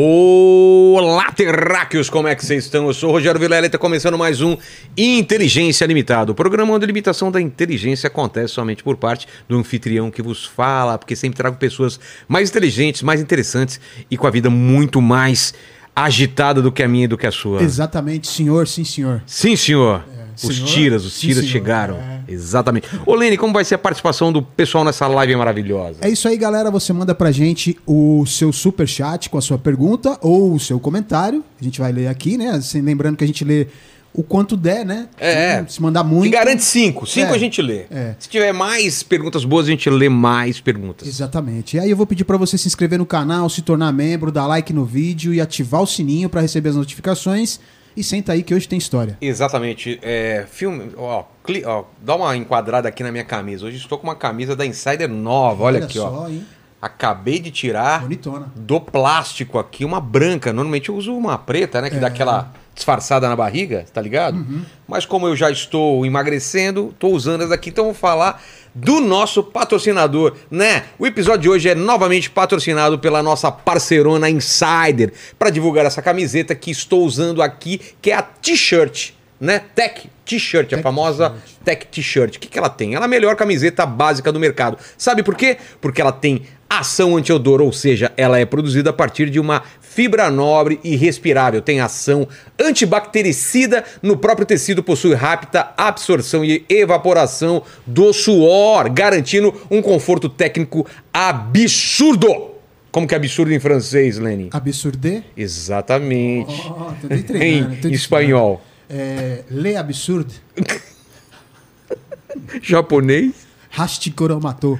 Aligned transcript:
Olá, 0.00 1.32
terráqueos, 1.32 2.08
como 2.08 2.28
é 2.28 2.34
que 2.36 2.46
vocês 2.46 2.66
estão? 2.66 2.86
Eu 2.86 2.94
sou 2.94 3.10
o 3.10 3.12
Rogério 3.12 3.40
Vilela 3.40 3.66
e 3.66 3.66
está 3.66 3.78
começando 3.78 4.16
mais 4.16 4.40
um 4.40 4.56
Inteligência 4.96 5.84
Limitada, 5.86 6.30
o 6.30 6.36
programa 6.36 6.72
onde 6.72 6.84
a 6.84 6.86
limitação 6.86 7.32
da 7.32 7.40
inteligência 7.40 8.06
acontece 8.06 8.54
somente 8.54 8.84
por 8.84 8.96
parte 8.96 9.26
do 9.48 9.58
anfitrião 9.58 10.08
que 10.08 10.22
vos 10.22 10.44
fala, 10.44 10.96
porque 10.96 11.16
sempre 11.16 11.36
trago 11.36 11.56
pessoas 11.56 11.98
mais 12.28 12.48
inteligentes, 12.48 13.02
mais 13.02 13.20
interessantes 13.20 13.80
e 14.08 14.16
com 14.16 14.28
a 14.28 14.30
vida 14.30 14.48
muito 14.48 15.02
mais 15.02 15.52
agitada 15.96 16.62
do 16.62 16.70
que 16.70 16.84
a 16.84 16.86
minha 16.86 17.06
e 17.06 17.08
do 17.08 17.18
que 17.18 17.26
a 17.26 17.32
sua. 17.32 17.60
Exatamente, 17.60 18.28
senhor, 18.28 18.68
sim, 18.68 18.84
senhor. 18.84 19.20
Sim, 19.26 19.56
senhor. 19.56 20.04
Os 20.46 20.56
senhor? 20.56 20.68
tiras, 20.68 21.04
os 21.04 21.18
tiras 21.18 21.44
chegaram. 21.46 21.96
É. 21.96 22.20
Exatamente. 22.28 22.86
Ô, 23.06 23.14
Lene, 23.14 23.36
como 23.36 23.52
vai 23.52 23.64
ser 23.64 23.74
a 23.74 23.78
participação 23.78 24.32
do 24.32 24.42
pessoal 24.42 24.84
nessa 24.84 25.06
live 25.06 25.34
maravilhosa? 25.36 25.98
É 26.02 26.08
isso 26.08 26.28
aí, 26.28 26.36
galera. 26.36 26.70
Você 26.70 26.92
manda 26.92 27.14
pra 27.14 27.32
gente 27.32 27.76
o 27.86 28.24
seu 28.26 28.52
super 28.52 28.86
chat 28.86 29.28
com 29.30 29.38
a 29.38 29.42
sua 29.42 29.58
pergunta 29.58 30.18
ou 30.20 30.54
o 30.54 30.60
seu 30.60 30.78
comentário. 30.78 31.44
A 31.60 31.64
gente 31.64 31.80
vai 31.80 31.90
ler 31.92 32.08
aqui, 32.08 32.36
né? 32.36 32.50
Assim, 32.50 32.80
lembrando 32.80 33.16
que 33.16 33.24
a 33.24 33.26
gente 33.26 33.44
lê 33.44 33.66
o 34.12 34.22
quanto 34.22 34.56
der, 34.56 34.84
né? 34.84 35.06
É. 35.18 35.64
Se 35.68 35.80
mandar 35.80 36.02
muito. 36.02 36.32
garante 36.32 36.64
cinco. 36.64 37.06
Cinco 37.06 37.32
É. 37.32 37.36
a 37.36 37.38
gente 37.38 37.60
lê. 37.62 37.84
É. 37.90 38.14
Se 38.18 38.28
tiver 38.28 38.52
mais 38.52 39.02
perguntas 39.02 39.44
boas, 39.44 39.66
a 39.66 39.70
gente 39.70 39.88
lê 39.88 40.08
mais 40.08 40.60
perguntas. 40.60 41.06
Exatamente. 41.06 41.76
E 41.76 41.80
aí 41.80 41.90
eu 41.90 41.96
vou 41.96 42.06
pedir 42.06 42.24
pra 42.24 42.36
você 42.36 42.56
se 42.58 42.66
inscrever 42.66 42.98
no 42.98 43.06
canal, 43.06 43.48
se 43.48 43.62
tornar 43.62 43.92
membro, 43.92 44.32
dar 44.32 44.46
like 44.46 44.72
no 44.72 44.84
vídeo 44.84 45.32
e 45.34 45.40
ativar 45.40 45.82
o 45.82 45.86
sininho 45.86 46.28
pra 46.28 46.40
receber 46.40 46.70
as 46.70 46.76
notificações. 46.76 47.60
E 47.98 48.04
senta 48.04 48.32
aí 48.32 48.44
que 48.44 48.54
hoje 48.54 48.68
tem 48.68 48.78
história. 48.78 49.18
Exatamente. 49.20 49.98
É, 50.02 50.46
filme, 50.48 50.92
ó, 50.96 51.24
cli- 51.42 51.64
ó, 51.64 51.82
dá 52.00 52.14
uma 52.14 52.36
enquadrada 52.36 52.88
aqui 52.88 53.02
na 53.02 53.10
minha 53.10 53.24
camisa. 53.24 53.66
Hoje 53.66 53.76
estou 53.76 53.98
com 53.98 54.06
uma 54.06 54.14
camisa 54.14 54.54
da 54.54 54.64
Insider 54.64 55.08
nova. 55.08 55.64
Olha, 55.64 55.84
aqui, 55.84 55.98
ó. 55.98 56.08
só, 56.08 56.28
hein? 56.28 56.46
Acabei 56.80 57.40
de 57.40 57.50
tirar 57.50 58.02
Bonitona. 58.02 58.52
do 58.54 58.80
plástico 58.80 59.58
aqui 59.58 59.84
uma 59.84 60.00
branca. 60.00 60.52
Normalmente 60.52 60.90
eu 60.90 60.94
uso 60.94 61.12
uma 61.12 61.36
preta, 61.36 61.80
né? 61.80 61.90
Que 61.90 61.96
dá 61.96 62.06
É. 62.06 62.10
aquela 62.10 62.52
disfarçada 62.72 63.28
na 63.28 63.34
barriga, 63.34 63.84
tá 63.92 64.00
ligado? 64.00 64.36
Uhum. 64.36 64.62
Mas 64.86 65.04
como 65.04 65.26
eu 65.26 65.34
já 65.34 65.50
estou 65.50 66.06
emagrecendo, 66.06 66.90
estou 66.90 67.12
usando 67.12 67.40
essa 67.40 67.50
daqui, 67.50 67.70
então 67.70 67.86
eu 67.86 67.90
vou 67.92 68.00
falar 68.00 68.40
do 68.80 69.00
nosso 69.00 69.42
patrocinador, 69.42 70.34
né? 70.50 70.84
O 70.98 71.06
episódio 71.06 71.42
de 71.42 71.48
hoje 71.48 71.68
é 71.68 71.74
novamente 71.74 72.30
patrocinado 72.30 72.98
pela 72.98 73.22
nossa 73.22 73.50
parceirona 73.50 74.30
Insider 74.30 75.12
para 75.36 75.50
divulgar 75.50 75.84
essa 75.84 76.00
camiseta 76.00 76.54
que 76.54 76.70
estou 76.70 77.04
usando 77.04 77.42
aqui, 77.42 77.80
que 78.00 78.12
é 78.12 78.14
a 78.14 78.22
t-shirt, 78.22 79.10
né? 79.40 79.62
Tech 79.74 80.08
T-shirt, 80.28 80.74
a 80.74 80.82
famosa. 80.82 81.34
Tech 81.64 81.86
T-shirt. 81.86 82.36
O 82.36 82.40
que, 82.40 82.48
que 82.48 82.58
ela 82.58 82.68
tem? 82.68 82.94
Ela 82.94 83.04
é 83.04 83.06
a 83.06 83.08
melhor 83.08 83.34
camiseta 83.34 83.86
básica 83.86 84.30
do 84.30 84.38
mercado. 84.38 84.76
Sabe 84.96 85.22
por 85.22 85.34
quê? 85.34 85.56
Porque 85.80 86.02
ela 86.02 86.12
tem 86.12 86.42
ação 86.68 87.16
anti-odor, 87.16 87.62
ou 87.62 87.72
seja, 87.72 88.12
ela 88.14 88.38
é 88.38 88.44
produzida 88.44 88.90
a 88.90 88.92
partir 88.92 89.30
de 89.30 89.40
uma 89.40 89.62
fibra 89.98 90.30
nobre 90.30 90.78
e 90.84 90.94
respirável. 90.94 91.60
Tem 91.60 91.80
ação 91.80 92.28
antibactericida 92.56 93.82
no 94.00 94.16
próprio 94.16 94.46
tecido, 94.46 94.80
possui 94.80 95.12
rápida 95.12 95.70
absorção 95.76 96.44
e 96.44 96.64
evaporação 96.68 97.64
do 97.84 98.12
suor, 98.12 98.88
garantindo 98.92 99.52
um 99.68 99.82
conforto 99.82 100.28
técnico 100.28 100.86
absurdo. 101.12 102.52
Como 102.92 103.08
que 103.08 103.14
é 103.14 103.16
absurdo 103.16 103.52
em 103.52 103.58
francês, 103.58 104.18
Lenny? 104.18 104.50
Absurde? 104.52 105.24
Exatamente. 105.36 106.62
Oh, 106.70 106.92
treinando, 107.26 107.76
tô 107.82 107.82
em 107.88 107.90
de- 107.90 107.96
espanhol. 107.96 108.62
É, 108.88 109.42
Le 109.50 109.74
absurde. 109.74 110.36
Japonês? 112.62 113.32
Hastikoromato. 113.76 114.78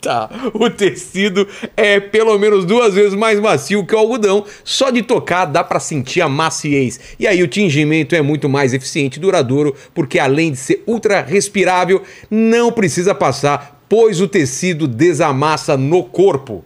Tá. 0.00 0.30
O 0.54 0.70
tecido 0.70 1.46
é 1.76 2.00
pelo 2.00 2.38
menos 2.38 2.64
duas 2.64 2.94
vezes 2.94 3.14
mais 3.14 3.38
macio 3.38 3.84
que 3.84 3.94
o 3.94 3.98
algodão. 3.98 4.44
Só 4.64 4.90
de 4.90 5.02
tocar 5.02 5.44
dá 5.44 5.62
pra 5.62 5.78
sentir 5.78 6.22
a 6.22 6.28
maciez. 6.28 6.98
E 7.18 7.26
aí 7.26 7.42
o 7.42 7.48
tingimento 7.48 8.14
é 8.14 8.22
muito 8.22 8.48
mais 8.48 8.72
eficiente 8.72 9.18
e 9.18 9.20
duradouro, 9.20 9.74
porque 9.94 10.18
além 10.18 10.52
de 10.52 10.58
ser 10.58 10.82
ultra 10.86 11.20
respirável, 11.20 12.02
não 12.30 12.72
precisa 12.72 13.14
passar, 13.14 13.82
pois 13.88 14.20
o 14.20 14.28
tecido 14.28 14.88
desamassa 14.88 15.76
no 15.76 16.04
corpo. 16.04 16.64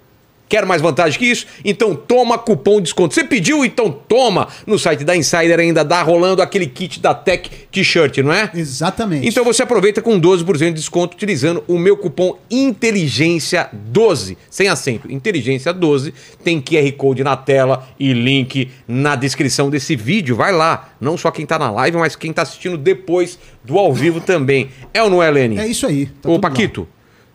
Quer 0.55 0.65
mais 0.65 0.81
vantagem 0.81 1.19
que 1.19 1.27
isso? 1.27 1.49
Então 1.65 1.97
toma 1.97 2.39
cupom 2.39 2.77
de 2.77 2.85
desconto. 2.85 3.13
Você 3.13 3.25
pediu? 3.25 3.65
Então 3.65 3.91
toma! 3.91 4.47
No 4.65 4.79
site 4.79 5.03
da 5.03 5.17
Insider 5.17 5.59
ainda 5.59 5.85
dá 5.85 6.01
rolando 6.01 6.41
aquele 6.41 6.69
kit 6.69 7.01
da 7.01 7.13
Tech 7.13 7.51
T-shirt, 7.73 8.19
não 8.19 8.33
é? 8.33 8.53
Exatamente. 8.55 9.27
Então 9.27 9.43
você 9.43 9.65
aproveita 9.65 10.01
com 10.01 10.21
12% 10.21 10.69
de 10.69 10.75
desconto 10.75 11.17
utilizando 11.17 11.65
o 11.67 11.77
meu 11.77 11.97
cupom 11.97 12.39
Inteligência12, 12.49 14.37
sem 14.49 14.69
acento. 14.69 15.09
Inteligência12 15.09 16.13
tem 16.45 16.61
QR 16.61 16.93
Code 16.93 17.25
na 17.25 17.37
tela 17.37 17.89
e 17.99 18.13
link 18.13 18.71
na 18.87 19.17
descrição 19.17 19.69
desse 19.69 19.97
vídeo. 19.97 20.37
Vai 20.37 20.53
lá, 20.53 20.91
não 21.01 21.19
só 21.19 21.33
quem 21.33 21.45
tá 21.45 21.59
na 21.59 21.73
live, 21.73 21.97
mas 21.97 22.15
quem 22.15 22.33
tá 22.33 22.43
assistindo 22.43 22.79
depois 22.79 23.41
do 23.65 23.77
ao 23.77 23.93
vivo 23.93 24.21
também. 24.21 24.69
É 24.93 25.03
ou 25.03 25.11
não 25.11 25.21
é, 25.21 25.29
Leni? 25.33 25.59
É 25.59 25.67
isso 25.67 25.85
aí. 25.85 26.07
tá 26.07 26.29
Ô, 26.29 26.35
tudo 26.35 26.45
lá. 26.45 26.51
Paquito, 26.51 26.87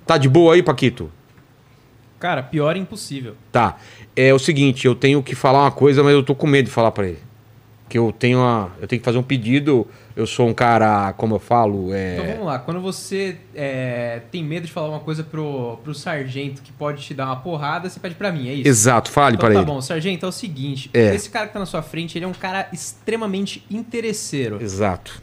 tá 0.06 0.18
de 0.18 0.30
boa 0.30 0.54
aí, 0.54 0.64
Paquito? 0.64 1.12
Cara, 2.20 2.44
pior 2.44 2.76
é 2.76 2.80
impossível. 2.80 3.36
Tá. 3.52 3.78
É 4.16 4.34
o 4.34 4.40
seguinte, 4.40 4.86
eu 4.86 4.94
tenho 4.94 5.24
que 5.24 5.34
falar 5.36 5.62
uma 5.64 5.72
coisa, 5.72 6.04
mas 6.04 6.14
eu 6.14 6.22
tô 6.24 6.36
com 6.36 6.46
medo 6.48 6.66
de 6.66 6.72
falar 6.72 6.92
pra 6.92 7.08
ele. 7.08 7.20
Que 7.88 7.98
eu 7.98 8.12
tenho 8.18 8.40
uma, 8.40 8.72
eu 8.80 8.88
tenho 8.88 9.00
que 9.00 9.06
fazer 9.06 9.18
um 9.18 9.24
pedido. 9.24 9.88
Eu 10.16 10.28
sou 10.28 10.48
um 10.50 10.54
cara, 10.54 11.14
como 11.14 11.36
eu 11.36 11.40
falo, 11.40 11.94
é 11.94 12.16
Então 12.16 12.28
vamos 12.28 12.46
lá, 12.46 12.60
quando 12.60 12.82
você 12.82 13.38
é, 13.56 14.22
tem 14.30 14.44
medo 14.44 14.68
de 14.68 14.72
falar 14.72 14.90
uma 14.90 15.00
coisa 15.00 15.24
pro, 15.24 15.78
pro 15.82 15.96
sargento 15.96 16.62
que 16.62 16.74
pode 16.74 17.02
te 17.04 17.14
dar 17.14 17.28
uma 17.28 17.38
porrada, 17.38 17.90
você 17.90 18.02
pede 18.02 18.16
pra 18.16 18.30
mim, 18.30 18.50
é 18.50 18.54
isso? 18.54 18.68
Exato, 18.68 19.10
fale 19.10 19.38
Então 19.38 19.48
para 19.48 19.56
tá 19.56 19.62
ele. 19.62 19.66
bom, 19.72 19.80
sargento, 19.82 20.26
é 20.26 20.30
o 20.30 20.32
seguinte, 20.32 20.90
É. 20.94 21.16
esse 21.16 21.30
cara 21.30 21.48
que 21.48 21.54
tá 21.54 21.60
na 21.60 21.66
sua 21.66 21.82
frente, 21.82 22.18
ele 22.18 22.26
é 22.26 22.28
um 22.28 22.34
cara 22.34 22.68
extremamente 22.74 23.66
interesseiro. 23.72 24.62
Exato. 24.62 25.22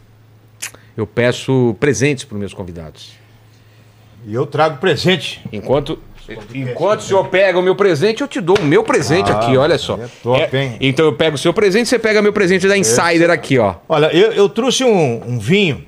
Eu 0.97 1.07
peço 1.07 1.77
presentes 1.79 2.25
para 2.25 2.39
meus 2.39 2.55
convidados. 2.55 3.13
E 4.27 4.33
eu 4.33 4.47
trago 4.47 4.79
presente. 4.79 5.45
Enquanto 5.53 5.99
enquanto 6.55 7.01
o 7.01 7.03
senhor 7.03 7.25
pega 7.29 7.59
o 7.59 7.63
meu 7.63 7.75
presente, 7.75 8.21
eu 8.23 8.29
te 8.29 8.41
dou 8.41 8.59
o 8.59 8.65
meu 8.65 8.83
presente 8.83 9.31
Ah, 9.31 9.37
aqui, 9.37 9.57
olha 9.57 9.79
só. 9.79 9.95
é 9.95 10.07
top, 10.23 10.57
hein? 10.57 10.77
Então 10.81 11.05
eu 11.07 11.13
pego 11.13 11.37
o 11.37 11.39
seu 11.39 11.53
presente, 11.53 11.89
você 11.89 11.99
pega 11.99 12.21
meu 12.23 12.33
presente 12.33 12.67
da 12.67 12.77
Insider 12.77 13.31
aqui, 13.31 13.59
ó. 13.59 13.75
Olha, 13.89 14.07
eu, 14.17 14.33
eu 14.33 14.49
trouxe 14.49 14.85
um, 14.85 15.23
um 15.27 15.39
vinho 15.39 15.85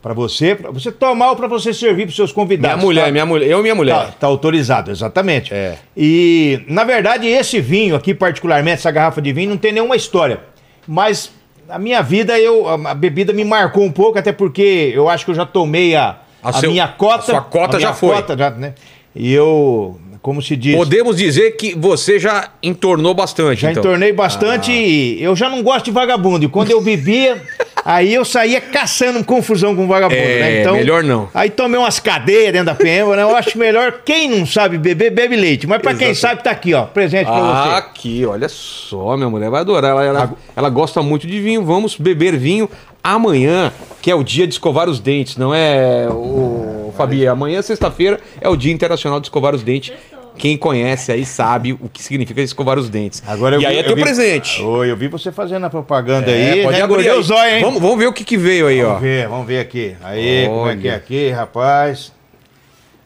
pra 0.00 0.12
você, 0.14 0.54
pra 0.54 0.70
você 0.70 0.90
tomar 0.90 1.30
ou 1.30 1.36
pra 1.36 1.46
você 1.46 1.72
servir 1.72 2.04
pros 2.06 2.16
seus 2.16 2.30
Minha 2.30 2.34
convidados. 2.34 2.82
mulher, 2.82 3.04
tá? 3.06 3.10
minha 3.12 3.24
mulher, 3.26 3.46
eu 3.48 3.58
e 3.60 3.62
minha 3.62 3.74
mulher. 3.74 3.94
Tá, 3.94 4.12
tá 4.20 4.26
autorizado, 4.26 4.90
exatamente. 4.90 5.54
É. 5.54 5.76
E, 5.96 6.60
na 6.68 6.82
verdade, 6.84 7.26
esse 7.28 7.60
vinho 7.60 7.94
aqui, 7.94 8.12
particularmente, 8.12 8.74
essa 8.78 8.90
garrafa 8.90 9.22
de 9.22 9.32
vinho, 9.32 9.50
não 9.50 9.56
tem 9.56 9.72
nenhuma 9.72 9.94
história. 9.96 10.40
Mas 10.86 11.30
a 11.68 11.78
minha 11.78 12.02
vida, 12.02 12.38
eu, 12.38 12.68
a, 12.68 12.94
bebida 12.94 13.32
me 13.32 13.44
marcou 13.44 13.84
um 13.84 13.92
pouco, 13.92 14.18
até 14.18 14.32
porque 14.32 14.90
eu 14.94 15.08
acho 15.08 15.24
que 15.24 15.30
eu 15.30 15.34
já 15.36 15.46
tomei 15.46 15.94
a, 15.94 16.16
A 16.42 16.48
a 16.50 16.52
seu- 16.52 16.70
minha 16.72 16.88
cota. 16.88 17.18
a 17.18 17.22
sua 17.22 17.40
cota 17.40 17.76
a 17.76 17.80
já 17.80 17.88
minha 17.88 17.94
foi. 17.94 18.14
Cota 18.16 18.36
já, 18.36 18.50
né? 18.50 18.74
E 19.14 19.32
eu, 19.32 19.98
como 20.22 20.40
se 20.40 20.56
diz. 20.56 20.74
Podemos 20.76 21.16
dizer 21.16 21.52
que 21.56 21.74
você 21.74 22.18
já 22.18 22.48
entornou 22.62 23.12
bastante, 23.14 23.60
Já 23.62 23.70
então. 23.70 23.82
entornei 23.82 24.12
bastante 24.12 24.72
e 24.72 25.22
eu 25.22 25.34
já 25.36 25.48
não 25.48 25.62
gosto 25.62 25.86
de 25.86 25.90
vagabundo. 25.90 26.44
E 26.44 26.48
quando 26.48 26.70
eu 26.70 26.80
bebia, 26.80 27.42
aí 27.84 28.14
eu 28.14 28.24
saía 28.24 28.60
caçando 28.60 29.22
confusão 29.24 29.76
com 29.76 29.86
vagabundo, 29.86 30.18
É, 30.18 30.64
né? 30.64 30.72
melhor 30.72 31.02
não. 31.04 31.28
Aí 31.34 31.50
tomei 31.50 31.78
umas 31.78 31.98
cadeiras 32.00 32.52
dentro 32.52 32.66
da 32.66 32.74
PM, 32.74 33.10
né? 33.16 33.22
Eu 33.22 33.36
acho 33.36 33.58
melhor, 33.58 34.00
quem 34.04 34.30
não 34.30 34.46
sabe 34.46 34.78
beber, 34.78 35.10
bebe 35.10 35.36
leite. 35.36 35.66
Mas 35.66 35.82
pra 35.82 35.92
quem 35.94 36.14
sabe, 36.14 36.42
tá 36.42 36.50
aqui, 36.52 36.72
ó. 36.72 36.84
Presente 36.84 37.26
pra 37.26 37.34
Ah, 37.36 37.64
você. 37.64 37.76
aqui, 37.78 38.24
olha 38.24 38.48
só, 38.48 39.14
minha 39.16 39.28
mulher 39.28 39.50
vai 39.50 39.60
adorar. 39.60 39.90
Ela, 39.90 40.04
ela, 40.04 40.32
ela 40.56 40.70
gosta 40.70 41.02
muito 41.02 41.26
de 41.26 41.38
vinho. 41.38 41.62
Vamos 41.64 41.96
beber 41.96 42.36
vinho 42.38 42.68
amanhã, 43.02 43.72
que 44.00 44.10
é 44.10 44.14
o 44.14 44.22
dia 44.22 44.46
de 44.46 44.54
escovar 44.54 44.88
os 44.88 45.00
dentes, 45.00 45.36
não 45.36 45.54
é, 45.54 46.06
o 46.10 46.92
Fabi? 46.96 47.26
Amanhã, 47.26 47.60
sexta-feira, 47.62 48.20
é 48.40 48.48
o 48.48 48.56
Dia 48.56 48.72
Internacional 48.72 49.20
de 49.20 49.26
Escovar 49.26 49.54
os 49.54 49.62
Dentes. 49.62 49.92
Quem 50.38 50.56
conhece 50.56 51.12
aí 51.12 51.26
sabe 51.26 51.74
o 51.74 51.90
que 51.90 52.02
significa 52.02 52.40
escovar 52.40 52.78
os 52.78 52.88
dentes. 52.88 53.22
Agora 53.26 53.54
eu 53.56 53.60
e 53.60 53.64
vi- 53.64 53.66
aí 53.66 53.76
é 53.76 53.80
eu 53.80 53.84
teu 53.84 53.94
vi- 53.96 54.02
presente. 54.02 54.62
Oi, 54.62 54.90
eu 54.90 54.96
vi 54.96 55.06
você 55.06 55.30
fazendo 55.30 55.66
a 55.66 55.70
propaganda 55.70 56.30
É, 56.30 56.52
aí. 56.52 56.62
pode 56.62 56.78
né? 56.78 56.82
abrir 56.82 57.10
os 57.12 57.30
olhos, 57.30 57.52
hein? 57.54 57.60
Vamos, 57.62 57.82
vamos 57.82 57.98
ver 57.98 58.06
o 58.06 58.12
que, 58.14 58.24
que 58.24 58.38
veio 58.38 58.66
aí, 58.66 58.82
ó. 58.82 58.86
Vamos 58.88 59.02
ver, 59.02 59.28
vamos 59.28 59.46
ver 59.46 59.58
aqui. 59.60 59.94
Aí, 60.02 60.46
como 60.48 60.68
é 60.70 60.76
que 60.76 60.88
é 60.88 60.90
Olha. 60.92 60.96
aqui, 60.96 61.28
rapaz? 61.28 62.12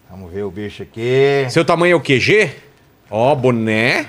Vamos 0.09 0.33
ver 0.33 0.45
o 0.45 0.51
bicho 0.53 0.85
aqui. 0.85 1.47
Seu 1.51 1.65
tamanho 1.65 1.95
é 1.95 1.97
o 1.97 2.01
quê? 2.01 2.21
G? 2.21 2.49
Ó, 3.11 3.35
boné. 3.35 4.07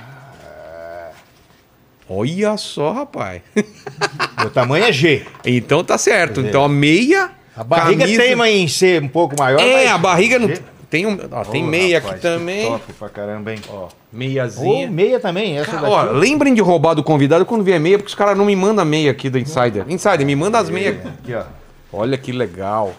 Olha 2.09 2.56
só, 2.57 2.92
rapaz. 2.94 3.42
Meu 4.39 4.50
tamanho 4.50 4.86
é 4.86 4.92
G. 4.92 5.25
Então 5.45 5.83
tá 5.83 5.98
certo. 5.98 6.42
Então 6.42 6.63
a 6.63 6.69
meia. 6.69 7.31
A 7.56 7.63
barriga 7.63 8.01
camisa- 8.06 8.21
teima 8.21 8.50
em 8.50 8.68
ser 8.68 9.01
um 9.01 9.07
pouco 9.07 9.36
maior. 9.38 9.59
É, 9.59 9.88
a 9.88 9.98
barriga 9.98 10.38
não. 10.39 10.50
Tem, 10.89 11.06
um, 11.06 11.18
ó, 11.31 11.44
tem 11.44 11.63
Ô, 11.65 11.68
meia 11.68 11.98
rapaz, 12.00 12.13
aqui 12.13 12.21
também. 12.21 12.65
Top 12.65 12.94
pra 12.94 13.09
caramba, 13.09 13.51
hein? 13.54 13.59
Ó. 13.68 13.89
Meiazinha. 14.13 14.88
Ô, 14.88 14.92
meia 14.92 15.19
também, 15.19 15.57
essa 15.57 15.71
Cara, 15.71 15.81
daqui. 15.81 15.94
ó, 15.94 16.12
lembrem 16.13 16.54
de 16.54 16.62
roubar 16.62 16.94
do 16.94 17.04
convidado 17.04 17.45
quando 17.45 17.62
vier 17.62 17.77
meia, 17.80 17.98
porque 17.98 18.07
os 18.07 18.15
caras 18.15 18.38
não 18.38 18.45
me 18.45 18.56
mandam 18.56 18.86
meia 18.86 19.12
aqui 19.12 19.30
do 19.30 19.38
Insider. 19.38 19.83
Insider, 19.89 20.25
me 20.25 20.33
manda 20.36 20.57
as 20.59 20.69
meias. 20.69 20.95
Aqui, 21.06 21.33
ó. 21.33 21.44
Olha 21.92 22.18
que 22.18 22.31
legal. 22.31 22.94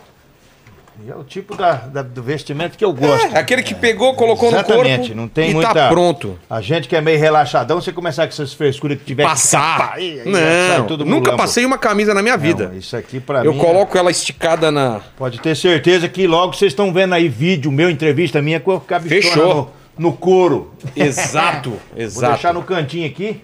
É 1.06 1.14
o 1.14 1.22
tipo 1.24 1.54
da, 1.56 1.72
da- 1.74 2.02
do 2.02 2.22
vestimento 2.22 2.76
que 2.76 2.84
eu 2.84 2.92
gosto. 2.92 3.34
É 3.34 3.38
aquele 3.38 3.62
que 3.62 3.74
pegou, 3.74 4.14
colocou 4.14 4.48
Exatamente, 4.48 4.90
no 4.90 4.98
corpo 4.98 5.14
não 5.16 5.28
tem 5.28 5.50
e 5.50 5.54
muita... 5.54 5.72
tá 5.72 5.88
pronto. 5.88 6.38
A 6.50 6.60
gente 6.60 6.88
que 6.88 6.96
é 6.96 7.00
meio 7.00 7.18
relaxadão, 7.18 7.80
você 7.80 7.92
começar 7.92 8.22
com 8.24 8.28
essas 8.28 8.52
frescuras 8.52 8.98
que 8.98 9.04
tiver 9.04 9.22
que 9.22 9.28
Passar. 9.28 9.92
aí- 9.94 10.22
Não, 10.26 10.96
nunca 11.06 11.34
passei 11.36 11.64
uma 11.64 11.78
camisa 11.78 12.12
na 12.12 12.20
minha 12.22 12.36
vida. 12.36 12.68
Não, 12.68 12.76
isso 12.76 12.96
aqui 12.96 13.20
pra 13.20 13.44
Eu 13.44 13.52
mim... 13.54 13.58
é- 13.58 13.64
coloco 13.64 13.96
ela 13.96 14.10
esticada 14.10 14.70
na. 14.70 15.00
Pode 15.16 15.40
ter 15.40 15.54
certeza 15.56 16.08
que 16.08 16.26
logo 16.26 16.52
vocês 16.54 16.72
estão 16.72 16.92
vendo 16.92 17.14
aí 17.14 17.28
vídeo 17.28 17.70
meu, 17.70 17.88
entrevista 17.88 18.42
minha, 18.42 18.58
com 18.60 18.72
a 18.72 18.80
cabeçona 18.80 19.22
Fechou. 19.22 19.72
no, 19.96 20.10
no 20.10 20.12
couro. 20.16 20.74
Exato, 20.96 21.70
Vou 21.94 22.02
exato. 22.02 22.32
deixar 22.32 22.52
no 22.52 22.62
cantinho 22.62 23.06
aqui. 23.06 23.40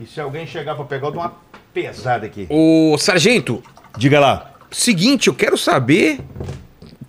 E 0.00 0.06
se 0.06 0.20
alguém 0.20 0.46
chegar 0.46 0.74
pra 0.74 0.84
pegar, 0.84 1.06
eu 1.08 1.12
dou 1.12 1.20
uma 1.22 1.32
pesada 1.72 2.26
aqui. 2.26 2.46
O 2.50 2.96
sargento, 2.98 3.62
Diga 3.96 4.18
lá. 4.18 4.50
seguinte, 4.70 5.28
eu 5.28 5.34
quero 5.34 5.56
saber 5.56 6.18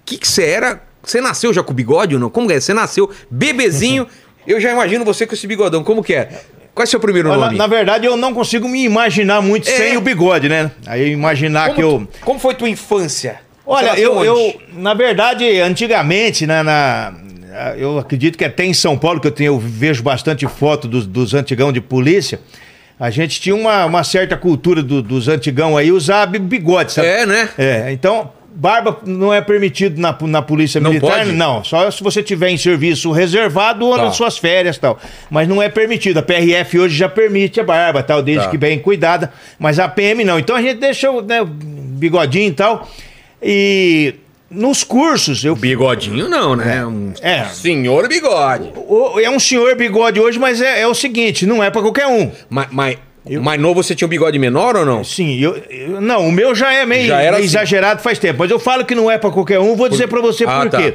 que 0.08 0.18
que 0.18 0.28
você 0.28 0.44
era. 0.44 0.82
Você 1.04 1.22
nasceu 1.22 1.54
já 1.54 1.62
com 1.64 1.74
bigode 1.74 2.16
ou 2.16 2.20
não? 2.22 2.30
Como 2.30 2.52
é? 2.52 2.60
Você 2.60 2.74
nasceu 2.74 3.10
bebezinho. 3.30 4.08
eu 4.48 4.60
já 4.60 4.72
imagino 4.72 5.06
você 5.06 5.26
com 5.28 5.34
esse 5.36 5.46
bigodão. 5.48 5.84
Como 5.84 6.04
que 6.04 6.14
é? 6.14 6.30
Qual 6.74 6.84
é 6.84 6.86
seu 6.86 7.00
primeiro 7.00 7.30
Na, 7.30 7.38
nome? 7.38 7.58
na 7.58 7.66
verdade, 7.68 8.06
eu 8.06 8.16
não 8.16 8.34
consigo 8.34 8.68
me 8.68 8.84
imaginar 8.84 9.42
muito 9.42 9.68
É. 9.68 9.72
sem 9.72 9.98
o 9.98 10.02
bigode, 10.02 10.48
né? 10.50 10.72
Aí 10.86 11.12
imaginar 11.12 11.68
como, 11.74 11.76
que 11.76 11.82
eu. 11.84 12.08
tu- 12.12 12.20
como 12.26 12.40
foi 12.40 12.54
tua 12.56 12.70
infância? 12.70 13.40
Olha, 13.66 14.00
eu, 14.00 14.16
onde? 14.16 14.28
eu, 14.28 14.62
na 14.74 14.94
verdade, 14.94 15.60
antigamente, 15.60 16.46
né, 16.48 16.62
na, 16.64 17.14
eu 17.78 17.98
acredito 17.98 18.38
que 18.38 18.46
até 18.46 18.64
em 18.64 18.74
São 18.74 18.98
Paulo, 18.98 19.20
que 19.20 19.28
eu, 19.28 19.32
tenho, 19.32 19.54
eu 19.54 19.60
vejo 19.60 20.04
bastante 20.04 20.46
foto 20.48 20.88
dos, 20.88 21.06
dos 21.08 21.34
antigão 21.34 21.74
de 21.74 21.82
polícia, 21.82 22.40
a 23.00 23.10
gente 23.10 23.42
tinha 23.42 23.56
uma, 23.56 23.86
uma 23.86 24.04
certa 24.04 24.38
cultura 24.38 24.82
do- 24.84 25.02
dos 25.02 25.28
antigão 25.28 25.76
aí 25.76 25.92
usar 25.92 26.26
bi- 26.28 26.40
bigode, 26.40 26.94
sabe? 26.94 27.08
É, 27.08 27.26
né? 27.26 27.50
É, 27.58 27.92
então, 27.92 28.32
barba 28.60 28.98
não 29.06 29.32
é 29.34 29.40
permitido 29.40 30.00
na, 30.02 30.18
na 30.22 30.42
polícia 30.42 30.82
Não 30.82 30.90
militar, 30.90 31.20
pode? 31.20 31.32
não. 31.32 31.64
Só 31.64 31.90
se 31.92 32.04
você 32.04 32.24
tiver 32.24 32.50
em 32.50 32.58
serviço 32.58 33.12
reservado 33.12 33.86
ou 33.86 33.96
Tá. 33.96 34.06
nas 34.06 34.16
suas 34.16 34.38
férias 34.38 34.76
e 34.76 34.80
tal. 34.80 35.00
Mas 35.30 35.48
não 35.48 35.62
é 35.62 35.70
permitido. 35.70 36.18
A 36.18 36.24
PRF 36.24 36.80
hoje 36.80 36.96
já 36.98 37.08
permite 37.08 37.60
a 37.60 37.64
barba, 37.64 38.02
tal, 38.02 38.22
desde 38.22 38.46
Tá. 38.46 38.50
que 38.52 38.58
bem 38.58 38.80
cuidada. 38.80 39.32
Mas 39.60 39.78
a 39.80 39.88
PM 39.88 40.24
não. 40.24 40.40
Então 40.40 40.56
a 40.56 40.62
gente 40.62 40.80
deixou 40.80 41.22
né, 41.22 41.46
bigodinho 41.46 42.50
e 42.50 42.54
tal. 42.54 42.90
E 43.42 44.16
nos 44.50 44.84
cursos, 44.84 45.44
eu 45.46 45.56
Bigodinho 45.56 46.28
não, 46.30 46.56
né? 46.56 46.86
Um 46.86 47.14
É. 47.22 47.44
senhor 47.46 48.08
bigode. 48.08 48.72
o- 48.76 49.20
é 49.20 49.30
um 49.30 49.40
senhor 49.40 49.76
bigode 49.76 50.20
hoje, 50.20 50.40
mas 50.40 50.62
é, 50.62 50.82
é 50.82 50.88
o 50.88 50.94
seguinte, 50.96 51.46
não 51.46 51.64
é 51.64 51.70
pra 51.70 51.82
qualquer 51.82 52.08
um. 52.08 52.32
Mas, 52.50 52.68
mas, 52.72 52.98
mais 53.42 53.60
novo 53.60 53.84
você 53.84 53.94
tinha 53.96 54.06
um 54.06 54.10
bigode 54.10 54.38
menor 54.40 54.76
ou 54.76 54.86
não? 54.86 55.04
Sim, 55.04 55.40
eu, 55.40 55.58
eu- 55.70 56.02
não, 56.02 56.28
o 56.28 56.32
meu 56.32 56.56
já 56.56 56.74
é 56.74 56.86
meio, 56.86 57.08
Já 57.08 57.20
era 57.22 57.32
meio 57.38 57.46
assim. 57.46 57.56
exagerado 57.58 58.02
faz 58.02 58.18
tempo, 58.20 58.40
mas 58.40 58.50
eu 58.52 58.60
falo 58.60 58.86
que 58.86 58.96
não 58.96 59.10
é 59.12 59.18
pra 59.18 59.30
qualquer 59.32 59.60
um, 59.60 59.76
vou 59.76 59.90
dizer 59.90 60.08
pra 60.08 60.22
você 60.22 60.44
Ah, 60.46 60.62
por 60.62 60.70
tá. 60.70 60.78
quê. 60.82 60.94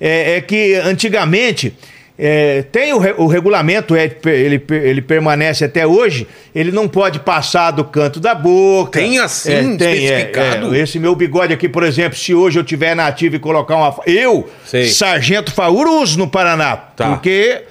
É, 0.00 0.36
é 0.36 0.40
que 0.40 0.74
antigamente 0.76 1.74
é, 2.22 2.62
tem 2.70 2.92
o, 2.92 2.98
re- 2.98 3.14
o 3.16 3.26
regulamento, 3.26 3.96
é, 3.96 4.10
ele, 4.26 4.62
ele 4.70 5.00
permanece 5.00 5.64
até 5.64 5.86
hoje, 5.86 6.26
ele 6.54 6.70
não 6.70 6.86
pode 6.86 7.18
passar 7.20 7.70
do 7.70 7.82
canto 7.82 8.20
da 8.20 8.34
boca. 8.34 8.98
Tem 9.00 9.18
assim, 9.18 9.52
É, 9.52 9.76
tem, 9.76 9.88
é, 9.88 10.20
especificado? 10.20 10.74
é. 10.74 10.78
esse 10.80 10.98
meu 10.98 11.14
bigode 11.14 11.54
aqui, 11.54 11.66
por 11.68 11.82
exemplo, 11.82 12.18
se 12.18 12.34
hoje 12.34 12.58
eu 12.58 12.64
tiver 12.64 12.94
na 12.94 13.06
ativa 13.06 13.36
e 13.36 13.38
colocar 13.38 13.74
uma. 13.76 13.94
Eu, 14.06 14.48
Sei. 14.66 14.88
Sargento 14.88 15.50
Fauro, 15.50 16.00
uso 16.02 16.18
no 16.18 16.28
Paraná, 16.28 16.76
Tá. 16.76 17.08
porque 17.08 17.62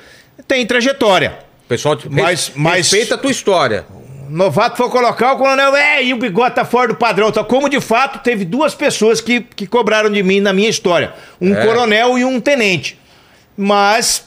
tem 0.47 0.65
trajetória. 0.65 1.33
O 1.65 1.69
pessoal 1.69 1.95
Mas- 2.09 2.51
mas- 2.55 2.77
respeita 2.91 3.13
a 3.13 3.17
tua 3.19 3.29
história. 3.29 3.85
Novato 4.29 4.77
foi 4.77 4.89
colocar, 4.89 5.33
o 5.33 5.37
coronel, 5.37 5.75
é, 5.75 6.03
e 6.03 6.13
o 6.13 6.17
bigode 6.17 6.55
tá 6.55 6.63
fora 6.63 6.89
do 6.89 6.95
padrão. 6.95 7.29
Então, 7.29 7.43
como 7.43 7.67
de 7.67 7.81
fato, 7.81 8.19
teve 8.23 8.45
duas 8.45 8.75
pessoas 8.75 9.19
que, 9.19 9.41
que 9.41 9.65
cobraram 9.65 10.09
de 10.09 10.21
mim 10.21 10.39
na 10.39 10.53
minha 10.53 10.69
história: 10.69 11.13
um 11.41 11.53
É. 11.53 11.65
coronel 11.65 12.17
e 12.17 12.23
um 12.23 12.39
tenente. 12.39 12.97
Mas, 13.57 14.25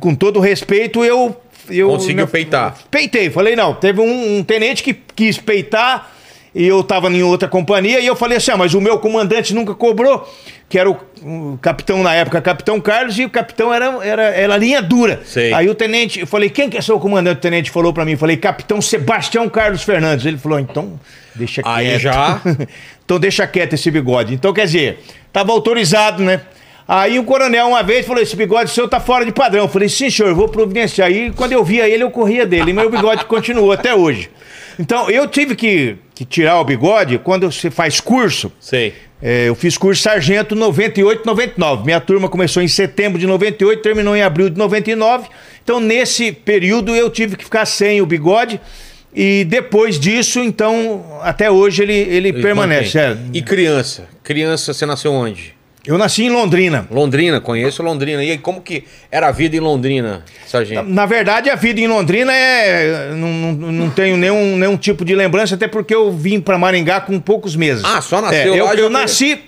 com 0.00 0.14
todo 0.14 0.38
respeito, 0.38 1.04
eu. 1.04 1.36
eu 1.68 1.88
Conseguiu 1.88 2.28
peitar. 2.28 2.76
Peitei. 2.90 3.30
Falei, 3.30 3.56
não, 3.56 3.74
teve 3.74 4.00
um, 4.00 4.38
um 4.38 4.44
tenente 4.44 4.82
que 4.82 4.94
quis 4.94 5.38
peitar 5.38 6.12
e 6.58 6.66
eu 6.66 6.82
tava 6.82 7.08
em 7.10 7.22
outra 7.22 7.46
companhia 7.48 8.00
e 8.00 8.06
eu 8.06 8.16
falei 8.16 8.38
assim: 8.38 8.50
ah, 8.50 8.56
mas 8.56 8.72
o 8.72 8.80
meu 8.80 8.98
comandante 8.98 9.52
nunca 9.54 9.74
cobrou, 9.74 10.26
que 10.70 10.78
era 10.78 10.90
o, 10.90 10.96
o 11.22 11.58
capitão 11.60 12.02
na 12.02 12.14
época, 12.14 12.40
capitão 12.40 12.80
Carlos, 12.80 13.18
e 13.18 13.26
o 13.26 13.30
capitão 13.30 13.72
era, 13.74 13.98
era, 14.02 14.22
era 14.22 14.56
linha 14.56 14.80
dura. 14.80 15.20
Sei. 15.24 15.52
Aí 15.52 15.68
o 15.68 15.74
tenente, 15.74 16.20
eu 16.20 16.26
falei, 16.26 16.48
quem 16.48 16.70
que 16.70 16.78
é 16.78 16.80
seu 16.80 16.98
comandante? 16.98 17.36
O 17.36 17.40
tenente 17.42 17.70
falou 17.70 17.92
pra 17.92 18.04
mim, 18.06 18.12
eu 18.12 18.18
falei, 18.18 18.38
capitão 18.38 18.80
Sebastião 18.80 19.46
Carlos 19.50 19.82
Fernandes. 19.82 20.24
Ele 20.24 20.38
falou, 20.38 20.58
então, 20.58 20.98
deixa 21.34 21.62
quieto. 21.62 21.74
Aí 21.76 21.98
já- 21.98 22.40
então 23.04 23.18
deixa 23.20 23.46
quieto 23.46 23.74
esse 23.74 23.90
bigode. 23.90 24.32
Então, 24.32 24.52
quer 24.54 24.64
dizer, 24.64 25.00
tava 25.30 25.52
autorizado, 25.52 26.22
né? 26.24 26.40
Aí 26.88 27.18
o 27.18 27.24
coronel 27.24 27.66
uma 27.68 27.82
vez 27.82 28.06
falou, 28.06 28.22
esse 28.22 28.34
bigode 28.36 28.70
seu 28.70 28.88
tá 28.88 28.98
fora 28.98 29.24
de 29.26 29.32
padrão. 29.32 29.64
Eu 29.64 29.68
falei, 29.68 29.88
sim, 29.90 30.08
senhor, 30.08 30.28
eu 30.30 30.36
vou 30.36 30.48
providenciar. 30.48 31.08
Aí 31.08 31.32
quando 31.36 31.52
eu 31.52 31.62
via 31.62 31.86
ele, 31.88 32.02
eu 32.02 32.10
corria 32.10 32.46
dele. 32.46 32.70
E 32.70 32.72
meu 32.72 32.88
bigode 32.88 33.24
continuou 33.26 33.72
até 33.72 33.94
hoje. 33.94 34.30
Então, 34.78 35.10
eu 35.10 35.26
tive 35.26 35.54
que, 35.56 35.96
que 36.16 36.24
tirar 36.24 36.58
o 36.58 36.64
bigode 36.64 37.18
quando 37.18 37.52
você 37.52 37.70
faz 37.70 38.00
curso. 38.00 38.50
Sei. 38.58 38.94
É, 39.20 39.48
eu 39.48 39.54
fiz 39.54 39.76
curso 39.76 40.02
sargento 40.02 40.54
98, 40.54 41.26
99. 41.26 41.84
Minha 41.84 42.00
turma 42.00 42.26
começou 42.26 42.62
em 42.62 42.68
setembro 42.68 43.18
de 43.18 43.26
98, 43.26 43.82
terminou 43.82 44.16
em 44.16 44.22
abril 44.22 44.48
de 44.48 44.56
99. 44.56 45.28
Então, 45.62 45.78
nesse 45.78 46.32
período, 46.32 46.96
eu 46.96 47.10
tive 47.10 47.36
que 47.36 47.44
ficar 47.44 47.66
sem 47.66 48.00
o 48.00 48.06
bigode. 48.06 48.58
E 49.14 49.44
depois 49.44 49.98
disso, 50.00 50.40
então, 50.40 51.04
até 51.22 51.50
hoje 51.50 51.82
ele, 51.82 51.94
ele 51.94 52.32
permanece. 52.32 52.98
Mantém. 52.98 53.30
é. 53.34 53.38
E 53.38 53.42
criança? 53.42 54.08
Criança, 54.22 54.72
você 54.72 54.86
nasceu 54.86 55.12
onde? 55.12 55.55
Eu 55.86 55.96
nasci 55.96 56.24
em 56.24 56.30
Londrina. 56.30 56.86
Londrina, 56.90 57.40
conheço 57.40 57.82
Londrina. 57.82 58.24
E 58.24 58.32
aí, 58.32 58.38
como 58.38 58.60
que 58.60 58.84
era 59.10 59.28
a 59.28 59.30
vida 59.30 59.54
em 59.56 59.60
Londrina, 59.60 60.24
sargento? 60.46 60.88
Na 60.90 61.06
verdade, 61.06 61.48
a 61.48 61.54
vida 61.54 61.80
em 61.80 61.86
Londrina 61.86 62.32
é. 62.32 63.10
Não, 63.14 63.28
não, 63.28 63.72
não 63.72 63.90
tenho 63.90 64.16
nenhum, 64.16 64.56
nenhum 64.56 64.76
tipo 64.76 65.04
de 65.04 65.14
lembrança, 65.14 65.54
até 65.54 65.68
porque 65.68 65.94
eu 65.94 66.10
vim 66.10 66.40
para 66.40 66.58
Maringá 66.58 67.00
com 67.00 67.20
poucos 67.20 67.54
meses. 67.54 67.84
Ah, 67.84 68.00
só 68.00 68.20
nasceu 68.20 68.54
É, 68.54 68.58
eu, 68.60 68.64
lá, 68.64 68.74
eu 68.74 68.84
foi- 68.84 68.88
nasci. 68.92 69.38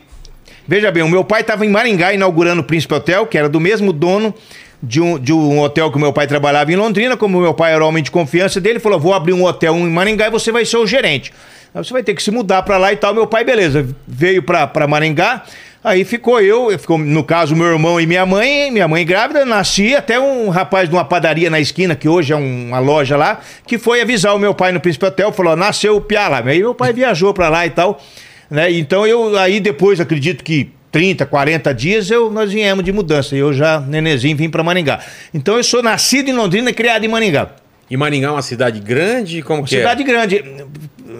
Veja 0.67 0.93
bem, 0.93 1.02
o 1.02 1.08
meu 1.08 1.25
pai 1.25 1.40
estava 1.40 1.64
em 1.67 1.70
Maringá 1.70 2.12
inaugurando 2.12 2.61
o 2.61 2.64
Príncipe 2.64 2.93
Hotel, 2.94 3.26
que 3.26 3.37
era 3.38 3.49
do 3.49 3.58
mesmo 3.58 3.93
dono 3.93 4.34
de 4.82 5.00
um, 5.00 5.19
de 5.19 5.32
um 5.32 5.58
hotel 5.61 5.91
que 5.91 5.96
o 5.96 6.00
meu 6.00 6.12
pai 6.12 6.26
trabalhava 6.26 6.70
em 6.70 6.76
Londrina. 6.76 7.17
Como 7.17 7.41
meu 7.41 7.55
pai 7.55 7.73
era 7.73 7.84
homem 7.84 8.02
de 8.02 8.11
confiança 8.11 8.61
dele, 8.61 8.79
falou: 8.79 9.00
vou 9.00 9.12
abrir 9.14 9.32
um 9.32 9.43
hotel 9.44 9.75
em 9.75 9.88
Maringá 9.91 10.26
e 10.29 10.31
você 10.31 10.52
vai 10.52 10.64
ser 10.64 10.76
o 10.76 10.87
gerente. 10.87 11.32
Aí 11.75 11.82
você 11.82 11.93
vai 11.93 12.02
ter 12.02 12.14
que 12.14 12.23
se 12.23 12.31
mudar 12.31 12.62
para 12.62 12.76
lá 12.79 12.93
e 12.93 12.96
tal. 12.96 13.12
Meu 13.14 13.26
pai, 13.26 13.44
beleza, 13.44 13.88
veio 14.06 14.43
para 14.43 14.87
Maringá. 14.87 15.43
Aí 15.83 16.05
ficou 16.05 16.41
eu, 16.41 16.77
ficou, 16.77 16.99
no 16.99 17.23
caso, 17.23 17.55
meu 17.55 17.67
irmão 17.67 18.01
e 18.01 18.06
minha 18.06 18.27
mãe, 18.27 18.70
minha 18.70 18.89
mãe 18.89 19.06
grávida, 19.06 19.44
nasci 19.44 19.94
até 19.94 20.19
um 20.19 20.49
rapaz 20.49 20.89
de 20.89 20.94
uma 20.94 21.05
padaria 21.05 21.49
na 21.49 21.61
esquina, 21.61 21.94
que 21.94 22.08
hoje 22.08 22.32
é 22.32 22.37
uma 22.37 22.81
loja 22.81 23.17
lá, 23.17 23.41
que 23.65 23.79
foi 23.79 24.01
avisar 24.01 24.35
o 24.35 24.39
meu 24.39 24.53
pai 24.53 24.73
no 24.73 24.81
Príncipe 24.81 25.06
Hotel, 25.06 25.32
falou, 25.32 25.55
nasceu 25.55 25.97
o 25.97 26.01
Piá 26.01 26.27
lá. 26.27 26.39
Aí 26.44 26.58
meu 26.58 26.75
pai 26.75 26.93
viajou 26.93 27.32
pra 27.32 27.49
lá 27.49 27.65
e 27.65 27.70
tal, 27.70 28.03
né? 28.51 28.70
Então 28.73 29.06
eu, 29.06 29.39
aí 29.39 29.61
depois, 29.61 30.01
acredito 30.01 30.43
que 30.43 30.73
30, 30.91 31.25
40 31.27 31.73
dias, 31.73 32.11
eu, 32.11 32.29
nós 32.29 32.53
viemos 32.53 32.85
de 32.85 32.91
mudança, 32.91 33.37
e 33.37 33.39
eu 33.39 33.53
já, 33.53 33.79
nenenzinho, 33.81 34.37
vim 34.37 34.51
pra 34.51 34.65
Maringá. 34.65 34.99
Então 35.32 35.56
eu 35.56 35.63
sou 35.63 35.81
nascido 35.81 36.29
em 36.29 36.32
Londrina 36.32 36.70
e 36.70 36.73
criado 36.73 37.05
em 37.05 37.08
Maringá. 37.08 37.51
E 37.91 37.97
Maringá 37.97 38.29
é 38.29 38.31
uma 38.32 38.43
cidade 38.43 38.81
grande? 38.81 39.43
Como 39.43 39.63
que 39.63 39.70
Cidade 39.70 40.03
é? 40.03 40.05
grande, 40.05 40.44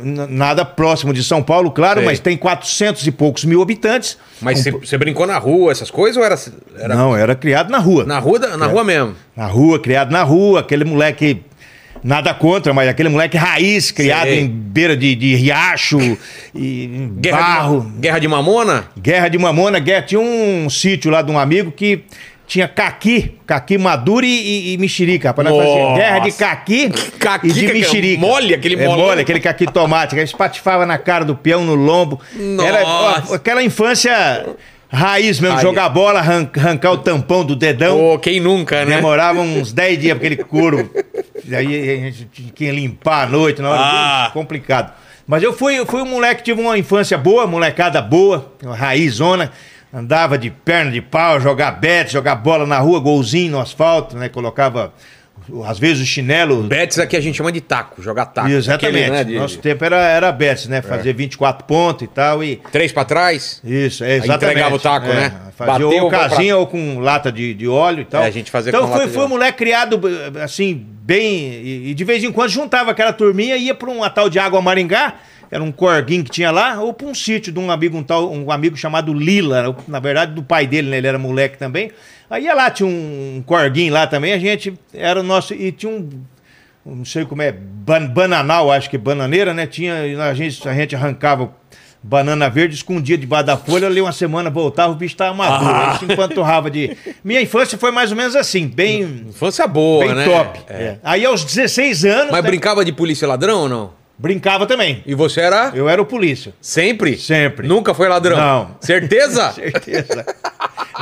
nada 0.05 0.64
próximo 0.64 1.12
de 1.12 1.23
São 1.25 1.43
Paulo, 1.43 1.71
claro, 1.71 2.00
Sei. 2.00 2.07
mas 2.07 2.19
tem 2.21 2.37
400 2.37 3.07
e 3.07 3.11
poucos 3.11 3.45
mil 3.45 3.61
habitantes. 3.62 4.17
Mas 4.40 4.61
você, 4.61 4.71
você 4.71 4.97
brincou 4.99 5.26
na 5.26 5.38
rua, 5.38 5.73
essas 5.73 5.90
coisas, 5.90 6.17
ou 6.17 6.25
era, 6.25 6.37
era 6.78 6.95
Não, 6.95 7.17
era 7.17 7.35
criado 7.35 7.71
na 7.71 7.78
rua. 7.78 8.05
na 8.05 8.19
rua, 8.19 8.38
da- 8.38 8.57
na 8.57 8.67
rua 8.67 8.85
mesmo? 8.85 9.14
Na 9.37 9.47
rua, 9.47 9.78
criado 9.81 10.11
na 10.12 10.23
rua, 10.23 10.61
aquele 10.61 10.85
moleque. 10.85 11.43
Nada 12.00 12.33
contra, 12.33 12.73
mas 12.73 12.88
aquele 12.88 13.09
moleque 13.09 13.37
raiz, 13.37 13.90
criado 13.90 14.28
Sei. 14.28 14.40
em 14.43 14.47
beira 14.49 14.97
de, 14.97 15.17
de 15.17 15.35
riacho 15.35 15.99
e 16.55 17.11
Guerra 17.19 17.38
barro. 17.38 17.81
De, 17.81 18.00
guerra 18.00 18.19
de 18.21 18.28
Mamona? 18.28 18.85
Guerra 18.97 19.28
de 19.28 19.37
Mamona, 19.37 19.81
guerra. 19.81 20.02
Tinha 20.02 20.21
um 20.21 20.71
sítio 20.71 21.11
lá 21.11 21.23
de 21.23 21.33
um 21.33 21.37
amigo 21.38 21.73
que 21.73 22.05
tinha 22.49 22.67
caqui, 22.67 23.35
caqui 23.47 23.76
maduro 23.78 24.25
e, 24.25 24.28
e, 24.71 24.73
e 24.73 24.78
mexerica. 24.78 25.28
Rapaz, 25.28 25.49
nós 25.49 25.97
guerra 25.97 26.19
de 26.21 26.33
caqui, 26.33 26.90
Caqui, 27.21 27.49
e 27.49 27.52
de 27.52 27.67
é 27.67 27.73
mexerica. 27.75 28.21
mole, 28.21 28.55
aquele 28.55 28.75
é 28.75 28.87
molão. 28.87 29.07
mole, 29.07 29.21
aquele 29.21 29.38
caqui 29.38 29.67
tomate. 29.71 30.17
Que 30.17 30.23
espatifava 30.23 30.87
na 30.87 30.97
cara 30.99 31.25
do 31.25 31.37
peão, 31.37 31.62
no 31.62 31.75
lombo. 31.75 32.19
Era 32.67 32.81
Nossa. 32.83 33.33
ó, 33.33 33.35
aquela 33.37 33.62
infância 33.62 34.47
raiz 34.90 35.38
mesmo, 35.38 35.61
jogar 35.61 35.90
bola, 35.90 36.21
arran- 36.21 36.49
arrancar 36.57 36.93
o 36.93 36.97
tampão 36.99 37.45
do 37.45 37.55
dedão. 37.55 37.99
Pô, 37.99 38.19
quem 38.19 38.40
nunca, 38.40 38.83
né? 38.87 38.97
Demorava 38.97 39.40
uns 39.40 39.71
10 39.71 39.99
dias 40.00 40.17
aquele 40.17 40.37
couro. 40.37 40.90
Aí 41.52 41.90
a 41.90 41.97
gente 42.07 42.25
tinha 42.33 42.50
que 42.52 42.71
limpar 42.71 43.25
à 43.25 43.31
noite, 43.31 43.61
na 43.61 43.69
hora 43.71 43.81
Ah. 43.83 44.31
complicado. 44.33 44.93
Mas 45.26 45.43
eu 45.43 45.52
fui, 45.52 45.78
eu 45.78 45.85
fui 45.85 46.00
um 46.00 46.07
moleque, 46.07 46.43
tive 46.43 46.59
uma 46.62 46.78
infância 46.78 47.19
boa, 47.19 47.47
molecada 47.47 48.00
boa, 48.00 48.50
raizona. 48.67 49.52
Andava 49.92 50.37
de 50.37 50.50
perna 50.50 50.90
de 50.90 51.00
pau, 51.00 51.40
jogar 51.40 51.73
bete, 51.73 52.12
jogar 52.12 52.35
bola 52.35 52.66
na 52.66 52.78
rua, 52.78 53.00
golzinho 53.00 53.52
no 53.52 53.61
asfalto, 53.61 54.16
né? 54.16 54.28
Colocava 54.28 54.92
às 55.66 55.78
vezes 55.78 56.02
o 56.02 56.07
chinelo. 56.07 56.62
Betis 56.64 56.99
aqui 56.99 57.16
a 57.16 57.21
gente 57.23 57.37
chama 57.37 57.50
de 57.50 57.61
taco, 57.62 58.02
jogar 58.02 58.26
taco. 58.26 58.49
Exatamente. 58.49 58.97
Aquele, 58.99 59.11
né, 59.11 59.25
de- 59.25 59.35
Nosso 59.37 59.59
tempo 59.59 59.83
era, 59.83 59.97
era 59.97 60.30
Betis, 60.30 60.66
né? 60.66 60.83
Fazer 60.83 61.14
24 61.14 61.64
pontos 61.64 62.02
e 62.02 62.07
tal. 62.07 62.45
E... 62.45 62.57
Três 62.71 62.92
pra 62.92 63.04
trás. 63.04 63.62
Isso, 63.64 64.04
é 64.04 64.16
exatamente. 64.16 64.45
entregava 64.45 64.75
o 64.75 64.78
taco, 64.78 65.07
É, 65.07 65.14
né? 65.14 65.33
Fazia 65.57 65.73
Bateu, 65.73 65.88
ou 66.04 66.11
vai 66.11 66.18
pra- 66.21 66.28
casinha 66.28 66.57
ou 66.57 66.66
com 66.66 66.99
lata 66.99 67.33
de, 67.33 67.54
de 67.54 67.66
óleo 67.66 68.02
e 68.02 68.04
tal. 68.04 68.23
É, 68.23 68.26
a 68.26 68.30
gente 68.30 68.50
fazia 68.50 68.71
então 68.71 68.87
com 68.87 68.95
foi, 68.95 69.09
foi 69.09 69.25
um 69.25 69.28
moleque 69.28 69.57
criado, 69.59 69.99
assim, 70.42 70.85
bem... 71.02 71.45
E, 71.50 71.90
e 71.90 71.95
de 71.95 72.04
vez 72.04 72.23
em 72.23 72.30
quando 72.30 72.50
juntava 72.50 72.90
aquela 72.90 73.12
turminha 73.12 73.57
e 73.57 73.64
ia 73.66 73.75
pra 73.75 73.88
uma 73.90 74.11
tal 74.11 74.28
de 74.28 74.38
Água 74.38 74.61
Maringá, 74.61 75.14
era 75.50 75.62
um 75.62 75.73
corguinho 75.73 76.25
que 76.25 76.31
tinha 76.31 76.50
lá, 76.50 76.81
ou 76.81 76.93
pra 76.93 77.07
um 77.07 77.14
sítio 77.14 77.52
de 77.52 77.59
um 77.59 77.71
amigo, 77.71 77.97
um, 77.97 78.02
tal, 78.02 78.33
um 78.33 78.50
amigo 78.50 78.76
chamado 78.76 79.12
Lila, 79.12 79.76
na 79.87 80.00
verdade 80.00 80.33
do 80.33 80.43
pai 80.43 80.67
dele, 80.67 80.90
né? 80.90 80.99
Ele 80.99 81.07
era 81.07 81.19
moleque 81.19 81.57
também. 81.59 81.90
Aí 82.31 82.45
ia 82.45 82.55
lá, 82.55 82.71
tinha 82.71 82.87
um 82.87 83.43
corguinho 83.47 83.93
lá 83.93 84.07
também, 84.07 84.33
a 84.33 84.38
gente 84.38 84.75
era 84.93 85.21
o 85.21 85.23
nosso... 85.23 85.55
E 85.55 85.73
tinha 85.73 85.90
um 85.93 86.09
não 86.85 87.05
sei 87.05 87.25
como 87.25 87.43
é, 87.43 87.52
ban 87.52 88.07
bananal, 88.07 88.73
acho 88.73 88.88
que 88.88 88.97
bananeira, 88.97 89.52
né? 89.52 89.67
Tinha, 89.67 89.95
a 90.25 90.33
gente, 90.35 90.67
a 90.67 90.73
gente 90.73 90.97
arrancava 90.97 91.52
banana 92.02 92.49
verde, 92.49 92.75
escondia 92.75 93.19
debaixo 93.19 93.47
da 93.47 93.57
folha, 93.57 93.87
ali 93.87 94.00
uma 94.00 94.12
semana 94.12 94.49
voltava, 94.49 94.93
o 94.93 94.97
bicho 94.97 95.17
tava 95.17 95.35
maduro, 95.35 95.71
Ah. 95.71 95.99
se 95.99 96.05
empanturrava 96.05 96.71
de... 96.71 96.97
Minha 97.23 97.43
infância 97.43 97.76
foi 97.76 97.90
mais 97.90 98.11
ou 98.11 98.17
menos 98.17 98.37
assim, 98.37 98.67
bem, 98.69 99.02
Infância 99.28 99.67
boa, 99.67 100.07
bem 100.07 100.14
né? 100.14 100.25
top. 100.25 100.61
É. 100.69 100.75
É. 100.75 100.99
Aí 101.02 101.26
aos 101.26 101.45
16 101.45 102.05
anos, 102.05 102.31
Mas 102.31 102.43
né, 102.43 102.49
brincava 102.49 102.85
de 102.85 102.93
polícia 102.93 103.26
ladrão 103.26 103.62
ou 103.62 103.69
não? 103.69 103.98
Brincava 104.19 104.67
também. 104.67 105.03
E 105.07 105.15
você 105.15 105.41
era 105.41 105.71
Eu 105.75 105.89
era 105.89 106.03
o 106.03 106.07
polícia. 106.07 106.53
sempre? 106.61 107.17
Sempre. 107.17 107.67
Nunca 107.69 107.95
foi 107.95 108.09
ladrão? 108.09 108.37
Não. 108.37 108.77
Certeza? 108.81 109.53
Certeza. 109.55 110.27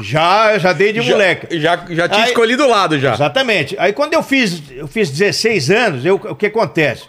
já, 0.02 0.58
já 0.58 0.72
dei 0.72 0.92
de 0.92 1.00
Já- 1.00 1.12
moleque. 1.12 1.58
Já, 1.58 1.76
já 1.88 2.08
tinha 2.08 2.24
Aí- 2.24 2.28
escolhido 2.30 2.64
o 2.64 2.68
lado 2.68 2.98
já. 2.98 3.14
Exatamente. 3.14 3.74
Aí 3.78 3.92
quando 3.92 4.14
eu 4.14 4.22
fiz, 4.22 4.62
eu 4.70 4.86
fiz 4.86 5.10
16 5.10 5.70
anos, 5.70 6.04
eu, 6.04 6.16
o 6.16 6.34
que 6.34 6.46
acontece? 6.46 7.04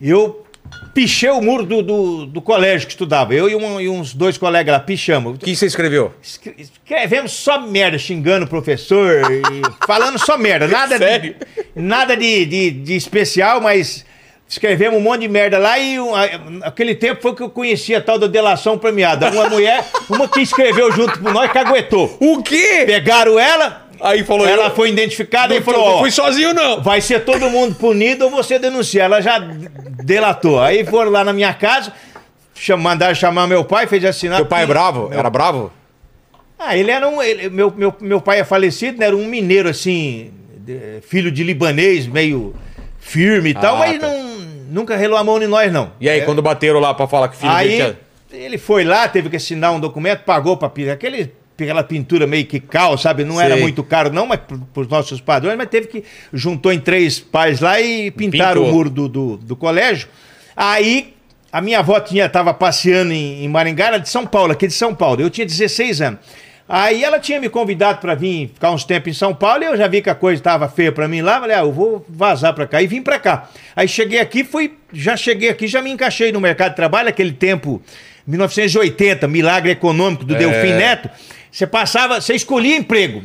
Eu 0.00 0.44
pichei 0.92 1.30
o 1.30 1.40
muro 1.40 1.64
do, 1.64 1.82
do, 1.82 2.26
do 2.26 2.42
colégio 2.42 2.86
que 2.86 2.92
estudava. 2.92 3.34
Eu 3.34 3.48
e, 3.48 3.54
um- 3.56 3.80
e 3.80 3.88
uns 3.88 4.12
dois 4.14 4.36
colegas 4.36 4.72
lá, 4.72 4.80
pichamos. 4.80 5.36
O 5.36 5.38
que 5.38 5.54
você 5.54 5.66
escreveu? 5.66 6.12
Escre- 6.22 6.54
Escrevemos 6.58 7.32
só 7.32 7.60
merda, 7.60 7.96
xingando 7.98 8.44
o 8.44 8.48
professor 8.48 9.22
e 9.32 9.62
falando 9.86 10.18
só 10.18 10.36
merda. 10.36 10.66
Nada 10.68 10.96
Sério? 10.98 11.34
de, 11.74 11.80
nada 11.82 12.16
de, 12.16 12.44
de, 12.44 12.70
de 12.70 12.94
especial, 12.96 13.60
mas 13.60 14.04
escrevemos 14.48 14.98
um 14.98 15.02
monte 15.02 15.22
de 15.22 15.28
merda 15.28 15.58
lá 15.58 15.78
e 15.78 15.98
um, 15.98 16.14
a- 16.14 16.24
aquele 16.62 16.94
tempo 16.94 17.20
foi 17.22 17.34
que 17.34 17.42
eu 17.42 17.50
conhecia 17.50 17.98
a 17.98 18.00
tal 18.00 18.18
da 18.18 18.26
delação 18.26 18.78
premiada. 18.78 19.30
Uma 19.30 19.48
mulher, 19.48 19.84
uma 20.08 20.28
que 20.28 20.40
escreveu 20.40 20.92
junto 20.92 21.18
com 21.18 21.30
nós, 21.30 21.50
caguetou. 21.50 22.16
O 22.20 22.42
quê? 22.42 22.84
Pegaram 22.86 23.38
ela, 23.38 23.82
Aí 24.00 24.22
falou... 24.24 24.46
ela 24.46 24.66
eu- 24.66 24.74
foi 24.74 24.90
identificada 24.90 25.48
não, 25.54 25.60
e 25.60 25.62
falou: 25.62 25.80
não 25.88 25.94
ó, 25.96 25.98
fui 26.00 26.10
sozinho 26.10 26.52
não. 26.52 26.82
vai 26.82 27.00
ser 27.00 27.24
todo 27.24 27.48
mundo 27.48 27.74
punido 27.76 28.24
ou 28.26 28.30
você 28.30 28.58
denuncia. 28.58 29.02
Ela 29.04 29.20
já 29.20 29.38
delatou. 30.02 30.60
Aí 30.60 30.84
foram 30.84 31.10
lá 31.10 31.24
na 31.24 31.32
minha 31.32 31.54
casa, 31.54 31.92
cham- 32.54 32.76
mandaram 32.76 33.14
chamar 33.14 33.46
meu 33.46 33.64
pai, 33.64 33.86
fez 33.86 34.04
assinar. 34.04 34.36
Seu 34.38 34.46
pai 34.46 34.64
é 34.64 34.66
bravo? 34.66 35.10
Era 35.12 35.30
bravo? 35.30 35.72
Ah, 36.58 36.76
ele 36.76 36.90
era 36.90 37.08
um. 37.08 37.22
ele- 37.22 37.48
meu, 37.48 37.72
meu, 37.74 37.94
meu 38.00 38.20
pai 38.20 38.40
é 38.40 38.44
falecido, 38.44 38.98
né? 38.98 39.06
Era 39.06 39.16
um 39.16 39.26
mineiro 39.26 39.68
assim, 39.68 40.30
filho 41.02 41.30
de 41.30 41.42
libanês, 41.42 42.06
meio 42.06 42.54
firme 43.00 43.50
e 43.50 43.54
tal, 43.54 43.76
Ah, 43.76 43.78
mas 43.80 43.98
tá. 44.00 44.06
não, 44.06 44.33
nunca 44.70 44.96
relou 44.96 45.16
a 45.18 45.24
mão 45.24 45.42
em 45.42 45.46
nós, 45.46 45.72
não. 45.72 45.92
E 46.00 46.08
aí, 46.08 46.22
quando 46.22 46.40
bateram 46.42 46.80
lá 46.80 46.92
pra 46.94 47.06
falar 47.06 47.28
que 47.28 47.36
o 47.36 47.38
filho 47.38 47.52
Aí 47.52 47.68
dele 47.68 47.96
ele 48.32 48.58
foi 48.58 48.82
lá, 48.84 49.06
teve 49.08 49.30
que 49.30 49.36
assinar 49.36 49.72
um 49.72 49.78
documento, 49.78 50.20
pagou 50.24 50.56
pra 50.56 50.68
pintar. 50.68 50.94
Aquele, 50.94 51.32
aquela 51.56 51.84
pintura 51.84 52.26
meio 52.26 52.44
que 52.46 52.58
cal, 52.58 52.98
sabe? 52.98 53.22
Não 53.24 53.40
era 53.40 53.54
Sei. 53.54 53.62
muito 53.62 53.84
caro, 53.84 54.12
não, 54.12 54.26
mas 54.26 54.40
pro- 54.40 54.58
pros 54.74 54.88
nossos 54.88 55.20
padrões, 55.20 55.56
mas 55.56 55.68
teve 55.68 55.86
que. 55.86 56.02
Juntou 56.32 56.72
em 56.72 56.80
três 56.80 57.20
pais 57.20 57.60
lá 57.60 57.80
e 57.80 58.10
pintaram 58.10 58.62
Pintou. 58.62 58.68
o 58.68 58.72
muro 58.72 58.90
do, 58.90 59.08
do, 59.08 59.36
do 59.36 59.56
colégio. 59.56 60.08
Aí. 60.56 61.14
A 61.52 61.60
minha 61.60 61.78
avó 61.78 62.00
tinha, 62.00 62.28
tava 62.28 62.52
passeando 62.52 63.12
em, 63.12 63.44
em 63.44 63.48
Maringá, 63.48 63.86
era 63.86 63.98
de 63.98 64.08
São 64.08 64.26
Paulo, 64.26 64.50
aqui 64.50 64.66
de 64.66 64.72
São 64.72 64.92
Paulo. 64.92 65.20
Eu 65.20 65.30
tinha 65.30 65.46
16 65.46 66.00
anos. 66.00 66.18
Aí 66.66 67.04
ela 67.04 67.20
tinha 67.20 67.38
me 67.38 67.48
convidado 67.50 68.00
para 68.00 68.14
vir 68.14 68.48
ficar 68.54 68.70
uns 68.70 68.84
tempos 68.84 69.10
em 69.10 69.14
São 69.14 69.34
Paulo 69.34 69.62
e 69.62 69.66
eu 69.66 69.76
já 69.76 69.86
vi 69.86 70.00
que 70.00 70.08
a 70.08 70.14
coisa 70.14 70.40
estava 70.40 70.66
feia 70.66 70.90
para 70.90 71.06
mim 71.06 71.20
lá. 71.20 71.40
Falei, 71.40 71.56
ah, 71.56 71.60
eu 71.60 71.72
vou 71.72 72.04
vazar 72.08 72.54
para 72.54 72.66
cá. 72.66 72.80
E 72.80 72.86
vim 72.86 73.02
para 73.02 73.18
cá. 73.18 73.50
Aí 73.76 73.86
cheguei 73.86 74.18
aqui, 74.18 74.42
fui, 74.42 74.72
já 74.92 75.14
cheguei 75.16 75.50
aqui, 75.50 75.68
já 75.68 75.82
me 75.82 75.90
encaixei 75.90 76.32
no 76.32 76.40
mercado 76.40 76.70
de 76.70 76.76
trabalho, 76.76 77.10
aquele 77.10 77.32
tempo, 77.32 77.82
1980, 78.26 79.28
milagre 79.28 79.72
econômico 79.72 80.24
do 80.24 80.34
É. 80.34 80.38
Delfim 80.38 80.72
Neto. 80.72 81.10
Você 81.52 81.66
passava, 81.66 82.20
você 82.20 82.34
escolhia 82.34 82.76
emprego. 82.76 83.22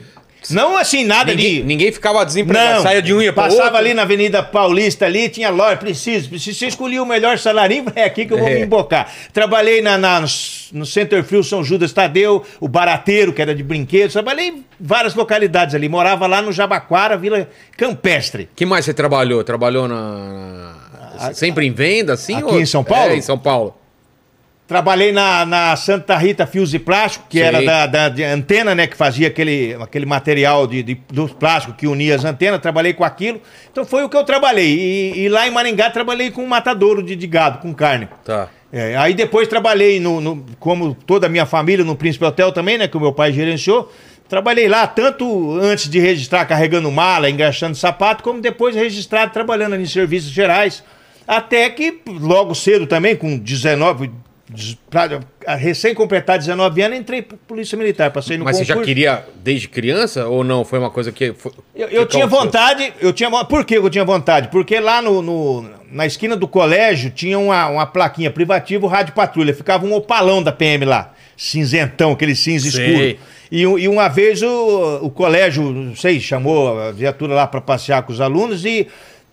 Não 0.50 0.78
assim, 0.78 1.04
nada 1.04 1.32
Ninguém, 1.34 1.56
de. 1.56 1.64
ninguém 1.64 1.92
ficava 1.92 2.26
desempregado. 2.26 2.76
Não, 2.76 2.82
Saia 2.84 3.02
de 3.02 3.14
um 3.14 3.22
pra 3.24 3.34
passava 3.34 3.64
outro. 3.64 3.78
ali 3.78 3.94
na 3.94 4.04
Avenida 4.04 4.42
Paulista 4.42 5.06
ali, 5.06 5.28
tinha 5.30 5.50
loja, 5.50 5.76
preciso, 5.78 6.30
preciso. 6.30 6.58
Você 6.60 6.68
escolhia 6.68 7.04
o 7.04 7.06
melhor 7.06 7.38
salarinho, 7.38 7.86
é 7.96 8.06
aqui 8.06 8.26
que 8.26 8.34
eu 8.34 8.38
vou 8.38 8.48
É. 8.48 8.56
me 8.56 8.62
embocar. 8.62 9.12
Trabalhei 9.34 9.82
na, 9.82 9.98
na- 9.98 10.22
no 10.72 10.86
Center 10.86 11.24
Frio 11.24 11.44
São 11.44 11.64
Judas 11.64 11.92
Tadeu, 11.92 12.44
o 12.60 12.68
Barateiro, 12.68 13.34
que 13.34 13.42
era 13.42 13.54
de 13.54 13.64
brinquedos, 13.64 14.14
trabalhei 14.14 14.48
em 14.50 14.66
várias 14.80 15.14
localidades 15.14 15.76
ali. 15.76 15.90
Morava 15.90 16.26
lá 16.28 16.42
no 16.42 16.52
Jabaquara, 16.52 17.18
Vila 17.18 17.48
Campestre. 17.76 18.50
que 18.56 18.66
mais 18.66 18.86
você 18.86 18.94
trabalhou? 18.94 19.44
Trabalhou 19.44 19.88
na... 19.88 20.76
na- 21.20 21.34
Sempre 21.34 21.66
em 21.66 21.72
venda, 21.74 22.14
assim? 22.14 22.36
Aqui 22.36 22.44
ou- 22.46 22.62
em 22.62 22.66
São 22.66 22.84
Paulo? 22.84 23.12
É, 23.12 23.16
em 23.18 23.22
São 23.22 23.38
Paulo. 23.38 23.76
Trabalhei 24.70 25.12
na, 25.12 25.48
na 25.48 25.76
Santa 25.76 26.16
Rita 26.16 26.46
Fios 26.46 26.76
e 26.76 26.80
Plástico, 26.80 27.26
que 27.28 27.40
Sei. 27.40 27.48
era 27.48 27.60
da, 27.88 28.08
da- 28.08 28.26
antena, 28.32 28.76
né? 28.76 28.86
Que 28.86 28.96
fazia 28.96 29.28
aquele, 29.28 29.76
aquele 29.82 30.06
material 30.06 30.68
de, 30.68 30.84
de, 30.84 30.98
dos 31.12 31.32
plásticos 31.34 31.76
que 31.76 31.88
unia 31.88 32.14
as 32.16 32.24
antenas. 32.24 32.60
Trabalhei 32.62 32.94
com 32.94 33.04
aquilo. 33.04 33.42
Então 33.72 33.84
foi 33.84 34.04
o 34.04 34.10
que 34.10 34.16
eu 34.16 34.24
trabalhei. 34.24 34.68
E, 35.16 35.22
e 35.22 35.28
lá 35.30 35.48
em 35.48 35.52
Maringá 35.52 35.90
trabalhei 35.90 36.30
com 36.30 36.44
um 36.44 36.48
matadouro 36.48 37.02
de, 37.02 37.16
de 37.16 37.26
gado, 37.26 37.58
com 37.58 37.74
carne. 37.74 38.08
Tá. 38.24 38.48
É, 38.72 38.96
aí 38.96 39.16
depois 39.16 39.48
trabalhei, 39.48 40.00
no, 40.00 40.22
no- 40.22 40.46
como 40.60 40.94
toda 40.94 41.26
a 41.26 41.30
minha 41.30 41.48
família, 41.48 41.84
no 41.84 41.96
Príncipe 41.96 42.24
Hotel 42.26 42.52
também, 42.52 42.78
né? 42.78 42.88
Que 42.88 42.96
o 42.96 43.02
meu 43.02 43.12
pai 43.12 43.34
gerenciou. 43.34 43.92
Trabalhei 44.30 44.68
lá 44.68 44.86
tanto 44.86 45.58
antes 45.60 45.90
de 45.90 46.00
registrar 46.00 46.46
carregando 46.46 46.92
mala, 46.92 47.28
engraxando 47.28 47.76
sapato, 47.76 48.24
como 48.24 48.40
depois 48.40 48.76
registrado 48.76 49.34
trabalhando 49.34 49.76
em 49.78 49.86
serviços 49.88 50.30
gerais. 50.30 50.84
Até 51.28 51.68
que 51.72 52.02
logo 52.08 52.54
cedo 52.54 52.86
também, 52.86 53.16
com 53.16 53.36
19, 53.36 54.08
des- 54.08 54.29
pra- 54.90 55.20
recém 55.56 55.94
completar 55.94 56.38
19 56.38 56.82
anos, 56.82 56.98
entrei 57.00 57.22
pra 57.22 57.38
Polícia 57.48 57.78
Militar, 57.78 58.12
passei 58.12 58.38
no 58.38 58.46
Mas 58.46 58.58
você 58.58 58.64
concurso. 58.66 58.82
já 58.82 58.86
queria 58.86 59.26
desde 59.44 59.68
criança 59.68 60.28
ou 60.28 60.44
não? 60.44 60.64
Foi 60.66 60.80
uma 60.80 60.90
coisa 60.90 61.12
que... 61.12 61.34
Foi... 61.34 61.52
Eu, 61.76 61.88
eu 61.90 62.06
tinha 62.06 62.26
vontade, 62.28 62.94
eu 63.00 63.14
tinha 63.14 63.30
Por 63.46 63.64
que 63.66 63.76
eu 63.78 63.90
tinha 63.90 64.06
vontade? 64.06 64.50
Porque 64.50 64.80
lá 64.80 65.02
no, 65.02 65.22
no- 65.22 65.70
na 65.92 66.06
esquina 66.06 66.36
do 66.36 66.48
colégio 66.48 67.10
tinha 67.12 67.38
uma, 67.40 67.68
uma 67.68 67.86
plaquinha 67.86 68.30
privativo 68.32 68.88
Rádio 68.88 69.14
Patrulha. 69.14 69.54
Ficava 69.54 69.86
um 69.86 69.94
opalão 69.94 70.42
da 70.44 70.52
PM 70.52 70.86
lá. 70.86 71.14
Cinzentão, 71.38 72.12
aquele 72.12 72.36
cinza 72.36 72.70
Sei. 72.70 72.86
escuro. 72.86 73.30
E, 73.52 73.62
e 73.84 73.88
uma 73.88 74.08
vez 74.10 74.42
o, 74.44 75.00
o 75.02 75.10
colégio, 75.10 75.64
não 75.64 75.96
sei, 75.96 76.20
chamou 76.20 76.78
a 76.80 76.92
viatura 76.92 77.34
lá 77.34 77.48
para 77.48 77.62
passear 77.62 78.04
com 78.04 78.12
os 78.12 78.20
alunos 78.22 78.66
e. 78.66 78.88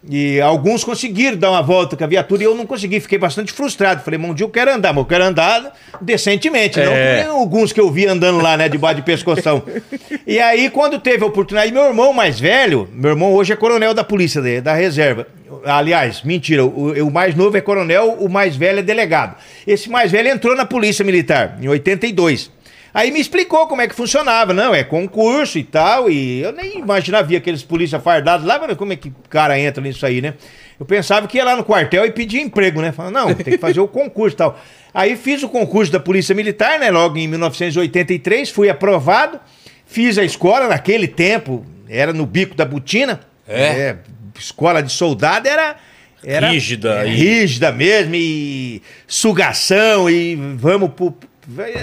E 0.09 0.41
alguns 0.41 0.85
conseguiram 0.85 1.37
dar 1.37 1.51
uma 1.51 1.63
volta 1.63 1.97
com 1.97 2.05
a 2.05 2.07
viatura 2.07 2.43
e 2.43 2.47
eu 2.47 2.55
não 2.55 2.65
consegui, 2.65 3.01
fiquei 3.01 3.19
bastante 3.19 3.53
frustrado. 3.53 4.03
Falei, 4.05 4.21
um 4.21 4.33
dia 4.33 4.45
eu 4.45 4.51
quero 4.51 4.73
andar, 4.73 4.93
mas 4.93 4.99
eu 5.03 5.05
quero 5.05 5.25
andar 5.25 5.73
decentemente, 6.01 6.79
não 6.79 6.93
É. 6.93 7.23
nem 7.23 7.27
alguns 7.27 7.73
que 7.73 7.81
eu 7.81 7.91
vi 7.91 8.07
andando 8.07 8.41
lá, 8.41 8.57
né, 8.57 8.69
debaixo 8.69 8.97
de 8.97 9.03
pescoção. 9.03 9.63
e 10.27 10.39
aí, 10.39 10.71
quando 10.71 10.99
teve 11.01 11.25
a 11.25 11.27
oportunidade, 11.27 11.73
meu 11.73 11.87
irmão 11.87 12.13
mais 12.13 12.39
velho, 12.39 12.89
meu 12.93 13.11
irmão 13.11 13.33
hoje 13.35 13.53
é 13.53 13.57
coronel 13.57 13.93
da 13.93 14.05
polícia, 14.05 14.41
da- 14.41 14.61
da 14.61 14.75
reserva. 14.75 15.27
Aliás, 15.65 16.23
mentira, 16.23 16.65
o, 16.65 16.93
o 17.07 17.11
mais 17.11 17.35
novo 17.35 17.57
é 17.57 17.61
coronel, 17.61 18.17
o 18.21 18.29
mais 18.29 18.55
velho 18.57 18.79
é 18.79 18.83
delegado. 18.83 19.37
Esse 19.67 19.91
mais 19.91 20.13
velho 20.13 20.29
entrou 20.29 20.55
na 20.55 20.65
polícia 20.65 21.05
militar, 21.05 21.59
em 21.61 21.67
82. 21.69 22.51
Aí 22.97 23.11
me 23.11 23.21
explicou 23.21 23.67
como 23.67 23.83
é 23.83 23.87
que 23.87 23.95
funcionava. 23.95 24.55
Não, 24.55 24.75
é 24.75 24.83
concurso 24.83 25.59
e 25.59 25.63
tal. 25.63 26.09
E 26.09 26.41
eu 26.41 26.51
nem 26.51 26.79
imaginava, 26.79 27.29
via 27.29 27.37
aqueles 27.37 27.63
polícia 27.63 28.01
fardados 28.01 28.47
lá, 28.47 28.59
mas 28.59 28.75
como 28.75 28.95
é 28.95 28.97
que 28.97 29.09
o 29.09 29.15
cara 29.29 29.61
entra 29.61 29.83
nisso 29.83 30.07
aí, 30.07 30.23
né? 30.23 30.33
Eu 30.81 30.87
pensava 30.87 31.29
que 31.29 31.37
ia 31.37 31.45
lá 31.45 31.55
no 31.55 31.63
quartel 31.63 32.07
e 32.07 32.11
pedia 32.11 32.41
emprego, 32.41 32.81
né? 32.81 32.93
Falava, 32.93 33.13
não, 33.13 33.35
tem 33.35 33.45
que 33.45 33.59
fazer 33.59 33.81
o 33.81 33.87
concurso 33.87 34.35
e 34.35 34.39
tal. 34.39 34.59
Aí 34.95 35.15
fiz 35.15 35.43
o 35.43 35.49
concurso 35.51 35.93
da 35.93 36.01
Polícia 36.01 36.35
Militar, 36.35 36.79
né? 36.79 36.91
Logo 36.91 37.19
em 37.19 37.29
1983, 37.29 38.49
fui 38.49 38.71
aprovado. 38.71 39.39
Fiz 39.85 40.17
a 40.17 40.25
escola 40.25 40.67
naquele 40.67 41.07
tempo, 41.07 41.67
era 41.87 42.15
no 42.15 42.25
bico 42.25 42.55
da 42.55 42.65
botina. 42.65 43.21
É? 43.47 43.97
escola 44.39 44.83
de 44.83 44.91
soldado 44.91 45.47
era. 45.47 45.77
Era 46.25 46.49
Rígida 46.49 47.03
é, 47.05 47.09
e- 47.09 47.15
rígida 47.15 47.71
mesmo, 47.71 48.15
e 48.15 48.83
sugação, 49.07 50.09
e 50.09 50.35
vamos 50.57 50.91
pro. 50.93 51.15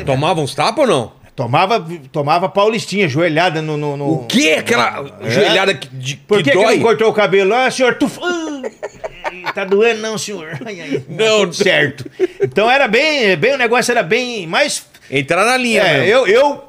Tomava 0.05 0.41
uns 0.41 0.53
tapas 0.53 0.87
ou 0.87 0.87
não? 0.87 1.23
Tomava, 1.35 1.83
tomava 2.11 2.47
paulistinha, 2.47 3.07
joelhada 3.07 3.59
no. 3.61 3.75
no, 3.75 3.97
no- 3.97 4.13
O 4.13 4.25
quê? 4.27 4.55
Aquela 4.59 5.03
É? 5.21 5.29
joelhada 5.31 5.73
que, 5.73 5.87
de, 5.87 6.15
Por 6.17 6.37
que 6.37 6.43
que, 6.43 6.51
que 6.51 6.63
dói? 6.63 6.75
não 6.75 6.83
cortou 6.83 7.09
o 7.09 7.13
cabelo? 7.13 7.53
Ah, 7.55 7.71
senhor, 7.71 7.95
tu. 7.95 8.09
Ah, 8.21 9.51
tá 9.51 9.65
doendo, 9.65 9.99
não, 10.01 10.15
senhor. 10.17 10.59
Não, 11.09 11.39
tudo 11.41 11.53
certo. 11.55 12.05
Então 12.39 12.69
era 12.69 12.87
bem, 12.87 13.35
bem, 13.35 13.53
o 13.55 13.57
negócio 13.57 13.91
era 13.91 14.03
bem. 14.03 14.45
Mas. 14.45 14.85
Entrar 15.09 15.43
na 15.43 15.57
linha, 15.57 15.81
É, 15.81 15.99
mesmo. 16.01 16.05
eu, 16.07 16.27
eu. 16.27 16.63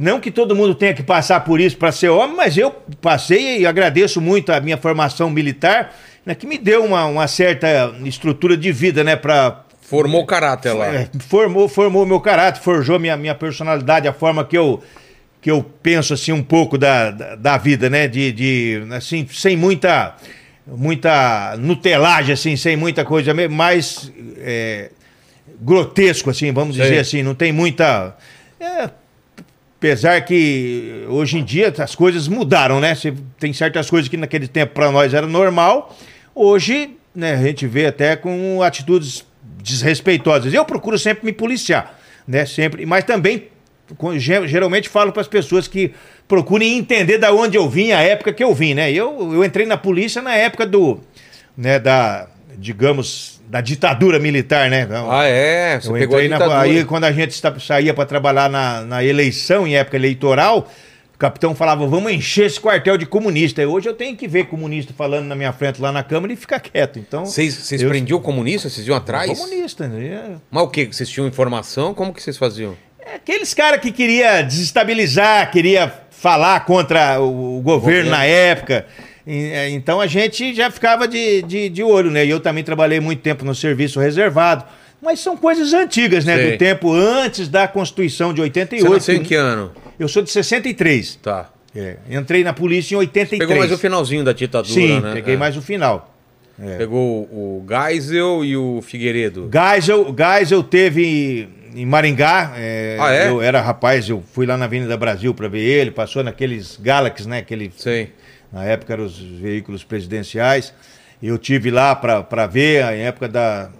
não 0.00 0.18
que 0.20 0.30
todo 0.30 0.56
mundo 0.56 0.74
tenha 0.74 0.94
que 0.94 1.02
passar 1.02 1.40
por 1.40 1.60
isso 1.60 1.76
para 1.76 1.92
ser 1.92 2.08
homem, 2.08 2.34
mas 2.36 2.56
eu 2.56 2.70
passei 3.02 3.58
e 3.60 3.66
agradeço 3.66 4.20
muito 4.22 4.52
a 4.52 4.60
minha 4.60 4.76
formação 4.78 5.28
militar, 5.30 5.94
né, 6.24 6.34
que 6.34 6.46
me 6.46 6.56
deu 6.58 6.82
uma, 6.84 7.04
uma 7.04 7.28
certa 7.28 7.94
estrutura 8.04 8.56
de 8.56 8.72
vida, 8.72 9.04
né, 9.04 9.14
para 9.16 9.63
Formou 9.84 10.22
o 10.22 10.26
caráter 10.26 10.72
lá. 10.72 10.86
é, 10.94 11.10
formou 11.20 11.68
formou 11.68 12.06
meu 12.06 12.18
caráter, 12.18 12.60
forjou 12.60 12.98
minha, 12.98 13.16
minha 13.18 13.34
personalidade, 13.34 14.08
a 14.08 14.14
forma 14.14 14.42
que 14.44 14.56
eu 14.56 14.82
que 15.42 15.50
eu 15.50 15.62
penso 15.82 16.14
assim 16.14 16.32
um 16.32 16.42
pouco 16.42 16.78
da, 16.78 17.10
da, 17.10 17.34
da 17.36 17.58
vida, 17.58 17.90
né, 17.90 18.08
de, 18.08 18.32
de 18.32 18.82
assim 18.92 19.26
sem 19.30 19.58
muita 19.58 20.16
muita 20.66 21.54
nutelagem 21.58 22.32
assim, 22.32 22.56
sem 22.56 22.76
muita 22.76 23.04
coisa, 23.04 23.34
mais 23.50 24.10
é, 24.38 24.90
grotesco 25.60 26.30
assim, 26.30 26.50
vamos 26.50 26.76
Sei. 26.76 26.86
dizer 26.86 27.00
assim, 27.00 27.22
não 27.22 27.34
tem 27.34 27.52
muita 27.52 28.16
é, 28.58 28.88
Apesar 29.76 30.18
que 30.22 31.04
hoje 31.10 31.36
em 31.36 31.44
dia 31.44 31.70
as 31.76 31.94
coisas 31.94 32.26
mudaram, 32.26 32.80
né? 32.80 32.96
Tem 33.38 33.52
certas 33.52 33.90
coisas 33.90 34.08
que 34.08 34.16
naquele 34.16 34.48
tempo 34.48 34.72
para 34.72 34.90
nós 34.90 35.12
era 35.12 35.26
normal, 35.26 35.94
hoje 36.34 36.96
né, 37.14 37.34
a 37.34 37.42
gente 37.42 37.66
vê 37.66 37.84
até 37.84 38.16
com 38.16 38.62
atitudes 38.62 39.22
desrespeitosas. 39.64 40.52
Eu 40.52 40.64
procuro 40.64 40.98
sempre 40.98 41.24
me 41.24 41.32
policiar, 41.32 41.98
né? 42.28 42.44
Sempre, 42.44 42.84
mas 42.84 43.04
também 43.04 43.48
geralmente 44.46 44.88
falo 44.88 45.12
para 45.12 45.20
as 45.22 45.28
pessoas 45.28 45.66
que 45.66 45.92
procurem 46.28 46.78
entender 46.78 47.18
da 47.18 47.32
onde 47.32 47.56
eu 47.56 47.68
vim, 47.68 47.92
a 47.92 48.00
época 48.00 48.32
que 48.32 48.44
eu 48.44 48.54
vim, 48.54 48.74
né? 48.74 48.92
Eu, 48.92 49.32
eu 49.34 49.44
entrei 49.44 49.66
na 49.66 49.76
polícia 49.76 50.22
na 50.22 50.34
época 50.34 50.66
do, 50.66 51.00
né, 51.56 51.78
da, 51.78 52.26
digamos, 52.56 53.40
da 53.48 53.60
ditadura 53.60 54.18
militar, 54.18 54.70
né? 54.70 54.88
Ah, 55.10 55.24
é? 55.24 55.80
Você 55.80 55.88
Eu 55.88 55.94
pegou 55.94 56.16
a 56.16 56.24
entrei 56.24 56.28
na, 56.28 56.38
ditadura. 56.38 56.60
aí 56.60 56.84
quando 56.84 57.04
a 57.04 57.12
gente 57.12 57.34
saía 57.60 57.92
para 57.92 58.06
trabalhar 58.06 58.48
na, 58.48 58.82
na 58.82 59.04
eleição, 59.04 59.66
em 59.66 59.76
época 59.76 59.96
eleitoral, 59.96 60.70
o 61.14 61.18
capitão 61.18 61.54
falava, 61.54 61.86
vamos 61.86 62.10
encher 62.12 62.46
esse 62.46 62.60
quartel 62.60 62.96
de 62.96 63.06
comunista. 63.06 63.62
E 63.62 63.66
hoje 63.66 63.88
eu 63.88 63.94
tenho 63.94 64.16
que 64.16 64.26
ver 64.26 64.46
comunista 64.46 64.92
falando 64.96 65.26
na 65.26 65.34
minha 65.34 65.52
frente 65.52 65.80
lá 65.80 65.92
na 65.92 66.02
Câmara 66.02 66.32
e 66.32 66.36
ficar 66.36 66.58
quieto. 66.60 66.98
Então, 66.98 67.24
Vocês, 67.24 67.70
eu- 67.80 67.88
prendiam 67.88 68.20
comunista? 68.20 68.68
Vocês 68.68 68.86
iam 68.86 68.96
atrás? 68.96 69.38
comunista, 69.38 69.86
né? 69.86 70.36
Mas 70.50 70.62
o 70.64 70.68
que? 70.68 70.86
Vocês 70.86 71.08
tinham 71.08 71.26
informação? 71.28 71.94
Como 71.94 72.12
que 72.12 72.22
vocês 72.22 72.36
faziam? 72.36 72.76
É 72.98 73.14
aqueles 73.16 73.54
caras 73.54 73.80
que 73.80 73.92
queria 73.92 74.42
desestabilizar, 74.42 75.50
queria 75.50 75.92
falar 76.10 76.64
contra 76.64 77.20
o, 77.20 77.58
o 77.58 77.60
governo 77.60 77.80
Governo. 77.80 78.10
na 78.10 78.24
época. 78.24 78.86
É, 79.26 79.68
Então 79.70 80.00
a 80.00 80.06
gente 80.06 80.52
já 80.54 80.70
ficava 80.70 81.06
de, 81.06 81.42
de, 81.42 81.68
de 81.68 81.82
olho, 81.82 82.10
né? 82.10 82.24
E 82.26 82.30
eu 82.30 82.40
também 82.40 82.64
trabalhei 82.64 83.00
muito 83.00 83.20
tempo 83.22 83.44
no 83.44 83.54
serviço 83.54 84.00
reservado. 84.00 84.64
Mas 85.00 85.20
são 85.20 85.36
coisas 85.36 85.72
antigas, 85.74 86.24
né? 86.24 86.34
Sei. 86.36 86.52
Do 86.52 86.58
tempo 86.58 86.92
antes 86.92 87.46
da 87.48 87.68
Constituição 87.68 88.32
de 88.32 88.40
88. 88.40 88.88
Você 88.88 88.94
nasceu 88.94 89.14
em 89.16 89.22
que 89.22 89.34
ano? 89.34 89.70
Eu 89.98 90.08
sou 90.08 90.22
de 90.22 90.30
63. 90.30 91.16
Tá. 91.22 91.50
É, 91.74 91.96
entrei 92.10 92.44
na 92.44 92.52
polícia 92.52 92.94
em 92.94 92.98
83. 92.98 93.38
Pegou 93.48 93.56
mais 93.56 93.72
o 93.72 93.78
finalzinho 93.78 94.22
da 94.24 94.32
ditadura, 94.32 94.72
Sim, 94.72 95.00
né? 95.00 95.12
peguei 95.14 95.34
É. 95.34 95.36
mais 95.36 95.56
o 95.56 95.62
final. 95.62 96.10
Pegou 96.78 97.22
o 97.24 97.66
Geisel 97.68 98.44
e 98.44 98.56
o 98.56 98.80
Figueiredo. 98.80 99.50
Geisel, 99.52 100.14
Geisel 100.16 100.62
teve 100.62 101.48
em 101.74 101.84
Maringá. 101.84 102.52
é, 102.56 102.96
Ah, 103.00 103.12
é? 103.12 103.28
Eu 103.28 103.42
era 103.42 103.60
rapaz, 103.60 104.08
eu 104.08 104.22
fui 104.32 104.46
lá 104.46 104.56
na 104.56 104.66
Avenida 104.66 104.96
Brasil 104.96 105.34
para 105.34 105.48
ver 105.48 105.62
ele, 105.64 105.90
passou 105.90 106.22
naqueles 106.22 106.76
Galaxy, 106.80 107.26
né? 107.28 107.38
Aquele, 107.38 107.72
Sei. 107.76 108.12
na 108.52 108.62
época 108.64 108.92
eram 108.92 109.04
os 109.04 109.18
veículos 109.18 109.82
presidenciais. 109.82 110.72
Eu 111.20 111.36
tive 111.38 111.72
lá 111.72 111.96
para 111.96 112.46
ver, 112.46 112.84
em 112.94 113.00
época 113.00 113.26
da, 113.28 113.70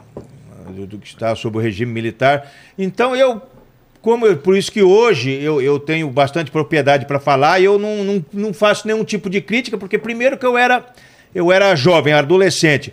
do, 0.70 0.84
do 0.84 0.98
que 0.98 1.06
estava 1.06 1.36
sob 1.36 1.56
o 1.58 1.60
regime 1.60 1.92
militar. 1.92 2.50
Então 2.76 3.14
eu, 3.14 3.40
como 4.04 4.26
eu- 4.26 4.36
por 4.36 4.54
isso 4.54 4.70
que 4.70 4.82
hoje 4.82 5.30
eu, 5.32 5.62
eu 5.62 5.78
tenho 5.78 6.10
bastante 6.10 6.50
propriedade 6.50 7.06
para 7.06 7.18
falar 7.18 7.58
e 7.58 7.64
eu 7.64 7.78
não, 7.78 8.04
não, 8.04 8.24
não 8.34 8.52
faço 8.52 8.86
nenhum 8.86 9.02
tipo 9.02 9.30
de 9.30 9.40
crítica, 9.40 9.78
porque 9.78 9.96
primeiro 9.96 10.36
que 10.36 10.44
eu 10.44 10.58
era, 10.58 10.84
eu 11.34 11.50
era 11.50 11.74
jovem, 11.74 12.12
adolescente. 12.12 12.92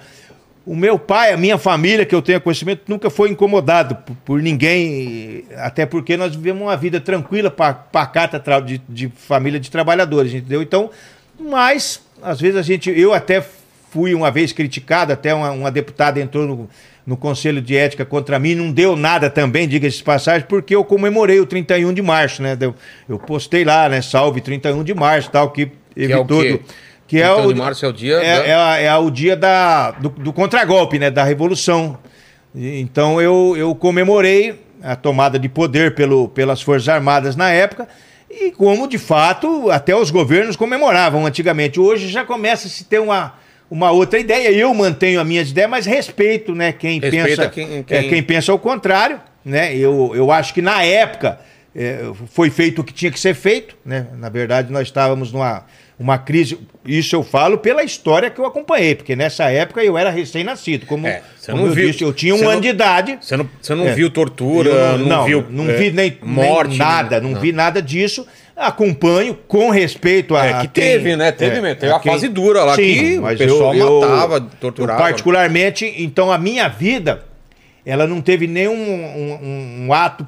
O 0.66 0.74
meu 0.74 0.98
pai, 0.98 1.34
a 1.34 1.38
minha 1.38 1.58
família, 1.58 2.06
que 2.06 2.16
eu 2.16 2.22
tenho 2.22 2.40
conhecimento, 2.40 2.84
nunca 2.88 3.10
foi 3.10 3.30
incomodado 3.30 3.94
por, 3.96 4.16
por 4.24 4.42
ninguém, 4.42 5.44
até 5.58 5.86
porque 5.86 6.16
nós 6.16 6.34
vivemos 6.34 6.62
uma 6.62 6.78
vida 6.78 7.02
tranquila, 7.02 7.52
pa- 7.52 7.74
pacata 7.74 8.42
de, 8.62 8.82
de 8.88 9.10
família 9.10 9.60
de 9.60 9.70
trabalhadores, 9.70 10.34
entendeu? 10.34 10.62
Então, 10.62 10.90
mas, 11.38 12.02
às 12.24 12.40
vezes 12.40 12.56
a 12.56 12.62
gente, 12.62 12.90
eu 12.90 13.14
até 13.14 13.44
fui 13.90 14.14
uma 14.16 14.32
vez 14.32 14.54
criticado, 14.54 15.12
até 15.12 15.34
uma, 15.34 15.52
uma 15.52 15.70
deputada 15.72 16.22
entrou 16.22 16.48
no, 16.48 16.70
no 17.06 17.18
Conselho 17.18 17.62
de 17.62 17.76
Ética 17.76 18.06
contra 18.06 18.38
mim, 18.38 18.54
não 18.56 18.72
deu 18.72 18.96
nada 18.96 19.30
também, 19.30 19.68
diga-se 19.68 19.98
de 19.98 20.04
passagem, 20.04 20.46
porque 20.48 20.76
eu 20.76 20.84
comemorei 20.84 21.40
o 21.40 21.46
31 21.46 21.94
de 21.94 22.02
março, 22.02 22.42
né? 22.42 22.56
Eu, 22.60 22.76
eu 23.10 23.18
postei 23.18 23.64
lá, 23.66 23.90
né? 23.90 24.02
Salve 24.02 24.40
31 24.42 24.84
de 24.84 24.94
março, 24.94 25.30
tal, 25.32 25.50
que 25.52 25.64
é 25.64 26.00
o 26.00 26.04
evitou... 26.04 26.26
do- 26.44 26.60
que 27.08 27.22
é 27.22 27.26
31 27.28 27.46
o, 27.50 27.54
de 27.54 27.60
março 27.60 27.86
é 27.86 27.90
o 27.90 27.92
dia 27.94 28.16
é, 28.18 28.38
da- 28.40 28.46
é 28.46 28.54
a- 28.56 28.78
é 28.80 28.96
o 28.98 29.10
dia 29.10 29.36
da, 29.36 29.92
do, 29.92 30.10
do 30.10 30.32
contragolpe, 30.32 30.98
né? 31.00 31.10
Da 31.12 31.24
Revolução. 31.24 31.98
Então 32.56 33.22
eu, 33.22 33.56
eu 33.58 33.74
comemorei 33.76 34.62
a 34.84 34.96
tomada 34.96 35.38
de 35.40 35.48
poder 35.50 35.96
pelo, 35.96 36.28
pelas 36.30 36.62
Forças 36.62 36.88
Armadas 36.90 37.36
na 37.36 37.50
época. 37.52 37.88
E 38.30 38.52
como, 38.52 38.88
de 38.88 38.98
fato, 38.98 39.70
até 39.70 39.96
os 39.96 40.10
governos 40.10 40.56
comemoravam 40.56 41.26
antigamente. 41.26 41.80
Hoje 41.80 42.08
já 42.08 42.24
começa 42.24 42.68
a 42.68 42.70
se 42.70 42.86
ter 42.86 43.00
uma, 43.00 43.34
uma 43.72 43.90
outra 43.90 44.20
ideia. 44.20 44.52
Eu 44.52 44.72
mantenho 44.74 45.20
as 45.22 45.26
minhas 45.26 45.50
ideias, 45.50 45.70
mas 45.70 45.86
respeito 45.86 46.54
né, 46.54 46.72
quem, 46.74 47.00
Respeita 47.00 47.28
pensa, 47.28 47.50
quem- 47.50 47.78
é, 47.80 47.84
quem- 47.84 48.10
quem 48.10 48.22
pensa 48.24 48.52
ao 48.52 48.60
contrário. 48.60 49.20
Né? 49.44 49.76
Eu, 49.76 50.12
eu 50.14 50.30
acho 50.32 50.54
que 50.54 50.62
na 50.62 50.84
época 50.84 51.40
é, 51.76 52.02
foi 52.32 52.50
feito 52.52 52.82
o 52.82 52.84
que 52.84 52.94
tinha 52.94 53.10
que 53.12 53.20
ser 53.20 53.34
feito. 53.34 53.76
Né? 53.84 54.06
Na 54.18 54.28
verdade, 54.30 54.72
nós 54.72 54.88
estávamos 54.88 55.32
numa 55.32 55.66
uma 55.98 56.18
crise. 56.18 56.58
Isso 56.84 57.16
eu 57.16 57.22
falo 57.22 57.60
pela 57.60 57.84
história 57.84 58.28
que 58.32 58.42
eu 58.42 58.46
acompanhei, 58.46 58.96
porque 58.96 59.16
nessa 59.16 59.52
época 59.52 59.84
eu 59.84 59.96
era 59.96 60.10
recém-nascido. 60.10 60.88
Como, 60.88 61.06
É, 61.08 61.22
você 61.38 61.52
como 61.52 61.64
não 61.64 61.70
eu 61.70 61.76
viu- 61.76 61.92
disse, 61.92 62.04
eu 62.04 62.12
tinha 62.12 62.34
um 62.34 62.40
ano 62.40 62.54
não- 62.54 62.60
de 62.62 62.68
idade. 62.70 63.20
Você 63.22 63.38
não, 63.38 63.48
você 63.62 63.76
não 63.76 63.88
É. 63.88 63.94
viu 63.94 64.10
tortura, 64.10 64.70
Eu 64.72 64.98
não, 64.98 65.26
viu. 65.26 65.46
não 65.48 65.70
é, 65.70 65.74
vi 65.76 65.92
nem, 65.92 66.18
morte, 66.24 66.70
nem 66.70 66.78
nada, 66.80 67.22
né? 67.22 67.30
não, 67.30 67.40
vi 67.40 67.52
nada 67.52 67.80
disso. 67.84 68.26
Acompanho 68.62 69.38
com 69.48 69.70
respeito 69.70 70.36
a. 70.36 70.46
É, 70.46 70.54
que 70.62 70.68
quem- 70.68 70.84
teve, 70.84 71.16
né? 71.16 71.32
Teve 71.32 71.58
é, 71.58 71.62
mesmo. 71.62 71.80
Teve 71.80 71.92
a 71.94 72.00
quem- 72.00 72.12
fase 72.12 72.28
dura 72.28 72.64
lá 72.64 72.76
que 72.76 73.18
o 73.18 73.22
mas 73.24 73.38
pessoal 73.38 73.74
matava, 73.74 74.42
torturava. 74.60 75.00
eu 75.00 75.04
particularmente, 75.04 75.94
então 75.98 76.32
a 76.32 76.38
minha 76.38 76.68
vida, 76.68 77.24
ela 77.86 78.06
não 78.06 78.22
teve 78.22 78.46
nenhum 78.48 78.74
um, 78.74 79.86
um- 79.88 79.94
ato 79.94 80.28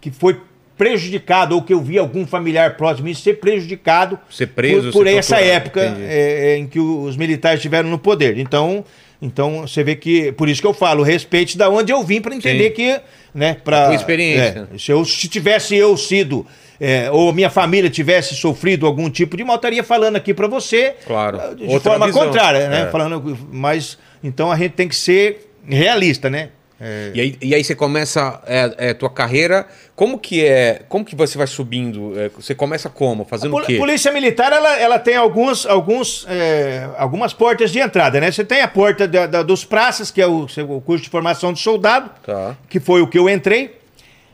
que 0.00 0.10
foi 0.10 0.38
prejudicado 0.78 1.54
ou 1.54 1.62
que 1.62 1.72
eu 1.72 1.80
vi 1.80 1.98
algum 1.98 2.26
familiar 2.26 2.76
próximo 2.76 3.06
de 3.08 3.14
ser 3.14 3.34
prejudicado 3.34 4.18
Ser 4.30 4.48
preso, 4.48 4.90
por, 4.90 4.92
por 5.00 5.06
ser 5.06 5.16
essa 5.16 5.36
torturado, 5.36 5.56
época 5.56 5.80
é, 6.00 6.54
é, 6.54 6.56
em 6.58 6.66
que 6.66 6.80
os 6.80 7.16
militares 7.16 7.58
estiveram 7.58 7.88
no 7.88 7.98
poder. 7.98 8.38
Então, 8.38 8.84
então 9.20 9.60
você 9.60 9.84
vê 9.84 9.94
que 9.94 10.32
por 10.32 10.48
isso 10.48 10.60
que 10.60 10.66
eu 10.66 10.74
falo 10.74 11.02
respeite 11.02 11.56
da 11.58 11.68
onde 11.68 11.92
eu 11.92 12.02
vim 12.02 12.20
para 12.20 12.34
entender 12.34 12.68
Sim. 12.70 12.74
que, 12.74 13.00
né, 13.34 13.56
para 13.62 13.94
experiência. 13.94 14.68
se, 14.78 14.90
eu, 14.90 15.04
se 15.04 15.28
tivesse 15.28 15.76
eu 15.76 15.96
sido 15.96 16.44
é, 16.84 17.08
ou 17.12 17.32
minha 17.32 17.48
família 17.48 17.88
tivesse 17.88 18.34
sofrido 18.34 18.86
algum 18.88 19.08
tipo 19.08 19.36
de 19.36 19.44
mal, 19.44 19.54
estaria 19.54 19.84
falando 19.84 20.16
aqui 20.16 20.34
para 20.34 20.48
você 20.48 20.96
Claro. 21.06 21.38
eh, 21.40 21.54
de 21.54 21.64
Outra 21.66 21.92
forma 21.92 22.06
visão. 22.06 22.24
contrária, 22.26 22.68
né? 22.68 22.82
É. 22.82 22.86
Falando, 22.90 23.38
mas 23.52 23.96
então 24.24 24.50
a 24.50 24.56
gente 24.56 24.72
tem 24.72 24.88
que 24.88 24.96
ser 24.96 25.52
realista, 25.64 26.28
né? 26.28 26.48
É, 26.84 27.12
E 27.14 27.20
aí, 27.20 27.36
e 27.40 27.54
aí 27.54 27.62
você 27.62 27.76
começa 27.76 28.40
é, 28.44 28.74
é, 28.88 28.94
tua 28.94 29.08
carreira. 29.08 29.64
Como 29.94 30.18
que 30.18 30.44
é? 30.44 30.82
Como 30.88 31.04
que 31.04 31.14
você 31.14 31.38
vai 31.38 31.46
subindo? 31.46 32.12
É, 32.18 32.28
você 32.30 32.56
começa 32.56 32.90
como? 32.90 33.24
Fazendo 33.24 33.54
o 33.56 33.62
quê? 33.62 33.76
Polícia 33.78 34.10
Militar, 34.10 34.52
ela, 34.52 34.76
ela 34.80 34.98
tem 34.98 35.14
alguns, 35.14 35.64
alguns, 35.64 36.26
é, 36.28 36.88
algumas 36.98 37.32
portas 37.32 37.70
de 37.70 37.78
entrada, 37.78 38.20
né? 38.20 38.32
Você 38.32 38.44
tem 38.44 38.62
a 38.62 38.66
porta 38.66 39.06
da- 39.06 39.26
da- 39.28 39.42
dos 39.44 39.64
praças, 39.64 40.10
que 40.10 40.20
é 40.20 40.26
o, 40.26 40.46
o 40.68 40.80
curso 40.80 41.04
de 41.04 41.08
formação 41.10 41.52
de 41.52 41.60
soldado, 41.60 42.10
Tá. 42.26 42.56
que 42.68 42.80
foi 42.80 43.00
o 43.00 43.06
que 43.06 43.16
eu 43.16 43.28
entrei. 43.30 43.76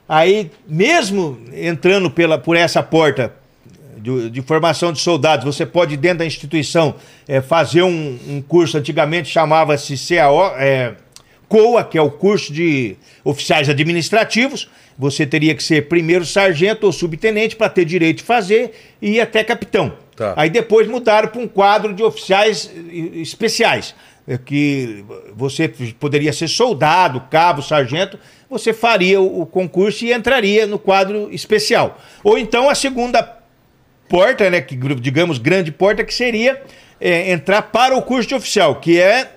Aí, 0.09 0.51
mesmo 0.67 1.39
entrando 1.53 2.11
pela, 2.11 2.39
por 2.39 2.57
essa 2.57 2.83
porta 2.83 3.35
de, 3.99 4.31
de 4.31 4.43
formação 4.43 4.93
de 4.93 5.01
soldados, 5.01 5.45
você 5.45 5.67
pode, 5.67 5.97
dentro 5.97 6.19
da 6.19 6.27
instituição, 6.27 6.95
é, 7.27 7.41
fazer 7.41 7.83
um, 7.83 8.19
um 8.29 8.41
curso, 8.41 8.79
antigamente 8.79 9.29
chamava-se 9.29 9.95
CAO, 9.97 10.55
é, 10.57 10.95
COA, 11.49 11.85
que 11.85 11.99
é 11.99 12.03
o 12.03 12.11
curso 12.11 12.53
de 12.53 12.97
oficiais 13.25 13.69
administrativos. 13.69 14.69
Você 14.99 15.27
teria 15.27 15.55
que 15.55 15.63
ser 15.63 15.89
primeiro 15.89 16.25
sargento 16.25 16.87
ou 16.87 16.93
subtenente 16.93 17.57
para 17.57 17.69
ter 17.69 17.85
direito 17.85 18.19
de 18.19 18.25
fazer 18.25 18.73
e 19.01 19.13
ir 19.13 19.21
até 19.21 19.45
capitão. 19.45 19.93
Tá. 20.17 20.35
Aí 20.37 20.51
depois 20.51 20.89
mudaram 20.89 21.29
para 21.29 21.41
um 21.41 21.47
quadro 21.47 21.95
de 21.95 22.03
oficiais 22.03 22.71
especiais, 23.15 23.95
eh, 24.27 24.37
que 24.37 25.05
você 25.35 25.69
poderia 26.01 26.33
ser 26.33 26.49
soldado, 26.49 27.23
cabo, 27.31 27.63
sargento, 27.63 28.19
você 28.51 28.73
faria 28.73 29.21
o 29.21 29.45
concurso 29.45 30.05
e 30.05 30.13
entraria 30.13 30.67
no 30.67 30.79
quadro 30.79 31.29
especial. 31.33 32.01
Ou 32.25 32.39
então 32.39 32.69
a 32.69 32.75
segunda 32.75 33.23
porta, 34.09 34.49
né, 34.49 34.61
que 34.61 34.77
digamos 34.77 35.39
grande 35.39 35.71
porta, 35.71 36.03
que 36.03 36.15
seria 36.15 36.63
eh, 37.01 37.31
entrar 37.31 37.63
para 37.63 37.97
o 37.97 38.03
curso 38.03 38.29
de 38.29 38.35
oficial, 38.35 38.77
que 38.77 38.99
é 39.01 39.33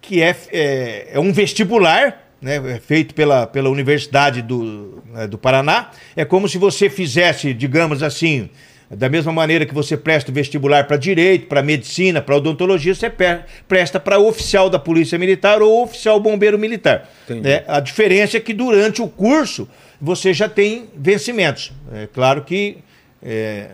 que 0.00 0.22
é, 0.22 0.36
é, 0.52 1.08
é 1.14 1.20
um 1.20 1.32
vestibular 1.32 2.26
né, 2.40 2.76
é 2.76 2.78
feito 2.78 3.14
pela, 3.14 3.46
pela 3.46 3.68
Universidade 3.68 4.42
do, 4.42 5.02
né, 5.12 5.26
do 5.26 5.36
Paraná. 5.36 5.90
É 6.14 6.24
como 6.24 6.48
se 6.48 6.58
você 6.58 6.88
fizesse, 6.88 7.52
digamos 7.52 8.02
assim, 8.02 8.48
da 8.90 9.08
mesma 9.08 9.32
maneira 9.32 9.66
que 9.66 9.74
você 9.74 9.96
presta 9.96 10.30
o 10.30 10.34
vestibular 10.34 10.86
para 10.86 10.96
direito, 10.96 11.46
para 11.46 11.62
medicina, 11.62 12.22
para 12.22 12.36
odontologia, 12.36 12.94
você 12.94 13.12
presta 13.66 13.98
para 13.98 14.18
oficial 14.18 14.70
da 14.70 14.78
Polícia 14.78 15.18
Militar 15.18 15.60
ou 15.60 15.82
oficial 15.82 16.20
bombeiro 16.20 16.58
militar. 16.58 17.08
Né? 17.28 17.64
A 17.66 17.80
diferença 17.80 18.36
é 18.36 18.40
que 18.40 18.54
durante 18.54 19.02
o 19.02 19.08
curso 19.08 19.68
você 20.00 20.32
já 20.32 20.48
tem 20.48 20.88
vencimentos. 20.94 21.72
É 21.92 22.06
claro 22.12 22.42
que 22.42 22.78
é, 23.22 23.70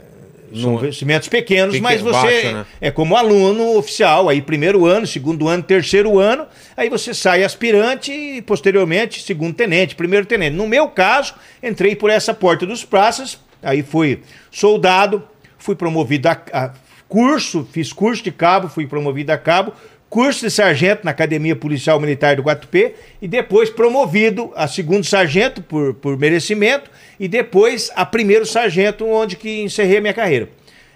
são 0.55 0.73
Não- 0.73 0.79
vencimentos 0.79 1.29
pequenos, 1.29 1.75
Pequeno, 1.75 1.83
mas 1.83 2.01
você 2.01 2.43
baixo, 2.43 2.53
né? 2.53 2.67
é 2.81 2.91
como 2.91 3.17
aluno 3.17 3.77
oficial, 3.77 4.29
aí 4.29 4.41
primeiro 4.41 4.87
ano, 4.87 5.07
segundo 5.07 5.49
ano, 5.49 5.63
terceiro 5.63 6.19
ano, 6.19 6.47
aí 6.77 6.89
você 6.89 7.13
sai 7.15 7.43
aspirante 7.43 8.13
e 8.13 8.43
posteriormente 8.43 9.23
segundo 9.23 9.55
tenente, 9.55 9.95
primeiro 9.95 10.25
tenente. 10.27 10.55
No 10.57 10.67
meu 10.67 10.89
caso, 10.89 11.35
entrei 11.63 11.97
por 11.97 12.11
essa 12.11 12.33
porta 12.35 12.65
dos 12.67 12.85
praças, 12.85 13.39
aí 13.63 13.83
fui 13.83 14.21
soldado, 14.51 15.23
fui 15.59 15.75
promovido 15.75 16.29
a, 16.29 16.37
a 16.53 16.71
curso, 17.09 17.67
fiz 17.73 17.93
curso 17.93 18.23
de 18.23 18.33
cabo, 18.33 18.69
fui 18.69 18.87
promovido 18.87 19.31
a 19.33 19.39
cabo, 19.39 19.73
curso 20.09 20.45
de 20.45 20.51
sargento 20.51 21.05
na 21.05 21.11
Academia 21.11 21.55
Policial 21.57 21.99
Militar 22.01 22.37
do 22.37 22.43
Guatupê 22.43 22.95
e 23.21 23.29
depois 23.29 23.71
promovido 23.71 24.51
a 24.55 24.67
segundo 24.69 25.05
sargento 25.05 25.63
por, 25.63 25.95
por 25.95 26.19
merecimento 26.19 26.91
e 27.19 27.29
depois 27.29 27.91
a 27.97 28.05
primeiro 28.05 28.45
sargento, 28.45 29.07
onde 29.07 29.37
que 29.37 29.63
encerrei 29.63 29.99
a 29.99 30.01
minha 30.01 30.15
carreira. 30.15 30.49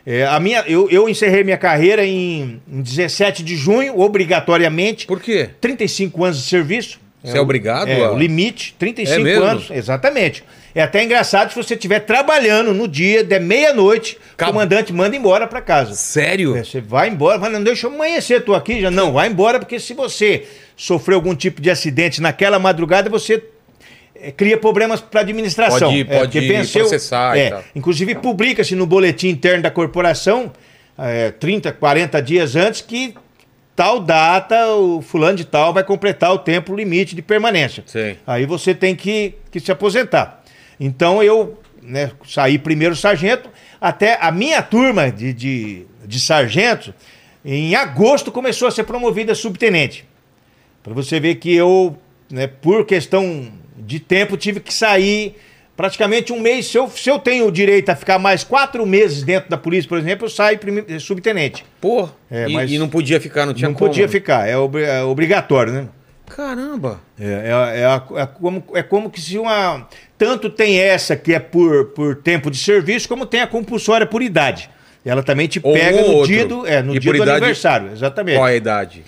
É, 0.09 0.25
a 0.25 0.39
minha, 0.39 0.61
eu, 0.69 0.89
eu 0.89 1.09
encerrei 1.09 1.43
minha 1.43 1.57
carreira 1.57 2.05
em, 2.07 2.61
em 2.71 2.81
17 2.81 3.43
de 3.43 3.57
junho, 3.57 3.99
obrigatoriamente. 3.99 5.05
Por 5.07 5.21
quê? 5.21 5.51
35 5.61 6.25
anos 6.25 6.39
de 6.39 6.45
serviço. 6.49 7.01
Você 7.25 7.37
é 7.37 7.41
obrigado 7.41 7.89
É, 7.89 8.05
a- 8.05 8.13
o 8.13 8.19
limite, 8.19 8.77
35 8.79 9.27
É 9.29 9.33
anos, 9.35 9.69
exatamente. 9.71 10.45
É 10.77 10.83
até 10.83 11.03
engraçado 11.03 11.49
se 11.49 11.57
você 11.57 11.73
estiver 11.75 12.01
trabalhando 12.01 12.75
no 12.75 12.87
dia 12.87 13.25
de 13.25 13.39
meia-noite, 13.41 14.19
o 14.35 14.37
Cab- 14.37 14.51
comandante 14.53 14.93
manda 14.93 15.17
embora 15.17 15.47
para 15.47 15.63
casa. 15.63 15.95
Sério? 15.95 16.55
É, 16.55 16.63
Você 16.63 16.83
vai 16.83 17.09
embora, 17.09 17.41
fala, 17.41 17.55
não 17.55 17.65
deixa 17.65 17.87
eu 17.87 17.95
amanhecer, 17.95 18.45
tô 18.45 18.55
aqui 18.55 18.79
já. 18.83 18.91
Não, 18.91 19.15
vai 19.15 19.27
embora, 19.29 19.59
porque 19.59 19.81
se 19.81 19.95
você 19.95 20.47
sofreu 20.77 21.17
algum 21.17 21.35
tipo 21.35 21.63
de 21.63 21.71
acidente 21.71 22.21
naquela 22.21 22.59
madrugada, 22.59 23.09
você 23.09 23.43
é, 24.15 24.31
cria 24.31 24.59
problemas 24.59 25.01
para 25.01 25.23
administração. 25.23 25.89
Pode- 25.89 26.01
É, 26.03 26.05
pode 26.05 26.21
porque 26.39 26.41
venceu- 26.41 26.83
processar 26.83 27.37
e 27.39 27.41
é, 27.41 27.51
tal. 27.51 27.65
Inclusive, 27.75 28.15
publica-se 28.17 28.75
no 28.77 28.85
boletim 28.87 29.29
interno 29.29 29.63
da 29.63 29.71
corporação, 29.71 30.53
é, 30.99 31.31
30, 31.31 31.73
40 31.73 32.21
dias 32.21 32.55
antes, 32.55 32.83
que 32.83 33.15
tal 33.75 33.99
data, 34.01 34.69
o 34.75 35.01
fulano 35.01 35.39
de 35.39 35.45
tal 35.47 35.73
vai 35.73 35.85
completar 35.85 36.35
o 36.35 36.39
tempo 36.39 36.77
limite 36.77 37.15
de 37.17 37.23
permanência. 37.23 37.83
Sim. 37.87 38.17
Aí 38.27 38.45
você 38.45 38.75
tem 38.75 38.95
que, 38.95 39.35
que 39.51 39.59
se 39.59 39.73
aposentar. 39.73 40.43
Então 40.79 41.23
eu 41.23 41.59
né, 41.83 42.11
saí 42.27 42.59
primeiro 42.59 42.97
sargento, 42.97 43.49
até 43.81 44.19
a 44.21 44.31
minha 44.31 44.63
turma 44.63 45.11
de, 45.11 45.33
de, 45.33 45.87
de 46.05 46.21
sargentos, 46.21 46.93
em 47.45 47.75
agosto 47.77 48.33
começou 48.33 48.67
a 48.67 48.71
ser 48.71 48.85
promovida 48.85 49.33
a 49.33 49.35
subtenente. 49.35 50.05
Para 50.83 50.93
você 50.95 51.19
ver 51.21 51.37
que 51.37 51.55
eu, 51.55 51.97
né, 52.31 52.47
por 52.47 52.85
questão 52.85 53.51
de 53.77 54.01
tempo, 54.01 54.37
tive 54.37 54.61
que 54.61 54.73
sair 54.75 55.37
praticamente 55.77 56.33
um 56.33 56.41
mês. 56.41 56.67
Se 56.67 56.79
eu, 56.79 56.89
se 56.89 57.09
eu 57.09 57.19
tenho 57.19 57.47
o 57.47 57.53
direito 57.53 57.91
a 57.91 57.95
ficar 57.97 58.19
mais 58.19 58.43
quatro 58.43 58.85
meses 58.87 59.23
dentro 59.23 59.49
da 59.51 59.57
polícia, 59.59 59.89
por 59.89 59.99
exemplo, 59.99 60.25
eu 60.27 60.31
saio 60.31 60.59
prime- 60.59 60.99
subtenente. 60.99 61.65
Pô, 61.81 62.09
É, 62.31 62.49
e, 62.49 62.75
e 62.75 62.79
não 62.79 62.89
podia 62.89 63.21
ficar, 63.21 63.47
não 63.47 63.53
tinha 63.55 63.69
Não 63.69 63.75
como. 63.75 63.89
podia 63.91 64.09
ficar, 64.09 64.49
é, 64.49 64.57
obri- 64.57 64.85
é 64.85 65.03
obrigatório, 65.03 65.73
né? 65.73 65.89
Caramba. 66.27 67.01
É, 67.21 67.25
é, 67.25 67.81
é, 67.83 68.23
é 68.23 68.27
como, 68.27 68.65
é 68.75 68.83
como 68.83 69.11
que 69.11 69.21
se 69.21 69.39
uma. 69.39 69.87
Tanto 70.19 70.49
tem 70.49 70.79
essa 70.79 71.15
que 71.17 71.35
é 71.35 71.39
por, 71.39 71.87
por 71.87 72.17
tempo 72.17 72.51
de 72.51 72.57
serviço, 72.59 73.09
como 73.09 73.27
tem 73.27 73.41
a 73.43 73.47
compulsória 73.47 74.07
por 74.07 74.23
idade. 74.23 74.71
Ela 75.05 75.23
também 75.23 75.47
te 75.47 75.61
Ou 75.63 75.73
pega 75.75 76.01
no 76.03 76.09
outro. 76.15 76.27
dia 76.33 76.45
do, 76.47 76.67
é, 76.67 76.83
no 76.83 76.95
E 76.97 76.99
dia 76.99 77.11
por 77.13 77.17
do 77.19 77.23
idade- 77.23 77.39
aniversário, 77.39 77.93
exatamente. 77.93 78.37
Qual 78.39 78.49
é 78.49 78.53
a 78.53 78.57
idade? 78.57 79.05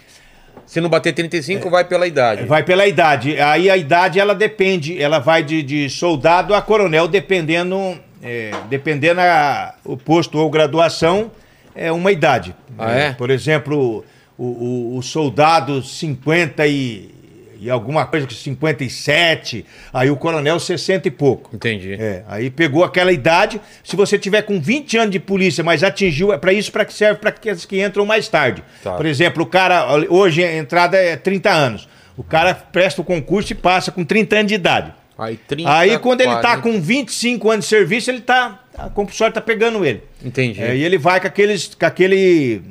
Se 0.67 0.81
não 0.83 0.91
bater 0.91 1.13
35, 1.15 1.71
vai 1.71 1.85
pela 1.85 2.07
idade. 2.07 2.45
Vai 2.45 2.63
pela 2.63 2.87
idade. 2.87 3.41
Aí 3.41 3.71
a 3.71 3.77
idade 3.77 4.21
ela 4.21 4.35
depende, 4.35 5.01
ela 5.03 5.19
vai 5.19 5.43
de, 5.43 5.63
de 5.63 5.89
soldado 5.89 6.55
a 6.55 6.61
coronel, 6.61 7.09
dependendo, 7.09 7.99
é, 8.23 8.51
dependendo 8.69 9.21
a, 9.23 9.75
o 9.83 9.97
posto 9.97 10.37
ou 10.39 10.51
graduação, 10.51 11.33
é 11.75 11.91
uma 11.91 12.13
idade. 12.13 12.55
Ah, 12.79 12.93
é? 12.93 13.13
Por 13.15 13.31
exemplo, 13.31 14.05
o, 14.37 14.45
o, 14.45 14.97
o 14.99 15.03
soldado 15.03 15.83
50 15.83 16.67
e, 16.67 17.15
e 17.59 17.71
alguma 17.71 18.07
coisa, 18.07 18.29
57, 18.29 19.65
aí 19.93 20.11
o 20.11 20.17
coronel 20.17 20.59
60 20.59 21.09
e 21.09 21.11
pouco. 21.11 21.55
Entendi. 21.55 21.95
É, 21.95 22.23
aí 22.29 22.51
pegou 22.51 22.85
aquela 22.85 23.13
idade. 23.13 23.61
Se 23.83 23.97
você 23.97 24.19
tiver 24.19 24.43
com 24.43 24.61
20 24.61 24.97
anos 24.97 25.11
de 25.11 25.19
polícia, 25.19 25.65
mas 25.65 25.83
atingiu, 25.83 26.33
é 26.33 26.39
para 26.39 26.53
isso 26.53 26.71
para 26.71 26.85
que 26.85 26.93
serve 26.93 27.21
para 27.21 27.31
aqueles 27.31 27.65
que 27.65 27.83
entram 27.83 28.07
mais 28.07 28.29
tarde. 28.29 28.63
Tá. 28.83 28.95
Por 28.95 29.07
exemplo, 29.07 29.43
o 29.43 29.47
cara 29.47 29.87
hoje 30.09 30.45
a 30.45 30.57
entrada 30.57 30.97
é 30.97 31.17
30 31.17 31.51
anos. 31.51 31.89
O 32.17 32.23
cara 32.23 32.55
presta 32.55 33.01
o 33.01 33.05
concurso 33.05 33.53
e 33.53 33.57
passa 33.57 33.91
com 33.91 34.05
30 34.05 34.37
anos 34.37 34.49
de 34.49 34.55
idade. 34.55 34.95
Aí, 35.17 35.37
30, 35.37 35.77
Aí 35.77 35.99
quando 35.99 36.21
ele 36.21 36.35
tá 36.37 36.57
40. 36.57 36.63
com 36.63 36.81
25 36.81 37.51
anos 37.51 37.65
de 37.65 37.69
serviço, 37.69 38.11
ele 38.11 38.21
tá 38.21 38.61
a 38.77 38.89
compulsória 38.89 39.35
tá 39.35 39.41
pegando 39.41 39.85
ele. 39.85 40.03
Entendi. 40.25 40.63
É, 40.63 40.77
e 40.77 40.85
ele 40.85 40.97
vai 40.97 41.21
com 41.21 41.27
aqueles 41.27 41.75
com 41.75 41.85
aquele 41.85 42.63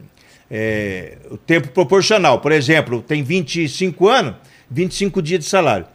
é, 0.50 1.17
o 1.30 1.38
tempo 1.38 1.67
proporcional. 1.69 2.39
Por 2.39 2.54
exemplo, 2.54 3.02
tem 3.02 3.21
25 3.21 4.08
anos, 4.08 4.36
25 4.69 5.21
dias 5.21 5.39
de 5.39 5.45
salário. 5.45 5.86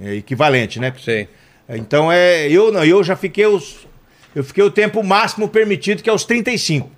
É 0.00 0.14
equivalente, 0.14 0.80
né? 0.80 0.92
Sei. 1.02 1.28
Então 1.68 2.10
é, 2.10 2.48
eu 2.48 2.72
não, 2.72 2.84
eu 2.84 3.02
já 3.02 3.16
fiquei 3.16 3.46
os 3.46 3.86
eu 4.34 4.42
fiquei 4.42 4.64
o 4.64 4.70
tempo 4.70 5.02
máximo 5.02 5.48
permitido 5.48 6.02
que 6.02 6.10
é 6.10 6.12
os 6.12 6.24
35. 6.24 6.90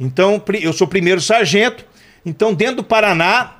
Então 0.00 0.42
eu 0.60 0.72
sou 0.72 0.86
primeiro 0.86 1.20
sargento. 1.20 1.84
Então 2.24 2.54
dentro 2.54 2.76
do 2.76 2.84
Paraná 2.84 3.58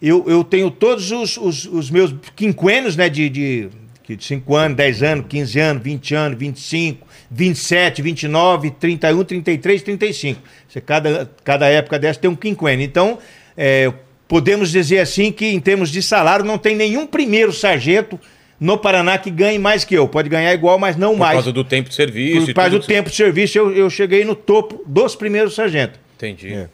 eu, 0.00 0.24
eu 0.28 0.44
tenho 0.44 0.70
todos 0.70 1.10
os, 1.10 1.36
os, 1.36 1.64
os 1.66 1.90
meus 1.90 2.14
quinquênios, 2.36 2.96
né, 2.96 3.08
de, 3.08 3.28
de, 3.28 3.68
de 4.06 4.24
5 4.24 4.54
anos, 4.54 4.76
10 4.76 5.02
anos, 5.02 5.26
15 5.28 5.60
anos, 5.60 5.82
20 5.82 6.14
anos, 6.14 6.38
25, 6.38 7.06
27, 7.30 8.02
29, 8.02 8.70
31, 8.70 9.24
33, 9.24 9.82
35. 9.82 10.40
Você, 10.68 10.80
cada, 10.80 11.30
cada 11.42 11.66
época 11.66 11.98
dessa 11.98 12.20
tem 12.20 12.30
um 12.30 12.36
quinquênio. 12.36 12.84
Então, 12.84 13.18
é, 13.56 13.92
podemos 14.28 14.70
dizer 14.70 14.98
assim 15.00 15.32
que 15.32 15.46
em 15.46 15.58
termos 15.58 15.90
de 15.90 16.00
salário 16.02 16.44
não 16.44 16.58
tem 16.58 16.76
nenhum 16.76 17.06
primeiro 17.06 17.52
sargento 17.52 18.20
no 18.60 18.76
Paraná 18.76 19.16
que 19.18 19.30
ganhe 19.30 19.58
mais 19.58 19.84
que 19.84 19.94
eu. 19.94 20.06
Pode 20.06 20.28
ganhar 20.28 20.52
igual, 20.52 20.78
mas 20.78 20.96
não 20.96 21.10
Por 21.12 21.18
mais. 21.20 21.32
causa 21.34 21.52
do 21.52 21.64
tempo 21.64 21.88
de 21.88 21.94
serviço. 21.94 22.46
Por 22.46 22.54
causa 22.54 22.70
do 22.70 22.80
que 22.80 22.86
você- 22.86 22.92
tempo 22.92 23.08
de 23.10 23.16
serviço, 23.16 23.56
eu, 23.58 23.72
eu 23.74 23.88
cheguei 23.90 24.24
no 24.24 24.34
topo 24.34 24.82
dos 24.86 25.14
primeiros 25.16 25.54
sargentos. 25.54 25.98
Entendi. 26.16 26.52
É. 26.52 26.68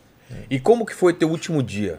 E 0.51 0.59
como 0.59 0.85
que 0.85 0.95
foi 0.95 1.13
teu 1.13 1.29
último 1.31 1.63
dia? 1.63 1.99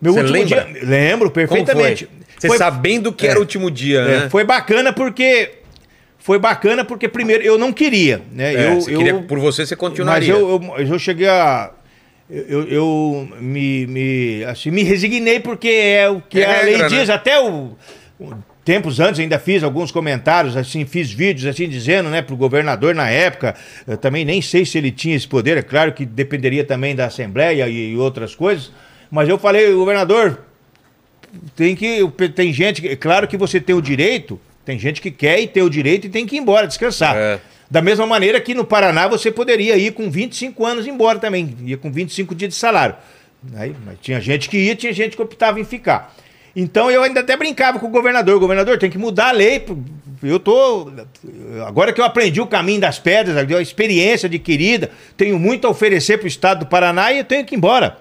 Meu 0.00 0.14
Você 0.14 0.20
último 0.20 0.38
lembra? 0.38 0.64
dia. 0.64 0.82
Lembro 0.84 1.30
Como 1.30 1.34
perfeitamente. 1.34 2.06
foi? 2.06 2.20
Você 2.38 2.48
Foi- 2.48 2.56
sabendo 2.56 3.12
que 3.12 3.26
É. 3.26 3.30
era 3.30 3.38
o 3.38 3.42
último 3.42 3.70
dia, 3.70 3.98
É, 4.00 4.20
né? 4.22 4.28
Foi 4.30 4.42
bacana 4.44 4.92
porque. 4.92 5.50
Foi 6.18 6.38
bacana 6.38 6.84
porque, 6.84 7.06
primeiro, 7.08 7.42
eu 7.42 7.56
não 7.58 7.70
queria. 7.72 8.22
Né? 8.32 8.54
É, 8.54 8.68
eu, 8.72 8.80
você 8.80 8.94
eu- 8.94 8.98
queria- 8.98 9.14
por 9.22 9.38
você, 9.38 9.64
você 9.66 9.74
mas 9.74 9.78
continuaria. 9.78 10.32
eu, 10.32 10.62
eu, 10.78 10.86
eu 10.86 10.98
cheguei 10.98 11.28
a. 11.28 11.70
Eu, 12.30 12.62
eu 12.68 13.28
me, 13.40 13.86
me, 13.88 14.44
assim, 14.44 14.70
me 14.70 14.82
resignei 14.84 15.40
porque 15.40 15.68
é 15.68 16.08
o 16.08 16.20
que 16.20 16.40
É 16.40 16.60
a 16.60 16.62
lei 16.62 16.86
diz. 16.88 17.08
né? 17.08 17.14
Até 17.14 17.40
o, 17.40 17.76
o- 18.20 18.34
tempos 18.64 19.00
antes 19.00 19.18
ainda 19.18 19.36
fiz 19.38 19.64
alguns 19.64 19.90
comentários, 19.90 20.56
assim, 20.56 20.84
fiz 20.84 21.10
vídeos 21.10 21.46
assim 21.46 21.68
dizendo, 21.68 22.08
né, 22.08 22.22
pro 22.22 22.36
governador 22.36 22.94
na 22.94 23.10
época. 23.10 23.56
Eu 23.86 23.96
também 23.96 24.24
nem 24.24 24.40
sei 24.40 24.64
se 24.64 24.78
ele 24.78 24.92
tinha 24.92 25.16
esse 25.16 25.26
poder, 25.26 25.56
é 25.56 25.62
claro 25.62 25.92
que 25.92 26.06
dependeria 26.06 26.62
também 26.62 26.94
da 26.94 27.06
Assembleia 27.06 27.66
e, 27.68 27.92
e 27.92 27.96
outras 27.96 28.34
coisas. 28.34 28.70
Mas 29.10 29.28
eu 29.28 29.36
falei, 29.36 29.72
governador, 29.72 30.40
tem 31.56 31.74
que. 31.74 31.98
Tem 32.34 32.52
gente. 32.52 32.86
É 32.86 32.94
claro 32.94 33.26
que 33.26 33.36
você 33.36 33.60
tem 33.60 33.74
o 33.74 33.82
direito, 33.82 34.40
tem 34.64 34.78
gente 34.78 35.00
que 35.00 35.10
quer 35.10 35.40
e 35.40 35.48
tem 35.48 35.62
o 35.64 35.70
direito 35.70 36.06
e 36.06 36.10
tem 36.10 36.24
que 36.26 36.36
ir 36.36 36.38
embora, 36.38 36.66
descansar. 36.68 37.16
É. 37.16 37.40
Da 37.70 37.80
mesma 37.80 38.04
maneira 38.04 38.40
que 38.40 38.52
no 38.52 38.64
Paraná 38.64 39.06
você 39.06 39.30
poderia 39.30 39.76
ir 39.76 39.92
com 39.92 40.10
25 40.10 40.66
anos 40.66 40.86
embora 40.88 41.20
também, 41.20 41.56
ia 41.64 41.76
com 41.76 41.90
25 41.90 42.34
dias 42.34 42.48
de 42.50 42.56
salário. 42.56 42.96
Aí, 43.54 43.74
mas 43.86 43.96
tinha 44.00 44.20
gente 44.20 44.48
que 44.48 44.58
ia, 44.58 44.74
tinha 44.74 44.92
gente 44.92 45.14
que 45.14 45.22
optava 45.22 45.60
em 45.60 45.64
ficar. 45.64 46.14
Então 46.54 46.90
eu 46.90 47.02
ainda 47.02 47.20
até 47.20 47.36
brincava 47.36 47.78
com 47.78 47.86
o 47.86 47.90
governador, 47.90 48.40
governador, 48.40 48.76
tem 48.76 48.90
que 48.90 48.98
mudar 48.98 49.28
a 49.28 49.32
lei. 49.32 49.64
Eu 50.22 50.40
tô 50.40 50.90
agora 51.64 51.92
que 51.92 52.00
eu 52.00 52.04
aprendi 52.04 52.40
o 52.40 52.46
caminho 52.46 52.80
das 52.80 52.98
pedras, 52.98 53.36
a 53.36 53.62
experiência 53.62 54.26
adquirida, 54.26 54.90
tenho 55.16 55.38
muito 55.38 55.66
a 55.66 55.70
oferecer 55.70 56.18
para 56.18 56.24
o 56.24 56.28
estado 56.28 56.60
do 56.60 56.66
Paraná 56.66 57.12
e 57.12 57.18
eu 57.18 57.24
tenho 57.24 57.44
que 57.44 57.54
ir 57.54 57.58
embora. 57.58 57.98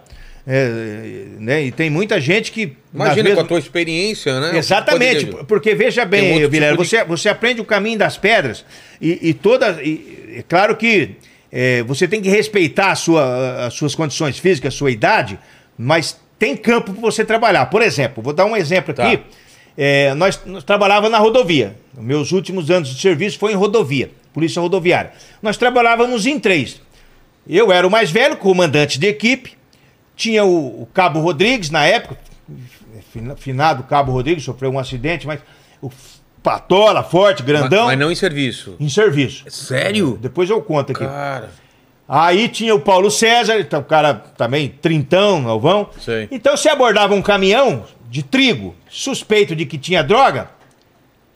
É, 0.51 1.25
né? 1.38 1.63
E 1.65 1.71
tem 1.71 1.91
muita 1.91 2.19
gente 2.19 2.51
que 2.51 2.73
Imagina 2.91 3.17
com 3.21 3.23
mesmas- 3.29 3.45
a 3.45 3.47
tua 3.47 3.59
experiência, 3.59 4.39
né? 4.39 4.57
Exatamente, 4.57 5.25
Poderia- 5.27 5.43
porque 5.45 5.75
veja 5.75 6.03
bem, 6.05 6.33
outro 6.33 6.49
Vilela, 6.49 6.71
tipo 6.71 6.83
de- 6.83 6.89
você, 6.89 7.03
você 7.03 7.29
aprende 7.29 7.62
o 7.62 7.65
caminho 7.65 7.99
das 7.99 8.17
pedras 8.17 8.65
e, 8.99 9.29
e 9.29 9.33
toda. 9.35 9.79
e- 9.83 10.38
é 10.38 10.43
claro 10.47 10.75
que 10.75 11.12
é, 11.51 11.83
você 11.83 12.07
tem 12.07 12.19
que 12.19 12.29
respeitar 12.29 12.95
sua, 12.95 13.67
as 13.67 13.75
suas 13.75 13.93
condições 13.93 14.39
físicas, 14.39 14.73
a 14.73 14.77
sua 14.77 14.89
idade, 14.89 15.38
mas 15.77 16.19
tem 16.39 16.57
campo 16.57 16.93
para 16.93 17.01
você 17.01 17.23
trabalhar. 17.23 17.67
Por 17.67 17.83
exemplo, 17.83 18.23
vou 18.23 18.33
dar 18.33 18.45
um 18.45 18.57
exemplo 18.57 18.91
Tá. 18.93 19.05
aqui. 19.07 19.19
É, 19.77 20.13
nós, 20.15 20.39
nós 20.47 20.63
trabalhávamos 20.63 21.12
na 21.12 21.19
rodovia. 21.19 21.75
Meus 21.95 22.31
últimos 22.31 22.71
anos 22.71 22.89
de 22.89 22.99
serviço 22.99 23.38
foi 23.38 23.51
em 23.51 23.55
rodovia, 23.55 24.09
polícia 24.33 24.59
rodoviária. 24.59 25.12
Nós 25.43 25.57
trabalhávamos 25.57 26.25
em 26.25 26.39
três. 26.39 26.81
Eu 27.47 27.71
era 27.71 27.85
o 27.88 27.91
mais 27.91 28.09
velho, 28.09 28.35
comandante 28.35 28.99
de 28.99 29.05
equipe. 29.07 29.58
Tinha 30.19 30.43
o, 30.43 30.82
o 30.82 30.86
Cabo 30.93 31.21
Rodrigues 31.21 31.69
na 31.69 31.86
época, 31.86 32.17
fina- 33.13 33.38
finado 33.38 33.84
Cabo 33.84 34.12
Rodrigues, 34.12 34.43
sofreu 34.43 34.69
um 34.69 34.77
acidente, 34.77 35.25
mas 35.25 35.39
o 35.82 35.89
Patola, 36.43 37.01
forte, 37.03 37.41
grandão, 37.41 37.86
Mas, 37.86 37.95
mas 37.95 37.99
não 37.99 38.12
em 38.12 38.15
serviço. 38.15 38.75
em 38.82 38.89
serviço. 38.89 39.45
Sério? 39.49 40.17
Depois 40.21 40.49
eu 40.49 40.62
conto 40.62 40.91
aqui. 40.91 41.05
Cara. 41.05 41.49
Aí 42.05 42.49
tinha 42.49 42.75
o 42.75 42.82
Paulo 42.82 43.10
César, 43.10 43.60
então, 43.62 43.79
o 43.79 43.84
cara 43.84 44.13
também 44.13 44.67
trintão, 44.67 45.39
novão. 45.41 45.89
Sei. 46.01 46.27
Então 46.29 46.58
se 46.58 46.67
abordava 46.67 47.13
um 47.15 47.21
caminhão 47.21 47.86
de 48.10 48.21
trigo 48.23 48.75
suspeito 48.89 49.55
de 49.55 49.65
que 49.65 49.77
tinha 49.77 50.03
droga, 50.03 50.49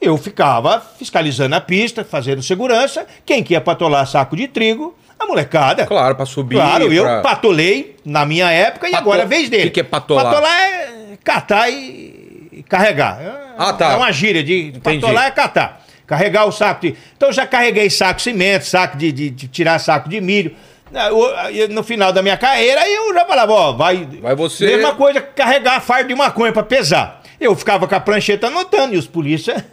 eu 0.02 0.18
ficava 0.18 0.82
fiscalizando 0.82 1.56
a 1.56 1.62
pista, 1.62 2.04
fazendo 2.04 2.42
segurança. 2.44 3.06
Quem 3.26 3.42
que 3.44 3.54
ia 3.54 3.62
patolar 3.62 4.06
saco 4.08 4.36
de 4.36 4.48
trigo? 4.50 4.94
A 5.24 5.28
molecada. 5.28 5.86
Claro, 5.86 6.16
pra 6.16 6.26
subir. 6.26 6.56
Claro, 6.56 6.92
eu 6.94 7.04
pra- 7.04 7.22
patolei 7.22 7.96
na 8.06 8.26
minha 8.26 8.50
época 8.52 8.88
e 8.88 8.92
Pato- 8.92 9.02
agora 9.04 9.22
é 9.22 9.26
a 9.26 9.28
vez 9.28 9.50
dele. 9.50 9.64
O 9.64 9.66
que 9.68 9.72
que 9.72 9.80
é 9.80 9.84
patolar? 9.84 10.26
Patolar 10.26 10.52
é 10.62 10.90
catar 11.24 11.70
e, 11.70 12.50
e 12.52 12.64
carregar. 12.68 13.20
Ah, 13.58 13.74
tá. 13.74 13.94
É 13.94 13.96
uma 13.96 14.12
gíria 14.12 14.44
de 14.44 14.68
Entendi. 14.76 15.02
patolar 15.02 15.26
é 15.28 15.32
catar. 15.32 15.82
Carregar 16.06 16.46
o 16.46 16.52
saco 16.52 16.82
de. 16.82 16.96
Então 17.16 17.30
eu 17.30 17.34
já 17.34 17.48
carreguei 17.48 17.90
saco 17.90 18.18
de 18.18 18.24
cimento, 18.24 18.66
saco 18.66 18.98
de, 18.98 19.12
de- 19.12 19.30
de 19.30 19.48
tirar 19.48 19.80
saco 19.80 20.10
de 20.10 20.20
milho. 20.20 20.54
Aí, 21.38 21.68
No 21.70 21.82
final 21.84 22.12
da 22.14 22.22
minha 22.22 22.38
carreira, 22.38 22.88
eu 22.88 23.14
já 23.14 23.26
falava, 23.26 23.52
ó, 23.54 23.72
vai. 23.74 24.08
Vai 24.22 24.36
você- 24.36 24.66
Mesma 24.68 24.94
coisa 24.96 25.22
que 25.22 25.34
carregar 25.34 25.80
fardo 25.82 26.08
de 26.10 26.16
maconha 26.16 26.52
pra 26.52 26.62
pesar. 26.64 27.22
Eu 27.40 27.56
ficava 27.56 27.88
com 27.88 27.96
a 27.96 28.00
prancheta 28.00 28.48
anotando 28.48 28.94
e 28.94 28.98
os 28.98 29.08
polícia. 29.08 29.66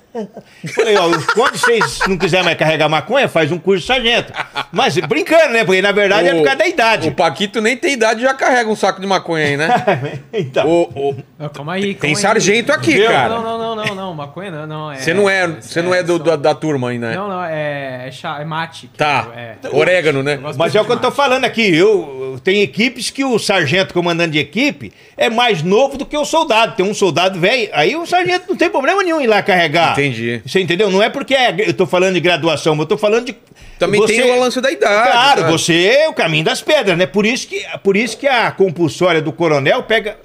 Falei, 0.75 0.97
ó, 0.97 1.09
quando 1.35 1.57
vocês 1.57 2.01
não 2.09 2.17
quiserem 2.19 2.45
mais 2.45 2.59
carregar 2.59 2.89
maconha, 2.89 3.29
faz 3.29 3.53
um 3.53 3.59
curso 3.59 3.83
de 3.83 3.87
sargento. 3.87 4.33
Mas 4.73 4.97
brincando, 4.99 5.53
né? 5.53 5.65
Porque 5.65 5.81
na 5.81 5.93
verdade 5.93 6.29
é 6.29 6.35
por 6.35 6.43
causa 6.43 6.59
da 6.59 6.67
idade. 6.67 7.09
O 7.09 7.13
Paquito 7.15 7.61
nem 7.61 7.77
tem 7.77 7.93
idade 7.93 8.21
e 8.21 8.23
já 8.25 8.35
carrega 8.35 8.69
um 8.69 8.77
saco 8.77 9.01
de 9.01 9.07
maconha 9.07 9.47
aí, 9.47 9.57
né? 9.57 9.69
então. 10.33 10.67
O- 10.69 11.11
o- 11.11 11.17
Não, 11.39 11.49
calma 11.49 11.75
aí, 11.75 11.83
calma 11.95 12.01
tem 12.01 12.11
aí. 12.11 12.17
sargento 12.17 12.73
aqui, 12.73 12.93
Viu? 12.93 13.07
cara. 13.09 13.29
Não, 13.29 13.43
não, 13.43 13.59
não, 13.59 13.77
não, 13.77 13.95
não, 13.95 14.15
maconha 14.15 14.51
não, 14.51 14.67
não. 14.67 14.95
Você 14.97 15.15
não 15.15 15.29
é, 15.31 15.47
você 15.47 15.81
não 15.83 15.95
é 15.95 16.03
do, 16.03 16.17
só- 16.19 16.23
da, 16.25 16.37
da 16.37 16.55
turma 16.55 16.91
aí, 16.91 16.99
né? 16.99 17.15
Não, 17.15 17.29
não, 17.29 17.45
é, 17.45 18.09
é, 18.09 18.11
chá, 18.11 18.39
é 18.41 18.45
mate. 18.45 18.91
Tá. 18.97 19.29
é. 19.37 19.55
Orégano, 19.73 20.23
né? 20.23 20.39
Mas 20.57 20.75
é 20.75 20.81
o 20.81 20.85
que 20.85 20.93
eu 20.93 20.99
tô 20.99 21.11
falando 21.11 21.45
aqui. 21.45 21.75
Eu, 21.75 22.33
eu 22.35 22.41
tenho 22.43 22.63
equipes 22.63 23.11
que 23.11 23.25
o 23.25 23.39
sargento 23.39 23.95
comandante 23.95 24.33
de 24.33 24.39
equipe 24.39 24.93
é 25.17 25.31
mais 25.31 25.63
novo 25.63 25.97
do 25.97 26.05
que 26.07 26.17
o 26.17 26.25
soldado. 26.25 26.75
Tem 26.77 26.85
um 26.85 26.95
soldado 26.95 27.39
velho, 27.39 27.69
aí 27.73 27.97
o 27.97 28.07
sargento 28.07 28.47
não 28.49 28.57
tem 28.57 28.69
problema 28.71 29.03
nenhum 29.03 29.21
em 29.21 29.25
ir 29.25 29.27
lá 29.27 29.43
carregar. 29.43 29.95
Entendi. 30.01 30.43
Você 30.47 30.61
entendeu? 30.61 30.91
Não 30.91 31.03
é 31.03 31.09
porque 31.09 31.35
é- 31.35 31.55
eu 31.69 31.75
tô 31.75 31.87
falando 31.87 32.15
de 32.15 32.21
graduação, 32.21 32.75
mas 32.75 32.85
eu 32.85 32.89
tô 32.89 32.99
falando 32.99 33.27
de. 33.27 33.37
Também 33.79 34.05
tem 34.07 34.23
o 34.33 34.41
lance 34.41 34.61
da 34.61 34.71
idade. 34.71 35.11
Claro, 35.11 35.47
você 35.47 35.87
é 35.87 36.09
o 36.09 36.13
caminho 36.13 36.45
das 36.45 36.61
pedras, 36.63 36.97
né? 36.99 37.07
Por 37.07 37.25
isso 37.25 37.47
que, 37.49 37.65
por 37.83 37.97
isso 37.97 38.17
que 38.17 38.27
a 38.27 38.51
compulsória 38.51 39.23
do 39.23 39.33
coronel 39.33 39.83
pega 39.85 40.19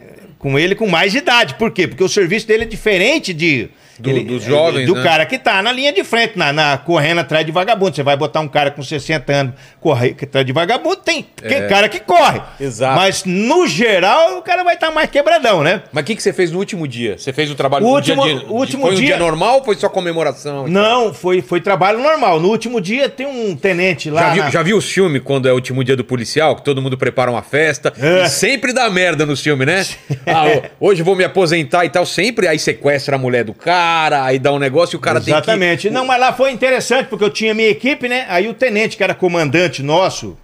eh, 0.00 0.04
com 0.38 0.58
ele 0.58 0.74
com 0.74 0.86
mais 0.88 1.14
idade. 1.14 1.54
Por 1.54 1.70
quê? 1.70 1.86
Porque 1.86 2.02
o 2.02 2.08
serviço 2.08 2.46
dele 2.46 2.62
é 2.64 2.66
diferente 2.66 3.32
de. 3.34 3.68
Do- 3.98 4.10
ele- 4.10 4.24
dos 4.24 4.44
é, 4.44 4.48
jovens, 4.48 4.86
Do 4.86 4.94
né? 4.94 5.02
cara 5.02 5.26
que 5.26 5.38
tá 5.38 5.62
na 5.62 5.70
linha 5.72 5.92
de 5.92 6.02
frente, 6.04 6.36
na, 6.38 6.52
na- 6.52 6.78
correndo 6.78 7.18
atrás 7.20 7.44
de 7.44 7.52
vagabundo. 7.52 7.94
Você 7.94 8.02
vai 8.02 8.16
botar 8.16 8.40
um 8.40 8.48
cara 8.48 8.70
com 8.70 8.82
60 8.82 9.32
anos 9.32 9.54
correr 9.80 10.16
atrás 10.22 10.44
de 10.46 10.52
vagabundo, 10.52 10.96
tem 10.96 11.22
que- 11.36 11.60
cara 11.68 11.88
que 11.88 12.00
corre. 12.00 12.40
É. 12.60 12.64
Exato. 12.64 12.96
Mas, 12.96 13.24
no 13.24 13.66
geral, 13.66 14.38
o 14.38 14.42
cara 14.42 14.62
vai 14.64 14.74
estar 14.74 14.90
mais 14.90 15.10
quebradão, 15.10 15.62
né? 15.62 15.82
Mas 15.92 16.02
o 16.02 16.06
que, 16.06 16.16
que 16.16 16.22
você 16.22 16.32
fez 16.32 16.50
no 16.50 16.58
último 16.58 16.86
dia? 16.88 17.18
Você 17.18 17.32
fez 17.32 17.50
o 17.50 17.54
trabalho 17.54 17.84
O 17.84 17.88
no 17.90 17.94
último- 17.96 18.22
dia, 18.24 18.34
de- 18.38 18.44
o 18.46 18.52
último 18.54 18.82
foi 18.82 18.92
um 18.92 18.96
dia 18.96 19.06
dia- 19.08 19.18
normal 19.18 19.56
ou 19.58 19.64
foi 19.64 19.74
só 19.76 19.88
comemoração? 19.88 20.66
Não, 20.66 21.12
foi, 21.12 21.40
foi 21.42 21.60
trabalho 21.60 21.98
normal. 22.00 22.40
No 22.40 22.48
último 22.48 22.80
dia 22.80 23.08
tem 23.08 23.26
um 23.26 23.54
tenente 23.56 24.10
lá. 24.10 24.22
Já 24.22 24.32
viu, 24.32 24.42
na- 24.44 24.50
já 24.50 24.62
viu 24.62 24.76
os 24.76 24.90
filmes 24.90 25.22
quando 25.24 25.48
é 25.48 25.52
o 25.52 25.54
último 25.54 25.82
dia 25.84 25.96
do 25.96 26.04
policial, 26.04 26.56
que 26.56 26.62
todo 26.62 26.80
mundo 26.80 26.96
prepara 26.96 27.30
uma 27.30 27.42
festa 27.42 27.92
É. 28.00 28.24
e 28.24 28.28
sempre 28.28 28.72
dá 28.72 28.88
merda 28.90 29.26
nos 29.26 29.40
filmes, 29.40 29.66
né? 29.66 29.84
Ah, 30.26 30.70
hoje 30.80 31.02
vou 31.02 31.14
me 31.16 31.24
aposentar 31.24 31.84
e 31.84 31.90
tal, 31.90 32.06
sempre 32.06 32.46
aí 32.48 32.58
sequestra 32.58 33.16
a 33.16 33.18
mulher 33.18 33.44
do 33.44 33.52
cara, 33.52 33.81
aí 34.24 34.38
dá 34.38 34.52
um 34.52 34.58
negócio 34.58 34.96
e 34.96 34.98
o 34.98 35.00
cara 35.00 35.18
Exatamente. 35.18 35.82
tem 35.82 35.90
que... 35.90 35.94
Não, 35.94 36.06
mas 36.06 36.20
lá 36.20 36.32
foi 36.32 36.50
interessante, 36.50 37.08
porque 37.08 37.24
eu 37.24 37.30
tinha 37.30 37.54
minha 37.54 37.68
equipe, 37.68 38.08
né? 38.08 38.26
Aí 38.28 38.48
o 38.48 38.54
tenente, 38.54 38.96
que 38.96 39.02
era 39.02 39.14
comandante 39.14 39.82
nosso, 39.82 40.36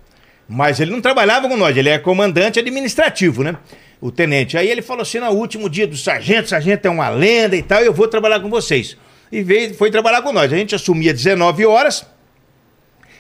mas 0.49 0.81
ele 0.81 0.91
não 0.91 1.01
trabalhava 1.01 1.49
com 1.49 1.57
nós, 1.57 1.77
ele 1.77 1.89
é 1.89 1.99
comandante 1.99 2.59
administrativo, 2.59 3.43
né? 3.43 3.57
O 4.01 4.11
tenente. 4.11 4.57
Aí 4.57 4.71
ele 4.71 4.81
falou 4.81 5.03
assim: 5.03 5.19
no 5.19 5.31
último 5.31 5.69
dia 5.69 5.87
do 5.87 5.97
sargento, 5.97 6.49
sargento 6.49 6.87
é 6.87 6.91
uma 6.91 7.09
lenda 7.09 7.57
e 7.57 7.63
tal, 7.63 7.81
eu 7.83 7.93
vou 7.93 8.09
trabalhar 8.09 8.41
com 8.41 8.49
vocês. 8.49 8.97
E 9.31 9.43
veio, 9.43 9.75
foi 9.75 9.91
trabalhar 9.91 10.23
com 10.23 10.33
nós. 10.33 10.53
A 10.53 10.57
gente 10.57 10.75
assumia 10.75 11.13
19 11.13 11.67
horas 11.67 12.07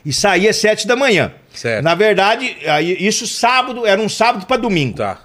e 0.04 0.12
saía 0.12 0.52
7 0.52 0.86
da 0.86 0.96
manhã. 0.96 1.32
Certo. 1.52 1.84
Na 1.84 1.94
verdade, 1.94 2.56
aí, 2.66 2.96
isso 3.06 3.26
sábado, 3.26 3.86
era 3.86 4.00
um 4.00 4.08
sábado 4.08 4.46
para 4.46 4.56
domingo. 4.56 4.98
Tá. 4.98 5.20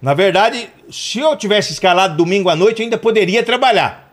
Na 0.00 0.14
verdade, 0.14 0.68
se 0.90 1.20
eu 1.20 1.34
tivesse 1.36 1.72
escalado 1.72 2.16
domingo 2.16 2.48
à 2.48 2.56
noite, 2.56 2.80
eu 2.80 2.84
ainda 2.84 2.98
poderia 2.98 3.42
trabalhar. 3.42 4.11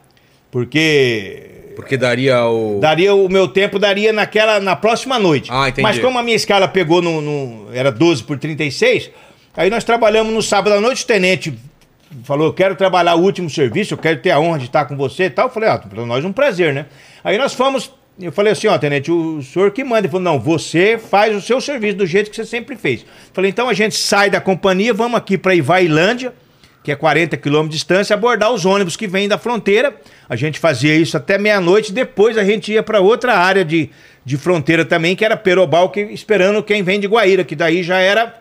Porque 0.51 1.71
Porque 1.75 1.95
daria 1.97 2.45
o... 2.45 2.79
daria 2.79 3.13
o 3.13 3.29
meu 3.29 3.47
tempo 3.47 3.79
daria 3.79 4.11
naquela 4.11 4.59
na 4.59 4.75
próxima 4.75 5.17
noite. 5.19 5.49
Ah, 5.53 5.69
entendi. 5.69 5.81
Mas 5.83 5.99
como 5.99 6.17
a 6.17 6.23
minha 6.23 6.35
escala 6.35 6.67
pegou 6.67 7.01
no, 7.01 7.21
no- 7.21 7.67
era 7.73 7.91
12 7.91 8.23
por 8.23 8.37
36, 8.37 9.11
aí 9.55 9.69
nós 9.69 9.83
trabalhamos 9.83 10.33
no 10.33 10.41
sábado 10.41 10.73
à 10.75 10.81
noite, 10.81 11.03
o 11.03 11.07
tenente 11.07 11.53
falou: 12.23 12.47
"Eu 12.47 12.53
quero 12.53 12.75
trabalhar 12.75 13.15
o 13.15 13.21
último 13.21 13.49
serviço, 13.49 13.93
eu 13.93 13.97
quero 13.97 14.19
ter 14.19 14.31
a 14.31 14.39
honra 14.39 14.59
de 14.59 14.65
estar 14.65 14.85
com 14.85 14.97
você" 14.97 15.25
e 15.25 15.29
tal. 15.29 15.47
Eu 15.47 15.51
falei: 15.53 15.69
"Ah, 15.69 15.77
para 15.77 16.05
nós 16.05 16.23
é 16.23 16.27
um 16.27 16.33
prazer, 16.33 16.73
né?" 16.73 16.87
Aí 17.23 17.37
nós 17.37 17.53
fomos 17.53 17.91
eu 18.21 18.33
falei 18.33 18.51
assim, 18.51 18.67
ó, 18.67 18.77
tenente, 18.77 19.09
o 19.09 19.41
senhor 19.41 19.71
que 19.71 19.81
manda. 19.81 19.99
Ele 20.01 20.09
falou, 20.09 20.21
não, 20.25 20.37
você 20.37 20.97
faz 20.97 21.33
o 21.33 21.39
seu 21.39 21.61
serviço 21.61 21.95
do 21.95 22.05
jeito 22.05 22.29
que 22.29 22.35
você 22.35 22.43
sempre 22.45 22.75
fez. 22.75 23.05
Falei, 23.31 23.49
então 23.49 23.69
a 23.69 23.73
gente 23.73 23.95
sai 23.95 24.29
da 24.29 24.41
companhia, 24.41 24.93
vamos 24.93 25.17
aqui 25.17 25.37
para 25.37 25.55
Ivailândia, 25.55 26.33
que 26.83 26.91
é 26.91 26.95
40 26.95 27.35
quilômetros 27.37 27.71
de 27.71 27.77
distância, 27.77 28.13
abordar 28.13 28.51
os 28.51 28.65
ônibus 28.65 28.95
que 28.95 29.07
vêm 29.07 29.27
da 29.27 29.37
fronteira. 29.37 29.93
A 30.29 30.35
gente 30.35 30.59
fazia 30.59 30.95
isso 30.95 31.17
até 31.17 31.37
meia-noite, 31.37 31.91
depois 31.91 32.37
a 32.37 32.43
gente 32.43 32.71
ia 32.71 32.81
para 32.81 32.99
outra 33.01 33.35
área 33.37 33.65
de, 33.65 33.89
de 34.23 34.37
fronteira 34.37 34.85
também, 34.85 35.15
que 35.15 35.25
era 35.25 35.35
Perobal, 35.35 35.89
que, 35.89 35.99
esperando 36.01 36.63
quem 36.63 36.81
vem 36.83 36.99
de 36.99 37.07
Guaíra, 37.07 37.43
que 37.43 37.55
daí 37.55 37.83
já 37.83 37.97
era 37.97 38.33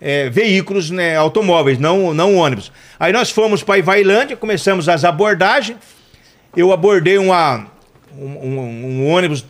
é, 0.00 0.28
veículos, 0.28 0.90
né, 0.90 1.16
automóveis, 1.16 1.78
não, 1.78 2.12
não 2.12 2.34
ônibus. 2.36 2.72
Aí 2.98 3.12
nós 3.12 3.30
fomos 3.30 3.62
para 3.62 3.78
Ivailândia, 3.78 4.36
começamos 4.36 4.88
as 4.88 5.04
abordagens. 5.04 5.78
Eu 6.56 6.72
abordei 6.72 7.16
uma, 7.18 7.66
um, 8.18 8.26
um- 8.26 8.58
um 8.58 9.06
ônibus 9.08 9.44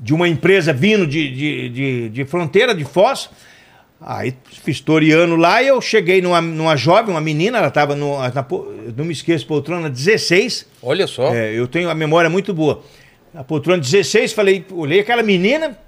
de 0.00 0.12
uma 0.12 0.28
empresa 0.28 0.72
vindo 0.72 1.06
de, 1.06 1.30
de, 1.34 1.68
de, 1.70 2.08
de 2.10 2.24
fronteira, 2.24 2.74
de 2.74 2.84
Foz. 2.84 3.30
Aí, 4.06 4.34
historiando 4.66 5.34
lá, 5.34 5.62
eu 5.62 5.80
cheguei 5.80 6.20
numa, 6.20 6.38
numa 6.38 6.76
jovem, 6.76 7.10
uma 7.14 7.22
menina, 7.22 7.56
ela 7.56 7.68
estava 7.68 7.96
no. 7.96 8.18
na 8.18 8.46
não 8.94 9.04
me 9.06 9.14
esqueço, 9.14 9.46
poltrona 9.46 9.88
16. 9.88 10.66
Olha 10.82 11.06
só. 11.06 11.34
É, 11.34 11.54
eu 11.54 11.66
tenho 11.66 11.88
a 11.88 11.94
memória 11.94 12.28
muito 12.28 12.52
boa. 12.52 12.82
Na 13.32 13.42
poltrona 13.42 13.80
16, 13.80 14.34
falei, 14.34 14.62
olhei 14.70 15.00
aquela 15.00 15.22
menina, 15.22 15.78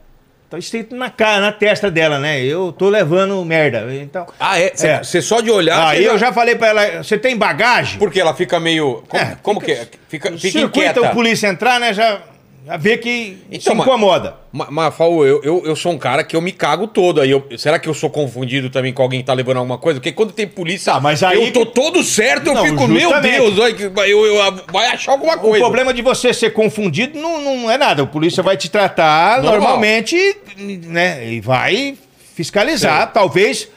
tá 0.48 0.58
escrito 0.58 0.96
na 0.96 1.10
cara, 1.10 1.40
na 1.42 1.52
testa 1.52 1.90
dela, 1.90 2.18
né? 2.18 2.42
Eu 2.42 2.72
tô 2.72 2.88
levando 2.88 3.44
merda. 3.44 3.86
Então. 3.94 4.26
Ah, 4.40 4.58
é? 4.58 4.72
Você 4.74 5.18
É. 5.18 5.20
só 5.20 5.42
de 5.42 5.50
olhar... 5.50 5.86
Aí 5.88 6.02
você 6.04 6.08
eu 6.08 6.16
já 6.18 6.32
falei 6.32 6.54
pra 6.56 6.68
ela, 6.68 7.02
você 7.04 7.18
tem 7.18 7.36
bagagem? 7.36 7.98
Porque 7.98 8.18
ela 8.18 8.32
fica 8.34 8.58
meio... 8.58 9.04
Como, 9.06 9.22
É, 9.22 9.36
como 9.42 9.60
que 9.60 9.72
é? 9.72 9.86
Fica, 10.08 10.30
fica 10.32 10.38
Circuita 10.38 10.88
inquieta. 10.90 11.02
o 11.02 11.10
polícia 11.14 11.48
entrar, 11.48 11.78
né? 11.78 11.92
Já, 11.92 12.20
já 12.66 12.76
vê 12.76 12.98
que 12.98 13.38
Então, 13.50 13.60
se 13.72 13.74
mas- 13.74 13.86
incomoda. 13.86 14.34
Ma- 14.52 14.66
Mas, 14.70 14.94
Faú, 14.94 15.24
eu, 15.24 15.40
eu, 15.44 15.62
eu 15.64 15.76
sou 15.76 15.92
um 15.92 15.98
cara 15.98 16.24
que 16.24 16.34
eu 16.34 16.40
me 16.40 16.50
cago 16.50 16.88
todo. 16.88 17.20
Aí 17.20 17.30
eu- 17.30 17.46
será 17.56 17.78
que 17.78 17.88
eu 17.88 17.94
sou 17.94 18.10
confundido 18.10 18.68
também 18.70 18.92
com 18.92 19.02
alguém 19.02 19.20
que 19.20 19.26
tá 19.26 19.32
levando 19.32 19.58
alguma 19.58 19.78
coisa? 19.78 20.00
Porque 20.00 20.10
quando 20.12 20.32
tem 20.32 20.46
polícia, 20.48 20.92
Tá, 20.94 21.00
mas 21.00 21.22
aí 21.22 21.46
eu 21.46 21.52
tô 21.52 21.64
todo 21.64 22.02
certo, 22.02 22.48
eu 22.48 22.54
Não, 22.54 22.64
fico, 22.64 22.88
meu 22.88 23.00
justamente. 23.00 23.36
Deus, 23.40 23.58
olha 23.58 23.74
que- 23.74 23.84
eu, 24.10 24.26
eu- 24.26 24.60
vai 24.72 24.88
achar 24.88 25.12
alguma 25.12 25.36
O 25.36 25.40
coisa. 25.40 25.58
problema 25.64 25.94
de 25.94 26.02
você 26.02 26.34
ser 26.34 26.50
confundido 26.52 27.18
não, 27.18 27.40
não 27.40 27.70
é 27.70 27.78
nada. 27.78 28.02
O 28.02 28.06
polícia 28.08 28.42
vai 28.42 28.56
te 28.56 28.68
tratar 28.68 29.40
Normal. 29.42 29.60
normalmente, 29.60 30.16
né? 30.58 31.32
E 31.32 31.40
vai 31.40 31.96
fiscalizar. 32.34 33.12
Talvez, 33.12 33.68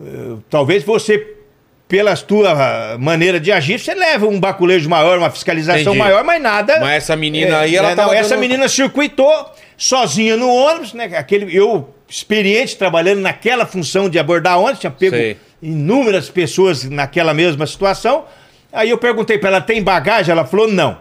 eh, 0.00 0.36
talvez 0.48 0.82
você, 0.84 1.36
pela 1.88 2.14
tua 2.16 2.96
maneira 3.00 3.40
de 3.40 3.50
agir, 3.50 3.78
você 3.78 3.94
leva 3.94 4.26
um 4.26 4.38
baculejo 4.38 4.88
maior, 4.90 5.16
uma 5.18 5.30
fiscalização 5.30 5.80
Entendi. 5.80 5.98
maior, 5.98 6.22
mas 6.22 6.40
nada. 6.42 6.78
Mas 6.80 7.04
essa 7.04 7.16
menina 7.16 7.60
aí, 7.60 7.74
ela 7.74 7.96
tava 7.96 8.08
não, 8.12 8.14
essa 8.18 8.30
dando- 8.30 8.40
menina 8.40 8.68
circuitou 8.68 9.50
sozinha 9.76 10.36
no 10.36 10.48
ônibus, 10.52 10.92
né? 10.92 11.04
Aquele, 11.16 11.56
eu, 11.56 11.88
experiente, 12.06 12.76
trabalhando 12.76 13.20
naquela 13.20 13.64
função 13.64 14.08
de 14.10 14.18
abordar 14.18 14.58
ônibus, 14.58 14.80
tinha 14.80 14.90
pego 14.90 15.16
Sei. 15.16 15.36
inúmeras 15.62 16.28
pessoas 16.28 16.84
naquela 16.84 17.32
mesma 17.32 17.66
situação. 17.66 18.24
Aí 18.70 18.90
eu 18.90 18.98
perguntei 18.98 19.38
pra 19.38 19.48
ela, 19.48 19.60
tem 19.62 19.82
bagagem? 19.82 20.30
Ela 20.30 20.44
falou, 20.44 20.70
não. 20.70 20.98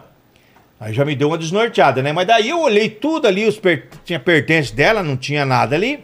Aí 0.79 0.93
já 0.93 1.03
me 1.03 1.15
deu 1.15 1.27
uma 1.29 1.37
desnorteada, 1.37 2.01
né? 2.01 2.13
Mas 2.13 2.27
daí 2.27 2.49
eu 2.49 2.61
olhei 2.61 2.87
tudo 2.89 3.27
ali, 3.27 3.45
os 3.45 3.57
per- 3.59 3.87
tinha 4.05 4.19
pertences 4.19 4.71
dela, 4.71 5.03
não 5.03 5.17
tinha 5.17 5.43
nada 5.45 5.75
ali. 5.75 5.99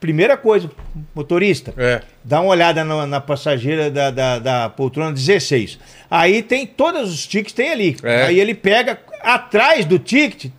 Primeira 0.00 0.36
coisa, 0.36 0.70
motorista, 1.14 1.72
É. 1.76 2.00
dá 2.24 2.40
uma 2.40 2.50
olhada 2.50 2.84
na, 2.84 3.06
na 3.06 3.20
passageira 3.20 3.90
da, 3.90 4.10
da, 4.10 4.38
da 4.38 4.68
poltrona 4.68 5.12
16. 5.12 5.78
Aí 6.10 6.42
tem 6.42 6.66
todos 6.66 7.12
os 7.12 7.26
tickets 7.26 7.52
tem 7.52 7.70
ali. 7.70 7.96
É. 8.02 8.24
Aí 8.26 8.40
ele 8.40 8.54
pega 8.54 8.98
atrás 9.22 9.84
do 9.84 9.98
ticket, 9.98 10.50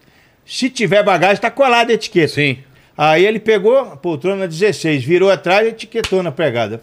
se 0.45 0.69
tiver 0.69 1.03
bagagem, 1.03 1.35
está 1.35 1.49
colada 1.51 1.91
a 1.91 1.95
etiqueta. 1.95 2.33
Sim. 2.33 2.59
Aí 2.97 3.25
ele 3.25 3.39
pegou 3.39 3.77
a 3.77 3.97
poltrona 3.97 4.47
16, 4.47 5.03
virou 5.03 5.31
atrás 5.31 5.65
e 5.65 5.69
etiquetou 5.71 6.21
na 6.21 6.31
pregada. 6.31 6.81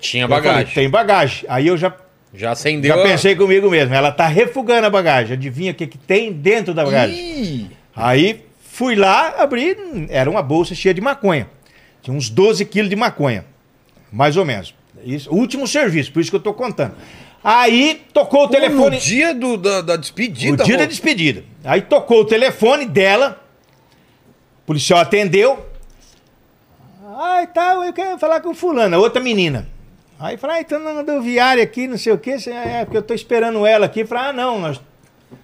Tinha 0.00 0.24
Eu 0.24 0.28
falei, 0.28 0.42
bagagem. 0.44 0.74
tem 0.74 0.90
bagagem. 0.90 1.44
Aí 1.48 1.66
eu 1.68 1.76
já, 1.76 1.92
Já 2.34 2.50
acendeu. 2.52 2.94
já 2.94 3.00
a- 3.00 3.04
pensei 3.04 3.34
comigo 3.34 3.70
mesmo. 3.70 3.94
Ela 3.94 4.10
tá 4.12 4.26
refugando 4.26 4.86
a 4.86 4.90
bagagem. 4.90 5.34
Adivinha 5.34 5.72
o 5.72 5.74
que, 5.74 5.86
que 5.86 5.98
tem 5.98 6.32
dentro 6.32 6.74
da 6.74 6.84
bagagem? 6.84 7.16
Ih, 7.16 7.70
Aí 7.94 8.44
fui 8.70 8.94
lá, 8.96 9.34
abri, 9.38 9.76
era 10.10 10.28
uma 10.30 10.42
bolsa 10.42 10.74
cheia 10.74 10.94
de 10.94 11.00
maconha. 11.00 11.46
Tinha 12.02 12.16
uns 12.16 12.28
12 12.28 12.64
quilos 12.66 12.90
de 12.90 12.96
maconha. 12.96 13.44
Mais 14.10 14.36
ou 14.36 14.44
menos. 14.44 14.74
Isso, 15.04 15.30
último 15.30 15.66
serviço, 15.66 16.12
por 16.12 16.20
isso 16.20 16.30
que 16.30 16.36
eu 16.36 16.40
tô 16.40 16.52
contando. 16.52 16.94
Aí 17.42 18.02
tocou 18.12 18.44
o 18.44 18.48
telefone. 18.48 18.96
No 18.96 19.02
dia 19.02 19.34
do, 19.34 19.56
da, 19.56 19.80
da 19.80 19.96
despedida. 19.96 20.62
O 20.62 20.66
dia 20.66 20.78
da 20.78 20.84
despedida. 20.84 21.44
Aí 21.64 21.82
tocou 21.82 22.20
o 22.20 22.24
telefone 22.24 22.86
dela. 22.86 23.42
O 24.62 24.66
policial 24.66 25.00
atendeu. 25.00 25.66
Ai, 27.18 27.46
tá, 27.48 27.74
eu 27.74 27.92
quero 27.92 28.18
falar 28.18 28.40
com 28.40 28.54
fulana, 28.54 28.96
outra 28.96 29.20
menina. 29.20 29.68
Aí 30.18 30.36
falei, 30.36 30.58
ah, 30.58 30.60
então 30.60 30.78
na 30.78 30.92
rodoviária 30.92 31.62
aqui, 31.62 31.88
não 31.88 31.98
sei 31.98 32.12
o 32.12 32.18
quê. 32.18 32.36
É, 32.46 32.84
porque 32.84 32.96
eu 32.96 33.02
tô 33.02 33.12
esperando 33.12 33.66
ela 33.66 33.86
aqui. 33.86 34.04
Falei, 34.04 34.30
ah, 34.30 34.32
não, 34.32 34.60
nós... 34.60 34.80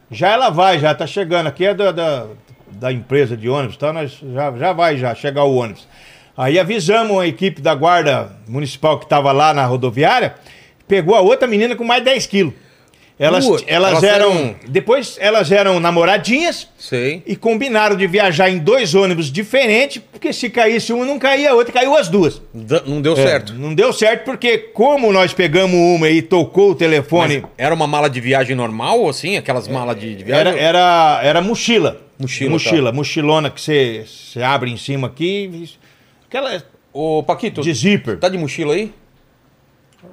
já 0.08 0.28
ela 0.28 0.50
vai, 0.50 0.78
já 0.78 0.94
tá 0.94 1.04
chegando 1.04 1.48
aqui, 1.48 1.64
é 1.64 1.74
da, 1.74 1.90
da, 1.90 2.26
da 2.70 2.92
empresa 2.92 3.36
de 3.36 3.48
ônibus, 3.48 3.76
tá? 3.76 3.92
Nós 3.92 4.20
já, 4.32 4.56
já 4.56 4.72
vai 4.72 4.96
já 4.96 5.14
chegar 5.16 5.42
o 5.42 5.56
ônibus. 5.56 5.86
Aí 6.38 6.56
avisamos 6.58 7.18
a 7.20 7.26
equipe 7.26 7.60
da 7.60 7.74
guarda 7.74 8.30
municipal 8.46 8.96
que 8.98 9.04
estava 9.06 9.32
lá 9.32 9.52
na 9.52 9.66
rodoviária, 9.66 10.36
pegou 10.86 11.16
a 11.16 11.20
outra 11.20 11.48
menina 11.48 11.74
com 11.74 11.82
mais 11.82 12.04
10 12.04 12.26
quilos. 12.28 12.54
Elas, 13.18 13.44
elas, 13.44 13.64
elas 13.66 14.02
eram. 14.04 14.30
eram- 14.32 14.54
Depois 14.68 15.16
elas 15.20 15.50
eram 15.50 15.80
namoradinhas 15.80 16.68
Sei. 16.78 17.20
e 17.26 17.34
combinaram 17.34 17.96
de 17.96 18.06
viajar 18.06 18.48
em 18.48 18.58
dois 18.58 18.94
ônibus 18.94 19.32
diferentes, 19.32 20.00
porque 20.12 20.32
se 20.32 20.48
caísse 20.48 20.92
uma, 20.92 21.04
não 21.04 21.18
caía 21.18 21.50
a 21.50 21.54
outra, 21.54 21.72
caiu 21.72 21.96
as 21.96 22.06
duas. 22.08 22.40
Da- 22.54 22.82
Não 22.86 23.02
deu 23.02 23.14
É, 23.14 23.16
certo. 23.16 23.54
Não 23.54 23.74
deu 23.74 23.92
certo, 23.92 24.24
porque 24.24 24.56
como 24.58 25.12
nós 25.12 25.32
pegamos 25.34 25.74
uma 25.74 26.08
e 26.08 26.22
tocou 26.22 26.70
o 26.70 26.74
telefone, 26.76 27.40
Mas 27.40 27.50
era 27.58 27.74
uma 27.74 27.88
mala 27.88 28.08
de 28.08 28.20
viagem 28.20 28.54
normal, 28.54 29.08
assim? 29.08 29.36
Aquelas 29.36 29.66
malas 29.66 29.98
de, 29.98 30.14
de 30.14 30.22
viagem? 30.22 30.52
era, 30.52 30.60
era, 30.60 31.20
era 31.24 31.40
mochila. 31.42 32.00
Mochila, 32.20 32.50
Mochila, 32.50 32.92
mochilona 32.92 33.50
que 33.50 33.60
você 33.60 34.04
você 34.06 34.40
abre 34.42 34.70
em 34.70 34.76
cima 34.76 35.08
aqui. 35.08 35.68
Aquela 36.28 36.62
Ô, 36.92 37.22
Paquito, 37.22 37.62
de 37.62 37.72
zíper. 37.72 38.18
tá 38.18 38.28
de 38.28 38.36
mochila 38.36 38.74
aí? 38.74 38.92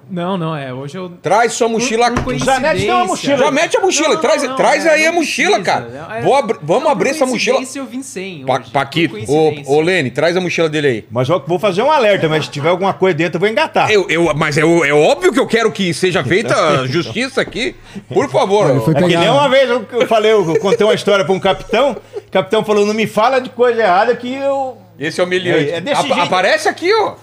Não, 0.10 0.38
não, 0.38 0.56
é. 0.56 0.74
Hoje 0.74 0.98
eu. 0.98 1.10
Traz 1.22 1.54
sua 1.54 1.68
mochila 1.68 2.06
Por- 2.12 2.14
tem 2.16 2.18
uma 2.18 2.24
coincidência. 2.46 3.06
mochila. 3.06 3.38
Já 3.38 3.52
mete 3.52 3.78
a 3.78 3.82
mochila, 3.82 4.14
Não, 4.16 4.22
traz, 4.22 4.42
não, 4.44 4.50
não, 4.50 4.56
traz 4.56 4.86
é, 4.86 4.90
aí 4.90 5.06
a 5.06 5.12
mochila, 5.12 5.60
precisa, 5.60 5.80
cara. 5.80 5.86
né? 5.90 6.20
É- 6.20 6.22
Vou 6.22 6.36
abri- 6.36 6.60
vamos 6.62 6.90
abrir 6.92 7.10
essa 7.10 7.26
mochila. 7.26 7.60
eu 7.76 7.86
vim 7.86 8.02
sem. 8.04 8.46
Pa 8.46 8.60
hoje, 8.60 8.72
Paquito, 8.72 9.16
ô, 9.32 9.54
ô 9.78 9.82
Lene, 9.82 10.12
traz 10.12 10.36
a 10.38 10.42
mochila 10.42 10.70
dele 10.70 10.88
aí. 10.88 11.06
Mas 11.10 11.28
eu 11.30 11.44
vou 11.46 11.58
fazer 11.60 11.82
um 11.82 11.92
alerta, 11.92 12.28
mas 12.30 12.46
se 12.46 12.52
tiver 12.52 12.70
alguma 12.70 12.94
coisa 12.94 13.16
dentro, 13.16 13.38
eu 13.38 13.40
vou 13.40 13.50
engatar. 13.50 13.90
Eu, 13.92 14.08
eu, 14.10 14.32
mas 14.36 14.58
é, 14.58 14.62
é 14.62 14.94
óbvio 14.94 15.32
que 15.34 15.40
eu 15.40 15.48
quero 15.48 15.72
que 15.72 15.94
seja 15.94 16.22
feita 16.26 16.88
justiça 16.88 17.42
aqui. 17.42 17.76
Por 18.14 18.30
favor. 18.30 18.70
Ele 18.70 18.80
foi 18.82 18.94
É 18.94 18.98
que 18.98 19.18
nem 19.18 19.30
uma 19.30 19.50
vez 19.50 19.70
eu, 19.70 19.86
eu 19.92 20.08
falei, 20.08 20.32
eu 20.32 20.60
contei 20.60 20.86
uma 20.86 20.94
história 20.96 21.26
pra 21.26 21.34
um 21.34 21.40
capitão. 21.40 21.96
O 22.16 22.32
capitão 22.32 22.64
falou: 22.64 22.86
não 22.86 22.94
me 22.94 23.08
fala 23.08 23.40
de 23.40 23.50
coisa 23.50 23.82
errada 23.82 24.16
que 24.16 24.34
eu. 24.34 24.78
Esse 25.00 25.20
é 25.20 25.24
o 25.24 25.28
humilhante. 25.28 25.70
É, 25.72 25.76
é 25.78 25.82
desse. 25.82 26.12
Aparece 26.12 26.68
aqui, 26.70 26.92
ó. 26.94 27.16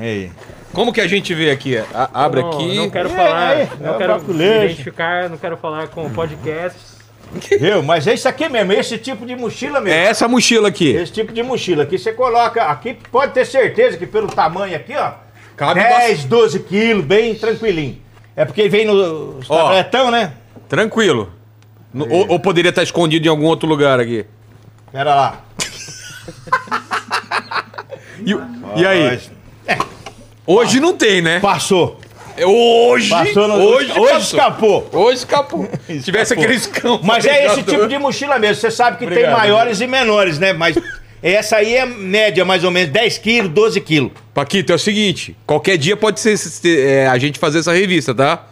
Ei. 0.00 0.30
Como 0.76 0.92
que 0.92 1.00
a 1.00 1.08
gente 1.08 1.32
vê 1.34 1.50
aqui? 1.50 1.78
A- 1.78 2.10
abre 2.12 2.42
Não, 2.42 2.50
aqui. 2.50 2.76
Não 2.76 2.90
quero 2.90 3.08
É, 3.08 3.12
falar, 3.12 3.54
é, 3.56 3.68
não 3.80 3.94
é 3.94 3.98
quero 3.98 4.24
identificar, 4.30 5.30
não 5.30 5.38
quero 5.38 5.56
falar 5.56 5.88
com 5.88 6.10
podcasts. 6.10 6.96
Viu? 7.58 7.82
Mas 7.82 8.06
é 8.06 8.12
isso 8.12 8.28
aqui 8.28 8.46
mesmo, 8.46 8.72
esse 8.74 8.98
tipo 8.98 9.24
de 9.24 9.34
mochila 9.34 9.80
mesmo. 9.80 9.98
É 9.98 10.04
essa 10.04 10.28
mochila 10.28 10.68
aqui. 10.68 10.90
Esse 10.90 11.10
tipo 11.12 11.32
de 11.32 11.42
mochila 11.42 11.84
aqui 11.84 11.98
você 11.98 12.12
coloca. 12.12 12.62
Aqui 12.64 12.92
pode 13.10 13.32
ter 13.32 13.46
certeza 13.46 13.96
que 13.96 14.06
pelo 14.06 14.26
tamanho 14.28 14.76
aqui, 14.76 14.94
ó. 14.94 15.12
Cabe 15.56 15.80
10, 15.80 16.24
12 16.26 16.60
quilos, 16.60 17.04
bem 17.06 17.34
tranquilinho. 17.34 17.96
É 18.36 18.44
porque 18.44 18.68
vem 18.68 18.84
no 18.84 19.40
Ó. 19.48 19.56
tabletão, 19.64 20.10
né? 20.10 20.34
Tranquilo. 20.68 21.32
No- 21.92 22.06
ou, 22.12 22.28
ou 22.32 22.38
poderia 22.38 22.68
estar 22.68 22.82
escondido 22.82 23.26
em 23.26 23.30
algum 23.30 23.46
outro 23.46 23.66
lugar 23.66 23.98
aqui. 23.98 24.26
Pera 24.92 25.14
lá. 25.14 25.40
E, 28.24 28.80
e 28.80 28.86
aí? 28.86 29.02
Mas 29.10 29.30
Hoje 30.46 30.80
não 30.80 30.96
tem, 30.96 31.20
né? 31.20 31.40
Passou. 31.40 31.98
Hoje, 32.44 33.08
Passou 33.08 33.48
no, 33.48 33.54
hoje, 33.54 33.90
hoje 33.92 34.12
passou. 34.12 34.18
escapou. 34.18 34.88
Hoje 34.92 35.18
escapou. 35.18 35.70
Se 35.88 36.02
tivesse 36.02 36.34
aqueles 36.34 36.66
cão. 36.66 37.00
Mas 37.02 37.24
é 37.24 37.46
esse 37.46 37.62
tipo 37.62 37.86
de 37.88 37.98
mochila 37.98 38.38
mesmo. 38.38 38.56
Você 38.56 38.70
sabe 38.70 38.98
que 38.98 39.04
Obrigado. 39.04 39.30
tem 39.30 39.38
maiores 39.40 39.80
e 39.80 39.86
menores, 39.86 40.38
né? 40.38 40.52
Mas 40.52 40.76
essa 41.22 41.56
aí 41.56 41.74
é 41.74 41.86
média, 41.86 42.44
mais 42.44 42.62
ou 42.62 42.70
menos 42.70 42.90
10 42.92 43.18
quilos, 43.18 43.50
12 43.50 43.80
quilos. 43.80 44.12
Paquito, 44.34 44.70
é 44.70 44.76
o 44.76 44.78
seguinte: 44.78 45.34
qualquer 45.46 45.78
dia 45.78 45.96
pode 45.96 46.20
ser 46.20 46.36
é, 46.66 47.06
a 47.06 47.16
gente 47.16 47.38
fazer 47.38 47.60
essa 47.60 47.72
revista, 47.72 48.14
tá? 48.14 48.44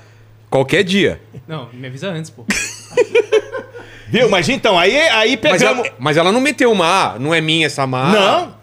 Qualquer 0.48 0.82
dia. 0.82 1.20
Não, 1.46 1.68
me 1.72 1.86
avisa 1.86 2.08
antes, 2.08 2.30
pô. 2.30 2.44
Viu? 4.08 4.28
Mas 4.30 4.48
então, 4.48 4.78
aí, 4.78 4.96
aí 4.96 5.38
Mas 5.42 5.52
pegamos. 5.60 5.86
ela, 5.86 5.96
mas 5.98 6.16
ela 6.16 6.30
não 6.32 6.40
meteu 6.40 6.70
uma, 6.70 6.86
ah, 7.14 7.18
não 7.18 7.34
é 7.34 7.40
minha 7.40 7.66
essa 7.66 7.86
mala. 7.86 8.12
Não. 8.18 8.53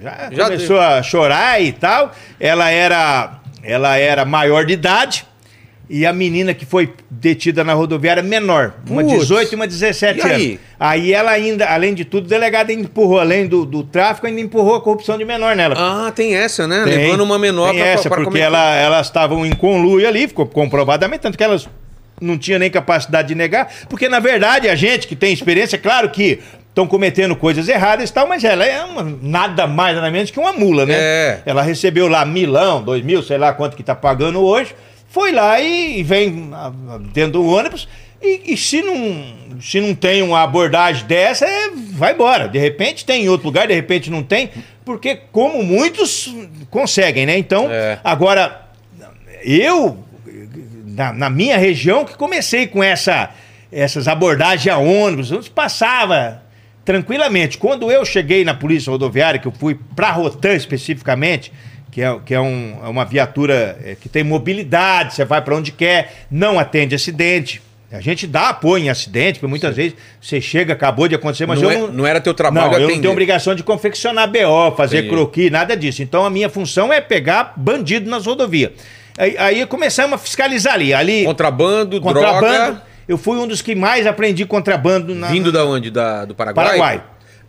Já, 0.00 0.28
Já 0.30 0.44
começou 0.44 0.80
a 0.80 1.02
chorar 1.02 1.60
e 1.62 1.72
tal. 1.72 2.12
Ela 2.38 2.70
era, 2.70 3.40
ela 3.62 3.96
era 3.96 4.24
maior 4.24 4.64
de 4.64 4.74
idade. 4.74 5.24
E 5.88 6.04
a 6.04 6.12
menina 6.12 6.52
que 6.52 6.66
foi 6.66 6.92
detida 7.08 7.62
na 7.62 7.72
rodoviária 7.72 8.20
menor, 8.20 8.74
uma 8.90 9.02
Putz. 9.04 9.20
18 9.20 9.52
e 9.52 9.54
uma 9.54 9.68
17 9.68 10.18
E 10.18 10.20
anos. 10.20 10.32
aí? 10.36 10.60
Aí 10.80 11.12
ela 11.14 11.30
ainda, 11.30 11.64
além 11.66 11.94
de 11.94 12.04
tudo, 12.04 12.24
o 12.24 12.28
delegado 12.28 12.70
ainda 12.70 12.82
empurrou, 12.82 13.20
além 13.20 13.46
do, 13.46 13.64
do 13.64 13.84
tráfico, 13.84 14.26
ainda 14.26 14.40
empurrou 14.40 14.74
a 14.74 14.80
corrupção 14.80 15.16
de 15.16 15.24
menor 15.24 15.54
nela. 15.54 15.76
Ah, 15.78 16.10
tem 16.10 16.34
essa, 16.34 16.66
né? 16.66 16.82
Tem, 16.82 16.96
Levando 16.98 17.20
uma 17.22 17.38
menor 17.38 17.70
tem 17.70 17.82
essa, 17.82 18.08
porque 18.08 18.24
cometer. 18.24 18.46
ela, 18.46 18.74
elas 18.74 19.06
estavam 19.06 19.46
em 19.46 19.52
conluio 19.54 20.08
ali, 20.08 20.26
ficou 20.26 20.44
comprovadamente, 20.44 21.20
tanto 21.22 21.38
que 21.38 21.44
elas 21.44 21.68
não 22.20 22.36
tinham 22.36 22.58
nem 22.58 22.70
capacidade 22.70 23.28
de 23.28 23.34
negar, 23.36 23.70
porque 23.88 24.08
na 24.08 24.18
verdade 24.18 24.68
a 24.68 24.74
gente 24.74 25.06
que 25.06 25.14
tem 25.14 25.32
experiência, 25.32 25.78
claro 25.78 26.10
que 26.10 26.40
estão 26.76 26.86
cometendo 26.86 27.34
coisas 27.34 27.70
erradas 27.70 28.10
e 28.10 28.12
tal, 28.12 28.28
mas 28.28 28.44
ela 28.44 28.62
é 28.62 28.84
uma, 28.84 29.02
nada 29.22 29.66
mais, 29.66 29.96
nada 29.96 30.10
menos 30.10 30.30
que 30.30 30.38
uma 30.38 30.52
mula, 30.52 30.84
né? 30.84 30.92
É. 30.94 31.42
Ela 31.46 31.62
recebeu 31.62 32.06
lá 32.06 32.22
milão, 32.26 32.82
dois 32.82 33.02
mil, 33.02 33.22
sei 33.22 33.38
lá 33.38 33.54
quanto 33.54 33.74
que 33.74 33.82
tá 33.82 33.94
pagando 33.94 34.42
hoje, 34.44 34.76
foi 35.08 35.32
lá 35.32 35.58
e, 35.58 36.00
e 36.00 36.02
vem 36.02 36.50
ah, 36.52 36.70
ah, 36.90 36.98
dentro 37.14 37.32
do 37.32 37.46
ônibus, 37.46 37.88
e, 38.20 38.52
e 38.52 38.56
se, 38.58 38.82
não, 38.82 39.58
se 39.58 39.80
não 39.80 39.94
tem 39.94 40.20
uma 40.20 40.42
abordagem 40.42 41.06
dessa, 41.06 41.46
é, 41.46 41.70
vai 41.92 42.12
embora. 42.12 42.46
De 42.46 42.58
repente 42.58 43.06
tem 43.06 43.24
em 43.24 43.28
outro 43.30 43.46
lugar, 43.46 43.66
de 43.66 43.72
repente 43.74 44.10
não 44.10 44.22
tem, 44.22 44.50
porque 44.84 45.18
como 45.32 45.62
muitos 45.62 46.34
conseguem, 46.68 47.24
né? 47.24 47.38
Então, 47.38 47.70
É. 47.70 47.98
agora, 48.04 48.66
eu, 49.42 50.04
na, 50.84 51.10
na 51.10 51.30
minha 51.30 51.56
região, 51.56 52.04
que 52.04 52.14
comecei 52.18 52.66
com 52.66 52.84
essa, 52.84 53.30
essas 53.72 54.06
abordagens 54.06 54.68
a 54.68 54.76
ônibus, 54.76 55.30
ônibus 55.30 55.48
passava 55.48 56.44
tranquilamente. 56.86 57.58
Quando 57.58 57.90
eu 57.92 58.04
cheguei 58.04 58.44
na 58.44 58.54
polícia 58.54 58.90
rodoviária, 58.90 59.38
que 59.38 59.46
eu 59.48 59.52
fui 59.52 59.76
para 59.94 60.10
Rotan 60.12 60.54
especificamente, 60.54 61.52
que 61.90 62.00
é, 62.00 62.16
que 62.24 62.32
é, 62.32 62.40
um- 62.40 62.78
é 62.82 62.88
uma 62.88 63.04
viatura 63.04 63.76
é, 63.84 63.94
que 64.00 64.08
tem 64.08 64.22
mobilidade, 64.24 65.14
você 65.14 65.24
vai 65.24 65.42
para 65.42 65.54
onde 65.56 65.72
quer, 65.72 66.24
não 66.30 66.58
atende 66.58 66.94
acidente. 66.94 67.60
A 67.90 68.00
gente 68.00 68.26
dá 68.26 68.48
apoio 68.50 68.84
em 68.84 68.88
acidente, 68.90 69.34
porque 69.38 69.46
muitas 69.48 69.74
vezes 69.74 69.94
você 70.20 70.40
chega, 70.40 70.72
acabou 70.74 71.06
de 71.08 71.14
acontecer, 71.14 71.46
mas 71.46 71.60
não, 71.60 71.70
eu 71.72 71.88
é- 71.88 71.90
não 71.92 72.06
era 72.06 72.20
teu 72.20 72.34
trabalho 72.34 72.66
não, 72.66 72.72
eu 72.74 72.78
não 72.80 72.86
atender. 72.86 73.00
tenho 73.00 73.12
obrigação 73.12 73.54
de 73.54 73.62
confeccionar 73.62 74.28
BO, 74.30 74.74
fazer 74.76 74.98
Entendi. 74.98 75.14
croquis, 75.14 75.50
nada 75.50 75.76
disso. 75.76 76.02
Então 76.02 76.24
a 76.24 76.30
minha 76.30 76.48
função 76.48 76.92
é 76.92 77.00
pegar 77.00 77.52
bandido 77.56 78.08
nas 78.10 78.26
rodovias. 78.26 78.72
Aí, 79.18 79.34
aí 79.38 79.66
começamos 79.66 80.12
a 80.14 80.18
fiscalizar 80.18 80.74
ali. 80.74 80.92
ali 80.92 81.24
Contrabando, 81.24 82.00
contrabando. 82.00 82.40
droga. 82.46 82.82
Eu 83.08 83.16
fui 83.16 83.38
um 83.38 83.46
dos 83.46 83.62
que 83.62 83.74
mais 83.74 84.06
aprendi 84.06 84.44
contrabando 84.44 85.14
na, 85.14 85.28
Vindo 85.28 85.52
da 85.52 85.64
onde? 85.64 85.90
Da, 85.90 86.24
do 86.24 86.34
Paraguai? 86.34 86.64
Paraguai. 86.66 86.96
É 86.96 87.00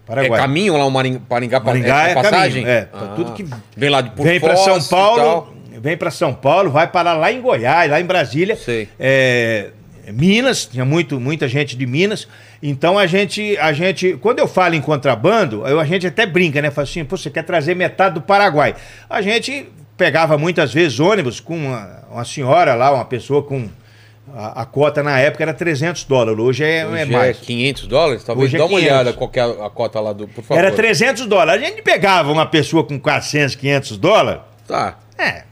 Paraguai. 0.06 0.40
caminho 0.40 0.78
lá, 0.78 0.86
o 0.86 0.92
Maring- 0.92 1.22
Maringá, 1.30 1.60
Maringá 1.60 2.08
é, 2.08 2.12
é 2.12 2.14
passagem? 2.14 2.64
caminho, 2.64 2.68
é, 2.70 2.82
pra 2.86 3.00
Ah, 3.02 3.14
tudo 3.16 3.32
que- 3.34 3.46
Vem 3.76 3.90
lá 3.90 4.02
de 4.02 4.10
por 4.12 4.24
vem 4.24 4.40
para 4.40 4.56
São 4.56 4.82
Paulo, 4.84 5.54
vem 5.82 5.98
para 5.98 6.12
São 6.12 6.34
Paulo, 6.34 6.70
vai 6.72 6.88
parar 6.88 7.14
lá 7.14 7.32
em 7.32 7.42
Goiás, 7.42 7.92
lá 7.92 8.00
em 8.00 8.06
Brasília. 8.06 8.56
Sei. 8.56 8.88
É, 9.00 9.72
Minas, 10.14 10.66
tinha 10.66 10.86
muito, 10.86 11.20
muita 11.20 11.48
gente 11.50 11.76
de 11.76 11.86
Minas. 11.86 12.26
Então 12.64 12.98
a 12.98 13.06
gente, 13.06 13.58
a 13.58 13.74
gente, 13.74 14.14
quando 14.22 14.40
eu 14.40 14.48
falo 14.48 14.76
em 14.76 14.82
contrabando, 14.82 15.68
eu- 15.68 15.80
a 15.80 15.84
gente 15.86 16.08
até 16.08 16.26
brinca, 16.26 16.62
né? 16.62 16.72
Fala 16.72 16.88
assim, 16.88 17.04
Pô, 17.04 17.18
você 17.18 17.30
quer 17.30 17.44
trazer 17.44 17.76
metade 17.76 18.16
do 18.16 18.22
Paraguai. 18.22 18.76
A 19.10 19.22
gente 19.22 19.68
pegava 19.98 20.38
muitas 20.38 20.74
vezes 20.74 21.00
ônibus 21.02 21.42
com 21.42 21.58
uma, 21.58 22.04
uma 22.10 22.24
senhora 22.24 22.74
lá, 22.76 22.94
uma 22.94 23.04
pessoa 23.04 23.44
com 23.44 23.68
A, 24.36 24.62
a 24.62 24.66
cota 24.66 25.02
na 25.02 25.18
época 25.20 25.44
era 25.44 25.54
300 25.54 26.04
dólares, 26.04 26.40
hoje 26.40 26.64
é, 26.64 26.86
Hoje 26.86 27.02
é 27.02 27.06
mais. 27.06 27.38
500 27.40 27.88
dólares? 27.88 28.24
Talvez 28.24 28.48
Hoje 28.50 28.56
é 28.56 28.60
dá 28.60 28.66
uma 28.66 28.78
500. 28.80 28.92
olhada 28.94 29.14
qual 29.14 29.30
que 29.30 29.40
é 29.40 29.44
a 29.44 29.70
cota 29.70 30.00
lá 30.00 30.14
do. 30.14 30.28
Por 30.28 30.44
favor. 30.44 30.60
Era 30.64 30.72
300 30.72 31.26
dólares. 31.26 31.64
A 31.64 31.66
gente 31.66 31.82
pegava 31.82 32.32
uma 32.32 32.46
pessoa 32.46 32.84
com 32.84 33.00
400, 33.00 33.56
500 33.56 33.98
dólares. 33.98 34.42
Tá. 34.68 34.98
É. 35.18 35.44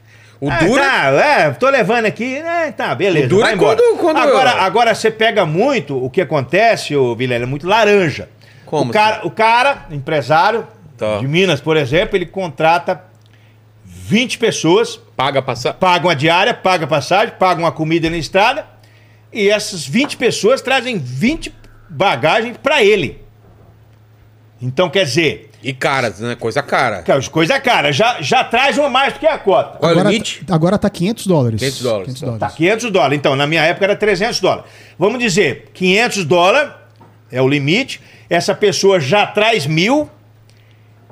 O 0.41 0.49
Ah, 0.51 0.57
duro. 0.59 0.81
Tá, 0.81 1.05
é, 1.11 1.51
tô 1.51 1.69
levando 1.69 2.05
aqui. 2.05 2.35
É, 2.35 2.71
tá, 2.71 2.93
beleza. 2.93 3.25
O 3.27 3.29
duro 3.29 3.47
é 3.47 3.55
quando- 3.55 3.97
quando 3.97 4.17
agora, 4.17 4.51
agora 4.61 4.93
você 4.93 5.09
pega 5.09 5.45
muito, 5.45 5.97
o 6.03 6.09
que 6.09 6.19
acontece, 6.21 6.95
ô 6.95 7.15
Vilela, 7.15 7.43
é 7.45 7.47
muito 7.47 7.65
laranja. 7.65 8.27
Como 8.65 8.89
O 8.91 8.93
cara, 8.93 9.21
o 9.25 9.31
cara, 9.31 9.85
empresário 9.89 10.67
Tá. 10.97 11.17
de 11.19 11.27
Minas, 11.27 11.61
por 11.61 11.77
exemplo, 11.77 12.17
ele 12.17 12.25
contrata 12.25 13.01
20 14.07 14.37
pessoas, 14.37 14.99
Paga 15.15 15.41
passar. 15.41 15.73
paga 15.73 16.07
uma 16.07 16.15
diária, 16.15 16.53
paga 16.53 16.85
passagem, 16.85 17.33
paga 17.39 17.59
uma 17.59 17.71
comida 17.71 18.07
na 18.07 18.17
estrada, 18.17 18.67
e 19.33 19.49
essas 19.49 19.85
20 19.87 20.15
pessoas 20.17 20.61
trazem 20.61 20.99
20 20.99 21.51
bagagens 21.89 22.55
para 22.57 22.83
ele. 22.83 23.19
Então, 24.61 24.89
quer 24.89 25.05
dizer, 25.05 25.49
E 25.63 25.73
caras, 25.73 26.19
né? 26.19 26.35
Coisa 26.35 26.61
cara. 26.61 27.03
coisa 27.31 27.59
cara, 27.59 27.91
já, 27.91 28.21
já 28.21 28.43
traz 28.43 28.77
uma 28.77 28.89
mais 28.89 29.13
do 29.13 29.19
que 29.19 29.27
a 29.27 29.37
cota. 29.39 29.79
Qual 29.79 29.91
é 29.91 29.95
o 29.95 29.97
agora, 29.97 30.09
limite? 30.09 30.43
agora 30.49 30.77
tá 30.77 30.89
500 30.89 31.27
dólares. 31.27 31.59
500 31.59 31.81
dólares, 31.81 32.19
tá. 32.19 32.37
Tá, 32.37 32.49
500 32.51 32.91
dólares. 32.91 33.17
Então, 33.17 33.35
na 33.35 33.47
minha 33.47 33.63
época 33.63 33.85
era 33.85 33.95
300 33.95 34.39
dólares. 34.39 34.65
Vamos 34.99 35.19
dizer, 35.19 35.71
500 35.73 36.25
dólares 36.25 36.71
é 37.31 37.41
o 37.41 37.47
limite. 37.47 37.99
Essa 38.29 38.53
pessoa 38.53 38.99
já 38.99 39.25
traz 39.25 39.65
mil, 39.65 40.09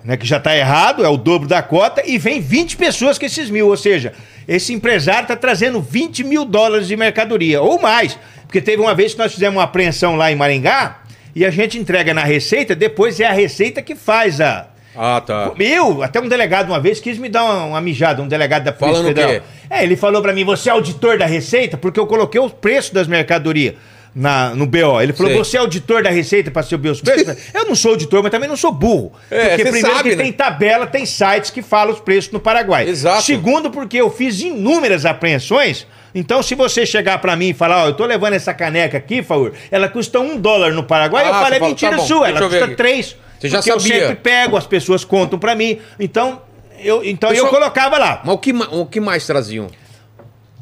né, 0.04 0.18
que 0.18 0.26
já 0.26 0.38
está 0.38 0.56
errado, 0.56 1.04
é 1.06 1.08
o 1.10 1.18
dobro 1.18 1.48
da 1.48 1.62
cota, 1.62 2.04
e 2.06 2.18
vem 2.18 2.42
20 2.42 2.78
pessoas 2.78 3.18
com 3.18 3.26
esses 3.26 3.50
mil. 3.50 3.68
Ou 3.68 3.78
seja, 3.78 4.14
esse 4.48 4.74
empresário 4.74 5.24
está 5.24 5.36
trazendo 5.36 5.82
20 5.82 6.24
mil 6.24 6.46
dólares 6.46 6.88
de 6.88 6.96
mercadoria, 6.96 7.62
ou 7.62 7.82
mais. 7.82 8.18
Porque 8.46 8.62
teve 8.62 8.82
uma 8.82 8.94
vez 8.94 9.14
que 9.14 9.20
nós 9.20 9.34
fizemos 9.34 9.58
uma 9.58 9.64
apreensão 9.64 10.16
lá 10.16 10.32
em 10.32 10.36
Maringá, 10.36 11.00
e 11.36 11.46
a 11.46 11.50
gente 11.50 11.78
entrega 11.80 12.14
na 12.14 12.24
Receita, 12.24 12.76
depois 12.76 13.20
é 13.20 13.26
a 13.26 13.32
Receita 13.32 13.82
que 13.82 13.96
faz 13.96 14.40
a, 14.40 14.68
Ah, 14.96 15.20
tá. 15.26 15.52
eu, 15.58 16.04
até 16.04 16.20
um 16.20 16.28
delegado 16.28 16.68
uma 16.68 16.80
vez 16.80 17.00
quis 17.00 17.18
me 17.18 17.28
dar 17.28 17.44
uma, 17.44 17.66
uma 17.66 17.82
mijada, 17.82 18.22
um 18.22 18.28
delegado 18.28 18.64
da 18.66 18.72
Polícia 18.72 19.02
Falando 19.02 19.16
Federal. 19.16 19.42
É, 19.70 19.84
ele 19.84 19.96
falou 19.96 20.22
pra 20.22 20.34
mim, 20.34 20.44
você 20.44 20.70
é 20.70 20.74
auditor 20.74 21.18
da 21.18 21.26
Receita? 21.26 21.78
Porque 21.78 22.00
eu 22.00 22.06
coloquei 22.06 22.40
o 22.40 22.50
preço 22.50 22.94
das 22.94 23.08
mercadorias 23.08 23.74
na, 24.16 24.54
no 24.56 24.66
BO. 24.66 25.02
Ele 25.02 25.14
falou, 25.14 25.32
Sei. 25.32 25.38
você 25.44 25.58
é 25.58 25.60
auditor 25.60 26.04
da 26.04 26.10
Receita 26.10 26.52
pra 26.52 26.62
saber 26.64 26.90
os 26.90 27.02
preços? 27.02 27.36
eu 27.54 27.66
não 27.66 27.76
sou 27.76 27.92
auditor, 27.92 28.22
mas 28.22 28.32
também 28.32 28.48
não 28.48 28.56
sou 28.58 28.72
burro. 28.72 29.12
É, 29.32 29.50
porque 29.50 29.64
primeiro 29.64 29.88
sabe, 29.88 30.10
que 30.12 30.16
né? 30.16 30.24
tem 30.24 30.32
tabela, 30.34 30.86
tem 30.88 31.06
sites 31.06 31.50
que 31.50 31.62
falam 31.62 31.94
os 31.94 32.00
preços 32.00 32.32
no 32.32 32.40
Paraguai. 32.40 32.88
Exato. 32.88 33.24
Segundo, 33.24 33.72
porque 33.72 33.98
eu 33.98 34.10
fiz 34.12 34.40
inúmeras 34.42 35.06
apreensões. 35.06 35.88
Então, 36.16 36.44
se 36.44 36.54
você 36.54 36.86
chegar 36.86 37.18
pra 37.20 37.36
mim 37.36 37.50
e 37.50 37.54
falar, 37.54 37.86
ó, 37.86 37.88
eu 37.88 37.94
tô 37.94 38.06
levando 38.06 38.34
essa 38.34 38.54
caneca 38.54 38.98
aqui, 38.98 39.24
favor, 39.24 39.54
ela 39.72 39.90
custa 39.90 40.20
um 40.20 40.38
dólar 40.38 40.72
no 40.72 40.84
Paraguai, 40.84 41.24
Ah, 41.26 41.28
eu 41.30 41.34
falei, 41.34 41.60
fala, 41.60 41.70
mentira 41.70 41.98
tá 41.98 42.04
sua, 42.04 42.30
ela 42.30 42.40
eu 42.40 42.50
custa 42.50 42.66
aqui. 42.66 42.76
três. 42.76 43.16
Você 43.40 43.50
já 43.50 43.58
porque 43.58 43.72
eu 43.72 43.80
sabia. 43.80 44.00
sempre 44.00 44.16
pego, 44.18 44.56
as 44.56 44.68
pessoas 44.68 45.04
contam 45.04 45.40
pra 45.40 45.56
mim. 45.56 45.80
Então, 46.00 46.40
eu, 46.80 47.04
então 47.04 47.30
eu 47.32 47.36
Pessoal- 47.46 47.52
colocava 47.52 47.98
lá. 47.98 48.22
Mas 48.24 48.36
o 48.36 48.38
que, 48.38 48.52
o 48.54 48.86
que 48.86 49.00
mais 49.00 49.26
traziam? 49.26 49.68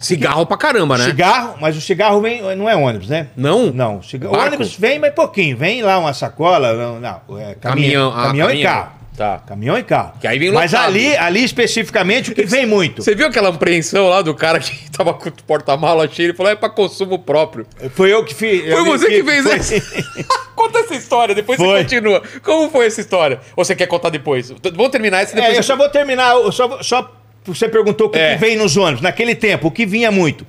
Cigarro 0.01 0.45
pra 0.45 0.57
caramba, 0.57 0.97
né? 0.97 1.05
Cigarro, 1.05 1.55
mas 1.61 1.77
o 1.77 1.81
cigarro 1.81 2.19
vem, 2.21 2.41
não 2.55 2.69
é 2.69 2.75
ônibus, 2.75 3.07
né? 3.07 3.27
Não? 3.35 3.71
Não. 3.71 4.01
Ciga... 4.01 4.27
O 4.27 4.31
Barco? 4.31 4.47
ônibus 4.47 4.75
vem, 4.75 4.99
mas 4.99 5.13
pouquinho. 5.13 5.55
Vem 5.55 5.81
lá 5.83 5.97
uma 5.99 6.13
sacola, 6.13 6.73
não, 6.73 6.99
não 6.99 7.39
é 7.39 7.53
caminhão, 7.55 8.11
Caminhão, 8.11 8.13
ah, 8.15 8.23
caminhão 8.27 8.51
e 8.51 8.63
carro. 8.63 9.01
Tá. 9.15 9.39
Caminhão 9.45 9.77
e 9.77 9.83
carro. 9.83 10.13
Que 10.19 10.25
aí 10.25 10.39
vem 10.39 10.51
Mas 10.51 10.73
ali, 10.73 11.15
ali 11.17 11.43
especificamente, 11.43 12.31
o 12.31 12.35
que 12.35 12.43
vem 12.43 12.65
muito? 12.65 13.03
Você 13.03 13.13
viu 13.13 13.27
aquela 13.27 13.49
apreensão 13.49 14.07
lá 14.07 14.21
do 14.21 14.33
cara 14.33 14.57
que 14.59 14.89
tava 14.89 15.13
com 15.13 15.29
o 15.29 15.31
porta-mala 15.45 16.07
cheio? 16.07 16.27
Ele 16.27 16.33
falou, 16.33 16.51
é 16.51 16.55
pra 16.55 16.69
consumo 16.69 17.19
próprio. 17.19 17.67
Foi 17.93 18.11
eu 18.11 18.23
que 18.25 18.33
fiz. 18.33 18.71
Foi 18.71 18.83
você 18.83 19.07
que 19.07 19.23
fez 19.23 19.43
foi- 19.43 19.57
isso? 19.77 20.25
Conta 20.55 20.79
essa 20.79 20.95
história, 20.95 21.35
depois 21.35 21.57
Foi. 21.57 21.67
você 21.67 21.83
continua. 21.83 22.23
Como 22.43 22.69
foi 22.71 22.85
essa 22.87 23.01
história? 23.01 23.39
Ou 23.55 23.63
você 23.65 23.75
quer 23.75 23.87
contar 23.87 24.09
depois? 24.09 24.51
Vamos 24.73 24.89
terminar 24.91 25.21
essa 25.21 25.35
depois. 25.35 25.53
É, 25.55 25.57
eu 25.59 25.63
só 25.63 25.75
vou 25.75 25.89
terminar. 25.89 26.33
eu 26.35 26.51
Só, 26.51 26.81
só 26.81 27.11
você 27.43 27.67
perguntou 27.67 28.07
o 28.07 28.09
que, 28.09 28.19
É. 28.19 28.33
que 28.33 28.39
vem 28.39 28.55
nos 28.55 28.77
ônibus. 28.77 29.01
Naquele 29.01 29.35
tempo, 29.35 29.67
o 29.67 29.71
que 29.71 29.85
vinha 29.85 30.11
muito? 30.11 30.45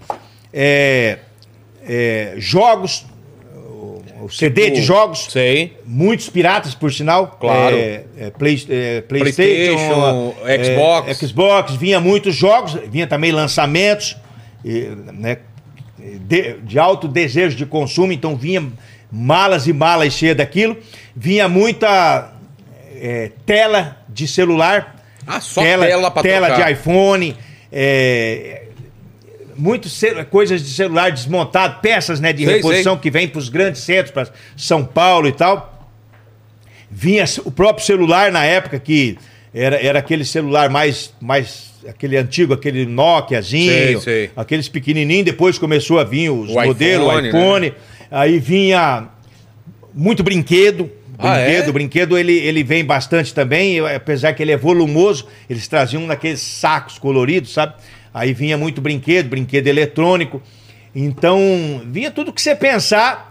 É, 0.53 1.19
é, 1.89 2.35
jogos, 2.37 3.07
o- 3.55 4.29
CD 4.31 4.71
de 4.71 4.83
jogos. 4.83 5.27
Sei. 5.31 5.77
Muitos 5.85 6.29
piratas, 6.31 6.75
por 6.75 6.93
sinal. 6.93 7.37
Claro. 7.41 7.75
É, 7.77 8.05
é, 8.19 8.31
Play- 8.31 8.67
é, 8.71 9.01
PlayStation, 9.01 10.35
é, 10.45 10.65
Xbox. 10.65 11.19
Xbox, 11.19 11.75
vinha 11.75 11.99
muitos 12.01 12.35
jogos, 12.35 12.75
vinha 12.89 13.07
também 13.07 13.33
lançamentos 13.33 14.17
e, 14.65 14.89
né, 15.13 15.39
de, 15.99 16.55
de 16.59 16.79
alto 16.79 17.09
desejo 17.09 17.57
de 17.57 17.67
consumo, 17.67 18.13
então 18.13 18.37
vinha 18.37 18.65
malas 19.11 19.67
e 19.67 19.73
malas 19.73 20.13
cheias 20.13 20.37
daquilo. 20.37 20.77
Vinha 21.17 21.49
muita 21.49 22.33
é, 23.01 23.33
tela 23.45 23.97
de 24.09 24.27
celular. 24.29 25.02
Ah, 25.27 25.41
só 25.41 25.61
tela 25.63 26.11
pra 26.11 26.23
Tela 26.23 26.47
trocar. 26.49 26.67
de 26.67 26.73
iPhone. 26.73 27.37
É, 27.71 28.63
muitas 29.57 30.01
coisas 30.31 30.63
de 30.63 30.71
celular 30.71 31.11
desmontado, 31.11 31.81
peças 31.81 32.21
né, 32.21 32.33
de 32.33 32.45
Sei, 32.45 32.57
reposição 32.57 32.97
que 32.97 33.11
vem 33.11 33.29
para 33.29 33.39
os 33.39 33.49
grandes 33.49 33.83
centros, 33.83 34.11
para 34.11 34.29
São 34.57 34.85
Paulo 34.85 35.29
e 35.29 35.33
tal. 35.33 35.91
Vinha 36.91 37.25
o 37.45 37.51
próprio 37.51 37.85
celular 37.85 38.31
na 38.31 38.45
época 38.45 38.79
que 38.79 39.17
era, 39.55 39.77
era 39.77 39.99
aquele 39.99 40.25
celular 40.25 40.69
mais, 40.69 41.13
mais 41.21 41.73
aquele 41.89 42.17
antigo, 42.17 42.53
aquele 42.53 42.85
Nokiazinho, 42.87 43.71
Sei, 43.71 44.01
sei. 44.01 44.31
aqueles 44.37 44.69
pequenininhos. 44.69 45.25
Depois 45.25 45.59
começou 45.59 45.99
a 45.99 46.05
vir 46.05 46.31
os 46.31 46.51
O 46.51 46.55
modelos, 46.55 47.09
iPhone, 47.09 47.27
o 47.27 47.29
iPhone. 47.29 47.75
Aí 48.11 48.39
vinha 48.39 49.09
muito 49.95 50.23
brinquedo. 50.23 50.91
Ah, 51.19 51.35
Brinquedo, 51.37 51.69
é? 51.69 51.73
brinquedo 51.73 52.19
ele, 52.19 52.33
ele 52.39 52.65
vem 52.65 52.85
bastante 52.85 53.35
também, 53.35 53.81
apesar 53.81 54.33
que 54.33 54.43
ele 54.43 54.53
é 54.53 54.57
volumoso, 54.57 55.27
eles 55.49 55.69
traziam 55.69 56.07
naqueles 56.07 56.41
sacos 56.41 56.99
coloridos, 56.99 57.53
sabe? 57.53 57.75
Aí 58.15 58.33
vinha 58.33 58.57
muito 58.57 58.81
brinquedo, 58.81 59.29
brinquedo 59.29 59.67
eletrônico. 59.67 60.43
Então, 60.95 61.39
vinha 61.87 62.11
tudo 62.11 62.33
que 62.33 62.41
você 62.41 62.55
pensar, 62.55 63.31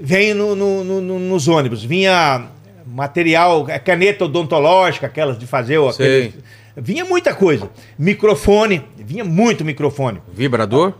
vem 0.00 0.34
no- 0.34 0.54
no- 0.54 0.84
no- 0.84 1.00
no- 1.00 1.18
nos 1.18 1.46
ônibus. 1.48 1.84
Vinha 1.84 2.46
material, 2.86 3.66
é, 3.68 3.78
caneta 3.78 4.24
odontológica, 4.24 5.06
aquelas 5.06 5.38
de 5.38 5.46
fazer. 5.46 5.78
o- 5.78 5.92
Sei. 5.92 6.26
aquele- 6.28 6.44
Vinha 6.76 7.04
muita 7.04 7.34
coisa. 7.34 7.68
Microfone, 7.98 8.82
vinha 8.96 9.24
muito 9.24 9.64
microfone. 9.64 10.20
Vibrador? 10.32 10.94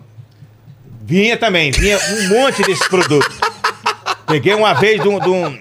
Vinha 1.03 1.37
também, 1.37 1.71
vinha 1.71 1.99
um 1.99 2.29
monte 2.29 2.63
desses 2.63 2.87
produtos. 2.89 3.39
Peguei 4.27 4.55
uma 4.55 4.75
vez 4.75 5.01
de 5.01 5.09
um. 5.09 5.19
de 5.19 5.29
um- 5.29 5.59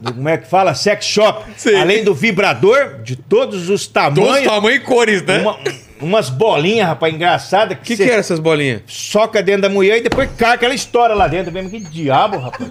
de- 0.00 0.12
como 0.12 0.28
é 0.28 0.36
que 0.36 0.46
fala? 0.48 0.74
Sex 0.74 1.04
shop. 1.04 1.44
Sim. 1.56 1.74
Além 1.76 2.04
do 2.04 2.14
vibrador, 2.14 3.00
de 3.02 3.16
todos 3.16 3.68
os 3.70 3.86
Todos 3.86 4.14
tamanhos. 4.14 4.50
tamanho 4.52 4.76
e 4.76 4.80
cores, 4.80 5.22
né? 5.22 5.38
uma- 5.40 5.58
umas 6.00 6.28
bolinhas, 6.30 6.86
rapaz, 6.88 7.12
engraçadas. 7.14 7.76
O 7.78 7.80
que, 7.80 7.96
cê 7.96 8.04
que 8.04 8.10
eram 8.10 8.20
essas 8.20 8.38
bolinhas? 8.38 8.82
Soca 8.86 9.42
dentro 9.42 9.62
da 9.62 9.68
mulher 9.68 9.98
e 9.98 10.02
depois 10.02 10.28
cai 10.36 10.54
aquela 10.54 10.74
história 10.74 11.14
lá 11.14 11.26
dentro 11.26 11.52
mesmo. 11.52 11.70
Que 11.70 11.80
diabo, 11.80 12.38
rapaz. 12.38 12.70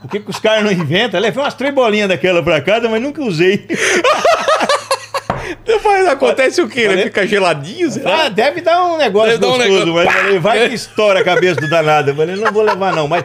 Por 0.00 0.10
que, 0.10 0.20
que 0.20 0.30
os 0.30 0.38
caras 0.38 0.62
não 0.64 0.70
inventam? 0.70 1.18
Levei 1.20 1.42
umas 1.42 1.54
três 1.54 1.74
bolinhas 1.74 2.08
daquela 2.08 2.42
pra 2.42 2.60
casa, 2.60 2.88
mas 2.88 3.00
nunca 3.02 3.22
usei. 3.22 3.66
Mas 5.84 6.06
acontece 6.08 6.60
o 6.60 6.68
quê? 6.68 6.80
Ele 6.82 6.88
Olha- 6.94 7.02
fica 7.04 7.26
geladinho, 7.26 7.90
será? 7.90 8.24
Ah, 8.24 8.28
deve 8.28 8.60
dar 8.60 8.84
um 8.86 8.98
negócio 8.98 9.30
Deve 9.38 9.40
dar 9.40 9.46
um 9.48 9.50
gostoso, 9.56 9.86
negócio. 9.86 10.04
mas 10.04 10.14
falei, 10.14 10.38
vai 10.38 10.68
que 10.68 10.74
estoura 10.74 11.20
a 11.20 11.24
cabeça 11.24 11.60
do 11.60 11.68
danado. 11.70 12.10
Eu 12.10 12.16
falei, 12.16 12.36
não 12.36 12.52
vou 12.52 12.62
levar 12.62 12.92
não, 12.94 13.06
mas, 13.08 13.24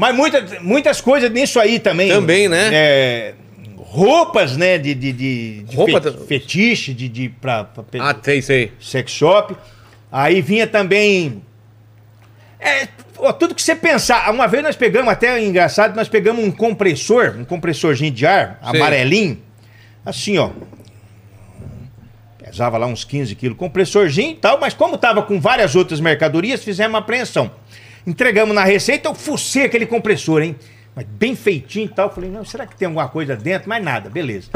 mas 0.00 0.14
muita, 0.16 0.60
muitas 0.62 1.00
coisas 1.00 1.30
nisso 1.30 1.60
aí 1.60 1.78
também. 1.78 2.08
Também, 2.08 2.48
né? 2.48 2.70
É, 2.72 3.34
roupas, 3.76 4.56
né, 4.56 4.78
de, 4.78 4.94
de, 4.94 5.12
de, 5.12 5.62
de 5.64 5.76
Roupa 5.76 6.00
fe- 6.00 6.12
fetiche, 6.26 6.94
de, 6.94 7.08
de 7.08 7.28
pra, 7.28 7.64
pra 7.64 7.84
Ah, 8.00 8.16
sei, 8.22 8.40
sei. 8.40 8.72
sex 8.80 9.10
shop. 9.12 9.54
Aí 10.10 10.40
vinha 10.40 10.66
também... 10.66 11.42
É, 12.58 12.86
tudo 13.38 13.54
que 13.54 13.62
você 13.62 13.74
pensar. 13.76 14.30
Uma 14.32 14.46
vez 14.46 14.62
nós 14.62 14.76
pegamos, 14.76 15.12
até 15.12 15.42
engraçado, 15.42 15.94
nós 15.96 16.08
pegamos 16.08 16.44
um 16.44 16.50
compressor, 16.50 17.36
um 17.38 17.44
compressorzinho 17.44 18.10
de 18.10 18.24
ar, 18.26 18.58
Sei. 18.70 18.80
amarelinho, 18.80 19.38
assim, 20.04 20.38
ó. 20.38 20.50
Pesava 22.42 22.76
lá 22.78 22.86
uns 22.86 23.04
15 23.04 23.34
quilos, 23.34 23.56
compressorzinho 23.56 24.32
e 24.32 24.36
tal, 24.36 24.58
mas 24.60 24.74
como 24.74 24.98
tava 24.98 25.22
com 25.22 25.40
várias 25.40 25.74
outras 25.76 26.00
mercadorias, 26.00 26.62
fizemos 26.64 26.92
uma 26.92 26.98
apreensão. 26.98 27.50
Entregamos 28.06 28.54
na 28.54 28.64
receita, 28.64 29.08
eu 29.08 29.14
fucei 29.14 29.64
aquele 29.64 29.86
compressor, 29.86 30.42
hein? 30.42 30.56
Mas 30.94 31.04
bem 31.06 31.36
feitinho 31.36 31.86
e 31.86 31.88
tal. 31.88 32.12
Falei, 32.12 32.30
não, 32.30 32.44
será 32.44 32.66
que 32.66 32.76
tem 32.76 32.86
alguma 32.86 33.08
coisa 33.08 33.36
dentro? 33.36 33.68
Mais 33.68 33.82
nada, 33.82 34.08
beleza. 34.10 34.48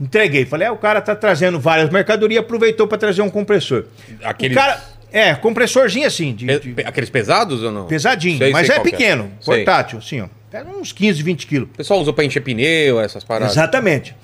Entreguei. 0.00 0.44
Falei, 0.46 0.66
é, 0.68 0.70
o 0.70 0.76
cara 0.76 1.00
tá 1.00 1.14
trazendo 1.14 1.60
várias 1.60 1.90
mercadorias, 1.90 2.42
aproveitou 2.42 2.86
para 2.88 2.98
trazer 2.98 3.22
um 3.22 3.28
compressor. 3.30 3.84
Aquele- 4.24 4.54
cara, 4.54 4.82
é, 5.12 5.34
compressorzinho 5.34 6.06
assim, 6.06 6.34
de, 6.34 6.46
de- 6.46 6.82
Aqueles 6.84 7.10
pesados 7.10 7.62
ou 7.62 7.70
não? 7.70 7.86
pesadinho, 7.86 8.38
Sei, 8.38 8.50
mas 8.50 8.66
sei 8.66 8.76
é 8.76 8.78
que 8.80 8.90
pequeno, 8.90 9.30
Sei. 9.40 9.56
portátil, 9.56 9.98
assim, 9.98 10.20
ó. 10.22 10.28
Pega 10.50 10.68
uns 10.70 10.90
15, 10.90 11.22
20 11.22 11.46
quilos. 11.46 11.68
O 11.72 11.76
pessoal 11.76 12.00
usa 12.00 12.12
pra 12.12 12.24
encher 12.24 12.40
pneu, 12.40 12.98
essas 13.00 13.22
paradas. 13.22 13.52
Exatamente. 13.52 14.16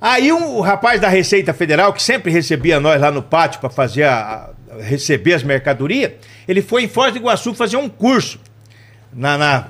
Aí 0.00 0.32
um, 0.32 0.56
o 0.56 0.60
rapaz 0.60 1.00
da 1.00 1.08
Receita 1.08 1.52
Federal, 1.54 1.92
que 1.92 2.02
sempre 2.02 2.30
recebia 2.32 2.80
nós 2.80 3.00
lá 3.00 3.10
no 3.10 3.22
pátio 3.22 3.60
para 3.60 3.70
fazer 3.70 4.04
a, 4.04 4.50
a- 4.70 4.82
receber 4.82 5.34
as 5.34 5.42
mercadorias, 5.42 6.12
Ele 6.50 6.62
foi 6.62 6.82
em 6.82 6.88
Foz 6.88 7.12
do 7.12 7.18
Iguaçu 7.18 7.54
fazer 7.54 7.76
um 7.76 7.88
curso 7.88 8.40
na, 9.12 9.38
na, 9.38 9.66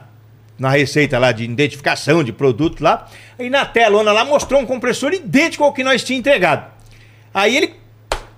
na 0.59 0.71
receita 0.71 1.19
lá 1.19 1.31
de 1.31 1.45
identificação 1.45 2.25
de 2.25 2.33
produto 2.33 2.83
lá. 2.83 3.07
E 3.39 3.51
na 3.51 3.67
telona 3.67 4.13
lá 4.13 4.25
mostrou 4.25 4.63
um 4.63 4.65
compressor 4.65 5.13
idêntico 5.13 5.63
ao 5.63 5.75
que 5.75 5.85
nós 5.85 6.03
tínhamos 6.03 6.27
entregado. 6.27 6.73
Aí 7.35 7.55
ele 7.55 7.75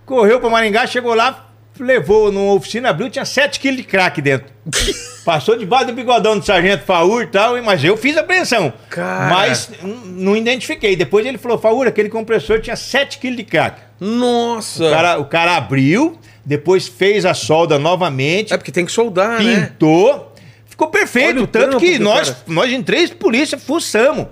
correu 0.05 0.41
para 0.41 0.51
Maringá, 0.51 0.89
chegou 0.89 1.15
lá, 1.15 1.51
levou 1.79 2.33
numa 2.33 2.55
oficina, 2.55 2.91
abriu, 2.91 3.09
tinha 3.09 3.25
7 3.25 3.61
quilos 3.61 3.77
de 3.77 3.85
crack 3.85 4.21
dentro. 4.21 4.53
Passou 5.25 5.57
debaixo 5.57 5.87
do 5.87 5.93
bigodão 5.93 6.37
do 6.37 6.45
sargento 6.45 6.85
Faur 6.85 7.23
e 7.23 7.27
tal, 7.29 7.63
mas 7.63 7.85
eu 7.85 7.97
fiz 7.97 8.17
a 8.17 8.23
apreensão. 8.23 8.73
Cara. 8.91 9.33
Mas 9.33 9.71
não 10.05 10.37
identifiquei. 10.37 10.97
Depois 10.97 11.25
ele 11.25 11.39
falou, 11.39 11.59
Faur, 11.59 11.87
aquele 11.87 12.09
compressor 12.09 12.61
tinha 12.61 12.75
7 12.75 13.19
quilos 13.19 13.37
de 13.37 13.45
crack. 13.45 13.81
Nossa! 14.01 14.85
O 14.85 14.91
cara, 14.91 15.19
o 15.21 15.25
cara 15.27 15.57
abriu, 15.57 16.19
depois 16.45 16.89
fez 16.89 17.25
a 17.25 17.35
solda 17.35 17.79
novamente, 17.79 18.53
É 18.53 18.57
porque 18.57 18.73
tem 18.73 18.85
que 18.85 18.93
soldar, 18.93 19.43
né? 19.43 19.67
pintou. 19.73 20.33
Ficou 20.67 20.89
perfeito. 20.89 21.47
Tanto 21.47 21.79
que 21.79 21.99
nós, 21.99 22.31
cara. 22.31 22.43
nós 22.47 22.73
em 22.73 22.83
três 22.83 23.11
polícia 23.11 23.59
fuçamos. 23.59 24.27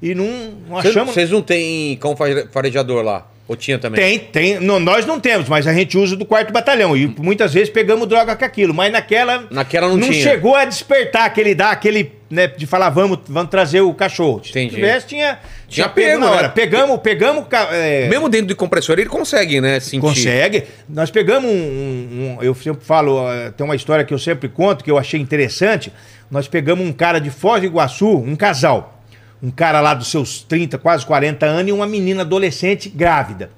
E 0.00 0.14
não, 0.14 0.26
não 0.68 0.78
achamos. 0.78 1.14
vocês 1.14 1.30
não 1.30 1.40
têm 1.42 1.96
cão 1.96 2.14
fare- 2.16 2.46
farejador 2.52 3.02
lá? 3.02 3.26
Ou 3.48 3.54
tinha 3.54 3.78
também? 3.78 4.00
Tem, 4.00 4.18
tem. 4.18 4.60
Não, 4.60 4.80
nós 4.80 5.06
não 5.06 5.20
temos, 5.20 5.48
mas 5.48 5.68
a 5.68 5.72
gente 5.72 5.96
usa 5.96 6.16
do 6.16 6.24
quarto 6.24 6.52
batalhão. 6.52 6.96
E 6.96 7.06
muitas 7.06 7.54
vezes 7.54 7.70
pegamos 7.70 8.08
droga 8.08 8.34
com 8.34 8.44
aquilo. 8.44 8.74
Mas 8.74 8.90
naquela. 8.90 9.44
Naquela 9.50 9.86
não 9.88 10.00
tinha. 10.00 10.20
chegou 10.20 10.56
a 10.56 10.64
despertar 10.64 11.26
aquele 11.26 11.54
dá 11.54 11.70
aquele, 11.70 12.10
né, 12.28 12.48
de 12.48 12.66
falar, 12.66 12.90
vamos, 12.90 13.20
vamos 13.28 13.48
trazer 13.48 13.82
o 13.82 13.94
cachorro. 13.94 14.42
Se 14.42 14.50
Entendi. 14.50 14.74
tivesse, 14.74 15.06
tinha. 15.06 15.38
Tinha 15.68 15.88
pego, 15.88 16.18
na 16.20 16.30
né? 16.30 16.36
hora. 16.36 16.48
Pegamos, 16.48 16.98
pegamos. 17.00 17.44
é, 17.70 18.08
Mesmo 18.08 18.28
dentro 18.28 18.48
do 18.48 18.56
compressor, 18.56 18.98
ele 18.98 19.08
consegue, 19.08 19.60
né? 19.60 19.78
Sentir. 19.78 20.00
Consegue. 20.00 20.64
Nós 20.88 21.12
pegamos 21.12 21.48
um, 21.48 21.54
um- 21.54 22.36
um- 22.38 22.42
Eu 22.42 22.52
sempre 22.54 22.84
falo, 22.84 23.20
tem 23.56 23.64
uma 23.64 23.76
história 23.76 24.04
que 24.04 24.12
eu 24.12 24.18
sempre 24.18 24.48
conto, 24.48 24.82
que 24.82 24.90
eu 24.90 24.98
achei 24.98 25.20
interessante. 25.20 25.92
Nós 26.28 26.48
pegamos 26.48 26.84
um 26.84 26.92
cara 26.92 27.20
de 27.20 27.30
Foz 27.30 27.60
do 27.60 27.66
Iguaçu, 27.66 28.08
um 28.18 28.34
casal. 28.34 28.95
Um 29.42 29.50
cara 29.50 29.80
lá 29.80 29.94
dos 29.94 30.08
seus 30.08 30.42
30, 30.42 30.78
quase 30.78 31.04
40 31.04 31.44
anos, 31.44 31.68
e 31.68 31.72
uma 31.72 31.86
menina 31.86 32.22
adolescente 32.22 32.88
grávida. 32.88 33.50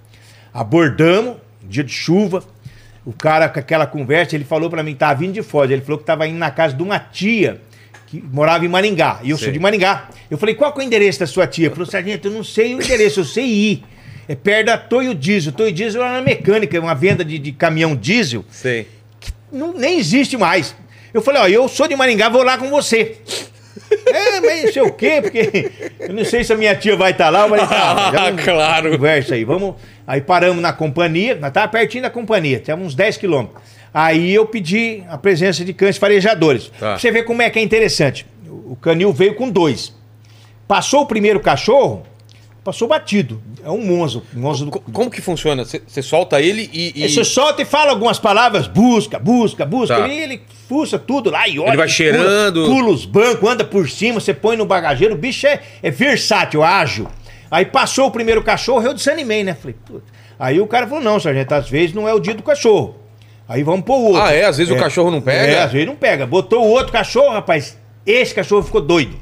Abordamos, 0.52 1.36
dia 1.62 1.84
de 1.84 1.92
chuva. 1.92 2.42
O 3.04 3.12
cara 3.12 3.48
com 3.48 3.58
aquela 3.58 3.86
conversa, 3.86 4.34
ele 4.34 4.44
falou 4.44 4.68
pra 4.68 4.82
mim 4.82 4.92
que 4.92 4.98
tava 4.98 5.14
vindo 5.14 5.32
de 5.32 5.42
Foz. 5.42 5.70
Ele 5.70 5.80
falou 5.80 5.98
que 5.98 6.04
tava 6.04 6.26
indo 6.26 6.38
na 6.38 6.50
casa 6.50 6.74
de 6.74 6.82
uma 6.82 6.98
tia 6.98 7.60
que 8.06 8.22
morava 8.32 8.64
em 8.64 8.68
Maringá. 8.68 9.20
E 9.22 9.30
eu 9.30 9.36
Sei. 9.36 9.46
sou 9.46 9.52
de 9.52 9.58
Maringá. 9.58 10.08
Eu 10.30 10.36
falei, 10.36 10.54
qual 10.54 10.72
que 10.72 10.80
é 10.80 10.82
o 10.82 10.86
endereço 10.86 11.20
da 11.20 11.26
sua 11.26 11.46
tia? 11.46 11.66
Ele 11.66 11.74
falou, 11.74 11.86
sargento, 11.86 12.28
eu 12.28 12.32
não 12.32 12.42
sei 12.42 12.74
o 12.74 12.82
endereço, 12.82 13.20
eu 13.20 13.24
sei 13.24 13.44
ir. 13.44 13.84
É 14.26 14.34
perto 14.34 14.66
da 14.66 14.76
Toyo 14.76 15.14
Diesel. 15.14 15.52
Toyo 15.52 15.72
Diesel 15.72 16.02
é 16.02 16.10
uma 16.10 16.22
mecânica, 16.22 16.78
uma 16.80 16.94
venda 16.94 17.24
de, 17.24 17.38
de 17.38 17.52
caminhão 17.52 17.96
diesel. 17.96 18.44
Sei. 18.50 18.88
Não, 19.50 19.72
nem 19.72 19.98
existe 19.98 20.36
mais. 20.36 20.74
Eu 21.12 21.22
falei, 21.22 21.40
ó, 21.40 21.48
eu 21.48 21.68
sou 21.68 21.88
de 21.88 21.96
Maringá, 21.96 22.28
vou 22.28 22.42
lá 22.42 22.58
com 22.58 22.68
você. 22.68 23.16
É, 24.06 24.40
mas 24.40 24.64
não 24.64 24.72
sei 24.72 24.82
o 24.82 24.92
quê, 24.92 25.20
porque 25.22 25.70
eu 26.00 26.14
não 26.14 26.24
sei 26.24 26.44
se 26.44 26.52
a 26.52 26.56
minha 26.56 26.74
tia 26.74 26.96
vai 26.96 27.12
estar 27.12 27.30
lá. 27.30 27.42
Eu 27.44 27.48
falei, 27.50 27.66
tá, 27.66 28.12
Ah, 28.28 28.32
claro. 28.42 28.90
Conversa 28.92 29.34
aí, 29.34 29.44
vamos. 29.44 29.74
Aí 30.06 30.20
paramos 30.20 30.62
na 30.62 30.72
companhia, 30.72 31.34
nós 31.36 31.52
tava 31.52 31.68
pertinho 31.68 32.02
da 32.02 32.10
companhia, 32.10 32.58
tinha 32.58 32.76
uns 32.76 32.94
10 32.94 33.16
quilômetros. 33.18 33.60
Aí 33.92 34.32
eu 34.34 34.46
pedi 34.46 35.02
a 35.08 35.16
presença 35.18 35.64
de 35.64 35.72
cães 35.72 35.96
farejadores. 35.96 36.68
Tá. 36.68 36.78
Pra 36.78 36.98
você 36.98 37.10
ver 37.10 37.22
como 37.24 37.42
é 37.42 37.50
que 37.50 37.58
é 37.58 37.62
interessante. 37.62 38.26
O 38.46 38.76
canil 38.76 39.12
veio 39.12 39.34
com 39.34 39.48
dois. 39.50 39.94
Passou 40.66 41.02
o 41.02 41.06
primeiro 41.06 41.40
cachorro, 41.40 42.04
passou 42.70 42.86
batido. 42.86 43.40
É 43.64 43.70
um 43.70 43.84
monzo. 43.84 44.22
Um 44.36 44.40
monzo 44.40 44.64
do... 44.66 44.70
Co- 44.70 44.80
Como 44.92 45.10
que 45.10 45.20
funciona? 45.22 45.64
Você 45.64 45.80
você 45.86 46.02
solta 46.02 46.40
ele 46.40 46.68
e. 46.72 46.92
e- 47.00 47.02
Aí 47.04 47.08
você 47.10 47.24
solta 47.24 47.62
e 47.62 47.64
fala 47.64 47.90
algumas 47.90 48.18
palavras, 48.18 48.66
busca, 48.66 49.18
busca, 49.18 49.64
busca. 49.64 49.96
Tá. 49.96 50.04
Ele, 50.08 50.14
ele 50.22 50.42
fuça 50.68 50.98
tudo 50.98 51.30
lá 51.30 51.48
e 51.48 51.58
olha. 51.58 51.68
Ele 51.70 51.76
vai 51.76 51.86
pula- 51.86 51.88
cheirando. 51.88 52.64
Pula, 52.66 52.90
os 52.90 53.06
bancos, 53.06 53.48
anda 53.50 53.64
por 53.64 53.88
cima, 53.88 54.20
você 54.20 54.34
põe 54.34 54.56
no 54.56 54.66
bagageiro. 54.66 55.14
O 55.14 55.18
bicho 55.18 55.46
é, 55.46 55.60
é 55.82 55.90
versátil, 55.90 56.62
ágil. 56.62 57.08
Aí 57.50 57.64
passou 57.64 58.06
o 58.06 58.10
primeiro 58.10 58.42
cachorro, 58.42 58.82
eu 58.86 58.92
desanimei, 58.92 59.42
né? 59.42 59.54
Falei, 59.54 59.74
puta. 59.86 60.04
Aí 60.38 60.60
o 60.60 60.66
cara 60.66 60.86
falou: 60.86 61.02
não, 61.02 61.18
sargento, 61.18 61.54
às 61.54 61.68
vezes 61.70 61.94
não 61.94 62.06
é 62.06 62.12
o 62.12 62.20
dia 62.20 62.34
do 62.34 62.42
cachorro. 62.42 62.96
Aí 63.48 63.62
vamos 63.62 63.86
pôr 63.86 63.96
o 63.96 64.04
outro. 64.08 64.22
Ah, 64.22 64.32
é? 64.34 64.44
Às 64.44 64.58
vezes 64.58 64.70
o 64.72 64.76
cachorro 64.78 65.10
não 65.10 65.22
pega? 65.22 65.52
É, 65.52 65.62
às 65.62 65.72
vezes 65.72 65.86
não 65.86 65.96
pega. 65.96 66.26
Botou 66.26 66.62
o 66.62 66.68
outro 66.68 66.92
cachorro, 66.92 67.30
rapaz. 67.32 67.78
Esse 68.04 68.34
cachorro 68.34 68.62
ficou 68.62 68.82
doido. 68.82 69.16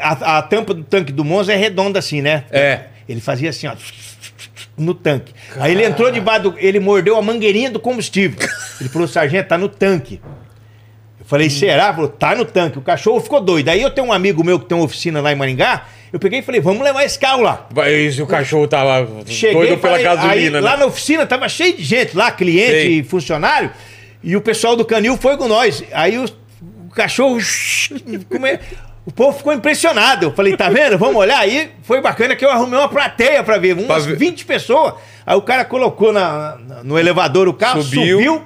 A, 0.00 0.38
a 0.38 0.42
tampa 0.42 0.72
do 0.74 0.82
tanque 0.84 1.12
do 1.12 1.24
Monza 1.24 1.52
é 1.52 1.56
redonda 1.56 1.98
assim, 1.98 2.22
né? 2.22 2.44
É. 2.50 2.80
Ele 3.08 3.20
fazia 3.20 3.50
assim, 3.50 3.66
ó. 3.66 3.74
No 4.76 4.92
tanque. 4.94 5.32
Aí 5.58 5.72
ele 5.72 5.84
entrou 5.84 6.10
debaixo 6.10 6.50
do. 6.50 6.54
Ele 6.58 6.78
mordeu 6.78 7.16
a 7.16 7.22
mangueirinha 7.22 7.70
do 7.70 7.80
combustível. 7.80 8.38
Ele 8.80 8.88
falou, 8.90 9.08
sargento, 9.08 9.48
tá 9.48 9.56
no 9.56 9.68
tanque. 9.68 10.20
Eu 11.18 11.24
falei, 11.24 11.48
será? 11.48 11.86
Ele 11.86 11.94
falou, 11.94 12.08
tá 12.08 12.34
no 12.34 12.44
tanque. 12.44 12.78
O 12.78 12.82
cachorro 12.82 13.20
ficou 13.20 13.40
doido. 13.40 13.68
Aí 13.70 13.80
eu 13.80 13.90
tenho 13.90 14.06
um 14.08 14.12
amigo 14.12 14.44
meu 14.44 14.60
que 14.60 14.66
tem 14.66 14.76
uma 14.76 14.84
oficina 14.84 15.20
lá 15.20 15.32
em 15.32 15.34
Maringá. 15.34 15.86
Eu 16.12 16.20
peguei 16.20 16.40
e 16.40 16.42
falei, 16.42 16.60
vamos 16.60 16.82
levar 16.84 17.04
esse 17.04 17.18
carro 17.18 17.42
lá. 17.42 17.66
Se 18.12 18.22
o 18.22 18.26
cachorro 18.26 18.68
tava 18.68 19.08
Cheguei 19.26 19.54
doido 19.54 19.78
pela 19.80 19.98
falei- 19.98 20.04
gasolina, 20.04 20.32
aí, 20.32 20.50
né? 20.50 20.60
Lá 20.60 20.76
na 20.76 20.86
oficina 20.86 21.26
tava 21.26 21.48
cheio 21.48 21.76
de 21.76 21.82
gente 21.82 22.16
lá, 22.16 22.30
cliente 22.30 22.70
Sei. 22.70 22.98
e 22.98 23.02
funcionário. 23.02 23.70
E 24.22 24.36
o 24.36 24.40
pessoal 24.40 24.76
do 24.76 24.84
canil 24.84 25.16
foi 25.16 25.36
com 25.36 25.48
nós. 25.48 25.82
Aí 25.92 26.18
o, 26.18 26.24
o 26.24 26.90
cachorro. 26.94 27.38
o 29.06 29.10
povo 29.12 29.38
ficou 29.38 29.52
impressionado. 29.54 30.26
Eu 30.26 30.32
falei, 30.34 30.54
tá 30.56 30.68
vendo? 30.68 30.98
Vamos 30.98 31.16
olhar. 31.16 31.38
Aí 31.38 31.70
foi 31.82 32.00
bacana 32.02 32.36
que 32.36 32.44
eu 32.44 32.50
arrumei 32.50 32.78
uma 32.78 32.88
plateia 32.88 33.42
pra 33.42 33.56
ver. 33.56 33.72
Umas 33.74 33.86
Pra 33.86 34.12
ver. 34.12 34.16
20 34.16 34.44
pessoas. 34.44 34.94
Aí 35.24 35.36
o 35.36 35.40
cara 35.42 35.64
colocou 35.64 36.12
na, 36.12 36.56
na- 36.58 36.84
no 36.84 36.98
elevador 36.98 37.48
o 37.48 37.54
carro, 37.54 37.82
Subiu. 37.82 38.18
subiu. 38.18 38.42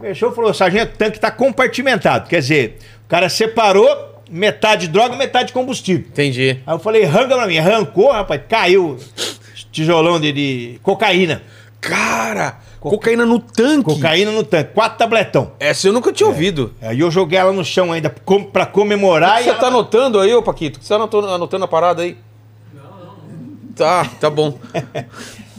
Fechou 0.00 0.32
e 0.32 0.34
falou: 0.34 0.52
sargento, 0.52 0.94
o 0.94 0.96
tanque 0.98 1.20
tá 1.20 1.30
compartimentado. 1.30 2.28
Quer 2.28 2.40
dizer, 2.40 2.78
o 3.04 3.08
cara 3.08 3.28
separou 3.28 4.12
metade 4.28 4.88
droga, 4.88 5.14
metade 5.16 5.52
combustível. 5.52 6.06
Entendi. 6.08 6.58
Aí 6.66 6.74
eu 6.74 6.78
falei, 6.78 7.04
arranca 7.04 7.36
pra 7.36 7.46
mim. 7.46 7.58
Arrancou, 7.58 8.10
rapaz, 8.10 8.40
caiu 8.48 8.98
tijolão 9.70 10.18
de, 10.20 10.32
de 10.32 10.80
cocaína. 10.82 11.42
Cara, 11.80 12.56
cocaína 12.90 13.24
no 13.26 13.38
tanque. 13.38 13.84
Cocaína 13.84 14.30
no 14.32 14.42
tanque, 14.44 14.72
quatro 14.74 14.98
tabletão. 14.98 15.52
Essa 15.58 15.88
eu 15.88 15.92
nunca 15.92 16.12
tinha 16.12 16.26
ouvido. 16.28 16.72
Aí 16.82 17.00
eu 17.00 17.10
joguei 17.10 17.38
ela 17.38 17.52
no 17.52 17.64
chão 17.64 17.92
ainda 17.92 18.14
com, 18.24 18.42
pra 18.44 18.66
comemorar. 18.66 19.40
e 19.40 19.44
Você 19.44 19.50
ela- 19.50 19.58
tá 19.58 19.66
anotando 19.68 20.18
aí, 20.20 20.32
ô 20.34 20.42
Paquito? 20.42 20.78
Você 20.82 20.88
tá 20.88 20.96
anotando, 20.96 21.28
anotando 21.28 21.64
a 21.64 21.68
parada 21.68 22.02
aí? 22.02 22.16
Não, 22.74 22.82
não. 22.82 23.72
Tá, 23.74 24.04
tá 24.20 24.30
bom. 24.30 24.58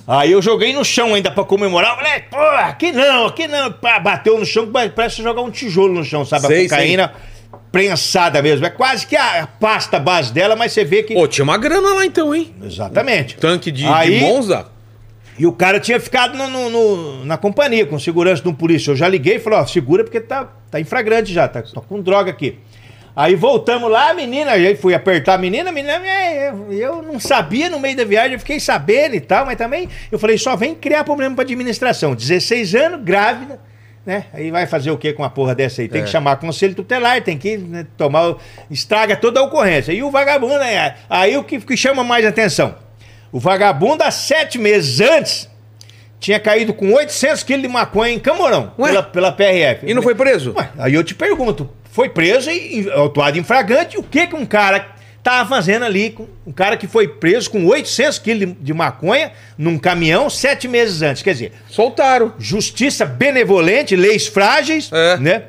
Aí 0.07 0.31
eu 0.33 0.39
joguei 0.39 0.71
no 0.71 0.85
chão 0.85 1.15
ainda 1.15 1.31
pra 1.31 1.43
comemorar. 1.43 1.93
Eu 1.93 1.95
falei, 1.97 2.19
pô, 2.29 2.37
aqui 2.37 2.91
não, 2.91 3.25
aqui 3.25 3.47
não. 3.47 3.73
Bateu 4.03 4.37
no 4.39 4.45
chão, 4.45 4.71
parece 4.95 5.23
jogar 5.23 5.41
um 5.41 5.49
tijolo 5.49 5.95
no 5.95 6.03
chão, 6.05 6.23
sabe? 6.23 6.45
Sei, 6.45 6.67
a 6.67 6.69
cocaína 6.69 7.13
prensada 7.71 8.39
mesmo. 8.39 8.67
É 8.67 8.69
quase 8.69 9.07
que 9.07 9.15
a 9.17 9.47
pasta 9.59 9.99
base 9.99 10.31
dela, 10.31 10.55
mas 10.55 10.73
você 10.73 10.85
vê 10.85 11.01
que. 11.01 11.15
Ô, 11.17 11.27
tinha 11.27 11.43
uma 11.43 11.57
grana 11.57 11.95
lá 11.95 12.05
então, 12.05 12.35
hein? 12.35 12.53
Exatamente. 12.63 13.35
Tanque 13.37 13.71
de, 13.71 13.81
de 13.81 13.87
Aí- 13.87 14.19
Monza? 14.19 14.67
E 15.37 15.45
o 15.45 15.51
cara 15.51 15.79
tinha 15.79 15.99
ficado 15.99 16.37
no- 16.37 16.47
no- 16.49 16.69
no- 16.69 17.25
na 17.25 17.37
companhia, 17.37 17.85
com 17.85 17.99
segurança 17.99 18.41
de 18.41 18.47
um 18.47 18.53
polícia. 18.53 18.91
Eu 18.91 18.95
já 18.95 19.07
liguei 19.07 19.35
e 19.35 19.39
falei, 19.39 19.59
ó, 19.59 19.65
segura 19.65 20.03
porque 20.03 20.21
tá, 20.21 20.49
tá 20.71 20.79
em 20.79 20.83
flagrante 20.85 21.33
já, 21.33 21.47
tá, 21.47 21.61
tá 21.61 21.81
com 21.81 22.01
droga 22.01 22.31
aqui. 22.31 22.57
Aí 23.13 23.33
voltamos 23.35 23.89
lá, 23.89 24.09
a 24.09 24.13
menina, 24.13 24.51
aí 24.51 24.75
fui 24.75 24.93
apertar 24.93 25.35
a 25.35 25.37
menina, 25.37 25.69
a 25.69 25.73
menina, 25.73 25.93
é, 26.05 26.49
eu, 26.49 26.71
eu 26.73 27.01
não 27.01 27.17
sabia 27.19 27.69
no 27.69 27.79
meio 27.79 27.95
da 27.95 28.03
viagem, 28.03 28.33
eu 28.33 28.39
fiquei 28.39 28.59
sabendo 28.59 29.15
e 29.15 29.21
tal, 29.21 29.45
mas 29.45 29.57
também 29.57 29.87
eu 30.11 30.19
falei, 30.19 30.37
só 30.37 30.55
vem 30.55 30.75
criar 30.75 31.03
problema 31.05 31.33
pra 31.35 31.43
administração. 31.43 32.13
16 32.13 32.75
anos, 32.75 33.01
grávida, 33.03 33.57
né? 34.05 34.25
Aí 34.33 34.51
vai 34.51 34.67
fazer 34.67 34.91
o 34.91 34.97
que 34.97 35.13
com 35.13 35.23
uma 35.23 35.29
porra 35.29 35.55
dessa 35.55 35.81
aí? 35.81 35.87
Tem 35.87 36.01
É. 36.01 36.03
que 36.03 36.09
chamar 36.09 36.35
conselho 36.37 36.75
tutelar, 36.75 37.21
tem 37.21 37.37
que 37.37 37.57
né, 37.57 37.85
tomar, 37.97 38.35
estraga 38.69 39.15
toda 39.15 39.39
a 39.39 39.43
ocorrência. 39.43 39.93
E 39.93 40.03
o 40.03 40.11
vagabundo, 40.11 40.59
né, 40.59 40.95
aí 41.09 41.37
o 41.37 41.43
que, 41.43 41.59
que 41.59 41.77
chama 41.77 42.03
mais 42.03 42.25
atenção? 42.25 42.75
O 43.35 43.39
vagabundo, 43.39 44.01
há 44.01 44.11
sete 44.11 44.57
meses 44.57 45.01
antes, 45.01 45.49
tinha 46.21 46.39
caído 46.39 46.73
com 46.73 46.93
800 46.93 47.43
quilos 47.43 47.63
de 47.63 47.67
maconha 47.67 48.13
em 48.13 48.17
Camorão, 48.19 48.71
Ué? 48.79 48.87
pela, 48.91 49.03
pela 49.03 49.31
PRF. 49.33 49.85
E 49.85 49.93
não 49.93 50.01
foi 50.01 50.15
preso? 50.15 50.53
Ué, 50.55 50.69
aí 50.77 50.93
eu 50.93 51.03
te 51.03 51.13
pergunto, 51.13 51.69
foi 51.91 52.07
preso 52.07 52.49
e 52.49 52.89
autuado 52.93 53.37
em 53.37 53.43
flagrante, 53.43 53.97
o 53.97 54.03
que 54.03 54.25
que 54.27 54.35
um 54.37 54.45
cara 54.45 54.87
tava 55.21 55.49
fazendo 55.49 55.83
ali, 55.83 56.11
com- 56.11 56.27
um 56.47 56.51
cara 56.53 56.77
que 56.77 56.87
foi 56.87 57.09
preso 57.09 57.49
com 57.51 57.65
800 57.65 58.19
quilos 58.19 58.39
de, 58.39 58.53
de 58.53 58.73
maconha 58.73 59.33
num 59.57 59.77
caminhão 59.77 60.29
sete 60.29 60.65
meses 60.69 61.01
antes, 61.01 61.21
quer 61.21 61.33
dizer, 61.33 61.51
Soltaram. 61.69 62.31
justiça 62.39 63.05
benevolente, 63.05 63.97
leis 63.97 64.27
frágeis, 64.27 64.89
É. 64.93 65.17
né? 65.17 65.43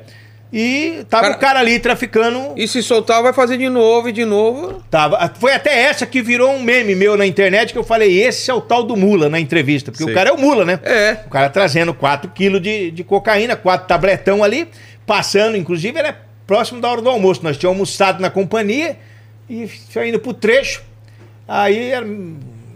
E 0.51 1.03
tava 1.09 1.23
Cara- 1.23 1.35
o 1.35 1.39
cara 1.39 1.59
ali 1.59 1.77
traficando 1.77 2.53
E 2.55 2.67
se 2.69 2.81
soltar, 2.81 3.21
vai 3.21 3.33
fazer 3.33 3.57
de 3.57 3.67
novo 3.67 4.07
e 4.07 4.11
de 4.13 4.23
novo. 4.23 4.81
Tava. 4.89 5.29
Foi 5.39 5.53
até 5.53 5.77
essa 5.83 6.05
que 6.05 6.21
virou 6.21 6.51
um 6.51 6.61
meme 6.61 6.95
meu 6.95 7.17
na 7.17 7.25
internet 7.25 7.73
que 7.73 7.77
eu 7.79 7.83
falei: 7.83 8.21
esse 8.23 8.49
é 8.49 8.53
o 8.53 8.61
tal 8.61 8.81
do 8.83 8.95
Mula 8.95 9.27
na 9.27 9.39
entrevista. 9.39 9.91
Porque 9.91 10.05
Sei. 10.05 10.13
o 10.13 10.15
cara 10.15 10.29
é 10.29 10.31
o 10.33 10.37
Mula, 10.37 10.63
né? 10.63 10.79
É. 10.83 11.17
O 11.25 11.29
cara 11.29 11.49
trazendo 11.49 11.93
4 11.93 12.31
quilos 12.31 12.61
de, 12.61 12.91
de 12.91 13.03
cocaína, 13.03 13.57
4 13.57 13.87
tabletão 13.87 14.41
ali, 14.43 14.69
passando, 15.05 15.57
inclusive 15.57 15.99
era 15.99 16.17
próximo 16.45 16.79
da 16.79 16.89
hora 16.89 17.01
do 17.01 17.09
almoço. 17.09 17.41
Nós 17.43 17.57
tínhamos 17.57 17.75
almoçado 17.79 18.21
na 18.21 18.29
companhia 18.29 18.95
e 19.49 19.69
indo 20.07 20.19
pro 20.19 20.33
trecho. 20.33 20.81
Aí 21.45 21.91
era 21.91 22.05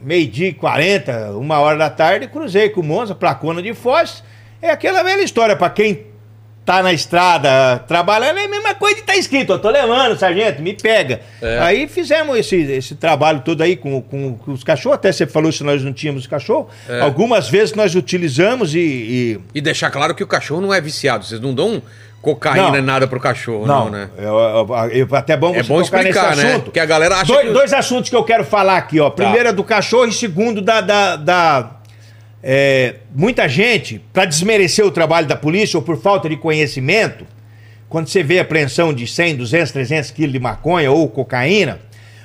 meio-dia 0.04 0.50
e 0.50 0.54
40, 0.54 1.32
uma 1.38 1.60
hora 1.60 1.78
da 1.78 1.90
tarde, 1.90 2.28
cruzei 2.28 2.70
com 2.70 2.82
o 2.82 2.84
Monza, 2.84 3.16
placona 3.16 3.62
de 3.62 3.74
Foz. 3.74 4.24
É 4.62 4.70
aquela 4.70 5.04
velha 5.04 5.22
história, 5.24 5.56
pra 5.56 5.70
quem 5.70 6.11
tá 6.66 6.84
na 6.84 6.94
estrada 6.94 7.80
trabalhando, 7.88 8.38
é 8.38 8.46
a 8.46 8.48
mesma 8.48 8.76
coisa 8.76 8.98
de 8.98 9.02
tá 9.04 9.16
escrito, 9.16 9.52
eu 9.54 9.60
tô 9.60 9.70
levando, 9.70 10.18
sargento, 10.18 10.62
me 10.62 10.74
pega. 10.74 11.22
É. 11.42 11.60
Aí 11.60 11.88
fizemos 11.88 12.38
esse, 12.38 12.56
esse 12.56 12.96
trabalho 12.96 13.42
todo 13.42 13.62
aí 13.62 13.76
com, 13.76 14.02
com, 14.02 14.38
com 14.38 14.52
os 14.52 14.64
cachorros, 14.64 14.96
até 14.96 15.12
você 15.12 15.26
falou 15.26 15.52
se 15.52 15.64
nós 15.64 15.84
não 15.84 15.92
tínhamos 15.92 16.28
cachorro. 16.28 16.70
É. 16.88 17.02
Algumas 17.02 17.50
vezes 17.50 17.74
nós 17.74 17.96
utilizamos 17.96 18.76
e- 18.76 18.80
e 18.80 19.40
E 19.56 19.62
deixar 19.62 19.90
claro 19.90 20.14
que 20.14 20.24
o 20.24 20.28
cachorro 20.28 20.62
não 20.62 20.74
é 20.74 20.80
viciado. 20.80 21.26
Vocês 21.26 21.42
não 21.42 21.54
dão 21.54 21.82
cocaína 22.22 22.74
Não. 22.78 22.82
nada 22.84 23.08
pro 23.08 23.20
cachorro, 23.20 23.66
não, 23.66 23.90
né? 23.90 24.08
É, 24.16 24.98
é, 25.00 25.00
é 25.02 25.08
até 25.18 25.36
bom 25.36 25.56
É 25.56 25.64
bom 25.64 25.82
explicar, 25.82 26.36
né? 26.36 26.44
assunto. 26.52 26.66
Porque 26.66 26.80
a 26.80 26.86
galera 26.86 27.16
acha 27.16 27.26
dois, 27.34 27.48
que- 27.48 27.54
dois 27.54 27.74
assuntos 27.74 28.10
que 28.12 28.16
eu 28.16 28.24
quero 28.24 28.44
falar 28.46 28.78
aqui, 28.78 29.00
ó. 29.00 29.10
Primeiro 29.10 29.50
é 29.50 29.52
do 29.54 29.64
cachorro 29.64 30.06
e 30.06 30.12
segundo 30.14 30.62
da... 30.62 30.80
da, 30.82 31.16
da- 31.16 31.72
é, 32.44 32.96
muita 33.16 33.48
gente, 33.48 34.02
para 34.12 34.26
desmerecer 34.26 34.86
o 34.86 34.92
trabalho 34.92 35.28
da 35.28 35.36
polícia 35.36 35.78
ou 35.78 35.84
por 35.84 36.02
falta 36.02 36.28
de 36.28 36.36
conhecimento, 36.38 37.26
quando 37.88 38.08
você 38.08 38.24
vê 38.24 38.40
apreensão 38.40 38.94
de 38.94 39.06
100, 39.06 39.36
200, 39.36 39.72
300 39.72 40.12
quilos 40.12 40.34
de 40.34 40.40
maconha 40.40 40.92
ou 40.92 41.08
cocaína, 41.08 41.80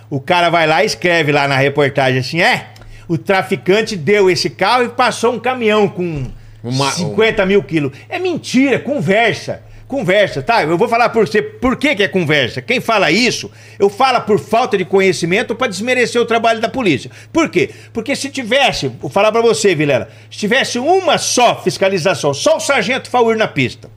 o 0.08 0.20
cara 0.20 0.48
vai 0.48 0.66
lá 0.66 0.82
e 0.82 0.86
escreve 0.86 1.32
lá 1.32 1.48
na 1.48 1.56
reportagem 1.56 2.20
assim, 2.20 2.40
é, 2.40 2.68
o 3.08 3.18
traficante 3.18 3.96
deu 3.96 4.30
esse 4.30 4.48
carro 4.48 4.84
e 4.84 4.88
passou 4.88 5.34
um 5.34 5.38
caminhão 5.38 5.88
com 5.88 6.26
Uma- 6.62 6.90
50 6.92 7.44
mil 7.46 7.62
quilos. 7.62 7.92
É 8.08 8.18
mentira, 8.18 8.78
conversa. 8.78 9.62
Conversa, 9.88 10.42
tá? 10.42 10.64
Eu 10.64 10.76
vou 10.76 10.88
falar 10.88 11.10
por 11.10 11.28
você 11.28 11.40
por 11.40 11.76
que, 11.76 11.94
que 11.94 12.02
é 12.02 12.08
conversa. 12.08 12.60
Quem 12.60 12.80
fala 12.80 13.10
isso, 13.10 13.50
eu 13.78 13.88
falo 13.88 14.20
por 14.22 14.40
falta 14.40 14.76
de 14.76 14.84
conhecimento 14.84 15.54
para 15.54 15.68
desmerecer 15.68 16.20
o 16.20 16.26
trabalho 16.26 16.60
da 16.60 16.68
polícia. 16.68 17.08
Por 17.32 17.48
quê? 17.48 17.70
Porque 17.92 18.16
se 18.16 18.28
tivesse, 18.28 18.88
vou 18.88 19.08
falar 19.08 19.30
para 19.30 19.40
você, 19.40 19.76
Vilela, 19.76 20.08
se 20.28 20.38
tivesse 20.38 20.78
uma 20.80 21.18
só 21.18 21.62
fiscalização, 21.62 22.34
só 22.34 22.56
o 22.56 22.60
sargento 22.60 23.08
Faur 23.08 23.36
na 23.36 23.46
pista, 23.46 23.88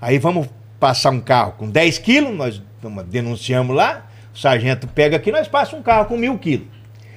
aí 0.00 0.18
vamos 0.18 0.48
passar 0.80 1.10
um 1.10 1.20
carro 1.20 1.52
com 1.58 1.68
10 1.68 1.98
quilos, 1.98 2.34
nós 2.34 2.62
denunciamos 3.06 3.76
lá, 3.76 4.06
o 4.34 4.38
sargento 4.38 4.86
pega 4.86 5.16
aqui, 5.16 5.30
nós 5.30 5.46
passamos 5.46 5.80
um 5.80 5.82
carro 5.82 6.06
com 6.06 6.16
mil 6.16 6.38
quilos. 6.38 6.68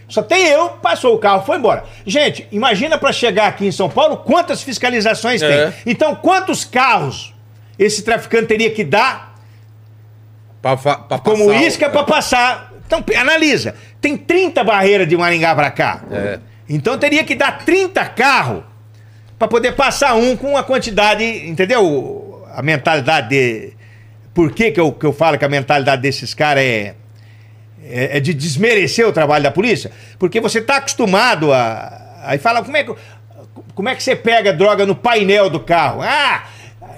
Só 0.10 0.22
tem 0.22 0.48
eu, 0.48 0.70
passou 0.70 1.16
o 1.16 1.18
carro, 1.18 1.46
foi 1.46 1.58
embora. 1.58 1.84
Gente, 2.06 2.48
imagina 2.52 2.98
para 2.98 3.12
chegar 3.12 3.48
aqui 3.48 3.66
em 3.66 3.72
São 3.72 3.90
Paulo 3.90 4.18
quantas 4.18 4.62
fiscalizações 4.62 5.42
É. 5.42 5.72
tem. 5.72 5.74
Então, 5.86 6.16
quantos 6.16 6.64
carros 6.64 7.34
esse 7.78 8.02
traficante 8.04 8.48
teria 8.48 8.72
que 8.72 8.84
dar 8.84 9.28
Pra, 10.76 10.76
pra 10.76 11.20
como 11.20 11.54
isca 11.54 11.90
para 11.90 12.04
passar? 12.04 12.74
Então, 12.86 13.04
analisa. 13.20 13.76
Tem 14.02 14.18
30 14.18 14.64
barreiras 14.64 15.08
de 15.08 15.16
Maringá 15.16 15.56
para 15.56 15.72
cá. 15.72 16.04
É. 16.12 16.40
Então, 16.68 16.98
teria 16.98 17.24
que 17.24 17.36
dar 17.36 17.60
30 17.60 18.04
carros 18.08 18.64
para 19.38 19.48
poder 19.48 19.74
passar 19.74 20.16
um 20.16 20.36
com 20.36 20.58
a 20.58 20.64
quantidade, 20.64 21.24
entendeu? 21.24 22.46
A 22.54 22.62
mentalidade 22.62 23.30
de. 23.30 23.74
Por 24.34 24.52
que, 24.52 24.72
que, 24.72 24.80
eu, 24.80 24.92
que 24.92 25.06
eu 25.06 25.14
falo 25.14 25.38
que 25.38 25.46
a 25.46 25.50
mentalidade 25.50 26.02
desses 26.02 26.34
caras 26.34 26.64
é, 26.64 26.96
é, 27.84 28.18
é 28.18 28.20
de 28.20 28.34
desmerecer 28.34 29.08
o 29.08 29.12
trabalho 29.12 29.44
da 29.44 29.52
polícia? 29.52 29.92
Porque 30.20 30.40
você 30.40 30.60
está 30.60 30.78
acostumado 30.78 31.54
a. 31.54 32.06
Aí 32.24 32.38
fala, 32.38 32.64
como 32.64 32.76
é, 32.76 32.84
que, 32.84 32.94
como 33.74 33.90
é 33.90 33.96
que 33.96 34.04
você 34.04 34.16
pega 34.16 34.52
droga 34.52 34.86
no 34.86 34.96
painel 34.96 35.50
do 35.50 35.60
carro? 35.60 36.02
Ah! 36.02 36.44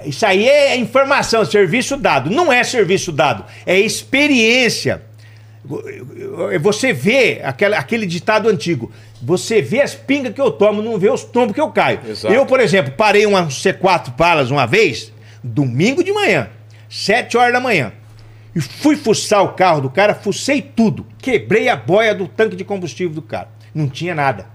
Isso 0.04 0.24
aí 0.26 0.48
é 0.48 0.76
informação, 0.76 1.44
serviço 1.44 1.96
dado. 1.96 2.30
Não 2.30 2.52
é 2.52 2.62
serviço 2.64 3.12
dado, 3.12 3.44
é 3.66 3.78
experiência. 3.78 5.02
Você 6.62 6.92
vê 6.92 7.40
aquela- 7.44 7.78
aquele 7.78 8.06
ditado 8.06 8.48
antigo. 8.48 8.90
Você 9.22 9.60
vê 9.60 9.82
as 9.82 9.94
pingas 9.94 10.32
que 10.32 10.40
eu 10.40 10.50
tomo, 10.50 10.80
não 10.82 10.98
vê 10.98 11.10
os 11.10 11.22
tombos 11.24 11.54
que 11.54 11.60
eu 11.60 11.70
caio. 11.70 12.00
Exato. 12.08 12.32
Eu, 12.34 12.46
por 12.46 12.60
exemplo, 12.60 12.92
parei 12.96 13.26
uma 13.26 13.50
C4 13.50 14.12
balas 14.16 14.50
uma 14.50 14.66
vez, 14.66 15.12
domingo 15.44 16.02
de 16.02 16.12
manhã, 16.12 16.48
7 16.88 17.36
horas 17.36 17.52
da 17.52 17.60
manhã. 17.60 17.92
E 18.54 18.60
fui 18.60 18.96
fuçar 18.96 19.42
o 19.44 19.50
carro 19.50 19.82
do 19.82 19.90
cara, 19.90 20.14
fucei 20.14 20.60
tudo. 20.62 21.06
Quebrei 21.18 21.68
a 21.68 21.76
boia 21.76 22.14
do 22.14 22.26
tanque 22.26 22.56
de 22.56 22.64
combustível 22.64 23.14
do 23.14 23.22
cara. 23.22 23.48
Não 23.74 23.88
tinha 23.88 24.14
nada. 24.14 24.46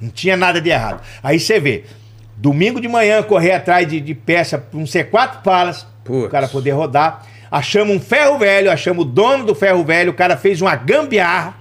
Não 0.00 0.08
tinha 0.08 0.36
nada 0.36 0.60
de 0.60 0.70
errado. 0.70 1.02
Aí 1.22 1.38
você 1.38 1.60
vê, 1.60 1.84
domingo 2.40 2.80
de 2.80 2.88
manhã, 2.88 3.22
correr 3.22 3.52
atrás 3.52 3.86
de, 3.86 4.00
de 4.00 4.14
peça 4.14 4.56
para 4.58 4.78
um 4.78 4.84
C4 4.84 5.42
Palas, 5.42 5.86
o 6.08 6.28
cara 6.28 6.48
poder 6.48 6.70
rodar. 6.72 7.24
Achamos 7.50 7.94
um 7.94 8.00
ferro 8.00 8.38
velho, 8.38 8.70
achamos 8.70 9.04
o 9.04 9.08
dono 9.08 9.44
do 9.44 9.54
ferro 9.54 9.84
velho, 9.84 10.10
o 10.12 10.14
cara 10.14 10.36
fez 10.36 10.60
uma 10.62 10.74
gambiarra 10.74 11.54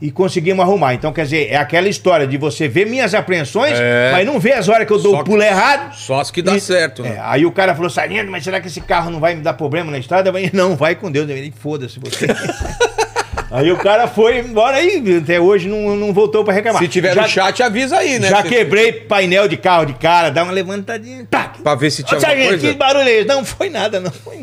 e 0.00 0.10
conseguimos 0.10 0.64
arrumar. 0.64 0.94
Então, 0.94 1.12
quer 1.12 1.24
dizer, 1.24 1.48
é 1.50 1.56
aquela 1.56 1.88
história 1.88 2.26
de 2.26 2.36
você 2.36 2.68
ver 2.68 2.86
minhas 2.86 3.14
apreensões, 3.14 3.78
É. 3.78 4.10
mas 4.12 4.26
não 4.26 4.38
ver 4.38 4.52
as 4.52 4.68
horas 4.68 4.86
que 4.86 4.92
eu 4.92 4.98
dou 5.00 5.16
o 5.18 5.24
pulo 5.24 5.42
errado. 5.42 5.94
Só 5.94 6.20
as 6.20 6.30
que 6.30 6.40
dá 6.42 6.54
E- 6.56 6.60
certo, 6.60 7.02
né? 7.02 7.16
É, 7.16 7.20
aí 7.22 7.44
o 7.46 7.52
cara 7.52 7.74
falou, 7.74 7.88
Sargento, 7.90 8.30
mas 8.30 8.44
será 8.44 8.60
que 8.60 8.66
esse 8.68 8.80
carro 8.80 9.10
não 9.10 9.18
vai 9.20 9.34
me 9.34 9.42
dar 9.42 9.54
problema 9.54 9.90
na 9.90 9.98
estrada? 9.98 10.28
Eu 10.28 10.32
falei, 10.32 10.50
não, 10.52 10.76
vai 10.76 10.94
com 10.94 11.10
Deus. 11.10 11.28
Eu 11.28 11.34
falei, 11.36 11.52
foda-se 11.56 11.98
você. 12.00 12.26
aí 13.50 13.70
o 13.72 13.76
cara 13.76 14.06
foi 14.08 14.38
embora 14.38 14.82
e 14.82 15.18
até 15.18 15.40
hoje 15.40 15.68
não, 15.68 15.94
não 15.96 16.12
voltou 16.12 16.44
pra 16.44 16.52
reclamar. 16.54 16.82
Se 16.82 16.88
tiver 16.88 17.14
já, 17.14 17.22
no 17.22 17.28
chat, 17.28 17.62
avisa 17.62 17.98
aí, 17.98 18.18
né? 18.18 18.28
Já 18.28 18.42
Se- 18.42 18.48
quebrei 18.48 18.92
painel 18.92 19.46
de 19.48 19.56
carro 19.56 19.84
de 19.86 19.94
cara, 19.94 20.30
dá 20.30 20.42
uma 20.42 20.52
levantadinha. 20.52 21.26
Tac. 21.30 21.60
Pra 21.62 21.74
ver 21.74 21.90
se 21.90 22.02
tinha 22.02 22.18
Ô, 22.18 22.20
alguma 22.20 22.28
Sargento, 22.34 22.48
coisa. 22.60 22.68
que 22.72 22.78
barulho 22.78 23.08
é 23.08 23.12
esse? 23.12 23.28
Não 23.28 23.44
foi 23.44 23.68
nada, 23.70 24.00
não 24.00 24.10
foi. 24.10 24.42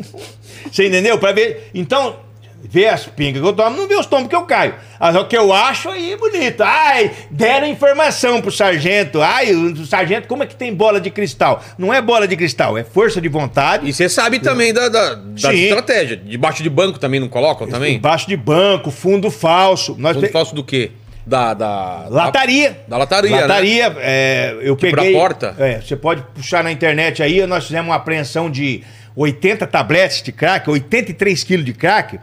Você 0.70 0.86
entendeu? 0.88 1.18
Pra 1.18 1.32
ver. 1.32 1.70
Então, 1.74 2.16
ver 2.64 2.88
as 2.88 3.06
pingas 3.06 3.42
que 3.42 3.48
eu 3.48 3.52
tomo, 3.52 3.76
não 3.76 3.88
vê 3.88 3.96
os 3.96 4.06
tombos 4.06 4.28
que 4.28 4.36
eu 4.36 4.42
caio. 4.42 4.74
Mas 5.00 5.16
o 5.16 5.24
que 5.24 5.36
eu 5.36 5.52
acho 5.52 5.88
aí 5.90 6.12
é 6.12 6.16
bonito. 6.16 6.62
Ai, 6.62 7.10
deram 7.30 7.66
informação 7.66 8.40
pro 8.40 8.52
sargento. 8.52 9.20
Ai, 9.20 9.52
o 9.52 9.84
sargento, 9.84 10.28
como 10.28 10.44
é 10.44 10.46
que 10.46 10.54
tem 10.54 10.72
bola 10.72 11.00
de 11.00 11.10
cristal? 11.10 11.62
Não 11.76 11.92
é 11.92 12.00
bola 12.00 12.26
de 12.28 12.36
cristal, 12.36 12.78
é 12.78 12.84
força 12.84 13.20
de 13.20 13.28
vontade. 13.28 13.88
E 13.88 13.92
você 13.92 14.08
sabe 14.08 14.38
também 14.38 14.72
da, 14.72 14.88
da, 14.88 15.14
da 15.14 15.52
estratégia. 15.52 16.16
Debaixo 16.16 16.62
de 16.62 16.70
banco 16.70 16.98
também 17.00 17.18
não 17.18 17.28
colocam 17.28 17.66
também? 17.66 17.96
Embaixo 17.96 18.28
de 18.28 18.36
banco, 18.36 18.90
fundo 18.92 19.30
falso. 19.30 19.96
Nós 19.98 20.14
Fundo 20.14 20.26
pe- 20.26 20.32
falso 20.32 20.54
do 20.54 20.62
quê? 20.62 20.92
Da. 21.26 21.54
da 21.54 22.06
Lataria. 22.08 22.80
Da 22.88 22.96
lataria, 22.96 23.30
né? 23.30 23.40
Lataria, 23.42 23.96
é, 23.98 24.56
eu 24.62 24.76
Tipo 24.76 24.96
peguei. 24.96 25.12
porta? 25.12 25.54
É, 25.58 25.80
você 25.80 25.96
pode 25.96 26.22
puxar 26.34 26.62
na 26.64 26.70
internet 26.72 27.22
aí. 27.22 27.44
Nós 27.46 27.64
fizemos 27.66 27.88
uma 27.90 27.96
apreensão 27.96 28.48
de 28.50 28.82
80 29.16 29.66
tabletes 29.66 30.22
de 30.22 30.32
crack, 30.32 30.68
83 30.70 31.42
quilos 31.44 31.64
de 31.66 31.72
crack. 31.72 32.18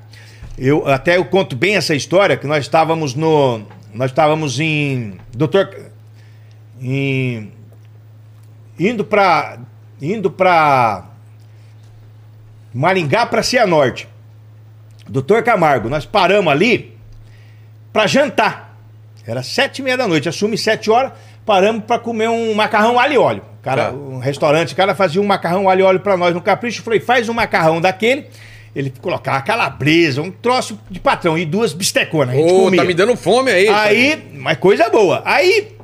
Eu, 0.61 0.85
até 0.87 1.15
eu 1.15 1.23
conto 1.23 1.55
bem 1.55 1.77
essa 1.77 1.95
história, 1.95 2.35
que 2.35 2.45
nós 2.45 2.65
estávamos 2.65 3.15
no. 3.15 3.61
Nós 3.93 4.11
estávamos 4.11 4.59
em. 4.59 5.17
Doutor. 5.33 5.69
Em. 6.81 7.51
Indo 8.77 9.05
pra. 9.05 9.57
Indo 10.01 10.29
pra. 10.29 11.05
Maringá 12.73 13.25
pra 13.25 13.41
Cianorte. 13.41 14.07
Doutor 15.07 15.41
Camargo, 15.43 15.89
nós 15.89 16.05
paramos 16.05 16.51
ali 16.51 16.95
para 17.91 18.05
jantar. 18.05 18.77
Era 19.25 19.41
sete 19.41 19.79
e 19.79 19.81
meia 19.81 19.97
da 19.97 20.07
noite, 20.07 20.29
assume 20.29 20.57
sete 20.57 20.91
horas, 20.91 21.13
paramos 21.45 21.83
para 21.85 21.97
comer 21.99 22.29
um 22.29 22.53
macarrão 22.53 22.99
alho 22.99 23.13
e 23.13 23.17
óleo. 23.17 23.41
Cara, 23.63 23.85
Tá. 23.85 23.91
um 23.91 24.19
restaurante, 24.19 24.73
o 24.73 24.75
cara 24.75 24.93
fazia 24.93 25.21
um 25.21 25.25
macarrão 25.25 25.67
alho 25.69 25.81
e 25.81 25.83
óleo 25.83 25.99
para 25.99 26.15
nós 26.15 26.33
no 26.33 26.41
Capricho. 26.41 26.81
Eu 26.81 26.83
falei, 26.83 26.99
faz 26.99 27.27
um 27.27 27.33
macarrão 27.33 27.81
daquele. 27.81 28.27
Ele 28.75 28.93
colocava 29.01 29.41
calabresa, 29.41 30.21
um 30.21 30.31
troço 30.31 30.79
de 30.89 30.99
patrão 30.99 31.37
e 31.37 31.45
duas 31.45 31.73
bisteconas. 31.73 32.35
Ô, 32.35 32.65
comia. 32.65 32.81
tá 32.81 32.85
me 32.85 32.93
dando 32.93 33.15
fome 33.15 33.51
aí. 33.51 33.67
Aí, 33.67 34.31
mas 34.33 34.57
coisa 34.57 34.89
boa. 34.89 35.21
Aí, 35.25 35.75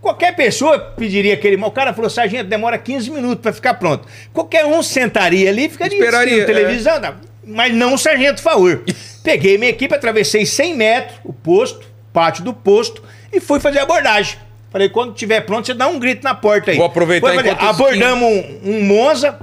qualquer 0.00 0.36
pessoa 0.36 0.78
pediria 0.78 1.34
aquele. 1.34 1.56
O 1.56 1.70
cara 1.70 1.94
falou, 1.94 2.10
sargento, 2.10 2.48
demora 2.48 2.76
15 2.78 3.10
minutos 3.10 3.42
para 3.42 3.52
ficar 3.52 3.74
pronto. 3.74 4.06
Qualquer 4.32 4.66
um 4.66 4.82
sentaria 4.82 5.48
ali 5.48 5.66
e 5.66 5.68
ficaria 5.70 5.98
Esperaria, 5.98 6.34
assistindo 6.34 6.46
televisão. 6.46 7.00
tá? 7.00 7.16
Mas 7.44 7.74
não 7.74 7.94
o 7.94 7.98
sargento 7.98 8.42
Faur. 8.42 8.80
Peguei 9.24 9.58
minha 9.58 9.70
equipe, 9.70 9.94
atravessei 9.94 10.44
100 10.44 10.74
metros, 10.74 11.18
o 11.24 11.32
posto, 11.32 11.86
pátio 12.12 12.44
do 12.44 12.52
posto, 12.54 13.02
e 13.32 13.40
fui 13.40 13.60
fazer 13.60 13.78
a 13.78 13.82
abordagem. 13.82 14.38
Falei, 14.70 14.88
quando 14.88 15.14
tiver 15.14 15.40
pronto, 15.40 15.66
você 15.66 15.74
dá 15.74 15.88
um 15.88 15.98
grito 15.98 16.22
na 16.22 16.34
porta 16.34 16.70
aí. 16.70 16.76
Vou 16.76 16.86
aproveitar 16.86 17.34
Foi 17.34 17.42
isso 17.42 17.56
Abordamos 17.58 18.28
um, 18.28 18.60
um 18.64 18.84
Monza, 18.84 19.38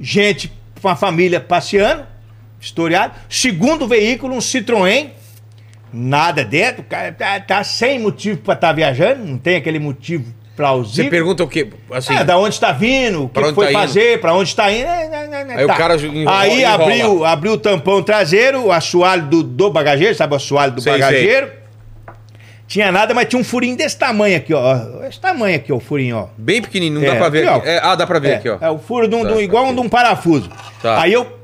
gente 0.00 0.52
com 0.86 0.90
a 0.90 0.94
família 0.94 1.40
passeando, 1.40 2.04
historiado. 2.60 3.14
Segundo 3.28 3.88
veículo, 3.88 4.36
um 4.36 4.38
Citroën, 4.38 5.08
nada 5.92 6.44
dentro. 6.44 6.82
O 6.82 6.84
cara 6.84 7.10
tá, 7.10 7.40
tá 7.40 7.64
sem 7.64 7.98
motivo 7.98 8.38
pra 8.38 8.54
estar 8.54 8.72
viajando, 8.72 9.24
não 9.24 9.36
tem 9.36 9.56
aquele 9.56 9.80
motivo 9.80 10.26
Você 10.26 10.32
plausível. 10.56 11.10
pergunta 11.10 11.42
o 11.42 11.48
quê? 11.48 11.68
Assim, 11.90 12.14
É, 12.14 12.22
da 12.22 12.38
onde 12.38 12.54
está 12.54 12.70
vindo, 12.70 13.24
o 13.24 13.28
que 13.28 13.52
foi 13.52 13.66
tá 13.72 13.80
fazer, 13.80 14.20
pra 14.20 14.32
onde 14.32 14.48
está 14.48 14.70
indo. 14.70 14.86
é, 14.86 15.06
é, 15.06 15.28
é, 15.32 15.52
é, 15.54 15.56
Aí 15.58 15.64
o 15.64 15.68
cara 15.68 15.96
enrola- 15.96 16.38
Aí 16.40 16.60
enrola. 16.62 16.74
abriu, 16.84 17.24
abriu 17.24 17.52
o 17.54 17.58
tampão 17.58 18.00
traseiro, 18.00 18.66
o 18.66 18.70
assoalho 18.72 19.26
do, 19.26 19.42
do 19.42 19.68
bagageiro, 19.70 20.14
sabe 20.14 20.34
o 20.34 20.36
assoalho 20.36 20.72
do 20.72 20.80
Sei, 20.80 20.92
bagageiro? 20.92 21.50
Tinha 22.66 22.90
nada, 22.90 23.14
mas 23.14 23.28
tinha 23.28 23.40
um 23.40 23.44
furinho 23.44 23.76
desse 23.76 23.96
tamanho 23.96 24.36
aqui, 24.36 24.52
ó. 24.52 25.04
Esse 25.08 25.20
tamanho 25.20 25.54
aqui, 25.56 25.72
ó, 25.72 25.76
o 25.76 25.80
furinho, 25.80 26.16
ó. 26.16 26.28
bem 26.36 26.60
pequenininho, 26.60 27.00
não 27.00 27.06
É, 27.08 27.12
dá 27.12 27.16
pra 27.16 27.28
ver 27.28 27.46
aqui, 27.48 27.58
aqui. 27.58 27.68
É, 27.68 27.80
ah, 27.82 27.94
dá 27.94 28.06
pra 28.06 28.18
ver 28.18 28.28
é, 28.30 28.34
aqui, 28.36 28.48
ó. 28.48 28.58
É 28.60 28.68
o 28.70 28.78
furo 28.78 29.06
de 29.06 29.14
um, 29.14 29.22
Tá. 29.24 29.32
um- 29.34 29.40
igual 29.40 29.66
um 29.66 29.74
de 29.74 29.80
um 29.80 29.88
parafuso. 29.88 30.50
Tá. 30.82 31.00
Aí 31.00 31.12
eu. 31.12 31.36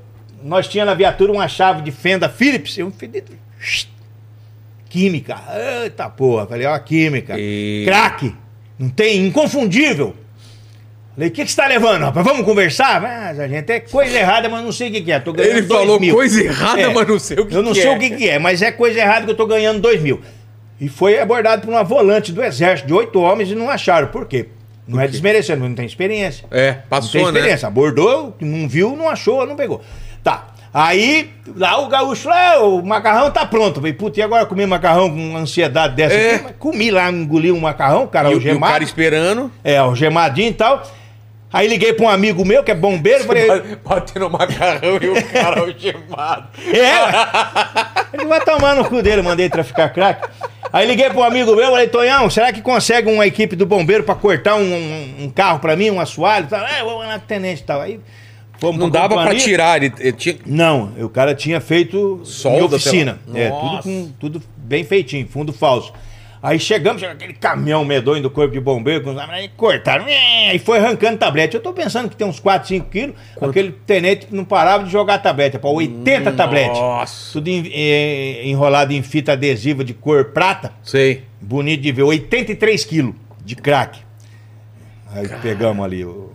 Nós 0.43 0.67
tinha 0.67 0.85
na 0.85 0.95
viatura 0.95 1.31
uma 1.31 1.47
chave 1.47 1.83
de 1.83 1.93
fenda 1.93 2.29
Phillips, 2.29 2.77
eu 2.77 2.91
fedi- 2.91 3.23
Química. 4.89 5.39
Eita 5.85 6.09
porra, 6.11 6.47
falei, 6.47 6.67
ó, 6.67 6.79
química. 6.79 7.35
E- 7.39 7.85
Crack. 7.87 8.35
Não 8.79 8.89
tem, 8.89 9.25
inconfundível. 9.27 10.15
Falei, 11.15 11.29
o 11.29 11.33
que, 11.33 11.45
que 11.45 11.51
você 11.51 11.57
tá 11.57 11.67
levando, 11.67 12.03
rapaz? 12.03 12.27
Vamos 12.27 12.45
conversar? 12.45 13.01
Mas 13.01 13.39
a 13.39 13.47
gente 13.47 13.71
é 13.71 13.81
coisa 13.81 14.19
errada, 14.19 14.49
mas 14.49 14.65
não 14.65 14.73
sei 14.73 14.89
o 14.89 14.93
que, 14.93 15.03
que 15.03 15.13
é. 15.13 15.21
Tô 15.21 15.33
ganhando 15.33 15.59
Ele 15.59 15.67
falou 15.67 16.01
mil. 16.01 16.15
coisa 16.15 16.43
errada, 16.43 16.81
É. 16.81 16.89
mas 16.89 17.07
não 17.07 17.19
sei 17.19 17.39
o 17.39 17.47
que 17.47 17.55
Eu 17.55 17.63
não 17.63 17.73
que 17.73 17.81
sei 17.83 17.91
é. 17.91 17.95
o 17.95 17.99
que, 17.99 18.11
que 18.11 18.29
é, 18.29 18.39
mas 18.39 18.61
é 18.63 18.73
coisa 18.73 18.99
errada 18.99 19.25
que 19.27 19.31
eu 19.31 19.37
tô 19.37 19.47
ganhando 19.47 19.81
dois 19.81 20.01
mil. 20.03 20.21
E 20.83 20.89
foi 20.89 21.21
abordado 21.21 21.63
por 21.63 21.71
uma 21.71 21.85
volante 21.85 22.33
do 22.33 22.43
exército 22.43 22.89
de 22.89 22.93
oito 22.95 23.21
homens 23.21 23.51
e 23.51 23.55
não 23.55 23.71
acharam. 23.71 24.09
Por 24.09 24.27
quê? 24.27 24.49
Não 24.89 25.01
é 25.01 25.07
desmerecendo, 25.07 25.67
não 25.69 25.77
tem 25.77 25.87
experiência. 25.87 26.45
É, 26.51 26.67
Não 26.67 26.75
tem 26.75 26.83
passou, 26.91 27.21
né? 27.23 27.29
experiência. 27.29 27.69
Abordou, 27.69 28.37
não 28.41 28.69
viu, 28.69 28.97
não 28.97 29.09
achou, 29.09 29.47
não 29.47 29.55
pegou. 29.55 29.81
Tá. 30.25 30.49
Aí, 30.75 31.31
lá 31.57 31.79
o 31.79 31.87
gaúcho 31.89 32.29
lá, 32.29 32.59
o 32.65 32.83
macarrão 32.85 33.31
tá 33.31 33.47
pronto. 33.47 33.77
Falei, 33.77 33.93
puta, 33.93 34.19
e 34.19 34.23
agora 34.25 34.45
comer 34.45 34.67
macarrão 34.67 35.09
com 35.09 35.37
ansiedade 35.37 35.95
dessa 35.95 36.15
É. 36.17 36.35
aqui? 36.35 36.45
Mas 36.45 36.55
Comi 36.59 36.91
lá, 36.91 37.09
engoli 37.13 37.53
um 37.53 37.61
macarrão, 37.61 38.03
o 38.05 38.09
cara 38.09 38.29
E, 38.29 38.31
o- 38.31 38.33
e 38.33 38.35
o 38.35 38.39
algemado. 38.39 38.73
cara 38.73 38.83
esperando. 38.83 39.53
É, 39.63 39.77
algemadinho 39.77 40.49
e 40.51 40.55
tal. 40.55 40.83
Aí 41.53 41.69
liguei 41.69 41.93
pra 41.93 42.07
um 42.07 42.09
amigo 42.09 42.45
meu, 42.45 42.65
que 42.65 42.71
é 42.71 42.75
bombeiro, 42.75 43.25
falei, 43.25 43.47
Batendo 43.85 44.31
macarrão 44.31 44.99
e 45.01 45.09
o 45.11 45.23
cara 45.31 45.61
algemado. 45.63 46.49
É. 46.67 48.17
Ele 48.17 48.25
vai 48.25 48.41
tomar 48.41 48.75
no 48.75 48.85
cu 48.87 49.03
dele, 49.03 49.23
mandei 49.23 49.49
traficar 49.51 49.93
crack. 49.93 50.27
Aí 50.73 50.87
liguei 50.87 51.11
pro 51.11 51.23
amigo 51.23 51.55
meu, 51.55 51.71
falei, 51.71 51.87
Tonhão, 51.89 52.31
será 52.31 52.53
que 52.53 52.63
consegue 52.63 53.11
uma 53.11 53.27
equipe 53.27 53.55
do 53.55 53.67
bombeiro 53.67 54.05
pra 54.05 54.15
cortar 54.15 54.55
um, 54.57 54.63
um- 54.63 55.25
um 55.25 55.31
carro 55.31 55.59
pra 55.59 55.77
mim, 55.77 55.91
um 55.91 56.01
assoalho 56.01 56.47
tal? 56.49 56.65
É, 56.67 56.83
vamos 56.83 57.07
lá 57.07 57.19
com 57.19 57.25
o 57.25 57.29
tenente 57.29 57.61
e 57.61 57.65
tal. 57.65 57.81
Aí 57.83 58.01
fomos 58.59 58.81
Não 58.81 58.91
pra 58.91 59.01
dava 59.01 59.15
pra 59.15 59.23
companhia. 59.25 59.45
tirar, 59.45 59.83
ele, 59.83 59.93
ele 59.99 60.13
tinha... 60.13 60.37
Não, 60.47 60.93
o 60.99 61.09
cara 61.11 61.35
tinha 61.35 61.61
feito 61.61 62.21
Solda, 62.25 62.77
oficina. 62.77 63.19
É, 63.35 63.51
tudo, 63.51 63.83
com, 63.83 64.13
tudo 64.19 64.43
bem 64.57 64.83
feitinho, 64.85 65.29
fundo 65.29 65.53
falso. 65.53 65.93
Aí 66.43 66.59
chegamos, 66.59 67.01
chegou 67.01 67.15
aquele 67.15 67.35
caminhão 67.35 67.85
medonho 67.85 68.21
do 68.21 68.29
corpo 68.29 68.53
de 68.53 68.59
bombeiro, 68.59 69.05
com 69.05 69.11
os 69.13 69.19
aí 69.19 69.49
cortaram, 69.57 70.07
e 70.09 70.59
foi 70.59 70.79
arrancando 70.79 71.17
tablete. 71.17 71.55
Eu 71.55 71.63
tô 71.63 71.73
pensando 71.73 72.09
que 72.09 72.17
tem 72.17 72.27
uns 72.27 72.41
4, 72.41 72.67
5 72.67 72.91
quilos, 72.91 73.15
aquele 73.41 73.71
tenente 73.71 74.27
não 74.33 74.45
parava 74.45 74.83
de 74.83 74.91
jogar 74.91 75.19
tablete, 75.19 75.57
para 75.57 75.71
80 75.71 76.33
tabletes. 76.33 76.77
Nossa. 76.77 77.33
Tudo 77.35 77.47
em- 77.49 77.71
eh, 77.73 78.41
enrolado 78.45 78.93
em 78.93 79.03
fita 79.03 79.33
adesiva 79.35 79.85
de 79.85 79.95
cor 79.95 80.33
prata, 80.33 80.73
Sei. 80.83 81.23
bonito 81.41 81.81
de 81.81 81.93
ver, 81.93 82.03
83 82.03 82.85
quilos 82.85 83.15
de 83.45 83.55
crack. 83.55 84.01
Aí 85.15 85.29
pegamos 85.41 85.85
ali 85.85 86.05
o. 86.05 86.32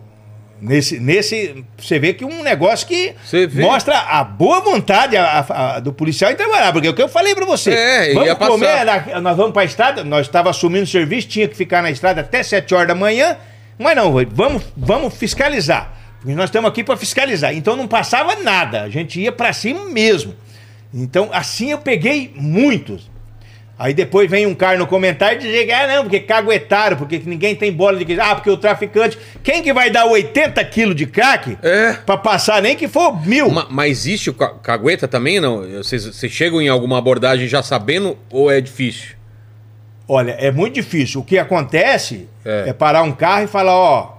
Nesse, 0.59 0.99
nesse, 0.99 1.63
você 1.77 1.99
vê 1.99 2.13
que 2.13 2.25
um 2.25 2.41
negócio 2.41 2.87
que 2.87 3.13
mostra 3.61 3.97
a 3.99 4.23
boa 4.23 4.59
vontade 4.59 5.15
a- 5.15 5.45
a- 5.47 5.75
a- 5.75 5.79
do 5.79 5.93
policial 5.93 6.31
em 6.31 6.35
trabalhar, 6.35 6.71
porque 6.73 6.87
é 6.87 6.89
o 6.91 6.93
que 6.95 7.01
eu 7.01 7.07
falei 7.09 7.35
pra 7.35 7.45
você. 7.45 7.69
É, 7.71 8.13
vamos 8.15 8.29
comer, 8.51 8.85
na- 8.85 9.21
nós 9.21 9.37
vamos 9.37 9.51
pra 9.53 9.63
estrada, 9.65 10.03
nós 10.03 10.25
estávamos 10.25 10.57
assumindo 10.57 10.87
serviço, 10.87 11.27
tinha 11.27 11.47
que 11.47 11.55
ficar 11.55 11.83
na 11.83 11.91
estrada 11.91 12.21
até 12.21 12.41
7 12.41 12.73
horas 12.73 12.87
da 12.87 12.95
manhã, 12.95 13.37
mas 13.77 13.95
não, 13.95 14.11
vamos, 14.31 14.63
vamos 14.75 15.13
fiscalizar, 15.15 15.93
porque 16.19 16.33
nós 16.33 16.45
estamos 16.45 16.69
aqui 16.69 16.83
pra 16.83 16.97
fiscalizar. 16.97 17.53
Então 17.53 17.75
não 17.75 17.87
passava 17.87 18.35
nada, 18.37 18.81
a 18.81 18.89
gente 18.89 19.19
ia 19.21 19.31
pra 19.31 19.53
cima 19.53 19.85
mesmo. 19.85 20.33
Então 20.93 21.29
assim 21.31 21.69
eu 21.71 21.77
peguei 21.77 22.33
muitos. 22.35 23.11
Aí 23.79 23.93
depois 23.93 24.27
vem 24.29 24.47
um 24.47 24.55
cara 24.55 24.75
no 24.77 24.87
comentário 24.87 25.39
dizer 25.39 25.65
que, 25.67 25.71
ah, 25.71 25.85
não, 25.87 26.03
porque 26.03 26.19
caguetaram, 26.19 26.97
porque 26.97 27.21
ninguém 27.23 27.55
tem 27.55 27.71
bola 27.71 27.99
de 27.99 28.05
cristal. 28.05 28.31
Ah, 28.31 28.35
porque 28.35 28.49
o 28.49 28.57
traficante. 28.57 29.17
Quem 29.43 29.61
que 29.61 29.71
vai 29.71 29.91
dar 29.91 30.05
80 30.05 30.63
quilos 30.65 30.95
de 30.95 31.05
crack 31.05 31.55
É. 31.61 31.93
pra 31.93 32.17
passar 32.17 32.59
nem 32.59 32.75
que 32.75 32.87
for 32.87 33.23
mil? 33.23 33.51
Ma- 33.51 33.67
Mas 33.69 33.91
existe 33.99 34.31
o 34.31 34.33
ca- 34.33 34.55
cagueta 34.63 35.07
também, 35.07 35.39
não? 35.39 35.61
Vocês, 35.77 36.05
vocês 36.05 36.31
chegam 36.31 36.59
em 36.59 36.67
alguma 36.69 36.97
abordagem 36.97 37.47
já 37.47 37.61
sabendo 37.61 38.17
ou 38.31 38.49
é 38.49 38.59
difícil? 38.59 39.15
Olha, 40.07 40.31
é 40.39 40.49
muito 40.51 40.73
difícil. 40.73 41.21
O 41.21 41.23
que 41.23 41.37
acontece 41.37 42.27
É. 42.43 42.69
é, 42.69 42.73
parar 42.73 43.03
um 43.03 43.11
carro 43.11 43.43
e 43.43 43.47
falar, 43.47 43.75
ó, 43.75 44.17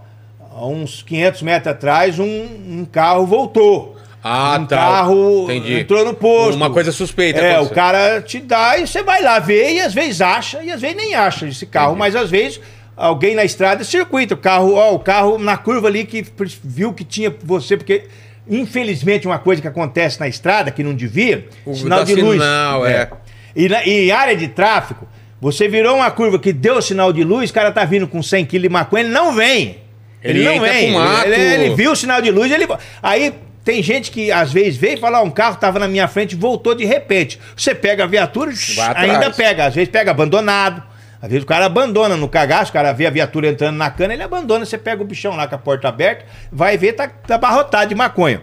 a 0.55 0.67
uns 0.67 1.03
500 1.03 1.43
metros 1.43 1.73
atrás 1.75 2.19
um, 2.21 2.25
um 2.27 2.85
carro 2.85 3.27
voltou. 3.27 3.97
Ah, 4.23 4.59
um 4.61 4.67
tá. 4.67 4.77
carro 4.77 5.45
Entendi. 5.45 5.81
entrou 5.81 6.05
no 6.05 6.13
posto. 6.15 6.57
Uma 6.57 6.71
coisa 6.71 6.91
suspeita 6.91 7.41
É, 7.41 7.61
o 7.61 7.69
cara 7.71 8.21
te 8.21 8.41
dá 8.41 8.77
e 8.79 8.87
você 8.87 9.03
vai 9.03 9.23
lá 9.23 9.39
ver 9.39 9.75
e 9.75 9.81
às 9.81 9.95
vezes 9.95 10.21
acha 10.21 10.63
e 10.63 10.71
às 10.73 10.81
vezes 10.81 10.97
nem 10.97 11.15
acha 11.15 11.47
esse 11.47 11.65
carro, 11.67 11.95
mas 11.97 12.17
às 12.17 12.29
vezes 12.29 12.61
alguém 12.97 13.35
na 13.37 13.45
estrada 13.45 13.85
circuita 13.85 14.35
o 14.35 14.37
carro, 14.37 14.75
ó, 14.75 14.93
o 14.93 14.99
carro 14.99 15.39
na 15.39 15.57
curva 15.57 15.87
ali 15.89 16.05
que 16.05 16.27
viu 16.65 16.93
que 16.93 17.05
tinha 17.05 17.33
você, 17.45 17.77
porque 17.77 18.05
infelizmente 18.49 19.27
uma 19.27 19.39
coisa 19.39 19.63
que 19.63 19.69
acontece 19.69 20.19
na 20.19 20.27
estrada 20.27 20.71
que 20.71 20.83
não 20.83 20.95
devia, 20.95 21.47
O 21.65 21.75
sinal 21.75 22.05
de 22.05 22.15
luz. 22.17 22.41
sinal, 22.41 22.87
é. 22.87 23.09
E, 23.55 23.69
na, 23.69 23.85
e 23.85 24.07
em 24.09 24.11
área 24.11 24.37
de 24.37 24.49
tráfego, 24.49 25.07
você 25.41 25.69
virou 25.69 25.97
uma 25.97 26.11
curva 26.11 26.39
que 26.39 26.53
deu 26.53 26.81
sinal 26.83 27.13
de 27.13 27.23
luz, 27.23 27.51
o 27.51 27.55
cara 27.55 27.71
tá 27.71 27.85
vindo 27.85 28.09
com 28.09 28.23
100 28.23 28.47
kg 28.47 28.59
de 28.63 28.69
maconha, 28.69 29.05
ele 29.05 29.13
não 29.13 29.33
vem. 29.33 29.79
Ele 30.23 30.41
Ele, 30.41 30.45
não 30.45 30.61
vem. 30.61 30.95
Ele, 31.25 31.35
ele 31.65 31.75
viu 31.77 31.93
o 31.93 31.97
sinal 31.97 32.21
de 32.21 32.31
luz, 32.33 32.51
ele. 32.51 32.67
Aí 33.01 33.33
tem 33.69 33.83
gente 33.83 34.11
que 34.11 34.33
às 34.33 34.51
vezes 34.51 34.79
veio 34.79 34.95
e 34.95 34.97
fala: 34.97 35.21
ó, 35.21 35.25
um 35.25 35.31
carro 35.31 35.57
tava 35.57 35.79
na 35.79 35.87
minha 35.87 36.09
frente 36.09 36.33
e 36.33 36.37
voltou 36.37 36.75
de 36.75 36.87
repente. 36.87 37.39
Você 37.55 37.75
pega 37.75 38.05
a 38.05 38.07
viatura, 38.07 38.51
ainda 38.95 39.31
pega. 39.31 39.67
Às 39.67 39.75
vezes 39.75 39.91
pega 39.91 40.11
abandonado. 40.11 40.83
Às 41.21 41.29
vezes 41.29 41.45
o 41.45 41.47
cara 41.47 41.67
abandona 41.67 42.17
no 42.17 42.31
cagaço, 42.31 42.71
o 42.71 42.73
cara 42.73 42.93
vê 42.93 43.05
a 43.05 43.11
viatura 43.11 43.47
entrando 43.47 43.77
na 43.77 43.91
cana, 43.91 44.15
ele 44.15 44.23
abandona, 44.23 44.65
você 44.65 44.79
pega 44.79 45.03
o 45.03 45.05
bichão 45.05 45.37
lá 45.37 45.47
com 45.47 45.55
a 45.55 45.59
porta 45.59 45.87
aberta, 45.87 46.25
vai 46.51 46.79
ver, 46.79 46.95
tá, 46.95 47.09
tá 47.09 47.35
abarrotado 47.35 47.91
de 47.91 47.95
maconha. 47.95 48.41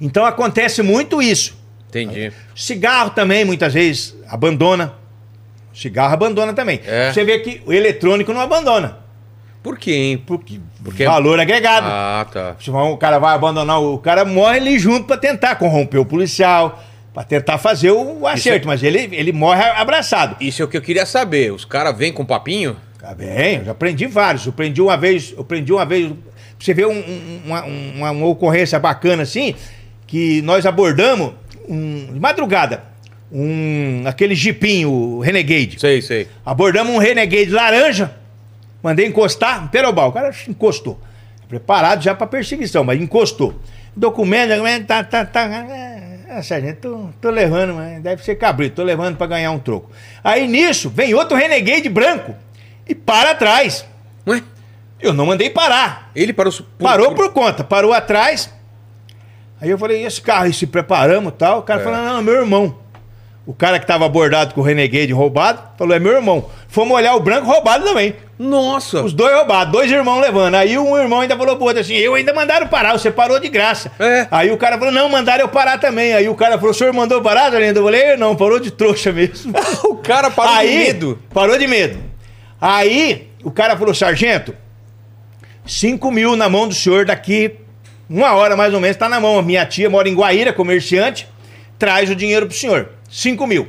Então 0.00 0.24
acontece 0.24 0.80
muito 0.80 1.20
isso. 1.20 1.54
Entendi. 1.90 2.32
Cigarro 2.54 3.10
também, 3.10 3.44
muitas 3.44 3.74
vezes, 3.74 4.16
abandona. 4.28 4.94
Cigarro 5.74 6.14
abandona 6.14 6.54
também. 6.54 6.80
É. 6.86 7.12
Você 7.12 7.22
vê 7.22 7.40
que 7.40 7.60
o 7.66 7.72
eletrônico 7.72 8.32
não 8.32 8.40
abandona. 8.40 8.98
Por 9.66 9.76
quê, 9.76 9.92
hein? 9.92 10.22
Porque, 10.24 10.60
Porque- 10.84 11.04
valor 11.04 11.40
agregado. 11.40 11.88
Ah, 11.90 12.24
tá. 12.32 12.54
Se 12.60 12.70
o 12.70 12.96
cara 12.96 13.18
vai 13.18 13.34
abandonar, 13.34 13.80
o 13.82 13.98
cara 13.98 14.24
morre 14.24 14.58
ali 14.58 14.78
junto 14.78 15.06
pra 15.08 15.16
tentar 15.16 15.56
corromper 15.56 16.00
o 16.00 16.06
policial, 16.06 16.80
pra 17.12 17.24
tentar 17.24 17.58
fazer 17.58 17.90
o 17.90 18.24
acerto, 18.28 18.68
mas 18.68 18.84
ele, 18.84 19.08
ele 19.10 19.32
morre 19.32 19.64
abraçado. 19.64 20.36
Isso 20.40 20.62
é 20.62 20.64
o 20.64 20.68
que 20.68 20.76
eu 20.76 20.80
queria 20.82 21.04
saber. 21.04 21.52
Os 21.52 21.64
caras 21.64 21.98
vêm 21.98 22.12
com 22.12 22.24
papinho? 22.24 22.76
Tá 23.00 23.12
bem, 23.12 23.56
eu 23.56 23.64
já 23.64 23.74
prendi 23.74 24.06
vários. 24.06 24.46
Eu 24.46 24.52
prendi 24.52 24.80
uma 24.80 24.96
vez, 24.96 25.34
eu 25.36 25.42
prendi 25.42 25.72
uma 25.72 25.84
vez. 25.84 26.12
Você 26.60 26.72
vê 26.72 26.86
um- 26.86 26.92
um- 26.92 27.40
uma, 27.46 27.64
uma, 27.64 28.10
uma 28.12 28.26
ocorrência 28.28 28.78
bacana 28.78 29.24
assim, 29.24 29.52
que 30.06 30.42
nós 30.42 30.64
abordamos 30.64 31.32
um, 31.68 32.12
de 32.12 32.20
madrugada. 32.20 32.84
Um, 33.32 34.02
aquele 34.06 34.36
jipinho, 34.36 34.90
o 34.92 35.18
Renegade. 35.20 35.80
Sei, 35.80 36.00
sei. 36.00 36.28
Abordamos 36.44 36.94
um 36.94 36.98
Renegade 36.98 37.50
laranja, 37.50 38.14
mandei 38.86 39.06
encostar, 39.06 39.68
perobal, 39.70 40.08
o 40.10 40.12
cara 40.12 40.30
encostou. 40.48 40.98
Preparado 41.48 42.02
já 42.02 42.14
pra 42.14 42.26
perseguição, 42.26 42.82
mas 42.84 43.00
encostou. 43.00 43.54
Documento, 43.94 44.50
documento, 44.50 44.86
tá, 44.86 45.02
tá, 45.04 45.24
tá. 45.24 45.48
Ah, 46.28 46.42
sargento, 46.42 46.80
tô, 46.80 47.08
tô 47.20 47.30
levando, 47.30 47.74
mas 47.74 48.02
deve 48.02 48.22
ser 48.24 48.34
cabrito, 48.36 48.76
tô 48.76 48.82
levando 48.82 49.16
pra 49.16 49.26
ganhar 49.26 49.50
um 49.52 49.58
troco. 49.58 49.90
Aí 50.22 50.46
nisso, 50.46 50.90
vem 50.90 51.14
outro 51.14 51.36
Renegade 51.36 51.88
branco 51.88 52.34
e 52.88 52.94
para 52.94 53.30
atrás. 53.30 53.84
Ué? 54.26 54.42
Eu 55.00 55.12
não 55.12 55.26
mandei 55.26 55.50
parar. 55.50 56.10
Ele 56.16 56.32
parou... 56.32 56.50
su- 56.52 56.64
Parou 56.78 57.12
por 57.14 57.32
conta, 57.32 57.62
parou 57.64 57.92
atrás. 57.92 58.50
Aí 59.60 59.70
eu 59.70 59.78
falei, 59.78 60.02
e 60.02 60.06
esse 60.06 60.20
carro? 60.20 60.46
E 60.46 60.52
se 60.52 60.66
preparamos 60.66 61.32
e 61.32 61.36
tal. 61.36 61.60
O 61.60 61.62
cara 61.62 61.80
É. 61.80 61.84
falou, 61.84 61.98
não, 62.00 62.18
é 62.18 62.22
meu 62.22 62.34
irmão. 62.34 62.78
O 63.46 63.54
cara 63.54 63.78
que 63.78 63.86
tava 63.86 64.04
abordado 64.04 64.52
com 64.52 64.60
o 64.60 64.64
Renegade 64.64 65.12
roubado, 65.12 65.62
falou, 65.78 65.94
é 65.94 65.98
meu 66.00 66.12
irmão. 66.12 66.50
Fomos 66.68 66.96
olhar 66.96 67.14
o 67.14 67.20
branco 67.20 67.46
roubado 67.46 67.84
também. 67.84 68.14
Nossa! 68.38 69.02
Os 69.02 69.14
dois 69.14 69.34
roubados, 69.34 69.72
dois 69.72 69.90
irmãos 69.90 70.20
levando. 70.20 70.56
Aí 70.56 70.78
um 70.78 70.96
irmão 70.96 71.20
ainda 71.20 71.36
falou 71.36 71.56
pro 71.56 71.66
outro 71.66 71.80
assim, 71.80 71.94
eu 71.94 72.14
ainda 72.14 72.34
mandaram 72.34 72.66
parar, 72.66 72.92
você 72.92 73.10
parou 73.10 73.40
de 73.40 73.48
graça. 73.48 73.90
É. 73.98 74.26
Aí 74.30 74.50
o 74.50 74.58
cara 74.58 74.78
falou, 74.78 74.92
não, 74.92 75.08
mandaram 75.08 75.42
eu 75.42 75.48
parar 75.48 75.78
também. 75.78 76.12
Aí 76.12 76.28
o 76.28 76.34
cara 76.34 76.56
falou, 76.58 76.70
o 76.70 76.74
senhor 76.74 76.92
mandou 76.92 77.22
parar, 77.22 77.50
Zalindo? 77.50 77.80
Eu 77.80 77.84
falei, 77.84 78.16
não, 78.16 78.36
parou 78.36 78.60
de 78.60 78.70
trouxa 78.70 79.10
mesmo. 79.10 79.54
o 79.84 79.96
cara 79.96 80.30
parou 80.30 80.54
aí, 80.54 80.68
de 80.68 80.76
medo. 80.76 81.18
Parou 81.32 81.56
de 81.56 81.66
medo. 81.66 81.98
Aí 82.60 83.28
o 83.42 83.50
cara 83.50 83.76
falou, 83.76 83.94
sargento, 83.94 84.54
5 85.64 86.10
mil 86.10 86.36
na 86.36 86.48
mão 86.48 86.68
do 86.68 86.74
senhor 86.74 87.06
daqui, 87.06 87.56
uma 88.08 88.32
hora 88.34 88.54
mais 88.54 88.74
ou 88.74 88.80
menos, 88.80 88.96
tá 88.96 89.08
na 89.08 89.18
mão. 89.18 89.38
A 89.38 89.42
minha 89.42 89.64
tia 89.64 89.88
mora 89.88 90.08
em 90.08 90.14
Guaíra, 90.14 90.52
comerciante, 90.52 91.26
traz 91.78 92.10
o 92.10 92.14
dinheiro 92.14 92.46
pro 92.46 92.56
senhor. 92.56 92.90
5 93.10 93.46
mil. 93.46 93.68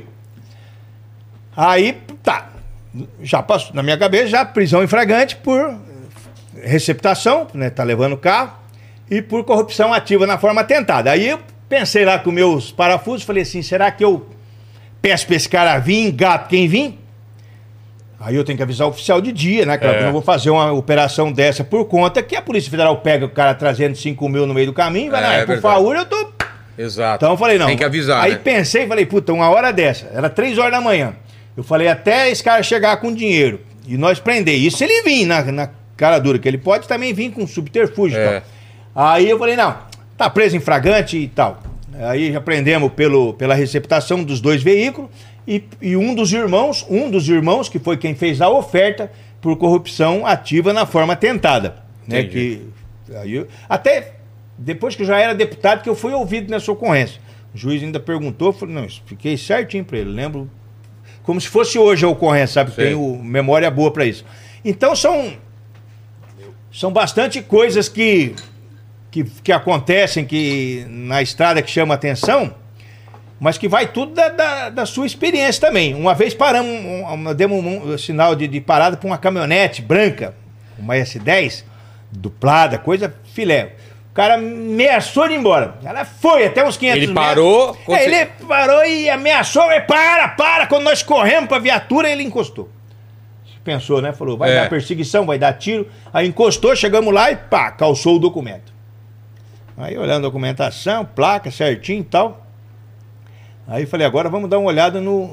Aí, 1.56 1.96
tá. 2.22 2.50
Já 3.22 3.42
passou 3.42 3.74
na 3.74 3.82
minha 3.82 3.96
cabeça, 3.98 4.26
já 4.28 4.44
prisão 4.44 4.82
em 4.82 4.86
flagrante 4.86 5.36
por 5.36 5.74
receptação, 6.62 7.46
né? 7.54 7.70
Tá 7.70 7.82
levando 7.84 8.14
o 8.14 8.16
carro, 8.18 8.52
e 9.10 9.22
por 9.22 9.44
corrupção 9.44 9.92
ativa 9.92 10.26
na 10.26 10.38
forma 10.38 10.64
tentada. 10.64 11.10
Aí 11.10 11.28
eu 11.28 11.38
pensei 11.68 12.04
lá 12.04 12.18
com 12.18 12.30
meus 12.30 12.70
parafusos, 12.70 13.22
falei 13.24 13.42
assim, 13.42 13.62
será 13.62 13.90
que 13.90 14.04
eu 14.04 14.26
peço 15.00 15.26
pra 15.26 15.36
esse 15.36 15.48
cara 15.48 15.78
vir, 15.78 16.08
engato 16.08 16.48
quem 16.48 16.66
vir? 16.68 16.98
Aí 18.20 18.34
eu 18.34 18.42
tenho 18.44 18.56
que 18.56 18.62
avisar 18.64 18.86
o 18.86 18.90
oficial 18.90 19.20
de 19.20 19.30
dia, 19.30 19.64
né? 19.64 19.78
Claro, 19.78 19.94
É. 19.94 19.96
que 19.98 20.02
eu 20.02 20.06
não 20.06 20.12
vou 20.12 20.22
fazer 20.22 20.50
uma 20.50 20.72
operação 20.72 21.30
dessa 21.30 21.62
por 21.62 21.84
conta 21.84 22.20
que 22.22 22.34
a 22.34 22.42
Polícia 22.42 22.68
Federal 22.70 22.96
pega 22.98 23.24
o 23.24 23.28
cara 23.28 23.54
trazendo 23.54 23.96
5 23.96 24.28
mil 24.28 24.44
no 24.44 24.52
meio 24.52 24.66
do 24.66 24.72
caminho, 24.72 25.12
vai 25.12 25.22
lá, 25.22 25.34
é 25.36 25.40
é, 25.42 25.46
por 25.46 25.60
favor, 25.60 25.94
eu 25.94 26.04
tô 26.04 26.32
Exato. 26.76 27.24
então 27.24 27.30
eu 27.34 27.36
falei, 27.38 27.58
não. 27.58 27.66
Tem 27.66 27.76
que 27.76 27.84
avisar, 27.84 28.24
Aí 28.24 28.32
né? 28.32 28.40
pensei, 28.42 28.86
falei, 28.88 29.06
puta, 29.06 29.32
uma 29.32 29.48
hora 29.48 29.72
dessa. 29.72 30.10
Era 30.12 30.28
três 30.28 30.58
horas 30.58 30.72
da 30.72 30.80
manhã. 30.80 31.14
Eu 31.58 31.64
falei, 31.64 31.88
até 31.88 32.30
esse 32.30 32.42
cara 32.42 32.62
chegar 32.62 32.96
com 32.98 33.12
dinheiro 33.12 33.60
e 33.84 33.96
nós 33.98 34.20
prender. 34.20 34.54
Isso 34.56 34.82
ele 34.84 35.02
vir 35.02 35.26
na, 35.26 35.42
na 35.50 35.68
cara 35.96 36.20
dura, 36.20 36.38
que 36.38 36.46
ele 36.46 36.56
pode 36.56 36.86
também 36.86 37.12
vir 37.12 37.32
com 37.32 37.44
subterfúgio 37.48 38.16
e 38.16 38.20
É. 38.22 38.40
tal. 38.40 38.48
Aí 38.94 39.28
eu 39.28 39.36
falei, 39.36 39.56
não, 39.56 39.76
tá 40.16 40.30
preso 40.30 40.56
em 40.56 40.60
flagrante 40.60 41.16
e 41.18 41.26
tal. 41.26 41.60
Aí 42.00 42.32
já 42.32 42.40
prendemos 42.40 42.92
pelo, 42.92 43.34
pela 43.34 43.54
receptação 43.56 44.22
dos 44.22 44.40
dois 44.40 44.62
veículos 44.62 45.10
e, 45.48 45.64
e 45.82 45.96
um 45.96 46.14
dos 46.14 46.32
irmãos, 46.32 46.86
um 46.88 47.10
dos 47.10 47.28
irmãos, 47.28 47.68
que 47.68 47.80
foi 47.80 47.96
quem 47.96 48.14
fez 48.14 48.40
a 48.40 48.48
oferta 48.48 49.10
por 49.40 49.56
corrupção 49.56 50.24
ativa 50.24 50.72
na 50.72 50.86
forma 50.86 51.16
tentada. 51.16 51.74
Né, 52.06 52.20
Entendi. 52.20 52.62
que, 53.08 53.16
aí 53.16 53.34
eu- 53.34 53.48
até 53.68 54.12
depois 54.56 54.94
que 54.94 55.02
eu 55.02 55.06
já 55.06 55.18
era 55.18 55.34
deputado, 55.34 55.82
que 55.82 55.88
eu 55.88 55.96
fui 55.96 56.12
ouvido 56.12 56.50
nessa 56.52 56.70
ocorrência. 56.70 57.20
O 57.52 57.58
juiz 57.58 57.82
ainda 57.82 57.98
perguntou, 57.98 58.52
falei, 58.52 58.74
não, 58.76 58.84
expliquei 58.84 59.36
certinho 59.36 59.84
para 59.84 59.98
ele, 59.98 60.10
lembro 60.10 60.48
como 61.28 61.38
se 61.38 61.46
fosse 61.46 61.78
hoje 61.78 62.06
a 62.06 62.08
ocorrência, 62.08 62.54
sabe? 62.54 62.70
Sei. 62.72 62.86
Tenho 62.86 63.22
memória 63.22 63.70
boa 63.70 63.90
para 63.90 64.06
isso. 64.06 64.24
Então 64.64 64.96
são 64.96 65.34
são 66.72 66.90
bastante 66.90 67.42
coisas 67.42 67.86
que, 67.86 68.34
que 69.10 69.24
que 69.24 69.52
acontecem 69.52 70.24
que 70.24 70.86
na 70.88 71.20
estrada 71.20 71.60
que 71.60 71.70
chama 71.70 71.92
atenção, 71.92 72.54
mas 73.38 73.58
que 73.58 73.68
vai 73.68 73.88
tudo 73.88 74.14
da, 74.14 74.30
da, 74.30 74.70
da 74.70 74.86
sua 74.86 75.04
experiência 75.04 75.68
também. 75.68 75.94
Uma 75.94 76.14
vez 76.14 76.32
paramos, 76.32 76.72
um, 76.72 77.28
um, 77.28 77.34
demos 77.34 77.62
um, 77.62 77.92
um 77.92 77.98
sinal 77.98 78.34
de, 78.34 78.48
de 78.48 78.62
parada 78.62 78.96
para 78.96 79.06
uma 79.06 79.18
caminhonete 79.18 79.82
branca, 79.82 80.34
uma 80.78 80.94
S10, 80.94 81.62
duplada, 82.10 82.78
coisa 82.78 83.14
filé. 83.34 83.74
O 84.18 84.20
cara 84.20 84.34
ameaçou 84.34 85.28
de 85.28 85.34
ir 85.34 85.38
embora. 85.38 85.76
Ela 85.84 86.04
foi 86.04 86.44
até 86.44 86.66
uns 86.66 86.76
500 86.76 87.02
Ele 87.04 87.14
parou, 87.14 87.66
metros. 87.68 87.84
quando 87.86 87.98
É, 88.00 88.04
ele 88.04 88.26
parou 88.48 88.84
e 88.84 89.08
ameaçou. 89.08 89.70
E 89.70 89.80
para, 89.82 90.26
para. 90.30 90.66
Quando 90.66 90.82
nós 90.82 91.04
corremos 91.04 91.46
para 91.46 91.58
a 91.58 91.60
viatura, 91.60 92.10
ele 92.10 92.24
encostou. 92.24 92.68
Pensou, 93.62 94.02
né? 94.02 94.12
Falou, 94.12 94.36
vai 94.36 94.50
É. 94.50 94.54
dar 94.62 94.68
perseguição, 94.68 95.24
vai 95.24 95.38
dar 95.38 95.52
tiro. 95.52 95.86
Aí 96.12 96.26
encostou, 96.26 96.74
chegamos 96.74 97.14
lá 97.14 97.30
e 97.30 97.36
pá, 97.36 97.70
calçou 97.70 98.16
o 98.16 98.18
documento. 98.18 98.72
Aí 99.76 99.96
olhando 99.96 100.26
a 100.26 100.28
documentação, 100.30 101.04
placa 101.04 101.48
certinho 101.52 102.00
e 102.00 102.04
tal. 102.04 102.44
Aí 103.68 103.86
falei, 103.86 104.04
agora 104.04 104.28
vamos 104.28 104.50
dar 104.50 104.58
uma 104.58 104.66
olhada 104.68 105.00
no, 105.00 105.30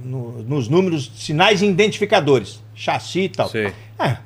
no- 0.00 0.44
nos 0.44 0.68
números, 0.68 1.10
sinais 1.16 1.60
identificadores, 1.60 2.62
chassi 2.72 3.22
e 3.22 3.28
tal. 3.30 3.48
Sei. 3.48 3.72
Ah, 3.98 4.18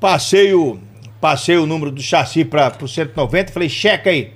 passei 0.00 0.52
o, 0.54 0.80
passei 1.20 1.56
o 1.56 1.66
número 1.66 1.90
do 1.90 2.02
chassi 2.02 2.44
para 2.44 2.72
o 2.80 2.88
190 2.88 3.52
falei, 3.52 3.68
checa 3.68 4.10
aí. 4.10 4.32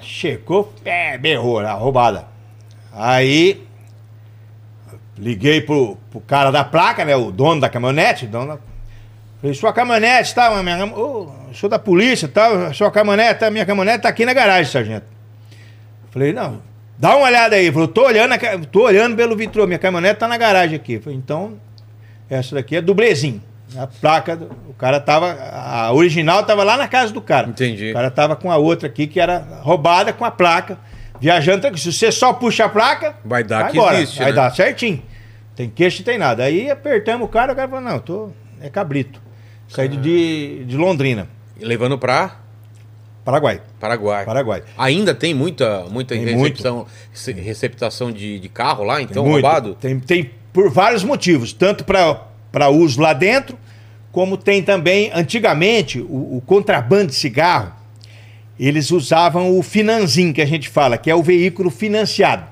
Checou, 0.00 0.72
é, 0.84 1.18
berrou, 1.18 1.60
a 1.60 1.72
roubada. 1.72 2.26
Aí 2.92 3.66
liguei 5.16 5.60
pro, 5.60 5.96
pro 6.10 6.20
cara 6.20 6.50
da 6.50 6.64
placa, 6.64 7.04
né? 7.04 7.14
O 7.14 7.30
dono 7.30 7.60
da 7.60 7.68
caminhonete, 7.68 8.26
dono 8.26 8.54
da... 8.54 8.58
Falei, 9.40 9.54
sua 9.54 9.72
caminhonete, 9.72 10.34
tá? 10.34 10.50
Minha, 10.62 10.78
eu 10.78 11.32
sou 11.52 11.68
da 11.68 11.78
polícia, 11.78 12.28
tá? 12.28 12.72
Sua 12.72 12.90
caminhonete, 12.90 13.40
tá? 13.40 13.50
minha 13.50 13.64
caminhonete 13.64 14.02
tá 14.02 14.08
aqui 14.08 14.24
na 14.24 14.32
garagem, 14.32 14.70
sargento. 14.70 15.06
Falei, 16.10 16.32
não, 16.32 16.60
dá 16.98 17.16
uma 17.16 17.26
olhada 17.26 17.56
aí. 17.56 17.70
Falei, 17.70 17.88
tô 17.88 18.06
olhando, 18.06 18.34
tô 18.66 18.84
olhando 18.84 19.16
pelo 19.16 19.36
vitrô, 19.36 19.66
minha 19.66 19.78
caminhonete 19.78 20.18
tá 20.18 20.28
na 20.28 20.36
garagem 20.36 20.76
aqui. 20.76 20.98
Falei, 20.98 21.18
então, 21.18 21.58
essa 22.28 22.54
daqui 22.54 22.76
é 22.76 22.82
dublezinho. 22.82 23.42
A 23.76 23.86
placa, 23.86 24.36
do- 24.36 24.46
o 24.68 24.74
cara 24.74 24.98
tava, 25.00 25.32
a 25.32 25.92
original 25.92 26.42
tava 26.44 26.64
lá 26.64 26.76
na 26.76 26.88
casa 26.88 27.12
do 27.12 27.20
cara. 27.22 27.48
Entendi. 27.48 27.90
O 27.90 27.94
cara 27.94 28.10
tava 28.10 28.34
com 28.36 28.50
a 28.50 28.56
outra 28.56 28.88
aqui 28.88 29.06
que 29.06 29.20
era 29.20 29.38
roubada 29.62 30.12
com 30.12 30.24
a 30.24 30.30
placa, 30.30 30.78
viajando. 31.20 31.60
tranquilo. 31.60 31.78
Se 31.82 31.92
você 31.92 32.10
só 32.10 32.32
puxa 32.32 32.64
a 32.64 32.68
placa, 32.68 33.14
Vai 33.24 33.44
dar 33.44 33.68
que 33.70 33.76
embora. 33.76 33.96
existe, 34.00 34.18
Vai 34.18 34.28
né? 34.30 34.32
dar 34.36 34.54
certinho. 34.54 35.02
Tem 35.54 35.68
queixo 35.68 36.00
e 36.00 36.04
tem 36.04 36.18
nada. 36.18 36.42
Aí 36.44 36.70
apertamos 36.70 37.26
o 37.26 37.30
cara, 37.30 37.52
o 37.52 37.56
cara 37.56 37.68
falou, 37.68 37.84
não, 37.84 37.98
tô, 37.98 38.30
é 38.60 38.68
cabrito. 38.68 39.20
Saí 39.68 39.88
de, 39.88 40.64
de 40.64 40.76
Londrina, 40.76 41.28
Levando 41.60 41.96
pra 41.98 42.36
Paraguai. 43.24 43.60
Paraguai. 43.78 44.24
Paraguai. 44.24 44.62
Ainda 44.78 45.14
tem 45.14 45.34
muita, 45.34 45.84
muita 45.90 46.14
Tem 46.16 46.24
recepção, 46.24 46.86
rece- 47.12 47.32
receptação 47.32 48.10
de, 48.10 48.40
de 48.40 48.48
carro 48.48 48.82
lá, 48.82 49.00
então, 49.02 49.24
Muito. 49.24 49.44
roubado? 49.44 49.74
Tem, 49.74 50.00
tem 50.00 50.30
por 50.52 50.70
vários 50.70 51.04
motivos, 51.04 51.52
tanto 51.52 51.84
para 51.84 52.22
uso 52.68 53.00
lá 53.00 53.12
dentro, 53.12 53.58
como 54.12 54.36
tem 54.36 54.62
também, 54.62 55.10
antigamente, 55.14 56.00
o, 56.00 56.36
o 56.36 56.42
contrabando 56.44 57.08
de 57.08 57.14
cigarro, 57.14 57.72
eles 58.58 58.90
usavam 58.90 59.58
o 59.58 59.62
finanzinho, 59.62 60.34
que 60.34 60.42
a 60.42 60.46
gente 60.46 60.68
fala, 60.68 60.98
que 60.98 61.10
é 61.10 61.14
o 61.14 61.22
veículo 61.22 61.70
financiado. 61.70 62.44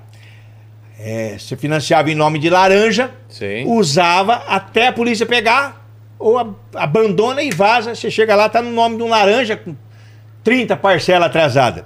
É, 0.98 1.36
você 1.38 1.56
financiava 1.56 2.10
em 2.10 2.14
nome 2.14 2.38
de 2.38 2.48
laranja, 2.48 3.10
Sim. 3.28 3.66
usava 3.66 4.44
até 4.48 4.88
a 4.88 4.92
polícia 4.92 5.26
pegar, 5.26 5.86
ou 6.18 6.56
abandona 6.74 7.42
e 7.42 7.50
vaza. 7.50 7.94
Você 7.94 8.10
chega 8.10 8.34
lá, 8.34 8.48
tá 8.48 8.62
no 8.62 8.70
nome 8.72 8.96
de 8.96 9.02
um 9.02 9.08
laranja 9.08 9.56
com 9.56 9.76
30 10.42 10.76
parcelas 10.76 11.28
atrasadas. 11.28 11.84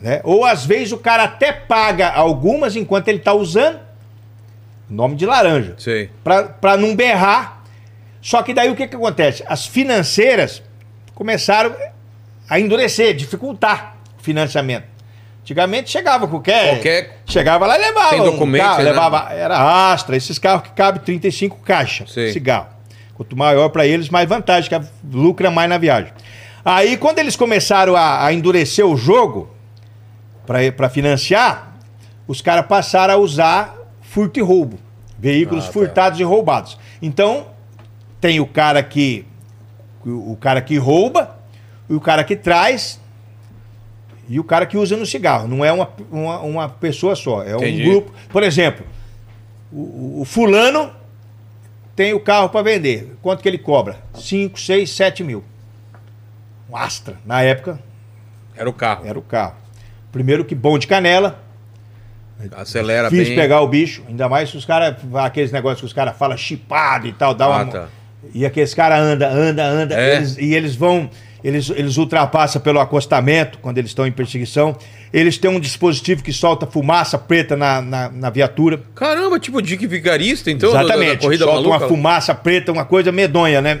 Né? 0.00 0.20
Ou 0.24 0.44
às 0.44 0.64
vezes 0.64 0.92
o 0.92 0.98
cara 0.98 1.24
até 1.24 1.52
paga 1.52 2.08
algumas 2.08 2.76
enquanto 2.76 3.08
ele 3.08 3.18
está 3.18 3.34
usando, 3.34 3.78
nome 4.90 5.14
de 5.16 5.24
laranja, 5.26 5.74
Sei. 5.78 6.10
para 6.24 6.76
não 6.76 6.94
berrar. 6.96 7.62
Só 8.20 8.42
que 8.42 8.52
daí 8.52 8.68
o 8.70 8.76
que, 8.76 8.86
que 8.86 8.96
acontece? 8.96 9.42
As 9.48 9.64
financeiras 9.66 10.62
começaram 11.14 11.74
a 12.48 12.58
endurecer, 12.60 13.14
dificultar 13.14 13.96
o 14.18 14.22
financiamento. 14.22 14.84
Antigamente 15.42 15.90
chegava 15.90 16.28
qualquer. 16.28 16.74
Qualquer- 16.76 17.18
Chegava 17.26 17.66
lá 17.66 17.76
e 17.78 17.80
levava. 17.80 18.16
Um 18.16 18.24
documento, 18.24 18.62
carro, 18.62 18.76
sem 18.76 18.84
nada. 18.84 18.94
levava. 19.04 19.32
Era 19.34 19.92
Astra, 19.92 20.16
esses 20.16 20.38
carros 20.38 20.62
que 20.64 20.70
cabem 20.70 21.02
35 21.02 21.56
caixas 21.58 22.12
Sei. 22.12 22.32
cigarro. 22.32 22.66
Quanto 23.14 23.36
maior 23.36 23.68
para 23.70 23.86
eles, 23.86 24.08
mais 24.10 24.28
vantagem, 24.28 24.68
que 24.70 24.86
lucra 25.12 25.50
mais 25.50 25.68
na 25.68 25.78
viagem. 25.78 26.12
Aí, 26.64 26.96
quando 26.98 27.18
eles 27.18 27.36
começaram 27.36 27.96
a, 27.96 28.24
a 28.26 28.32
endurecer 28.32 28.84
o 28.86 28.96
jogo 28.96 29.50
para 30.46 30.88
financiar, 30.88 31.74
os 32.26 32.40
caras 32.42 32.66
passaram 32.66 33.14
a 33.14 33.16
usar 33.16 33.74
furto 34.10 34.38
e 34.40 34.42
roubo. 34.42 34.78
Veículos 35.18 35.64
Ah, 35.64 35.66
tá. 35.68 35.72
furtados 35.72 36.18
e 36.20 36.22
roubados. 36.24 36.78
Então, 37.00 37.46
tem 38.20 38.40
o 38.40 38.46
cara 38.46 38.82
que 38.82 39.24
o 40.04 40.34
cara 40.40 40.60
que 40.62 40.76
rouba, 40.78 41.36
e 41.88 41.94
o 41.94 42.00
cara 42.00 42.24
que 42.24 42.34
traz 42.34 42.98
e 44.28 44.40
o 44.40 44.44
cara 44.44 44.64
que 44.64 44.76
usa 44.78 44.96
no 44.96 45.04
cigarro. 45.04 45.46
Não 45.46 45.62
é 45.64 45.70
uma, 45.72 45.88
uma, 46.10 46.40
uma 46.40 46.68
pessoa 46.68 47.14
só, 47.14 47.42
é 47.42 47.52
Entendi. 47.54 47.82
um 47.82 47.90
grupo. 47.90 48.12
Por 48.30 48.42
exemplo, 48.42 48.86
o, 49.72 49.80
o- 49.80 50.20
o 50.22 50.24
fulano 50.24 50.90
tem 51.94 52.12
o 52.14 52.20
carro 52.20 52.48
para 52.48 52.62
vender. 52.62 53.16
Quanto 53.20 53.42
que 53.42 53.48
ele 53.48 53.58
cobra? 53.58 53.98
5, 54.14 54.58
6, 54.58 54.90
7 54.90 55.22
mil. 55.22 55.44
Um 56.70 56.76
Astra. 56.76 57.18
Na 57.26 57.42
época, 57.42 57.78
Era 58.56 58.70
o 58.70 58.72
carro. 58.72 59.06
era 59.06 59.18
o 59.18 59.22
carro. 59.22 59.56
Primeiro 60.10 60.44
que 60.46 60.54
bom 60.54 60.78
de 60.78 60.86
canela, 60.86 61.42
Acelera 62.56 63.10
Fiz 63.10 63.28
bem. 63.28 63.36
pegar 63.36 63.60
o 63.60 63.68
bicho, 63.68 64.02
ainda 64.08 64.28
mais 64.28 64.50
se 64.50 64.56
os 64.56 64.64
caras, 64.64 64.96
aqueles 65.14 65.52
negócios 65.52 65.80
que 65.80 65.86
os 65.86 65.92
caras 65.92 66.16
falam 66.16 66.36
chipado 66.36 67.06
e 67.06 67.12
tal, 67.12 67.34
dá 67.34 67.44
Ah, 67.46 67.48
uma. 67.48 67.66
tá. 67.66 67.88
E 68.34 68.44
aqueles 68.46 68.74
caras 68.74 69.00
andam, 69.00 69.30
andam, 69.30 69.64
andam, 69.66 69.98
É. 69.98 70.16
eles- 70.16 70.36
e 70.38 70.54
eles 70.54 70.74
vão, 70.76 71.08
eles, 71.42 71.70
eles 71.70 71.96
ultrapassam 71.96 72.60
pelo 72.60 72.78
acostamento, 72.80 73.58
quando 73.58 73.78
eles 73.78 73.90
estão 73.90 74.06
em 74.06 74.12
perseguição. 74.12 74.76
Eles 75.12 75.38
têm 75.38 75.50
um 75.50 75.58
dispositivo 75.58 76.22
que 76.22 76.32
solta 76.32 76.66
fumaça 76.66 77.18
preta 77.18 77.56
na, 77.56 77.80
na, 77.80 78.08
na 78.10 78.30
viatura. 78.30 78.80
Caramba, 78.94 79.40
tipo 79.40 79.60
Dick 79.62 79.86
Vigarista, 79.86 80.50
então, 80.50 80.70
da- 80.72 80.78
da, 80.78 80.84
Exatamente. 80.84 81.18
corrida 81.22 81.44
solta 81.44 81.60
maluca. 81.62 81.84
uma 81.84 81.88
fumaça 81.88 82.34
preta, 82.34 82.70
uma 82.70 82.84
coisa 82.84 83.10
medonha, 83.10 83.60
né? 83.60 83.80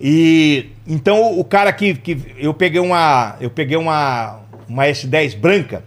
E 0.00 0.70
então 0.86 1.38
o 1.38 1.44
cara 1.44 1.72
que, 1.72 1.94
que 1.94 2.18
eu 2.38 2.54
peguei 2.54 2.80
uma, 2.80 3.36
eu 3.40 3.50
peguei 3.50 3.76
uma, 3.76 4.40
uma 4.68 4.84
S10 4.86 5.34
branca, 5.36 5.84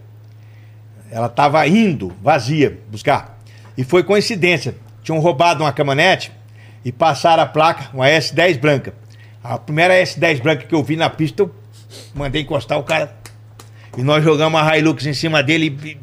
ela 1.14 1.30
tava 1.30 1.66
indo 1.68 2.12
vazia 2.22 2.80
buscar. 2.90 3.38
E 3.78 3.84
foi 3.84 4.04
coincidência. 4.04 4.76
Tinham 5.04 5.20
roubado 5.20 5.64
uma 5.64 5.72
caminhonete 5.72 6.32
e 6.84 6.92
passaram 6.92 7.44
a 7.44 7.46
placa, 7.46 7.90
uma 7.94 8.08
S10 8.08 8.60
branca. 8.60 8.94
A 9.44 9.58
primeira 9.60 9.94
S10 10.02 10.42
branca 10.42 10.66
que 10.66 10.74
eu 10.74 10.84
vi 10.84 10.96
na 10.96 11.10
pista, 11.10 11.44
eu 11.44 11.54
mandei 12.16 12.42
encostar 12.42 12.80
o 12.80 12.84
cara. 12.84 13.14
E 13.96 14.02
nós 14.02 14.24
jogamos 14.24 14.60
a 14.60 14.76
Hilux 14.78 15.06
em 15.06 15.14
cima 15.14 15.44
dele, 15.44 15.78
e- 15.84 15.98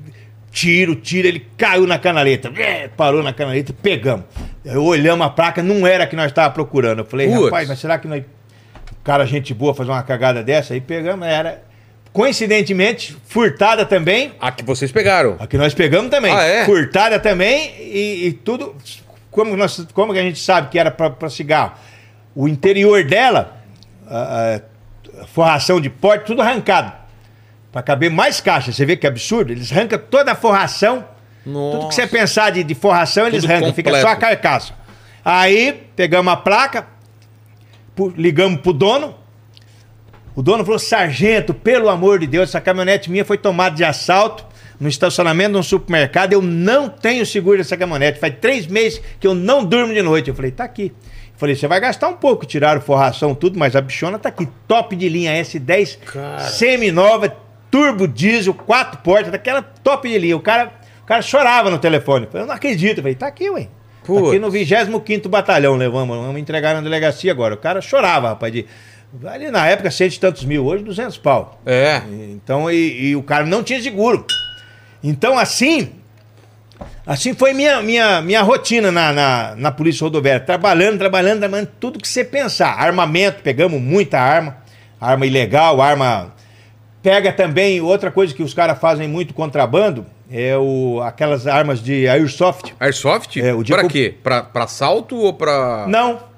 tiro, 0.52 0.94
tiro, 0.94 1.26
ele 1.26 1.40
caiu 1.56 1.86
na 1.86 1.98
canaleta. 1.98 2.52
É, 2.56 2.86
Parou 2.88 3.22
na 3.22 3.32
canaleta, 3.32 3.72
pegamos. 3.72 4.26
Eu 4.64 4.84
olhamos 4.84 5.26
a 5.26 5.30
placa, 5.30 5.60
não 5.62 5.84
era 5.86 6.04
a 6.04 6.06
que 6.06 6.14
nós 6.14 6.26
estávamos 6.26 6.54
procurando. 6.54 7.00
Eu 7.00 7.04
falei, 7.04 7.28
Putz. 7.28 7.44
rapaz, 7.46 7.68
mas 7.68 7.78
será 7.80 7.98
que 7.98 8.06
nós. 8.06 8.22
O 8.92 9.02
cara, 9.02 9.26
gente 9.26 9.52
boa, 9.54 9.74
fazer 9.74 9.90
uma 9.90 10.02
cagada 10.02 10.42
dessa? 10.42 10.74
Aí 10.74 10.80
pegamos, 10.80 11.26
era. 11.26 11.62
Coincidentemente, 12.12 13.16
furtada 13.28 13.86
também. 13.86 14.32
A 14.40 14.50
que 14.50 14.64
vocês 14.64 14.90
pegaram. 14.90 15.36
A 15.38 15.46
que 15.46 15.56
nós 15.56 15.74
pegamos 15.74 16.10
também. 16.10 16.34
Ah, 16.34 16.42
é? 16.42 16.64
Furtada 16.64 17.20
também 17.20 17.72
e, 17.78 18.26
e 18.26 18.32
tudo. 18.32 18.74
Como, 19.30 19.56
nós, 19.56 19.86
como 19.94 20.12
que 20.12 20.18
a 20.18 20.22
gente 20.22 20.40
sabe 20.40 20.70
que 20.70 20.78
era 20.78 20.90
para 20.90 21.30
cigarro? 21.30 21.74
O 22.34 22.48
interior 22.48 23.04
dela, 23.04 23.56
a, 24.08 24.60
a 25.22 25.26
forração 25.28 25.80
de 25.80 25.88
porte, 25.88 26.26
tudo 26.26 26.42
arrancado. 26.42 26.92
Para 27.70 27.82
caber 27.82 28.10
mais 28.10 28.40
caixa. 28.40 28.72
Você 28.72 28.84
vê 28.84 28.96
que 28.96 29.06
absurdo? 29.06 29.52
Eles 29.52 29.70
arrancam 29.70 29.98
toda 30.10 30.32
a 30.32 30.34
forração. 30.34 31.04
Tudo 31.44 31.88
que 31.88 31.94
você 31.94 32.06
pensar 32.08 32.50
de, 32.50 32.64
de 32.64 32.74
forração, 32.74 33.28
eles 33.28 33.42
Tudo 33.42 33.52
arrancam. 33.52 33.72
Fica 33.72 33.90
completo. 33.90 34.08
só 34.08 34.12
a 34.12 34.16
carcaça. 34.16 34.74
Aí, 35.24 35.86
pegamos 35.94 36.32
a 36.32 36.36
placa, 36.36 36.86
ligamos 38.16 38.60
pro 38.60 38.72
dono. 38.72 39.14
O 40.34 40.42
dono 40.42 40.64
falou: 40.64 40.78
Sargento, 40.78 41.52
pelo 41.52 41.88
amor 41.88 42.18
de 42.18 42.26
Deus, 42.26 42.50
essa 42.50 42.60
caminhonete 42.60 43.10
minha 43.10 43.24
foi 43.24 43.36
tomada 43.38 43.74
de 43.74 43.84
assalto 43.84 44.44
no 44.78 44.88
estacionamento 44.88 45.52
de 45.52 45.58
um 45.58 45.62
supermercado. 45.62 46.32
Eu 46.32 46.40
não 46.40 46.88
tenho 46.88 47.26
seguro 47.26 47.58
dessa 47.58 47.76
caminhonete. 47.76 48.18
Faz 48.18 48.34
três 48.40 48.66
meses 48.66 49.00
que 49.20 49.26
eu 49.26 49.34
não 49.34 49.64
durmo 49.64 49.92
de 49.92 50.02
noite. 50.02 50.30
Eu 50.30 50.34
falei: 50.34 50.50
tá 50.50 50.64
aqui. 50.64 50.92
Eu 51.32 51.38
falei: 51.38 51.54
você 51.54 51.66
vai 51.66 51.80
gastar 51.80 52.08
um 52.08 52.16
pouco. 52.16 52.46
Tiraram 52.46 52.80
forração, 52.80 53.34
tudo, 53.34 53.58
mas 53.58 53.76
a 53.76 53.80
bichona 53.80 54.18
tá 54.18 54.28
aqui. 54.28 54.48
Top 54.66 54.94
de 54.96 55.08
linha 55.08 55.32
S10, 55.32 55.98
semi-nova, 56.38 57.34
turbo 57.70 58.08
diesel, 58.08 58.54
quatro 58.54 58.98
portas, 59.00 59.30
daquela 59.30 59.62
top 59.62 60.08
de 60.08 60.18
linha. 60.18 60.36
O 60.36 60.40
cara, 60.40 60.72
o 61.02 61.06
cara 61.06 61.22
chorava 61.22 61.70
no 61.70 61.78
telefone. 61.78 62.24
Eu 62.24 62.30
falei: 62.30 62.44
eu 62.44 62.48
não 62.48 62.54
acredito. 62.54 62.98
Eu 62.98 63.02
falei: 63.02 63.14
tá 63.14 63.26
aqui, 63.26 63.50
ué. 63.50 63.68
Tá 64.02 64.28
aqui 64.28 64.38
no 64.38 64.50
25 64.50 65.28
Batalhão, 65.28 65.76
levamos, 65.76 66.16
vamos 66.16 66.40
entregar 66.40 66.74
na 66.74 66.80
delegacia 66.80 67.30
agora. 67.30 67.54
O 67.54 67.58
cara 67.58 67.80
chorava, 67.80 68.28
rapaz, 68.28 68.52
de. 68.52 68.66
Ali 69.26 69.50
na 69.50 69.66
época, 69.66 69.90
cento 69.90 70.14
e 70.14 70.20
tantos 70.20 70.44
mil, 70.44 70.64
hoje 70.64 70.84
200 70.84 71.18
pau. 71.18 71.60
É. 71.66 72.02
Então, 72.30 72.70
e, 72.70 73.08
e 73.08 73.16
o 73.16 73.22
cara 73.22 73.44
não 73.44 73.62
tinha 73.62 73.82
seguro. 73.82 74.24
Então, 75.02 75.38
assim, 75.38 75.90
assim 77.04 77.34
foi 77.34 77.52
minha, 77.52 77.82
minha, 77.82 78.22
minha 78.22 78.42
rotina 78.42 78.92
na, 78.92 79.12
na, 79.12 79.54
na 79.56 79.72
Polícia 79.72 80.04
Rodoviária. 80.04 80.40
Trabalhando, 80.40 80.98
trabalhando, 80.98 81.40
trabalhando, 81.40 81.68
tudo 81.80 81.98
que 81.98 82.06
você 82.06 82.24
pensar. 82.24 82.78
Armamento, 82.78 83.42
pegamos 83.42 83.80
muita 83.80 84.18
arma. 84.18 84.58
Arma 85.00 85.26
ilegal, 85.26 85.80
arma... 85.80 86.32
Pega 87.02 87.32
também, 87.32 87.80
outra 87.80 88.10
coisa 88.10 88.34
que 88.34 88.42
os 88.42 88.52
caras 88.52 88.78
fazem 88.78 89.08
muito 89.08 89.32
contrabando, 89.32 90.04
é 90.30 90.54
o, 90.58 91.00
aquelas 91.02 91.46
armas 91.46 91.82
de 91.82 92.06
airsoft. 92.06 92.74
Airsoft? 92.78 93.40
É, 93.40 93.54
o 93.54 93.64
dia 93.64 93.74
pra 93.74 93.88
que 93.88 94.10
quê? 94.10 94.14
Pra, 94.22 94.42
pra 94.42 94.64
assalto 94.64 95.16
ou 95.16 95.32
pra. 95.32 95.86
Não. 95.88 96.29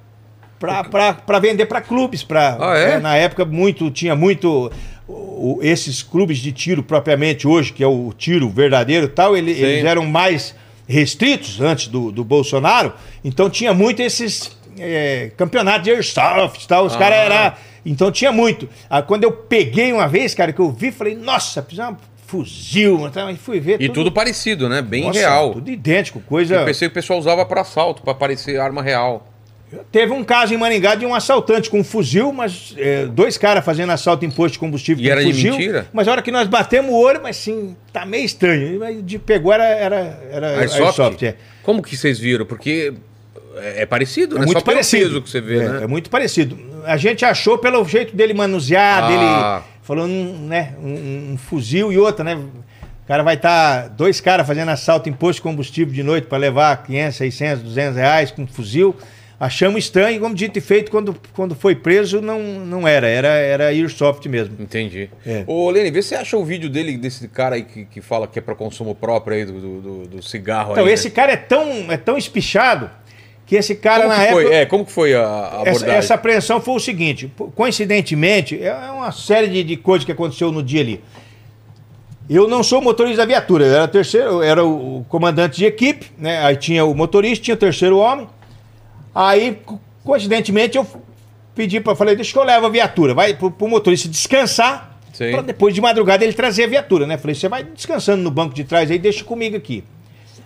Pra 0.62 1.38
vender 1.38 1.66
pra 1.66 1.80
clubes. 1.80 2.22
Pra, 2.22 2.56
Ah, 2.60 2.76
é? 2.78 2.98
Na 3.00 3.16
época, 3.16 3.44
muito, 3.44 3.90
tinha 3.90 4.14
muito. 4.16 4.70
o- 5.08 5.58
esses 5.62 6.02
clubes 6.02 6.38
de 6.38 6.52
tiro 6.52 6.82
propriamente 6.82 7.46
hoje, 7.46 7.72
que 7.72 7.82
é 7.82 7.86
o 7.86 8.12
tiro 8.16 8.48
verdadeiro 8.48 9.06
e 9.06 9.08
tal, 9.08 9.36
ele- 9.36 9.50
eles 9.50 9.84
eram 9.84 10.06
mais 10.06 10.54
restritos 10.88 11.60
antes 11.60 11.88
do, 11.88 12.10
do 12.12 12.22
Bolsonaro. 12.24 12.92
Então 13.24 13.50
tinha 13.50 13.74
muito 13.74 14.00
esses 14.00 14.56
é, 14.78 15.30
campeonatos 15.36 15.82
de 15.84 15.90
airsoft 15.90 16.64
e 16.64 16.66
tal. 16.68 16.86
Os 16.86 16.94
Ah. 16.94 16.98
caras 16.98 17.18
eram. 17.18 17.52
Então 17.84 18.10
tinha 18.10 18.32
muito. 18.32 18.66
Ah, 18.88 19.02
quando 19.02 19.24
eu 19.24 19.32
peguei 19.32 19.92
uma 19.92 20.08
vez, 20.08 20.34
cara, 20.34 20.50
que 20.52 20.60
eu 20.60 20.70
vi, 20.72 20.90
falei, 20.90 21.14
nossa, 21.14 21.60
precisa 21.60 21.90
um 21.90 21.96
fuzil. 22.26 23.06
Então, 23.06 23.28
e 23.30 23.36
fui 23.36 23.60
ver. 23.60 23.82
E 23.82 23.88
tudo 23.90 24.10
parecido, 24.10 24.68
né? 24.68 24.80
Bem 24.80 25.02
Nossa, 25.04 25.18
real. 25.18 25.52
Tudo 25.52 25.70
idêntico, 25.70 26.20
coisa. 26.20 26.54
Eu 26.54 26.64
pensei 26.64 26.88
que 26.88 26.92
o 26.92 26.94
pessoal 26.94 27.18
usava 27.18 27.44
pra 27.44 27.60
assalto, 27.60 28.00
pra 28.02 28.14
parecer 28.14 28.58
arma 28.58 28.82
real. 28.82 29.28
Teve 29.90 30.12
um 30.12 30.22
caso 30.22 30.52
em 30.52 30.56
Maringá 30.56 30.94
de 30.94 31.06
um 31.06 31.14
assaltante 31.14 31.70
com 31.70 31.80
um 31.80 31.84
fuzil, 31.84 32.32
mas 32.32 32.74
é, 32.76 33.06
dois 33.06 33.38
caras 33.38 33.64
fazendo 33.64 33.90
assalto 33.90 34.24
em 34.24 34.30
posto 34.30 34.54
de 34.54 34.58
combustível 34.58 35.02
E 35.04 35.06
com 35.06 35.12
era 35.12 35.24
de 35.24 35.32
fuzil. 35.32 35.52
mentira? 35.52 35.86
Mas 35.92 36.06
a 36.08 36.12
hora 36.12 36.22
que 36.22 36.30
nós 36.30 36.46
batemos 36.48 36.90
o 36.90 36.94
olho, 36.94 37.20
mas 37.22 37.36
sim, 37.36 37.74
tá 37.92 38.04
meio 38.04 38.24
estranho. 38.24 38.78
Mas 38.78 39.04
de 39.04 39.18
pegou 39.18 39.52
era, 39.52 39.64
era, 39.64 40.20
era 40.30 40.58
Airsoft? 40.60 41.22
é. 41.24 41.36
Como 41.62 41.82
que 41.82 41.96
vocês 41.96 42.18
viram? 42.18 42.44
Porque 42.44 42.92
é, 43.56 43.82
é 43.82 43.86
parecido, 43.86 44.36
É 44.36 44.40
né? 44.40 44.44
muito 44.46 44.58
Só 44.58 44.64
parecido. 44.64 45.22
que 45.22 45.30
você 45.30 45.40
vê, 45.40 45.58
é, 45.64 45.68
né? 45.68 45.82
é 45.84 45.86
muito 45.86 46.10
parecido. 46.10 46.58
A 46.84 46.96
gente 46.96 47.24
achou 47.24 47.56
pelo 47.58 47.84
jeito 47.84 48.14
dele 48.14 48.34
manusear, 48.34 49.04
Ah. 49.04 49.08
dele 49.08 49.64
falando, 49.82 50.10
um, 50.12 50.46
né, 50.46 50.74
um, 50.82 51.32
um 51.32 51.38
fuzil 51.38 51.92
e 51.92 51.98
outra, 51.98 52.24
né? 52.24 52.34
O 52.36 53.06
cara 53.08 53.22
vai 53.22 53.34
estar, 53.34 53.88
dois 53.88 54.20
caras 54.20 54.46
fazendo 54.46 54.68
assalto 54.70 55.08
em 55.08 55.12
posto 55.12 55.38
de 55.38 55.42
combustível 55.42 55.92
de 55.92 56.02
noite 56.02 56.26
para 56.28 56.38
levar 56.38 56.82
500, 56.84 57.16
600, 57.16 57.62
200 57.64 57.96
reais 57.96 58.30
com 58.30 58.42
um 58.42 58.46
fuzil. 58.46 58.94
Achamos 59.44 59.82
estranho 59.82 60.20
como 60.20 60.36
dito 60.36 60.56
e 60.56 60.60
feito, 60.62 60.88
quando, 60.88 61.16
quando 61.34 61.56
foi 61.56 61.74
preso, 61.74 62.20
não, 62.20 62.38
não 62.40 62.86
era. 62.86 63.08
Era, 63.08 63.28
era 63.30 63.64
Airsoft 63.66 64.24
mesmo. 64.28 64.54
Entendi. 64.60 65.10
É. 65.26 65.42
Ô, 65.48 65.68
Lene, 65.68 65.90
vê 65.90 66.00
se 66.00 66.10
você 66.10 66.14
acha 66.14 66.36
o 66.36 66.44
vídeo 66.44 66.70
dele, 66.70 66.96
desse 66.96 67.26
cara 67.26 67.56
aí 67.56 67.64
que, 67.64 67.84
que 67.86 68.00
fala 68.00 68.28
que 68.28 68.38
é 68.38 68.42
pra 68.42 68.54
consumo 68.54 68.94
próprio 68.94 69.36
aí 69.36 69.44
do, 69.44 69.52
do, 69.80 70.06
do- 70.06 70.22
cigarro 70.22 70.70
Então, 70.72 70.84
aí. 70.84 70.92
esse 70.92 71.08
né? 71.08 71.14
cara 71.14 71.32
é 71.32 71.36
tão, 71.36 71.90
é 71.90 71.96
tão 71.96 72.16
espichado 72.16 72.88
que 73.44 73.56
esse 73.56 73.74
cara, 73.74 74.04
Como 74.04 74.14
na 74.16 74.22
época. 74.22 74.42
foi? 74.42 74.54
É, 74.54 74.64
como 74.64 74.84
que 74.86 74.92
foi 74.92 75.12
a, 75.14 75.20
a 75.20 75.24
Essa, 75.24 75.58
abordagem? 75.70 75.94
essa 75.96 76.14
apreensão 76.14 76.60
foi 76.60 76.74
o 76.76 76.78
seguinte: 76.80 77.32
coincidentemente, 77.56 78.62
é 78.62 78.72
uma 78.92 79.10
série 79.10 79.48
de, 79.48 79.64
de 79.64 79.76
coisas 79.76 80.04
que 80.04 80.12
aconteceu 80.12 80.52
no 80.52 80.62
dia 80.62 80.82
ali. 80.82 81.02
Eu 82.30 82.46
não 82.46 82.62
sou 82.62 82.80
motorista 82.80 83.18
da 83.18 83.26
viatura, 83.26 83.64
eu 83.66 83.74
era, 83.74 83.88
terceiro, 83.88 84.26
eu 84.28 84.42
era 84.44 84.64
o 84.64 84.98
o 85.00 85.04
comandante 85.08 85.56
de 85.56 85.64
equipe, 85.64 86.12
né? 86.16 86.38
Aí 86.44 86.54
tinha 86.54 86.84
o 86.84 86.94
motorista, 86.94 87.44
tinha 87.44 87.54
o 87.54 87.58
terceiro 87.58 87.98
homem. 87.98 88.28
Aí, 89.14 89.58
co- 89.64 89.80
coincidentemente, 90.04 90.76
eu 90.76 90.86
pedi 91.54 91.80
para 91.80 91.94
falei, 91.94 92.14
deixa 92.16 92.32
que 92.32 92.38
eu 92.38 92.44
levo 92.44 92.66
a 92.66 92.68
viatura, 92.68 93.14
vai 93.14 93.34
pro, 93.34 93.50
pro 93.50 93.68
motorista 93.68 94.08
descansar, 94.08 94.98
para 95.32 95.42
depois 95.42 95.74
de 95.74 95.80
madrugada 95.80 96.24
ele 96.24 96.32
trazer 96.32 96.64
a 96.64 96.66
viatura, 96.66 97.06
né? 97.06 97.18
Falei, 97.18 97.34
você 97.34 97.48
vai 97.48 97.62
descansando 97.64 98.22
no 98.22 98.30
banco 98.30 98.54
de 98.54 98.64
trás 98.64 98.90
aí, 98.90 98.98
deixa 98.98 99.22
comigo 99.24 99.56
aqui. 99.56 99.84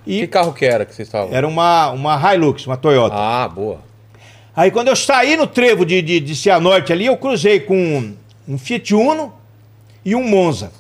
E 0.07 0.21
Que 0.21 0.27
carro 0.29 0.53
que 0.53 0.65
era 0.65 0.85
que 0.85 0.95
vocês 0.95 1.07
estavam? 1.09 1.35
era 1.35 1.47
uma, 1.47 1.91
uma 1.91 2.35
Hilux, 2.35 2.67
uma 2.67 2.77
Toyota. 2.77 3.15
Ah, 3.17 3.49
boa. 3.49 3.81
Aí 4.55 4.71
quando 4.71 4.89
eu 4.89 4.97
saí 4.97 5.37
no 5.37 5.47
trevo 5.47 5.85
de, 5.85 6.01
de, 6.03 6.19
de 6.21 6.35
Cianorte 6.37 6.93
ali, 6.93 7.07
eu 7.07 7.17
cruzei 7.17 7.61
com 7.61 7.77
um, 7.77 8.17
um 8.49 8.59
Fiat 8.59 8.95
Uno 8.95 9.33
e 10.05 10.15
um 10.15 10.23
Monza. 10.29 10.73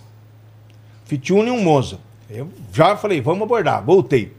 Fiat 1.05 1.32
Uno 1.32 1.49
e 1.49 1.51
um 1.51 1.61
Monza. 1.62 1.99
Eu 2.30 2.49
já 2.72 2.97
falei, 2.97 3.20
vamos 3.20 3.43
abordar. 3.43 3.84
Voltei. 3.84 4.32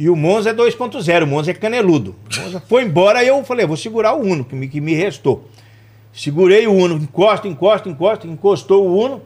E 0.00 0.08
o 0.08 0.16
Monza 0.16 0.48
é 0.48 0.54
2.0, 0.54 1.24
o 1.24 1.26
Monza 1.26 1.50
é 1.50 1.54
caneludo. 1.54 2.16
O 2.34 2.40
Monza 2.40 2.58
foi 2.66 2.84
embora, 2.84 3.18
aí 3.18 3.28
eu 3.28 3.44
falei, 3.44 3.66
vou 3.66 3.76
segurar 3.76 4.14
o 4.14 4.22
Uno, 4.22 4.46
que 4.46 4.54
me, 4.54 4.66
que 4.66 4.80
me 4.80 4.94
restou. 4.94 5.46
Segurei 6.10 6.66
o 6.66 6.72
Uno, 6.72 6.96
encosta, 6.96 7.46
encosta, 7.46 7.86
encosta, 7.86 8.26
encostou 8.26 8.88
o 8.88 8.98
Uno. 8.98 9.20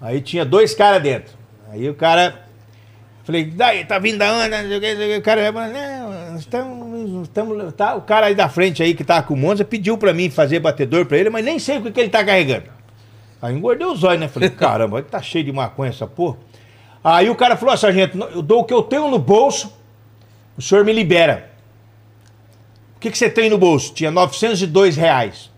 Aí 0.00 0.22
tinha 0.22 0.46
dois 0.46 0.74
caras 0.74 1.02
dentro. 1.02 1.34
Aí 1.68 1.90
o 1.90 1.94
cara 1.94 2.46
Falei, 3.22 3.44
daí, 3.44 3.84
tá 3.84 3.98
vindo 3.98 4.18
não 4.18 4.40
sei 4.40 5.18
o 5.18 5.22
cara, 5.22 5.52
não, 5.52 6.36
estamos, 6.38 7.22
estamos, 7.24 7.74
tá, 7.74 7.96
o 7.96 8.00
cara 8.00 8.26
aí 8.26 8.34
da 8.34 8.48
frente 8.48 8.82
aí 8.82 8.94
que 8.94 9.04
tava 9.04 9.26
com 9.26 9.34
o 9.34 9.36
Monza 9.36 9.64
pediu 9.64 9.98
pra 9.98 10.14
mim 10.14 10.30
fazer 10.30 10.60
batedor 10.60 11.04
pra 11.04 11.18
ele, 11.18 11.28
mas 11.28 11.44
nem 11.44 11.58
sei 11.58 11.78
o 11.78 11.82
que, 11.82 11.90
que 11.90 12.00
ele 12.00 12.08
tá 12.08 12.24
carregando. 12.24 12.64
Aí 13.42 13.54
engordei 13.54 13.86
os 13.86 14.02
olhos, 14.04 14.20
né? 14.20 14.28
Falei, 14.28 14.48
caramba, 14.48 15.02
tá 15.02 15.20
cheio 15.20 15.44
de 15.44 15.52
maconha 15.52 15.90
essa 15.90 16.06
porra. 16.06 16.38
Aí 17.08 17.30
o 17.30 17.36
cara 17.36 17.56
falou, 17.56 17.76
sargento, 17.76 18.18
eu 18.34 18.42
dou 18.42 18.62
o 18.62 18.64
que 18.64 18.74
eu 18.74 18.82
tenho 18.82 19.06
no 19.08 19.16
bolso, 19.16 19.72
o 20.58 20.60
senhor 20.60 20.84
me 20.84 20.92
libera. 20.92 21.52
O 22.96 22.98
que, 22.98 23.12
que 23.12 23.16
você 23.16 23.30
tem 23.30 23.48
no 23.48 23.56
bolso? 23.56 23.94
Tinha 23.94 24.10
902 24.10 24.96
reais. 24.96 25.48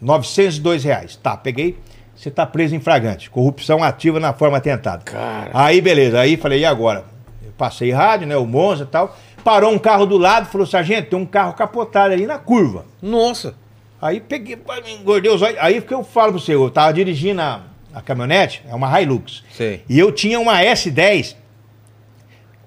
902 0.00 0.82
reais. 0.82 1.14
Tá, 1.14 1.36
peguei. 1.36 1.78
Você 2.12 2.28
tá 2.28 2.44
preso 2.44 2.74
em 2.74 2.80
flagrante. 2.80 3.30
Corrupção 3.30 3.84
ativa 3.84 4.18
na 4.18 4.32
forma 4.32 4.60
tentada. 4.60 5.04
Cara. 5.04 5.52
Aí, 5.54 5.80
beleza. 5.80 6.18
Aí 6.18 6.36
falei, 6.36 6.58
e 6.58 6.64
agora? 6.64 7.04
Eu 7.40 7.52
passei 7.52 7.92
rádio, 7.92 8.26
né? 8.26 8.36
O 8.36 8.44
Monza 8.44 8.82
e 8.82 8.86
tal. 8.86 9.16
Parou 9.44 9.72
um 9.72 9.78
carro 9.78 10.06
do 10.06 10.18
lado 10.18 10.46
falou, 10.46 10.66
sargento, 10.66 11.10
tem 11.10 11.18
um 11.20 11.24
carro 11.24 11.52
capotado 11.52 12.14
ali 12.14 12.26
na 12.26 12.38
curva. 12.38 12.84
Nossa. 13.00 13.54
Aí 14.02 14.18
peguei, 14.18 14.58
engordei 14.98 15.30
os 15.30 15.40
olhos. 15.40 15.56
Aí 15.60 15.80
que 15.80 15.94
eu 15.94 16.02
falo 16.02 16.32
pra 16.32 16.40
você, 16.40 16.52
eu 16.52 16.68
tava 16.68 16.92
dirigindo 16.92 17.40
a, 17.40 17.69
a 17.94 18.00
caminhonete, 18.00 18.62
é 18.68 18.74
uma 18.74 19.00
Hilux. 19.00 19.42
Sei. 19.52 19.84
E 19.88 19.98
eu 19.98 20.12
tinha 20.12 20.38
uma 20.38 20.60
S10, 20.60 21.36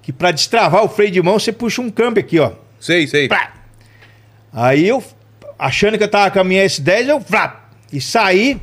que 0.02 0.12
pra 0.12 0.30
destravar 0.30 0.84
o 0.84 0.88
freio 0.88 1.10
de 1.10 1.22
mão, 1.22 1.38
você 1.38 1.52
puxa 1.52 1.80
um 1.80 1.90
câmbio 1.90 2.22
aqui, 2.22 2.38
ó. 2.38 2.52
Sei, 2.80 3.06
sei. 3.06 3.28
Plá. 3.28 3.52
Aí 4.52 4.86
eu, 4.86 5.02
achando 5.58 5.96
que 5.96 6.04
eu 6.04 6.10
tava 6.10 6.30
com 6.30 6.40
a 6.40 6.44
minha 6.44 6.64
S10, 6.64 7.08
eu 7.08 7.20
flá, 7.20 7.68
e 7.92 8.00
saí, 8.00 8.60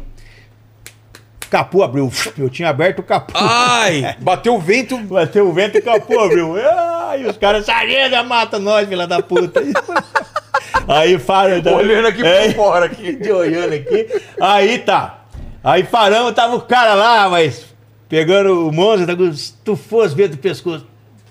capô 1.50 1.84
abriu. 1.84 2.12
Eu 2.38 2.50
tinha 2.50 2.70
aberto 2.70 3.00
o 3.00 3.04
capô. 3.04 3.34
Ai, 3.36 4.16
bateu 4.22 4.56
o 4.56 4.60
vento. 4.60 4.98
Bateu 4.98 5.48
o 5.48 5.54
vento 5.54 5.78
e 5.78 5.82
o 5.82 5.84
capô 5.84 6.20
abriu. 6.20 6.56
Ai, 6.58 7.26
os 7.26 7.38
caras, 7.38 7.66
sargento, 7.66 8.24
mata 8.24 8.58
nós, 8.58 8.88
filha 8.88 9.06
da 9.06 9.22
puta. 9.22 9.62
Aí 10.88 11.18
para. 11.20 11.62
Olhando 11.76 12.08
aqui 12.08 12.22
por 12.22 12.56
fora 12.56 12.86
aqui. 12.86 13.16
De 13.18 13.32
olhando 13.32 13.74
aqui. 13.74 14.08
Aí 14.40 14.80
tá. 14.80 15.21
Aí 15.64 15.84
paramos, 15.84 16.34
tava 16.34 16.56
o 16.56 16.62
cara 16.62 16.94
lá, 16.96 17.30
mas 17.30 17.66
pegando 18.10 18.68
o 18.68 18.72
Monza, 18.72 19.06
tá 19.06 19.14
estufou 19.24 20.02
as 20.02 20.14
veias 20.14 20.32
do 20.32 20.38
pescoço, 20.38 20.86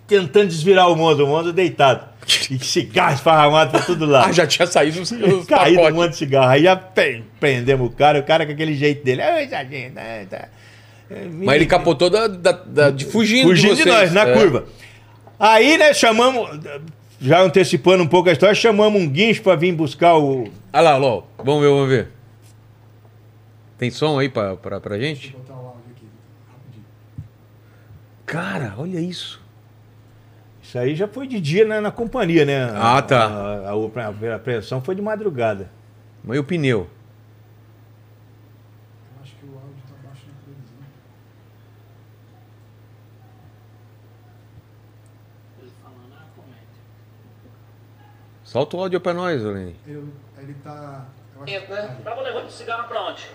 tentando 0.06 0.46
desvirar 0.48 0.88
o 0.90 0.96
Monza, 0.96 1.24
o 1.24 1.26
Monza 1.26 1.52
deitado. 1.52 2.08
E 2.50 2.58
cigarro 2.64 3.14
esfarramado 3.14 3.70
pra 3.72 3.80
todo 3.80 4.06
lado. 4.06 4.26
Ah, 4.30 4.32
já 4.32 4.46
tinha 4.46 4.66
saído 4.66 5.00
os, 5.00 5.10
os 5.10 5.46
Caído 5.46 5.80
um 5.82 5.90
monte 5.94 6.10
de 6.10 6.16
cigarro. 6.18 6.48
Aí 6.50 6.62
já 6.62 6.76
prendemos 6.76 7.88
o 7.88 7.90
cara, 7.92 8.20
o 8.20 8.22
cara 8.22 8.46
com 8.46 8.52
aquele 8.52 8.74
jeito 8.74 9.04
dele. 9.04 9.20
Ai, 9.22 9.48
sargento, 9.48 9.98
ai, 9.98 10.26
tá. 10.26 10.48
Mas 11.32 11.56
ele 11.56 11.66
capotou 11.66 12.08
da, 12.08 12.28
da- 12.28 12.52
da- 12.52 12.90
de 12.90 13.04
fugindo, 13.06 13.48
Fugindo 13.48 13.74
de, 13.74 13.82
vocês. 13.82 13.94
nós, 13.94 14.12
na 14.12 14.28
É. 14.28 14.32
curva. 14.32 14.64
Aí, 15.40 15.76
né, 15.76 15.92
chamamos, 15.92 16.60
já 17.20 17.40
antecipando 17.40 18.04
um 18.04 18.06
pouco 18.06 18.28
a 18.28 18.32
história, 18.32 18.54
chamamos 18.54 19.00
um 19.02 19.08
guincho 19.08 19.42
pra 19.42 19.56
vir 19.56 19.72
buscar 19.72 20.16
o. 20.16 20.44
Olha 20.72 20.82
lá, 20.82 20.96
Ló. 20.96 21.22
Vamos 21.42 21.62
ver, 21.62 21.68
vamos 21.68 21.88
ver. 21.88 22.08
Tem 23.80 23.90
som 23.90 24.18
aí 24.18 24.28
pra, 24.28 24.58
pra, 24.58 24.78
pra 24.78 24.98
gente? 24.98 25.34
Cara, 28.26 28.74
olha 28.76 29.00
isso. 29.00 29.40
Isso 30.62 30.78
aí 30.78 30.94
já 30.94 31.08
foi 31.08 31.26
de 31.26 31.40
dia 31.40 31.64
né, 31.64 31.80
na 31.80 31.90
companhia, 31.90 32.44
né? 32.44 32.64
Ah, 32.74 33.00
tá. 33.00 33.24
A, 33.24 33.70
a, 33.70 33.70
a, 33.70 34.32
a 34.32 34.36
apreensão 34.36 34.82
foi 34.82 34.94
de 34.94 35.00
madrugada. 35.00 35.70
Mas 36.22 36.36
e 36.36 36.40
o 36.40 36.44
pneu? 36.44 36.90
acho 39.22 39.34
que 39.36 39.46
o 39.46 39.54
áudio 39.54 39.82
tá 39.88 39.94
baixo 40.06 40.26
na 40.26 40.34
televisão. 40.44 40.76
Solta 48.44 48.76
o 48.76 48.80
áudio 48.80 49.00
pra 49.00 49.14
nós, 49.14 49.44
Olene. 49.44 49.76
Ele, 49.86 50.12
ele 50.38 50.54
tá. 50.64 51.06
eu 51.36 51.42
acho- 51.44 51.70
né? 51.72 51.96
Tava 52.02 52.20
levando 52.22 52.50
cigarro 52.50 52.88
pra 52.88 53.02
onde? 53.08 53.26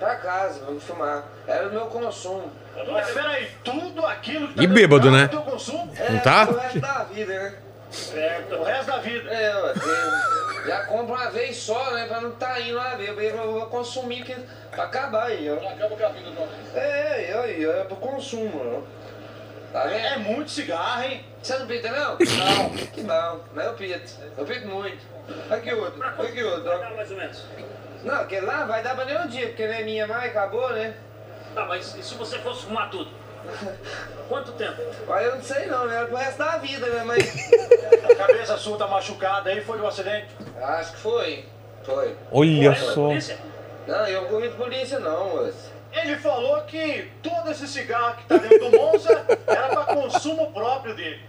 Pra 0.00 0.16
casa, 0.16 0.64
vamos 0.64 0.82
fumar. 0.82 1.24
Era 1.46 1.68
o 1.68 1.72
meu 1.72 1.86
consumo. 1.86 2.50
Mas 2.90 3.10
peraí, 3.10 3.48
tudo 3.62 4.04
aquilo 4.06 4.48
que 4.48 4.54
tá 4.54 4.62
E 4.62 4.66
bêbado, 4.66 5.10
né? 5.10 5.24
é 5.24 5.28
teu 5.28 5.42
consumo? 5.42 5.92
É, 5.96 6.10
Não 6.10 6.18
tá? 6.20 6.46
pro 6.46 6.56
resto 6.58 6.80
da 6.80 7.04
vida, 7.04 7.32
né? 7.34 7.54
Certo, 7.90 8.54
o 8.56 8.64
resto 8.64 8.86
da 8.86 8.98
vida. 8.98 9.30
É, 9.30 9.54
ué, 9.62 9.74
eu 9.76 10.66
já 10.66 10.86
compro 10.86 11.14
uma 11.14 11.30
vez 11.30 11.56
só, 11.56 11.90
né? 11.92 12.06
Pra 12.06 12.20
não 12.20 12.30
tá 12.32 12.58
indo 12.60 12.78
uma 12.78 12.96
vez. 12.96 13.08
Eu 13.34 13.52
vou 13.52 13.66
consumir 13.66 14.24
que, 14.24 14.34
pra 14.70 14.84
acabar 14.84 15.24
aí, 15.26 15.50
ó. 15.50 15.56
Acaba 15.68 15.94
com 15.96 16.06
a 16.06 16.08
vida 16.08 16.30
do 16.30 16.40
homem. 16.42 16.54
É, 16.74 17.32
eu, 17.34 17.44
eu, 17.44 17.80
é 17.80 17.84
pro 17.84 17.96
consumo, 17.96 18.84
ó. 18.86 19.00
Tá 19.72 19.84
É 19.90 20.16
muito 20.18 20.50
cigarro, 20.50 21.02
hein? 21.04 21.24
Você 21.42 21.58
não 21.58 21.66
pita, 21.66 21.90
não? 21.90 22.10
Não. 22.18 22.70
Que 22.70 23.02
bom. 23.02 23.40
Mas 23.54 23.66
eu 23.66 23.74
pito. 23.74 24.12
Eu 24.36 24.44
pito 24.46 24.66
muito. 24.66 24.98
Aqui 25.50 25.72
outro. 25.74 26.02
Aqui 26.02 26.42
outro. 26.42 26.70
ó. 26.72 26.78
Tá, 26.78 26.90
mais 26.90 27.10
ou 27.10 27.16
menos. 27.16 27.44
Não, 28.02 28.14
aquele 28.22 28.46
lá 28.46 28.64
vai 28.64 28.82
dar 28.82 28.94
pra 28.94 29.04
nenhum 29.04 29.26
dia, 29.26 29.48
porque 29.48 29.66
não 29.66 29.74
é 29.74 29.82
minha 29.82 30.06
mais, 30.06 30.30
acabou, 30.30 30.70
né? 30.70 30.94
Tá, 31.54 31.64
mas 31.66 31.94
e 31.94 32.02
se 32.02 32.14
você 32.14 32.38
fosse 32.38 32.64
fumar 32.64 32.90
tudo? 32.90 33.10
Quanto 34.28 34.52
tempo? 34.52 34.80
Mas 35.08 35.26
eu 35.26 35.34
não 35.36 35.42
sei 35.42 35.66
não, 35.66 35.86
né? 35.86 35.96
Era 35.96 36.06
pro 36.06 36.16
resto 36.16 36.38
da 36.38 36.58
vida, 36.58 36.86
né? 36.86 37.02
Mas. 37.04 37.52
A 38.10 38.14
cabeça 38.14 38.56
sua 38.56 38.78
tá 38.78 38.86
machucada 38.86 39.50
aí, 39.50 39.60
foi 39.62 39.78
do 39.78 39.86
acidente. 39.86 40.28
Acho 40.60 40.92
que 40.92 40.98
foi. 40.98 41.44
Foi. 41.84 42.16
Olha 42.30 42.70
Correndo 42.70 42.86
da 42.86 42.92
só. 42.92 43.08
polícia? 43.08 43.38
Não, 43.86 44.06
eu 44.06 44.22
não 44.22 44.28
corri 44.28 44.48
de 44.48 44.54
polícia 44.56 44.98
não, 45.00 45.30
moço. 45.30 45.70
Ele 45.92 46.16
falou 46.16 46.62
que 46.62 47.10
todo 47.22 47.50
esse 47.50 47.66
cigarro 47.66 48.16
que 48.16 48.24
tá 48.24 48.36
dentro 48.36 48.70
do 48.70 48.76
Monza 48.76 49.24
era 49.46 49.68
pra 49.68 49.84
consumo 49.94 50.52
próprio 50.52 50.94
dele. 50.94 51.20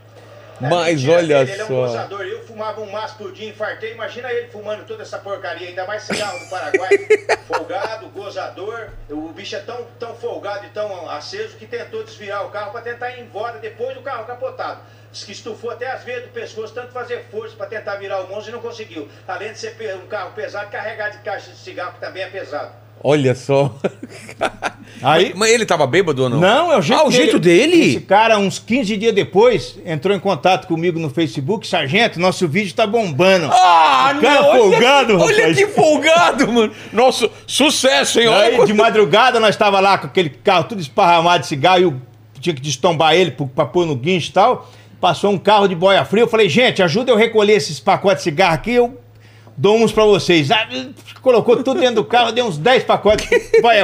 Mas 0.70 0.96
Mentira 0.96 1.14
olha 1.18 1.46
dele, 1.46 1.52
Ele 1.52 1.62
é 1.62 1.64
um 1.64 1.68
só. 1.68 1.74
gozador. 1.74 2.22
Eu 2.22 2.46
fumava 2.46 2.82
um 2.82 2.92
maço 2.92 3.16
por 3.18 3.32
dia, 3.32 3.50
infartei. 3.50 3.94
Imagina 3.94 4.32
ele 4.32 4.48
fumando 4.50 4.86
toda 4.86 5.02
essa 5.04 5.18
porcaria, 5.18 5.70
ainda 5.70 5.86
mais 5.86 6.04
cigarro 6.04 6.40
do 6.40 6.50
Paraguai. 6.50 6.90
folgado, 7.48 8.10
gozador. 8.10 8.90
O 9.10 9.30
bicho 9.30 9.56
é 9.56 9.60
tão, 9.60 9.86
tão 10.00 10.16
folgado 10.16 10.66
e 10.66 10.70
tão 10.70 11.10
aceso 11.10 11.58
que 11.58 11.66
tentou 11.66 12.04
desviar 12.04 12.46
o 12.46 12.50
carro 12.50 12.72
para 12.72 12.82
tentar 12.82 13.12
ir 13.12 13.22
embora 13.22 13.60
depois 13.60 13.96
do 13.96 14.02
carro 14.02 14.26
capotado. 14.26 14.82
Diz 15.12 15.24
que 15.24 15.32
estufou 15.34 15.72
até 15.72 15.92
as 15.92 16.04
veias 16.04 16.24
do 16.24 16.30
pescoço, 16.30 16.74
tanto 16.74 16.94
fazer 16.94 17.26
força 17.30 17.56
para 17.56 17.66
tentar 17.66 17.96
virar 17.96 18.22
o 18.22 18.28
Monza 18.30 18.50
e 18.50 18.54
não 18.54 18.62
conseguiu. 18.62 19.10
Além 19.28 19.52
de 19.52 19.60
ser 19.60 19.76
um 19.96 20.08
carro 20.08 20.32
pesado, 20.32 20.70
carregado 20.72 21.18
de 21.18 21.24
caixa 21.24 21.52
de 21.52 21.58
cigarro, 21.58 21.94
que 21.94 22.00
também 22.00 22.24
é 22.24 22.30
pesado. 22.30 22.72
Olha 23.04 23.34
só. 23.36 23.76
Aí, 25.04 25.34
Mas 25.36 25.50
ele 25.50 25.66
tava 25.66 25.88
bêbado 25.88 26.24
ou 26.24 26.30
não? 26.30 26.40
Não, 26.40 26.72
é 26.72 26.78
o 26.78 26.82
jeito 26.82 27.02
Ah, 27.02 27.08
o 27.08 27.12
jeito 27.12 27.40
dele? 27.40 27.90
Esse 27.90 28.02
cara, 28.02 28.38
uns 28.38 28.60
15 28.60 28.96
dias 28.98 29.14
depois, 29.16 29.80
entrou 29.84 30.16
em 30.16 30.20
contato 30.20 30.68
comigo 30.68 31.00
no 31.00 31.10
Facebook. 31.10 31.68
Sargento, 31.68 32.20
nosso 32.20 32.48
vídeo 32.48 32.74
tá 32.76 32.86
bombando. 32.86 33.50
Ah, 33.52 34.14
O 34.16 34.22
cara 34.22 34.42
não, 34.42 34.50
olha 34.50 34.60
folgado, 34.62 35.18
que, 35.18 35.24
Olha 35.24 35.38
rapaz. 35.38 35.58
que 35.58 35.68
folgado, 35.68 36.52
mano. 36.52 36.74
Nossa, 36.94 37.30
sucesso, 37.48 38.20
hein? 38.20 38.28
Olha 38.28 38.60
Aí, 38.60 38.66
de 38.66 38.74
madrugada, 38.74 39.40
nós 39.40 39.56
tava 39.56 39.80
lá 39.80 39.98
com 39.98 40.06
aquele 40.06 40.30
carro 40.30 40.66
tudo 40.66 40.82
esparramado 40.82 41.42
de 41.42 41.48
cigarro 41.48 41.80
e 41.80 41.84
eu 41.84 41.96
tinha 42.40 42.54
que 42.56 42.62
destombar 42.62 43.16
ele 43.16 43.32
pra 43.56 43.66
pôr 43.66 43.88
no 43.88 43.96
guincho 43.96 44.30
e 44.30 44.34
tal. 44.34 44.70
Passou 45.00 45.32
um 45.32 45.38
carro 45.40 45.68
de 45.68 45.74
boia 45.74 46.06
fria. 46.06 46.22
Eu 46.24 46.28
falei, 46.28 46.48
gente, 46.48 46.84
ajuda 46.84 47.12
eu 47.12 47.16
recolher 47.18 47.54
esses 47.54 47.80
pacotes 47.80 48.18
de 48.24 48.30
cigarro 48.30 48.54
aqui. 48.54 48.74
Eu 48.74 49.00
dou 49.58 49.78
uns 49.78 49.92
pra 49.92 50.04
vocês. 50.06 50.50
Ah, 50.52 50.68
colocou 51.22 51.62
tudo 51.64 51.80
dentro 51.80 51.96
do 51.96 52.04
carro, 52.06 52.32
deu 52.32 52.46
uns 52.46 52.58
10 52.58 52.84
pacotes 52.84 53.28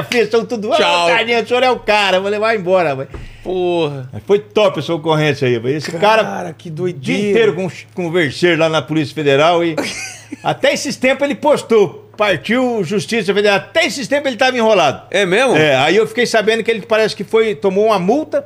fria. 0.08 0.22
Estão 0.22 0.44
tudo. 0.44 0.70
Tchau. 0.70 1.06
Ô, 1.06 1.08
Sargento, 1.08 1.44
o 1.44 1.48
senhor 1.48 1.62
é 1.62 1.70
o 1.70 1.78
cara. 1.78 2.20
Falei, 2.20 2.38
vai 2.38 2.56
embora, 2.56 2.94
vai. 2.94 3.08
Porra. 3.42 4.10
Foi 4.26 4.38
top 4.38 4.78
essa 4.78 4.92
ocorrência 4.92 5.48
aí. 5.48 5.58
vai. 5.58 5.72
Esse 5.72 5.90
cara, 5.92 6.24
Cara, 6.24 6.52
que 6.52 6.68
o 6.68 6.72
doideira. 6.72 7.00
dia 7.22 7.30
inteiro 7.30 7.54
com, 7.54 7.68
converser 7.94 8.58
lá 8.58 8.68
na 8.68 8.82
Polícia 8.82 9.14
Federal 9.14 9.64
e 9.64 9.74
até 10.42 10.72
esses 10.72 10.96
tempos 10.96 11.24
ele 11.24 11.34
postou. 11.34 12.10
Partiu 12.16 12.82
Justiça 12.82 13.32
Federal. 13.32 13.58
Até 13.58 13.86
esses 13.86 14.08
tempos 14.08 14.26
ele 14.26 14.36
tava 14.36 14.56
enrolado. 14.56 15.02
É 15.10 15.24
mesmo? 15.24 15.56
É, 15.56 15.76
aí 15.76 15.96
eu 15.96 16.06
fiquei 16.06 16.26
sabendo 16.26 16.64
que 16.64 16.70
ele 16.70 16.82
parece 16.82 17.14
que 17.14 17.22
foi, 17.22 17.54
tomou 17.54 17.86
uma 17.86 17.98
multa, 17.98 18.44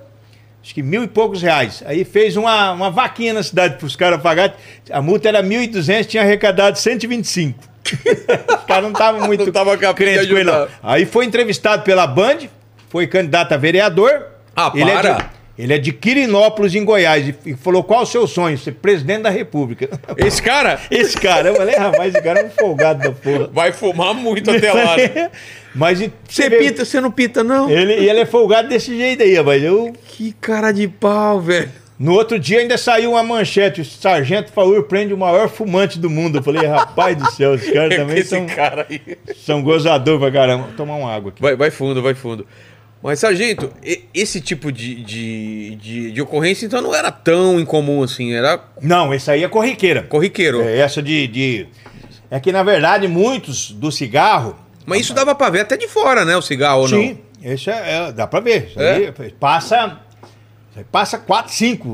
acho 0.62 0.74
que 0.74 0.82
mil 0.82 1.02
e 1.02 1.08
poucos 1.08 1.42
reais. 1.42 1.82
Aí 1.86 2.04
fez 2.04 2.36
uma, 2.36 2.72
uma 2.72 2.90
vaquinha 2.90 3.32
na 3.34 3.42
cidade 3.42 3.76
para 3.76 3.86
os 3.86 3.96
caras 3.96 4.20
pagarem. 4.22 4.54
A 4.90 5.02
multa 5.02 5.28
era 5.28 5.42
1.200, 5.42 6.06
tinha 6.06 6.22
arrecadado 6.22 6.78
125. 6.78 7.58
os 7.92 8.64
caras 8.64 8.84
não 8.84 8.92
estavam 8.92 9.26
muito 9.26 9.44
Não 9.44 9.52
tava 9.52 9.76
crentes 9.94 10.28
com 10.28 10.36
ele, 10.36 10.44
não. 10.44 10.68
Aí 10.82 11.04
foi 11.04 11.24
entrevistado 11.24 11.82
pela 11.82 12.06
Band, 12.06 12.48
foi 12.88 13.06
candidato 13.06 13.52
a 13.52 13.56
vereador. 13.56 14.26
Ah, 14.54 14.70
ele 14.74 14.90
É 14.90 14.94
para. 14.94 15.14
de, 15.14 15.24
ele 15.62 15.74
é 15.74 15.78
de 15.78 15.92
Quirinópolis, 15.92 16.74
em 16.74 16.84
Goiás, 16.84 17.34
e, 17.46 17.54
falou 17.54 17.84
qual 17.84 18.02
o 18.02 18.06
seu 18.06 18.26
sonho? 18.26 18.58
Ser 18.58 18.72
presidente 18.72 19.22
da 19.22 19.30
República. 19.30 19.88
Esse 20.18 20.42
cara 20.42 20.80
Esse 20.90 21.16
cara, 21.16 21.48
eu 21.50 21.54
falei, 21.56 21.76
rapaz, 21.76 22.14
esse 22.14 22.22
cara 22.22 22.40
é 22.40 22.44
um 22.46 22.50
folgado 22.50 23.02
da 23.02 23.12
porra. 23.12 23.48
vai 23.52 23.72
fumar 23.72 24.12
muito 24.14 24.50
até 24.50 24.72
lá. 24.72 24.96
né? 24.96 25.30
Mas 25.74 26.00
e- 26.00 26.12
Você 26.28 26.50
vê- 26.50 26.58
pita, 26.58 26.84
você 26.84 27.00
não 27.00 27.10
pita, 27.10 27.42
não? 27.44 27.70
Ele, 27.70 27.94
e 28.00 28.08
ele 28.10 28.20
é 28.20 28.26
folgado 28.26 28.68
desse 28.68 28.96
jeito 28.96 29.22
aí, 29.22 29.34
rapaz. 29.34 29.62
Eu, 29.62 29.92
Que 30.04 30.32
cara 30.40 30.70
de 30.72 30.86
pau, 30.86 31.40
velho. 31.40 31.70
no 31.98 32.12
outro 32.12 32.38
dia 32.38 32.58
ainda 32.60 32.76
saiu 32.76 33.12
uma 33.12 33.22
manchete: 33.22 33.80
o 33.80 33.84
sargento 33.84 34.52
Faur 34.52 34.82
prende 34.82 35.14
o 35.14 35.16
maior 35.16 35.48
fumante 35.48 35.98
do 35.98 36.10
mundo. 36.10 36.38
Eu 36.38 36.42
falei, 36.42 36.66
rapaz 36.66 37.16
do 37.16 37.30
céu, 37.32 37.52
os 37.52 37.64
caras 37.70 37.94
também 37.96 38.18
Esse 38.18 38.28
são, 38.30 38.44
cara 38.46 38.86
aí. 38.90 39.00
são 39.46 39.62
gozador 39.62 40.18
pra 40.18 40.30
caramba. 40.30 40.64
Vou 40.64 40.72
tomar 40.76 40.96
uma 40.96 41.10
água 41.14 41.30
aqui. 41.30 41.40
Vai, 41.40 41.56
vai 41.56 41.70
fundo, 41.70 42.02
vai 42.02 42.12
fundo. 42.14 42.46
Mas, 43.02 43.18
sargento, 43.18 43.70
esse 44.14 44.40
tipo 44.40 44.70
de, 44.70 45.02
de, 45.02 45.74
de, 45.76 46.12
de 46.12 46.22
ocorrência, 46.22 46.64
então, 46.66 46.80
não 46.80 46.94
era 46.94 47.10
tão 47.10 47.58
incomum 47.58 48.02
assim. 48.02 48.32
Era 48.32 48.62
Não, 48.80 49.12
esse 49.12 49.30
aí 49.30 49.42
é 49.42 49.48
corriqueira. 49.48 50.04
corriqueiro. 50.04 50.62
É, 50.62 50.78
essa 50.78 51.02
de, 51.02 51.26
de. 51.26 51.66
É 52.30 52.38
que, 52.38 52.52
na 52.52 52.62
verdade, 52.62 53.08
muitos 53.08 53.72
do 53.72 53.90
cigarro. 53.90 54.56
Mas 54.86 55.00
isso 55.00 55.14
dava 55.14 55.34
pra 55.34 55.50
ver 55.50 55.60
até 55.60 55.76
de 55.76 55.88
fora, 55.88 56.24
né? 56.24 56.36
O 56.36 56.42
cigarro 56.42 56.82
ou 56.82 56.88
não? 56.88 56.98
Sim, 56.98 57.18
esse 57.42 57.70
é, 57.70 58.06
é- 58.08 58.12
dá 58.12 58.26
pra 58.26 58.38
ver. 58.40 58.68
Isso 58.70 58.80
É? 58.80 58.94
aí 59.18 59.32
passa. 59.38 59.98
Passa 60.90 61.18
quatro, 61.18 61.52
cinco. 61.52 61.88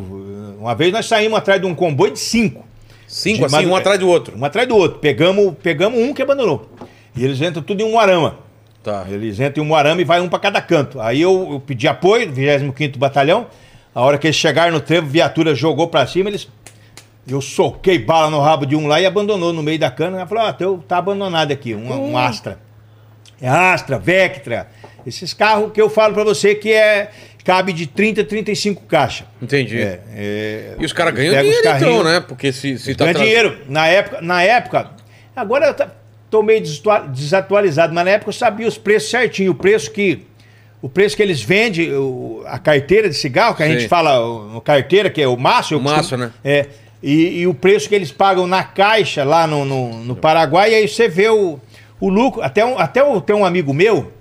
Uma 0.60 0.74
vez 0.74 0.92
nós 0.92 1.06
saímos 1.06 1.38
atrás 1.38 1.60
de 1.60 1.66
um 1.66 1.74
comboio 1.74 2.12
de 2.12 2.18
cinco. 2.20 2.64
Cinco, 3.08 3.38
De 3.38 3.44
assim, 3.46 3.56
madru- 3.56 3.70
um 3.70 3.76
atrás 3.76 3.98
do 3.98 4.06
outro. 4.08 4.38
Um 4.38 4.44
atrás 4.44 4.68
do 4.68 4.76
outro. 4.76 4.98
Pegamos, 5.00 5.54
pegamos 5.62 5.98
um 6.00 6.12
que 6.14 6.22
abandonou. 6.22 6.70
E 7.16 7.24
eles 7.24 7.40
entram 7.40 7.62
tudo 7.62 7.80
em 7.82 7.84
um 7.84 7.98
arama. 7.98 8.38
Tá. 8.88 9.06
Eles 9.10 9.38
entram 9.38 9.64
em 9.64 9.68
um 9.68 9.74
arame 9.74 10.02
e 10.02 10.04
vai 10.04 10.20
um 10.20 10.28
pra 10.28 10.38
cada 10.38 10.60
canto. 10.62 11.00
Aí 11.00 11.20
eu, 11.20 11.48
eu 11.52 11.60
pedi 11.60 11.86
apoio, 11.86 12.32
25º 12.32 12.96
Batalhão. 12.96 13.46
A 13.94 14.00
hora 14.02 14.16
que 14.16 14.26
eles 14.26 14.36
chegaram 14.36 14.72
no 14.72 14.80
trevo, 14.80 15.06
viatura 15.06 15.54
jogou 15.54 15.88
pra 15.88 16.06
cima, 16.06 16.30
eles... 16.30 16.48
Eu 17.30 17.42
soquei 17.42 17.98
bala 17.98 18.30
no 18.30 18.40
rabo 18.40 18.64
de 18.64 18.74
um 18.74 18.86
lá 18.86 18.98
e 19.00 19.04
abandonou 19.04 19.52
no 19.52 19.62
meio 19.62 19.78
da 19.78 19.90
cana. 19.90 20.16
Ela 20.18 20.26
falou, 20.26 20.44
ó, 20.44 20.52
teu, 20.52 20.82
tá 20.88 20.96
abandonado 20.96 21.52
aqui, 21.52 21.74
um, 21.74 22.12
um 22.12 22.16
Astra. 22.16 22.58
É 23.40 23.48
Astra, 23.48 23.98
Vectra. 23.98 24.68
Esses 25.06 25.34
carros 25.34 25.70
que 25.72 25.80
eu 25.80 25.90
falo 25.90 26.14
pra 26.14 26.24
você 26.24 26.54
que 26.54 26.72
é... 26.72 27.10
Cabe 27.44 27.72
de 27.72 27.86
30 27.86 28.20
a 28.20 28.24
35 28.24 28.82
caixas. 28.84 29.26
Entendi. 29.40 29.80
É, 29.80 30.00
é, 30.14 30.74
E 30.78 30.84
os 30.84 30.92
caras 30.92 31.14
ganham 31.14 31.34
dinheiro 31.40 31.66
então, 31.66 32.04
né? 32.04 32.20
Porque 32.20 32.52
se, 32.52 32.78
se 32.78 32.94
tá 32.94 33.04
Ganha 33.04 33.14
tra- 33.14 33.24
dinheiro. 33.24 33.58
Na 33.68 33.86
época, 33.86 34.20
na 34.20 34.42
época, 34.42 34.90
agora 35.34 35.72
tá- 35.72 35.90
tô 36.30 36.42
meio 36.42 36.60
desatua- 36.60 37.06
desatualizado, 37.06 37.94
mas 37.94 38.04
na 38.04 38.10
época 38.12 38.28
eu 38.30 38.34
sabia 38.34 38.66
os 38.68 38.76
preços 38.78 39.10
certinho, 39.10 39.52
o 39.52 39.54
preço 39.54 39.90
que 39.90 40.26
o 40.80 40.88
preço 40.88 41.16
que 41.16 41.22
eles 41.22 41.42
vendem, 41.42 41.92
o- 41.92 42.42
a 42.46 42.56
carteira 42.58 43.08
de 43.08 43.14
cigarro, 43.16 43.56
que 43.56 43.62
a 43.64 43.66
Sim. 43.66 43.72
gente 43.72 43.88
fala 43.88 44.20
o- 44.24 44.60
carteira, 44.60 45.10
que 45.10 45.20
é 45.20 45.26
o 45.26 45.36
maço. 45.36 45.74
eu 45.74 45.78
O 45.78 45.82
maço, 45.82 45.96
costumo- 46.16 46.24
né? 46.24 46.32
É. 46.44 46.66
E, 47.02 47.40
e 47.40 47.46
o 47.48 47.54
preço 47.54 47.88
que 47.88 47.94
eles 47.94 48.12
pagam 48.12 48.46
na 48.46 48.62
caixa 48.62 49.24
lá 49.24 49.46
no, 49.46 49.64
no, 49.64 50.04
no 50.04 50.14
Paraguai, 50.16 50.70
e 50.72 50.74
aí 50.76 50.88
você 50.88 51.08
vê 51.08 51.28
o, 51.28 51.58
o 52.00 52.08
lucro. 52.08 52.42
Até, 52.42 52.64
um, 52.64 52.78
até 52.78 53.02
o- 53.02 53.20
tem 53.20 53.34
um 53.34 53.44
amigo 53.44 53.72
meu, 53.74 54.12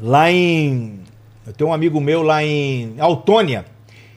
lá 0.00 0.30
em. 0.30 1.00
Eu 1.46 1.52
tenho 1.52 1.70
um 1.70 1.72
amigo 1.72 2.00
meu 2.00 2.22
lá 2.22 2.42
em 2.42 2.94
Autônia. 2.98 3.64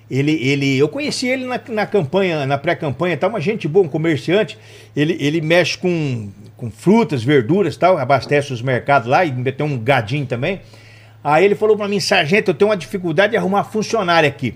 Ele, 0.09 0.31
ele, 0.41 0.77
eu 0.77 0.87
conheci 0.87 1.27
ele 1.27 1.45
na, 1.45 1.59
na 1.67 1.85
campanha, 1.85 2.45
na 2.45 2.57
pré-campanha, 2.57 3.17
tá 3.17 3.27
uma 3.27 3.41
gente 3.41 3.67
boa, 3.67 3.85
um 3.85 3.89
comerciante. 3.89 4.57
Ele, 4.95 5.17
ele 5.19 5.41
mexe 5.41 5.77
com, 5.77 6.29
com 6.55 6.71
frutas, 6.71 7.23
verduras, 7.23 7.75
tal, 7.75 7.97
abastece 7.97 8.53
os 8.53 8.61
mercados 8.61 9.07
lá 9.07 9.25
e 9.25 9.51
tem 9.51 9.65
um 9.65 9.77
gadinho 9.77 10.25
também. 10.25 10.61
Aí 11.23 11.43
ele 11.43 11.55
falou 11.55 11.75
pra 11.75 11.89
mim, 11.89 11.99
sargento, 11.99 12.51
eu 12.51 12.55
tenho 12.55 12.69
uma 12.69 12.77
dificuldade 12.77 13.31
de 13.31 13.37
arrumar 13.37 13.65
funcionário 13.65 14.29
aqui. 14.29 14.55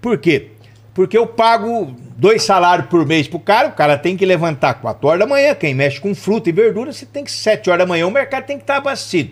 Por 0.00 0.16
quê? 0.16 0.52
Porque 0.94 1.18
eu 1.18 1.26
pago 1.26 1.94
dois 2.16 2.42
salários 2.42 2.88
por 2.88 3.04
mês 3.06 3.28
pro 3.28 3.38
cara, 3.38 3.68
o 3.68 3.72
cara 3.72 3.98
tem 3.98 4.16
que 4.16 4.24
levantar 4.24 4.74
4 4.74 5.06
horas 5.06 5.20
da 5.20 5.26
manhã, 5.26 5.54
quem 5.54 5.74
mexe 5.74 6.00
com 6.00 6.14
fruta 6.14 6.48
e 6.48 6.52
verdura, 6.52 6.92
você 6.92 7.04
tem 7.04 7.22
que 7.22 7.30
7 7.30 7.68
horas 7.68 7.84
da 7.84 7.86
manhã, 7.86 8.06
o 8.06 8.10
mercado 8.10 8.46
tem 8.46 8.56
que 8.56 8.64
estar 8.64 8.78
abastecido. 8.78 9.30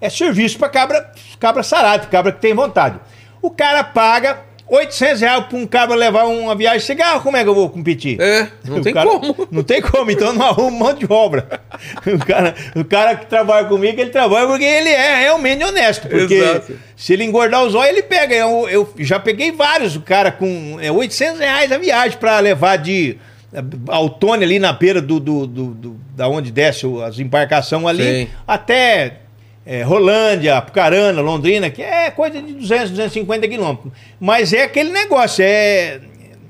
É 0.00 0.08
serviço 0.08 0.58
para 0.58 0.68
cabra, 0.68 1.12
cabra 1.38 1.62
sarado, 1.62 2.06
cabra 2.06 2.32
que 2.32 2.40
tem 2.40 2.54
vontade. 2.54 2.98
O 3.42 3.50
cara 3.50 3.82
paga 3.82 4.38
800 4.74 5.20
reais 5.20 5.44
pra 5.46 5.58
um 5.58 5.66
cara 5.66 5.94
levar 5.94 6.24
uma 6.24 6.54
viagem 6.56 6.78
de 6.78 6.84
cigarro, 6.86 7.20
como 7.20 7.36
é 7.36 7.42
que 7.42 7.48
eu 7.48 7.54
vou 7.54 7.68
competir? 7.68 8.18
É, 8.20 8.48
não 8.66 8.78
O 8.78 8.80
tem 8.82 8.94
cara- 8.94 9.06
como. 9.10 9.48
Não 9.52 9.62
tem 9.62 9.82
como, 9.82 10.10
então 10.10 10.32
não 10.32 10.46
arruma 10.46 10.68
um 10.68 10.70
monte 10.78 11.06
de 11.06 11.12
obra. 11.12 11.60
O 12.06 12.18
cara, 12.24 12.54
o 12.74 12.82
cara 12.84 13.14
que 13.16 13.26
trabalha 13.26 13.66
comigo, 13.66 14.00
ele 14.00 14.08
trabalha 14.10 14.46
porque 14.46 14.64
ele 14.64 14.88
é 14.88 15.20
realmente 15.20 15.62
honesto. 15.62 16.08
Porque 16.08 16.34
Exato. 16.34 16.72
se 16.96 17.12
ele 17.12 17.22
engordar 17.24 17.62
os 17.64 17.74
olhos, 17.74 17.90
ele 17.92 18.02
pega. 18.02 18.34
Eu, 18.34 18.66
eu 18.70 18.88
já 19.00 19.20
peguei 19.20 19.52
vários, 19.52 19.94
o 19.94 20.00
cara 20.00 20.32
com 20.32 20.78
é, 20.80 20.90
800 20.90 21.38
reais 21.40 21.70
a 21.70 21.76
viagem 21.76 22.16
pra 22.18 22.38
levar 22.38 22.76
de 22.78 23.18
é, 23.52 23.58
Autônia 23.88 24.46
ali 24.46 24.58
na 24.58 24.72
beira 24.72 25.02
do, 25.02 25.20
do, 25.20 25.46
do- 25.46 25.66
do- 25.74 26.00
da 26.16 26.28
onde 26.28 26.50
desce 26.50 26.86
as 27.04 27.18
embarcações 27.18 27.84
ali, 27.86 28.02
Sim. 28.26 28.28
até 28.48 29.18
é, 29.64 29.82
Rolândia, 29.82 30.56
Apucarana, 30.58 31.20
Londrina, 31.20 31.70
que 31.70 31.82
é 31.82 32.10
coisa 32.10 32.42
de 32.42 32.52
200, 32.54 32.90
250 32.90 33.46
quilômetros. 33.48 33.92
Mas 34.18 34.52
é 34.52 34.62
aquele 34.64 34.90
negócio, 34.90 35.44
é, 35.44 36.00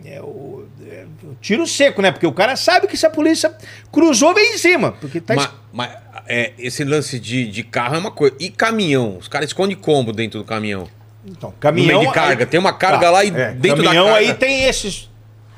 é 0.04 0.20
o, 0.20 0.64
é 0.90 1.04
o 1.24 1.34
tiro 1.40 1.66
seco, 1.66 2.00
né? 2.00 2.10
Porque 2.10 2.26
o 2.26 2.32
cara 2.32 2.56
sabe 2.56 2.86
que 2.86 2.96
se 2.96 3.04
a 3.06 3.10
polícia 3.10 3.54
cruzou, 3.90 4.34
vem 4.34 4.54
em 4.54 4.58
cima. 4.58 4.92
Porque 4.92 5.20
tá 5.20 5.34
Mas, 5.34 5.50
mas, 5.72 5.90
é, 6.26 6.52
esse 6.58 6.84
lance 6.84 7.18
de, 7.18 7.46
de 7.46 7.62
carro 7.62 7.96
é 7.96 7.98
uma 7.98 8.10
coisa. 8.10 8.34
E 8.40 8.48
caminhão? 8.48 9.18
Os 9.18 9.28
caras 9.28 9.48
escondem 9.50 9.76
combo 9.76 10.12
dentro 10.12 10.38
do 10.38 10.44
caminhão. 10.44 10.88
Então, 11.24 11.52
caminhão. 11.60 11.92
No 11.92 11.98
meio 12.00 12.08
de 12.08 12.14
carga, 12.14 12.46
tem 12.46 12.58
uma 12.58 12.72
carga 12.72 13.10
lá 13.10 13.24
e 13.24 13.30
dentro 13.30 13.82
da 13.82 13.84
caminhão 13.84 14.06
carga- 14.06 14.18
aí 14.20 14.34
tem 14.34 14.64
esses. 14.64 15.08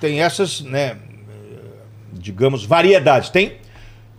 Tem 0.00 0.20
essas, 0.20 0.60
né? 0.60 0.96
Digamos, 2.12 2.64
variedades. 2.64 3.30
Tem 3.30 3.56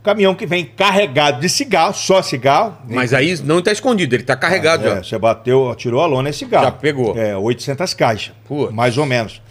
caminhão 0.05 0.33
que 0.33 0.45
vem 0.45 0.63
carregado 0.65 1.41
de 1.41 1.49
cigarro, 1.49 1.93
só 1.93 2.21
cigarro. 2.21 2.77
Mas 2.87 3.13
aí 3.13 3.37
não 3.43 3.61
tá 3.61 3.71
escondido, 3.71 4.15
ele 4.15 4.23
tá 4.23 4.35
carregado 4.37 4.85
É, 4.87 4.95
já. 4.97 5.03
você 5.03 5.17
bateu, 5.19 5.73
tirou 5.75 6.01
a 6.01 6.05
lona, 6.05 6.29
é 6.29 6.31
cigarro. 6.31 6.65
Já 6.65 6.71
pegou. 6.71 7.17
É, 7.17 7.35
800 7.35 7.93
caixas. 7.93 8.33
Putz. 8.47 8.73
Mais 8.73 8.97
ou 8.97 9.05
menos. 9.05 9.41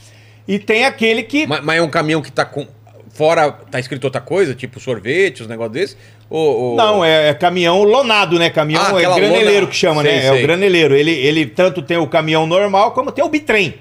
E 0.49 0.59
tem 0.59 0.85
aquele 0.87 1.23
que. 1.23 1.47
Mas, 1.47 1.63
mas 1.65 1.79
é 1.79 1.83
um 1.83 1.91
caminhão 1.91 2.23
que 2.23 2.33
tá 2.33 2.45
com. 2.45 2.67
Fora, 3.11 3.53
tá 3.53 3.79
escrito 3.79 4.05
outra 4.05 4.21
coisa, 4.21 4.55
tipo 4.57 4.81
sorvete, 4.81 5.43
os 5.43 5.47
negócios 5.49 5.73
desses? 5.73 5.97
Ou, 6.29 6.61
ou- 6.71 6.77
Não, 6.77 7.05
é, 7.05 7.29
é 7.29 7.35
caminhão 7.35 7.83
lonado, 7.85 8.39
né? 8.41 8.51
Caminhão 8.51 8.83
Ah, 8.85 9.01
é 9.01 9.05
graneleiro 9.05 9.55
lona- 9.61 9.67
que 9.69 9.77
chama, 9.77 10.03
Sei, 10.03 10.11
né? 10.11 10.19
É 10.19 10.31
sei. 10.33 10.39
o 10.39 10.43
graneleiro. 10.43 10.97
Ele, 10.97 11.13
ele 11.13 11.47
tanto 11.47 11.81
tem 11.81 11.97
o 11.97 12.09
caminhão 12.09 12.45
normal 12.47 12.91
como 12.91 13.13
tem 13.13 13.25
o 13.25 13.29
bitrem. 13.29 13.75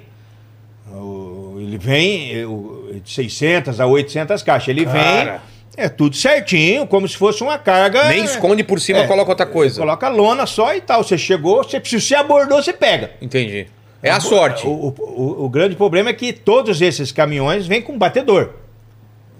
O- 0.92 1.58
Ele 1.60 1.78
vem 1.80 2.40
é, 2.42 2.46
o- 2.46 2.92
de 3.04 3.12
600 3.12 3.80
a 3.80 3.88
800 3.88 4.44
caixas. 4.44 4.68
Ele 4.70 4.86
Cara. 4.86 4.94
vem, 5.32 5.40
é 5.76 5.90
tudo 5.90 6.16
certinho, 6.16 6.86
como 6.88 7.08
se 7.08 7.18
fosse 7.18 7.42
uma 7.44 7.58
carga. 7.58 8.06
Nem 8.10 8.24
esconde 8.24 8.64
por 8.64 8.80
cima, 8.80 9.00
É. 9.00 9.08
coloca 9.08 9.32
outra 9.32 9.46
coisa. 9.46 9.80
Coloca 9.80 10.08
lona 10.10 10.46
só 10.46 10.74
e 10.76 10.82
tal. 10.82 11.04
Você 11.04 11.18
chegou, 11.18 11.64
você, 11.64 11.82
se 11.84 12.00
você 12.00 12.16
abordou, 12.16 12.62
você 12.62 12.74
pega. 12.74 13.12
Entendi. 13.22 13.68
É 14.02 14.10
a 14.12 14.20
sorte. 14.20 14.68
O, 14.68 14.70
o- 14.70 14.96
o- 15.00 15.46
o 15.46 15.50
grande 15.50 15.76
problema 15.76 16.10
é 16.10 16.14
que 16.14 16.34
todos 16.34 16.82
esses 16.82 17.12
caminhões 17.12 17.66
vêm 17.66 17.82
com 17.82 17.98
batedor. 17.98 18.50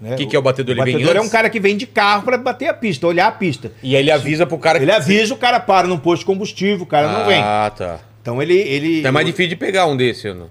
né? 0.00 0.14
O 0.14 0.16
que 0.16 0.26
que 0.26 0.34
é 0.36 0.38
o 0.38 0.42
batedor? 0.42 0.74
O 0.76 0.82
Ele 0.82 0.92
batedor 0.92 1.16
é 1.16 1.20
um 1.20 1.28
cara 1.28 1.48
que 1.48 1.60
vem 1.60 1.76
de 1.76 1.86
carro 1.86 2.24
para 2.24 2.36
bater 2.36 2.68
a 2.68 2.74
pista, 2.74 3.06
olhar 3.06 3.26
a 3.28 3.32
pista. 3.32 3.70
E 3.82 3.94
aí 3.94 4.02
ele 4.02 4.10
avisa 4.10 4.44
pro 4.44 4.58
cara 4.58 4.78
Ele 4.82 4.90
avisa, 4.90 5.32
o 5.32 5.36
cara 5.36 5.60
para 5.60 5.86
num 5.86 5.96
posto 5.98 6.20
de 6.20 6.26
combustível, 6.26 6.82
o 6.82 6.86
cara 6.86 7.10
não 7.12 7.26
vem. 7.26 7.40
Ah, 7.42 7.70
tá. 7.74 8.00
Então 8.20 8.42
ele. 8.42 8.54
ele 8.54 8.98
Então 8.98 9.08
é 9.10 9.12
mais 9.12 9.24
difícil 9.26 9.50
de 9.50 9.56
pegar 9.56 9.86
um 9.86 9.96
desse, 9.96 10.32
não? 10.34 10.50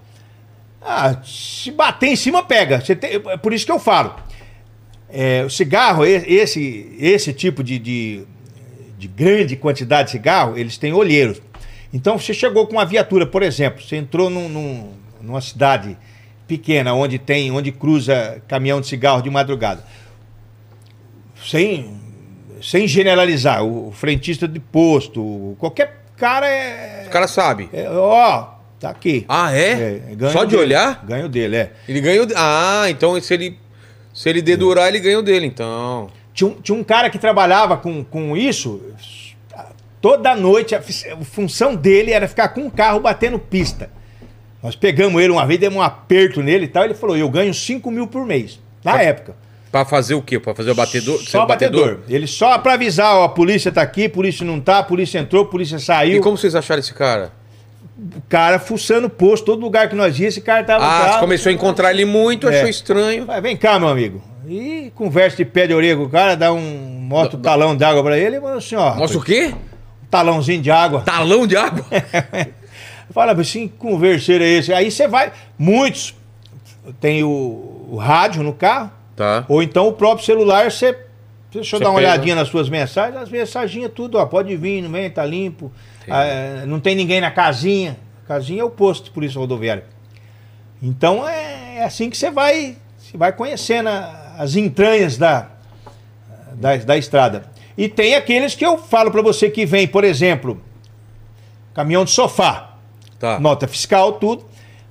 Ah, 0.80 1.16
se 1.24 1.70
bater 1.70 2.08
em 2.08 2.16
cima, 2.16 2.42
pega. 2.42 2.78
Tem- 2.78 3.20
é 3.28 3.36
por 3.36 3.52
isso 3.52 3.64
que 3.66 3.72
eu 3.72 3.78
falo. 3.78 4.14
É, 5.08 5.44
o 5.44 5.50
cigarro, 5.50 6.04
esse, 6.04 6.96
esse 6.98 7.32
tipo 7.32 7.62
de, 7.62 7.78
de, 7.78 8.22
de 8.98 9.06
grande 9.08 9.54
quantidade 9.56 10.06
de 10.06 10.12
cigarro, 10.12 10.56
eles 10.58 10.76
têm 10.76 10.92
olheiros. 10.92 11.40
Então 11.92 12.18
você 12.18 12.34
chegou 12.34 12.66
com 12.66 12.72
uma 12.72 12.84
viatura, 12.84 13.24
por 13.26 13.42
exemplo, 13.42 13.80
você 13.82 13.96
entrou 13.96 14.28
num- 14.28 14.48
num- 14.48 14.92
numa 15.20 15.40
cidade 15.40 15.96
pequena, 16.48 16.92
onde 16.94 17.18
tem, 17.18 17.50
onde 17.52 17.70
cruza 17.70 18.42
caminhão 18.48 18.80
de 18.80 18.86
cigarro 18.88 19.22
de 19.22 19.30
madrugada. 19.30 19.84
Sem, 21.48 22.00
sem 22.62 22.88
generalizar, 22.88 23.62
o, 23.64 23.92
frentista 23.92 24.48
de 24.48 24.58
posto, 24.58 25.56
qualquer 25.58 26.04
cara 26.16 26.46
é. 26.48 27.04
O 27.06 27.10
cara 27.10 27.28
sabe. 27.28 27.68
é, 27.72 27.88
ó, 27.90 28.48
tá 28.80 28.90
aqui. 28.90 29.24
Ah, 29.28 29.52
é? 29.54 30.00
ganho 30.16 30.32
Só 30.32 30.44
de 30.44 30.50
dele. 30.52 30.62
olhar? 30.62 31.04
Ganho 31.06 31.28
dele, 31.28 31.56
é. 31.56 31.72
Ele 31.88 32.00
ganhou. 32.00 32.26
Ah, 32.34 32.86
então 32.88 33.20
se 33.20 33.34
ele. 33.34 33.58
Se 34.14 34.28
ele 34.28 34.40
dedurar, 34.40 34.86
ele 34.88 35.00
ganhou 35.00 35.22
dele, 35.22 35.44
então. 35.44 36.08
Tinha 36.32 36.48
um, 36.48 36.54
tinha 36.54 36.78
um 36.78 36.84
cara 36.84 37.10
que 37.10 37.18
trabalhava 37.18 37.76
com, 37.76 38.04
com 38.04 38.36
isso, 38.36 38.80
toda 40.00 40.34
noite, 40.36 40.74
a, 40.74 40.78
a 40.78 41.24
função 41.24 41.74
dele 41.74 42.12
era 42.12 42.28
ficar 42.28 42.48
com 42.48 42.66
o 42.66 42.70
carro 42.70 43.00
batendo 43.00 43.38
pista. 43.40 43.90
Nós 44.62 44.76
pegamos 44.76 45.20
ele 45.20 45.32
uma 45.32 45.44
vez, 45.44 45.58
demos 45.58 45.78
um 45.78 45.82
aperto 45.82 46.42
nele 46.42 46.66
e 46.66 46.68
tal, 46.68 46.84
ele 46.84 46.94
falou, 46.94 47.16
eu 47.16 47.28
ganho 47.28 47.52
5 47.52 47.90
mil 47.90 48.06
por 48.06 48.24
mês, 48.24 48.60
na 48.84 49.02
época. 49.02 49.36
Pra 49.70 49.84
fazer 49.84 50.14
o 50.14 50.22
quê? 50.22 50.38
Pra 50.38 50.54
fazer 50.54 50.70
o 50.70 50.74
batedor? 50.74 51.20
Só 51.20 51.42
o 51.42 51.46
batedor. 51.46 51.98
Ele 52.08 52.28
só 52.28 52.56
pra 52.58 52.74
avisar, 52.74 53.16
ó, 53.16 53.24
a 53.24 53.28
polícia 53.28 53.72
tá 53.72 53.82
aqui, 53.82 54.04
a 54.04 54.10
polícia 54.10 54.46
não 54.46 54.60
tá, 54.60 54.78
a 54.78 54.82
polícia 54.84 55.18
entrou, 55.18 55.42
a 55.42 55.46
polícia 55.46 55.80
saiu. 55.80 56.18
E 56.18 56.20
como 56.20 56.38
vocês 56.38 56.54
acharam 56.54 56.78
esse 56.78 56.94
cara? 56.94 57.32
O 57.96 58.20
cara 58.28 58.58
fuçando 58.58 59.06
o 59.06 59.10
posto, 59.10 59.44
todo 59.46 59.60
lugar 59.60 59.88
que 59.88 59.94
nós 59.94 60.18
ia, 60.18 60.26
esse 60.28 60.40
cara 60.40 60.64
tava... 60.64 60.84
Ah, 60.84 61.12
você 61.12 61.18
começou 61.20 61.50
a 61.50 61.52
encontrar 61.52 61.90
ele 61.92 62.04
muito, 62.04 62.48
É. 62.48 62.56
achou 62.56 62.68
estranho. 62.68 63.24
Vai, 63.24 63.40
vem 63.40 63.56
cá, 63.56 63.78
meu 63.78 63.88
amigo. 63.88 64.20
E 64.48 64.90
conversa 64.94 65.36
de 65.36 65.44
pé 65.44 65.66
de 65.66 65.74
orelha 65.74 65.96
com 65.96 66.02
o 66.04 66.08
cara, 66.10 66.34
dá 66.36 66.52
um... 66.52 66.60
Mostra 67.00 67.38
o 67.38 67.40
talão 67.40 67.76
d'água 67.76 68.02
pra 68.02 68.18
ele 68.18 68.36
e 68.36 68.40
fala 68.40 68.56
assim, 68.56 68.74
ó... 68.74 68.94
Mostra 68.94 69.18
o 69.18 69.22
quê? 69.22 69.54
talãozinho 70.10 70.62
de 70.62 70.70
água. 70.70 71.00
Talão 71.00 71.44
de 71.46 71.56
água? 71.56 71.84
Fala 73.12 73.32
assim, 73.32 73.66
converseiro 73.68 74.42
é 74.44 74.48
esse? 74.48 74.72
Aí 74.72 74.90
você 74.90 75.06
vai. 75.08 75.32
Muitos 75.58 76.14
tem 77.00 77.22
o, 77.24 77.88
o 77.90 77.96
rádio 77.96 78.42
no 78.42 78.52
carro, 78.52 78.90
Tá. 79.16 79.44
ou 79.48 79.62
então 79.62 79.86
o 79.88 79.92
próprio 79.92 80.24
celular, 80.24 80.70
você. 80.70 80.92
Deixa 81.52 81.76
eu 81.76 81.78
Você 81.78 81.84
dar 81.84 81.90
uma 81.90 82.00
pega. 82.00 82.10
olhadinha 82.12 82.34
nas 82.34 82.48
suas 82.48 82.68
mensagens, 82.68 83.16
as 83.20 83.28
mensagens 83.28 83.88
tudo, 83.94 84.18
ó, 84.18 84.26
pode 84.26 84.56
vir, 84.56 84.82
não 84.82 84.90
vem, 84.90 85.08
tá 85.10 85.24
limpo. 85.24 85.70
Ah, 86.08 86.64
não 86.66 86.80
tem 86.80 86.94
ninguém 86.94 87.20
na 87.20 87.30
casinha. 87.30 87.96
Casinha 88.26 88.62
é 88.62 88.64
o 88.64 88.70
posto 88.70 89.04
de 89.04 89.10
polícia 89.10 89.38
rodoviária. 89.38 89.84
Então 90.82 91.26
é, 91.28 91.78
é 91.78 91.84
assim 91.84 92.10
que 92.10 92.16
você 92.16 92.30
vai, 92.30 92.76
você 92.98 93.16
vai 93.16 93.32
conhecendo 93.32 93.88
a- 93.88 94.34
as 94.38 94.56
entranhas 94.56 95.16
da, 95.16 95.48
da, 96.54 96.76
da 96.76 96.96
estrada. 96.98 97.44
E 97.76 97.88
tem 97.88 98.14
aqueles 98.14 98.54
que 98.54 98.64
eu 98.64 98.78
falo 98.78 99.10
para 99.10 99.22
você 99.22 99.48
que 99.50 99.64
vem, 99.66 99.86
por 99.86 100.04
exemplo, 100.04 100.60
caminhão 101.74 102.04
de 102.04 102.10
sofá 102.10 102.70
Tá. 103.18 103.38
nota 103.40 103.66
fiscal, 103.66 104.12
tudo. 104.14 104.44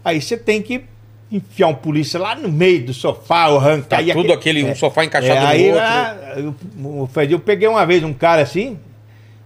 Aí 0.04 0.22
você 0.22 0.36
tem 0.38 0.62
que 0.62 0.84
enfiar 1.32 1.68
um 1.68 1.74
polícia 1.76 2.20
lá 2.20 2.36
no 2.36 2.50
meio 2.50 2.86
do 2.86 2.94
sofá, 2.94 3.48
ou 3.48 3.60
arrancar. 3.60 4.04
Tá 4.06 4.14
tudo 4.14 4.34
aquele- 4.34 4.64
um 4.64 4.76
sofá 4.76 5.04
encaixado 5.06 5.42
no 5.42 5.48
aí, 5.48 5.66
outro. 5.68 5.80
lá, 5.82 6.18
eu, 6.38 6.56
o 7.02 7.08
Fred, 7.12 7.34
eu 7.34 7.40
peguei 7.40 7.68
uma 7.68 7.86
vez 7.86 8.04
um 8.04 8.14
cara 8.14 8.42
assim, 8.42 8.78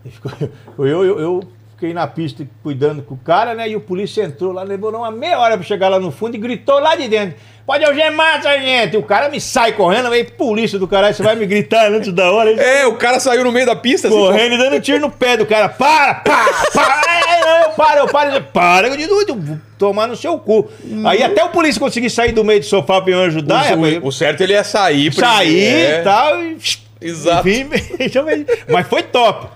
eu, 0.77 0.85
eu, 0.87 1.19
eu 1.19 1.43
fiquei 1.77 1.93
na 1.93 2.07
pista 2.07 2.43
cuidando 2.63 3.03
com 3.03 3.13
o 3.13 3.17
cara, 3.17 3.53
né? 3.53 3.69
E 3.69 3.75
o 3.75 3.79
polícia 3.79 4.23
entrou 4.23 4.51
lá, 4.51 4.63
levou 4.63 4.89
uma 4.91 5.11
meia 5.11 5.37
hora 5.39 5.55
pra 5.55 5.65
chegar 5.65 5.89
lá 5.89 5.99
no 5.99 6.11
fundo 6.11 6.35
e 6.35 6.39
gritou 6.39 6.79
lá 6.79 6.95
de 6.95 7.07
dentro. 7.07 7.35
Pode 7.67 7.83
algemar, 7.85 8.41
sargento! 8.41 8.95
E 8.95 8.97
o 8.97 9.03
cara 9.03 9.29
me 9.29 9.39
sai 9.39 9.73
correndo, 9.73 10.09
veio 10.09 10.25
polícia 10.31 10.79
do 10.79 10.87
caralho, 10.87 11.13
você 11.13 11.21
vai 11.21 11.35
me 11.35 11.45
gritar 11.45 11.91
antes 11.91 12.11
da 12.11 12.31
hora. 12.31 12.49
Ele 12.49 12.59
É, 12.59 12.87
o 12.87 12.95
cara 12.95 13.19
saiu 13.19 13.43
no 13.43 13.51
meio 13.51 13.65
da 13.65 13.75
pista. 13.75 14.07
assim, 14.07 14.17
correndo 14.17 14.55
e 14.55 14.57
dando 14.57 14.79
tiro 14.81 14.99
no 14.99 15.11
pé 15.11 15.37
do 15.37 15.45
cara. 15.45 15.69
Para, 15.69 16.15
para, 16.15 16.53
para. 16.73 17.07
Não, 17.47 17.63
eu 17.63 17.69
paro, 17.71 17.99
eu 17.99 18.07
paro. 18.07 18.31
Eu, 18.35 18.43
para, 18.43 18.87
eu 18.87 18.97
digo, 18.97 19.59
tomar 19.77 20.07
no 20.07 20.15
seu 20.15 20.39
cu. 20.39 20.69
Aí 21.05 21.21
até 21.21 21.43
o 21.43 21.49
polícia 21.49 21.79
conseguir 21.79 22.09
sair 22.09 22.31
do 22.31 22.43
meio 22.43 22.59
do 22.59 22.65
sofá 22.65 23.01
pra 23.01 23.11
eu 23.13 23.21
ajudar. 23.23 23.73
o, 23.73 23.75
rapaz, 23.75 23.97
o, 24.03 24.07
o 24.07 24.11
certo 24.11 24.41
ele 24.41 24.53
ia 24.53 24.63
sair. 24.63 25.13
sair 25.13 25.65
É. 25.65 25.99
e 25.99 26.03
tal. 26.03 26.41
E, 26.43 26.57
Exato. 26.99 27.47
Enfim, 27.47 27.69
mas 28.69 28.87
foi 28.87 29.03
top. 29.03 29.47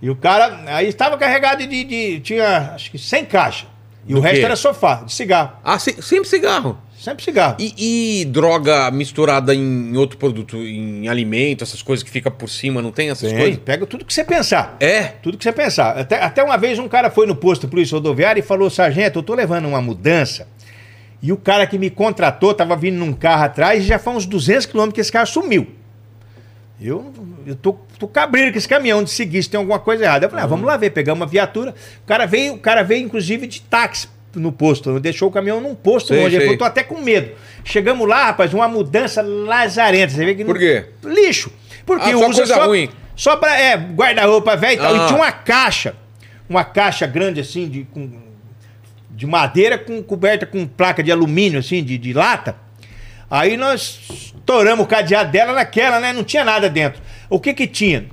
E 0.00 0.08
o 0.10 0.16
cara, 0.16 0.60
aí 0.66 0.86
estava 0.88 1.16
carregado 1.18 1.66
de, 1.66 1.84
de- 1.84 2.20
tinha 2.20 2.72
acho 2.74 2.90
que 2.90 2.98
100 2.98 3.24
caixas. 3.26 3.68
E 4.06 4.12
Do 4.12 4.20
o 4.20 4.22
resto 4.22 4.38
quê? 4.38 4.44
era 4.44 4.56
sofá, 4.56 5.02
de 5.04 5.12
cigarro. 5.12 5.52
Ah, 5.62 5.78
se- 5.78 6.00
sempre 6.00 6.28
cigarro. 6.28 6.78
Sempre 6.98 7.22
cigarro. 7.22 7.56
E, 7.60 8.20
e 8.20 8.24
droga 8.24 8.90
misturada 8.90 9.54
em 9.54 9.96
outro 9.96 10.16
produto, 10.18 10.56
em 10.56 11.06
alimento, 11.08 11.62
essas 11.62 11.80
coisas 11.82 12.02
que 12.02 12.10
fica 12.10 12.30
por 12.30 12.48
cima, 12.48 12.80
não 12.82 12.90
tem 12.90 13.10
essas 13.10 13.30
Tem, 13.30 13.38
coisas? 13.38 13.60
pega 13.64 13.86
tudo 13.86 14.04
que 14.04 14.12
você 14.12 14.24
pensar. 14.24 14.76
É. 14.80 15.02
Tudo 15.22 15.36
que 15.38 15.44
você 15.44 15.52
pensar. 15.52 15.96
Até, 15.98 16.20
até 16.22 16.42
uma 16.42 16.56
vez 16.56 16.78
um 16.78 16.88
cara 16.88 17.10
foi 17.10 17.26
no 17.26 17.36
posto 17.36 17.68
polícia 17.68 17.94
rodoviária 17.96 18.40
e 18.40 18.42
falou, 18.42 18.68
sargento, 18.70 19.18
eu 19.18 19.22
tô 19.22 19.34
levando 19.34 19.66
uma 19.68 19.80
mudança. 19.80 20.48
E 21.22 21.30
o 21.32 21.36
cara 21.36 21.66
que 21.66 21.78
me 21.78 21.90
contratou 21.90 22.52
tava 22.54 22.74
vindo 22.76 22.96
num 22.96 23.12
carro 23.12 23.44
atrás 23.44 23.84
e 23.84 23.86
já 23.86 23.98
foi 23.98 24.14
uns 24.14 24.26
200 24.26 24.66
quilômetros 24.66 24.94
que 24.94 25.00
esse 25.00 25.12
cara 25.12 25.26
sumiu. 25.26 25.68
Eu, 26.80 27.12
eu 27.46 27.54
tô, 27.56 27.76
tô 27.98 28.06
cabreiro 28.08 28.52
com 28.52 28.58
esse 28.58 28.68
caminhão 28.68 29.02
de 29.02 29.10
seguir 29.10 29.42
se 29.42 29.50
tem 29.50 29.58
alguma 29.58 29.78
coisa 29.78 30.04
errada. 30.04 30.26
Eu 30.26 30.30
falei, 30.30 30.44
ah, 30.44 30.48
vamos 30.48 30.66
lá 30.66 30.76
ver, 30.76 30.90
pegamos 30.90 31.20
uma 31.20 31.26
viatura. 31.26 31.74
O 32.02 32.06
cara 32.06 32.26
veio, 32.26 32.54
o 32.54 32.58
cara 32.58 32.82
veio 32.82 33.04
inclusive 33.04 33.46
de 33.46 33.60
táxi 33.62 34.08
no 34.34 34.52
posto, 34.52 35.00
deixou 35.00 35.28
o 35.28 35.32
caminhão 35.32 35.60
num 35.60 35.74
posto 35.74 36.08
Sei, 36.08 36.22
longe. 36.22 36.36
Sei. 36.36 36.44
falou, 36.44 36.58
tô 36.58 36.64
até 36.64 36.82
com 36.84 37.00
medo. 37.00 37.30
Chegamos 37.64 38.06
lá, 38.08 38.26
rapaz, 38.26 38.54
uma 38.54 38.68
mudança 38.68 39.20
lazarenta. 39.22 40.12
Você 40.12 40.24
vê 40.24 40.34
que 40.34 40.44
Por 40.44 40.54
não- 40.54 40.60
quê? 40.60 40.86
Lixo. 41.04 41.50
Porque 41.84 42.08
Ah, 42.10 42.12
só 42.12 42.26
usa 42.28 42.34
coisa 42.38 42.54
só, 42.54 42.66
ruim. 42.66 42.88
só 43.16 43.36
pra 43.36 43.58
é, 43.58 43.76
guarda-roupa 43.76 44.54
velho 44.56 44.74
e 44.74 44.76
tal. 44.76 44.94
Ah. 44.94 44.96
E 45.04 45.06
tinha 45.06 45.16
uma 45.18 45.32
caixa, 45.32 45.94
uma 46.48 46.62
caixa 46.64 47.06
grande 47.06 47.40
assim, 47.40 47.68
de, 47.68 47.84
com 47.84 48.10
de 49.10 49.26
madeira 49.26 49.76
com 49.76 50.00
coberta 50.02 50.46
com 50.46 50.64
placa 50.66 51.02
de 51.02 51.10
alumínio, 51.10 51.58
assim, 51.58 51.82
de, 51.82 51.98
de 51.98 52.12
lata. 52.12 52.54
Aí 53.30 53.56
nós 53.56 53.98
estouramos 54.10 54.84
o 54.84 54.88
cadeado 54.88 55.30
dela 55.32 55.52
naquela, 55.52 55.98
né? 55.98 56.12
Não 56.12 56.22
tinha 56.22 56.44
nada 56.44 56.70
dentro. 56.70 57.02
O 57.30 57.38
que 57.40 57.52
que 57.54 57.66
tinha? 57.66 58.06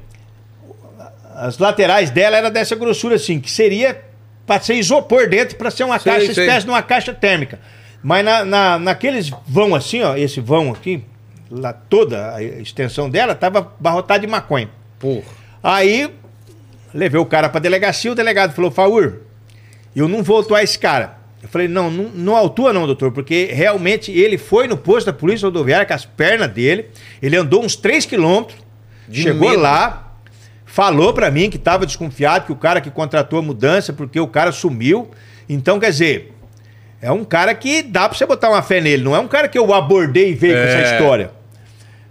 As 1.35 1.57
laterais 1.57 2.09
dela 2.09 2.37
era 2.37 2.49
dessa 2.49 2.75
grossura 2.75 3.15
assim, 3.15 3.39
que 3.39 3.51
seria 3.51 4.01
para 4.45 4.61
ser 4.61 4.75
isopor 4.75 5.27
dentro, 5.27 5.57
para 5.57 5.69
ser 5.71 5.83
uma 5.83 5.99
Sei, 5.99 6.11
caixa, 6.11 6.33
sei. 6.33 6.45
espécie 6.45 6.65
de 6.65 6.71
uma 6.71 6.81
caixa 6.81 7.13
térmica. 7.13 7.59
Mas 8.01 8.23
na, 8.23 8.45
na- 8.45 8.79
naqueles 8.79 9.31
vão 9.47 9.73
assim, 9.75 10.01
ó, 10.01 10.15
esse 10.15 10.39
vão 10.39 10.71
aqui, 10.71 11.03
lá 11.49 11.73
toda 11.73 12.35
a 12.35 12.43
extensão 12.43 13.09
dela, 13.09 13.33
tava 13.35 13.73
barrotada 13.79 14.19
de 14.21 14.27
maconha. 14.27 14.69
Porra. 14.99 15.23
Aí 15.63 16.09
levei 16.93 17.19
o 17.19 17.25
cara 17.25 17.49
pra 17.49 17.59
delegacia, 17.59 18.11
o 18.11 18.15
delegado 18.15 18.53
falou, 18.53 18.69
Faur, 18.71 19.15
eu 19.95 20.07
não 20.07 20.23
vou 20.23 20.39
atuar 20.39 20.63
esse 20.63 20.77
cara. 20.77 21.17
Eu 21.41 21.49
falei, 21.49 21.67
não, 21.67 21.91
não, 21.91 22.03
não 22.09 22.35
autua 22.35 22.71
não, 22.71 22.85
doutor, 22.85 23.11
porque 23.11 23.49
realmente 23.51 24.11
ele 24.11 24.37
foi 24.37 24.67
no 24.67 24.77
posto 24.77 25.07
da 25.07 25.13
polícia 25.13 25.45
rodoviária 25.47 25.85
com 25.85 25.93
as 25.93 26.05
pernas 26.05 26.49
dele, 26.51 26.87
ele 27.21 27.35
andou 27.35 27.63
uns 27.63 27.75
3 27.75 28.05
quilômetros, 28.05 28.57
De 29.07 29.21
chegou 29.23 29.49
medo. 29.49 29.61
lá, 29.61 30.13
falou 30.65 31.13
pra 31.13 31.29
mim 31.31 31.49
que 31.49 31.57
tava 31.57 31.85
desconfiado, 31.85 32.45
que 32.45 32.51
o 32.51 32.55
cara 32.55 32.81
que 32.81 32.89
contratou 32.89 33.39
a 33.39 33.41
mudança, 33.41 33.93
porque 33.93 34.19
o 34.19 34.27
cara 34.27 34.51
sumiu. 34.51 35.09
Então, 35.47 35.79
quer 35.79 35.91
dizer, 35.91 36.33
é 37.01 37.11
um 37.11 37.23
cara 37.23 37.53
que 37.53 37.81
dá 37.83 38.07
pra 38.09 38.17
você 38.17 38.25
botar 38.25 38.49
uma 38.49 38.61
fé 38.61 38.81
nele, 38.81 39.03
não 39.03 39.15
é 39.15 39.19
um 39.19 39.27
cara 39.27 39.47
que 39.47 39.57
eu 39.57 39.73
abordei 39.73 40.31
e 40.31 40.33
veio 40.33 40.53
com 40.55 40.59
É. 40.59 40.81
essa 40.83 40.93
história. 40.95 41.31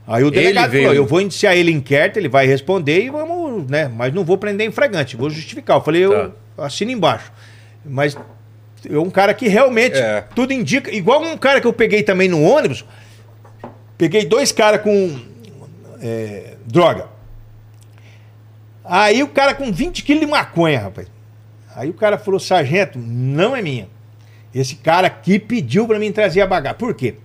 Aí 0.06 0.22
o 0.22 0.26
Ele 0.26 0.36
delegado 0.36 0.70
veio. 0.70 0.84
falou, 0.84 0.96
eu 0.96 1.06
vou 1.06 1.20
indiciar 1.20 1.56
ele 1.56 1.70
em 1.70 1.76
inquérito, 1.76 2.18
ele 2.18 2.28
vai 2.28 2.46
responder 2.46 3.04
e 3.04 3.10
vamos, 3.10 3.68
né? 3.70 3.88
Mas 3.94 4.12
não 4.12 4.22
vou 4.22 4.36
prender 4.36 4.66
em 4.68 4.70
flagrante, 4.70 5.16
vou 5.16 5.30
justificar. 5.30 5.78
Eu 5.78 5.80
falei, 5.82 6.04
eu 6.04 6.34
assino 6.58 6.90
embaixo. 6.90 7.32
Mas 7.84 8.14
é 8.88 8.98
um 8.98 9.08
cara 9.08 9.32
que 9.32 9.48
realmente 9.48 9.96
É. 9.96 10.22
tudo 10.34 10.52
indica. 10.52 10.94
Igual 10.94 11.22
um 11.22 11.38
cara 11.38 11.58
que 11.58 11.66
eu 11.66 11.72
peguei 11.72 12.02
também 12.02 12.28
no 12.28 12.42
ônibus. 12.42 12.84
Peguei 13.96 14.26
dois 14.26 14.52
caras 14.52 14.82
com 14.82 15.18
é, 16.04 16.56
droga. 16.66 17.08
Aí 18.84 19.22
o 19.22 19.28
cara 19.28 19.54
com 19.54 19.72
20 19.72 20.04
quilos 20.04 20.20
de 20.20 20.26
maconha, 20.26 20.78
rapaz. 20.78 21.08
Aí 21.74 21.88
o 21.88 21.94
cara 21.94 22.18
falou, 22.18 22.38
sargento, 22.38 22.98
não 22.98 23.56
é 23.56 23.62
minha. 23.62 23.88
Esse 24.54 24.76
cara 24.76 25.06
aqui 25.06 25.38
pediu 25.38 25.86
pra 25.86 25.98
mim 25.98 26.12
trazer 26.12 26.42
a 26.42 26.46
bagagem. 26.46 26.78
Por 26.78 26.94
quê? 26.94 27.16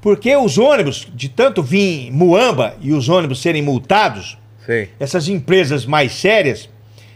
Porque 0.00 0.34
os 0.34 0.58
ônibus, 0.58 1.06
de 1.14 1.28
tanto 1.28 1.62
vir 1.62 2.10
Muamba 2.10 2.74
e 2.80 2.92
os 2.92 3.08
ônibus 3.08 3.40
serem 3.40 3.62
multados, 3.62 4.38
Sei. 4.64 4.90
essas 4.98 5.28
empresas 5.28 5.84
mais 5.84 6.12
sérias, 6.12 6.68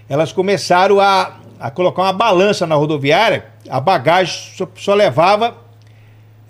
elas 0.08 0.32
começaram 0.32 1.00
a, 1.00 1.40
a 1.58 1.70
colocar 1.70 2.02
uma 2.02 2.12
balança 2.12 2.66
na 2.66 2.74
rodoviária, 2.74 3.46
a 3.68 3.80
bagagem 3.80 4.34
só, 4.56 4.68
só 4.76 4.94
levava, 4.94 5.56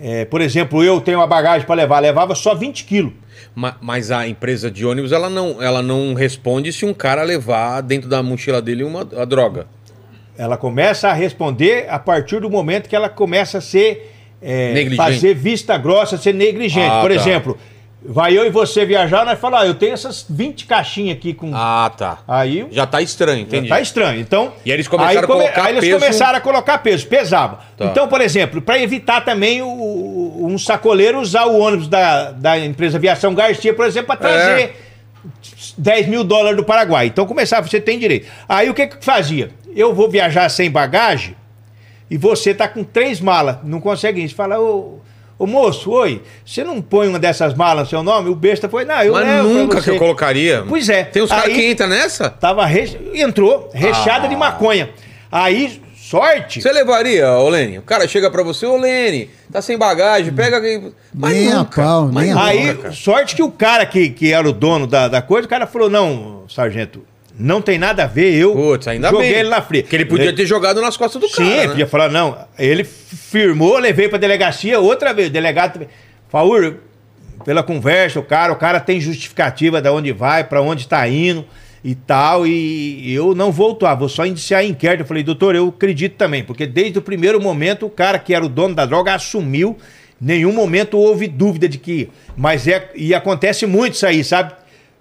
é, 0.01 0.25
por 0.25 0.41
exemplo, 0.41 0.83
eu 0.83 1.01
tenho 1.01 1.19
uma 1.19 1.27
bagagem 1.27 1.66
para 1.66 1.75
levar, 1.75 1.99
levava 2.01 2.35
só 2.35 2.55
20 2.55 2.85
quilos. 2.85 3.12
Ma- 3.55 3.77
Mas 3.81 4.11
a 4.11 4.27
empresa 4.29 4.70
de 4.70 4.85
ônibus, 4.87 5.12
ela 5.12 5.29
não, 5.29 5.62
ela 5.62 5.83
não 5.83 6.15
responde 6.15 6.73
se 6.73 6.85
um 6.85 6.95
cara 6.95 7.23
levar 7.23 7.81
dentro 7.81 8.09
da 8.09 8.23
mochila 8.23 8.61
dele 8.62 8.85
uma 8.85 9.01
a 9.16 9.25
droga. 9.25 9.66
Ela 10.37 10.57
começa 10.57 11.09
a 11.09 11.12
responder 11.12 11.87
a 11.89 11.99
partir 11.99 12.41
do 12.41 12.49
momento 12.49 12.89
que 12.89 12.95
ela 12.95 13.09
começa 13.09 13.59
a 13.59 13.61
ser. 13.61 14.12
é, 14.41 14.89
fazer 14.95 15.35
vista 15.35 15.77
grossa, 15.77 16.16
ser 16.16 16.33
negligente. 16.33 16.87
Ah, 16.89 17.01
Por 17.01 17.11
tá. 17.11 17.16
exemplo, 17.16 17.59
vai 18.03 18.37
eu 18.37 18.47
e 18.47 18.51
você 18.51 18.85
viajar, 18.87 19.25
nós 19.25 19.39
falamos, 19.39 19.65
ah, 19.65 19.69
eu 19.69 19.75
tenho 19.75 19.93
essas 19.93 20.25
20 20.29 20.66
caixinhas 20.66 21.16
aqui 21.16 21.35
com. 21.35 21.51
Ah, 21.55 21.91
tá. 21.97 22.19
Aí 22.29 22.66
Já 22.70 22.87
tá 22.87 23.03
estranho, 23.03 23.43
entendi. 23.43 23.69
Tá 23.69 23.81
estranho. 23.81 24.20
Então. 24.20 24.53
E 24.65 24.70
aí 24.70 24.77
eles 24.77 24.87
começaram 24.89 25.20
a 25.20 25.27
colocar 25.27 25.65
Aí 25.65 25.73
eles 25.73 25.85
peso- 25.85 25.99
começaram 25.99 26.39
a 26.39 26.41
colocar 26.41 26.79
peso, 26.79 27.07
pesava. 27.07 27.61
Tá. 27.77 27.87
Então, 27.87 28.07
por 28.09 28.20
exemplo, 28.20 28.62
para 28.62 28.79
evitar 28.79 29.23
também 29.25 29.62
o, 29.62 30.47
um 30.47 30.59
sacoleiro 30.59 31.19
usar 31.20 31.47
o 31.47 31.59
ônibus 31.59 31.89
da, 31.89 32.31
da 32.33 32.59
empresa 32.59 32.97
Aviação 32.99 33.35
Garcia, 33.35 33.75
por 33.75 33.85
exemplo, 33.87 34.07
para 34.09 34.16
trazer 34.16 34.61
É. 34.62 34.73
10 35.77 36.07
mil 36.09 36.25
dólares 36.25 36.57
do 36.57 36.65
Paraguai. 36.65 37.07
Então 37.07 37.27
começava, 37.27 37.66
você 37.66 37.81
tem 37.81 37.99
direito. 37.99 38.27
Aí 38.49 38.70
o 38.70 38.75
que 38.75 38.87
que 38.87 39.05
fazia? 39.05 39.51
Eu 39.75 39.95
vou 39.95 40.09
viajar 40.09 40.49
sem 40.49 40.70
bagagem 40.70 41.37
e 42.11 42.16
você 42.16 42.55
tá 42.55 42.66
com 42.69 42.83
três 42.85 43.20
malas, 43.20 43.59
não 43.65 43.81
consegue 43.81 44.23
isso. 44.23 44.35
Fala, 44.35 44.59
ô. 44.61 45.01
Ô 45.39 45.47
moço, 45.47 45.90
oi, 45.93 46.20
você 46.44 46.65
não 46.65 46.82
põe 46.82 47.06
uma 47.09 47.19
dessas 47.19 47.55
malas 47.55 47.85
no 47.85 47.90
seu 47.90 48.02
nome? 48.02 48.28
O 48.28 48.35
besta 48.35 48.69
foi, 48.69 48.85
não, 48.85 49.01
eu 49.02 49.12
Mas 49.12 49.24
levo 49.24 49.48
pra 49.48 49.59
nunca 49.60 49.81
que 49.82 49.90
eu 49.90 49.97
colocaria. 49.98 50.65
Pois 50.69 50.89
é. 50.89 51.05
Tem 51.05 51.23
uns 51.23 51.31
caras 51.31 51.52
que 51.55 51.70
entram 51.70 51.89
nessa? 51.89 52.28
Tava 52.28 52.66
re... 52.66 52.98
entrou 53.15 53.70
recheada 53.73 54.27
Ah. 54.27 54.28
de 54.28 54.35
maconha. 54.35 54.90
Aí, 55.31 55.81
sorte. 55.97 56.60
Você 56.60 56.73
levaria, 56.73 57.31
ô 57.39 57.48
Lene? 57.48 57.78
O 57.78 57.82
cara 57.82 58.09
chega 58.09 58.28
pra 58.31 58.43
você, 58.43 58.66
ô 58.66 58.77
Lene, 58.77 59.31
tá 59.52 59.62
sem 59.62 59.78
bagagem, 59.78 60.32
pega 60.32 60.56
aqui. 60.56 60.90
Mas 61.15 61.32
Nem 61.35 61.52
a 61.52 61.59
nunca, 61.59 61.82
pau, 61.82 62.10
mas 62.12 62.24
nem 62.27 62.32
a 62.32 62.44
Aí, 62.44 62.78
sorte 62.93 63.36
que 63.36 63.43
o 63.43 63.51
cara 63.51 63.86
que, 63.86 64.10
que 64.10 64.32
era 64.32 64.48
o 64.48 64.52
dono 64.52 64.89
da, 64.89 65.06
da 65.06 65.23
coisa, 65.23 65.47
o 65.47 65.48
cara 65.48 65.69
falou: 65.69 65.89
não, 65.89 66.44
sargento, 66.48 67.05
não 67.39 67.62
tem 67.62 67.78
nada 67.78 68.05
a 68.05 68.06
ver, 68.06 68.35
eu 68.35 68.52
Putz, 68.52 68.89
ainda 68.89 69.10
joguei 69.10 69.31
bem. 69.31 69.40
ele 69.40 69.48
na 69.48 69.62
fria. 69.62 69.82
Que 69.82 69.94
ele 69.94 70.05
podia 70.05 70.35
ter 70.35 70.44
jogado 70.44 70.81
nas 70.81 70.97
costas 70.97 71.20
do 71.20 71.28
Sim, 71.28 71.48
cara. 71.48 71.56
né? 71.62 71.69
podia 71.69 71.86
falar, 71.86 72.10
não. 72.10 72.36
Ele 72.59 72.82
firmou, 72.82 73.78
levei 73.78 74.09
pra 74.09 74.19
delegacia 74.19 74.81
outra 74.81 75.15
vez. 75.15 75.28
O 75.28 75.32
delegado. 75.32 75.86
Faur, 76.28 76.74
pela 77.44 77.62
conversa, 77.62 78.19
o 78.19 78.23
cara, 78.23 78.52
o 78.52 78.56
cara 78.56 78.81
tem 78.81 79.01
justificativa 79.01 79.81
de 79.81 79.89
onde 79.89 80.12
vai, 80.12 80.44
pra 80.44 80.60
onde 80.60 80.82
está 80.82 81.09
indo 81.09 81.44
e 81.85 81.94
tal. 81.94 82.47
E 82.47 83.12
eu 83.15 83.35
não 83.35 83.52
vou 83.52 83.73
atuar, 83.73 83.94
vou 83.94 84.09
só 84.09 84.27
indiciar 84.27 84.65
inquérito. 84.65 85.02
Eu 85.02 85.06
falei, 85.06 85.23
doutor, 85.23 85.55
eu 85.55 85.69
acredito 85.69 86.16
também, 86.16 86.43
porque 86.43 86.66
desde 86.66 86.98
o 86.98 87.02
primeiro 87.02 87.40
momento 87.40 87.86
o 87.86 87.90
cara 87.90 88.19
que 88.19 88.35
era 88.35 88.44
o 88.44 88.48
dono 88.48 88.74
da 88.74 88.85
droga 88.85 89.15
assumiu. 89.15 89.78
Nenhum 90.20 90.52
momento 90.52 90.98
houve 90.98 91.28
dúvida 91.28 91.69
de 91.69 91.78
que. 91.78 92.09
Mas 92.36 92.66
é. 92.66 92.90
E 92.97 93.15
acontece 93.15 93.65
muito 93.66 93.94
isso 93.94 94.05
aí, 94.05 94.24
sabe? 94.24 94.52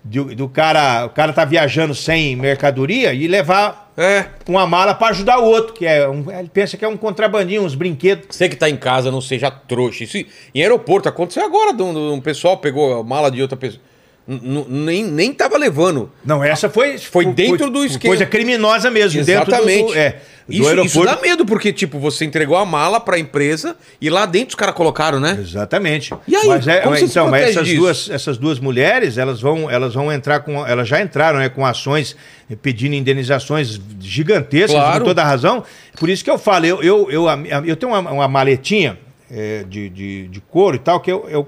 Do, 0.04 0.34
do 0.36 0.48
cara. 0.48 1.06
O 1.06 1.10
cara 1.10 1.34
tá 1.34 1.44
viajando 1.44 1.94
sem 1.94 2.36
mercadoria 2.36 3.14
e 3.14 3.28
levar 3.28 3.92
É. 3.98 4.26
uma 4.48 4.66
mala 4.66 4.94
para 4.94 5.10
ajudar 5.10 5.40
o 5.40 5.44
outro, 5.46 5.74
que 5.74 5.86
é 5.86 6.08
um, 6.08 6.32
ele 6.32 6.50
pensa 6.50 6.78
que 6.78 6.86
é 6.86 6.88
um 6.88 6.96
contrabandinho, 6.96 7.64
uns 7.64 7.76
brinquedos. 7.76 8.28
Você 8.30 8.48
que 8.48 8.56
tá 8.56 8.70
em 8.70 8.78
casa, 8.78 9.12
não 9.12 9.20
seja 9.20 9.52
trouxa. 9.52 10.04
Isso 10.06 10.18
em 10.18 10.62
aeroporto 10.62 11.10
aconteceu 11.10 11.44
agora. 11.44 11.74
Um, 11.74 12.14
um 12.14 12.22
pessoal 12.22 12.58
pegou 12.58 13.00
a 13.00 13.04
mala 13.04 13.30
de 13.30 13.42
outra 13.42 13.58
pessoa. 13.58 13.82
Nem, 14.28 15.06
nem 15.06 15.34
tava 15.34 15.58
levando. 15.58 16.12
Não, 16.26 16.44
essa 16.44 16.70
foi 16.70 16.98
Foi 16.98 17.26
dentro 17.28 17.70
do 17.70 17.86
esquema. 17.86 18.12
Coisa 18.12 18.26
criminosa 18.26 18.92
mesmo, 18.92 19.24
dentro 19.24 19.50
Exatamente. 19.50 19.94
do, 19.94 19.98
é, 19.98 20.18
do 20.46 20.54
isso, 20.54 20.68
aeroporto. 20.68 20.86
isso 21.00 21.06
dá 21.06 21.16
medo, 21.22 21.46
porque, 21.46 21.72
tipo, 21.72 21.98
você 21.98 22.26
entregou 22.26 22.58
a 22.58 22.66
mala 22.66 23.00
pra 23.00 23.18
empresa 23.18 23.78
e 24.02 24.10
lá 24.10 24.26
dentro 24.26 24.50
os 24.50 24.56
caras 24.56 24.76
colocaram, 24.76 25.18
né? 25.18 25.38
Exatamente. 25.40 26.14
E 26.28 26.36
aí, 26.36 26.46
mas 26.48 26.68
é, 26.68 26.86
mas 26.86 27.02
então, 27.04 27.30
mas 27.30 27.50
essas 27.52 27.66
disso? 27.68 27.80
duas, 27.80 28.10
essas 28.10 28.38
duas 28.38 28.60
mulheres, 28.60 29.18
elas 29.18 29.40
vão, 29.40 29.72
elas 29.72 29.94
vão 29.94 30.12
entrar 30.12 30.42
com, 30.42 30.66
elas 30.68 30.90
já 30.90 31.02
entraram, 31.02 31.40
né, 31.40 31.48
com 31.48 31.66
ações 31.66 32.14
pedindo 32.62 32.96
indenizações 32.96 33.80
gigantescas, 34.02 34.72
Claro. 34.72 35.00
com 35.00 35.06
toda 35.06 35.22
a 35.22 35.26
razão. 35.26 35.64
Por 35.98 36.10
isso 36.10 36.22
que 36.22 36.30
eu 36.30 36.38
falo, 36.38 36.66
eu, 36.66 36.84
eu, 36.84 37.10
eu, 37.12 37.30
a- 37.30 37.40
eu 37.66 37.78
tenho 37.78 37.94
uma, 37.94 38.12
uma 38.12 38.28
maletinha 38.28 38.98
é, 39.32 39.64
de, 39.68 39.90
de, 39.90 40.28
de 40.28 40.42
couro 40.42 40.76
e 40.76 40.80
tal, 40.80 41.00
que 41.00 41.12
eu, 41.12 41.26
eu, 41.30 41.48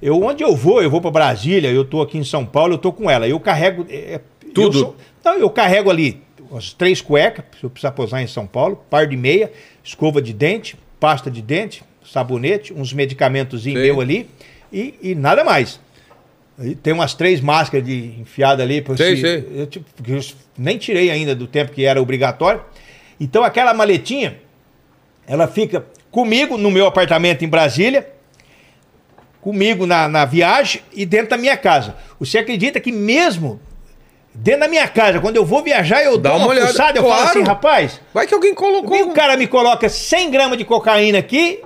eu 0.00 0.22
onde 0.22 0.42
eu 0.42 0.54
vou, 0.54 0.82
eu 0.82 0.90
vou 0.90 1.00
para 1.00 1.10
Brasília, 1.10 1.70
eu 1.70 1.84
tô 1.84 2.00
aqui 2.02 2.18
em 2.18 2.24
São 2.24 2.44
Paulo, 2.46 2.74
eu 2.74 2.78
tô 2.78 2.92
com 2.92 3.10
ela. 3.10 3.26
Eu 3.28 3.38
carrego 3.40 3.86
é, 3.90 4.20
Tudo. 4.54 4.78
Eu 4.78 4.82
sou- 4.84 4.96
não, 5.24 5.34
eu 5.38 5.50
carrego 5.50 5.90
ali 5.90 6.22
as 6.54 6.72
três 6.72 7.00
cuecas, 7.00 7.44
se 7.58 7.64
eu 7.64 7.68
precisar 7.70 7.92
posar 7.92 8.22
em 8.22 8.26
São 8.26 8.46
Paulo, 8.46 8.82
par 8.88 9.06
de 9.06 9.16
meia, 9.16 9.52
escova 9.84 10.22
de 10.22 10.32
dente, 10.32 10.76
pasta 10.98 11.30
de 11.30 11.42
dente, 11.42 11.82
sabonete, 12.04 12.72
uns 12.72 12.92
medicamentos 12.92 13.66
meu 13.74 14.00
ali 14.00 14.30
e, 14.72 14.94
e 15.02 15.14
nada 15.14 15.44
mais. 15.44 15.78
Aí 16.58 16.74
tem 16.74 16.92
umas 16.92 17.14
três 17.14 17.40
máscaras 17.40 17.86
de 17.86 18.14
enfiada 18.20 18.62
ali. 18.62 18.82
Sei, 18.96 19.16
se- 19.16 19.22
sei. 19.22 19.46
Eu, 19.60 19.66
tipo, 19.66 19.84
eu 20.08 20.20
nem 20.56 20.78
tirei 20.78 21.10
ainda 21.10 21.34
do 21.34 21.46
tempo 21.46 21.70
que 21.72 21.84
era 21.84 22.00
obrigatório. 22.00 22.62
Então 23.20 23.44
aquela 23.44 23.74
maletinha, 23.74 24.38
ela 25.26 25.46
fica 25.46 25.84
comigo 26.10 26.56
no 26.56 26.70
meu 26.70 26.86
apartamento 26.86 27.44
em 27.44 27.48
Brasília, 27.48 28.08
comigo 29.40 29.86
na, 29.86 30.08
na 30.08 30.24
viagem 30.24 30.82
e 30.92 31.06
dentro 31.06 31.30
da 31.30 31.36
minha 31.36 31.56
casa. 31.56 31.94
Você 32.18 32.38
acredita 32.38 32.80
que 32.80 32.90
mesmo 32.92 33.60
dentro 34.34 34.60
da 34.60 34.68
minha 34.68 34.86
casa, 34.86 35.20
quando 35.20 35.36
eu 35.36 35.44
vou 35.44 35.62
viajar, 35.62 36.02
eu 36.02 36.16
Dá 36.18 36.30
dou 36.30 36.38
uma 36.38 36.46
uma, 36.46 36.54
olhada, 36.54 36.68
fuçada, 36.68 36.98
eu 36.98 37.02
falo 37.02 37.14
claro. 37.14 37.30
assim, 37.30 37.42
rapaz, 37.42 38.00
Vai 38.14 38.26
que 38.26 38.34
alguém 38.34 38.54
colocou. 38.54 38.96
e 38.96 39.02
o 39.02 39.10
cara 39.12 39.36
me 39.36 39.46
coloca 39.46 39.88
100 39.88 40.30
gramas 40.30 40.58
de 40.58 40.64
cocaína 40.64 41.18
aqui, 41.18 41.60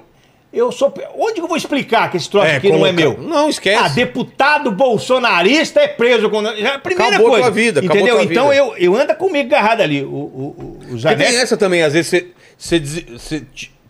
eu 0.52 0.70
sou... 0.70 0.92
Onde 1.18 1.34
que 1.34 1.40
eu 1.40 1.48
vou 1.48 1.56
explicar 1.56 2.10
que 2.10 2.16
esse 2.18 2.28
troço 2.30 2.46
É, 2.46 2.56
aqui 2.56 2.70
não 2.70 2.86
é 2.86 2.92
meu? 2.92 3.16
Não, 3.18 3.48
esquece. 3.48 3.82
Ah, 3.84 3.88
deputado 3.88 4.70
bolsonarista 4.70 5.80
é 5.80 5.88
preso 5.88 6.28
com. 6.28 6.42
Já 6.56 6.74
a 6.74 6.78
primeira 6.78 7.14
Acabou 7.14 7.30
coisa. 7.30 7.44
tua 7.46 7.50
vida, 7.50 7.80
entendeu? 7.82 8.16
tua 8.16 8.24
então 8.24 8.48
vida. 8.48 8.56
eu, 8.58 8.76
eu 8.76 8.94
ando 8.96 9.14
comigo 9.14 9.48
agarrado 9.54 9.80
ali. 9.80 10.02
O, 10.02 10.08
o, 10.08 10.56
o, 10.58 10.76
Porque 10.80 10.98
Zanetti- 10.98 11.30
tem 11.30 11.40
essa 11.40 11.56
também, 11.56 11.82
às 11.82 11.94
vezes 11.94 12.26
você, 12.58 13.42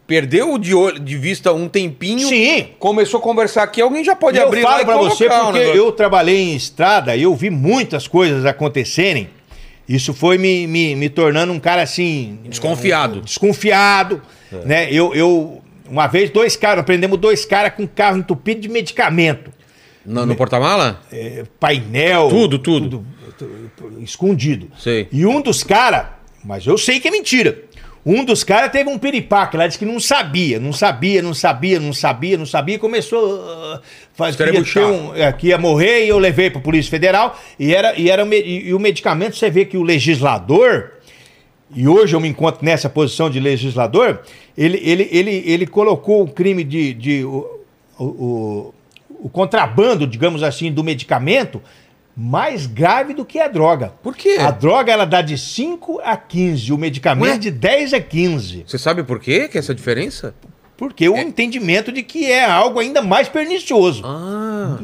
perdeu 0.06 0.58
de, 0.58 0.74
olho, 0.74 0.98
de 0.98 1.16
vista 1.16 1.52
um 1.52 1.68
tempinho. 1.68 2.28
Sim. 2.28 2.68
Começou 2.78 3.20
a 3.20 3.22
conversar 3.22 3.62
aqui, 3.62 3.80
alguém 3.80 4.04
já 4.04 4.14
pode 4.14 4.38
eu 4.38 4.46
abrir 4.46 4.62
lá 4.62 4.70
falo 4.70 4.82
e 4.82 4.84
pra 4.84 4.96
você 4.96 5.28
porque 5.28 5.58
eu 5.58 5.92
trabalhei 5.92 6.52
em 6.52 6.56
estrada 6.56 7.16
e 7.16 7.22
eu 7.22 7.34
vi 7.34 7.50
muitas 7.50 8.06
coisas 8.06 8.44
acontecerem. 8.44 9.28
Isso 9.88 10.14
foi 10.14 10.38
me, 10.38 10.66
me, 10.66 10.94
me 10.94 11.08
tornando 11.08 11.52
um 11.52 11.60
cara 11.60 11.82
assim. 11.82 12.38
Desconfiado. 12.44 13.20
Desconfiado. 13.20 14.22
Né? 14.64 14.92
Eu, 14.92 15.14
eu, 15.14 15.62
uma 15.88 16.06
vez, 16.06 16.30
dois 16.30 16.56
caras, 16.56 16.84
prendemos 16.84 17.18
dois 17.18 17.44
caras 17.44 17.74
com 17.74 17.86
carro 17.86 18.18
entupido 18.18 18.60
de 18.60 18.68
medicamento. 18.68 19.52
No, 20.04 20.24
no 20.24 20.34
porta-mala? 20.34 21.00
É, 21.12 21.44
painel. 21.58 22.28
Tudo, 22.28 22.58
tudo. 22.58 22.88
tudo 22.90 23.12
escondido. 24.02 24.68
Sei. 24.78 25.08
E 25.12 25.24
um 25.26 25.40
dos 25.40 25.62
caras, 25.62 26.06
mas 26.44 26.66
eu 26.66 26.76
sei 26.76 27.00
que 27.00 27.08
é 27.08 27.10
mentira. 27.10 27.62
Um 28.04 28.24
dos 28.24 28.42
caras 28.42 28.72
teve 28.72 28.90
um 28.90 28.98
piripaque 28.98 29.56
lá, 29.56 29.66
disse 29.66 29.78
que 29.78 29.84
não 29.84 30.00
sabia, 30.00 30.58
não 30.58 30.72
sabia, 30.72 31.22
não 31.22 31.32
sabia, 31.32 31.78
não 31.78 31.92
sabia, 31.92 32.36
não 32.36 32.46
sabia, 32.46 32.74
e 32.74 32.78
começou 32.78 33.40
a 33.74 33.80
fazer 34.14 34.36
que 34.38 34.42
ia, 34.42 34.52
ter 34.52 34.58
Estrebuchar. 34.60 34.90
um, 34.90 35.14
é, 35.14 35.32
que 35.32 35.46
ia 35.48 35.58
morrer 35.58 36.04
e 36.04 36.08
eu 36.08 36.18
levei 36.18 36.50
para 36.50 36.60
Polícia 36.60 36.90
Federal 36.90 37.38
e 37.58 37.72
era 37.72 37.96
e 37.98 38.10
era 38.10 38.24
e, 38.34 38.68
e 38.68 38.74
o 38.74 38.80
medicamento, 38.80 39.36
você 39.36 39.48
vê 39.48 39.64
que 39.64 39.76
o 39.76 39.82
legislador 39.84 40.94
e 41.74 41.86
hoje 41.86 42.14
eu 42.16 42.20
me 42.20 42.28
encontro 42.28 42.64
nessa 42.64 42.90
posição 42.90 43.30
de 43.30 43.38
legislador, 43.40 44.20
ele, 44.58 44.78
ele, 44.82 45.08
ele, 45.10 45.42
ele 45.46 45.66
colocou 45.66 46.22
o 46.22 46.28
crime 46.28 46.64
de, 46.64 46.92
de 46.92 47.24
o, 47.24 47.60
o- 47.98 48.74
o 49.24 49.28
contrabando, 49.28 50.04
digamos 50.08 50.42
assim, 50.42 50.72
do 50.72 50.82
medicamento 50.82 51.62
mais 52.16 52.66
grave 52.66 53.14
do 53.14 53.24
que 53.24 53.39
a 53.39 53.48
droga. 53.48 53.93
Por 54.02 54.14
quê? 54.16 54.36
A 54.39 54.51
droga 54.51 54.93
ela 54.93 55.05
dá 55.06 55.22
de 55.22 55.39
5 55.39 56.01
a 56.05 56.16
15, 56.16 56.72
o 56.72 56.76
medicamento 56.78 57.32
Ué? 57.32 57.39
de 57.39 57.51
10 57.51 57.94
a 57.94 58.01
15. 58.01 58.64
Você 58.66 58.78
sabe 58.78 59.02
por 59.02 59.18
quê 59.18 59.48
que 59.48 59.56
é 59.56 59.60
essa 59.60 59.74
diferença? 59.74 60.34
Porque 60.76 61.09
o 61.09 61.16
entendimento 61.16 61.93
de 61.93 62.02
que 62.02 62.24
é 62.30 62.44
algo 62.44 62.80
ainda 62.80 63.01
mais 63.01 63.28
pernicioso. 63.28 64.02
Ah. 64.05 64.78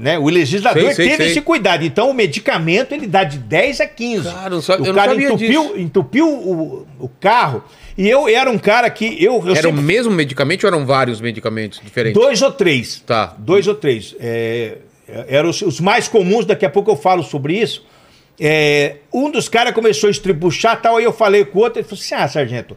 Né? 0.00 0.18
O 0.18 0.28
legislador 0.28 0.82
Sei, 0.84 0.94
sei, 0.94 1.04
teve 1.10 1.16
sei. 1.24 1.26
esse 1.32 1.40
cuidado. 1.42 1.84
Então 1.84 2.08
o 2.10 2.14
medicamento 2.14 2.92
ele 2.92 3.06
dá 3.06 3.24
de 3.24 3.38
10 3.38 3.80
a 3.82 3.86
15. 3.86 4.24
Cara, 4.24 4.46
eu 4.46 4.50
não 4.50 4.62
sa- 4.62 4.74
eu 4.76 4.90
o 4.92 4.94
cara 4.94 5.14
entupiu, 5.14 5.36
disso. 5.62 5.78
entupiu 5.78 6.28
o, 6.28 6.86
o 6.98 7.08
carro. 7.20 7.62
E 7.96 8.08
eu 8.08 8.26
era 8.28 8.50
um 8.50 8.58
cara 8.58 8.88
que 8.90 9.22
eu, 9.22 9.34
eu 9.34 9.50
Era 9.54 9.68
o 9.68 9.70
sempre- 9.70 9.82
mesmo 9.82 10.12
medicamento 10.12 10.64
ou 10.64 10.68
eram 10.68 10.86
vários 10.86 11.20
medicamentos 11.20 11.80
diferentes? 11.84 12.20
dois 12.20 12.40
ou 12.40 12.50
três. 12.50 13.02
Tá. 13.06 13.34
Dois 13.38 13.68
ou 13.68 13.74
três. 13.74 14.16
É, 14.18 14.78
eram 15.06 15.50
os, 15.50 15.80
mais 15.80 16.08
comuns, 16.08 16.46
daqui 16.46 16.64
a 16.64 16.70
pouco 16.70 16.90
eu 16.90 16.96
falo 16.96 17.22
sobre 17.22 17.58
isso. 17.58 17.84
É, 18.40 18.96
um 19.12 19.30
dos 19.30 19.48
caras 19.48 19.74
começou 19.74 20.08
a 20.08 20.10
estribuchar 20.10 20.80
tal, 20.80 20.96
aí 20.96 21.04
eu 21.04 21.12
falei 21.12 21.44
com 21.44 21.58
o 21.58 21.62
outro, 21.62 21.78
ele 21.78 21.86
falou 21.86 22.02
assim: 22.02 22.14
ah, 22.14 22.26
sargento, 22.26 22.76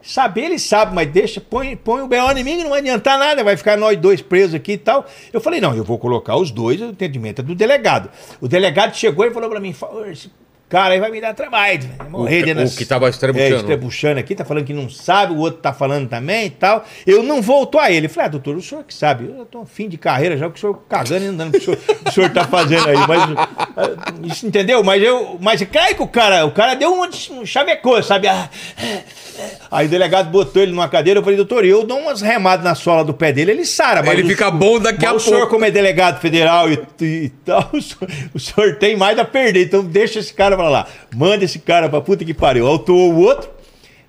saber 0.00 0.42
ele 0.42 0.58
sabe, 0.58 0.94
mas 0.94 1.08
deixa, 1.08 1.40
põe, 1.40 1.76
põe 1.76 2.02
o 2.02 2.06
B.O. 2.06 2.30
em 2.32 2.44
mim, 2.44 2.62
não 2.62 2.70
vai 2.70 2.80
adiantar 2.80 3.18
nada, 3.18 3.42
vai 3.42 3.56
ficar 3.56 3.76
nós 3.76 3.96
dois 3.98 4.22
presos 4.22 4.54
aqui 4.54 4.72
e 4.72 4.78
tal. 4.78 5.06
Eu 5.32 5.40
falei: 5.40 5.60
não, 5.60 5.74
eu 5.74 5.82
vou 5.82 5.98
colocar 5.98 6.36
os 6.36 6.50
dois, 6.50 6.80
o 6.80 6.86
entendimento 6.86 7.40
é 7.40 7.44
do 7.44 7.54
delegado. 7.54 8.10
O 8.40 8.46
delegado 8.46 8.94
chegou 8.94 9.24
e 9.24 9.30
falou 9.32 9.50
pra 9.50 9.58
mim: 9.60 9.74
"Ô, 9.80 10.04
esse 10.04 10.30
cara 10.68 10.94
aí 10.94 11.00
vai 11.00 11.10
me 11.10 11.20
dar 11.20 11.34
trabalho, 11.34 11.88
vai 11.96 12.08
morrer 12.08 12.44
dentro 12.44 12.64
o 12.64 12.70
que 12.70 12.84
tava 12.84 13.08
estrebuchando. 13.08 13.54
É, 13.54 13.56
estrebuchando 13.56 14.20
aqui, 14.20 14.34
tá 14.34 14.44
falando 14.44 14.64
que 14.64 14.74
não 14.74 14.88
sabe, 14.90 15.32
o 15.32 15.38
outro 15.38 15.60
tá 15.60 15.72
falando 15.72 16.08
também 16.08 16.46
e 16.46 16.50
tal. 16.50 16.84
Eu 17.06 17.22
não 17.22 17.40
volto 17.40 17.78
a 17.78 17.90
ele. 17.90 18.08
Falei, 18.08 18.26
ah, 18.26 18.30
doutor, 18.30 18.56
o 18.56 18.62
senhor 18.62 18.84
que 18.84 18.92
sabe, 18.92 19.24
eu 19.36 19.46
tô 19.46 19.64
fim 19.64 19.88
de 19.88 19.96
carreira 19.96 20.36
já, 20.36 20.46
o 20.46 20.50
que 20.50 20.58
o 20.58 20.60
senhor 20.60 20.82
cagando 20.88 21.24
e 21.24 21.28
andando, 21.28 21.48
o 21.48 21.52
que 21.52 21.58
o 21.58 21.62
senhor, 21.62 21.78
o 22.06 22.12
senhor 22.12 22.30
tá 22.30 22.44
fazendo 22.44 22.88
aí. 22.88 22.96
Mas, 22.96 23.22
ah, 23.76 24.14
isso 24.24 24.46
entendeu? 24.46 24.84
Mas 24.84 25.02
eu, 25.02 25.38
mas 25.40 25.62
cai 25.62 25.94
que 25.94 26.02
o 26.02 26.08
cara, 26.08 26.44
o 26.44 26.50
cara 26.50 26.74
deu 26.74 26.92
um 26.92 27.44
chavecou, 27.46 28.02
sabe? 28.02 28.28
Ah, 28.28 28.50
Aí 29.70 29.86
o 29.86 29.88
delegado 29.88 30.30
botou 30.30 30.62
ele 30.62 30.72
numa 30.72 30.88
cadeira, 30.88 31.20
eu 31.20 31.22
falei, 31.24 31.36
doutor, 31.36 31.64
eu 31.64 31.84
dou 31.84 31.98
umas 31.98 32.20
remadas 32.20 32.64
na 32.64 32.74
sola 32.74 33.04
do 33.04 33.12
pé 33.14 33.32
dele, 33.32 33.50
ele 33.52 33.64
sara. 33.64 34.02
mas 34.02 34.12
Ele 34.14 34.22
o- 34.24 34.26
fica 34.28 34.50
bom 34.50 34.78
daqui 34.78 35.04
a 35.06 35.12
o 35.12 35.20
senhor, 35.20 35.38
pouco. 35.40 35.52
como 35.54 35.64
é 35.64 35.70
delegado 35.70 36.20
federal 36.20 36.70
e, 36.70 36.78
e 37.00 37.28
tal, 37.44 37.68
o 37.74 37.80
senhor, 37.82 38.10
o 38.34 38.38
senhor 38.40 38.76
tem 38.76 38.96
mais 38.96 39.18
a 39.18 39.24
perder. 39.24 39.64
Então 39.66 39.84
deixa 39.84 40.18
esse 40.18 40.32
cara 40.32 40.56
pra 40.56 40.68
lá. 40.68 40.86
Manda 41.14 41.44
esse 41.44 41.58
cara 41.58 41.88
pra 41.88 42.00
puta 42.00 42.24
que 42.24 42.32
pariu. 42.34 42.66
Autuou 42.66 43.12
o 43.12 43.18
outro. 43.20 43.50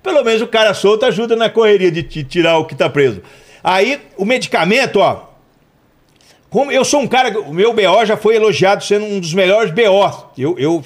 Pelo 0.02 0.24
menos 0.24 0.42
o 0.42 0.48
cara 0.48 0.74
solto 0.74 1.06
ajuda 1.06 1.36
na 1.36 1.50
correria 1.50 1.92
de 1.92 2.04
ti- 2.04 2.24
tirar 2.24 2.58
o 2.58 2.66
que 2.66 2.74
tá 2.76 2.90
preso. 2.90 3.22
Aí, 3.64 4.00
o 4.18 4.24
medicamento, 4.24 5.00
ó. 5.00 5.28
Como 6.50 6.72
eu 6.72 6.84
sou 6.84 7.02
um 7.02 7.08
cara. 7.08 7.38
O 7.42 7.54
meu 7.54 7.74
BO 7.74 8.06
já 8.06 8.18
foi 8.18 8.36
elogiado 8.36 8.84
sendo 8.84 9.06
um 9.06 9.20
dos 9.20 9.34
melhores 9.34 9.72
BO. 9.72 10.32
Eu. 10.38 10.56
eu 10.58 10.84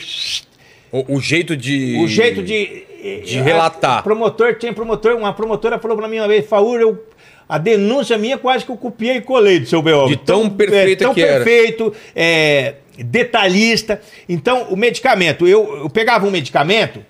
O, 0.91 1.15
o 1.17 1.21
jeito 1.21 1.55
de. 1.55 1.97
o 2.03 2.07
jeito 2.07 2.43
de. 2.43 2.83
De 3.25 3.39
relatar. 3.41 3.99
a- 3.99 4.01
promotor, 4.01 4.55
tinha 4.55 4.73
promotor, 4.73 5.15
uma 5.15 5.33
promotora 5.33 5.77
falou 5.79 5.97
pra 5.97 6.07
mim 6.07 6.19
uma 6.19 6.27
vez, 6.27 6.45
Faur, 6.47 6.79
eu. 6.79 7.03
A 7.47 7.57
denúncia 7.57 8.17
minha 8.17 8.37
quase 8.37 8.63
que 8.63 8.71
eu 8.71 8.77
copiei 8.77 9.17
e 9.17 9.21
colei 9.21 9.59
do 9.59 9.65
seu 9.65 9.81
BO. 9.81 10.07
De 10.07 10.15
tão 10.15 10.49
perfeita 10.49 11.03
é, 11.03 11.05
tão 11.05 11.13
que 11.13 11.21
perfeito, 11.21 11.93
é, 12.15 12.75
detalhista. 12.97 13.99
Então, 14.29 14.63
o 14.69 14.77
medicamento, 14.77 15.45
eu, 15.45 15.81
eu 15.83 15.89
pegava 15.89 16.25
um 16.25 16.31
medicamento, 16.31 17.03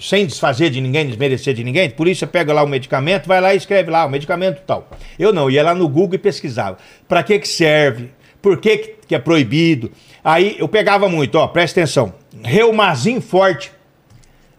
sem 0.00 0.24
desfazer 0.26 0.70
de 0.70 0.80
ninguém, 0.80 1.06
desmerecer 1.06 1.52
de 1.54 1.62
ninguém, 1.62 1.90
por 1.90 2.08
isso 2.08 2.20
você 2.20 2.26
pega 2.26 2.52
lá 2.52 2.62
o 2.62 2.66
medicamento, 2.66 3.26
vai 3.26 3.40
lá 3.40 3.52
e 3.52 3.58
escreve 3.58 3.90
lá, 3.90 4.06
o 4.06 4.10
medicamento 4.10 4.62
tal. 4.66 4.88
Eu 5.18 5.32
não, 5.32 5.50
ia 5.50 5.62
lá 5.62 5.74
no 5.74 5.86
Google 5.86 6.14
e 6.14 6.18
pesquisava. 6.18 6.78
Pra 7.06 7.22
que 7.22 7.38
que 7.38 7.48
serve? 7.48 8.10
Por 8.40 8.58
que 8.58 8.94
que 9.06 9.14
é 9.14 9.18
proibido? 9.18 9.90
Aí 10.24 10.56
eu 10.58 10.66
pegava 10.66 11.08
muito, 11.08 11.36
ó, 11.36 11.46
presta 11.46 11.80
atenção. 11.80 12.14
Reumazinho 12.42 13.20
forte. 13.20 13.70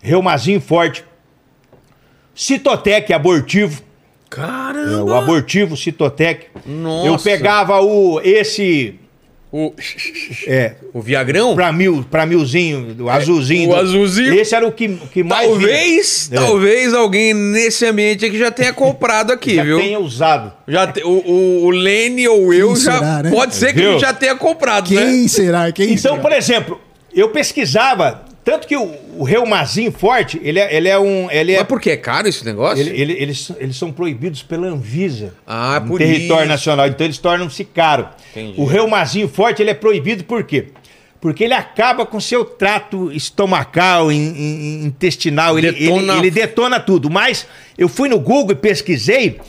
Reumazinho 0.01 0.61
forte. 0.61 1.03
Citotec 2.33 3.11
abortivo. 3.13 3.81
É, 3.81 4.35
Caramba! 4.35 5.03
o 5.03 5.13
abortivo 5.15 5.75
Citotec. 5.75 6.47
Nossa. 6.65 7.07
Eu 7.07 7.17
pegava 7.17 7.81
o 7.81 8.21
esse 8.23 8.95
O, 9.51 9.73
é, 10.47 10.75
o 10.93 11.01
Viagrão? 11.01 11.55
pra 11.55 11.71
mil, 11.71 12.05
pra 12.09 12.23
milzinho, 12.27 12.95
o 12.99 13.09
azulzinho. 13.09 13.71
o 13.71 13.73
do- 13.73 13.79
azulzinho. 13.81 14.33
Esse 14.35 14.53
era 14.53 14.67
o 14.67 14.71
que, 14.71 14.87
que 15.11 15.23
mais 15.23 15.47
Talvez, 15.49 16.29
vinha. 16.29 16.39
É. 16.41 16.45
talvez 16.45 16.93
alguém 16.93 17.33
nesse 17.33 17.83
ambiente 17.87 18.23
aqui 18.23 18.37
já 18.37 18.51
tenha 18.51 18.71
comprado 18.71 19.31
aqui, 19.33 19.55
já 19.55 19.63
viu? 19.63 19.79
tenha 19.79 19.99
usado. 19.99 20.53
Já 20.67 20.85
te- 20.85 21.03
o, 21.03 21.09
o, 21.09 21.63
o 21.65 21.69
Lene 21.71 22.27
ou 22.27 22.53
eu 22.53 22.67
Quem 22.73 22.83
já. 22.83 22.99
será, 22.99 23.23
né? 23.23 23.31
Pode 23.31 23.55
ser 23.55 23.73
que 23.73 23.79
Viu? 23.79 23.91
ele 23.93 23.99
já 23.99 24.13
tenha 24.13 24.35
comprado, 24.35 24.93
né? 24.93 25.01
Quem 25.03 25.27
será? 25.27 25.71
Quem 25.71 25.93
Então, 25.93 26.11
será? 26.11 26.21
por 26.21 26.31
exemplo, 26.31 26.79
eu 27.11 27.29
pesquisava, 27.29 28.23
tanto 28.49 28.67
que 28.67 28.75
o, 28.75 28.91
o 29.17 29.23
reumazinho 29.23 29.91
forte, 29.91 30.39
ele 30.43 30.59
é, 30.59 30.75
ele 30.75 30.87
é 30.89 30.97
um. 30.97 31.29
Ele 31.29 31.53
é, 31.53 31.59
Mas 31.59 31.67
por 31.67 31.79
que 31.79 31.91
é 31.91 31.97
caro 31.97 32.27
esse 32.27 32.43
negócio? 32.43 32.81
ele- 32.81 32.99
ele- 32.99 33.13
eles, 33.13 33.51
eles 33.59 33.75
são 33.77 33.91
proibidos 33.91 34.41
pela 34.41 34.67
Anvisa. 34.67 35.33
Ah, 35.45 35.79
no 35.79 35.87
por 35.87 35.99
território 35.99 36.43
isso. 36.43 36.49
nacional. 36.49 36.87
Então 36.87 37.05
eles 37.05 37.17
tornam-se 37.19 37.63
caro. 37.63 38.07
Entendi. 38.31 38.59
O 38.59 38.65
reumazinho 38.65 39.27
forte, 39.27 39.61
ele 39.61 39.69
é 39.69 39.73
proibido 39.75 40.23
por 40.23 40.43
quê? 40.43 40.67
Porque 41.21 41.43
ele 41.43 41.53
acaba 41.53 42.05
com 42.05 42.19
seu 42.19 42.45
trato 42.45 43.11
estomacal, 43.11 44.11
in- 44.11 44.17
in- 44.17 44.85
intestinal, 44.85 45.57
ele 45.59 45.71
Detona- 45.71 46.13
ele, 46.13 46.21
ele 46.27 46.31
detona 46.31 46.79
tudo. 46.79 47.09
Mas 47.09 47.45
eu 47.77 47.87
fui 47.89 48.07
no 48.09 48.19
Google 48.19 48.53
e 48.53 48.55
pesquisei. 48.55 49.39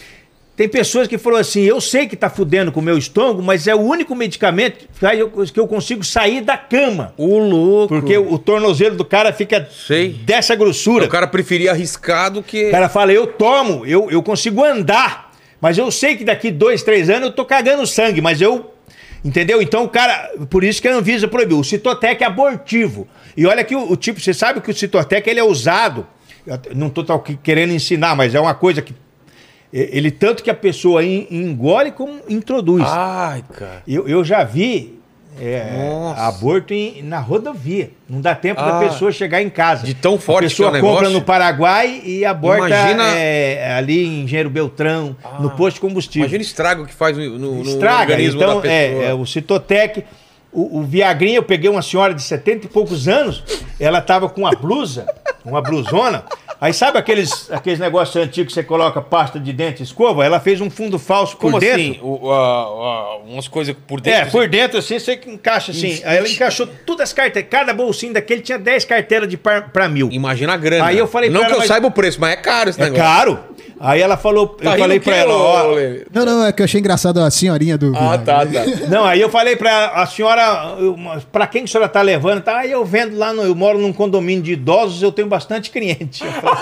Tem 0.57 0.69
pessoas 0.69 1.09
que 1.09 1.17
falaram 1.17 1.41
assim: 1.41 1.63
eu 1.63 1.81
sei 1.81 2.07
que 2.07 2.15
tá 2.17 2.29
fudendo 2.29 2.71
com 2.71 2.81
o 2.81 2.83
meu 2.83 2.99
estômago, 2.99 3.43
mas 3.43 3.67
é 3.67 3.75
o 3.75 3.81
único 3.81 4.15
medicamento 4.15 4.87
que 4.99 5.07
eu- 5.07 5.31
que 5.31 5.59
eu 5.61 5.67
consigo 5.67 6.05
sair 6.05 6.43
da 6.43 6.57
cama. 6.59 7.15
O 7.17 7.39
louco. 7.39 7.95
Porque 7.95 8.19
o, 8.19 8.35
o 8.35 8.39
tornozelo 8.39 8.95
do 8.97 9.05
cara 9.05 9.33
fica 9.33 9.67
Sei. 9.71 10.11
dessa 10.11 10.55
grossura. 10.55 11.07
O 11.07 11.09
cara 11.09 11.27
preferia 11.27 11.71
arriscar 11.71 12.31
do 12.31 12.43
que. 12.43 12.69
O 12.69 12.71
cara 12.71 12.89
fala, 12.91 13.13
eu 13.13 13.27
tomo, 13.27 13.87
eu, 13.87 14.11
eu 14.11 14.23
consigo 14.23 14.63
andar, 14.63 15.33
mas 15.61 15.79
eu 15.79 15.91
sei 15.91 16.17
que 16.17 16.25
daqui 16.25 16.51
dois, 16.51 16.83
três 16.83 17.09
anos 17.09 17.29
eu 17.29 17.33
tô 17.33 17.45
cagando 17.47 17.87
sangue, 17.87 18.21
mas 18.21 18.41
eu. 18.41 18.75
Entendeu? 19.25 19.61
Então 19.63 19.85
o 19.85 19.89
cara. 19.89 20.31
Por 20.51 20.63
isso 20.65 20.81
que 20.83 20.89
a 20.89 20.95
Anvisa 20.95 21.27
proibiu. 21.29 21.59
O 21.59 21.65
Citotec 21.65 22.23
é 22.23 22.27
abortivo. 22.27 23.07
E 23.37 23.47
olha 23.47 23.63
que 23.65 23.75
o, 23.77 23.93
o 23.93 23.97
tipo, 23.97 24.21
você 24.21 24.35
sabe 24.35 24.61
que 24.61 24.71
o 24.71 24.75
Citotec 24.75 25.29
ele 25.29 25.41
é 25.41 25.45
usado. 25.45 26.07
eu 26.47 26.59
não 26.75 26.91
tô 26.91 27.05
querendo 27.43 27.73
ensinar, 27.73 28.15
mas 28.15 28.35
é 28.35 28.41
uma 28.41 28.55
coisa 28.55 28.83
que. 28.83 28.95
Ele 29.73 30.11
tanto 30.11 30.43
que 30.43 30.51
a 30.51 30.55
pessoa 30.55 31.05
en- 31.05 31.27
engole 31.31 31.93
como 31.93 32.21
introduz. 32.29 32.85
Ai, 32.87 33.45
cara. 33.57 33.83
Eu, 33.87 34.09
eu 34.09 34.25
já 34.25 34.43
vi 34.43 34.99
é, 35.41 35.63
aborto 36.17 36.75
em- 36.75 37.03
na 37.05 37.21
rodovia. 37.21 37.93
Não 38.09 38.21
dá 38.21 38.35
tempo 38.35 38.61
Ah. 38.61 38.73
da 38.73 38.79
pessoa 38.81 39.13
chegar 39.13 39.41
em 39.41 39.49
casa. 39.49 39.87
De 39.87 39.95
tão 39.95 40.19
forte 40.19 40.47
A 40.47 40.49
pessoa 40.49 40.71
que 40.73 40.77
é 40.77 40.81
o 40.81 40.83
compra 40.83 40.97
negócio. 41.03 41.19
no 41.21 41.25
Paraguai 41.25 42.03
e 42.05 42.25
aborta 42.25 42.67
Imagina- 42.67 43.17
é, 43.17 43.73
ali 43.75 44.05
em 44.05 44.25
Engenheiro 44.25 44.51
Beltrão, 44.51 45.17
no 45.39 45.51
posto 45.51 45.77
de 45.77 45.81
combustível. 45.83 46.23
Imagina 46.27 46.41
o 46.43 46.47
estrago 46.47 46.85
que 46.87 46.93
faz 46.93 47.17
no, 47.17 47.39
no, 47.39 47.63
Estraga. 47.63 48.13
organismo 48.13 48.43
Então, 48.43 48.55
da 48.57 48.61
pessoa. 48.61 48.75
é, 48.75 49.05
é, 49.07 49.15
o 49.15 49.25
Citotec, 49.25 50.05
o, 50.53 50.81
o 50.81 50.83
Viagrinha, 50.83 51.37
eu 51.39 51.45
peguei 51.45 51.71
uma 51.71 51.81
senhora 51.81 52.13
de 52.13 52.23
70 52.25 52.67
e 52.67 52.69
poucos 52.69 53.07
anos, 53.07 53.45
ela 53.79 54.01
tava 54.01 54.29
com 54.29 54.41
uma 54.41 54.51
blusa, 54.51 55.07
uma 55.45 55.63
blusona. 55.63 56.25
Aí 56.61 56.75
sabe 56.75 56.99
aqueles, 56.99 57.51
aqueles 57.51 57.79
negócios 57.79 58.15
antigos 58.23 58.53
que 58.53 58.61
você 58.61 58.63
coloca 58.63 59.01
pasta 59.01 59.41
de 59.41 59.51
dente 59.51 59.81
e 59.81 59.85
escova? 59.85 60.25
Ela 60.25 60.39
fez 60.39 60.61
um 60.61 60.69
fundo 60.69 60.99
falso 60.99 61.35
por 61.37 61.43
Como 61.53 61.59
dentro. 61.59 61.81
assim? 61.81 61.99
O- 62.03 62.31
a- 62.31 62.37
a- 62.37 63.17
umas 63.27 63.49
coisas 63.49 63.75
por 63.89 63.99
dentro? 64.01 64.21
É, 64.21 64.25
por 64.27 64.47
dentro 64.47 64.79
assim, 64.79 64.99
você 64.99 65.17
que 65.17 65.31
encaixa 65.31 65.73
assim. 65.73 66.03
Aí 66.05 66.19
ela 66.19 66.29
encaixou 66.29 66.67
todas 66.85 67.05
as 67.09 67.13
carteiras. 67.15 67.51
Cada 67.51 67.73
bolsinho 67.73 68.13
daquele 68.13 68.43
tinha 68.43 68.59
10 68.59 68.85
carteiras 68.85 69.27
de 69.27 69.39
par, 69.39 69.71
pra 69.71 69.89
mil. 69.89 70.11
Imagina 70.13 70.53
a 70.53 70.57
grana. 70.59 70.85
Aí 70.85 70.99
eu 70.99 71.09
falei 71.09 71.31
Não 71.31 71.41
ela, 71.41 71.47
que 71.49 71.55
eu 71.55 71.59
mas- 71.61 71.69
saiba 71.69 71.87
o 71.87 71.91
preço, 71.91 72.21
mas 72.21 72.33
é 72.33 72.37
caro 72.37 72.69
esse 72.69 72.79
É 72.81 72.85
negócio. 72.85 73.03
caro. 73.05 73.39
Aí 73.83 74.03
ela 74.03 74.19
falou, 74.19 74.47
Tá 74.49 74.75
eu 74.75 74.79
falei 74.79 75.01
pra 75.01 75.17
ela, 75.17 75.33
ó? 75.35 75.75
Não, 76.13 76.27
não, 76.27 76.45
é 76.45 76.53
que 76.53 76.61
eu 76.61 76.65
achei 76.65 76.79
engraçado 76.81 77.19
a 77.19 77.31
senhorinha 77.31 77.79
do. 77.79 77.97
Ah, 77.97 78.19
tá, 78.19 78.45
tá. 78.45 78.65
Não, 78.91 79.07
aí 79.07 79.19
eu 79.19 79.31
falei 79.31 79.57
pra 79.57 79.71
ela, 79.71 79.87
a 80.03 80.07
senhora, 80.07 80.75
eu, 80.79 80.95
pra 81.33 81.47
quem 81.47 81.63
que 81.65 81.71
a 81.71 81.73
senhora 81.73 81.89
tá 81.89 82.03
levando? 82.03 82.43
Tá, 82.43 82.59
aí 82.59 82.71
eu 82.71 82.85
vendo 82.85 83.17
lá, 83.17 83.33
no, 83.33 83.43
eu 83.43 83.55
moro 83.55 83.79
num 83.79 83.91
condomínio 83.91 84.43
de 84.45 84.53
idosos, 84.53 85.03
eu 85.03 85.11
tenho 85.11 85.29
bastante 85.29 85.71
cliente. 85.71 86.23
Eu 86.23 86.31
falei, 86.31 86.59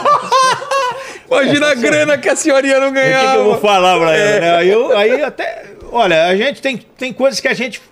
Imagina 1.28 1.70
a 1.73 1.74
grana 1.74 2.16
que 2.19 2.28
a 2.28 2.36
senhorinha 2.36 2.78
não 2.78 2.90
O 2.90 2.93
que, 2.95 3.01
que 3.01 3.07
eu 3.07 3.11
ganhava. 3.11 3.43
vou 3.43 3.59
falar 3.59 3.99
pra 3.99 4.16
ela? 4.16 4.40
né? 4.40 4.57
Aí, 4.57 4.69
eu, 4.69 4.97
aí 4.97 5.23
até. 5.23 5.65
Olha, 5.90 6.27
a 6.27 6.36
gente 6.36 6.62
tem, 6.62 6.77
tem 6.77 7.12
coisas 7.12 7.40
que 7.40 7.49
a 7.49 7.55
gente. 7.55 7.82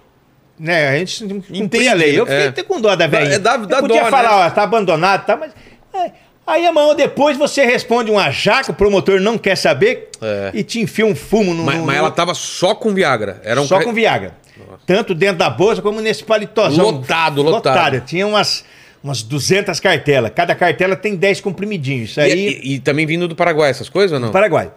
Né, 0.58 0.88
a 0.88 0.98
gente 0.98 1.22
cumpria 1.24 1.60
Entende, 1.62 1.88
a 1.88 1.94
lei. 1.94 2.18
Eu 2.18 2.24
fiquei 2.24 2.44
é. 2.44 2.48
até 2.48 2.62
com 2.62 2.80
dó 2.80 2.94
da 2.94 3.06
velhinha. 3.08 3.34
É, 3.34 3.38
dá- 3.40 3.56
dá 3.58 3.76
eu 3.78 3.80
podia 3.82 4.04
dó, 4.04 4.08
falar, 4.08 4.38
né? 4.38 4.46
ó, 4.46 4.50
tá 4.50 4.62
abandonado, 4.62 5.26
tá, 5.26 5.36
mas. 5.36 5.52
é. 5.92 6.12
Aí 6.46 6.64
amanhã 6.64 6.94
depois 6.94 7.36
você 7.36 7.64
responde 7.64 8.10
uma 8.10 8.30
jaca, 8.30 8.70
o 8.70 8.74
promotor 8.74 9.20
não 9.20 9.36
quer 9.36 9.56
saber 9.56 10.10
É. 10.22 10.50
e 10.54 10.62
te 10.62 10.80
enfia 10.80 11.04
um 11.04 11.14
fumo 11.16 11.52
no. 11.52 11.64
Mas, 11.64 11.78
no- 11.78 11.86
mas 11.86 11.96
ela 11.96 12.10
tava 12.10 12.34
só 12.34 12.74
com 12.74 12.94
Viagra. 12.94 13.40
Era 13.44 13.60
um 13.60 13.66
só 13.66 13.82
com 13.82 13.92
Viagra. 13.92 14.36
Tanto 14.86 15.14
dentro 15.14 15.38
da 15.38 15.50
bolsa 15.50 15.82
como 15.82 16.00
nesse 16.00 16.22
palitozão. 16.24 16.84
Lotado, 16.90 17.42
lotado. 17.42 18.00
Tinha 18.02 18.26
umas, 18.26 18.64
umas 19.02 19.22
200 19.22 19.80
cartelas. 19.80 20.30
Cada 20.34 20.54
cartela 20.54 20.94
tem 20.94 21.16
10 21.16 21.40
comprimidinhos. 21.40 22.10
Isso 22.10 22.20
E, 22.20 22.22
aí. 22.22 22.60
e- 22.62 22.74
e 22.74 22.78
também 22.78 23.04
vindo 23.06 23.26
do 23.26 23.34
Paraguai, 23.34 23.68
essas 23.70 23.88
coisas 23.88 24.12
ou 24.12 24.20
não? 24.20 24.30
Paraguai. 24.30 24.70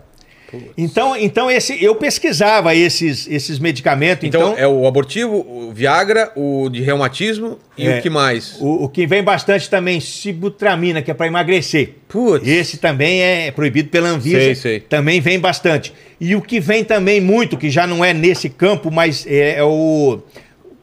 Então, 0.78 1.16
então 1.16 1.50
esse, 1.50 1.84
eu 1.84 1.96
pesquisava 1.96 2.76
esses, 2.76 3.28
esses 3.28 3.60
medicamentos. 3.60 4.24
Então, 4.28 4.54
Então, 4.54 4.58
é 4.58 4.68
o 4.68 4.88
abortivo, 4.88 5.36
o 5.38 5.72
Viagra, 5.74 6.32
o 6.36 6.70
de 6.70 6.82
reumatismo 6.82 7.58
e 7.78 7.88
É. 7.88 8.00
o 8.00 8.02
que 8.02 8.10
mais? 8.10 8.58
o, 8.60 8.86
o 8.86 8.90
que 8.90 9.06
vem 9.06 9.24
bastante 9.24 9.70
também, 9.70 10.00
sibutramina, 10.00 11.02
que 11.02 11.12
é 11.12 11.14
para 11.14 11.28
emagrecer. 11.28 11.96
Putz. 12.08 12.48
Esse 12.48 12.78
também 12.78 13.22
é 13.22 13.52
proibido 13.52 13.90
pela 13.90 14.10
Anvisa. 14.10 14.40
Sei, 14.40 14.56
sei. 14.56 14.80
Também 14.80 15.22
vem 15.22 15.40
bastante. 15.40 15.94
E 16.20 16.36
o 16.36 16.42
que 16.42 16.60
vem 16.60 16.84
também 16.84 17.22
muito, 17.22 17.58
que 17.58 17.70
já 17.70 17.86
não 17.86 18.04
é 18.04 18.14
nesse 18.14 18.50
campo, 18.50 18.90
mas 18.92 19.26
é, 19.28 19.58
é 19.60 19.64
o. 19.64 20.20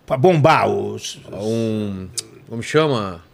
para 0.06 0.16
bombar, 0.16 0.68
os 0.68 1.18
Um. 1.32 2.09
Como 2.48 2.62
chama? 2.62 3.26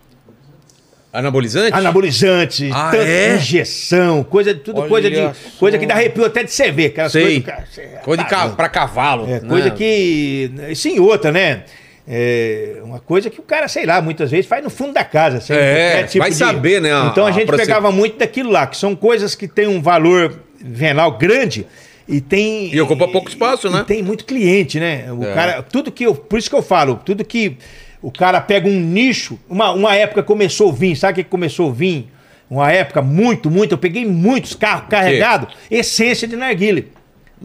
Anabolizante? 1.13 1.77
anabolizantes, 1.77 2.71
Ah, 2.73 2.91
tanto 2.91 3.03
é? 3.03 3.37
injeção, 3.37 4.25
coisa, 4.25 4.55
tudo 4.55 4.81
Olha 4.81 4.89
coisa 4.89 5.11
de. 5.11 5.17
só. 5.17 5.33
Coisa 5.59 5.79
que 5.79 5.85
dá 5.87 5.95
arrepio 5.95 6.25
até 6.25 6.43
de 6.43 6.51
você 6.51 6.71
ver. 6.71 6.87
Aquelas 6.87 7.13
Sei. 7.13 7.43
coisas. 7.43 7.65
do 7.77 8.01
Coisa 8.03 8.23
de 8.25 8.31
tá 8.31 8.49
pra 8.49 8.69
cavalo. 8.69 9.25
É, 9.29 9.41
né? 9.41 9.49
coisa 9.49 9.71
que. 9.71 10.51
Sim, 10.75 10.99
outra, 11.01 11.31
né? 11.31 11.65
É 12.09 12.81
uma 12.83 12.99
coisa 12.99 13.31
que 13.31 13.39
o 13.39 13.43
cara, 13.45 13.69
sei 13.69 13.87
lá, 13.87 14.01
muitas 14.03 14.31
vezes 14.31 14.47
faz 14.47 14.65
no 14.65 14.71
fundo 14.71 14.93
da 14.93 15.05
casa. 15.05 15.41
sem 15.41 15.55
É, 15.57 16.03
qualquer 16.03 16.19
vai 16.19 16.33
saber, 16.33 16.81
né, 16.81 16.93
a- 16.93 17.09
então 17.13 17.25
a, 17.27 17.29
a 17.29 17.33
gente 17.33 17.47
proce- 17.47 17.63
pegava 17.63 17.93
muito 17.93 18.19
daquilo 18.19 18.51
lá, 18.51 18.67
que 18.67 18.77
são 18.77 18.97
coisas 18.97 19.35
que 19.37 19.47
têm 19.47 19.69
um 19.69 19.81
valor 19.81 20.35
venal 20.61 21.17
grande 21.17 21.65
e 22.09 22.21
tem. 22.21 22.75
E 22.75 22.81
ocupa 22.81 23.07
pouco 23.07 23.29
espaço, 23.29 23.71
né? 23.71 23.81
e 23.81 23.85
tem 23.85 24.03
muito 24.03 24.25
cliente, 24.25 24.81
né? 24.81 25.13
O 25.13 25.23
É. 25.25 25.33
cara, 25.35 25.63
tudo 25.63 25.93
que 25.93 26.05
eu. 26.05 26.15
Por 26.15 26.39
isso 26.41 26.51
que 26.51 26.57
eu 26.57 26.63
falo, 26.63 26.99
tudo 27.05 27.25
que 27.25 27.57
o 28.03 28.11
cara 28.11 28.41
pega 28.41 28.69
um 28.69 28.81
nicho. 28.81 29.39
Uma, 29.49 29.71
uma 29.73 29.95
época 29.95 30.23
começou 30.23 30.71
a 30.71 30.73
vir, 30.75 30.97
sabe 30.97 31.21
o 31.21 31.25
que 31.25 31.31
começou 31.31 31.71
a 31.71 31.73
vir? 31.73 32.09
Uma 32.51 32.71
época 32.71 33.01
muito, 33.01 33.51
muito. 33.51 33.73
Eu 33.73 33.79
peguei 33.79 34.05
muitos 34.05 34.55
carros 34.55 34.85
carregados, 34.91 35.55
essência 35.71 36.29
de 36.29 36.37
narguile. 36.37 36.93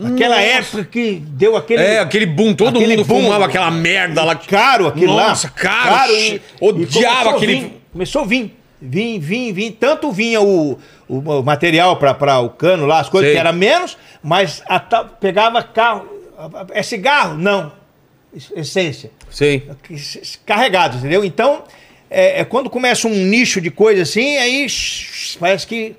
Aquela 0.03 0.39
época 0.41 0.83
que 0.83 1.23
deu 1.27 1.55
aquele. 1.55 1.81
É, 1.81 1.99
aquele 1.99 2.25
boom, 2.25 2.53
todo 2.53 2.77
aquele 2.77 2.97
mundo 2.97 3.07
boom. 3.07 3.23
fumava 3.23 3.45
aquela 3.45 3.71
merda 3.71 4.23
lá. 4.23 4.35
Caro 4.35 4.85
aquilo 4.87 5.15
lá. 5.15 5.29
Nossa, 5.29 5.49
caro, 5.49 6.11
e- 6.13 6.41
odiava 6.61 7.31
e 7.31 7.35
aquele- 7.35 7.53
vir, 7.61 7.81
Começou 7.91 8.21
a 8.21 8.25
vir. 8.25 8.55
Vim, 8.79 9.17
vim, 9.19 9.51
vim. 9.53 9.71
Tanto 9.71 10.11
vinha 10.11 10.39
o, 10.39 10.77
o, 11.07 11.17
o 11.17 11.43
material 11.43 11.97
para 11.97 12.39
o 12.41 12.49
cano 12.49 12.85
lá, 12.85 12.99
as 12.99 13.09
coisas 13.09 13.29
Sei. 13.29 13.35
que 13.35 13.39
era 13.39 13.51
menos, 13.51 13.97
mas 14.21 14.61
a 14.69 14.79
pegava 14.79 15.63
carro. 15.63 16.05
É 16.71 16.83
cigarro? 16.83 17.35
Não. 17.35 17.71
Essência. 18.55 19.09
Sei. 19.31 19.67
Carregados, 20.45 20.99
entendeu? 20.99 21.23
Então, 21.23 21.63
é, 22.09 22.41
é 22.41 22.45
quando 22.45 22.69
começa 22.69 23.07
um 23.07 23.11
nicho 23.15 23.59
de 23.61 23.71
coisa 23.71 24.03
assim, 24.03 24.37
aí 24.37 24.67
shh, 24.69 25.37
parece 25.39 25.65
que 25.65 25.95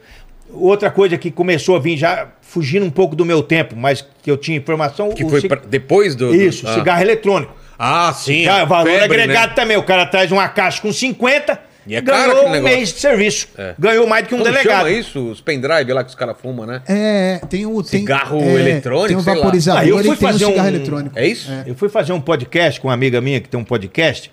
outra 0.51 0.91
coisa 0.91 1.17
que 1.19 1.31
começou 1.31 1.77
a 1.77 1.79
vir 1.79 1.97
já 1.97 2.29
fugindo 2.41 2.85
um 2.87 2.91
pouco 2.91 3.15
do 3.17 3.25
meu 3.25 3.43
tempo, 3.43 3.75
mas 3.77 4.05
que 4.23 4.31
eu 4.31 4.37
tinha 4.37 4.57
informação. 4.57 5.11
Que 5.11 5.29
foi 5.29 5.41
ci- 5.41 5.49
pra- 5.49 5.61
depois 5.67 6.15
do. 6.15 6.29
do- 6.29 6.35
Isso, 6.35 6.67
ah. 6.69 6.75
cigarro 6.75 7.03
eletrônico. 7.03 7.53
Ah, 7.79 8.13
sim. 8.13 8.47
A 8.47 8.65
valor 8.65 8.87
febre, 8.91 9.05
agregado 9.23 9.49
né? 9.51 9.55
também. 9.55 9.77
O 9.77 9.83
cara 9.83 10.05
traz 10.07 10.33
uma 10.33 10.49
caixa 10.49 10.81
com 10.83 10.93
50 10.93 11.61
E 11.89 11.97
é 11.97 12.03
caro 12.03 12.33
ganhou 12.33 12.47
um 12.49 12.51
negócio. 12.51 12.77
mês 12.77 12.93
de 12.93 13.01
serviço. 13.01 13.49
É. 13.57 13.75
Ganhou 13.79 14.07
mais 14.07 14.25
do 14.25 14.29
que 14.29 14.35
um 14.35 14.39
Como 14.39 14.51
delegado. 14.51 14.79
chama 14.87 14.91
isso? 14.91 15.31
Os 15.31 15.41
pendrive 15.41 15.93
lá 15.93 16.05
que 16.05 16.11
os 16.11 16.15
caras 16.15 16.37
fumam, 16.41 16.67
né? 16.67 16.83
É, 16.87 17.41
tem 17.49 17.65
o. 17.67 17.83
Tem, 17.83 18.01
Cigarro 18.01 18.41
é, 18.41 18.55
eletrônico, 18.55 19.09
Tem 19.09 19.17
o 19.17 19.21
sei 19.23 19.33
lá. 19.35 19.39
vaporizador 19.41 19.81
Aí 19.83 19.89
eu 19.89 19.97
fui 19.99 20.05
e 20.05 20.05
tem 20.05 20.13
o 20.13 20.17
fazer 20.33 20.45
cigarro 20.47 20.65
um- 20.67 20.69
eletrônico. 20.69 21.19
É 21.19 21.27
isso? 21.27 21.51
Eu 21.67 21.75
fui 21.75 21.89
fazer 21.89 22.13
um 22.13 22.21
podcast 22.21 22.81
com 22.81 22.89
uma 22.89 22.95
amiga 22.95 23.21
minha 23.21 23.41
que 23.41 23.49
tem 23.49 23.59
um 23.59 23.65
podcast. 23.65 24.31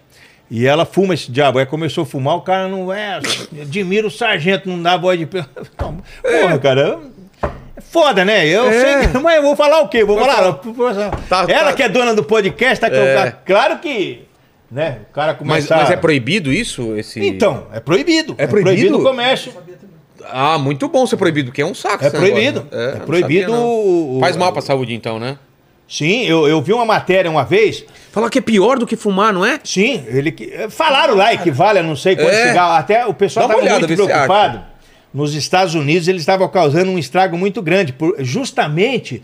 E 0.51 0.67
ela 0.67 0.85
fuma 0.85 1.13
esse 1.15 1.31
diabo. 1.31 1.57
Aí 1.57 1.65
começou 1.65 2.03
a 2.03 2.05
fumar, 2.05 2.35
o 2.35 2.41
cara 2.41 2.67
não 2.67 2.93
é. 2.93 3.19
Admira 3.61 4.05
o 4.05 4.11
sargento, 4.11 4.69
não 4.69 4.79
dá 4.81 4.95
voz 4.95 5.17
de. 5.17 5.25
Porra, 5.81 6.59
cara. 6.61 6.99
É 7.77 7.81
foda, 7.81 8.23
né? 8.23 8.45
Eu 8.47 8.67
É. 8.69 8.81
sei 9.01 9.07
que. 9.07 9.17
Mas 9.19 9.37
eu 9.37 9.41
vou 9.41 9.55
falar 9.55 9.79
o 9.81 9.87
quê? 9.87 10.03
Vou 10.03 10.19
falar. 10.19 10.53
Tá- 11.27 11.45
ela 11.49 11.65
tá- 11.69 11.73
que 11.73 11.83
é 11.83 11.89
dona 11.89 12.13
do 12.13 12.23
podcast, 12.23 12.79
tá 12.79 12.87
É. 12.95 13.33
Claro 13.45 13.79
que. 13.79 14.24
Né? 14.75 14.97
O 15.09 15.13
cara 15.13 15.31
Mas, 15.31 15.37
começa. 15.67 15.77
mas 15.77 15.89
é 15.89 15.95
proibido 15.95 16.51
isso? 16.51 16.97
Esse... 16.97 17.25
Então, 17.25 17.67
é 17.71 17.79
proibido. 17.79 18.35
É 18.37 18.45
proibido? 18.45 18.99
o 18.99 19.03
comércio. 19.03 19.53
Ah, 20.29 20.57
muito 20.59 20.89
bom 20.89 21.05
ser 21.05 21.15
proibido, 21.15 21.47
porque 21.49 21.61
é 21.61 21.65
um 21.65 21.73
saco 21.73 22.03
É 22.03 22.09
proibido. 22.09 22.59
negócio, 22.69 22.77
né? 22.77 22.91
É 22.95 22.99
não 22.99 23.05
proibido 23.05 23.51
sabia, 23.53 23.65
o- 23.65 24.17
Faz 24.19 24.35
mal 24.35 24.51
pra 24.51 24.61
saúde, 24.61 24.93
então, 24.93 25.17
né? 25.17 25.37
Sim, 25.87 26.23
eu, 26.25 26.45
eu 26.45 26.61
vi 26.61 26.73
uma 26.73 26.83
matéria 26.83 27.31
uma 27.31 27.45
vez. 27.45 27.85
Falar 28.11 28.29
que 28.29 28.39
é 28.39 28.41
pior 28.41 28.77
do 28.77 28.85
que 28.85 28.97
fumar, 28.97 29.31
não 29.31 29.45
é? 29.45 29.61
Sim, 29.63 30.03
ele 30.07 30.29
que- 30.33 30.67
falaram 30.69 31.15
lá 31.15 31.33
equivale 31.33 31.79
a 31.79 31.83
não 31.83 31.95
sei 31.95 32.17
quantos 32.17 32.33
É. 32.35 32.47
cigarros. 32.49 32.77
Até 32.79 33.05
o 33.05 33.13
pessoal 33.13 33.45
estava 33.49 33.79
muito 33.79 33.87
preocupado. 33.87 34.61
Nos 35.13 35.33
Estados 35.35 35.73
Unidos 35.73 36.09
eles 36.09 36.21
estavam 36.21 36.49
causando 36.49 36.91
um 36.91 36.99
estrago 36.99 37.37
muito 37.37 37.61
grande, 37.61 37.93
por- 37.93 38.15
justamente 38.19 39.23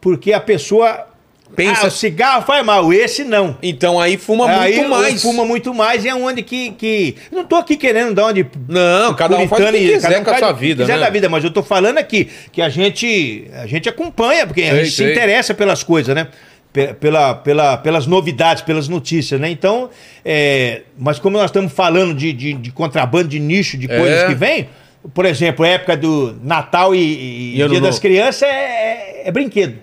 porque 0.00 0.32
a 0.32 0.40
pessoa 0.40 1.08
Pensa- 1.54 1.84
Ah, 1.84 1.88
o 1.88 1.90
cigarro 1.90 2.42
faz 2.46 2.64
mal, 2.64 2.92
esse 2.92 3.24
não. 3.24 3.56
Então 3.62 4.00
aí 4.00 4.16
fuma 4.16 4.48
Aí 4.48 4.76
muito 4.76 4.88
mais. 4.90 5.22
Fuma 5.22 5.44
muito 5.44 5.74
mais 5.74 6.04
e 6.04 6.08
é 6.08 6.14
onde 6.14 6.42
que, 6.42 6.70
que. 6.72 7.16
Não 7.30 7.44
tô 7.44 7.56
aqui 7.56 7.76
querendo 7.76 8.14
dar 8.14 8.26
onde. 8.26 8.46
Não, 8.68 9.14
cada 9.14 9.36
um 9.36 9.46
faz 9.48 9.62
o 9.62 9.70
que 9.72 9.76
e- 9.78 9.92
quiser 9.92 10.00
cada 10.08 10.20
um 10.20 10.24
com 10.24 10.30
a 10.30 10.38
sua 10.38 10.52
vida, 10.52 10.82
quiser 10.84 10.94
né? 10.98 11.04
da 11.04 11.10
vida, 11.10 11.28
mas 11.28 11.44
eu 11.44 11.50
tô 11.50 11.62
falando 11.62 11.98
aqui 11.98 12.28
que 12.50 12.62
a 12.62 12.68
gente, 12.68 13.44
a 13.54 13.66
gente 13.66 13.88
acompanha, 13.88 14.46
porque 14.46 14.62
a 14.62 14.70
Sei, 14.70 14.84
gente 14.84 14.90
sei. 14.94 15.06
se 15.08 15.12
interessa 15.12 15.52
pelas 15.54 15.82
coisas, 15.82 16.14
né? 16.14 16.28
Pe- 16.72 16.94
Pela, 16.94 17.34
pela, 17.34 17.76
pelas 17.76 18.06
novidades, 18.06 18.62
pelas 18.62 18.88
notícias, 18.88 19.38
né? 19.38 19.50
Então, 19.50 19.90
é, 20.24 20.82
mas 20.98 21.18
como 21.18 21.36
nós 21.36 21.46
estamos 21.50 21.70
falando 21.70 22.14
de, 22.14 22.32
de, 22.32 22.54
de 22.54 22.70
contrabando, 22.70 23.28
de 23.28 23.38
nicho, 23.38 23.76
de 23.76 23.86
coisas 23.88 24.22
É. 24.22 24.26
que 24.28 24.34
vem, 24.34 24.68
por 25.12 25.26
exemplo, 25.26 25.66
a 25.66 25.68
época 25.68 25.96
do 25.98 26.34
Natal 26.42 26.94
e, 26.94 26.98
e 26.98 27.60
E 27.60 27.68
Dia 27.68 27.78
das. 27.80 27.98
Crianças 27.98 28.44
é, 28.44 28.46
é- 28.54 29.22
é 29.26 29.30
brinquedo. 29.30 29.76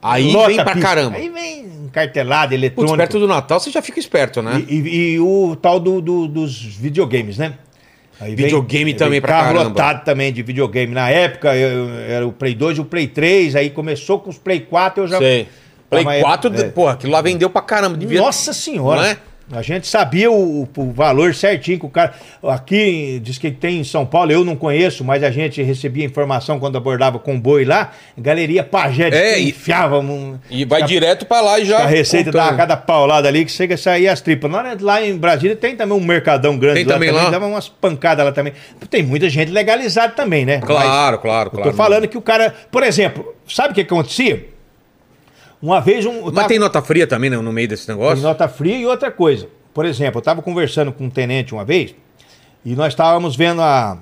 Aí 0.00 0.30
Lota 0.32 0.46
vem 0.48 0.56
pra 0.56 0.64
pista. 0.72 0.80
caramba. 0.88 1.16
Aí 1.16 1.28
vem 1.28 1.66
cartelada, 1.92 2.48
Putz, 2.50 2.54
eletrônica. 2.54 2.96
perto 2.98 3.18
do 3.18 3.26
Natal 3.26 3.58
você 3.58 3.70
já 3.70 3.82
fica 3.82 3.98
esperto, 3.98 4.40
né? 4.42 4.64
E, 4.68 4.74
e- 4.76 5.10
e 5.14 5.20
o 5.20 5.56
tal 5.60 5.80
do, 5.80 6.00
do- 6.00 6.28
dos 6.28 6.62
videogames, 6.62 7.38
né? 7.38 7.54
Aí 8.20 8.34
vem- 8.34 8.46
Videogame 8.46 8.94
também 8.94 9.12
vem 9.12 9.20
pra 9.20 9.30
carro 9.32 9.44
caramba. 9.54 9.64
lotado 9.68 10.04
também 10.04 10.32
de 10.32 10.42
videogame. 10.42 10.92
Na 10.92 11.08
época 11.08 11.54
eu- 11.56 11.88
era 12.00 12.26
o 12.26 12.32
Play 12.32 12.54
2 12.54 12.78
e 12.78 12.80
o 12.80 12.84
Play 12.84 13.06
3, 13.06 13.54
aí 13.56 13.70
começou 13.70 14.18
com 14.20 14.28
os 14.30 14.38
Play 14.38 14.60
4, 14.60 15.04
eu 15.04 15.08
já... 15.08 15.18
Sei. 15.18 15.48
Play 15.88 16.04
Tava- 16.04 16.20
4, 16.20 16.54
é. 16.60 16.64
porra, 16.64 16.92
aquilo 16.92 17.12
lá 17.12 17.20
vendeu 17.22 17.48
pra 17.48 17.62
caramba. 17.62 17.96
Devia... 17.96 18.20
Nossa 18.20 18.52
senhora! 18.52 19.00
Não 19.00 19.06
é? 19.08 19.16
A 19.50 19.62
gente 19.62 19.86
sabia 19.86 20.30
o, 20.30 20.68
o 20.76 20.92
valor 20.92 21.34
certinho 21.34 21.78
que 21.78 21.86
o 21.86 21.88
cara. 21.88 22.12
Aqui 22.42 23.18
diz 23.22 23.38
que 23.38 23.50
tem 23.50 23.80
em 23.80 23.84
São 23.84 24.04
Paulo, 24.04 24.30
eu 24.30 24.44
não 24.44 24.54
conheço, 24.54 25.02
mas 25.02 25.22
a 25.22 25.30
gente 25.30 25.62
recebia 25.62 26.04
informação 26.04 26.58
quando 26.60 26.76
abordava 26.76 27.18
comboio 27.18 27.66
lá, 27.66 27.92
Galeria 28.16 28.62
Pajé, 28.62 29.08
É, 29.08 29.40
e- 29.40 29.48
enfiava. 29.48 29.98
Um, 30.00 30.38
E 30.50 30.66
vai 30.66 30.82
a- 30.82 30.84
direto 30.86 31.24
pra 31.24 31.40
lá 31.40 31.58
e 31.58 31.64
já. 31.64 31.78
a 31.78 31.86
receita 31.86 32.30
contando. 32.30 32.44
dava 32.44 32.56
cada 32.58 32.76
paulada 32.76 33.26
ali 33.26 33.44
que 33.44 33.50
chega 33.50 33.74
a 33.74 33.78
sair 33.78 34.08
as 34.08 34.20
tripas. 34.20 34.50
Lá, 34.50 34.76
lá 34.80 35.02
em 35.04 35.16
Brasília 35.16 35.56
tem 35.56 35.74
também 35.74 35.96
um 35.96 36.04
mercadão 36.04 36.58
grande 36.58 36.80
Tem 36.80 36.86
também 36.86 37.10
lá? 37.10 37.30
Dava 37.30 37.46
umas 37.46 37.68
pancadas 37.70 38.26
lá 38.26 38.32
também. 38.32 38.52
Tem 38.90 39.02
muita 39.02 39.30
gente 39.30 39.50
legalizada 39.50 40.12
também, 40.12 40.44
né? 40.44 40.60
Claro, 40.60 41.18
claro, 41.18 41.48
Eu 41.48 41.52
claro. 41.52 41.70
tô 41.70 41.76
falando 41.76 42.06
que 42.06 42.18
o 42.18 42.22
cara. 42.22 42.54
Por 42.70 42.82
exemplo, 42.82 43.34
sabe 43.48 43.70
o 43.72 43.74
que 43.74 43.80
acontecia? 43.80 44.44
Uma 45.60 45.80
vez 45.80 46.06
um. 46.06 46.22
Mas 46.26 46.34
tava- 46.34 46.48
tem 46.48 46.58
nota 46.58 46.80
fria 46.82 47.06
também 47.06 47.28
né, 47.30 47.36
no 47.36 47.52
meio 47.52 47.66
desse 47.68 47.86
tem 47.86 47.94
negócio? 47.94 48.22
nota 48.22 48.48
fria 48.48 48.76
e 48.76 48.86
outra 48.86 49.10
coisa. 49.10 49.48
Por 49.74 49.84
exemplo, 49.84 50.18
eu 50.18 50.20
estava 50.20 50.40
conversando 50.42 50.92
com 50.92 51.04
um 51.04 51.10
tenente 51.10 51.52
uma 51.54 51.64
vez 51.64 51.94
e 52.64 52.74
nós 52.74 52.88
estávamos 52.92 53.34
vendo 53.36 53.60
a, 53.62 53.98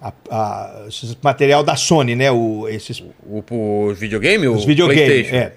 a, 0.00 0.12
a- 0.30 0.84
esse 0.88 1.16
material 1.22 1.62
da 1.62 1.76
Sony, 1.76 2.14
né? 2.14 2.30
O, 2.30 2.66
esses 2.68 3.00
O, 3.26 3.42
o 3.50 3.94
videogame? 3.94 4.48
os 4.48 4.64
o 4.64 4.66
videogames. 4.66 5.32
É. 5.32 5.52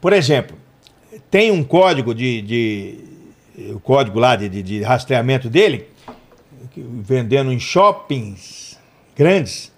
Por 0.00 0.12
exemplo, 0.12 0.56
tem 1.30 1.50
um 1.50 1.62
código 1.64 2.14
de, 2.14 2.42
de- 2.42 2.98
o 3.72 3.80
código 3.80 4.18
lá 4.18 4.36
de, 4.36 4.48
de- 4.48 4.62
de 4.62 4.82
rastreamento 4.82 5.48
dele, 5.50 5.86
vendendo 6.76 7.52
em 7.52 7.58
shoppings 7.58 8.78
grandes, 9.16 9.72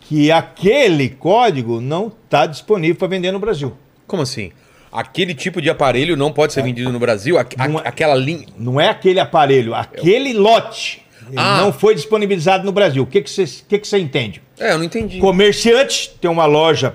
que 0.00 0.32
aquele 0.32 1.08
código 1.08 1.80
não 1.80 2.08
está 2.24 2.46
disponível 2.46 2.96
para 2.96 3.08
vender 3.08 3.30
no 3.30 3.38
Brasil. 3.38 3.72
Como 4.06 4.22
assim? 4.22 4.52
Aquele 4.90 5.34
tipo 5.34 5.60
de 5.62 5.70
aparelho 5.70 6.16
não 6.16 6.30
pode 6.32 6.52
ser 6.52 6.62
vendido 6.62 6.92
no 6.92 6.98
Brasil? 6.98 7.38
A- 7.38 7.46
a- 7.58 7.68
Não 7.68 7.78
é- 7.80 7.88
Aquela 7.88 8.14
linha. 8.14 8.46
Não 8.58 8.80
é 8.80 8.88
aquele 8.88 9.18
aparelho, 9.20 9.74
aquele 9.74 10.32
lote. 10.32 11.00
Ah. 11.36 11.60
não 11.62 11.72
foi 11.72 11.94
disponibilizado 11.94 12.64
no 12.64 12.72
Brasil. 12.72 13.04
O 13.04 13.06
que 13.06 13.22
que 13.22 13.30
você 13.30 13.46
que 13.46 13.78
que 13.78 13.86
você 13.88 13.96
entende? 13.98 14.42
É, 14.58 14.72
eu 14.72 14.78
não 14.78 14.84
entendi. 14.84 15.18
Comerciante 15.18 16.10
tem 16.20 16.28
uma 16.30 16.44
loja 16.46 16.94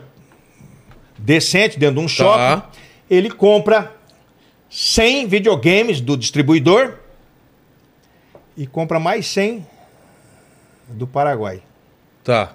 decente 1.17 1.79
dentro 1.79 1.95
de 1.95 2.01
um 2.01 2.07
shopping. 2.07 2.61
Ele 3.09 3.31
compra 3.31 3.93
100 4.69 5.27
videogames 5.27 6.01
do 6.01 6.15
distribuidor 6.17 6.95
e 8.55 8.67
compra 8.67 8.99
mais 8.99 9.25
100 9.27 9.65
do 10.89 11.07
Paraguai, 11.07 11.61
Tá. 12.23 12.51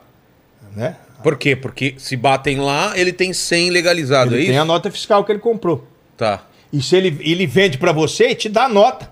né? 0.77 0.97
Por 1.23 1.36
quê? 1.36 1.55
Porque 1.57 1.94
se 1.99 2.16
batem 2.16 2.59
lá, 2.59 2.93
ele 2.97 3.12
tem 3.12 3.32
100 3.32 3.70
legalizado, 3.70 4.35
Ele 4.35 4.43
é 4.43 4.47
tem 4.47 4.55
isso? 4.55 4.62
a 4.62 4.65
nota 4.65 4.90
fiscal 4.90 5.24
que 5.24 5.32
ele 5.32 5.39
comprou. 5.39 5.86
Tá. 6.16 6.43
E 6.73 6.81
se 6.82 6.97
ele, 6.97 7.19
ele 7.20 7.47
vende 7.47 7.78
pra 7.78 7.93
você 7.93 8.28
e 8.31 8.35
te 8.35 8.49
dá 8.49 8.65
a 8.65 8.69
nota. 8.69 9.11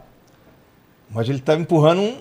Mas 1.10 1.28
ele 1.28 1.40
tá 1.40 1.54
empurrando 1.54 2.00
um. 2.00 2.16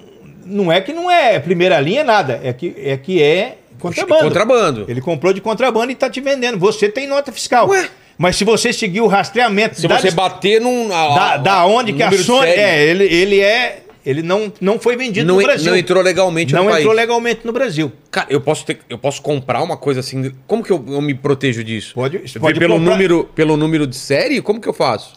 Não 0.45 0.71
é 0.71 0.81
que 0.81 0.91
não 0.91 1.09
é 1.09 1.39
primeira 1.39 1.79
linha, 1.79 2.03
nada. 2.03 2.39
É 2.43 2.51
que 2.51 2.73
é, 2.77 2.97
que 2.97 3.21
é 3.21 3.57
contrabando. 3.79 4.23
Contrabando. 4.23 4.85
Ele 4.87 4.99
comprou 4.99 5.31
de 5.31 5.39
contrabando 5.41 5.91
e 5.91 5.95
tá 5.95 6.09
te 6.09 6.19
vendendo. 6.19 6.57
Você 6.57 6.89
tem 6.89 7.07
nota 7.07 7.31
fiscal. 7.31 7.67
Ué? 7.69 7.89
Mas 8.17 8.35
se 8.35 8.43
você 8.43 8.73
seguir 8.73 8.99
o 8.99 9.07
rastreamento 9.07 9.79
Se 9.79 9.87
você 9.87 10.11
bater 10.11 10.59
num. 10.59 10.89
da, 10.89 11.37
da 11.37 11.65
onde 11.65 11.93
que 11.93 12.03
a 12.03 12.11
Sony. 12.11 12.49
É, 12.49 12.83
ele, 12.85 13.05
ele 13.05 13.39
é. 13.39 13.83
Ele 14.09 14.23
não, 14.23 14.51
não 14.59 14.79
foi 14.79 14.95
vendido 14.95 15.27
não, 15.27 15.35
no 15.35 15.43
Brasil. 15.43 15.69
não 15.69 15.77
entrou 15.77 16.01
legalmente 16.01 16.51
Não 16.51 16.63
no 16.63 16.69
entrou 16.71 16.85
país. 16.87 16.95
legalmente 16.97 17.41
no 17.43 17.51
Brasil. 17.53 17.91
Cara, 18.09 18.25
eu 18.31 18.41
posso, 18.41 18.65
ter, 18.65 18.79
eu 18.89 18.97
posso 18.97 19.21
comprar 19.21 19.61
uma 19.61 19.77
coisa 19.77 19.99
assim. 19.99 20.33
Como 20.47 20.63
que 20.63 20.71
eu, 20.71 20.83
eu 20.87 20.99
me 20.99 21.13
protejo 21.13 21.63
disso? 21.63 21.93
Pode- 21.93 22.17
pode 22.39 22.59
pelo, 22.59 22.75
comprar. 22.79 22.91
número, 22.91 23.25
pelo 23.35 23.55
número 23.55 23.85
de 23.85 23.95
série? 23.95 24.41
Como 24.41 24.59
que 24.59 24.67
eu 24.67 24.73
faço? 24.73 25.13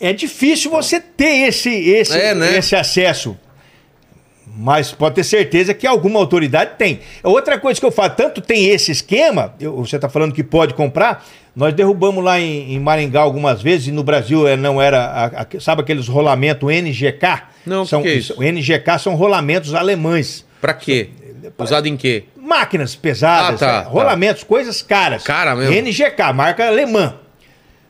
É 0.00 0.12
difícil 0.12 0.68
você 0.70 0.98
ter 1.00 1.46
esse, 1.48 1.68
esse, 1.70 2.18
É, 2.18 2.34
né? 2.34 2.56
esse 2.58 2.74
acesso. 2.74 3.36
Mas 4.56 4.92
pode 4.92 5.14
ter 5.14 5.24
certeza 5.24 5.72
que 5.72 5.86
alguma 5.86 6.18
autoridade 6.18 6.72
tem. 6.76 7.00
Outra 7.22 7.58
coisa 7.58 7.78
que 7.80 7.86
eu 7.86 7.90
falo, 7.92 8.10
tanto 8.10 8.40
tem 8.40 8.66
esse 8.68 8.90
esquema, 8.90 9.54
eu- 9.60 9.76
você 9.76 9.96
está 9.96 10.08
falando 10.08 10.32
que 10.34 10.42
pode 10.42 10.74
comprar, 10.74 11.24
nós 11.56 11.72
derrubamos 11.72 12.22
lá 12.22 12.38
em, 12.40 12.74
em 12.74 12.78
Maringá 12.80 13.20
algumas 13.20 13.62
vezes, 13.62 13.86
e 13.88 13.92
no 13.92 14.02
Brasil 14.02 14.46
eh, 14.46 14.56
não 14.56 14.80
era, 14.82 15.04
a- 15.04 15.26
a- 15.42 15.60
sabe 15.60 15.82
aqueles 15.82 16.08
rolamentos 16.08 16.68
NGK? 16.70 17.42
Não, 17.64 17.86
são, 17.86 18.02
que 18.02 18.08
é 18.08 18.14
isso? 18.14 18.34
O 18.36 18.42
NGK 18.42 18.98
são 18.98 19.14
rolamentos 19.14 19.72
alemães. 19.74 20.44
Pra 20.60 20.74
quê? 20.74 21.10
Usado 21.58 21.86
em 21.88 21.96
quê? 21.96 22.24
Máquinas 22.36 22.94
pesadas, 22.94 23.62
Ah, 23.62 23.82
tá, 23.82 23.86
eh, 23.86 23.90
rolamentos, 23.90 24.42
coisas 24.44 24.82
caras. 24.82 25.22
Cara 25.22 25.54
mesmo. 25.54 25.72
NGK, 25.74 26.32
marca 26.34 26.66
alemã. 26.66 27.14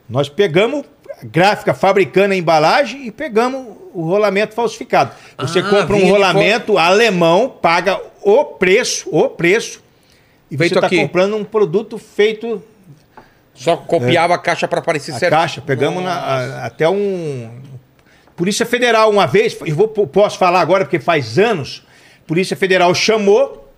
Nós 0.09 0.28
pegamos 0.28 0.85
gráfica 1.23 1.75
fabricando 1.75 2.33
a 2.35 2.37
embalagem 2.37 3.07
e 3.07 3.11
pegamos 3.11 3.77
o 3.93 4.03
rolamento 4.05 4.55
falsificado. 4.55 5.13
Você 5.39 5.59
Ah, 5.61 5.69
compra 5.69 5.97
um 5.97 6.09
rolamento 6.09 6.79
alemão, 6.79 7.49
paga 7.61 8.01
o 8.23 8.45
preço, 8.45 9.09
o 9.11 9.29
preço, 9.29 9.83
e 10.51 10.57
Feito 10.57 10.75
você 10.75 10.79
está 10.87 10.89
comprando 10.89 11.37
um 11.37 11.45
produto 11.45 11.99
feito 11.99 12.63
Só 13.55 13.77
copiava 13.77 14.35
a 14.35 14.39
caixa 14.39 14.67
pra 14.67 14.81
parecer 14.81 15.13
certo. 15.15 15.33
caixa. 15.33 15.61
Pegamos 15.61 16.03
na- 16.03 16.15
a- 16.19 16.67
até 16.67 16.89
um. 16.89 17.51
Polícia 18.35 18.65
Federal, 18.65 19.11
uma 19.11 19.27
vez, 19.27 19.57
eu 19.67 19.77
vou, 19.77 19.87
posso 19.89 20.39
falar 20.39 20.61
agora 20.63 20.85
porque 20.85 20.99
faz 20.99 21.39
anos, 21.39 21.85
Polícia 22.27 22.57
Federal 22.57 22.95
chamou, 22.95 23.71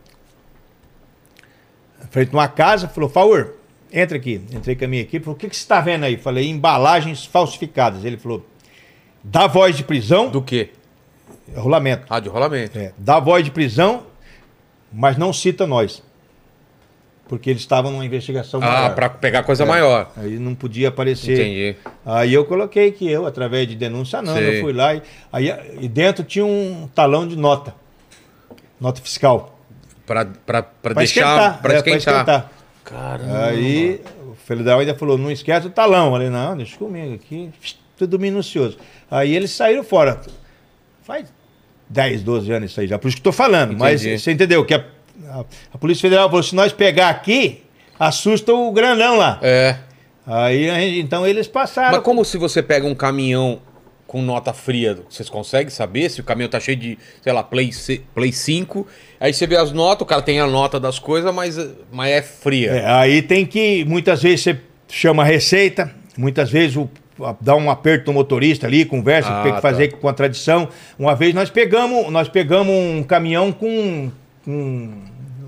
frente 2.11 2.31
a 2.33 2.37
uma 2.37 2.49
casa, 2.49 2.87
falou: 2.89 3.09
Favor, 3.11 3.55
entra 3.93 4.17
aqui. 4.17 4.41
Entrei 4.53 4.75
com 4.77 4.85
a 4.85 4.89
minha 4.89 5.03
equipe, 5.03 5.25
falou: 5.25 5.37
O 5.37 5.39
que, 5.39 5.49
que 5.49 5.57
você 5.57 5.63
está 5.63 5.81
vendo 5.81 6.05
aí? 6.05 6.17
Falei: 6.17 6.49
Embalagens 6.49 7.25
falsificadas. 7.25 8.05
Ele 8.05 8.17
falou: 8.17 8.45
Dá 9.23 9.47
voz 9.47 9.77
de 9.77 9.85
prisão, 9.85 10.29
Do 10.31 10.43
quê? 10.43 10.71
rolamento. 11.57 12.07
Ah, 12.09 12.19
de 12.21 12.29
rolamento. 12.29 12.79
É, 12.79 12.93
dá 12.97 13.21
voz 13.21 13.45
de 13.45 13.51
prisão, 13.51 14.05
mas 14.93 15.17
não 15.17 15.33
cita 15.33 15.67
nós. 15.67 16.03
Porque 17.29 17.49
eles 17.49 17.63
estavam 17.63 17.91
numa 17.93 18.05
investigação 18.05 18.61
Ah, 18.63 18.67
maior. 18.67 18.95
pra 18.95 19.09
pegar 19.09 19.43
coisa 19.43 19.63
É. 19.63 19.67
maior. 19.67 20.11
Aí 20.17 20.39
não 20.39 20.55
podia 20.55 20.89
aparecer. 20.89 21.33
Entendi. 21.33 21.77
Aí 22.05 22.35
eu 22.35 22.45
coloquei 22.45 22.91
que 22.93 23.09
eu, 23.11 23.27
através 23.27 23.67
de 23.67 23.75
denúncia 23.75 24.23
Sei. 24.25 24.59
eu 24.59 24.63
fui 24.63 24.73
lá 24.73 24.95
e, 24.95 25.03
aí, 25.33 25.55
e 25.81 25.89
dentro 25.89 26.25
tinha 26.25 26.45
um 26.45 26.89
talão 26.95 27.27
de 27.27 27.37
nota. 27.37 27.75
Nota 28.81 29.01
fiscal. 29.01 29.59
Pra, 30.05 30.25
pra, 30.27 30.63
pra 30.63 30.71
Pra 30.83 30.95
deixar. 30.95 31.21
esquentar. 31.21 31.63
pra 31.63 31.75
é, 31.75 31.77
esquentar. 31.79 32.53
Caramba. 32.85 33.47
Aí 33.47 34.01
o 34.29 34.35
federal 34.35 34.81
ainda 34.81 34.95
falou, 34.95 35.17
não 35.17 35.31
esquece 35.31 35.67
o 35.67 35.71
talão. 35.71 36.07
Eu 36.07 36.13
falei, 36.13 36.31
não, 36.31 36.57
deixa 36.57 36.77
comigo 36.77 37.15
aqui. 37.15 37.51
Tudo 37.97 38.19
minucioso. 38.19 38.77
Aí 39.11 39.35
eles 39.35 39.51
saíram 39.53 39.85
fora. 39.85 40.21
Faz 41.03 41.33
10, 41.89 42.23
12 42.23 42.51
anos 42.53 42.71
isso 42.71 42.81
aí 42.81 42.87
já. 42.87 42.99
Por 42.99 43.09
isso 43.09 43.17
que 43.17 43.23
tô 43.23 43.33
falando. 43.33 43.77
Mas 43.77 44.03
Entendi. 44.03 44.19
você 44.21 44.33
entendeu? 44.33 44.65
Que 44.65 44.75
a, 44.75 44.85
a- 45.29 45.45
a 45.75 45.79
Polícia 45.79 46.03
Federal 46.03 46.29
falou, 46.29 46.43
se 46.43 46.55
nós 46.55 46.73
pegar 46.73 47.11
aqui, 47.11 47.63
assusta 47.99 48.53
o 48.53 48.73
grandão 48.73 49.17
lá. 49.17 49.39
É. 49.43 49.77
Aí 50.27 50.99
então 51.01 51.27
eles 51.27 51.47
passaram. 51.49 51.93
Mas 51.93 52.03
como 52.03 52.25
se 52.25 52.37
você 52.39 52.63
pega 52.63 52.87
um 52.87 52.95
caminhão 52.95 53.61
com 54.13 54.21
nota 54.21 54.53
fria, 54.53 54.99
vocês 55.09 55.31
conseguem 55.31 55.71
saber 55.71 56.11
se 56.11 56.21
o 56.21 56.25
caminhão 56.25 56.51
tá 56.51 56.61
cheio 56.61 56.77
de, 56.77 56.99
sei 57.23 57.33
lá, 57.33 57.43
Play, 57.43 57.71
Play 58.15 58.31
5, 58.31 58.87
aí 59.19 59.33
você 59.33 59.47
vê 59.47 59.57
as 59.57 59.73
notas, 59.73 60.03
o 60.03 60.05
cara 60.05 60.21
tem 60.21 60.39
a 60.39 60.47
nota 60.47 60.79
das 60.79 60.99
coisas, 60.99 61.35
mas, 61.35 61.57
mas 61.91 62.11
é 62.11 62.21
fria. 62.21 62.73
É, 62.73 62.91
aí 62.91 63.23
tem 63.23 63.47
que, 63.47 63.87
muitas 63.87 64.23
vezes 64.23 64.43
você 64.43 64.61
chama 64.87 65.23
a 65.23 65.25
receita, 65.25 65.91
muitas 66.15 66.51
vezes 66.51 66.77
o, 66.77 66.91
dá 67.41 67.57
um 67.57 67.71
aperto 67.71 68.09
no 68.09 68.19
motorista 68.19 68.67
ali, 68.67 68.85
conversa, 68.85 69.31
Ah, 69.31 69.43
tem 69.45 69.55
que 69.55 69.63
fazer 69.63 69.89
tá. 69.89 69.97
com 69.97 70.07
a 70.07 70.13
tradição. 70.13 70.69
Uma 70.99 71.15
vez 71.17 71.33
nós 71.33 71.49
pegamos, 71.49 72.13
nós 72.13 72.29
pegamos 72.29 72.71
um 72.71 73.03
caminhão 73.03 73.51
com, 73.51 74.13
com 74.45 74.93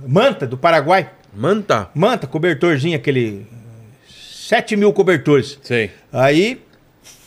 manta 0.09 0.47
do 0.47 0.57
Paraguai. 0.57 1.11
Manta? 1.35 1.91
Manta, 1.95 2.27
cobertorzinho, 2.27 2.97
aquele 2.97 3.47
7 4.09 4.75
mil 4.75 4.91
cobertores. 4.95 5.59
Sei. 5.63 5.91
Aí 6.11 6.65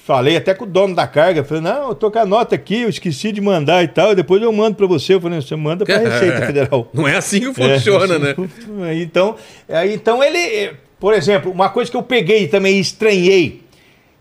falei 0.07 0.37
até 0.37 0.53
com 0.53 0.63
o 0.63 0.67
dono 0.67 0.95
da 0.95 1.05
carga, 1.05 1.43
falei, 1.43 1.61
não, 1.61 1.89
eu 1.89 1.95
tô 1.95 2.09
com 2.09 2.17
a 2.17 2.25
nota 2.25 2.55
aqui, 2.55 2.83
eu 2.83 2.89
esqueci 2.89 3.33
de 3.33 3.41
mandar 3.41 3.83
e 3.83 3.89
tal, 3.89 4.15
depois 4.15 4.41
eu 4.41 4.53
mando 4.53 4.77
pra 4.77 4.87
você. 4.87 5.15
Eu 5.15 5.19
falei, 5.19 5.41
você 5.41 5.53
manda 5.57 5.83
pra 5.85 5.97
Receita 5.99 6.45
Federal. 6.45 6.89
Não 6.93 7.05
é 7.05 7.17
assim 7.17 7.41
que 7.41 7.53
funciona, 7.53 8.15
É, 8.15 8.17
né? 8.17 8.35
Então, 9.01 9.35
aí, 9.67 9.93
então 9.93 10.23
ele, 10.23 10.37
eh, 10.37 10.73
por 10.97 11.13
exemplo, 11.13 11.51
uma 11.51 11.69
coisa 11.69 11.91
que 11.91 11.97
eu 11.97 12.01
peguei 12.01 12.43
e 12.43 12.47
também 12.47 12.79
estranhei, 12.79 13.61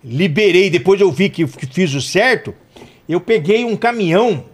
liberei, 0.02 0.68
depois 0.70 1.00
eu 1.00 1.12
vi 1.12 1.28
que, 1.28 1.46
fiz 1.46 1.94
o 1.94 2.00
certo, 2.00 2.52
eu 3.08 3.20
peguei 3.20 3.64
um 3.64 3.76
caminhão 3.76 4.44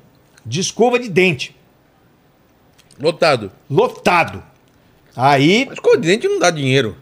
de 0.45 0.61
escova 0.61 0.99
de 0.99 1.09
dente, 1.09 1.57
Lotado. 3.01 3.51
lotado. 3.71 4.43
Aí, 5.17 5.65
Mas 5.65 5.75
escova 5.79 5.97
de 5.97 6.09
dente 6.09 6.29
não 6.29 6.39
dá 6.39 6.51
dinheiro. 6.51 6.95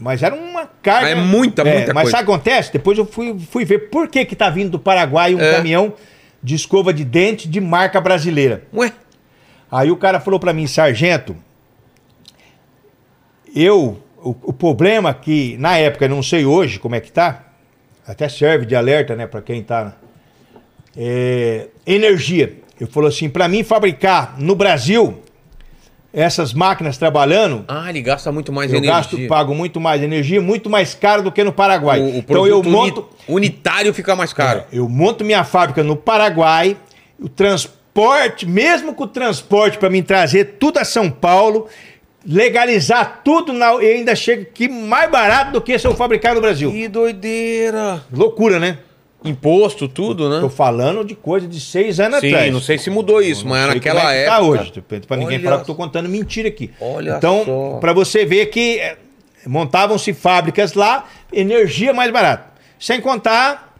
Mas 0.00 0.22
era 0.22 0.34
uma 0.34 0.66
carga. 0.82 1.10
É 1.10 1.14
muita, 1.14 1.62
muita 1.64 1.92
Mas 1.94 2.04
coisa. 2.04 2.10
sabe 2.16 2.22
o 2.22 2.26
que 2.26 2.32
acontece? 2.32 2.72
Depois 2.72 2.96
eu 2.98 3.04
fui, 3.06 3.38
fui 3.38 3.64
ver 3.64 3.90
por 3.90 4.08
que 4.08 4.24
que 4.24 4.34
tá 4.34 4.48
vindo 4.48 4.70
do 4.70 4.78
Paraguai 4.78 5.34
um 5.34 5.40
É. 5.40 5.56
caminhão 5.56 5.92
de 6.42 6.54
escova 6.54 6.92
de 6.92 7.04
dente 7.04 7.46
de 7.48 7.60
marca 7.60 8.00
brasileira. 8.00 8.62
Ué? 8.74 8.92
Aí 9.70 9.90
o 9.90 9.96
cara 9.96 10.18
falou 10.18 10.40
pra 10.40 10.52
mim, 10.52 10.66
sargento, 10.66 11.36
eu, 13.54 14.02
o, 14.16 14.30
o 14.44 14.52
problema 14.52 15.12
que 15.12 15.56
na 15.58 15.76
época, 15.76 16.08
não 16.08 16.22
sei 16.22 16.44
hoje 16.44 16.78
como 16.78 16.94
é 16.94 17.00
que 17.00 17.10
tá, 17.12 17.44
até 18.06 18.28
serve 18.28 18.66
de 18.66 18.74
alerta, 18.74 19.14
né, 19.14 19.26
pra 19.26 19.42
quem 19.42 19.62
tá, 19.62 19.94
é, 20.96 21.68
energia. 21.86 22.54
Eu 22.80 22.86
falou 22.86 23.08
assim, 23.08 23.28
pra 23.28 23.46
mim 23.46 23.62
fabricar 23.62 24.34
no 24.38 24.54
Brasil 24.54 25.20
essas 26.12 26.52
máquinas 26.52 26.98
trabalhando, 26.98 27.64
Ah, 27.68 27.88
ele 27.88 28.02
gasta 28.02 28.32
muito 28.32 28.52
mais 28.52 28.70
eu 28.72 28.78
energia. 28.78 28.96
gasto, 28.96 29.28
pago 29.28 29.54
muito 29.54 29.80
mais 29.80 30.02
energia, 30.02 30.40
muito 30.40 30.68
mais 30.68 30.94
caro 30.94 31.22
do 31.22 31.30
que 31.30 31.42
no 31.44 31.52
Paraguai. 31.52 32.00
O, 32.00 32.04
o 32.04 32.18
então 32.18 32.46
eu 32.46 32.62
monto, 32.62 33.08
unitário 33.28 33.94
fica 33.94 34.16
mais 34.16 34.32
caro. 34.32 34.64
eu 34.72 34.88
monto 34.88 35.24
minha 35.24 35.44
fábrica 35.44 35.82
no 35.84 35.94
Paraguai, 35.96 36.76
o 37.18 37.28
transporte, 37.28 38.46
mesmo 38.46 38.94
com 38.94 39.04
o 39.04 39.08
transporte 39.08 39.78
para 39.78 39.88
mim 39.90 40.02
trazer 40.02 40.56
tudo 40.58 40.78
a 40.78 40.84
São 40.84 41.10
Paulo, 41.10 41.66
legalizar 42.26 43.20
tudo 43.24 43.52
na, 43.52 43.72
e 43.82 43.92
ainda 43.94 44.14
chega 44.14 44.42
aqui 44.42 44.68
mais 44.68 45.10
barato 45.10 45.52
do 45.52 45.60
que 45.60 45.78
se 45.78 45.86
eu 45.86 45.94
fabricar 45.94 46.34
no 46.34 46.40
Brasil. 46.40 46.70
Que 46.70 46.88
doideira. 46.88 48.02
Loucura, 48.12 48.58
né? 48.58 48.78
Imposto, 49.22 49.86
tudo, 49.86 50.30
Tô 50.40 50.46
né? 50.46 50.48
falando 50.48 51.04
de 51.04 51.14
coisa 51.14 51.46
de 51.46 51.60
seis 51.60 52.00
anos 52.00 52.20
Sim, 52.20 52.28
atrás. 52.28 52.52
não 52.52 52.60
sei 52.60 52.78
se 52.78 52.88
mudou 52.88 53.20
isso, 53.20 53.46
mas 53.46 53.64
Sei 53.66 53.74
naquela 53.74 54.00
como 54.00 54.12
é 54.12 54.14
que 54.14 54.20
época. 54.20 54.36
Tá 54.36 54.42
hoje, 54.42 55.02
para 55.06 55.16
ninguém 55.18 55.36
Olha 55.36 55.44
falar 55.44 55.56
que 55.56 55.62
eu 55.62 55.66
tô 55.66 55.74
contando 55.74 56.08
mentira 56.08 56.48
aqui. 56.48 56.70
Olha 56.80 57.16
então, 57.18 57.44
só. 57.44 57.78
para 57.80 57.92
você 57.92 58.24
ver 58.24 58.46
que 58.46 58.78
é, 58.78 58.96
montavam-se 59.46 60.14
fábricas 60.14 60.72
lá, 60.72 61.06
energia 61.32 61.92
mais 61.92 62.10
barata. 62.10 62.50
Sem 62.78 62.98
contar, 62.98 63.74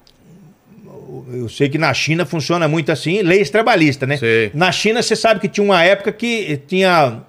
eu 1.32 1.48
sei 1.48 1.70
que 1.70 1.78
na 1.78 1.94
China 1.94 2.26
funciona 2.26 2.68
muito 2.68 2.92
assim, 2.92 3.22
leis 3.22 3.48
trabalhistas, 3.48 4.06
né? 4.06 4.18
Sei. 4.18 4.50
Na 4.52 4.70
China, 4.70 5.02
você 5.02 5.16
sabe 5.16 5.40
que 5.40 5.48
tinha 5.48 5.64
uma 5.64 5.82
época 5.82 6.12
que 6.12 6.60
tinha. 6.66 7.22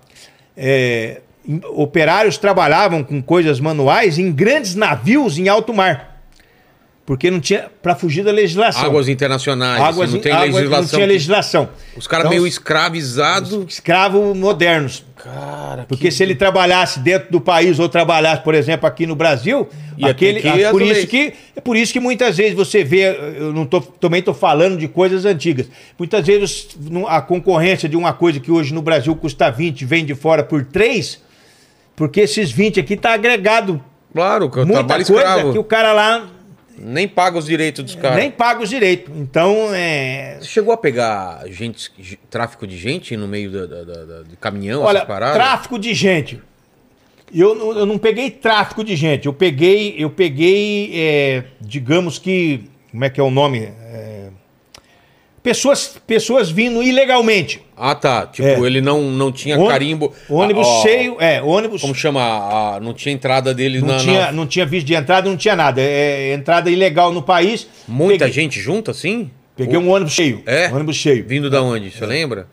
é, 0.57 1.21
operários 1.73 2.38
trabalhavam 2.38 3.03
com 3.03 3.21
coisas 3.21 3.59
manuais 3.59 4.19
em 4.19 4.31
grandes 4.31 4.75
navios 4.75 5.38
em 5.39 5.47
alto 5.47 5.73
mar. 5.73 6.10
Porque 7.06 7.32
não 7.32 7.40
tinha. 7.40 7.65
para 7.82 7.95
fugir 7.95 8.23
da 8.23 8.32
legislação. 8.32 8.84
Águas 8.86 9.07
internacionais, 9.10 9.82
Águas- 9.82 10.14
não 10.14 10.19
tem 10.19 10.32
águas- 10.32 10.53
legislação. 10.56 10.82
Não 10.82 10.88
tinha 10.90 11.02
que- 11.02 11.14
legislação. 11.14 11.69
Os 11.98 12.07
caras 12.07 12.26
Então, 12.28 12.38
meio 12.38 12.48
escravizados. 12.48 13.65
escravos 13.68 14.38
modernos. 14.38 15.03
Cara, 15.15 15.86
Porque 15.88 16.10
se 16.11 16.23
ele 16.23 16.36
trabalhasse 16.36 16.99
dentro 16.99 17.32
do 17.32 17.41
país 17.41 17.80
ou 17.80 17.88
trabalhasse, 17.90 18.41
por 18.44 18.56
exemplo, 18.56 18.88
aqui 18.88 19.06
no 19.06 19.15
Brasil, 19.15 19.68
Ia 19.98 20.07
aquele, 20.10 20.40
que 20.41 20.49
por 20.72 20.82
isso 20.82 21.07
que 21.07 21.34
é 21.56 21.61
por 21.61 21.76
isso 21.78 21.94
que 21.94 21.99
muitas 21.99 22.38
vezes 22.38 22.56
você 22.56 22.84
vê, 22.84 23.15
eu 23.38 23.52
não 23.53 23.65
tô, 23.65 23.82
também 23.82 24.19
estou 24.19 24.34
falando 24.34 24.78
de 24.78 24.88
coisas 24.88 25.26
antigas. 25.26 25.68
Muitas 25.98 26.26
vezes 26.26 26.69
a 27.07 27.22
concorrência 27.22 27.88
de 27.90 27.95
uma 27.98 28.14
coisa 28.14 28.40
que 28.40 28.52
hoje 28.52 28.73
no 28.73 28.82
Brasil 28.82 29.15
custa 29.15 29.49
20, 29.52 29.86
vem 29.86 30.03
de 30.06 30.15
fora 30.15 30.44
por 30.44 30.64
3, 30.65 31.19
porque 31.95 32.22
esses 32.22 32.52
20 32.52 32.80
aqui 32.80 32.95
tá 32.98 33.14
agregado 33.14 33.84
Claro, 34.14 34.49
que 34.49 34.57
muita 34.60 34.73
trabalho 34.76 35.06
coisa 35.06 35.22
escravo. 35.22 35.52
que 35.53 35.60
o 35.60 35.64
cara 35.64 35.94
lá 35.94 36.28
Nem 36.77 37.07
paga 37.07 37.38
os 37.38 37.45
direitos 37.45 37.84
dos 37.84 37.95
caras. 37.95 38.18
nem 38.18 38.31
paga 38.31 38.61
os 38.64 38.69
direitos. 38.69 39.14
Então, 39.15 39.73
é, 39.73 40.38
Você 40.39 40.48
chegou 40.48 40.73
a 40.73 40.77
pegar 40.77 41.43
gente, 41.48 41.91
tráfico 42.30 42.65
de 42.65 42.77
gente 42.77 43.15
no 43.15 43.27
meio 43.27 43.52
da, 43.52 43.65
da- 43.65 43.84
da- 43.84 44.06
da- 44.06 44.23
de 44.23 44.35
caminhão, 44.38 44.81
Olha, 44.84 44.98
essas 44.99 45.07
paradas? 45.07 45.35
tráfico 45.35 45.77
de 45.77 45.93
gente. 45.93 46.41
Eu, 47.34 47.56
não- 47.56 47.77
eu 47.77 47.85
não 47.85 47.98
peguei 47.98 48.30
tráfico 48.30 48.84
de 48.84 48.95
gente. 48.95 49.26
Eu 49.26 49.34
peguei, 49.34 49.95
eu 49.98 50.10
peguei, 50.10 50.91
é, 50.93 51.43
digamos 51.61 52.19
que, 52.19 52.69
como 52.91 53.06
é 53.06 53.10
que 53.10 53.19
é 53.19 53.23
o 53.23 53.31
nome? 53.31 53.60
É, 53.64 54.30
pessoas, 55.43 55.95
pessoas 56.05 56.49
vindo 56.49 56.81
ilegalmente. 56.84 57.61
Ah, 57.76 57.95
tá. 57.95 58.27
Tipo, 58.27 58.47
É. 58.47 58.59
ele 58.59 58.80
não, 58.81 59.01
não 59.03 59.31
tinha 59.31 59.57
carimbo. 59.68 60.13
Ônibus 60.30 60.68
Ah, 60.68 60.81
cheio, 60.84 61.18
é, 61.19 61.41
ônibus. 61.41 61.81
Como 61.81 61.95
chama? 61.95 62.22
Ah, 62.22 62.80
não 62.81 62.93
tinha 62.93 63.13
entrada 63.13 63.53
deles 63.53 63.81
não, 63.81 63.89
na, 63.95 63.97
tinha, 63.97 64.22
na- 64.27 64.31
não 64.31 64.45
tinha 64.45 64.65
visto 64.65 64.85
de 64.88 64.93
entrada, 64.93 65.30
não 65.30 65.38
tinha 65.38 65.55
nada. 65.55 65.81
É, 65.81 66.30
é 66.30 66.34
entrada 66.34 66.69
ilegal 66.69 67.11
no 67.11 67.22
país. 67.23 67.68
Muita 67.88 68.26
peguei, 68.26 68.34
gente 68.43 68.59
junto 68.59 68.91
assim? 68.91 69.31
Peguei 69.55 69.77
um 69.77 69.89
ônibus 69.91 70.13
cheio. 70.13 70.41
É? 70.45 70.69
Um 70.69 70.76
ônibus 70.76 70.95
cheio. 70.95 71.26
Vindo 71.27 71.49
da 71.49 71.61
onde? 71.61 71.91
Você 71.91 72.05
lembra? 72.05 72.47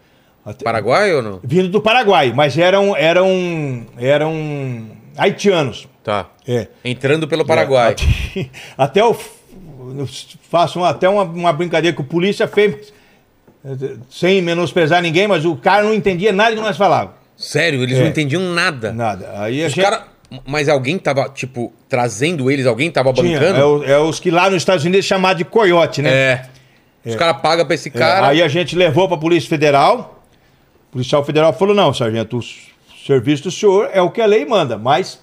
Até- 0.44 0.65
Paraguai 0.65 1.15
ou 1.15 1.23
não? 1.23 1.40
Vindo 1.44 1.69
do 1.69 1.81
Paraguai, 1.81 2.32
mas 2.35 2.56
eram, 2.56 2.97
eram, 2.97 3.86
eram 3.98 4.86
haitianos. 5.16 5.86
Tá. 6.02 6.31
É. 6.47 6.69
Entrando 6.85 7.28
pelo 7.28 7.44
Paraguai. 7.44 7.93
Até, 7.93 8.47
até 8.78 9.01
eu, 9.02 9.15
f- 10.05 10.27
eu 10.35 10.39
faço 10.51 10.78
uma- 10.78 10.89
até 10.90 11.09
uma, 11.09 11.23
uma 11.24 11.52
brincadeira 11.52 11.94
que 11.94 12.01
o 12.01 12.05
polícia 12.05 12.47
fez, 12.48 12.93
sem 14.10 14.40
menosprezar 14.43 15.02
ninguém, 15.02 15.27
mas 15.27 15.44
o 15.44 15.56
cara 15.56 15.82
não 15.82 15.93
entendia 15.94 16.32
nada 16.32 16.55
que 16.55 16.60
nós 16.60 16.77
falávamos. 16.77 17.16
Sério, 17.36 17.82
eles 17.82 17.97
É. 17.98 18.01
não 18.01 18.09
entendiam 18.09 18.43
nada. 18.43 18.93
Nada. 18.93 19.31
Aí 19.43 19.62
a 19.62 19.66
Os 19.66 19.73
gente-. 19.73 19.98
Mas 20.47 20.69
alguém 20.69 20.98
tava, 20.98 21.27
tipo, 21.31 21.73
trazendo 21.89 22.51
eles, 22.51 22.66
alguém 22.66 22.90
tava 22.90 23.12
tinha, 23.15 23.40
bancando? 23.40 23.82
é, 23.85 23.93
é 23.93 23.98
os 23.98 24.20
que 24.20 24.31
lá 24.31 24.51
nos 24.51 24.59
Estados 24.60 24.85
Unidos 24.85 25.06
é 25.06 25.09
chamado 25.09 25.39
de 25.39 25.44
coiote, 25.44 26.02
né? 26.02 26.10
É. 26.10 26.43
Os 27.06 27.16
caras 27.16 27.40
pagam 27.40 27.65
pra 27.65 27.74
esse 27.74 27.89
É, 27.89 27.93
cara. 27.93 28.28
Aí 28.28 28.43
a 28.43 28.48
gente 28.48 28.77
levou 28.77 29.09
para 29.09 29.16
a 29.16 29.20
Polícia 29.20 29.48
Federal. 29.48 30.23
O 30.90 30.93
policial 30.93 31.24
federal 31.24 31.52
falou: 31.55 31.74
não, 31.74 31.94
sargento, 31.94 32.39
o 32.39 32.43
serviço 33.06 33.44
do 33.44 33.51
senhor 33.51 33.89
é 33.90 34.02
o 34.02 34.10
que 34.10 34.20
a 34.20 34.27
lei 34.27 34.44
manda, 34.44 34.77
mas 34.77 35.19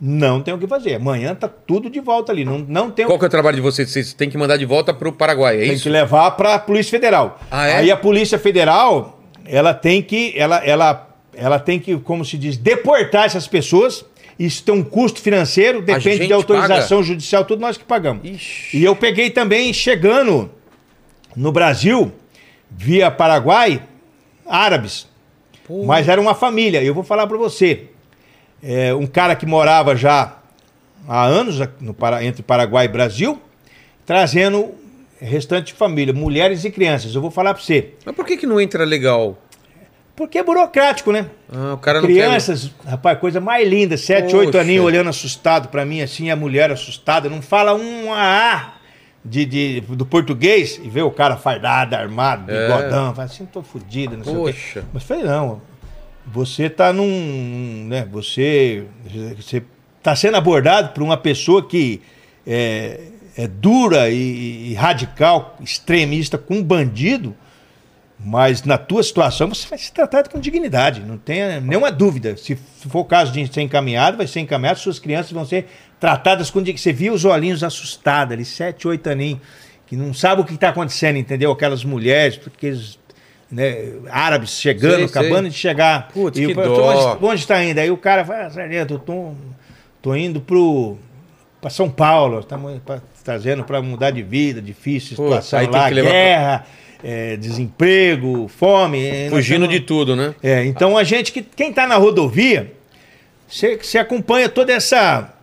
não 0.00 0.40
tem 0.40 0.54
o 0.54 0.58
que 0.58 0.66
fazer. 0.66 0.94
Amanhã 0.94 1.34
tá 1.34 1.48
tudo 1.48 1.90
de 1.90 2.00
volta 2.00 2.30
ali. 2.30 2.44
Não, 2.44 2.58
não 2.58 2.90
tem 2.90 3.04
o 3.04 3.08
Qual 3.08 3.18
que 3.18 3.24
é 3.24 3.28
o 3.28 3.30
trabalho 3.30 3.56
de 3.56 3.62
vocês? 3.62 3.90
Vocês 3.90 4.12
têm 4.12 4.30
que 4.30 4.38
mandar 4.38 4.56
de 4.56 4.64
volta 4.64 4.94
pro 4.94 5.12
Paraguai, 5.12 5.56
é 5.56 5.60
tem 5.60 5.72
isso? 5.72 5.82
que 5.84 5.88
levar 5.88 6.30
para 6.32 6.54
a 6.54 6.58
Polícia 6.58 6.90
Federal. 6.90 7.40
Ah, 7.50 7.66
é? 7.66 7.76
Aí 7.78 7.90
a 7.90 7.96
Polícia 7.96 8.38
Federal, 8.38 9.20
ela 9.44 9.74
tem 9.74 10.00
que, 10.00 10.32
ela, 10.36 10.64
ela, 10.64 11.08
ela 11.34 11.58
tem 11.58 11.80
que, 11.80 11.96
como 11.98 12.24
se 12.24 12.38
diz, 12.38 12.56
deportar 12.56 13.24
essas 13.24 13.48
pessoas. 13.48 14.04
Isso 14.38 14.62
tem 14.62 14.72
um 14.72 14.84
custo 14.84 15.20
financeiro, 15.20 15.82
depende 15.82 16.28
de 16.28 16.32
autorização 16.32 17.02
judicial, 17.02 17.44
tudo 17.44 17.60
nós 17.60 17.76
que 17.76 17.84
pagamos. 17.84 18.24
Ixi. 18.24 18.76
E 18.76 18.84
eu 18.84 18.94
peguei 18.94 19.30
também 19.30 19.72
chegando 19.72 20.48
no 21.34 21.50
Brasil, 21.50 22.12
via 22.70 23.10
Paraguai, 23.10 23.82
árabes. 24.46 25.08
Mas 25.84 26.08
era 26.08 26.20
uma 26.20 26.34
família. 26.34 26.82
Eu 26.82 26.94
vou 26.94 27.02
falar 27.02 27.26
para 27.26 27.36
você. 27.36 27.88
É, 28.62 28.94
um 28.94 29.06
cara 29.06 29.36
que 29.36 29.46
morava 29.46 29.94
já 29.94 30.36
há 31.06 31.24
anos 31.24 31.58
no, 31.80 31.94
Para- 31.94 32.24
entre 32.24 32.42
Paraguai 32.42 32.86
e 32.86 32.88
Brasil, 32.88 33.40
trazendo 34.04 34.74
restante 35.20 35.68
de 35.68 35.74
família, 35.74 36.12
mulheres 36.14 36.64
e 36.64 36.70
crianças. 36.70 37.14
Eu 37.14 37.20
vou 37.20 37.30
falar 37.30 37.54
para 37.54 37.62
você. 37.62 37.94
Mas 38.04 38.14
por 38.14 38.24
que 38.24 38.36
que 38.36 38.46
não 38.46 38.60
entra 38.60 38.84
legal? 38.84 39.38
Porque 40.16 40.38
é 40.38 40.42
burocrático, 40.42 41.12
né? 41.12 41.26
Ah, 41.52 41.74
o 41.74 41.78
cara 41.78 42.00
não 42.00 42.08
Crianças, 42.08 42.72
rapaz, 42.84 43.18
coisa 43.20 43.40
mais 43.40 43.68
linda, 43.68 43.96
sete, 43.96 44.34
oito 44.34 44.50
Poxa. 44.52 44.62
aninhos 44.62 44.84
olhando 44.84 45.08
assustado 45.10 45.68
pra 45.68 45.84
mim, 45.84 46.00
assim, 46.02 46.28
a 46.30 46.34
mulher 46.36 46.72
assustada, 46.72 47.28
não 47.30 47.40
fala 47.40 47.72
um 47.74 48.12
A 48.12 48.74
de, 49.24 49.44
de- 49.44 49.80
do 49.80 50.04
português 50.04 50.80
e 50.82 50.88
vê 50.88 51.02
o 51.02 51.10
cara 51.12 51.36
fardado, 51.36 51.94
armado, 51.94 52.50
É. 52.50 52.66
bigodão, 52.66 53.14
fala 53.14 53.26
assim, 53.26 53.46
tô 53.46 53.62
fudido, 53.62 54.16
não 54.16 54.24
sei 54.24 54.32
o 54.32 54.36
quê. 54.46 54.52
Poxa. 54.52 54.84
Mas 54.92 55.02
falei, 55.04 55.22
não, 55.22 55.60
você 56.32 56.68
tá 56.68 56.92
num, 56.92 57.86
né, 57.88 58.06
você, 58.10 58.84
você 59.36 59.62
tá 60.02 60.14
sendo 60.14 60.36
abordado 60.36 60.90
por 60.92 61.02
uma 61.02 61.16
pessoa 61.16 61.66
que 61.66 62.02
é, 62.46 63.00
é 63.36 63.46
dura 63.46 64.10
e, 64.10 64.70
e 64.70 64.74
radical, 64.74 65.56
extremista, 65.60 66.36
com 66.36 66.56
um 66.56 66.62
bandido, 66.62 67.34
mas 68.18 68.64
na 68.64 68.76
tua 68.76 69.02
situação 69.02 69.48
você 69.48 69.66
vai 69.68 69.78
ser 69.78 69.92
tratado 69.92 70.28
com 70.28 70.40
dignidade, 70.40 71.00
não 71.00 71.16
tenha 71.16 71.60
nenhuma 71.60 71.90
dúvida. 71.90 72.36
Se 72.36 72.56
for 72.56 73.00
o 73.00 73.04
caso 73.04 73.32
de 73.32 73.52
ser 73.52 73.62
encaminhado, 73.62 74.16
vai 74.16 74.26
ser 74.26 74.40
encaminhado, 74.40 74.78
suas 74.80 74.98
crianças 74.98 75.32
vão 75.32 75.44
ser 75.44 75.66
tratadas 76.00 76.50
com 76.50 76.58
dignidade. 76.60 76.82
Você 76.82 76.92
viu 76.92 77.12
os 77.12 77.24
olhinhos 77.24 77.62
assustados 77.62 78.32
ali, 78.32 78.44
sete, 78.44 78.88
oito 78.88 79.08
aninhos, 79.08 79.40
que 79.86 79.96
não 79.96 80.12
sabe 80.12 80.42
o 80.42 80.44
que 80.44 80.54
está 80.54 80.70
acontecendo, 80.70 81.16
entendeu? 81.16 81.50
Aquelas 81.52 81.84
mulheres, 81.84 82.40
aqueles 82.44 82.98
né, 83.50 83.92
árabes 84.10 84.50
chegando, 84.60 84.96
Sei, 84.96 85.04
acabando 85.04 85.42
sei. 85.42 85.50
de 85.50 85.56
chegar. 85.56 86.08
Putz, 86.08 86.38
E 86.38 86.46
que 86.46 86.52
eu. 86.52 87.18
Onde, 87.22 87.40
está 87.40 87.62
indo? 87.64 87.78
Aí 87.78 87.90
o 87.90 87.96
cara 87.96 88.24
fala, 88.24 88.46
ah, 88.46 88.50
sargento, 88.50 88.94
eu 88.94 88.98
tô, 88.98 89.32
tô 90.02 90.14
indo 90.14 90.40
pro 90.40 90.96
para 91.60 91.70
São 91.70 91.90
Paulo, 91.90 92.38
estamos 92.40 92.80
trazendo 93.24 93.64
para 93.64 93.82
mudar 93.82 94.12
de 94.12 94.22
vida, 94.22 94.62
difícil 94.62 95.16
situação 95.16 95.58
tem 95.58 95.68
lá, 95.70 95.88
levar 95.88 96.02
pra- 96.04 96.12
guerra, 96.12 96.66
é, 97.02 97.36
desemprego, 97.36 98.46
fome. 98.48 99.28
Fugindo 99.28 99.64
estamos- 99.64 99.68
de 99.68 99.80
tudo, 99.80 100.14
né? 100.14 100.34
É, 100.40 100.64
então 100.64 100.96
a 100.96 101.02
gente 101.02 101.32
que 101.32 101.42
quem 101.42 101.70
está 101.70 101.84
na 101.86 101.96
rodovia, 101.96 102.72
você 103.48 103.76
você 103.76 103.98
acompanha 103.98 104.48
toda 104.48 104.72
essa 104.72 105.34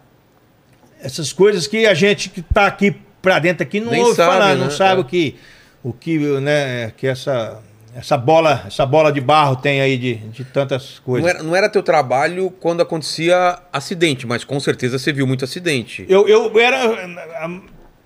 essas 1.02 1.34
coisas 1.34 1.68
que 1.68 1.86
a 1.86 1.94
gente 1.94 2.30
que 2.30 2.40
está 2.40 2.65
aqui 2.65 2.95
para 3.22 3.40
dentro 3.40 3.64
aqui 3.64 3.80
não 3.80 3.91
Nem 3.91 4.02
ouve 4.03 4.15
sabe, 4.15 4.32
falar, 4.32 4.56
né? 4.56 4.64
não 4.64 4.72
sabe 4.72 5.02
É. 5.02 5.03
o 5.03 5.06
que 5.06 5.36
o 5.84 5.91
que 5.94 6.18
né, 6.40 6.94
que 6.95 7.06
essa 7.07 7.61
essa 7.95 8.17
bola 8.17 8.63
essa 8.67 8.85
bola 8.85 9.11
de 9.11 9.22
barro 9.22 9.55
tem 9.55 9.80
aí 9.81 9.97
de, 9.97 10.15
de 10.15 10.43
tantas 10.43 10.99
coisas. 10.99 11.23
Não 11.23 11.30
era, 11.39 11.43
não 11.43 11.55
era 11.55 11.69
teu 11.69 11.81
trabalho 11.81 12.51
quando 12.59 12.81
acontecia 12.81 13.57
acidente, 13.72 14.27
mas 14.27 14.43
com 14.43 14.59
certeza 14.59 14.99
você 14.99 15.13
viu 15.13 15.26
muito 15.26 15.45
acidente. 15.45 16.05
Eu, 16.09 16.27
eu 16.27 16.59
era. 16.59 17.09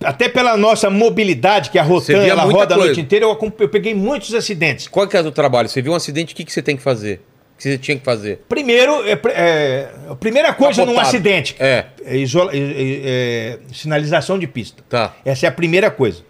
Até 0.02 0.30
pela 0.30 0.56
nossa 0.56 0.88
mobilidade, 0.88 1.68
que 1.68 1.78
a 1.78 1.82
Rotan 1.82 2.22
ela 2.24 2.44
roda 2.44 2.74
a 2.74 2.78
coisa. 2.78 2.84
noite 2.86 3.00
inteira, 3.02 3.26
eu, 3.26 3.54
eu 3.58 3.68
peguei 3.68 3.94
muitos 3.94 4.32
acidentes. 4.34 4.88
Qual 4.88 5.06
que 5.06 5.14
é 5.14 5.20
o 5.20 5.24
teu 5.24 5.32
trabalho? 5.32 5.68
Você 5.68 5.82
viu 5.82 5.92
um 5.92 5.96
acidente, 5.96 6.32
o 6.32 6.36
que, 6.36 6.42
que 6.44 6.52
você 6.52 6.62
tem 6.62 6.74
que 6.74 6.82
fazer? 6.82 7.20
O 7.54 7.58
que 7.58 7.64
você 7.64 7.76
tinha 7.76 7.98
que 7.98 8.04
fazer? 8.04 8.40
Primeiro, 8.48 9.06
é, 9.06 9.20
é, 9.34 9.90
a 10.08 10.14
primeira 10.16 10.54
coisa 10.54 10.80
num 10.86 10.94
Capotado. 10.94 11.08
acidente 11.08 11.54
É. 11.60 11.84
é 12.02 12.16
isola- 12.16 12.50
é- 12.54 12.58
é- 12.58 13.00
é 13.04 13.58
sinalização 13.74 14.38
de 14.38 14.46
pista. 14.46 14.82
Tá. 14.88 15.14
Essa 15.22 15.44
é 15.44 15.48
a 15.50 15.52
primeira 15.52 15.90
coisa. 15.90 16.22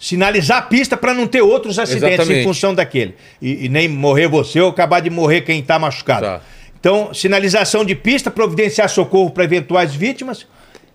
Sinalizar 0.00 0.58
a 0.58 0.62
pista 0.62 0.96
para 0.96 1.12
não 1.12 1.26
ter 1.26 1.42
outros 1.42 1.78
acidentes 1.78 2.14
Exatamente. 2.14 2.40
em 2.40 2.44
função 2.44 2.74
daquele. 2.74 3.14
E, 3.40 3.66
e 3.66 3.68
nem 3.68 3.86
morrer 3.86 4.28
você 4.28 4.58
ou 4.58 4.70
acabar 4.70 5.00
de 5.00 5.10
morrer 5.10 5.42
quem 5.42 5.60
está 5.60 5.78
machucado. 5.78 6.24
Tá. 6.24 6.40
Então, 6.80 7.12
sinalização 7.12 7.84
de 7.84 7.94
pista, 7.94 8.30
providenciar 8.30 8.88
socorro 8.88 9.30
para 9.30 9.44
eventuais 9.44 9.94
vítimas 9.94 10.46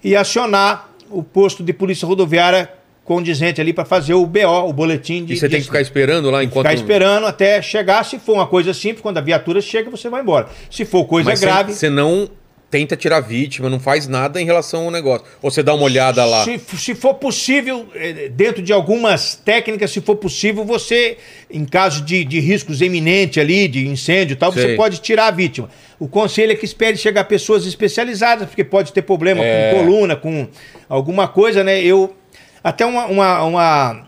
e 0.04 0.16
acionar 0.16 0.90
o 1.12 1.22
posto 1.22 1.64
de 1.64 1.72
polícia 1.72 2.08
rodoviária 2.08 2.68
condizente 3.04 3.62
ali 3.62 3.72
para 3.72 3.86
fazer 3.86 4.16
o 4.16 4.26
BO, 4.26 4.68
o 4.68 4.74
boletim 4.74 5.24
de. 5.24 5.34
E 5.34 5.38
você 5.38 5.48
de 5.48 5.52
tem 5.52 5.62
que 5.62 5.68
ficar 5.68 5.82
esperando 5.82 6.32
lá 6.32 6.44
enquanto. 6.44 6.66
Ficar 6.68 6.74
esperando 6.74 7.28
até 7.28 7.62
chegar. 7.62 8.04
Se 8.04 8.18
for 8.18 8.34
uma 8.34 8.48
coisa 8.48 8.74
simples, 8.74 9.02
quando 9.02 9.20
a 9.20 9.22
viatura 9.22 9.62
chega, 9.62 9.88
você 9.92 10.10
vai 10.10 10.22
embora. 10.22 10.48
Se 10.72 10.84
for 10.84 11.06
coisa 11.06 11.30
Mas 11.30 11.40
grave. 11.40 11.74
Você 11.74 11.92
não 11.92 12.28
tenta 12.76 12.98
tirar 12.98 13.22
vítima, 13.22 13.70
não 13.70 13.80
faz 13.80 14.06
nada 14.06 14.42
em 14.42 14.44
relação 14.44 14.84
ao 14.84 14.92
negócio. 14.92 15.26
Ou 15.42 15.50
você 15.50 15.64
dá 15.64 15.74
uma 15.74 15.86
olhada 15.86 16.26
lá. 16.26 16.44
Se, 16.44 16.60
se 16.78 16.94
for 16.94 17.14
possível, 17.14 17.88
eh, 17.96 18.28
dentro 18.28 18.62
de 18.62 18.74
algumas 18.74 19.34
técnicas, 19.34 19.92
se 19.92 20.02
for 20.02 20.18
possível, 20.18 20.66
você, 20.66 21.18
em 21.50 21.64
caso 21.64 22.02
de, 22.04 22.26
de 22.26 22.42
riscos 22.42 22.82
eminentes 22.82 23.42
ali, 23.42 23.70
de 23.70 23.88
incêndio 23.88 24.34
e 24.34 24.36
tal, 24.36 24.52
Sei. 24.52 24.62
você 24.62 24.76
pode 24.76 24.98
tirar 25.00 25.28
a 25.28 25.32
vítima. 25.32 25.70
O 25.98 26.06
conselho 26.06 26.52
é 26.52 26.56
que 26.56 26.66
espere 26.66 26.98
chegar 26.98 27.24
pessoas 27.24 27.66
especializadas, 27.66 28.50
porque 28.50 28.66
pode 28.66 28.92
ter 28.92 29.04
problema 29.04 29.42
É. 29.42 29.72
com 29.72 29.80
coluna, 29.80 30.18
com 30.18 30.46
alguma 30.90 31.30
coisa, 31.30 31.64
né? 31.64 31.82
Eu. 31.82 32.14
Até 32.62 32.86
uma, 32.86 33.06
uma, 33.06 33.44
uma, 33.44 34.08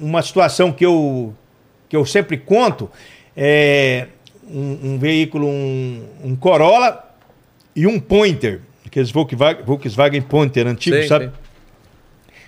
uma 0.00 0.22
situação 0.22 0.70
que 0.70 0.86
eu, 0.86 1.34
que 1.88 1.96
eu 1.96 2.06
sempre 2.06 2.36
conto 2.36 2.88
é 3.36 4.06
um, 4.48 4.92
um 4.92 4.98
veículo, 4.98 5.48
um, 5.48 6.04
um 6.22 6.36
Corolla 6.36 7.02
e 7.74 7.86
um 7.86 7.98
Pointer, 7.98 8.60
aqueles 8.86 9.10
Volkswagen, 9.10 9.64
Volkswagen 9.64 10.22
Pointer 10.22 10.66
antigos, 10.66 11.00
Sei, 11.00 11.08
sabe? 11.08 11.24
sei. 11.24 11.34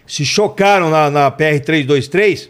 se 0.07 0.25
chocaram 0.25 0.91
na, 0.91 1.11
na 1.11 1.31
PR-323 1.31 2.49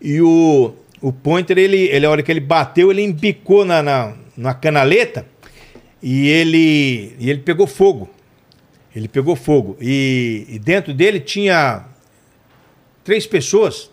e 0.00 0.20
o, 0.20 0.74
o 1.00 1.12
Pointer, 1.12 1.58
ele, 1.58 1.88
ele, 1.88 2.06
a 2.06 2.10
hora 2.10 2.22
que 2.22 2.30
ele 2.30 2.40
bateu, 2.40 2.90
ele 2.90 3.02
embicou 3.02 3.64
na, 3.64 3.82
na, 3.82 4.14
na 4.36 4.54
canaleta 4.54 5.26
e 6.02 6.28
ele, 6.28 7.14
e 7.18 7.30
ele 7.30 7.40
pegou 7.40 7.66
fogo. 7.66 8.08
Ele 8.94 9.08
pegou 9.08 9.34
fogo. 9.34 9.76
E, 9.80 10.44
e 10.48 10.58
dentro 10.58 10.92
dele 10.92 11.18
tinha 11.18 11.86
três 13.04 13.26
pessoas, 13.26 13.90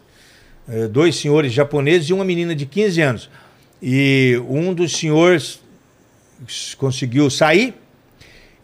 eh, 0.67 0.87
dois 0.87 1.15
senhores 1.15 1.53
japoneses 1.53 2.09
e 2.09 2.13
uma 2.13 2.25
menina 2.25 2.55
de 2.55 2.65
15 2.65 3.01
anos. 3.01 3.29
E 3.81 4.41
um 4.49 4.73
dos 4.73 4.91
senhores 4.91 5.61
conseguiu 6.77 7.29
sair 7.29 7.75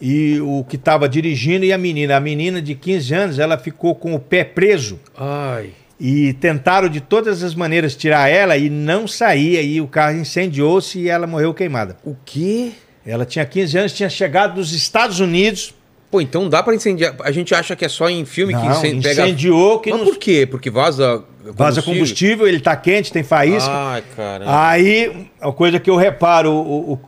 e 0.02 0.40
o 0.42 0.64
que 0.68 0.76
estava 0.76 1.08
dirigindo 1.08 1.66
e 1.66 1.72
a 1.74 1.78
menina. 1.78 2.18
A 2.18 2.20
menina 2.20 2.62
de 2.62 2.76
15 2.76 3.14
anos, 3.14 3.40
ela 3.40 3.58
ficou 3.58 3.96
com 3.96 4.14
o 4.14 4.20
pé 4.20 4.44
preso 4.44 5.00
Ai. 5.18 5.70
e 6.00 6.34
tentaram 6.34 6.90
de 6.90 7.00
todas 7.02 7.42
as 7.44 7.56
maneiras 7.56 7.96
tirar 7.96 8.30
ela 8.30 8.58
e 8.58 8.70
não 8.70 9.08
saía. 9.08 9.62
E 9.62 9.80
o 9.82 9.88
carro 9.88 10.18
incendiou-se 10.18 11.00
e 11.00 11.10
ela 11.10 11.26
morreu 11.26 11.54
queimada. 11.54 11.98
O 12.04 12.16
quê? 12.26 12.72
Ela 13.06 13.26
tinha 13.26 13.46
15 13.46 13.78
anos, 13.78 13.94
tinha 13.94 14.10
chegado 14.10 14.56
dos 14.56 14.74
Estados 14.74 15.20
Unidos. 15.20 15.74
Pô, 16.12 16.22
então 16.22 16.48
dá 16.50 16.62
pra 16.64 16.74
incendiar. 16.76 17.16
A 17.22 17.32
gente 17.32 17.54
acha 17.54 17.76
que 17.76 17.84
é 17.86 17.90
só 17.90 18.10
em 18.10 18.26
filme 18.26 18.54
que 18.54 18.60
Não, 18.62 18.72
incen- 18.72 19.02
pega. 19.02 19.24
incendiou 19.24 19.80
que 19.80 19.90
Mas 19.92 20.00
não- 20.00 20.06
por 20.08 20.18
quê? 20.18 20.46
Porque 20.50 20.70
vaza 20.70 21.24
Vaza 21.54 21.80
combustível, 21.84 22.48
ele 22.48 22.60
tá 22.60 22.76
quente, 22.76 23.12
tem 23.14 23.22
faísca. 23.22 23.70
Ai, 23.72 24.04
caramba. 24.16 24.68
Aí, 24.68 25.28
a 25.40 25.52
coisa 25.52 25.80
que 25.80 25.88
eu 25.88 25.96
reparo, 25.96 26.52
o, 26.52 26.94
o- 26.94 27.00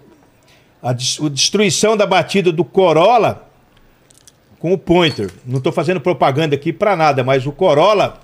a, 0.81 0.93
des- 0.93 1.19
a 1.21 1.29
destruição 1.29 1.95
da 1.97 2.05
batida 2.05 2.51
do 2.51 2.63
Corolla 2.63 3.47
com 4.59 4.73
o 4.73 4.77
Pointer. 4.77 5.29
Não 5.45 5.57
estou 5.57 5.71
fazendo 5.71 5.99
propaganda 6.01 6.55
aqui 6.55 6.73
para 6.73 6.95
nada, 6.95 7.23
mas 7.23 7.45
o 7.45 7.51
Corolla, 7.51 8.19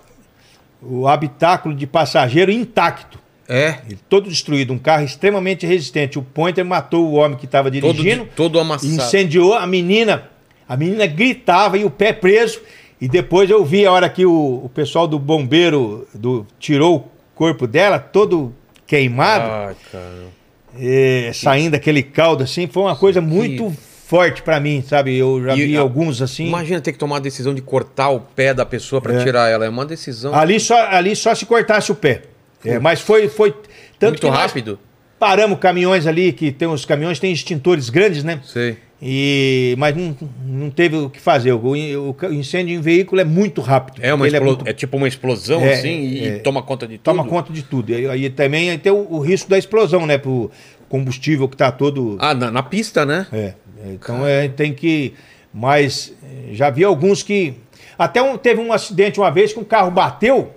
o 0.82 1.08
habitáculo 1.08 1.76
de 1.76 1.86
passageiro 1.88 2.52
intacto. 2.52 3.20
É. 3.48 3.80
Ele 3.86 4.00
todo 4.08 4.30
destruído, 4.30 4.72
um 4.74 4.80
carro 4.80 5.04
extremamente 5.04 5.66
resistente. 5.66 6.18
O 6.18 6.22
Pointer 6.24 6.64
matou 6.66 7.08
o 7.08 7.14
homem 7.14 7.38
que 7.38 7.46
estava 7.46 7.70
Todo, 7.70 7.94
dirigindo, 7.94 8.28
todo 8.36 8.60
amassado. 8.60 8.92
incendiou 8.94 9.54
a 9.54 9.68
menina. 9.68 10.30
A 10.68 10.78
menina 10.78 11.06
gritava 11.06 11.78
e 11.78 11.84
o 11.84 11.90
pé 11.90 12.14
preso. 12.14 12.62
E 13.02 13.08
depois 13.08 13.50
eu 13.50 13.64
vi 13.66 13.86
a 13.86 13.92
hora 13.92 14.10
que 14.10 14.26
o, 14.26 14.62
o 14.64 14.70
pessoal 14.74 15.06
do 15.08 15.20
bombeiro 15.20 16.08
do, 16.14 16.48
tirou 16.58 16.96
o 16.96 17.04
corpo 17.36 17.68
dela, 17.68 18.00
todo 18.00 18.56
queimado, 18.88 19.46
Ai, 19.52 19.76
cara. 19.92 20.24
Eh, 20.80 21.32
saindo 21.34 21.76
aquele 21.76 22.02
caldo 22.04 22.44
assim. 22.44 22.68
Foi 22.68 22.84
uma 22.84 22.96
coisa 22.96 23.20
muito 23.22 23.74
forte 24.06 24.42
pra 24.42 24.60
mim, 24.60 24.84
sabe? 24.88 25.16
Eu 25.18 25.44
já 25.44 25.56
E 25.56 25.66
vi 25.68 25.78
a- 25.78 25.82
alguns 25.82 26.22
assim. 26.22 26.48
Imagina 26.48 26.80
ter 26.82 26.92
que 26.92 26.98
tomar 27.00 27.18
a 27.18 27.20
decisão 27.20 27.54
de 27.54 27.62
cortar 27.62 28.10
o 28.10 28.20
pé 28.20 28.54
da 28.54 28.66
pessoa 28.66 29.02
pra 29.02 29.14
É. 29.20 29.24
tirar 29.24 29.50
ela. 29.50 29.66
É 29.66 29.70
uma 29.70 29.86
decisão 29.86 30.34
Ali 30.36 30.60
só, 30.60 30.78
ali 30.90 31.16
só 31.16 31.34
se 31.34 31.46
cortasse 31.46 31.92
o 31.92 31.96
pé. 31.96 32.24
É, 32.66 32.80
mas 32.80 33.02
foi, 33.02 33.28
foi 33.28 33.52
tanto 34.00 34.12
muito 34.12 34.20
que 34.22 34.28
nós 34.28 34.38
rápido. 34.40 34.80
paramos 35.20 35.60
caminhões 35.60 36.08
ali, 36.08 36.32
que 36.32 36.52
tem 36.52 36.68
os 36.68 36.86
caminhões, 36.86 37.20
tem 37.20 37.32
extintores 37.32 37.90
grandes, 37.90 38.24
né? 38.24 38.40
Sei. 38.44 38.78
E, 39.06 39.76
mas 39.78 39.94
não, 39.98 40.16
não 40.46 40.70
teve 40.70 40.96
o 40.96 41.10
que 41.10 41.20
fazer. 41.20 41.52
O, 41.52 41.58
o- 41.58 42.16
o 42.22 42.34
incêndio 42.34 42.74
em 42.74 42.80
veículo 42.80 43.20
é 43.20 43.26
muito 43.26 43.60
rápido. 43.60 44.00
É, 44.02 44.14
uma 44.14 44.26
Ele 44.26 44.38
explo- 44.38 44.52
muito- 44.56 44.68
é 44.68 44.72
tipo 44.72 44.96
uma 44.96 45.08
explosão 45.10 45.60
É, 45.60 45.74
assim 45.74 45.90
e 46.04 46.28
é. 46.28 46.32
toma 46.40 46.64
conta 46.64 46.88
de 46.88 46.94
tudo. 46.98 47.04
toma 47.04 47.26
conta 47.26 47.52
de 47.52 47.64
tudo. 47.64 47.92
E 47.92 47.96
aí, 47.96 48.08
aí 48.08 48.30
também 48.30 48.78
tem 48.80 48.94
o, 48.94 49.06
o 49.12 49.20
risco 49.20 49.50
da 49.50 49.58
explosão, 49.58 50.06
né? 50.06 50.18
Pro 50.18 50.50
combustível 50.88 51.50
que 51.50 51.58
tá 51.58 51.70
todo. 51.70 52.16
Ah, 52.20 52.34
na, 52.34 52.50
na 52.50 52.64
pista, 52.64 53.06
né? 53.06 53.28
É, 53.34 53.38
é, 53.38 53.56
então 53.94 54.26
é, 54.26 54.48
tem 54.48 54.74
que. 54.74 55.14
Mas 55.54 56.14
é, 56.24 56.54
já 56.54 56.70
vi 56.70 56.86
alguns 56.86 57.22
que. 57.22 57.56
Até 58.00 58.22
um- 58.22 58.38
teve 58.38 58.62
um 58.62 58.72
acidente 58.72 59.20
uma 59.20 59.30
vez 59.30 59.52
que 59.52 59.60
um 59.60 59.66
carro 59.66 59.92
bateu. 59.92 60.54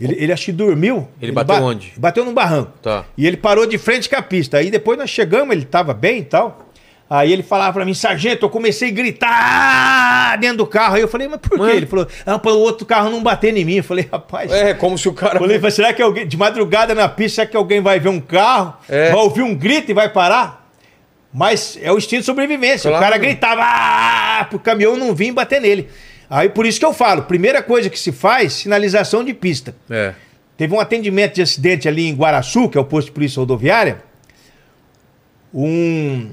Ele, 0.00 0.16
ele 0.18 0.32
acho 0.32 0.46
que 0.46 0.52
dormiu. 0.52 1.06
Ele 1.20 1.30
bateu 1.30 1.56
onde? 1.62 1.92
Bateu 1.96 2.24
num 2.24 2.32
barranco. 2.34 2.72
Tá. 2.82 3.04
E 3.16 3.26
ele 3.26 3.36
parou 3.36 3.66
de 3.66 3.76
frente 3.78 4.08
com 4.08 4.16
a 4.16 4.22
pista. 4.22 4.56
Aí 4.56 4.70
depois 4.70 4.98
nós 4.98 5.10
chegamos, 5.10 5.54
ele 5.54 5.64
tava 5.64 5.92
bem 5.92 6.20
e 6.20 6.24
tal. 6.24 6.69
Aí 7.12 7.32
ele 7.32 7.42
falava 7.42 7.72
pra 7.72 7.84
mim, 7.84 7.92
sargento, 7.92 8.46
eu 8.46 8.48
comecei 8.50 8.88
a 8.88 8.92
gritar 8.92 10.38
dentro 10.38 10.58
do 10.58 10.66
carro. 10.66 10.94
Aí 10.94 11.00
eu 11.02 11.08
falei, 11.08 11.26
mas 11.26 11.40
por 11.40 11.58
Mano. 11.58 11.68
quê? 11.68 11.76
Ele 11.78 11.86
falou, 11.86 12.06
ah, 12.24 12.38
para 12.38 12.52
o 12.52 12.58
outro 12.60 12.86
carro 12.86 13.10
não 13.10 13.20
bater 13.20 13.56
em 13.56 13.64
mim. 13.64 13.74
Eu 13.78 13.82
falei, 13.84 14.08
rapaz. 14.10 14.48
É, 14.52 14.74
como 14.74 14.96
se 14.96 15.08
o 15.08 15.12
cara. 15.12 15.36
Falei, 15.40 15.60
será 15.72 15.92
que 15.92 16.00
alguém, 16.00 16.24
de 16.24 16.36
madrugada 16.36 16.94
na 16.94 17.08
pista, 17.08 17.36
será 17.42 17.46
que 17.48 17.56
alguém 17.56 17.80
vai 17.80 17.98
ver 17.98 18.10
um 18.10 18.20
carro, 18.20 18.74
É. 18.88 19.10
vai 19.10 19.20
ouvir 19.22 19.42
um 19.42 19.52
grito 19.56 19.90
e 19.90 19.94
vai 19.94 20.08
parar? 20.08 20.70
Mas 21.34 21.76
é 21.82 21.90
o 21.90 21.98
instinto 21.98 22.20
de 22.20 22.26
sobrevivência. 22.26 22.88
Claro. 22.88 23.04
O 23.04 23.08
cara 23.08 23.18
gritava, 23.18 23.62
ah, 23.64 24.46
pro 24.48 24.60
caminhão 24.60 24.96
não 24.96 25.12
vir 25.12 25.32
bater 25.32 25.60
nele. 25.60 25.88
Aí 26.28 26.48
por 26.48 26.64
isso 26.64 26.78
que 26.78 26.86
eu 26.86 26.92
falo, 26.92 27.22
primeira 27.22 27.60
coisa 27.60 27.90
que 27.90 27.98
se 27.98 28.12
faz, 28.12 28.52
sinalização 28.52 29.24
de 29.24 29.34
pista. 29.34 29.74
É. 29.90 30.14
Teve 30.56 30.72
um 30.74 30.78
atendimento 30.78 31.34
de 31.34 31.42
acidente 31.42 31.88
ali 31.88 32.06
em 32.08 32.14
Guaraçu, 32.14 32.68
que 32.68 32.78
é 32.78 32.80
o 32.80 32.84
posto 32.84 33.06
de 33.06 33.12
polícia 33.12 33.40
rodoviária. 33.40 34.02
Um, 35.52 36.30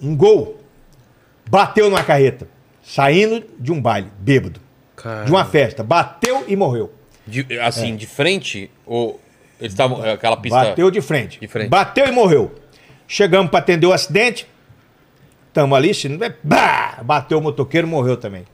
um 0.00 0.16
gol 0.16 0.60
bateu 1.48 1.88
numa 1.90 2.02
carreta, 2.02 2.48
saindo 2.82 3.44
de 3.58 3.72
um 3.72 3.80
baile, 3.80 4.08
bêbado, 4.18 4.60
Cara. 4.96 5.24
de 5.24 5.30
uma 5.30 5.44
festa. 5.44 5.82
Bateu 5.82 6.44
e 6.48 6.56
morreu. 6.56 6.92
De- 7.26 7.58
assim, 7.60 7.96
de 7.96 8.06
frente? 8.06 8.70
Ou 8.86 9.20
eles 9.60 9.72
estavam. 9.72 10.04
é, 10.04 10.12
Aquela 10.12 10.36
pista. 10.36 10.58
Bateu 10.58 10.90
de 10.90 11.00
frente. 11.00 11.40
De 11.40 11.48
frente. 11.48 11.68
Bateu 11.68 12.06
e 12.06 12.12
morreu. 12.12 12.54
Chegamos 13.08 13.50
para 13.50 13.60
atender 13.60 13.86
o 13.86 13.92
acidente. 13.92 14.46
Tamo 15.52 15.74
ali, 15.74 15.94
se 15.94 16.08
não 16.08 16.24
é. 16.24 16.34
Bateu 17.02 17.38
o 17.38 17.42
motoqueiro, 17.42 17.86
morreu 17.86 18.16
também. 18.16 18.44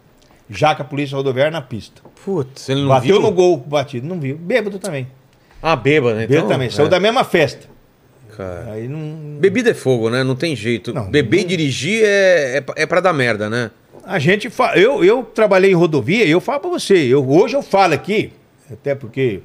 Já 0.49 0.75
com 0.75 0.83
a 0.83 0.85
polícia 0.85 1.17
rodoviária 1.17 1.51
na 1.51 1.63
pista. 1.63 2.03
Putz, 2.25 2.69
ele 2.69 2.83
não 2.83 2.89
Bateu 2.89 3.17
viu? 3.17 3.23
no 3.23 3.33
gol, 3.33 3.57
batido, 3.57 4.07
não 4.07 4.21
viu. 4.21 4.37
Bêbado 4.37 4.79
também. 4.79 5.09
Ah, 5.63 5.75
bêbado, 5.75 6.15
né? 6.17 6.27
Bêbado 6.27 6.49
também. 6.49 6.71
Saiu 6.71 6.87
é. 6.87 6.91
da 6.91 7.01
mesma 7.01 7.25
festa. 7.25 7.67
Cara. 8.43 8.73
Aí 8.73 8.89
não. 8.89 9.39
Bebida 9.41 9.71
é 9.71 9.75
fogo, 9.75 10.11
né? 10.11 10.23
Não 10.25 10.35
tem 10.37 10.55
jeito. 10.57 10.93
Não, 10.93 11.11
Beber 11.11 11.39
não- 11.39 11.45
e 11.45 11.49
dirigir 11.49 12.03
é, 12.05 12.57
é, 12.57 12.61
pra- 12.61 12.75
é 12.79 12.87
pra 12.87 13.01
dar 13.01 13.13
merda, 13.13 13.49
né? 13.49 13.71
A 14.05 14.19
gente 14.19 14.51
fala. 14.51 14.77
Eu, 14.77 15.05
eu 15.05 15.23
trabalhei 15.23 15.71
em 15.71 15.75
rodovia 15.75 16.25
e 16.25 16.31
eu 16.31 16.41
falo 16.41 16.61
pra 16.61 16.71
você. 16.71 16.97
Eu, 16.97 17.29
hoje 17.29 17.55
eu 17.57 17.63
falo 17.63 17.95
aqui, 17.95 18.33
até 18.71 18.95
porque 18.95 19.41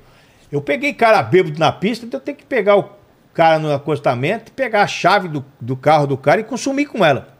eu 0.52 0.62
peguei 0.62 0.94
cara 0.94 1.22
bêbado 1.22 1.60
na 1.60 1.72
pista, 1.72 2.06
então 2.06 2.20
eu 2.20 2.24
tenho 2.24 2.38
que 2.38 2.46
pegar 2.46 2.76
o 2.78 2.90
cara 3.34 3.60
no 3.60 3.72
acostamento, 3.72 4.52
pegar 4.52 4.82
a 4.82 4.88
chave 4.88 5.28
do, 5.28 5.46
do 5.62 5.76
carro 5.76 6.08
do 6.08 6.18
cara 6.18 6.42
e 6.42 6.44
consumir 6.44 6.88
com 6.88 7.06
ela. 7.06 7.37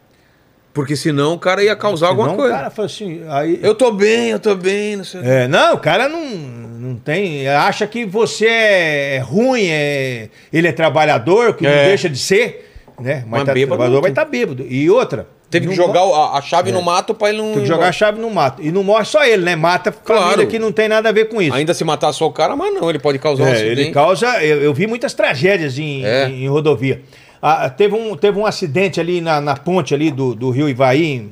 Porque 0.78 0.94
senão 0.94 1.32
o 1.34 1.38
cara 1.40 1.60
ia 1.60 1.74
causar 1.74 2.06
alguma 2.06 2.28
Senão 2.28 2.38
coisa. 2.38 2.54
O 2.54 2.56
cara 2.56 2.70
fala 2.70 2.86
assim. 2.86 3.20
Aí, 3.28 3.58
Eu 3.64 3.74
tô 3.74 3.90
bem, 3.90 4.28
eu 4.28 4.38
tô 4.38 4.54
bem, 4.54 4.94
não 4.94 5.02
sei. 5.02 5.20
É, 5.24 5.48
não, 5.48 5.74
o 5.74 5.78
cara 5.78 6.08
não, 6.08 6.24
não 6.24 6.94
tem. 6.94 7.48
Acha 7.48 7.84
que 7.84 8.06
você 8.06 8.46
é 8.46 9.18
ruim, 9.24 9.66
é, 9.66 10.28
ele 10.52 10.68
é 10.68 10.72
trabalhador, 10.72 11.54
que 11.54 11.64
não 11.64 11.70
É. 11.70 11.86
deixa 11.88 12.08
de 12.08 12.16
ser, 12.16 12.70
né? 13.00 13.24
Mas, 13.26 13.40
Mas 13.40 13.44
tá, 13.46 13.52
bêbado 13.54 13.70
trabalhador 13.70 13.94
não 13.96 14.02
vai 14.02 14.10
estar 14.12 14.24
bêbado. 14.24 14.64
E 14.68 14.88
outra. 14.88 15.26
Teve 15.50 15.66
que 15.66 15.74
não 15.74 15.84
jogar 15.84 16.02
a, 16.02 16.38
a 16.38 16.42
chave 16.42 16.70
no 16.70 16.80
mato 16.80 17.12
pra 17.12 17.30
ele 17.30 17.38
não. 17.38 17.52
Tem 17.54 17.62
que 17.62 17.66
jogar 17.66 17.88
a 17.88 17.92
chave 17.92 18.20
no 18.20 18.30
mato. 18.30 18.62
E 18.62 18.70
não 18.70 18.84
morre 18.84 19.04
só 19.04 19.24
ele, 19.24 19.42
né? 19.42 19.56
Mata 19.56 19.90
Claro. 19.90 20.46
que 20.46 20.60
não 20.60 20.70
tem 20.70 20.86
nada 20.88 21.08
a 21.08 21.12
ver 21.12 21.24
com 21.28 21.42
isso. 21.42 21.56
Ainda 21.56 21.74
se 21.74 21.82
matar 21.82 22.12
só 22.12 22.26
o 22.26 22.32
cara, 22.32 22.54
mas 22.54 22.72
não, 22.72 22.88
ele 22.88 23.00
pode 23.00 23.18
causar 23.18 23.42
um 23.42 23.48
É, 23.48 23.52
acidente. 23.52 23.80
ele 23.80 23.90
causa. 23.90 24.44
Eu, 24.44 24.62
eu 24.62 24.72
vi 24.72 24.86
muitas 24.86 25.12
tragédias 25.12 25.76
em, 25.76 26.04
É. 26.04 26.28
em- 26.28 26.44
em 26.44 26.48
rodovia. 26.48 27.00
Ah, 27.40 27.70
teve, 27.70 27.94
um, 27.94 28.16
teve 28.16 28.38
um 28.38 28.46
acidente 28.46 29.00
ali 29.00 29.20
na, 29.20 29.40
na 29.40 29.56
ponte 29.56 29.94
ali 29.94 30.10
do, 30.10 30.34
do 30.34 30.50
Rio 30.50 30.68
Ivaí, 30.68 31.30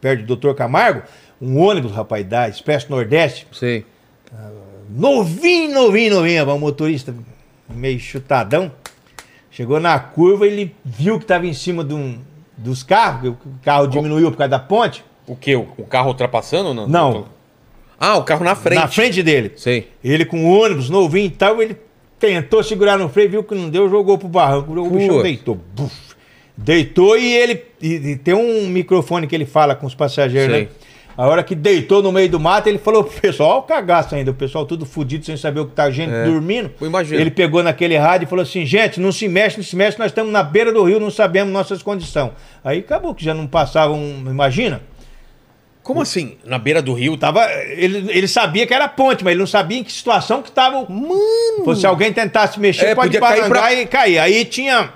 perto 0.00 0.20
do 0.20 0.26
Doutor 0.26 0.54
Camargo. 0.54 1.02
Um 1.40 1.58
ônibus, 1.58 1.92
rapaz, 1.92 2.24
da 2.24 2.48
Expresso 2.48 2.90
Nordeste. 2.90 3.46
Sei. 3.52 3.84
Novinho, 4.90 5.74
novinho, 5.74 6.14
novinho. 6.14 6.54
O 6.54 6.58
motorista 6.58 7.14
meio 7.68 7.98
chutadão. 7.98 8.70
Chegou 9.50 9.78
na 9.78 9.98
curva, 9.98 10.46
ele 10.46 10.74
viu 10.84 11.18
que 11.18 11.24
estava 11.24 11.46
em 11.46 11.52
cima 11.52 11.84
de 11.84 11.94
um, 11.94 12.18
dos 12.56 12.82
carros, 12.82 13.20
que 13.20 13.28
o 13.28 13.38
carro 13.62 13.86
diminuiu 13.86 14.30
por 14.30 14.38
causa 14.38 14.50
da 14.50 14.58
ponte. 14.58 15.04
O 15.26 15.36
quê? 15.36 15.54
O, 15.54 15.68
o 15.76 15.84
carro 15.84 16.08
ultrapassando 16.08 16.68
ou 16.68 16.74
não? 16.74 16.88
Não. 16.88 17.26
Ah, 17.98 18.16
o 18.16 18.24
carro 18.24 18.44
na 18.44 18.54
frente. 18.54 18.80
Na 18.80 18.88
frente 18.88 19.22
dele. 19.22 19.52
Sei. 19.56 19.90
Ele 20.02 20.24
com 20.24 20.44
o 20.44 20.60
ônibus 20.60 20.90
novinho 20.90 21.26
e 21.26 21.30
tal, 21.30 21.62
ele 21.62 21.76
tentou 22.26 22.62
segurar 22.62 22.96
no 22.96 23.08
freio, 23.08 23.30
viu 23.30 23.44
que 23.44 23.54
não 23.54 23.68
deu, 23.68 23.88
jogou 23.88 24.16
pro 24.16 24.28
barranco. 24.28 24.72
O 24.72 24.90
bichão 24.90 25.08
Putz. 25.16 25.22
deitou. 25.22 25.60
Buf. 25.74 25.94
Deitou 26.56 27.16
e 27.18 27.32
ele. 27.36 27.62
E, 27.82 27.94
e 27.94 28.16
tem 28.16 28.32
um 28.34 28.66
microfone 28.68 29.26
que 29.26 29.34
ele 29.34 29.44
fala 29.44 29.74
com 29.74 29.86
os 29.86 29.94
passageiros, 29.94 30.54
Sei. 30.54 30.64
né? 30.64 30.68
A 31.16 31.28
hora 31.28 31.44
que 31.44 31.54
deitou 31.54 32.02
no 32.02 32.10
meio 32.10 32.28
do 32.28 32.40
mato, 32.40 32.68
ele 32.68 32.78
falou 32.78 33.04
pro 33.04 33.20
pessoal, 33.20 33.50
olha 33.50 33.58
o 33.60 33.62
cagaço 33.62 34.16
ainda, 34.16 34.32
o 34.32 34.34
pessoal 34.34 34.66
tudo 34.66 34.84
fudido, 34.84 35.24
sem 35.24 35.36
saber 35.36 35.60
o 35.60 35.66
que 35.66 35.72
tá, 35.72 35.88
gente 35.88 36.12
É. 36.12 36.24
dormindo. 36.24 36.72
Ele 37.12 37.30
pegou 37.30 37.62
naquele 37.62 37.96
rádio 37.96 38.26
e 38.26 38.28
falou 38.28 38.42
assim, 38.42 38.66
gente, 38.66 38.98
não 38.98 39.12
se 39.12 39.28
mexe, 39.28 39.56
não 39.56 39.62
se 39.64 39.76
mexe, 39.76 39.96
nós 39.96 40.08
estamos 40.08 40.32
na 40.32 40.42
beira 40.42 40.72
do 40.72 40.82
rio, 40.82 40.98
não 40.98 41.12
sabemos 41.12 41.52
nossas 41.52 41.84
condições. 41.84 42.32
Aí 42.64 42.80
acabou 42.80 43.14
que 43.14 43.24
já 43.24 43.32
não 43.32 43.46
passavam, 43.46 43.96
imagina? 44.26 44.80
Como 45.84 46.00
assim? 46.00 46.36
Na 46.44 46.58
beira 46.58 46.80
do 46.82 46.92
rio? 46.94 47.16
Tava, 47.16 47.46
ele, 47.68 48.10
ele 48.10 48.26
sabia 48.26 48.66
que 48.66 48.74
era 48.74 48.88
ponte, 48.88 49.22
mas 49.22 49.32
ele 49.32 49.40
não 49.40 49.46
sabia 49.46 49.78
em 49.78 49.84
que 49.84 49.92
situação 49.92 50.42
que 50.42 50.50
tava. 50.50 50.78
o- 50.78 50.90
Mano! 50.90 51.76
Se 51.76 51.86
alguém 51.86 52.12
tentasse 52.12 52.58
mexer, 52.58 52.86
É, 52.86 52.94
pode 52.94 53.16
cair 53.20 53.46
pra- 53.48 53.72
e 53.74 53.86
cair. 53.86 54.18
Aí 54.18 54.44
tinha, 54.44 54.90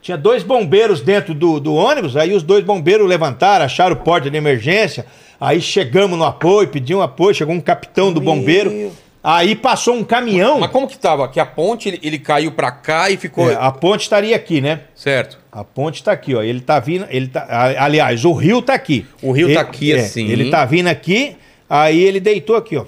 Tinha 0.00 0.16
dois 0.16 0.44
bombeiros 0.44 1.00
dentro 1.00 1.34
do, 1.34 1.58
do 1.58 1.74
ônibus, 1.74 2.16
aí 2.16 2.32
os 2.32 2.44
dois 2.44 2.62
bombeiros 2.64 3.06
levantaram, 3.08 3.64
acharam 3.64 3.96
porta 3.96 4.30
de 4.30 4.36
emergência. 4.36 5.04
Aí 5.40 5.60
chegamos 5.60 6.16
no 6.16 6.24
apoio, 6.24 6.68
pedimos 6.68 7.02
apoio, 7.02 7.34
chegou 7.34 7.52
um 7.52 7.60
capitão 7.60 8.12
do 8.12 8.20
bombeiro. 8.20 8.92
Aí 9.30 9.54
passou 9.54 9.94
um 9.94 10.02
caminhão. 10.04 10.58
Mas 10.60 10.70
como 10.70 10.88
que 10.88 10.96
tava? 10.96 11.28
Que 11.28 11.38
a 11.38 11.44
ponte, 11.44 11.86
ele, 11.90 12.00
ele 12.02 12.18
caiu 12.18 12.50
pra 12.52 12.70
cá 12.70 13.10
e 13.10 13.18
ficou... 13.18 13.50
É, 13.50 13.56
a 13.60 13.70
ponte 13.70 14.00
estaria 14.00 14.34
aqui, 14.34 14.60
né? 14.62 14.80
Certo. 14.94 15.36
A 15.52 15.62
ponte 15.62 16.02
tá 16.02 16.12
aqui, 16.12 16.34
ó. 16.34 16.42
Ele 16.42 16.60
tá 16.62 16.80
vindo. 16.80 17.06
Ele 17.10 17.28
tá, 17.28 17.46
aliás, 17.78 18.24
o 18.24 18.32
rio 18.32 18.62
tá 18.62 18.72
aqui. 18.72 19.04
O 19.20 19.30
rio 19.32 19.48
Ele- 19.48 19.54
tá 19.54 19.60
aqui, 19.60 19.92
é, 19.92 20.00
assim. 20.00 20.28
Ele 20.28 20.50
tá 20.50 20.64
vindo 20.64 20.86
aqui, 20.86 21.36
aí 21.68 22.00
ele 22.00 22.20
deitou 22.20 22.56
aqui, 22.56 22.74
ó. 22.78 22.86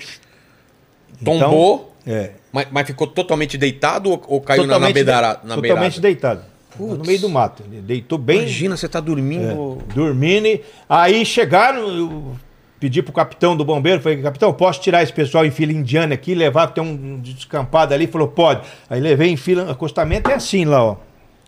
Tombou, 1.24 1.94
É. 2.06 2.30
mas, 2.50 2.66
mas 2.70 2.86
ficou 2.86 3.06
totalmente 3.06 3.58
deitado 3.58 4.10
ou, 4.10 4.22
ou 4.26 4.40
caiu 4.40 4.66
na, 4.66 4.78
na, 4.78 4.90
beirada, 4.90 5.40
na 5.44 5.54
Totalmente 5.56 6.00
beirada? 6.00 6.00
deitado. 6.00 6.42
No 6.78 7.04
meio 7.04 7.20
do 7.20 7.28
mato. 7.28 7.62
Ele 7.70 7.82
deitou 7.82 8.16
bem. 8.16 8.38
Imagina, 8.38 8.76
você 8.76 8.88
tá 8.88 9.00
dormindo... 9.00 9.78
dormindo. 9.94 10.46
e- 10.46 10.62
Aí 10.88 11.26
chegaram, 11.26 12.34
pedi 12.80 13.02
pro 13.02 13.12
capitão 13.12 13.54
do 13.54 13.64
bombeiro, 13.64 14.00
falei, 14.00 14.22
capitão, 14.22 14.52
posso 14.52 14.80
tirar 14.80 15.02
esse 15.02 15.12
pessoal 15.12 15.44
em 15.44 15.50
fila 15.50 15.72
indiana 15.72 16.14
aqui, 16.14 16.34
levar, 16.34 16.68
tem 16.68 16.82
um 16.82 17.20
descampado 17.20 17.92
ali, 17.92 18.06
falou, 18.06 18.26
pode. 18.26 18.62
Aí 18.88 18.98
levei 18.98 19.28
em 19.28 19.36
fila, 19.36 19.70
acostamento 19.70 20.30
é 20.30 20.34
assim 20.34 20.64
lá, 20.64 20.82
ó. 20.82 20.96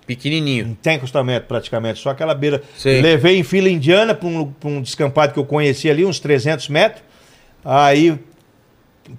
Pequenininho. 0.07 0.67
Não 0.67 0.75
tem 0.75 0.97
acostamento 0.97 1.47
praticamente, 1.47 2.01
só 2.01 2.11
aquela 2.11 2.35
beira. 2.35 2.63
Sei. 2.77 3.01
Levei 3.01 3.39
em 3.39 3.43
fila 3.43 3.69
indiana 3.69 4.15
para 4.15 4.29
um, 4.29 4.53
pra 4.53 4.69
um 4.69 4.83
descampado 4.83 5.33
que 5.33 5.39
eu 5.39 5.45
conheci 5.45 5.89
ali, 5.89 6.05
uns 6.05 6.21
300 6.21 6.69
metros. 6.69 7.03
Aí 7.65 8.19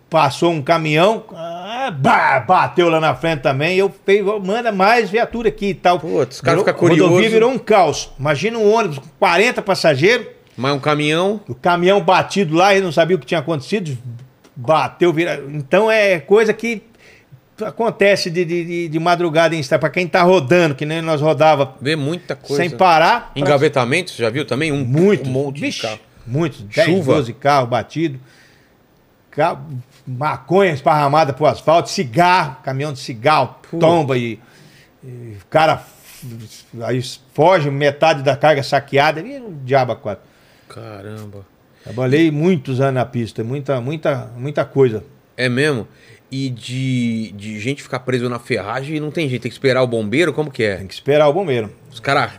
passou 0.10 0.52
um 0.52 0.62
caminhão, 0.62 1.24
ah, 1.34 1.92
bah, 1.92 2.40
bateu 2.42 2.90
lá 2.90 3.00
na 3.00 3.16
frente 3.16 3.42
também. 3.42 3.78
Eu 3.78 3.94
falei, 4.06 4.22
manda 4.44 4.72
mais 4.72 5.10
viatura 5.10 5.50
aqui 5.50 5.68
e 5.68 5.74
tal. 5.74 6.00
Putz, 6.00 6.36
os 6.36 6.42
caras 6.42 6.60
ficam 6.60 6.74
curiosos. 6.74 7.06
rodovia 7.06 7.30
virou 7.30 7.50
um 7.50 7.58
caos. 7.58 8.10
Imagina 8.20 8.58
um 8.58 8.74
ônibus 8.74 9.00
com 9.00 9.08
40 9.20 9.62
passageiros, 9.62 10.28
Mas 10.58 10.74
um 10.74 10.80
caminhão... 10.80 11.42
o 11.48 11.56
caminhão 11.56 12.02
batido 12.02 12.56
lá, 12.56 12.74
ele 12.74 12.84
não 12.86 12.92
sabia 12.92 13.16
o 13.16 13.20
que 13.20 13.26
tinha 13.26 13.40
acontecido, 13.40 13.98
bateu, 14.56 15.12
vira... 15.12 15.44
Então 15.50 15.90
é 15.92 16.20
coisa 16.20 16.54
que 16.54 16.84
acontece 17.64 18.30
de, 18.30 18.44
de, 18.46 18.88
de- 18.90 19.00
madrugada 19.00 19.56
em 19.56 19.60
estrada. 19.60 19.80
Para 19.82 19.90
quem 19.90 20.08
tá 20.08 20.22
rodando, 20.24 20.76
que 20.76 20.86
nem 20.86 21.02
nós 21.02 21.22
rodava 21.22 21.76
Vê 21.82 21.96
muita 21.96 22.36
coisa. 22.36 22.62
sem 22.62 22.70
parar. 22.70 23.32
pra- 23.32 23.42
Engavetamento, 23.42 24.12
você 24.12 24.22
já 24.24 24.30
viu 24.30 24.46
também? 24.46 24.72
Um, 24.72 24.84
Muito. 24.84 25.28
um 25.30 25.32
monte 25.32 25.62
Vixe, 25.62 25.78
de 25.82 25.88
carro. 25.88 26.00
Muitos. 26.26 26.62
10, 26.62 26.88
Chuva. 26.88 27.14
12 27.16 27.34
carros 27.34 27.70
batidos. 27.70 28.20
Maconha 30.06 30.72
esparramada 30.74 31.32
pro 31.34 31.46
asfalto, 31.46 31.90
cigarro, 31.90 32.58
caminhão 32.64 32.92
de 32.92 33.00
cigarro, 33.00 33.56
tomba 33.80 34.18
e, 34.18 34.38
e 35.04 35.38
o 35.42 35.46
cara 35.50 35.82
aí 36.84 37.02
foge 37.34 37.70
metade 37.72 38.22
da 38.22 38.36
carga 38.36 38.62
saqueada. 38.62 39.22
E 39.22 39.40
o 39.40 39.52
diabo 39.64 39.94
a 39.94 39.96
quatro. 39.96 40.24
Caramba. 40.70 41.46
Trabalhei 41.84 42.32
muitos 42.32 42.80
anos 42.80 42.96
na 42.96 43.06
pista, 43.06 43.44
muita, 43.44 43.82
muita, 43.82 44.32
muita 44.38 44.64
coisa. 44.64 45.04
É 45.36 45.50
mesmo? 45.50 45.88
E 46.32 46.50
de, 46.50 47.32
de 47.34 47.60
gente 47.60 47.84
ficar 47.84 48.00
preso 48.00 48.30
na 48.30 48.40
ferragem 48.40 48.96
e 48.96 49.00
não 49.00 49.12
tem 49.12 49.28
jeito, 49.28 49.44
tem 49.44 49.50
que 49.50 49.56
esperar 49.56 49.84
o 49.84 49.88
bombeiro? 49.88 50.34
Como 50.34 50.50
que 50.50 50.64
é? 50.64 50.78
Tem 50.78 50.88
que 50.88 50.94
esperar 50.94 51.28
o 51.28 51.34
bombeiro. 51.34 51.72
Os 51.92 52.00
caras 52.00 52.32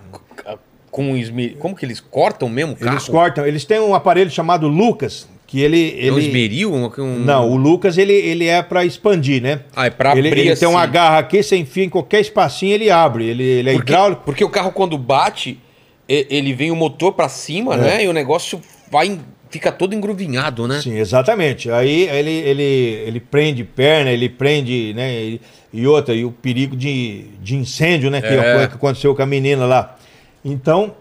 com 0.91 1.17
esmer... 1.17 1.57
Como 1.59 1.75
que 1.75 1.85
eles 1.85 1.99
cortam 2.01 2.49
mesmo 2.49 2.75
o 2.75 2.77
carro? 2.77 2.95
Eles 2.95 3.09
cortam, 3.09 3.47
eles 3.47 3.65
têm 3.65 3.81
um 3.81 3.95
aparelho 3.95 4.31
chamado 4.31 4.69
Lucas, 4.69 5.29
que 5.45 5.61
ele. 5.61 5.97
É 6.01 6.11
um 6.11 6.17
ele... 6.19 6.27
esmeril? 6.27 6.73
Um... 6.73 7.19
Não, 7.19 7.51
o 7.51 7.57
Lucas 7.57 7.99
ele, 7.99 8.13
ele 8.13 8.47
é 8.47 8.63
para 8.63 8.85
expandir, 8.85 9.43
né? 9.43 9.61
Ah, 9.75 9.87
é 9.87 9.91
pra 9.91 10.17
ele, 10.17 10.29
abrir 10.29 10.41
ele 10.41 10.57
tem 10.57 10.69
uma 10.69 10.83
assim. 10.83 10.93
garra 10.93 11.19
aqui, 11.19 11.43
você 11.43 11.57
enfia 11.57 11.85
em 11.85 11.89
qualquer 11.89 12.21
espacinho, 12.21 12.73
ele 12.73 12.91
abre. 12.91 13.27
Ele, 13.27 13.43
ele 13.43 13.71
é 13.71 13.73
Porque, 13.73 13.93
hidráulico. 13.93 14.23
porque 14.25 14.45
o 14.45 14.49
carro 14.49 14.71
quando 14.71 14.97
bate, 14.97 15.61
ele 16.09 16.53
vem 16.53 16.71
o 16.71 16.77
motor 16.77 17.13
pra 17.13 17.29
cima, 17.29 17.75
É. 17.75 17.79
né? 17.79 18.05
E 18.05 18.09
o 18.09 18.13
negócio 18.13 18.61
vai, 18.91 19.19
fica 19.51 19.73
todo 19.73 19.95
engruvinhado, 19.95 20.67
né? 20.69 20.81
Sim, 20.83 20.97
exatamente. 20.99 21.71
Aí 21.71 22.09
ele, 22.09 22.31
ele, 22.31 22.63
ele 23.07 23.21
prende 23.21 23.65
perna, 23.65 24.11
ele 24.11 24.29
prende, 24.29 24.93
né? 24.95 25.13
E, 25.15 25.41
e 25.73 25.87
outra, 25.87 26.15
e 26.15 26.25
o 26.25 26.31
perigo 26.31 26.77
de, 26.77 27.25
de 27.43 27.57
incêndio, 27.57 28.11
né? 28.11 28.21
Que, 28.21 28.27
É. 28.29 28.65
o 28.65 28.69
que 28.69 28.75
aconteceu 28.75 29.15
com 29.15 29.23
a 29.23 29.27
menina 29.27 29.65
lá. 29.67 29.97
Então, 30.45 30.95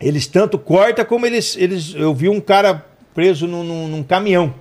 eles 0.00 0.26
tanto 0.26 0.58
cortam 0.58 1.04
como 1.04 1.24
eles. 1.26 1.56
eles 1.56 1.94
eu 1.94 2.14
vi 2.14 2.28
um 2.28 2.40
cara 2.40 2.84
preso 3.14 3.46
num, 3.46 3.62
num- 3.64 3.88
num 3.88 4.02
caminhão. 4.02 4.54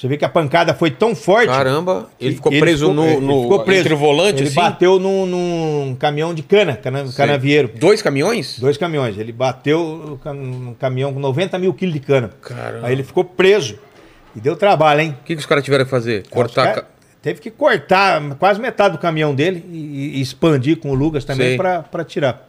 Você 0.00 0.08
vê 0.08 0.16
que 0.16 0.24
a 0.24 0.30
pancada 0.30 0.72
foi 0.72 0.90
tão 0.90 1.14
forte. 1.14 1.48
Caramba, 1.48 2.08
ele 2.18 2.34
ficou 2.36 2.50
preso 2.50 2.88
ficou- 2.88 2.94
no, 2.94 3.06
ele 3.06 3.20
no 3.20 3.42
ficou 3.42 3.60
preso. 3.64 3.80
entre 3.82 3.92
o 3.92 3.96
volante, 3.98 4.38
Ele 4.40 4.46
assim? 4.48 4.56
bateu 4.56 4.98
num, 4.98 5.26
num 5.26 5.94
caminhão 5.98 6.32
de 6.32 6.42
cana, 6.42 6.74
cana 6.74 7.04
canavieiro. 7.14 7.70
Dois 7.78 8.00
caminhões? 8.00 8.58
Dois 8.58 8.78
caminhões. 8.78 9.18
Ele 9.18 9.30
bateu 9.30 10.18
num 10.34 10.72
caminhão 10.72 11.12
com 11.12 11.20
90 11.20 11.58
mil 11.58 11.74
quilos 11.74 11.92
de 11.92 12.00
cana. 12.00 12.30
Caramba. 12.40 12.86
Aí 12.86 12.94
ele 12.94 13.02
ficou 13.02 13.24
preso. 13.24 13.78
E 14.34 14.40
deu 14.40 14.56
trabalho, 14.56 15.02
hein? 15.02 15.16
O 15.20 15.24
que, 15.24 15.34
que 15.34 15.40
os 15.40 15.44
caras 15.46 15.62
tiveram 15.62 15.84
que 15.84 15.90
fazer? 15.90 16.26
Cortar. 16.30 16.64
Cara- 16.64 16.80
ca- 16.82 16.86
Teve 17.20 17.38
que 17.38 17.50
cortar 17.50 18.22
quase 18.38 18.58
metade 18.58 18.92
do 18.96 18.98
caminhão 18.98 19.34
dele 19.34 19.62
e, 19.70 20.16
e 20.16 20.20
expandir 20.22 20.78
com 20.78 20.90
o 20.90 20.94
Lucas 20.94 21.26
também 21.26 21.58
pra 21.58 22.02
tirar. 22.02 22.48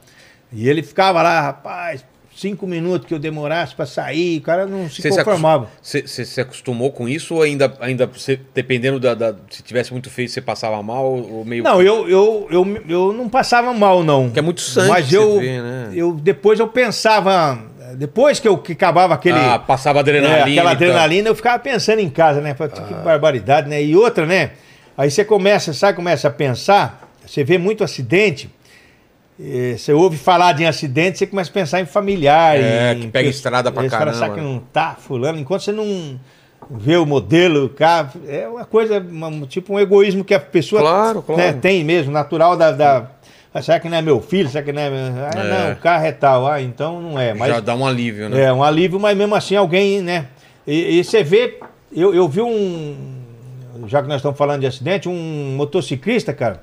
E 0.53 0.69
ele 0.69 0.81
ficava 0.81 1.21
lá, 1.21 1.41
rapaz, 1.41 2.05
cinco 2.41 2.65
minutos 2.65 3.07
que 3.07 3.13
eu 3.13 3.19
demorasse 3.19 3.75
pra 3.75 3.85
sair, 3.85 4.39
o 4.39 4.41
cara 4.41 4.65
não 4.65 4.89
se 4.89 5.01
se, 5.01 5.09
conformava. 5.09 5.67
você- 5.81 6.07
se 6.07 6.41
acostumou 6.41 6.91
com 6.91 7.07
isso 7.07 7.35
ou 7.35 7.41
ainda, 7.43 7.71
ainda 7.79 8.07
você- 8.07 8.39
dependendo 8.53 8.99
da, 8.99 9.13
da- 9.13 9.35
Se 9.49 9.61
tivesse 9.61 9.91
muito 9.91 10.09
feio, 10.09 10.27
você 10.27 10.41
passava 10.41 10.81
mal 10.81 11.05
ou 11.13 11.45
meio. 11.45 11.63
Não, 11.63 11.81
eu, 11.81 12.09
eu, 12.09 12.47
eu, 12.49 12.81
eu 12.89 13.13
não 13.13 13.29
passava 13.29 13.73
mal, 13.73 14.03
não. 14.03 14.29
Que 14.29 14.39
é 14.39 14.41
muito 14.41 14.61
sangue 14.61 14.89
Mas 14.89 15.13
eu, 15.13 15.39
vê, 15.39 15.61
né? 15.61 15.89
eu 15.93 16.13
depois 16.13 16.59
eu 16.59 16.67
pensava, 16.67 17.59
depois 17.95 18.39
que 18.39 18.47
eu 18.47 18.57
que 18.57 18.71
acabava 18.73 19.13
aquele. 19.13 19.37
Ah, 19.37 19.59
passava 19.59 19.99
É, 19.99 20.01
adrenalina. 20.01 20.39
aquela 20.41 20.51
e 20.51 20.55
tal. 20.63 20.67
adrenalina, 20.67 21.29
eu 21.29 21.35
ficava 21.35 21.59
pensando 21.59 21.99
em 21.99 22.09
casa, 22.09 22.41
né? 22.41 22.53
Falei, 22.55 22.73
que 22.73 22.93
barbaridade, 22.95 23.69
né? 23.69 23.83
E 23.83 23.95
outra, 23.95 24.25
né? 24.25 24.51
Aí 24.97 25.09
você 25.09 25.23
começa, 25.23 25.73
sabe, 25.73 25.95
começa 25.95 26.27
a 26.27 26.31
pensar, 26.31 27.09
você 27.25 27.43
vê 27.43 27.57
muito 27.57 27.83
acidente, 27.83 28.49
você 29.77 29.91
ouve 29.93 30.17
falar 30.17 30.53
de 30.53 30.65
acidente, 30.65 31.17
você 31.17 31.25
começa 31.27 31.49
a 31.49 31.53
pensar 31.53 31.81
em 31.81 31.85
familiar. 31.85 32.57
É, 32.57 32.93
em, 32.93 32.99
que 33.01 33.07
pega 33.07 33.27
estrada 33.29 33.71
pra 33.71 33.87
caramba, 33.89 34.17
Sabe 34.17 34.35
que 34.35 34.41
né? 34.41 34.47
não 34.47 34.59
tá 34.59 34.95
fulano, 34.99 35.39
enquanto 35.39 35.61
você 35.63 35.71
não 35.71 36.19
vê 36.69 36.95
o 36.97 37.05
modelo, 37.05 37.65
o 37.65 37.69
carro, 37.69 38.21
é 38.27 38.47
uma 38.47 38.65
coisa, 38.65 38.99
uma- 38.99 39.47
tipo 39.47 39.73
um 39.73 39.79
egoísmo 39.79 40.23
que 40.23 40.33
a 40.33 40.39
pessoa 40.39 40.81
Claro, 40.81 41.21
claro. 41.23 41.41
né, 41.41 41.53
tem 41.53 41.83
mesmo, 41.83 42.11
natural 42.11 42.55
da... 42.55 42.71
da 42.71 43.07
ah, 43.53 43.61
será 43.61 43.79
que 43.81 43.89
não 43.89 43.97
é 43.97 44.01
meu 44.01 44.21
filho? 44.21 44.47
Será 44.47 44.63
que 44.63 44.71
não 44.71 44.81
é... 44.81 44.89
meu- 44.89 45.25
Ah, 45.25 45.31
É. 45.35 45.43
não, 45.67 45.73
o 45.73 45.75
carro 45.77 46.05
é 46.05 46.11
tal. 46.13 46.47
Ah, 46.47 46.61
então 46.61 47.01
não 47.01 47.19
é. 47.19 47.33
Mas 47.33 47.49
Já 47.49 47.59
dá 47.59 47.75
um 47.75 47.85
alívio, 47.85 48.29
né? 48.29 48.43
é, 48.43 48.53
um 48.53 48.63
alívio, 48.63 48.97
mas 48.97 49.17
mesmo 49.17 49.35
assim 49.35 49.55
alguém, 49.57 50.01
né? 50.01 50.27
E, 50.65 50.99
e 50.99 51.03
você 51.03 51.21
vê, 51.21 51.59
eu, 51.91 52.13
eu 52.15 52.29
vi 52.29 52.39
um, 52.41 52.95
já 53.87 54.01
que 54.01 54.07
nós 54.07 54.17
estamos 54.17 54.37
falando 54.37 54.61
de 54.61 54.67
acidente, 54.67 55.09
um 55.09 55.55
motociclista, 55.57 56.31
cara, 56.31 56.61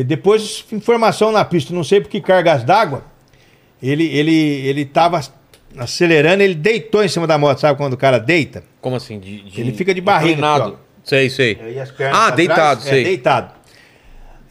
e 0.00 0.02
depois 0.02 0.64
informação 0.72 1.30
na 1.30 1.44
pista, 1.44 1.72
não 1.72 1.84
sei 1.84 2.00
por 2.00 2.08
que 2.08 2.20
cargas 2.20 2.64
d'água, 2.64 3.04
ele, 3.82 4.04
ele, 4.06 4.32
ele 4.66 4.84
tava 4.84 5.20
acelerando, 5.78 6.42
ele 6.42 6.54
deitou 6.54 7.02
em 7.04 7.08
cima 7.08 7.26
da 7.26 7.38
moto, 7.38 7.60
sabe 7.60 7.76
quando 7.76 7.92
o 7.92 7.96
cara 7.96 8.18
deita? 8.18 8.64
Como 8.80 8.96
assim? 8.96 9.18
De, 9.20 9.42
de- 9.42 9.60
Ele 9.60 9.72
fica 9.72 9.94
de 9.94 10.00
barriga 10.00 10.56
aqui, 10.56 10.74
Sei, 11.04 11.28
sei. 11.30 11.78
As 11.80 11.90
pernas 11.90 12.18
Ah, 12.18 12.30
deitado, 12.30 12.80
trás, 12.80 12.82
sei. 12.82 13.00
É, 13.02 13.04
deitado. 13.04 13.52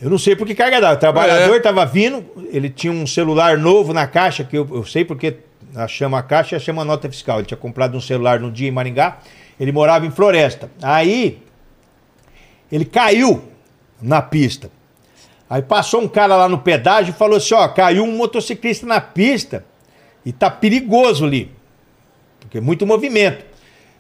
Eu 0.02 0.10
não 0.10 0.18
sei 0.18 0.36
por 0.36 0.46
que 0.46 0.54
carga 0.54 0.80
d'água. 0.80 0.96
O 0.98 1.00
trabalhador 1.00 1.54
É. 1.54 1.58
estava 1.58 1.86
vindo, 1.86 2.24
ele 2.52 2.70
tinha 2.70 2.92
um 2.94 3.08
celular 3.08 3.58
novo 3.58 3.92
na 3.94 4.06
caixa, 4.08 4.44
que 4.44 4.58
eu, 4.58 4.68
eu 4.72 4.86
sei 4.86 5.04
porque 5.04 5.38
a 5.76 5.88
chama 5.88 6.20
a 6.20 6.24
caixa 6.24 6.56
e 6.56 6.58
a 6.58 6.60
chama 6.60 6.86
nota 6.86 7.10
fiscal. 7.10 7.40
Ele 7.40 7.48
tinha 7.48 7.58
comprado 7.58 7.98
um 7.98 8.02
celular 8.02 8.40
no 8.40 8.52
dia 8.52 8.68
em 8.68 8.72
Maringá, 8.72 9.18
ele 9.60 9.72
morava 9.72 10.06
em 10.06 10.12
Floresta. 10.12 10.70
Aí, 10.82 11.42
ele 12.72 12.86
caiu 12.86 13.44
na 14.02 14.22
pista. 14.22 14.70
Aí 15.50 15.62
passou 15.62 16.02
um 16.02 16.08
cara 16.08 16.36
lá 16.36 16.50
no 16.50 16.58
pedágio 16.60 17.12
e 17.12 17.18
falou 17.18 17.38
assim: 17.38 17.54
ó, 17.54 17.68
caiu 17.68 18.04
um 18.04 18.16
motociclista 18.16 18.86
na 18.86 19.00
pista 19.02 19.66
e 20.26 20.32
tá 20.32 20.50
perigoso 20.50 21.26
ali. 21.26 21.52
Porque 22.40 22.58
é 22.58 22.62
muito 22.62 22.86
movimento. 22.86 23.44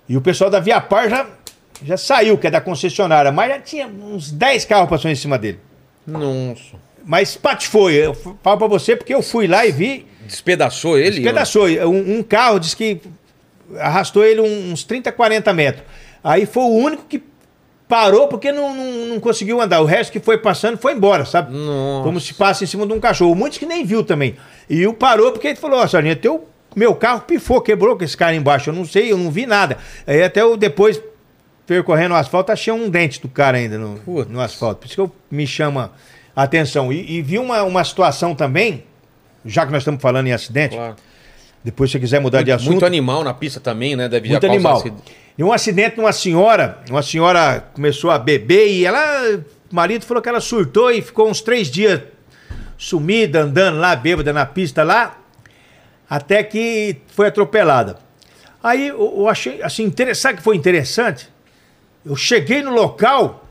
E 0.08 0.18
o 0.18 0.22
pessoal 0.22 0.50
da 0.50 0.60
Viapar 0.60 1.10
já, 1.10 1.28
já 1.84 1.98
saiu, 1.98 2.38
que 2.38 2.48
é 2.48 2.52
da 2.52 2.60
concessionária, 2.62 3.32
mas 3.32 3.50
já 3.50 3.60
tinha 3.60 3.88
uns 3.88 4.32
10 4.32 4.66
carros 4.66 4.90
passando 4.90 5.12
em 5.12 5.16
cima 5.16 5.38
dele. 5.38 5.60
Nossa. 6.06 6.76
Mas 7.06 7.36
patifou, 7.36 7.90
eu 7.92 8.14
falo 8.14 8.58
pra 8.58 8.68
você 8.68 8.96
porque 8.96 9.14
eu 9.14 9.22
fui 9.22 9.48
lá 9.48 9.66
e 9.66 9.72
vi, 9.72 10.08
Despedaçou 10.26 10.98
ele? 10.98 11.16
despedaçou. 11.18 11.68
Um, 11.68 12.20
um 12.20 12.24
carro 12.24 12.60
disse 12.60 12.76
que 12.76 13.02
arrastou 13.78 14.24
ele 14.24 14.40
uns 14.42 14.84
30, 14.84 15.12
40 15.12 15.54
metros. 15.54 15.84
Aí 16.24 16.46
foi 16.46 16.64
o 16.64 16.70
único 16.74 17.04
que 17.04 17.22
parou 17.88 18.28
porque 18.28 18.52
não, 18.52 18.76
não, 18.76 18.92
não 19.08 19.20
conseguiu 19.20 19.62
andar. 19.62 19.82
O 19.82 19.86
resto 19.86 20.12
que 20.12 20.20
foi 20.20 20.38
passando 20.38 20.78
foi 20.78 20.94
embora, 20.94 21.26
sabe? 21.26 21.56
Nossa. 21.56 22.04
Como 22.04 22.20
se 22.20 22.34
passa 22.34 22.64
em 22.64 22.68
cima 22.68 22.86
de 22.88 22.94
um 22.94 23.00
cachorro. 23.00 23.36
Muitos 23.36 23.58
que 23.58 23.66
nem 23.66 23.86
viu 23.86 24.04
também. 24.04 24.36
E 24.70 24.86
o 24.88 24.94
parou 24.94 25.32
porque 25.32 25.48
ele 25.48 25.56
falou, 25.58 25.80
ó, 25.80 25.88
sargento, 25.88 26.22
teu, 26.22 26.48
meu 26.76 26.96
carro 26.96 27.22
pifou, 27.22 27.62
quebrou 27.62 27.96
com 27.98 28.04
esse 28.04 28.18
cara 28.18 28.34
embaixo. 28.36 28.70
Eu 28.70 28.74
não 28.74 28.86
sei, 28.86 29.12
eu 29.12 29.18
não 29.18 29.30
vi 29.30 29.46
nada. 29.46 29.78
Aí 30.08 30.24
até 30.24 30.42
eu 30.42 30.58
depois, 30.58 31.00
percorrendo 31.68 32.14
o 32.14 32.18
asfalto, 32.18 32.52
achei 32.52 32.74
um 32.74 32.90
dente 32.90 33.22
do 33.22 33.28
cara 33.30 33.58
ainda 33.58 33.78
no, 33.78 34.00
Putz. 34.00 34.30
no 34.32 34.42
asfalto. 34.42 34.80
Por 34.82 34.86
isso 34.88 34.96
que 34.96 35.02
eu 35.02 35.12
me 35.30 35.46
chama 35.46 35.92
atenção. 36.36 36.92
E, 36.92 37.18
e 37.18 37.22
vi 37.22 37.38
uma, 37.38 37.62
uma 37.64 37.84
situação 37.84 38.34
também, 38.34 38.84
já 39.46 39.66
que 39.66 39.72
nós 39.72 39.82
estamos 39.82 40.02
falando 40.02 40.26
em 40.28 40.32
acidente, 40.34 40.76
Claro. 40.76 40.96
depois 41.64 41.90
se 41.92 41.94
você 41.94 42.00
quiser 42.00 42.20
mudar 42.22 42.42
de 42.42 42.50
Muito, 42.50 42.56
assunto. 42.56 42.72
muito 42.72 42.86
animal 42.86 43.24
na 43.24 43.34
pista 43.34 43.60
também, 43.60 43.96
né? 43.96 44.10
Deve 44.10 44.30
Muito 44.30 44.46
animal. 44.46 44.84
E 45.38 45.44
um 45.44 45.52
acidente 45.52 45.98
numa 45.98 46.14
senhora, 46.14 46.80
uma 46.90 47.02
senhora 47.02 47.66
começou 47.74 48.12
a 48.12 48.20
beber 48.20 48.68
e 48.68 48.86
ela, 48.86 49.38
o 49.72 49.76
marido 49.76 50.06
falou 50.06 50.22
que 50.22 50.30
ela 50.30 50.40
surtou 50.40 50.92
e 50.92 51.02
ficou 51.02 51.30
uns 51.30 51.42
três 51.42 51.70
dias 51.70 52.02
sumida, 52.78 53.42
andando 53.42 53.80
lá, 53.80 53.96
bêbada 53.96 54.32
na 54.32 54.46
pista 54.46 54.84
lá, 54.84 55.18
até 56.10 56.44
que 56.44 56.98
foi 57.08 57.28
atropelada. 57.28 57.98
Aí 58.62 58.90
eu, 58.90 59.28
achei, 59.28 59.62
assim, 59.62 59.84
interessante, 59.84 60.22
sabe 60.22 60.34
o 60.36 60.38
que 60.38 60.44
foi 60.44 60.56
interessante? 60.56 61.30
Eu 62.06 62.16
cheguei 62.16 62.62
no 62.62 62.72
local, 62.72 63.48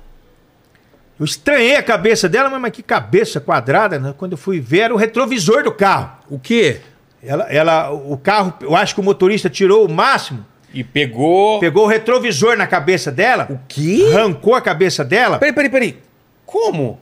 eu 1.19 1.25
estranhei 1.25 1.77
a 1.77 1.83
cabeça 1.83 2.29
dela, 2.29 2.49
mas, 2.49 2.61
mas 2.61 2.73
que 2.73 2.83
cabeça 2.83 3.41
quadrada, 3.41 3.99
né? 3.99 4.15
Quando 4.17 4.33
eu 4.33 4.39
fui 4.39 4.61
ver, 4.61 4.81
era 4.81 4.95
o 4.95 4.97
retrovisor 4.97 5.65
do 5.65 5.73
carro. 5.73 6.19
O 6.31 6.39
quê? 6.39 6.81
Ela, 7.23 7.45
ela, 7.45 7.91
o 7.91 8.17
carro, 8.17 8.55
eu 8.61 8.75
acho 8.75 8.95
que 8.95 9.01
o 9.01 9.05
motorista 9.05 9.51
tirou 9.51 9.87
o 9.87 9.93
máximo, 9.93 10.45
E 10.75 10.83
pegou. 10.83 11.61
pegou 11.61 11.85
o 11.85 11.87
retrovisor 11.87 12.57
na 12.57 12.67
cabeça 12.67 13.11
dela, 13.11 13.47
O 13.51 13.59
quê? 13.69 14.11
arrancou 14.13 14.55
a 14.55 14.61
cabeça 14.61 15.05
dela. 15.05 15.39
Peraí, 15.39 15.53
peraí, 15.55 15.71
peraí. 15.71 15.99
Como? 16.47 16.99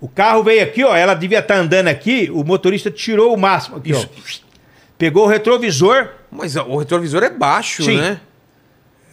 O 0.00 0.08
carro 0.08 0.42
veio 0.42 0.62
aqui, 0.62 0.82
ó, 0.82 0.94
ela 0.96 1.14
devia 1.14 1.40
estar 1.40 1.56
andando 1.56 1.88
aqui, 1.88 2.30
o 2.32 2.42
motorista 2.42 2.90
tirou 2.90 3.34
o 3.34 3.38
máximo 3.38 3.76
aqui, 3.76 3.90
Isso. 3.90 4.08
ó. 4.12 4.50
Pegou 4.96 5.24
o 5.24 5.28
retrovisor. 5.28 6.08
Mas 6.30 6.56
o 6.56 6.76
retrovisor 6.76 7.22
é 7.22 7.30
baixo, 7.30 7.82
Sim. 7.82 7.96
né? 7.98 8.20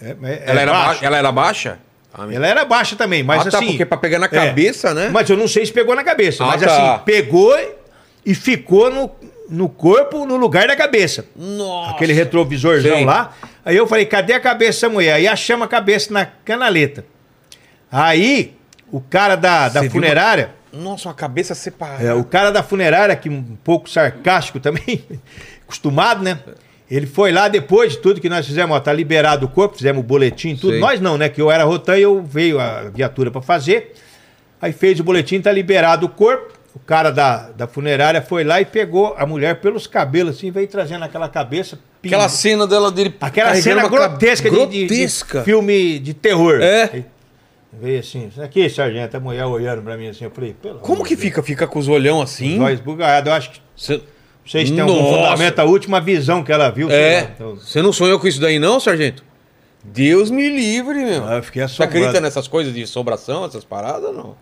É, 0.01 0.09
é- 0.09 0.43
Ela, 0.45 0.59
é 0.59 0.63
era 0.63 0.71
baixo. 0.71 0.87
baixa. 0.87 1.05
ela 1.05 1.17
era 1.17 1.31
baixa? 1.31 1.79
Ah, 2.13 2.27
Ela 2.31 2.47
era 2.47 2.65
baixa 2.65 2.95
também, 2.95 3.21
mas 3.23 3.45
ah, 3.45 3.51
tá, 3.51 3.57
assim. 3.57 3.67
porque 3.67 3.85
pra 3.85 3.97
pegar 3.97 4.17
na 4.19 4.25
é. 4.25 4.29
cabeça, 4.29 4.93
né? 4.93 5.09
Mas 5.11 5.29
eu 5.29 5.37
não 5.37 5.47
sei 5.47 5.65
se 5.65 5.71
pegou 5.71 5.95
na 5.95 6.03
cabeça, 6.03 6.43
Ah, 6.43 6.47
mas 6.47 6.61
tá. 6.61 6.93
assim, 6.95 7.03
pegou 7.05 7.55
e 8.25 8.33
ficou 8.33 8.89
no, 8.89 9.11
no 9.49 9.69
corpo, 9.69 10.25
no 10.25 10.35
lugar 10.35 10.67
da 10.67 10.75
cabeça. 10.75 11.25
Nossa. 11.35 11.91
Aquele 11.91 12.13
retrovisorzão 12.13 12.97
Sim. 12.97 13.05
lá. 13.05 13.33
Aí 13.63 13.75
eu 13.75 13.87
falei, 13.87 14.05
cadê 14.05 14.33
a 14.33 14.39
cabeça 14.39 14.81
dessa 14.81 14.89
mulher? 14.89 15.13
Aí 15.13 15.27
achamos 15.27 15.65
a 15.65 15.67
cabeça 15.67 16.13
na 16.13 16.25
canaleta. 16.25 17.05
Aí, 17.91 18.55
o 18.91 18.99
cara 19.01 19.35
da, 19.35 19.69
da 19.69 19.81
Você 19.81 19.89
funerária. 19.89 20.51
Nossa, 20.71 21.09
uma 21.09 21.15
cabeça 21.15 21.55
separada. 21.55 22.03
É, 22.03 22.13
o 22.13 22.23
cara 22.23 22.51
da 22.51 22.61
funerária, 22.61 23.15
que 23.15 23.29
um 23.29 23.57
pouco 23.63 23.89
sarcástico 23.89 24.59
também, 24.59 25.03
acostumado, 25.63 26.23
né? 26.23 26.39
Ele 26.89 27.05
foi 27.05 27.31
lá 27.31 27.47
depois 27.47 27.93
de 27.93 27.97
tudo 27.99 28.21
que 28.21 28.29
nós 28.29 28.45
fizemos, 28.45 28.75
ó, 28.75 28.79
tá 28.79 28.93
liberado 28.93 29.45
o 29.45 29.49
corpo, 29.49 29.75
fizemos 29.75 30.01
o 30.01 30.03
boletim, 30.03 30.55
tudo. 30.55 30.71
Sei. 30.71 30.79
Nós 30.79 31.01
não, 31.01 31.17
né? 31.17 31.27
Que 31.27 31.41
eu 31.41 31.51
era 31.51 31.63
rotan 31.63 31.97
e 31.97 32.03
eu 32.03 32.23
veio 32.23 32.59
a 32.59 32.83
viatura 32.83 33.29
pra 33.29 33.41
fazer. 33.41 33.93
Aí 34.61 34.71
fez 34.71 34.99
o 34.99 35.03
boletim, 35.03 35.41
tá 35.41 35.51
liberado 35.51 36.05
o 36.05 36.09
corpo. 36.09 36.56
O 36.77 36.79
cara 36.85 37.09
da, 37.11 37.49
da 37.49 37.65
funerária 37.67 38.21
foi 38.21 38.43
lá 38.43 38.61
e 38.61 38.65
pegou 38.65 39.15
a 39.17 39.25
mulher 39.25 39.59
pelos 39.61 39.87
cabelos, 39.87 40.37
assim, 40.37 40.51
veio 40.51 40.67
trazendo 40.67 41.03
aquela 41.03 41.27
cabeça. 41.27 41.79
Aquela 42.05 42.29
cena 42.29 42.67
dela 42.67 42.91
dele. 42.91 43.15
aquela 43.19 43.55
cena 43.55 43.87
grotesca, 43.87 44.47
de- 44.47 44.65
de- 44.67 44.79
grotesca. 44.85 45.39
De, 45.39 45.45
filme 45.45 45.97
de 45.97 46.13
terror. 46.13 46.61
É. 46.61 46.89
Aí 46.93 47.05
Veio 47.73 47.99
assim, 47.99 48.31
aqui, 48.43 48.69
sargento, 48.69 49.17
a 49.17 49.19
mulher 49.19 49.45
olhando 49.45 49.81
pra 49.81 49.97
mim 49.97 50.07
assim, 50.07 50.23
eu 50.25 50.29
falei, 50.31 50.53
pelo 50.53 50.77
Como 50.79 51.03
que 51.03 51.15
de 51.15 51.21
fica? 51.21 51.41
Fica 51.41 51.65
com 51.65 51.79
os 51.79 51.87
olhão 51.87 52.21
assim? 52.21 52.59
Voz 52.59 52.79
bugalhada. 52.79 53.31
Eu 53.31 53.33
acho 53.33 53.49
que 53.51 53.61
Cê- 53.75 53.99
vocês 54.45 54.69
têm 54.69 54.79
algum 54.79 55.03
fundamento, 55.03 55.59
a 55.59 55.63
última 55.65 55.99
visão 55.99 56.43
que 56.43 56.51
ela 56.51 56.69
viu. 56.69 56.91
É. 56.91 57.21
lá, 57.23 57.29
então- 57.35 57.55
Você 57.55 57.81
não 57.81 57.91
sonhou 57.91 58.19
com 58.19 58.27
isso 58.27 58.39
daí, 58.39 58.59
não, 58.59 58.79
sargento? 58.79 59.23
Deus 59.83 60.29
me 60.29 60.47
livre, 60.47 61.03
meu. 61.03 61.25
Ah, 61.27 61.37
eu 61.37 61.43
fiquei 61.43 61.61
Você 61.61 61.65
assombrado. 61.65 61.97
acredita 61.97 62.21
nessas 62.21 62.47
coisas 62.47 62.71
de 62.73 62.85
sobração, 62.85 63.45
essas 63.45 63.63
paradas 63.65 64.03
ou 64.09 64.13
não? 64.13 64.35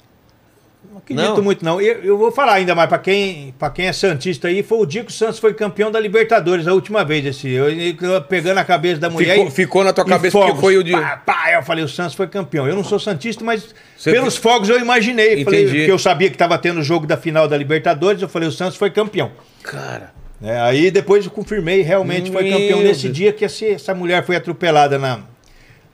Não 1.09 1.17
acredito 1.21 1.37
Não. 1.37 1.43
muito, 1.43 1.63
não. 1.65 1.79
Eu, 1.79 2.03
eu 2.03 2.17
vou 2.17 2.31
falar 2.31 2.53
ainda 2.53 2.73
mais, 2.73 2.89
pra 2.89 2.97
quem, 2.97 3.53
pra 3.59 3.69
quem 3.69 3.85
é 3.87 3.93
Santista 3.93 4.47
aí, 4.47 4.63
foi 4.63 4.79
o 4.79 4.85
dia 4.85 5.03
que 5.03 5.11
o 5.11 5.13
Santos 5.13 5.37
foi 5.37 5.53
campeão 5.53 5.91
da 5.91 5.99
Libertadores, 5.99 6.67
a 6.67 6.73
última 6.73 7.05
vez. 7.05 7.25
Esse, 7.25 7.49
eu, 7.49 7.69
eu 7.69 8.21
pegando 8.23 8.57
a 8.57 8.63
cabeça 8.63 8.99
da 8.99 9.09
mulher. 9.09 9.33
Ficou- 9.35 9.47
e- 9.47 9.51
ficou 9.51 9.83
na 9.83 9.93
tua 9.93 10.03
cabeça 10.05 10.37
porque 10.37 10.59
foi 10.59 10.77
o 10.77 10.83
de- 10.83 10.93
Pá, 10.93 11.21
pá, 11.25 11.51
eu 11.53 11.61
falei, 11.61 11.83
o 11.83 11.87
Santos 11.87 12.15
foi 12.15 12.27
campeão. 12.27 12.67
Eu 12.67 12.75
não 12.75 12.83
sou 12.83 12.97
Santista, 12.99 13.43
mas 13.43 13.73
Você- 13.95 14.11
pelos 14.11 14.35
fogos 14.35 14.67
eu 14.69 14.79
imaginei. 14.79 15.43
Falei, 15.43 15.61
Entendi. 15.63 15.77
porque 15.79 15.91
eu 15.91 15.99
sabia 15.99 16.29
que 16.29 16.37
tava 16.37 16.57
tendo 16.57 16.79
o 16.79 16.83
jogo 16.83 17.05
da 17.05 17.17
final 17.17 17.47
da 17.47 17.55
Libertadores, 17.55 18.21
eu 18.21 18.27
falei, 18.29 18.49
o 18.49 18.51
Santos 18.51 18.75
foi 18.77 18.89
campeão. 18.89 19.31
Cara. 19.63 20.11
É, 20.43 20.59
aí 20.59 20.91
depois 20.91 21.23
eu 21.25 21.31
confirmei, 21.31 21.81
realmente 21.81 22.31
foi 22.31 22.43
Meu 22.43 22.51
campeão 22.53 22.81
nesse 22.81 23.03
Deus. 23.03 23.15
dia 23.17 23.31
que 23.31 23.45
esse- 23.45 23.69
essa 23.69 23.93
mulher 23.95 24.25
foi 24.25 24.35
atropelada 24.35 24.97
na, 24.99 25.19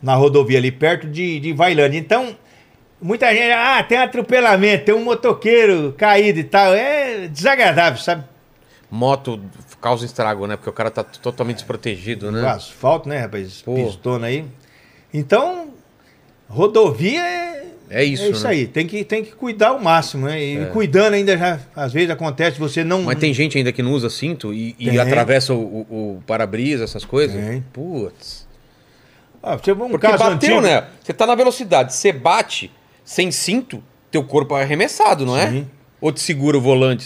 na 0.01 0.15
rodovia 0.15 0.57
ali 0.57 0.71
perto 0.71 1.05
de, 1.07 1.39
de 1.39 1.53
Vailândia. 1.53 1.99
Então, 1.99 2.35
muita 3.01 3.29
gente, 3.33 3.51
ah, 3.51 3.83
tem 3.83 3.97
atropelamento, 3.97 4.85
tem 4.85 4.95
um 4.95 5.03
motoqueiro 5.03 5.93
caído 5.97 6.39
e 6.39 6.43
tal. 6.43 6.73
É 6.73 7.27
desagradável, 7.27 7.99
sabe? 8.01 8.23
Moto 8.89 9.41
causa 9.81 10.05
estrago, 10.05 10.45
né? 10.47 10.55
Porque 10.57 10.69
o 10.69 10.73
cara 10.73 10.91
tá 10.91 11.03
totalmente 11.03 11.57
desprotegido, 11.57 12.27
O 12.27 12.31
né? 12.31 12.47
asfalto, 12.49 13.07
né, 13.09 13.19
rapaz? 13.19 13.61
Pô. 13.61 13.73
Pistona 13.75 14.27
aí. 14.27 14.45
Então, 15.13 15.69
rodovia 16.49 17.21
é. 17.21 17.51
É 17.93 18.05
isso, 18.05 18.23
É 18.23 18.29
isso 18.29 18.43
né? 18.45 18.49
aí, 18.51 18.67
tem 18.67 18.87
que, 18.87 19.03
tem 19.03 19.21
que 19.21 19.31
cuidar 19.33 19.69
ao 19.69 19.79
máximo, 19.79 20.25
né? 20.27 20.41
E 20.41 20.65
cuidando 20.67 21.13
ainda 21.13 21.37
já, 21.37 21.59
às 21.75 21.91
vezes 21.91 22.09
acontece, 22.09 22.57
você 22.57 22.85
não. 22.85 23.01
Mas 23.03 23.19
tem 23.19 23.33
gente 23.33 23.57
ainda 23.57 23.71
que 23.73 23.83
não 23.83 23.91
usa 23.91 24.09
cinto 24.09 24.53
e, 24.53 24.73
e 24.79 24.97
atravessa 24.97 25.53
o, 25.53 25.57
o- 25.59 26.15
o 26.17 26.23
para-brisa, 26.25 26.85
essas 26.85 27.03
coisas? 27.03 27.35
Tem. 27.35 27.61
Putz. 27.73 28.47
Ah, 29.43 29.57
você 29.57 29.73
um 29.73 29.89
Porque 29.89 30.07
caso 30.07 30.19
bateu, 30.19 30.35
antigo. 30.35 30.61
né? 30.61 30.85
Você 31.03 31.11
tá 31.11 31.27
na 31.27 31.35
velocidade, 31.35 31.93
você 31.93 32.13
bate 32.13 32.71
sem 33.03 33.31
cinto, 33.31 33.83
teu 34.09 34.23
corpo 34.23 34.55
é 34.57 34.63
arremessado, 34.63 35.25
não 35.25 35.37
é? 35.37 35.49
Sim. 35.49 35.67
Ou 35.99 36.11
te 36.11 36.19
segura 36.19 36.57
o 36.57 36.61
volante? 36.61 37.03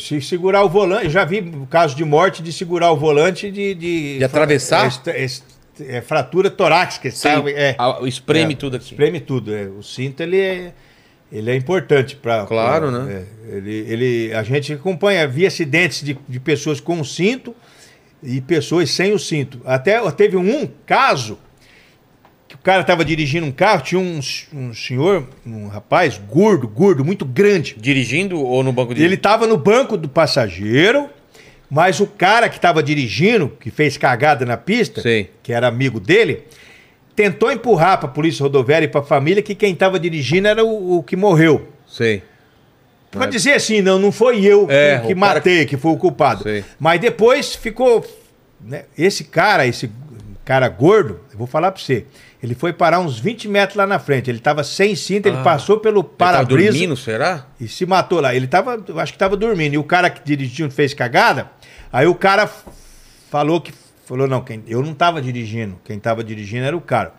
Se 0.00 0.20
segurar 0.22 0.62
o 0.64 0.68
volante, 0.68 1.10
já 1.10 1.22
vi 1.24 1.52
caso 1.68 1.94
de 1.94 2.04
morte 2.04 2.42
de 2.42 2.50
segurar 2.52 2.90
o 2.90 2.96
volante 2.96 3.50
de. 3.50 3.74
De, 3.74 4.18
De 4.18 4.24
atravessar? 4.24 4.90
É, 5.06 5.24
é- 5.24 5.28
é 5.96 6.00
fratura 6.00 6.50
torácica, 6.50 7.10
sabe? 7.10 7.52
É, 7.52 7.74
a- 7.78 7.98
espreme 8.04 8.52
é, 8.52 8.56
tudo 8.56 8.76
aqui. 8.76 8.92
Espreme 8.92 9.20
tudo. 9.20 9.54
é. 9.54 9.64
O 9.66 9.82
cinto 9.82 10.22
ele 10.22 10.38
é, 10.40 10.72
ele 11.30 11.50
é 11.50 11.56
importante 11.56 12.16
para. 12.16 12.46
Claro, 12.46 12.90
né? 12.90 13.26
ele, 13.48 13.72
ele, 13.88 14.34
a 14.34 14.42
gente 14.42 14.72
acompanha, 14.72 15.26
via 15.28 15.48
acidentes 15.48 16.02
de, 16.02 16.16
de 16.28 16.40
pessoas 16.40 16.80
com 16.80 17.00
o 17.00 17.04
cinto 17.04 17.54
e 18.22 18.40
pessoas 18.40 18.90
sem 18.90 19.12
o 19.12 19.18
cinto. 19.18 19.60
Até 19.64 19.98
teve 20.12 20.36
um 20.36 20.68
caso 20.86 21.38
que 22.52 22.56
o 22.56 22.60
cara 22.62 22.82
estava 22.82 23.02
dirigindo 23.02 23.46
um 23.46 23.50
carro, 23.50 23.82
tinha 23.82 23.98
um, 23.98 24.20
um 24.52 24.74
senhor, 24.74 25.26
um 25.46 25.68
rapaz 25.68 26.20
gordo, 26.28 26.68
gordo, 26.68 27.02
muito 27.02 27.24
grande. 27.24 27.74
Dirigindo 27.80 28.38
ou 28.38 28.62
no 28.62 28.70
banco 28.72 28.94
de... 28.94 29.02
Ele 29.02 29.14
estava 29.14 29.46
no 29.46 29.56
banco 29.56 29.96
do 29.96 30.06
passageiro, 30.06 31.08
mas 31.70 31.98
o 31.98 32.06
cara 32.06 32.50
que 32.50 32.56
estava 32.56 32.82
dirigindo, 32.82 33.48
que 33.58 33.70
fez 33.70 33.96
cagada 33.96 34.44
na 34.44 34.58
pista, 34.58 35.00
Sei. 35.00 35.30
que 35.42 35.50
era 35.50 35.66
amigo 35.66 35.98
dele, 35.98 36.42
tentou 37.16 37.50
empurrar 37.50 37.96
para 37.96 38.08
a 38.10 38.12
polícia 38.12 38.42
rodoviária 38.42 38.84
e 38.84 38.88
para 38.88 39.00
a 39.00 39.04
família 39.04 39.42
que 39.42 39.54
quem 39.54 39.72
estava 39.72 39.98
dirigindo 39.98 40.46
era 40.46 40.62
o, 40.62 40.98
o 40.98 41.02
que 41.02 41.16
morreu. 41.16 41.68
Sei. 41.86 42.22
Para 43.10 43.24
dizer 43.26 43.54
assim, 43.54 43.80
não, 43.80 43.98
não 43.98 44.12
foi 44.12 44.44
eu 44.44 44.66
É, 44.70 44.98
que, 44.98 45.06
que 45.06 45.12
o 45.14 45.16
cara 45.20 45.34
matei, 45.36 45.64
que 45.64 45.78
foi 45.78 45.92
o 45.92 45.96
culpado. 45.96 46.42
Sei. 46.42 46.62
Mas 46.78 47.00
depois 47.00 47.54
ficou. 47.54 48.04
né, 48.60 48.84
esse 48.96 49.24
cara, 49.24 49.66
esse 49.66 49.90
cara 50.44 50.68
gordo, 50.68 51.20
eu 51.32 51.38
vou 51.38 51.46
falar 51.46 51.72
para 51.72 51.80
você. 51.80 52.04
Ele 52.42 52.54
foi 52.56 52.72
parar 52.72 52.98
uns 52.98 53.18
20 53.20 53.46
metros 53.48 53.76
lá 53.76 53.86
na 53.86 53.98
frente. 54.00 54.28
Ele 54.28 54.38
estava 54.38 54.64
sem 54.64 54.96
cinto, 54.96 55.26
ele 55.26 55.36
Ah. 55.36 55.42
passou 55.42 55.78
pelo 55.78 56.00
Ele 56.00 56.08
tava 56.18 56.32
para-brisa. 56.38 56.72
dormindo, 56.72 56.96
será? 56.96 57.46
E 57.60 57.68
se 57.68 57.86
matou 57.86 58.20
lá. 58.20 58.34
Ele 58.34 58.48
tava, 58.48 58.82
acho 58.96 59.12
que 59.12 59.18
tava 59.18 59.36
dormindo. 59.36 59.74
E 59.74 59.78
o 59.78 59.84
cara 59.84 60.10
que 60.10 60.20
dirigiu 60.24 60.68
fez 60.70 60.92
cagada. 60.92 61.50
Aí 61.92 62.06
o 62.06 62.14
cara 62.14 62.50
falou 63.30 63.60
que. 63.60 63.72
Falou, 64.04 64.26
não, 64.26 64.40
quem, 64.42 64.62
eu 64.66 64.82
não 64.82 64.92
tava 64.92 65.22
dirigindo. 65.22 65.78
Quem 65.84 65.98
tava 65.98 66.24
dirigindo 66.24 66.64
era 66.66 66.76
o 66.76 66.80
cara. 66.80 67.14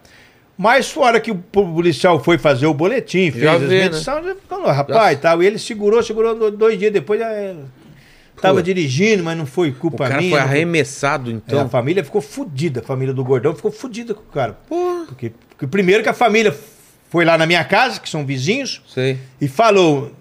Mas 0.58 0.92
fora 0.92 1.20
que 1.20 1.32
o 1.32 1.36
policial 1.36 2.22
foi 2.24 2.38
fazer 2.38 2.68
o 2.68 2.74
boletim, 2.74 3.32
fez 3.32 3.44
Já 3.44 3.54
as 3.54 3.62
né? 3.62 3.68
medições, 3.68 4.26
já 4.26 4.36
falou, 4.48 4.68
rapaz, 4.72 5.20
tal. 5.20 5.42
E 5.42 5.48
ele 5.48 5.58
segurou, 5.58 6.04
segurou 6.04 6.36
do- 6.38 6.52
dois 6.52 6.78
dias 6.78 6.92
depois. 6.94 7.20
Já, 7.20 7.28
tava 8.42 8.56
Pô. 8.56 8.62
dirigindo, 8.62 9.24
mas 9.24 9.38
não 9.38 9.46
foi 9.46 9.70
O 9.70 9.76
culpa 9.76 10.08
cara 10.08 10.18
minha. 10.22 10.32
foi 10.32 10.40
arremessado, 10.40 11.30
É, 11.32 11.34
então. 11.34 11.62
a 11.62 11.70
família 11.70 12.04
ficou 12.04 12.22
fudida, 12.22 12.80
a 12.82 12.84
família 12.84 13.14
do 13.14 13.24
Gordão 13.24 13.56
ficou 13.56 13.72
fudida 13.72 14.14
com 14.14 14.22
o 14.22 14.32
cara. 14.34 14.58
Porque, 15.08 15.32
porque 15.50 15.68
primeiro 15.68 16.04
que 16.04 16.10
a 16.10 16.14
família 16.14 16.56
foi 17.10 17.26
lá 17.26 17.38
na 17.38 17.46
minha 17.46 17.64
casa, 17.64 18.00
que 18.00 18.10
são 18.10 18.26
vizinhos, 18.26 18.82
Sei. 18.88 19.18
e 19.40 19.48
falou: 19.48 20.12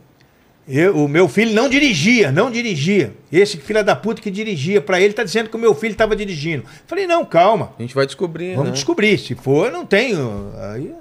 eu- 0.69 0.97
o 1.05 1.09
meu 1.09 1.27
filho 1.29 1.53
não 1.55 1.69
dirigia, 1.69 2.31
não 2.31 2.51
dirigia. 2.51 3.15
Esse 3.33 3.57
filho 3.57 3.83
da 3.83 3.97
puta 3.97 4.21
que 4.23 4.31
dirigia 4.31 4.81
pra 4.81 5.01
ele 5.01 5.13
tá 5.15 5.25
dizendo 5.25 5.49
que 5.51 5.57
o 5.57 5.59
meu 5.59 5.75
filho 5.75 5.95
tava 5.95 6.15
dirigindo. 6.15 6.65
Falei: 6.87 7.07
não, 7.07 7.25
calma, 7.25 7.73
A 7.79 7.83
gente 7.83 7.95
vai 7.95 8.07
descobrir, 8.07 8.51
vamos 8.55 8.67
né? 8.71 8.75
descobrir. 8.75 9.19
Se 9.19 9.35
for, 9.35 9.73
não 9.73 9.85
tenho. 9.87 10.53
Aí 10.73 10.93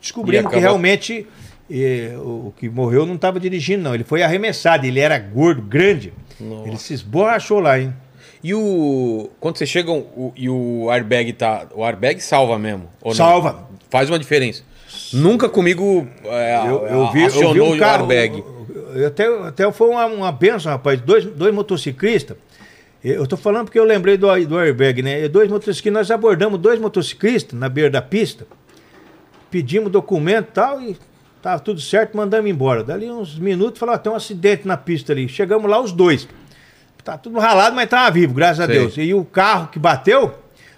descobrimos 0.00 0.50
que 0.52 0.58
realmente 0.58 1.26
eh, 1.70 2.14
o, 2.16 2.48
o 2.48 2.54
que 2.56 2.68
morreu 2.68 3.04
não 3.04 3.18
tava 3.18 3.38
dirigindo, 3.40 3.82
não. 3.82 3.94
Ele 3.94 4.04
foi 4.04 4.22
arremessado, 4.22 4.86
ele 4.86 5.00
era 5.00 5.18
gordo, 5.18 5.60
grande. 5.62 6.12
Ele 6.40 6.76
se 6.76 6.94
esborrachou 6.94 7.60
lá, 7.60 7.78
hein? 7.78 7.92
E 8.42 8.54
o... 8.54 9.30
Quando 9.40 9.56
você 9.58 9.66
chega 9.66 9.90
o- 9.90 10.32
e 10.36 10.48
o 10.48 10.88
airbag 10.90 11.32
tá... 11.32 11.66
O 11.74 11.84
airbag 11.84 12.20
salva 12.20 12.58
mesmo? 12.58 12.88
ou 13.02 13.10
não? 13.10 13.16
Salva. 13.16 13.68
Faz 13.90 14.08
uma 14.08 14.18
diferença. 14.18 14.62
Nunca 15.12 15.48
comigo 15.48 16.06
é, 16.24 16.58
Eu, 16.66 16.86
eu 16.86 16.86
vi, 16.86 16.88
eu 16.88 17.10
vi 17.12 17.24
acionou 17.24 17.74
um 17.74 17.78
carro, 17.78 18.06
o 18.06 18.10
airbag. 18.12 18.44
eu 18.94 19.06
até, 19.06 19.26
até 19.48 19.72
foi 19.72 19.88
uma, 19.88 20.06
uma 20.06 20.32
benção, 20.32 20.70
rapaz. 20.72 21.00
Dois, 21.00 21.24
dois 21.24 21.52
motociclistas. 21.54 22.36
Eu 23.02 23.26
tô 23.26 23.36
falando 23.36 23.66
porque 23.66 23.78
eu 23.78 23.84
lembrei 23.84 24.16
do, 24.16 24.26
do 24.46 24.58
airbag, 24.58 25.02
né? 25.02 25.28
Dois 25.28 25.48
motociclistas, 25.48 25.92
nós 25.92 26.10
abordamos 26.10 26.58
dois 26.60 26.80
motociclistas 26.80 27.58
na 27.58 27.68
beira 27.68 27.88
da 27.90 28.02
pista, 28.02 28.46
pedimos 29.50 29.90
documento 29.90 30.48
e 30.48 30.52
tal, 30.52 30.80
e 30.82 30.96
tava 31.42 31.60
tudo 31.60 31.80
certo, 31.80 32.16
mandamos 32.16 32.50
embora. 32.50 32.82
Dali 32.84 33.10
uns 33.10 33.38
minutos, 33.38 33.78
falou, 33.78 33.94
"Ó, 33.94 33.98
tem 33.98 34.10
um 34.12 34.14
acidente 34.16 34.66
na 34.66 34.76
pista 34.76 35.12
ali. 35.12 35.28
Chegamos 35.28 35.70
lá, 35.70 35.80
os 35.80 35.92
dois. 35.92 36.28
Tá 37.04 37.16
tudo 37.16 37.38
ralado, 37.38 37.74
mas 37.74 37.88
tava 37.88 38.10
vivo, 38.10 38.34
graças 38.34 38.64
Sei. 38.66 38.76
a 38.76 38.78
Deus. 38.80 38.94
E 38.98 39.14
o 39.14 39.24
carro 39.24 39.68
que 39.68 39.78
bateu, 39.78 40.34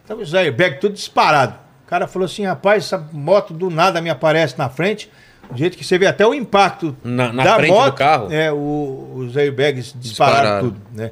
tava 0.06 0.20
os 0.22 0.34
airbags 0.34 0.78
tudo 0.80 0.92
disparado. 0.94 1.54
O 1.84 1.88
cara 1.90 2.06
falou 2.06 2.26
assim, 2.26 2.44
rapaz, 2.44 2.84
essa 2.84 2.98
moto 3.12 3.52
do 3.52 3.68
nada 3.68 4.00
me 4.00 4.08
aparece 4.10 4.56
na 4.56 4.68
frente. 4.68 5.10
Do 5.50 5.58
jeito 5.58 5.76
que 5.76 5.82
você 5.82 5.98
vê 5.98 6.06
até 6.06 6.24
o 6.24 6.32
impacto 6.32 6.96
Na- 7.02 7.32
na 7.32 7.56
frente 7.56 7.84
do 7.84 7.92
carro? 7.94 8.32
É, 8.32 8.52
o- 8.52 9.14
os 9.16 9.36
airbags 9.36 9.92
dispararam 9.98 10.38
Dispararam. 10.38 10.60
tudo, 10.68 10.80
né? 10.94 11.10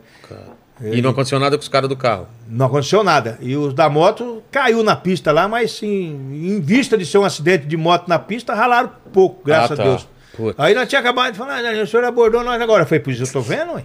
E 0.81 1.03
não 1.03 1.11
aconteceu 1.11 1.41
nada 1.41 1.57
com 1.57 1.63
os 1.63 1.69
caras 1.69 1.89
do 1.89 1.97
carro. 1.97 2.29
Não 2.49 2.67
aconteceu 2.67 3.03
nada. 3.03 3.37
E 3.41 3.57
os 3.57 3.75
da 3.75 3.89
moto 3.89 4.43
caiu 4.51 4.83
na 4.85 4.95
pista 4.95 5.33
lá, 5.33 5.49
mas 5.49 5.73
sim, 5.73 6.31
em 6.33 6.61
vista 6.61 6.97
de 6.97 7.05
ser 7.05 7.19
um 7.19 7.25
acidente 7.25 7.67
de 7.67 7.77
moto 7.77 8.07
na 8.09 8.19
pista, 8.19 8.55
ralaram 8.55 8.91
pouco, 9.13 9.43
graças 9.45 9.73
Ah, 9.73 9.77
tá. 9.77 9.83
a 9.83 9.87
Deus. 9.87 10.09
Putz. 10.37 10.55
Aí 10.59 10.75
nós 10.75 10.89
tínhamos 10.89 11.09
acabado 11.09 11.33
de 11.33 11.39
falar, 11.39 11.65
ah, 11.65 11.83
o 11.83 11.87
senhor 11.87 12.05
abordou 12.05 12.45
nós 12.45 12.61
agora. 12.63 12.83
Eu 12.83 12.87
falei, 12.87 13.01
pois 13.01 13.19
eu 13.19 13.27
tô 13.31 13.41
vendo, 13.41 13.73
ué. 13.73 13.85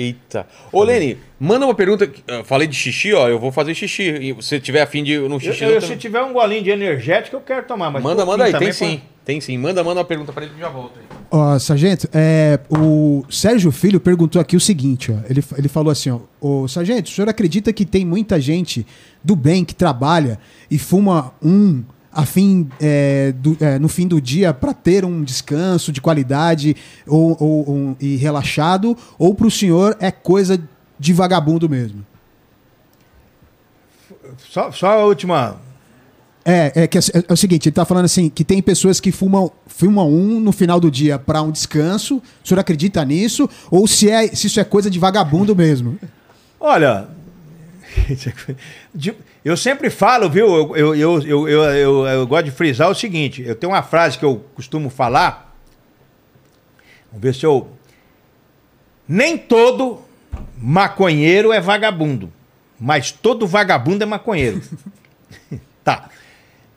Eita. 0.00 0.46
Ô, 0.72 0.82
Lene, 0.84 1.18
manda 1.40 1.66
uma 1.66 1.74
pergunta. 1.74 2.06
que- 2.06 2.22
Eu 2.26 2.44
falei 2.44 2.66
de 2.68 2.76
xixi, 2.76 3.12
ó. 3.12 3.28
Eu 3.28 3.38
vou 3.38 3.50
fazer 3.50 3.74
xixi. 3.74 4.02
E 4.38 4.42
se 4.42 4.60
tiver 4.60 4.82
afim 4.82 5.02
de 5.02 5.18
no 5.18 5.34
Eu, 5.36 5.40
xixi. 5.40 5.64
eu, 5.64 5.70
eu 5.70 5.80
se 5.80 5.86
também- 5.88 5.98
tiver 5.98 6.22
um 6.22 6.32
golinho 6.32 6.62
de 6.62 6.70
energético, 6.70 7.36
eu 7.36 7.40
quero 7.40 7.66
tomar. 7.66 7.90
Mas 7.90 8.02
Manda, 8.02 8.24
manda 8.24 8.44
aí. 8.44 8.52
Tem 8.52 8.72
sim. 8.72 9.00
Tem 9.24 9.40
sim. 9.42 9.58
Manda, 9.58 9.84
manda 9.84 9.98
uma 10.00 10.06
pergunta 10.06 10.32
pra 10.32 10.44
ele 10.44 10.54
que 10.54 10.60
já 10.60 10.68
volta 10.70 11.00
aí. 11.00 11.04
Ó, 11.30 11.58
Sargento, 11.58 12.08
é, 12.14 12.58
o 12.70 13.22
Sérgio 13.28 13.70
Filho 13.70 14.00
perguntou 14.00 14.40
aqui 14.40 14.56
o 14.56 14.60
seguinte, 14.60 15.12
ó. 15.12 15.16
Ele, 15.28 15.44
ele 15.58 15.68
falou 15.68 15.90
assim, 15.90 16.10
ó. 16.10 16.20
Ô, 16.40 16.66
Sargento, 16.66 17.10
o 17.10 17.12
senhor 17.12 17.28
acredita 17.28 17.70
que 17.72 17.84
tem 17.84 18.06
muita 18.06 18.40
gente 18.40 18.86
do 19.22 19.36
bem 19.36 19.64
que 19.66 19.74
trabalha 19.74 20.38
e 20.70 20.78
fuma 20.78 21.34
um 21.42 21.84
a 22.20 22.24
fim, 22.26 22.68
é, 22.80 23.30
do- 23.32 23.56
é, 23.60 23.78
no 23.78 23.88
fim 23.88 24.08
do 24.08 24.20
dia 24.20 24.52
para 24.52 24.74
ter 24.74 25.04
um 25.04 25.22
descanso 25.22 25.92
de 25.92 26.00
qualidade 26.00 26.74
ou, 27.06 27.36
ou- 27.38 27.70
um- 27.72 27.96
e 28.00 28.16
relaxado? 28.16 28.96
Ou 29.16 29.34
para 29.36 29.46
o 29.46 29.50
senhor 29.50 29.96
é 30.00 30.10
coisa 30.10 30.60
de 30.98 31.12
vagabundo 31.12 31.68
mesmo? 31.68 32.04
Só, 34.50 34.72
só 34.72 34.88
a 35.00 35.04
última. 35.04 35.60
É, 36.44 36.72
é, 36.82 36.86
que 36.86 36.96
é, 36.98 37.00
é 37.28 37.32
o 37.32 37.36
seguinte, 37.36 37.68
ele 37.68 37.74
tá 37.74 37.84
falando 37.84 38.06
assim, 38.06 38.28
que 38.28 38.42
tem 38.42 38.60
pessoas 38.62 38.98
que 38.98 39.12
fumam, 39.12 39.52
fumam 39.66 40.08
um 40.10 40.40
no 40.40 40.50
final 40.50 40.80
do 40.80 40.90
dia 40.90 41.18
para 41.18 41.42
um 41.42 41.50
descanso. 41.50 42.22
O 42.44 42.48
senhor 42.48 42.58
acredita 42.58 43.04
nisso? 43.04 43.48
Ou 43.70 43.86
se, 43.86 44.10
é, 44.10 44.26
se 44.28 44.46
isso 44.46 44.58
é 44.58 44.64
coisa 44.64 44.90
de 44.90 44.98
vagabundo 44.98 45.54
mesmo? 45.54 45.98
Olha, 46.58 47.06
de- 48.94 49.14
eu 49.48 49.56
sempre 49.56 49.88
falo, 49.88 50.28
viu? 50.28 50.46
Eu, 50.76 50.94
eu, 50.94 51.22
eu, 51.22 51.48
eu, 51.48 52.06
eu, 52.06 52.26
gosto 52.26 52.44
de 52.44 52.50
frisar 52.50 52.90
o 52.90 52.94
seguinte: 52.94 53.42
eu 53.42 53.54
tenho 53.54 53.72
uma 53.72 53.82
frase 53.82 54.18
que 54.18 54.24
eu 54.24 54.44
costumo 54.54 54.90
falar. 54.90 55.56
Vamos 57.06 57.22
ver 57.22 57.34
se 57.34 57.46
eu. 57.46 57.70
Nem 59.08 59.38
todo 59.38 60.02
maconheiro 60.54 61.50
é 61.50 61.62
vagabundo, 61.62 62.30
mas 62.78 63.10
todo 63.10 63.46
vagabundo 63.46 64.02
é 64.02 64.06
maconheiro. 64.06 64.60
tá. 65.82 66.10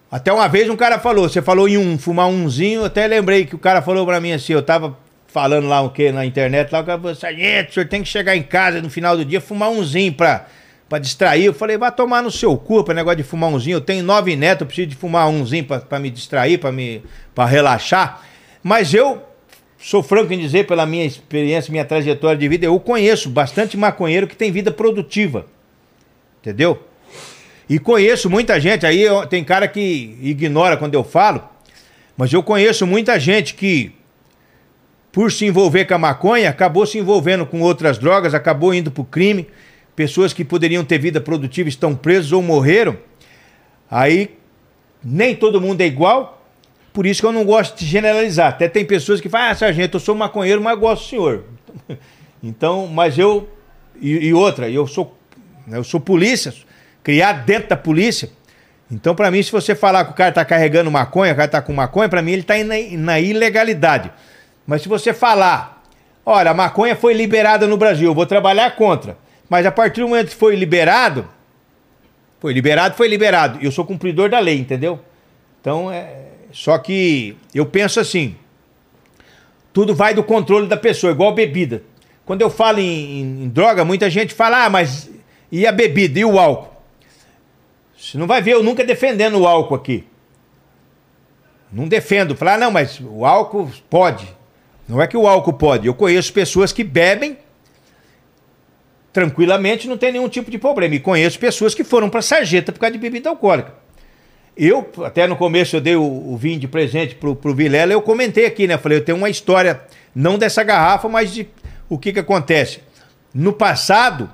Até 0.09 0.31
uma 0.31 0.47
vez 0.47 0.69
um 0.69 0.77
cara 0.77 0.97
falou, 0.97 1.27
você 1.27 1.41
falou 1.41 1.67
em 1.67 1.77
um 1.77 1.97
fumar 1.97 2.29
umzinho, 2.29 2.85
até 2.85 3.05
lembrei 3.05 3.45
que 3.45 3.55
o 3.55 3.59
cara 3.59 3.81
falou 3.81 4.05
pra 4.05 4.21
mim 4.21 4.31
assim, 4.31 4.53
eu 4.53 4.63
tava 4.63 4.97
falando 5.27 5.67
lá 5.67 5.81
o 5.81 5.89
que 5.89 6.09
na 6.09 6.25
internet, 6.25 6.71
lá 6.71 6.79
o 6.79 6.85
cara 6.85 6.99
falou, 6.99 7.15
sargento, 7.15 7.71
o 7.71 7.73
senhor 7.73 7.87
tem 7.87 8.01
que 8.01 8.07
chegar 8.09 8.35
em 8.35 8.43
casa 8.43 8.81
no 8.81 8.89
final 8.89 9.15
do 9.15 9.25
dia 9.25 9.41
fumar 9.41 9.69
umzinho 9.69 10.13
pra, 10.13 10.47
pra 10.91 10.99
distrair. 10.99 11.45
Eu 11.45 11.53
falei, 11.53 11.77
vai 11.77 11.89
tomar 11.89 12.21
no 12.21 12.29
seu 12.29 12.57
cu 12.57 12.83
pra 12.83 12.93
negócio 12.93 13.15
de 13.15 13.23
fumar 13.23 13.49
umzinho. 13.49 13.77
Eu 13.77 13.81
tenho 13.81 14.03
nove 14.03 14.35
netos, 14.35 14.59
eu 14.61 14.67
preciso 14.67 14.87
de 14.89 14.95
fumar 14.97 15.29
umzinho 15.29 15.63
pra, 15.63 15.79
pra 15.79 15.97
me 15.97 16.09
distrair, 16.09 16.57
pra, 16.57 16.69
me, 16.69 17.01
pra 17.33 17.45
relaxar. 17.45 18.21
Mas 18.61 18.93
eu 18.93 19.21
sou 19.79 20.03
franco 20.03 20.33
em 20.33 20.37
dizer, 20.37 20.67
pela 20.67 20.85
minha 20.85 21.05
experiência, 21.05 21.71
minha 21.71 21.85
trajetória 21.85 22.37
de 22.37 22.45
vida, 22.49 22.65
eu 22.65 22.77
conheço 22.77 23.29
bastante 23.29 23.77
maconheiro 23.77 24.27
que 24.27 24.35
tem 24.35 24.51
vida 24.51 24.69
produtiva. 24.69 25.45
Entendeu? 26.41 26.85
E 27.69 27.79
conheço 27.79 28.29
muita 28.29 28.59
gente, 28.59 28.85
aí 28.85 29.01
eu- 29.01 29.25
tem 29.25 29.45
cara 29.45 29.69
que 29.69 30.17
ignora 30.21 30.75
quando 30.75 30.93
eu 30.93 31.05
falo, 31.05 31.41
mas 32.17 32.33
eu 32.33 32.43
conheço 32.43 32.85
muita 32.85 33.17
gente 33.17 33.53
que, 33.53 33.95
por 35.09 35.31
se 35.31 35.45
envolver 35.45 35.85
com 35.85 35.93
a 35.93 35.97
maconha, 35.97 36.49
acabou 36.49 36.85
se 36.85 36.97
envolvendo 36.97 37.45
com 37.45 37.61
outras 37.61 37.97
drogas, 37.97 38.33
acabou 38.33 38.73
indo 38.73 38.91
pro 38.91 39.05
crime. 39.05 39.47
Pessoas 39.95 40.33
que 40.33 40.43
poderiam 40.43 40.83
ter 40.83 40.97
vida 40.97 41.19
produtiva 41.19 41.67
estão 41.67 41.95
presos 41.95 42.31
ou 42.31 42.41
morreram. 42.41 42.97
Aí 43.89 44.37
nem 45.03 45.35
todo 45.35 45.59
mundo 45.59 45.81
é 45.81 45.85
igual, 45.85 46.41
por 46.93 47.05
isso 47.05 47.21
que 47.21 47.27
eu 47.27 47.31
não 47.31 47.43
gosto 47.43 47.77
de 47.77 47.85
generalizar. 47.85 48.49
Até 48.49 48.67
tem 48.67 48.85
pessoas 48.85 49.19
que 49.21 49.29
falam, 49.29 49.51
ah, 49.51 49.55
sargento, 49.55 49.97
eu 49.97 50.01
sou 50.01 50.15
maconheiro, 50.15 50.61
mas 50.61 50.77
gosto 50.77 51.03
do 51.03 51.09
senhor. 51.09 51.43
Então, 52.43 52.87
mas 52.87 53.19
eu. 53.19 53.47
E, 54.01 54.29
e 54.29 54.33
outra, 54.33 54.67
eu 54.67 54.87
sou, 54.87 55.15
eu 55.71 55.83
sou 55.83 55.99
polícia, 55.99 56.51
criado 57.03 57.45
dentro 57.45 57.69
da 57.69 57.77
polícia. 57.77 58.31
Então, 58.89 59.13
pra 59.13 59.29
mim, 59.29 59.43
se 59.43 59.51
você 59.51 59.75
falar 59.75 60.05
que 60.05 60.11
o 60.11 60.15
cara 60.15 60.31
tá 60.31 60.43
carregando 60.43 60.89
maconha, 60.89 61.33
o 61.33 61.35
cara 61.35 61.47
tá 61.47 61.61
com 61.61 61.71
maconha, 61.71 62.09
pra 62.09 62.19
mim 62.19 62.31
ele 62.31 62.41
tá 62.41 62.55
na, 62.63 62.73
na 62.93 63.19
ilegalidade. 63.19 64.11
Mas 64.65 64.81
se 64.81 64.89
você 64.89 65.13
falar, 65.13 65.83
olha, 66.25 66.49
a 66.49 66.53
maconha 66.55 66.95
foi 66.95 67.13
liberada 67.13 67.67
no 67.67 67.77
Brasil, 67.77 68.09
eu 68.09 68.15
vou 68.15 68.25
trabalhar 68.25 68.75
contra. 68.75 69.15
Mas 69.51 69.65
a 69.65 69.71
partir 69.71 69.99
do 69.99 70.07
momento 70.07 70.29
que 70.29 70.35
foi 70.35 70.55
liberado, 70.55 71.27
foi 72.39 72.53
liberado, 72.53 72.95
foi 72.95 73.09
liberado. 73.09 73.59
Eu 73.61 73.69
sou 73.69 73.83
cumpridor 73.83 74.29
da 74.29 74.39
lei, 74.39 74.57
entendeu? 74.57 74.97
Então, 75.59 75.91
é. 75.91 76.19
Só 76.53 76.77
que 76.77 77.35
eu 77.53 77.65
penso 77.65 77.99
assim: 77.99 78.37
tudo 79.73 79.93
vai 79.93 80.13
do 80.13 80.23
controle 80.23 80.67
da 80.67 80.77
pessoa, 80.77 81.11
igual 81.11 81.35
bebida. 81.35 81.83
Quando 82.25 82.41
eu 82.41 82.49
falo 82.49 82.79
em, 82.79 83.19
em- 83.19 83.43
em 83.43 83.49
droga, 83.49 83.83
muita 83.83 84.09
gente 84.09 84.33
fala, 84.33 84.63
ah, 84.63 84.69
mas 84.69 85.09
e 85.51 85.67
a 85.67 85.71
bebida, 85.73 86.17
e 86.17 86.23
o 86.23 86.39
álcool? 86.39 86.71
Você 87.99 88.17
não 88.17 88.27
vai 88.27 88.41
ver 88.41 88.53
eu 88.53 88.63
nunca 88.63 88.85
defendendo 88.85 89.37
o 89.37 89.45
álcool 89.45 89.75
aqui. 89.75 90.05
Não 91.69 91.89
defendo. 91.89 92.37
Falar, 92.37 92.53
ah, 92.53 92.57
não, 92.57 92.71
mas 92.71 93.01
o 93.01 93.25
álcool 93.25 93.69
pode. 93.89 94.33
Não 94.87 95.01
é 95.01 95.07
que 95.07 95.17
o 95.17 95.27
álcool 95.27 95.51
pode. 95.51 95.87
Eu 95.87 95.93
conheço 95.93 96.31
pessoas 96.31 96.71
que 96.71 96.85
bebem 96.85 97.37
tranquilamente, 99.13 99.87
não 99.87 99.97
tem 99.97 100.11
nenhum 100.11 100.29
tipo 100.29 100.49
de 100.49 100.57
problema. 100.57 100.95
E 100.95 100.99
conheço 100.99 101.39
pessoas 101.39 101.73
que 101.73 101.83
foram 101.83 102.09
para 102.09 102.21
sarjeta 102.21 102.71
por 102.71 102.79
causa 102.79 102.93
de 102.93 102.99
bebida 102.99 103.29
alcoólica. 103.29 103.73
Eu, 104.55 104.89
até 105.05 105.27
no 105.27 105.35
começo, 105.35 105.75
eu 105.75 105.81
dei 105.81 105.95
o, 105.95 106.03
o 106.03 106.37
vinho 106.37 106.59
de 106.59 106.67
presente 106.67 107.15
pro, 107.15 107.35
pro 107.35 107.55
Vilela, 107.55 107.93
eu 107.93 108.01
comentei 108.01 108.45
aqui, 108.45 108.67
né? 108.67 108.77
Falei, 108.77 108.97
eu 108.97 109.05
tenho 109.05 109.17
uma 109.17 109.29
história, 109.29 109.81
não 110.13 110.37
dessa 110.37 110.61
garrafa, 110.63 111.07
mas 111.07 111.33
de 111.33 111.47
o 111.89 111.97
que 111.97 112.11
que 112.13 112.19
acontece. 112.19 112.79
No 113.33 113.53
passado, 113.53 114.29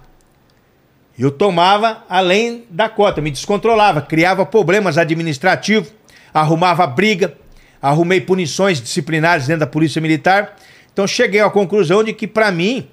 eu 1.18 1.32
tomava 1.32 2.04
além 2.10 2.66
da 2.70 2.90
cota, 2.90 3.22
me 3.22 3.32
descontrolava, 3.32 4.02
criava 4.02 4.46
problemas 4.46 4.98
administrativos, 4.98 5.92
arrumava 6.34 6.86
briga, 6.86 7.36
arrumei 7.82 8.22
punições 8.22 8.82
disciplinares 8.82 9.48
dentro 9.48 9.62
da 9.62 9.68
Polícia 9.68 10.02
Militar. 10.02 10.56
Então 10.92 11.08
cheguei 11.08 11.42
à 11.42 11.50
conclusão 11.50 12.04
de 12.04 12.12
que, 12.12 12.28
para 12.28 12.52
mim, 12.52 12.88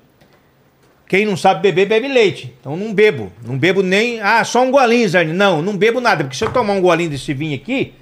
quem 1.07 1.27
não 1.27 1.37
sabe 1.37 1.61
beber, 1.61 1.87
bebe 1.87 2.09
leite. 2.09 2.55
Então 2.61 2.77
não 2.77 2.93
bebo. 2.93 3.31
Não 3.47 3.59
bebo 3.59 3.83
nem. 3.83 4.21
Ah, 4.21 4.43
só 4.45 4.63
um 4.63 4.71
golinho, 4.71 5.09
Zé. 5.09 5.25
Não, 5.25 5.61
não 5.61 5.77
bebo 5.77 6.01
nada. 6.01 6.25
Porque 6.25 6.37
se 6.37 6.45
eu 6.45 6.53
tomar 6.53 6.73
um 6.73 6.81
golinho 6.81 7.11
desse 7.11 7.35
vinho 7.35 7.55
aqui, 7.55 7.95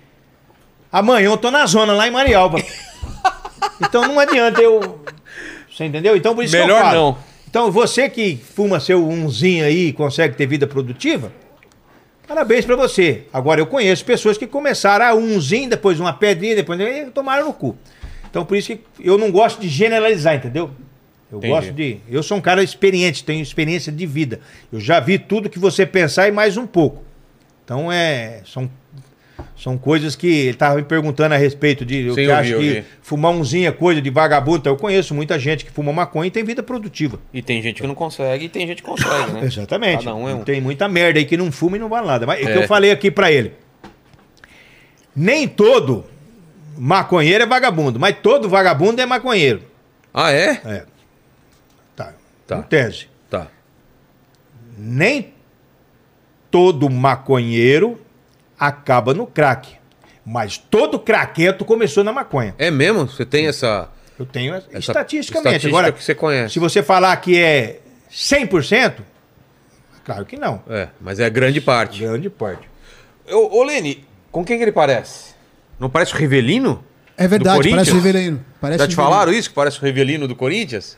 amanhã 0.90 1.26
eu 1.26 1.36
tô 1.36 1.50
na 1.50 1.66
zona, 1.66 1.92
lá 1.92 2.06
em 2.06 2.10
Marialva. 2.10 2.58
então 3.82 4.02
não 4.06 4.18
adianta 4.18 4.60
eu. 4.60 5.00
Você 5.70 5.84
entendeu? 5.84 6.16
Então 6.16 6.34
por 6.34 6.44
isso 6.44 6.54
que 6.54 6.60
Melhor 6.60 6.78
eu 6.78 6.84
falo. 6.84 6.96
não. 6.96 7.18
Então 7.50 7.70
você 7.70 8.08
que 8.08 8.36
fuma 8.36 8.80
seu 8.80 9.06
umzinho 9.06 9.64
aí 9.64 9.88
e 9.88 9.92
consegue 9.92 10.36
ter 10.36 10.46
vida 10.46 10.66
produtiva, 10.66 11.32
parabéns 12.26 12.64
pra 12.64 12.76
você. 12.76 13.24
Agora 13.32 13.60
eu 13.60 13.66
conheço 13.66 14.04
pessoas 14.04 14.38
que 14.38 14.46
começaram 14.46 15.04
a 15.04 15.14
umzinho, 15.14 15.68
depois 15.68 16.00
uma 16.00 16.12
pedrinha, 16.14 16.56
depois 16.56 16.80
e 16.80 17.06
tomaram 17.06 17.46
no 17.46 17.52
cu. 17.52 17.76
Então 18.30 18.44
por 18.44 18.56
isso 18.56 18.68
que 18.68 18.80
eu 19.00 19.18
não 19.18 19.30
gosto 19.30 19.60
de 19.60 19.68
generalizar, 19.68 20.36
entendeu? 20.36 20.70
Eu 21.32 21.38
Entendi. 21.38 21.52
gosto 21.54 21.72
de. 21.72 21.96
Eu 22.10 22.22
sou 22.22 22.36
um 22.36 22.40
cara 22.42 22.62
experiente, 22.62 23.24
tenho 23.24 23.42
experiência 23.42 23.90
de 23.90 24.04
vida. 24.06 24.38
Eu 24.70 24.78
já 24.78 25.00
vi 25.00 25.18
tudo 25.18 25.48
que 25.48 25.58
você 25.58 25.86
pensar 25.86 26.28
e 26.28 26.30
mais 26.30 26.58
um 26.58 26.66
pouco. 26.66 27.02
Então 27.64 27.90
é. 27.90 28.42
São, 28.44 28.70
são 29.56 29.78
coisas 29.78 30.14
que 30.14 30.26
ele 30.26 30.50
estava 30.50 30.76
me 30.76 30.82
perguntando 30.82 31.34
a 31.34 31.38
respeito 31.38 31.86
de. 31.86 32.06
Eu 32.08 32.14
Sim, 32.14 32.20
eu 32.22 32.34
acho 32.34 32.48
vi, 32.50 32.52
eu 32.54 32.60
que 32.60 32.80
vi. 32.82 32.86
fumar 33.00 33.32
umzinho 33.32 33.66
é 33.66 33.72
coisa 33.72 34.02
de 34.02 34.10
vagabundo. 34.10 34.58
Então, 34.58 34.72
Eu 34.74 34.76
conheço 34.78 35.14
muita 35.14 35.38
gente 35.38 35.64
que 35.64 35.70
fuma 35.70 35.90
maconha 35.90 36.28
e 36.28 36.30
tem 36.30 36.44
vida 36.44 36.62
produtiva. 36.62 37.18
E 37.32 37.40
tem 37.40 37.62
gente 37.62 37.80
que 37.80 37.86
não 37.86 37.94
consegue 37.94 38.44
e 38.44 38.48
tem 38.50 38.66
gente 38.66 38.82
que 38.82 38.88
consegue, 38.90 39.32
né? 39.32 39.40
Exatamente. 39.46 40.04
Cada 40.04 40.14
um 40.14 40.28
é 40.28 40.34
um. 40.34 40.44
Tem 40.44 40.60
muita 40.60 40.86
merda 40.86 41.18
aí 41.18 41.24
que 41.24 41.38
não 41.38 41.50
fuma 41.50 41.78
e 41.78 41.80
não 41.80 41.88
vale 41.88 42.06
nada. 42.06 42.26
Mas 42.26 42.40
é 42.40 42.44
que 42.44 42.58
É. 42.58 42.62
eu 42.62 42.68
falei 42.68 42.90
aqui 42.90 43.10
pra 43.10 43.32
ele. 43.32 43.52
Nem 45.16 45.48
todo 45.48 46.04
maconheiro 46.76 47.44
é 47.44 47.46
vagabundo, 47.46 47.98
mas 48.00 48.16
todo 48.22 48.48
vagabundo 48.48 49.00
é 49.00 49.06
maconheiro. 49.06 49.62
Ah, 50.12 50.30
é? 50.32 50.60
É. 50.64 50.84
Tá. 52.46 52.58
Em 52.58 52.62
tese. 52.62 53.08
Tá. 53.30 53.46
Nem 54.76 55.32
todo 56.50 56.88
maconheiro 56.90 58.00
acaba 58.58 59.14
no 59.14 59.26
crack. 59.26 59.76
Mas 60.24 60.56
todo 60.56 60.98
craquento 60.98 61.64
começou 61.64 62.04
na 62.04 62.12
maconha. 62.12 62.54
É 62.58 62.70
mesmo? 62.70 63.06
Você 63.08 63.24
tem 63.26 63.46
essa. 63.48 63.88
Eu 64.18 64.24
tenho 64.26 64.54
essa- 64.54 64.66
estatisticamente. 64.78 65.48
estatística 65.56 65.68
Agora, 65.68 65.92
que 65.92 66.02
você 66.04 66.14
conhece. 66.14 66.52
se 66.54 66.58
você 66.60 66.82
falar 66.82 67.16
que 67.16 67.36
é 67.38 67.80
100%, 68.10 69.02
claro 70.04 70.24
que 70.24 70.36
não. 70.36 70.62
É, 70.68 70.88
mas 71.00 71.18
é 71.18 71.28
grande 71.28 71.60
parte. 71.60 72.00
Grande 72.00 72.30
parte. 72.30 72.68
Ô, 73.28 73.58
ô 73.58 73.64
Lene, 73.64 74.04
com 74.30 74.44
quem 74.44 74.58
que 74.58 74.62
ele 74.62 74.70
parece? 74.72 75.32
Não 75.80 75.90
parece 75.90 76.14
o 76.14 76.16
Rivelino? 76.18 76.84
É 77.16 77.26
verdade, 77.26 77.68
parece 77.70 77.90
o? 77.90 77.94
Rivelino. 77.94 78.44
Parece 78.60 78.78
Já 78.78 78.86
te 78.86 78.90
Rivelino. 78.90 79.10
falaram 79.12 79.32
isso? 79.32 79.48
Que 79.48 79.54
parece 79.54 79.78
o 79.80 79.84
Rivelino 79.84 80.28
do 80.28 80.36
Corinthians? 80.36 80.96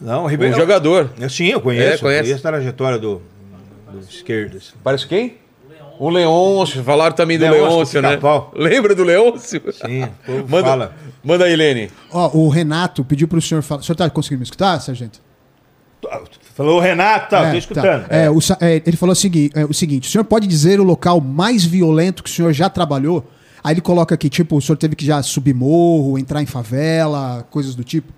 Não, 0.00 0.22
o 0.22 0.24
Um 0.24 0.26
Ribeirão. 0.26 0.58
jogador. 0.58 1.10
Eu, 1.20 1.28
sim, 1.28 1.46
eu 1.46 1.60
conheço. 1.60 1.94
É, 1.94 1.98
conhece. 1.98 2.22
Conheço 2.24 2.46
a 2.48 2.50
trajetória 2.50 2.98
do, 2.98 3.20
do 3.92 3.98
esquerdo. 4.00 4.58
Parece 4.82 5.06
quem? 5.06 5.34
O 5.98 6.08
Leôncio. 6.08 6.82
Falaram 6.82 7.14
também 7.14 7.38
do 7.38 7.44
Leôncio 7.44 8.00
né? 8.00 8.18
Lembra 8.54 8.94
do 8.94 9.04
Leôncio? 9.04 9.60
Sim, 9.72 10.04
o 10.26 10.44
Manda, 10.48 10.66
fala. 10.68 10.94
manda 11.22 11.44
aí, 11.44 11.54
Lene. 11.54 11.90
Ó, 12.10 12.30
o 12.38 12.48
Renato 12.48 13.04
pediu 13.04 13.28
pro 13.28 13.40
senhor 13.42 13.60
falar. 13.62 13.82
O 13.82 13.84
senhor 13.84 13.96
tá 13.96 14.08
conseguindo 14.08 14.38
me 14.40 14.44
escutar, 14.44 14.80
sargento? 14.80 15.20
Falou 16.54 16.78
o 16.78 16.80
Renato, 16.80 17.28
tá, 17.30 17.48
É, 17.48 17.50
tô 17.52 17.58
escutando. 17.58 18.06
tá. 18.08 18.16
É, 18.16 18.30
o 18.30 18.40
sa- 18.40 18.56
é, 18.60 18.82
ele 18.86 18.96
falou 18.96 19.12
o 19.12 19.16
segui- 19.16 19.50
é, 19.54 19.64
o 19.66 19.74
seguinte: 19.74 20.08
o 20.08 20.10
senhor 20.10 20.24
pode 20.24 20.46
dizer 20.46 20.80
o 20.80 20.84
local 20.84 21.20
mais 21.20 21.64
violento 21.64 22.22
que 22.22 22.30
o 22.30 22.32
senhor 22.32 22.52
já 22.54 22.70
trabalhou? 22.70 23.24
Aí 23.62 23.74
ele 23.74 23.82
coloca 23.82 24.14
aqui, 24.14 24.30
tipo, 24.30 24.56
o 24.56 24.60
senhor 24.62 24.76
teve 24.78 24.96
que 24.96 25.04
já 25.04 25.22
subir 25.22 25.52
morro, 25.54 26.18
entrar 26.18 26.42
em 26.42 26.46
favela, 26.46 27.46
coisas 27.50 27.74
do 27.74 27.84
tipo. 27.84 28.10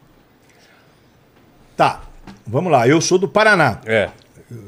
Tá, 1.76 2.02
vamos 2.46 2.70
lá. 2.70 2.86
Eu 2.86 3.00
sou 3.00 3.18
do 3.18 3.28
Paraná. 3.28 3.80
É. 3.86 4.08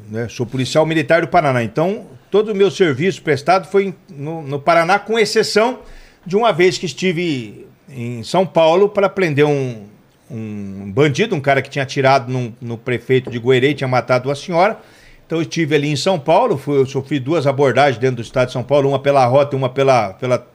né? 0.08 0.28
Sou 0.28 0.46
policial 0.46 0.84
militar 0.86 1.20
do 1.22 1.28
Paraná. 1.28 1.62
Então, 1.62 2.06
todo 2.30 2.52
o 2.52 2.54
meu 2.54 2.70
serviço 2.70 3.22
prestado 3.22 3.66
foi 3.68 3.94
no, 4.08 4.42
no 4.42 4.58
Paraná, 4.60 4.98
com 4.98 5.18
exceção 5.18 5.80
de 6.26 6.36
uma 6.36 6.52
vez 6.52 6.78
que 6.78 6.86
estive 6.86 7.66
em 7.88 8.22
São 8.22 8.46
Paulo 8.46 8.88
para 8.88 9.08
prender 9.08 9.44
um, 9.44 9.84
um 10.30 10.90
bandido, 10.90 11.34
um 11.36 11.40
cara 11.40 11.60
que 11.60 11.68
tinha 11.68 11.82
atirado 11.82 12.32
num- 12.32 12.52
no 12.60 12.78
prefeito 12.78 13.30
de 13.30 13.38
Goerê 13.38 13.70
e 13.70 13.74
tinha 13.74 13.88
matado 13.88 14.28
uma 14.28 14.34
senhora. 14.34 14.78
Então, 15.26 15.38
eu 15.38 15.42
estive 15.42 15.74
ali 15.74 15.88
em 15.90 15.96
São 15.96 16.18
Paulo, 16.18 16.56
fui, 16.58 16.78
eu 16.78 16.86
sofri 16.86 17.18
duas 17.18 17.46
abordagens 17.46 17.98
dentro 17.98 18.16
do 18.16 18.22
estado 18.22 18.46
de 18.48 18.52
São 18.52 18.62
Paulo, 18.62 18.88
uma 18.90 18.98
pela 18.98 19.24
rota 19.26 19.54
e 19.54 19.58
uma 19.58 19.68
pela, 19.70 20.10
pela, 20.14 20.46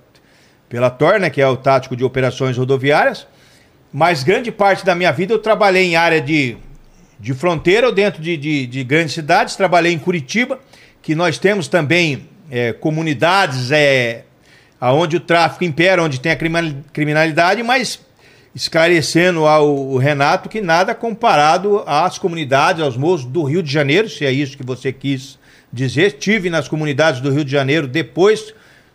pela 0.68 0.90
TOR, 0.90 1.20
né, 1.20 1.30
que 1.30 1.42
é 1.42 1.48
o 1.48 1.58
Tático 1.58 1.96
de 1.96 2.04
Operações 2.04 2.56
Rodoviárias. 2.58 3.28
Mas 3.92 4.24
grande 4.24 4.52
parte 4.52 4.86
da 4.86 4.94
minha 4.94 5.12
vida 5.12 5.34
eu 5.34 5.40
trabalhei 5.40 5.86
em 5.86 5.96
área 5.96 6.22
de, 6.22 6.58
de 7.20 7.34
fronteira 7.34 7.88
ou 7.88 7.94
dentro 7.94 8.22
de, 8.22 8.38
de, 8.38 8.68
de 8.68 8.84
grandes 8.84 9.14
cidades. 9.14 9.56
Trabalhei 9.56 9.92
em 9.92 10.00
Curitiba, 10.00 10.60
que 11.02 11.16
nós 11.16 11.40
temos 11.40 11.68
também 11.68 12.30
é, 12.52 12.72
comunidades 12.72 13.72
é, 13.72 14.24
onde 14.80 15.18
o 15.18 15.20
tráfico 15.20 15.64
impera, 15.64 16.04
onde 16.04 16.20
tem 16.20 16.32
a 16.32 16.36
criminal- 16.36 16.84
criminalidade, 16.94 17.64
mas 17.64 18.00
esclarecendo 18.54 19.46
ao 19.46 19.98
Renato 19.98 20.50
que 20.50 20.62
nada 20.62 20.94
comparado 20.94 21.84
às 21.86 22.18
comunidades, 22.18 22.82
aos 22.82 22.98
morros 22.98 23.26
do 23.26 23.44
Rio 23.44 23.64
de 23.64 23.72
Janeiro, 23.72 24.10
se 24.10 24.26
é 24.26 24.32
isso 24.32 24.58
que 24.58 24.66
você 24.66 24.92
quis 24.92 25.40
dizer. 25.72 26.08
Estive 26.08 26.50
nas 26.50 26.68
comunidades 26.68 27.22
do 27.22 27.32
Rio 27.32 27.46
de 27.46 27.52
Janeiro 27.52 27.88
depois, 27.88 28.54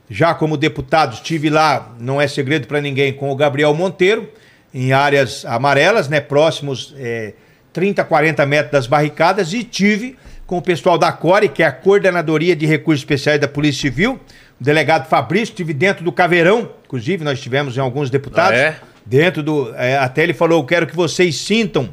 já 0.08 0.34
como 0.34 0.56
deputado, 0.56 1.14
estive 1.14 1.50
lá, 1.50 1.94
não 1.98 2.20
é 2.20 2.28
segredo 2.28 2.66
para 2.66 2.80
ninguém, 2.80 3.12
com 3.12 3.30
o 3.30 3.36
Gabriel 3.36 3.74
Monteiro, 3.74 4.28
em 4.74 4.92
áreas 4.92 5.44
amarelas, 5.44 6.08
né, 6.08 6.20
próximos 6.20 6.92
é, 6.98 7.32
30, 7.72 8.02
40 8.04 8.44
metros 8.44 8.72
das 8.72 8.86
barricadas, 8.88 9.52
e 9.52 9.62
tive 9.62 10.16
com 10.46 10.58
o 10.58 10.62
pessoal 10.62 10.98
da 10.98 11.10
CORE, 11.12 11.48
que 11.48 11.62
é 11.62 11.66
a 11.66 11.72
Coordenadoria 11.72 12.54
de 12.56 12.66
Recursos 12.66 13.00
Especiais 13.00 13.40
da 13.40 13.46
Polícia 13.48 13.82
Civil, 13.82 14.20
o 14.60 14.64
delegado 14.64 15.08
Fabrício, 15.08 15.52
estive 15.52 15.72
dentro 15.72 16.04
do 16.04 16.10
Caveirão, 16.12 16.70
inclusive 16.84 17.22
nós 17.24 17.40
tivemos 17.40 17.76
em 17.76 17.80
alguns 17.80 18.10
deputados, 18.10 18.58
Ah, 18.58 18.62
é? 18.62 18.76
dentro 19.06 19.42
do. 19.42 19.74
é, 19.76 19.96
até 19.96 20.22
ele 20.22 20.34
falou: 20.34 20.60
eu 20.60 20.66
quero 20.66 20.86
que 20.86 20.94
vocês 20.96 21.36
sintam 21.36 21.92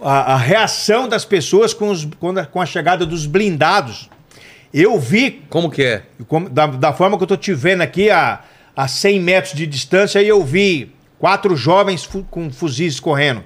a, 0.00 0.34
a 0.34 0.36
reação 0.36 1.08
das 1.08 1.24
pessoas 1.24 1.74
com, 1.74 1.90
os- 1.90 2.04
com 2.18 2.30
a, 2.38 2.46
com 2.46 2.60
a 2.60 2.66
chegada 2.66 3.04
dos 3.04 3.26
blindados. 3.26 4.08
Eu 4.72 4.98
vi 4.98 5.42
Como 5.48 5.70
que 5.70 5.82
é? 5.82 6.02
como- 6.26 6.48
da, 6.48 6.66
da 6.66 6.92
forma 6.92 7.16
que 7.16 7.22
eu 7.24 7.28
tô 7.28 7.36
te 7.36 7.52
vendo 7.54 7.80
aqui 7.82 8.10
a, 8.10 8.40
a 8.76 8.86
100 8.86 9.20
metros 9.20 9.54
de 9.54 9.66
distância, 9.66 10.22
e 10.22 10.28
eu 10.28 10.42
vi 10.44 10.92
quatro 11.18 11.56
jovens 11.56 12.04
fu- 12.04 12.24
com 12.30 12.50
fuzis 12.50 12.98
correndo, 13.00 13.44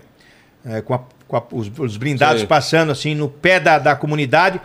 é, 0.64 0.80
com, 0.80 0.94
a- 0.94 1.00
com 1.28 1.36
a- 1.36 1.42
os, 1.52 1.70
os 1.78 1.96
blindados 1.96 2.40
Sei. 2.40 2.46
passando 2.46 2.92
assim 2.92 3.14
no 3.14 3.28
pé 3.28 3.58
da, 3.60 3.78
da 3.78 3.96
comunidade. 3.96 4.60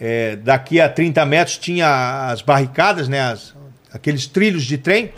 É, 0.00 0.36
daqui 0.36 0.80
a 0.80 0.88
30 0.88 1.24
metros 1.24 1.56
tinha 1.56 2.28
as 2.30 2.42
barricadas, 2.42 3.08
né, 3.08 3.20
as- 3.20 3.54
aqueles 3.92 4.26
trilhos 4.26 4.64
de 4.64 4.76
trem. 4.78 5.12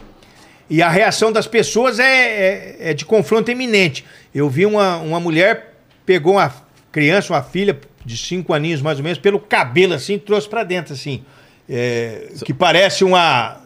E 0.68 0.82
a 0.82 0.88
reação 0.88 1.30
das 1.32 1.46
pessoas 1.46 1.98
é, 1.98 2.04
é- 2.04 2.76
é 2.90 2.94
de 2.94 3.04
confronto 3.04 3.50
iminente. 3.50 4.04
Eu 4.34 4.48
vi 4.50 4.66
uma, 4.66 4.96
uma 4.98 5.18
mulher, 5.20 5.74
pegou 6.04 6.34
uma 6.34 6.52
criança, 6.92 7.32
uma 7.32 7.42
filha 7.42 7.78
de 8.04 8.16
cinco 8.16 8.52
aninhos 8.52 8.82
mais 8.82 8.98
ou 8.98 9.04
menos, 9.04 9.18
pelo 9.18 9.38
cabelo 9.40 9.94
assim, 9.94 10.14
e 10.14 10.18
trouxe 10.18 10.48
pra 10.48 10.62
dentro 10.64 10.92
assim. 10.92 11.24
É, 11.68 12.28
que 12.44 12.52
parece 12.54 13.02
uma, 13.02 13.60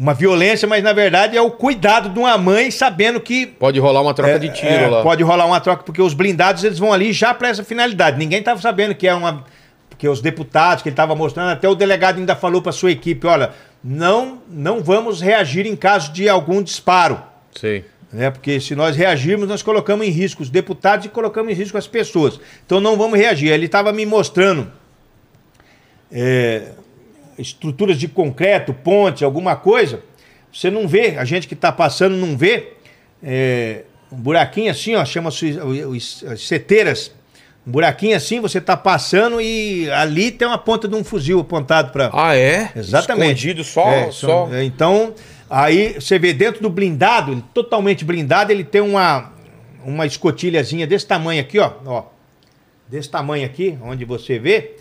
uma 0.00 0.14
violência, 0.14 0.66
mas 0.66 0.82
na 0.82 0.94
verdade 0.94 1.36
é 1.36 1.42
o 1.42 1.50
cuidado 1.50 2.08
de 2.08 2.18
uma 2.18 2.38
mãe 2.38 2.70
sabendo 2.70 3.20
que 3.20 3.46
Pode 3.46 3.78
rolar 3.78 4.00
uma 4.00 4.14
troca 4.14 4.32
é, 4.32 4.38
de 4.38 4.48
tiro 4.48 4.72
é, 4.72 4.86
lá. 4.86 5.02
Pode 5.02 5.22
rolar 5.22 5.44
uma 5.44 5.60
troca, 5.60 5.82
porque 5.82 6.00
os 6.00 6.14
blindados 6.14 6.64
eles 6.64 6.78
vão 6.78 6.90
ali 6.90 7.12
já 7.12 7.34
para 7.34 7.48
essa 7.48 7.62
finalidade. 7.62 8.16
Ninguém 8.16 8.38
estava 8.38 8.58
sabendo 8.62 8.94
que 8.94 9.06
é 9.06 9.12
uma. 9.12 9.44
Porque 9.90 10.08
os 10.08 10.22
deputados 10.22 10.82
que 10.82 10.88
ele 10.88 10.94
estava 10.94 11.14
mostrando, 11.14 11.50
até 11.50 11.68
o 11.68 11.74
delegado 11.74 12.16
ainda 12.16 12.34
falou 12.34 12.62
para 12.62 12.72
sua 12.72 12.90
equipe: 12.90 13.26
olha, 13.26 13.50
não, 13.84 14.38
não 14.48 14.82
vamos 14.82 15.20
reagir 15.20 15.66
em 15.66 15.76
caso 15.76 16.10
de 16.14 16.30
algum 16.30 16.62
disparo. 16.62 17.22
Sei. 17.54 17.84
Né? 18.10 18.30
Porque 18.30 18.58
se 18.58 18.74
nós 18.74 18.96
reagirmos, 18.96 19.46
nós 19.46 19.62
colocamos 19.62 20.06
em 20.06 20.10
risco 20.10 20.42
os 20.42 20.48
deputados 20.48 21.04
e 21.04 21.10
colocamos 21.10 21.52
em 21.52 21.54
risco 21.54 21.76
as 21.76 21.86
pessoas. 21.86 22.40
Então 22.64 22.80
não 22.80 22.96
vamos 22.96 23.18
reagir. 23.18 23.50
Ele 23.50 23.66
estava 23.66 23.92
me 23.92 24.06
mostrando 24.06 24.72
é, 26.10 26.68
estruturas 27.38 27.98
de 27.98 28.08
concreto, 28.08 28.72
ponte, 28.74 29.24
alguma 29.24 29.56
coisa. 29.56 30.02
Você 30.52 30.70
não 30.70 30.86
vê, 30.88 31.16
a 31.16 31.24
gente 31.24 31.46
que 31.48 31.54
está 31.54 31.70
passando 31.72 32.16
não 32.16 32.36
vê. 32.36 32.72
é, 33.22 33.82
um 34.10 34.16
buraquinho 34.16 34.70
assim, 34.70 34.94
ó, 34.96 35.04
chama-se 35.04 35.52
os- 35.86 36.24
as 36.26 36.40
seteiras. 36.46 37.12
Um 37.66 37.70
buraquinho 37.70 38.16
assim, 38.16 38.40
você 38.40 38.58
está 38.58 38.76
passando 38.76 39.40
e 39.40 39.88
ali 39.90 40.30
tem 40.32 40.48
uma 40.48 40.56
ponta 40.58 40.88
de 40.88 40.94
um 40.96 41.04
fuzil 41.04 41.38
apontado 41.40 41.92
para. 41.92 42.10
Ah, 42.12 42.34
é? 42.34 42.72
Exatamente. 42.74 43.32
Escondido 43.46 43.62
só. 43.64 43.88
É, 43.88 44.10
só... 44.10 44.48
é, 44.52 44.64
Então, 44.64 45.14
aí 45.48 45.94
você 46.00 46.18
vê 46.18 46.32
dentro 46.32 46.62
do 46.62 46.70
blindado, 46.70 47.40
totalmente 47.54 48.04
blindado, 48.04 48.50
ele 48.50 48.64
tem 48.64 48.80
uma, 48.80 49.32
uma 49.84 50.06
escotilhazinha 50.06 50.86
desse 50.86 51.06
tamanho 51.06 51.40
aqui, 51.40 51.58
ó, 51.58 51.70
ó. 51.86 52.04
Desse 52.88 53.08
tamanho 53.10 53.44
aqui, 53.46 53.78
onde 53.82 54.04
você 54.04 54.38
vê. 54.38 54.76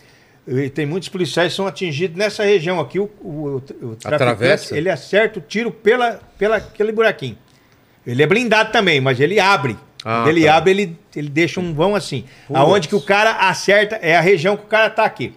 E 0.52 0.70
tem 0.70 0.86
muitos 0.86 1.10
policiais 1.10 1.52
que 1.54 1.56
são 1.58 1.68
atingidos 1.68 2.18
nessa 2.18 2.44
região 2.44 2.80
aqui. 2.80 3.00
O, 3.00 3.10
o, 3.22 3.64
o 3.82 3.98
Atravessa? 4.04 4.76
ele 4.76 4.90
acerta 4.90 5.38
o 5.40 5.42
tiro 5.42 5.70
pela, 5.72 6.20
pela 6.38 6.58
aquele 6.58 6.92
buraquinho. 6.92 7.38
Ele 8.06 8.24
é 8.24 8.28
blindado 8.28 8.72
também, 8.72 9.00
mas 9.00 9.20
ele 9.20 9.40
abre. 9.40 9.78
Ah, 10.04 10.22
Quando 10.24 10.30
ele 10.30 10.46
tá. 10.46 10.56
abre, 10.56 10.72
ele, 10.72 11.00
ele 11.16 11.30
deixa 11.30 11.60
um 11.60 11.74
vão 11.74 11.94
assim. 11.96 12.26
Aonde 12.52 12.88
que 12.88 12.96
o 12.96 13.02
cara 13.02 13.32
acerta 13.50 13.98
é 14.02 14.16
a 14.16 14.22
região 14.22 14.58
que 14.58 14.64
o 14.64 14.68
cara 14.68 14.90
tá 14.90 15.04
aqui 15.04 15.34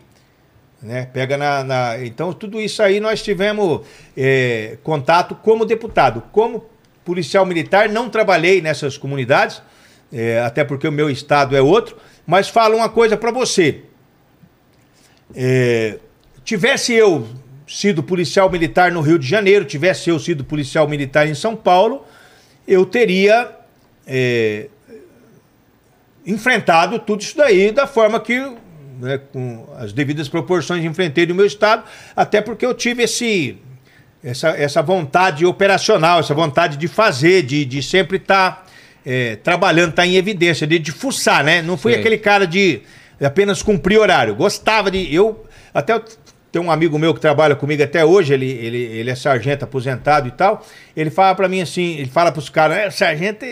né? 0.83 1.07
Pega 1.13 1.37
na, 1.37 1.63
na- 1.63 2.05
Então, 2.05 2.33
tudo 2.33 2.61
isso 2.61 2.83
aí 2.83 2.99
nós 2.99 3.23
tivemos 3.23 3.83
é, 4.17 4.77
contato 4.83 5.35
como 5.35 5.65
deputado. 5.65 6.23
Como 6.33 6.67
policial 7.05 7.47
militar, 7.47 7.89
não 7.89 8.09
trabalhei 8.09 8.61
nessas 8.61 8.99
comunidades, 8.99 9.63
é, 10.13 10.41
até 10.41 10.65
porque 10.65 10.87
o 10.87 10.93
meu 10.93 11.09
estado 11.09 11.57
é 11.57 11.63
outro, 11.63 11.97
mas 12.27 12.49
falo 12.49 12.77
uma 12.77 12.89
coisa 12.89 13.17
para 13.17 13.31
você. 13.31 13.83
É, 15.35 15.99
tivesse 16.45 16.93
eu 16.93 17.27
sido 17.67 18.03
policial 18.03 18.51
militar 18.51 18.93
no 18.93 19.01
Rio 19.01 19.19
de 19.19 19.27
Janeiro, 19.27 19.65
tivesse 19.65 20.11
eu 20.11 20.19
sido 20.19 20.45
policial 20.45 20.87
militar 20.87 21.27
em 21.27 21.35
São 21.35 21.57
Paulo, 21.57 22.05
eu 22.69 22.85
teria 22.85 23.51
é, 24.07 24.67
enfrentado 26.27 26.99
tudo 26.99 27.23
isso 27.23 27.37
daí 27.37 27.73
da 27.73 27.87
forma 27.87 28.21
que, 28.21 28.39
né, 29.01 29.19
com 29.33 29.67
as 29.79 29.93
devidas 29.93 30.29
proporções, 30.29 30.85
enfrentei 30.85 31.27
no 31.27 31.35
meu 31.35 31.47
estado, 31.47 31.85
até 32.15 32.41
porque 32.41 32.67
eu 32.67 32.75
tive 32.75 33.05
esse, 33.05 33.57
essa, 34.23 34.51
essa 34.51 34.83
vontade 34.83 35.47
operacional, 35.47 36.21
essa 36.21 36.35
vontade 36.35 36.77
de 36.77 36.89
fazer, 36.89 37.43
de, 37.43 37.65
de 37.65 37.83
sempre 37.83 38.19
estar 38.19 38.67
trabalhando, 39.43 39.91
estar 39.91 40.07
em 40.07 40.15
evidência, 40.15 40.65
de, 40.65 40.79
de 40.79 40.93
fuçar, 40.93 41.43
né? 41.43 41.61
Não 41.61 41.77
fui 41.77 41.93
Sim. 41.93 41.99
aquele 41.99 42.19
cara 42.19 42.47
de 42.47 42.83
apenas 43.25 43.63
cumprir 43.63 43.99
horário. 43.99 44.35
Gostava 44.35 44.91
de. 44.91 45.15
Eu 45.15 45.45
até 45.73 46.01
tem 46.51 46.61
um 46.61 46.71
amigo 46.71 46.99
meu 46.99 47.15
que 47.15 47.21
trabalha 47.21 47.57
comigo 47.57 47.83
até 47.83 48.05
hoje, 48.05 48.35
ele, 48.35 48.45
ele, 48.51 48.77
ele 48.77 49.11
é 49.11 49.15
sargento 49.15 49.65
aposentado 49.65 50.29
e 50.29 50.31
tal. 50.33 50.63
Ele 50.95 51.09
fala 51.09 51.35
pra 51.35 51.49
mim 51.49 51.63
assim, 51.63 51.97
ele 51.97 52.11
fala 52.11 52.31
pros 52.31 52.51
caras, 52.51 52.77
é, 52.77 52.91
sargento, 52.91 53.43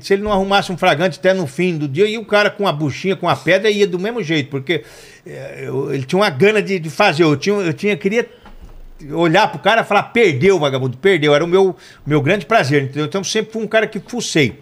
se 0.00 0.12
ele 0.12 0.22
não 0.22 0.32
arrumasse 0.32 0.72
um 0.72 0.76
fragante 0.76 1.20
até 1.20 1.32
no 1.32 1.46
fim 1.46 1.78
do 1.78 1.86
dia, 1.86 2.04
e 2.04 2.18
o 2.18 2.24
cara 2.24 2.50
com 2.50 2.66
a 2.66 2.72
buchinha, 2.72 3.14
com 3.14 3.28
a 3.28 3.36
pedra, 3.36 3.70
ia 3.70 3.86
do 3.86 3.96
mesmo 3.96 4.20
jeito, 4.24 4.50
porque 4.50 4.82
eh, 5.24 5.66
eu- 5.68 5.94
ele 5.94 6.02
tinha 6.02 6.18
uma 6.18 6.30
gana 6.30 6.60
de, 6.60 6.80
de 6.80 6.90
fazer. 6.90 7.22
Eu 7.22 7.36
tinha, 7.36 7.54
eu 7.54 7.72
tinha, 7.72 7.96
queria 7.96 8.28
olhar 9.12 9.48
pro 9.48 9.60
cara 9.60 9.82
e 9.82 9.84
falar, 9.84 10.02
perdeu, 10.04 10.58
vagabundo, 10.58 10.96
perdeu. 10.96 11.34
Era 11.34 11.44
o 11.44 11.48
meu, 11.48 11.76
meu 12.04 12.20
grande 12.20 12.44
prazer, 12.44 12.82
entendeu? 12.82 13.04
Então 13.04 13.22
sempre 13.22 13.52
fui 13.52 13.62
um 13.62 13.68
cara 13.68 13.86
que 13.86 14.00
fucei. 14.00 14.58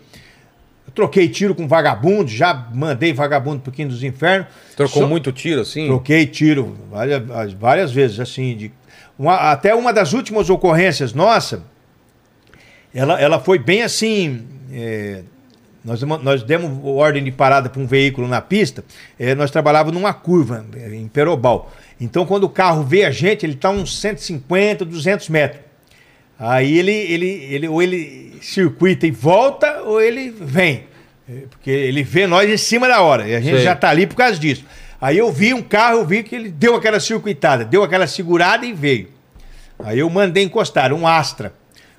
Troquei 0.94 1.28
tiro 1.28 1.54
com 1.54 1.66
vagabundo, 1.68 2.28
já 2.30 2.68
mandei 2.74 3.12
vagabundo 3.12 3.60
pro 3.60 3.72
Quinto 3.72 3.90
dos 3.90 4.02
Infernos. 4.02 4.48
Trocou 4.76 5.02
Só- 5.02 5.08
muito 5.08 5.30
tiro, 5.32 5.60
assim? 5.62 5.86
Troquei 5.86 6.26
tiro 6.26 6.76
várias, 6.90 7.52
várias 7.52 7.92
vezes, 7.92 8.18
assim. 8.20 8.56
De, 8.56 8.72
uma- 9.18 9.50
até 9.52 9.74
uma 9.74 9.92
das 9.92 10.12
últimas 10.12 10.48
ocorrências 10.50 11.12
nossa, 11.12 11.62
ela, 12.94 13.20
ela 13.20 13.38
foi 13.40 13.58
bem 13.58 13.82
assim. 13.82 14.42
é, 14.72 15.22
nós, 15.82 16.02
nós 16.02 16.42
demos 16.42 16.78
ordem 16.84 17.24
de 17.24 17.32
parada 17.32 17.70
para 17.70 17.80
um 17.80 17.86
veículo 17.86 18.28
na 18.28 18.40
pista, 18.42 18.84
é, 19.18 19.34
nós 19.34 19.50
trabalhávamos 19.50 19.94
numa 19.98 20.12
curva, 20.12 20.66
em 20.92 21.08
Perobal. 21.08 21.72
Então, 21.98 22.26
quando 22.26 22.44
o 22.44 22.50
carro 22.50 22.82
vê 22.82 23.04
a 23.04 23.10
gente, 23.10 23.46
ele 23.46 23.54
está 23.54 23.70
uns 23.70 23.98
150, 23.98 24.84
200 24.84 25.28
metros. 25.30 25.62
Aí 26.38 26.78
ele, 26.78 26.92
ele, 26.92 27.26
ele, 27.28 27.68
ou 27.68 27.82
ele 27.82 28.30
circuita 28.40 29.06
e 29.06 29.10
volta, 29.10 29.82
ou 29.82 30.00
ele 30.00 30.30
vem. 30.30 30.86
É, 31.28 31.42
Porque 31.50 31.70
ele 31.70 32.02
vê 32.02 32.26
nós 32.26 32.50
em 32.50 32.56
cima 32.56 32.88
da 32.88 33.02
hora. 33.02 33.28
E 33.28 33.34
a 33.34 33.40
gente 33.40 33.56
Sei. 33.56 33.64
já 33.64 33.76
tá 33.76 33.88
ali 33.88 34.06
por 34.06 34.16
causa 34.16 34.38
disso. 34.38 34.64
Aí 35.00 35.16
eu 35.16 35.30
vi 35.32 35.54
um 35.54 35.62
carro, 35.62 35.98
eu 35.98 36.06
vi 36.06 36.22
que 36.22 36.34
ele 36.34 36.50
deu 36.50 36.74
aquela 36.74 37.00
circuitada, 37.00 37.64
deu 37.64 37.82
aquela 37.82 38.06
segurada 38.06 38.66
e 38.66 38.72
veio. 38.72 39.08
Aí 39.82 39.98
eu 39.98 40.10
mandei 40.10 40.44
encostar, 40.44 40.92
um 40.92 41.06
Astra. 41.06 41.54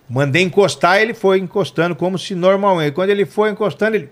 Mandei 0.07 0.43
encostar, 0.43 1.01
ele 1.01 1.13
foi 1.13 1.39
encostando 1.39 1.95
como 1.95 2.19
se 2.19 2.35
normalmente. 2.35 2.93
Quando 2.93 3.09
ele 3.09 3.25
foi 3.25 3.49
encostando, 3.49 3.95
ele 3.95 4.09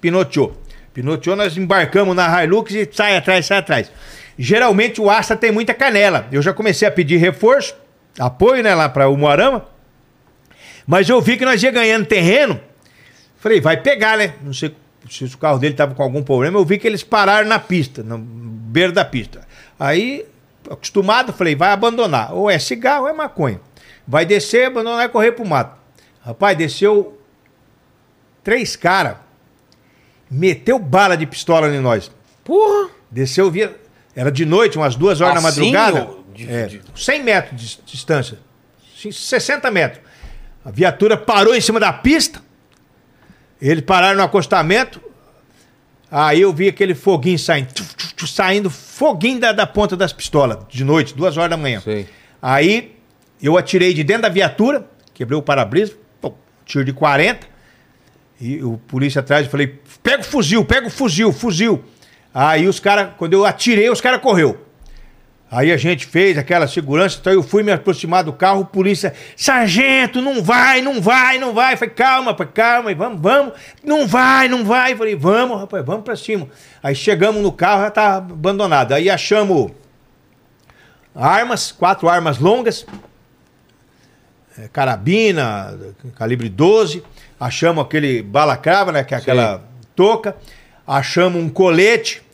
pinoteou. 0.00 0.56
Pinoteou, 0.92 1.34
nós 1.34 1.56
embarcamos 1.56 2.14
na 2.14 2.44
Hilux 2.44 2.72
e 2.74 2.88
sai 2.92 3.16
atrás, 3.16 3.46
sai 3.46 3.58
atrás. 3.58 3.90
Geralmente 4.38 5.00
o 5.00 5.10
Astra 5.10 5.36
tem 5.36 5.50
muita 5.50 5.74
canela. 5.74 6.26
Eu 6.30 6.42
já 6.42 6.52
comecei 6.52 6.86
a 6.86 6.90
pedir 6.90 7.16
reforço, 7.16 7.74
apoio, 8.18 8.62
né, 8.62 8.74
lá 8.74 8.88
para 8.88 9.08
o 9.08 9.16
Moarama. 9.16 9.66
Mas 10.86 11.08
eu 11.08 11.20
vi 11.20 11.36
que 11.36 11.44
nós 11.44 11.62
ia 11.62 11.70
ganhando 11.70 12.06
terreno. 12.06 12.60
Falei, 13.38 13.60
vai 13.60 13.76
pegar, 13.76 14.16
né? 14.18 14.34
Não 14.42 14.52
sei 14.52 14.74
se 15.10 15.24
o 15.24 15.38
carro 15.38 15.58
dele 15.58 15.74
tava 15.74 15.94
com 15.94 16.02
algum 16.02 16.22
problema. 16.22 16.58
Eu 16.58 16.64
vi 16.64 16.78
que 16.78 16.86
eles 16.86 17.02
pararam 17.02 17.48
na 17.48 17.58
pista, 17.58 18.02
no 18.02 18.18
beira 18.18 18.92
da 18.92 19.04
pista. 19.04 19.46
Aí, 19.78 20.26
acostumado, 20.70 21.32
falei, 21.32 21.54
vai 21.54 21.70
abandonar. 21.70 22.32
Ou 22.34 22.50
é 22.50 22.58
cigarro 22.58 23.02
ou 23.04 23.08
é 23.08 23.12
maconha. 23.12 23.60
Vai 24.06 24.24
descer, 24.24 24.66
abandonar 24.66 25.04
e 25.06 25.08
correr 25.08 25.32
pro 25.32 25.44
mato. 25.44 25.76
Rapaz, 26.24 26.56
desceu 26.56 27.20
três 28.42 28.76
caras. 28.76 29.16
Meteu 30.30 30.78
bala 30.78 31.16
de 31.16 31.26
pistola 31.26 31.68
em 31.68 31.80
nós. 31.80 32.10
Porra! 32.44 32.90
Desceu 33.10 33.50
via. 33.50 33.74
Era 34.14 34.30
de 34.30 34.44
noite, 34.44 34.76
umas 34.78 34.96
duas 34.96 35.20
horas 35.20 35.42
na 35.42 35.48
Assim, 35.48 35.72
madrugada. 35.72 36.10
ô, 36.10 36.24
de- 36.34 36.50
é, 36.50 36.66
de- 36.66 36.80
100 36.96 37.22
metros 37.22 37.60
de 37.60 37.78
distância. 37.84 38.38
Sim, 38.96 39.12
60 39.12 39.70
metros. 39.70 40.05
A 40.66 40.70
viatura 40.72 41.16
parou 41.16 41.54
em 41.54 41.60
cima 41.60 41.78
da 41.78 41.92
pista. 41.92 42.42
Eles 43.62 43.84
pararam 43.84 44.16
no 44.16 44.24
acostamento. 44.24 45.00
Aí 46.10 46.40
eu 46.40 46.52
vi 46.52 46.66
aquele 46.66 46.92
foguinho 46.92 47.38
saindo. 47.38 47.72
saindo 48.26 48.68
foguinho 48.68 49.38
da, 49.38 49.52
da 49.52 49.64
ponta 49.64 49.96
das 49.96 50.12
pistolas. 50.12 50.58
De 50.68 50.82
noite, 50.82 51.14
duas 51.14 51.36
horas 51.36 51.50
da 51.50 51.56
manhã. 51.56 51.80
Sei. 51.80 52.08
Aí 52.42 52.96
eu 53.40 53.56
atirei 53.56 53.94
de 53.94 54.02
dentro 54.02 54.22
da 54.22 54.28
viatura, 54.28 54.84
quebrei 55.14 55.38
o 55.38 55.42
para-brisa, 55.42 55.92
tiro 56.64 56.84
de 56.84 56.92
40. 56.92 57.46
E 58.40 58.60
o 58.60 58.76
polícia 58.88 59.20
atrás, 59.20 59.44
eu 59.44 59.50
falei, 59.52 59.78
pega 60.02 60.22
o 60.22 60.24
fuzil, 60.24 60.64
pega 60.64 60.88
o 60.88 60.90
fuzil, 60.90 61.32
fuzil. 61.32 61.84
Aí 62.34 62.66
os 62.66 62.80
caras, 62.80 63.10
quando 63.16 63.34
eu 63.34 63.44
atirei, 63.44 63.88
os 63.88 64.00
caras 64.00 64.20
correu. 64.20 64.65
Aí 65.48 65.70
a 65.70 65.76
gente 65.76 66.06
fez 66.06 66.36
aquela 66.36 66.66
segurança, 66.66 67.18
então 67.20 67.32
eu 67.32 67.42
fui 67.42 67.62
me 67.62 67.70
aproximar 67.70 68.24
do 68.24 68.32
carro, 68.32 68.62
o 68.62 68.66
polícia, 68.66 69.14
sargento, 69.36 70.20
não 70.20 70.42
vai, 70.42 70.82
não 70.82 71.00
vai, 71.00 71.38
não 71.38 71.54
vai. 71.54 71.74
Eu 71.74 71.78
falei, 71.78 71.94
calma, 71.94 72.30
rapaz, 72.32 72.50
calma, 72.52 72.90
e 72.90 72.94
vamos, 72.94 73.20
vamos. 73.20 73.52
Não 73.82 74.08
vai, 74.08 74.48
não 74.48 74.64
vai. 74.64 74.92
Eu 74.92 74.96
falei, 74.96 75.14
vamos, 75.14 75.60
rapaz, 75.60 75.84
vamos 75.84 76.02
pra 76.02 76.16
cima. 76.16 76.48
Aí 76.82 76.96
chegamos 76.96 77.40
no 77.40 77.52
carro, 77.52 77.82
já 77.82 77.90
tá 77.92 78.16
abandonado. 78.16 78.92
Aí 78.92 79.08
achamos 79.08 79.70
armas, 81.14 81.70
quatro 81.70 82.08
armas 82.08 82.38
longas, 82.38 82.84
é, 84.58 84.68
carabina, 84.68 85.78
calibre 86.16 86.48
12, 86.48 87.04
achamos 87.38 87.84
aquele 87.84 88.20
balacrava, 88.20 88.90
né, 88.90 89.04
que 89.04 89.14
é 89.14 89.18
aquela 89.18 89.62
touca, 89.94 90.36
achamos 90.86 91.42
um 91.42 91.48
colete 91.48 92.25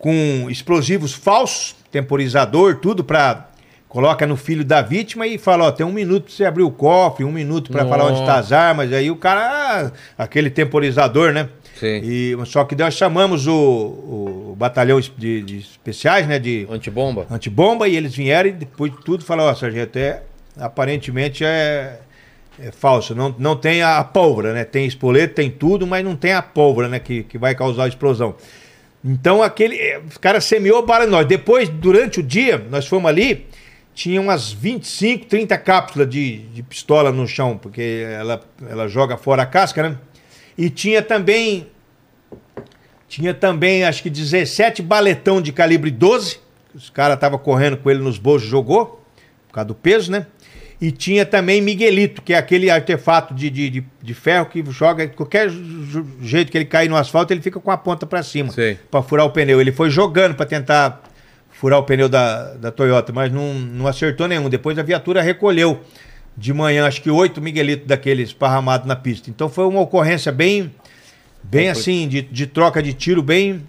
com 0.00 0.46
explosivos 0.48 1.12
falsos, 1.12 1.76
temporizador, 1.92 2.76
tudo 2.76 3.04
para 3.04 3.46
coloca 3.86 4.24
no 4.24 4.36
filho 4.36 4.64
da 4.64 4.80
vítima 4.80 5.26
e 5.26 5.36
fala, 5.36 5.64
ó, 5.64 5.72
tem 5.72 5.84
um 5.84 5.92
minuto 5.92 6.26
pra 6.26 6.32
você 6.32 6.44
abrir 6.44 6.62
o 6.62 6.70
cofre, 6.70 7.24
um 7.24 7.32
minuto 7.32 7.72
para 7.72 7.84
falar 7.84 8.04
onde 8.06 8.24
tá 8.24 8.36
as 8.36 8.52
armas, 8.52 8.92
aí 8.92 9.10
o 9.10 9.16
cara, 9.16 9.40
ah, 9.42 9.92
aquele 10.16 10.48
temporizador, 10.48 11.32
né? 11.32 11.48
Sim. 11.74 12.00
E, 12.04 12.36
só 12.46 12.64
que 12.64 12.76
nós 12.76 12.94
chamamos 12.94 13.48
o, 13.48 13.52
o 13.52 14.54
batalhão 14.56 15.00
de, 15.00 15.42
de 15.42 15.58
especiais, 15.58 16.28
né, 16.28 16.38
de 16.38 16.68
Antibomba? 16.70 17.26
antibomba 17.28 17.88
e 17.88 17.96
eles 17.96 18.14
vieram 18.14 18.50
e 18.50 18.52
depois 18.52 18.92
de 18.92 18.98
tudo 19.02 19.24
falaram, 19.24 19.50
ó, 19.50 19.54
sargento, 19.54 19.98
é, 19.98 20.22
aparentemente 20.56 21.44
é, 21.44 21.98
é 22.60 22.70
falso, 22.70 23.12
não, 23.12 23.34
não 23.38 23.56
tem 23.56 23.82
a 23.82 24.04
pólvora, 24.04 24.52
né? 24.52 24.62
Tem 24.62 24.86
espoleto, 24.86 25.34
tem 25.34 25.50
tudo, 25.50 25.84
mas 25.84 26.04
não 26.04 26.14
tem 26.14 26.32
a 26.32 26.42
pólvora, 26.42 26.88
né? 26.88 27.00
Que, 27.00 27.24
que 27.24 27.36
vai 27.36 27.56
causar 27.56 27.84
a 27.84 27.88
explosão. 27.88 28.36
Então 29.04 29.42
aquele, 29.42 29.76
eh, 29.76 30.00
cara 30.20 30.40
semeou 30.40 30.82
para 30.82 31.06
nós. 31.06 31.26
Depois, 31.26 31.68
durante 31.68 32.20
o 32.20 32.22
dia, 32.22 32.64
nós 32.70 32.86
fomos 32.86 33.08
ali, 33.08 33.46
tinha 33.94 34.20
umas 34.20 34.52
25, 34.52 35.26
30 35.26 35.56
cápsulas 35.58 36.08
de, 36.08 36.38
de 36.48 36.62
pistola 36.62 37.10
no 37.10 37.26
chão, 37.26 37.56
porque 37.56 38.04
ela, 38.06 38.40
ela 38.68 38.88
joga 38.88 39.16
fora 39.16 39.42
a 39.42 39.46
casca, 39.46 39.82
né? 39.82 39.98
E 40.56 40.68
tinha 40.68 41.00
também 41.02 41.66
tinha 43.10 43.34
também, 43.34 43.82
acho 43.82 44.04
que 44.04 44.08
17 44.08 44.82
baletão 44.82 45.42
de 45.42 45.52
calibre 45.52 45.90
12. 45.90 46.38
que 46.70 46.76
Os 46.76 46.88
caras 46.88 47.16
estavam 47.16 47.40
correndo 47.40 47.76
com 47.76 47.90
ele 47.90 47.98
nos 47.98 48.18
bolsos, 48.18 48.48
jogou, 48.48 49.04
por 49.48 49.54
causa 49.54 49.66
do 49.66 49.74
peso, 49.74 50.12
né? 50.12 50.28
E 50.80 50.90
tinha 50.90 51.26
também 51.26 51.60
Miguelito, 51.60 52.22
que 52.22 52.32
é 52.32 52.38
aquele 52.38 52.70
artefato 52.70 53.34
de, 53.34 53.50
de, 53.50 53.68
de, 53.68 53.84
de 54.02 54.14
ferro 54.14 54.46
que 54.46 54.64
joga, 54.70 55.06
qualquer 55.08 55.50
jeito 56.22 56.50
que 56.50 56.56
ele 56.56 56.64
cair 56.64 56.88
no 56.88 56.96
asfalto, 56.96 57.34
ele 57.34 57.42
fica 57.42 57.60
com 57.60 57.70
a 57.70 57.76
ponta 57.76 58.06
para 58.06 58.22
cima, 58.22 58.50
para 58.90 59.02
furar 59.02 59.26
o 59.26 59.30
pneu. 59.30 59.60
Ele 59.60 59.72
foi 59.72 59.90
jogando 59.90 60.34
para 60.34 60.46
tentar 60.46 61.02
furar 61.50 61.78
o 61.78 61.82
pneu 61.82 62.08
da, 62.08 62.54
da 62.54 62.70
Toyota, 62.70 63.12
mas 63.12 63.30
não, 63.30 63.52
não 63.52 63.86
acertou 63.86 64.26
nenhum. 64.26 64.48
Depois 64.48 64.78
a 64.78 64.82
viatura 64.82 65.20
recolheu 65.20 65.80
de 66.34 66.54
manhã, 66.54 66.86
acho 66.86 67.02
que 67.02 67.10
oito 67.10 67.42
Miguelitos 67.42 67.86
daqueles 67.86 68.30
esparramados 68.30 68.86
na 68.86 68.96
pista. 68.96 69.28
Então 69.28 69.50
foi 69.50 69.66
uma 69.66 69.80
ocorrência 69.80 70.32
bem, 70.32 70.74
bem 71.42 71.68
assim, 71.68 72.08
de, 72.08 72.22
de 72.22 72.46
troca 72.46 72.82
de 72.82 72.94
tiro, 72.94 73.22
bem. 73.22 73.62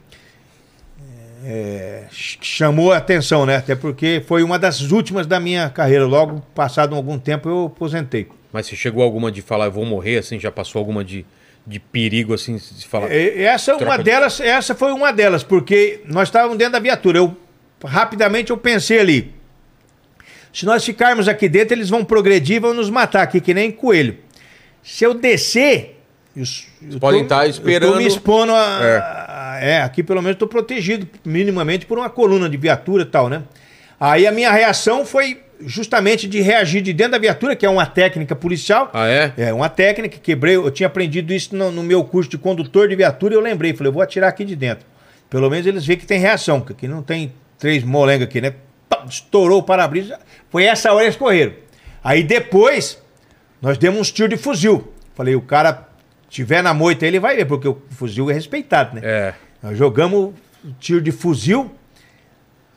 É, 1.44 2.04
ch- 2.12 2.38
chamou 2.42 2.92
a 2.92 2.98
atenção, 2.98 3.46
né? 3.46 3.58
Até 3.58 3.76
porque 3.76 4.22
foi 4.28 4.44
uma 4.44 4.58
das 4.60 4.82
últimas 4.92 5.26
da 5.26 5.40
minha 5.40 5.70
carreira. 5.70 6.06
Logo, 6.06 6.42
passado 6.54 6.96
algum 6.96 7.18
tempo, 7.18 7.50
eu 7.50 7.66
aposentei. 7.66 8.28
Mas 8.54 8.66
se 8.68 8.76
chegou 8.76 9.04
alguma 9.04 9.32
de 9.32 9.42
falar, 9.42 9.66
eu 9.66 9.72
vou 9.72 9.86
morrer, 9.86 10.18
assim, 10.20 10.40
já 10.40 10.52
passou 10.52 10.80
alguma 10.80 11.04
de, 11.04 11.26
de 11.66 11.80
perigo, 11.80 12.34
assim, 12.34 12.58
de 12.58 12.86
falar. 12.88 13.12
E- 13.12 13.44
Essa, 13.44 13.72
Troca 13.76 13.86
uma 13.86 13.98
de- 13.98 14.04
delas, 14.04 14.40
essa 14.40 14.76
foi 14.76 14.92
uma 14.92 15.12
delas, 15.12 15.44
porque 15.44 16.02
nós 16.06 16.28
estávamos 16.28 16.58
dentro 16.58 16.74
da 16.74 16.80
viatura. 16.80 17.18
Eu 17.20 17.36
rapidamente 17.84 18.52
eu 18.52 18.58
pensei 18.58 19.00
ali. 19.00 19.34
Se 20.54 20.66
nós 20.66 20.84
ficarmos 20.84 21.28
aqui 21.28 21.48
dentro, 21.48 21.74
eles 21.74 21.90
vão 21.90 22.04
progredir 22.04 22.58
e 22.58 22.60
vão 22.60 22.74
nos 22.74 22.90
matar 22.90 23.22
aqui, 23.24 23.40
que 23.40 23.54
nem 23.54 23.72
coelho. 23.72 24.18
Se 24.84 25.04
eu 25.06 25.14
descer. 25.14 25.98
Eu, 26.36 26.44
eu 26.94 27.00
podem 27.00 27.24
estar 27.24 27.46
Eu 27.46 27.50
esperando- 27.52 27.94
tô 27.94 27.98
me 28.00 28.06
expondo 28.06 28.54
a. 28.54 28.60
a- 28.60 29.31
é, 29.62 29.82
aqui 29.82 30.02
pelo 30.02 30.22
menos 30.22 30.36
estou 30.36 30.48
protegido 30.48 31.08
minimamente 31.24 31.86
por 31.86 32.00
uma 32.00 32.10
coluna 32.10 32.50
de 32.50 32.58
viatura 32.58 33.04
e 33.04 33.06
tal, 33.06 33.30
né? 33.30 33.44
Aí 34.00 34.26
a 34.26 34.32
minha 34.32 34.52
reação 34.52 35.06
foi 35.06 35.40
justamente 35.64 36.28
de 36.28 36.42
reagir 36.42 36.82
de 36.82 36.92
dentro 36.92 37.12
da 37.12 37.20
viatura, 37.20 37.56
que 37.56 37.64
é 37.64 37.70
uma 37.70 37.86
técnica 37.86 38.36
policial. 38.36 38.90
Ah, 38.92 39.08
é? 39.08 39.32
É, 39.38 39.54
uma 39.54 39.70
técnica, 39.70 40.18
quebrei, 40.18 40.56
eu 40.56 40.72
tinha 40.72 40.88
aprendido 40.88 41.32
isso 41.32 41.56
no, 41.56 41.72
no 41.72 41.84
meu 41.84 42.04
curso 42.04 42.32
de 42.32 42.38
condutor 42.40 42.88
de 42.90 42.96
viatura, 42.96 43.36
eu 43.36 43.40
lembrei, 43.40 43.72
falei, 43.74 43.90
eu 43.90 43.94
vou 43.94 44.02
atirar 44.02 44.30
aqui 44.30 44.44
de 44.44 44.56
dentro. 44.56 44.86
Pelo 45.30 45.48
menos 45.50 45.68
eles 45.68 45.86
veem 45.86 46.00
que 46.00 46.06
tem 46.08 46.20
reação, 46.20 46.60
porque 46.60 46.74
aqui 46.74 46.88
não 46.88 47.04
tem 47.04 47.32
três 47.60 47.84
molengas 47.84 48.28
aqui, 48.28 48.42
né? 48.42 48.56
Estourou 49.08 49.60
o 49.60 49.64
para-brisa, 49.64 50.20
foi 50.50 50.64
essa 50.64 50.92
hora 50.92 51.06
eles 51.06 51.16
correram. 51.16 51.54
Aí 52.04 52.24
depois, 52.24 53.00
nós 53.62 53.78
demos 53.78 54.00
uns 54.00 54.12
tiros 54.12 54.32
de 54.32 54.38
fuzil. 54.38 54.92
Falei, 55.14 55.36
o 55.36 55.42
cara 55.42 55.88
tiver 56.28 56.64
na 56.64 56.74
moita, 56.74 57.06
ele 57.06 57.20
vai 57.20 57.36
ver, 57.36 57.46
porque 57.46 57.68
o 57.68 57.80
fuzil 57.92 58.32
é 58.32 58.34
respeitado, 58.34 58.96
né? 58.96 59.02
É. 59.04 59.34
Nós 59.62 59.78
jogamos 59.78 60.34
tiro 60.80 61.02
de 61.02 61.12
fuzil. 61.12 61.72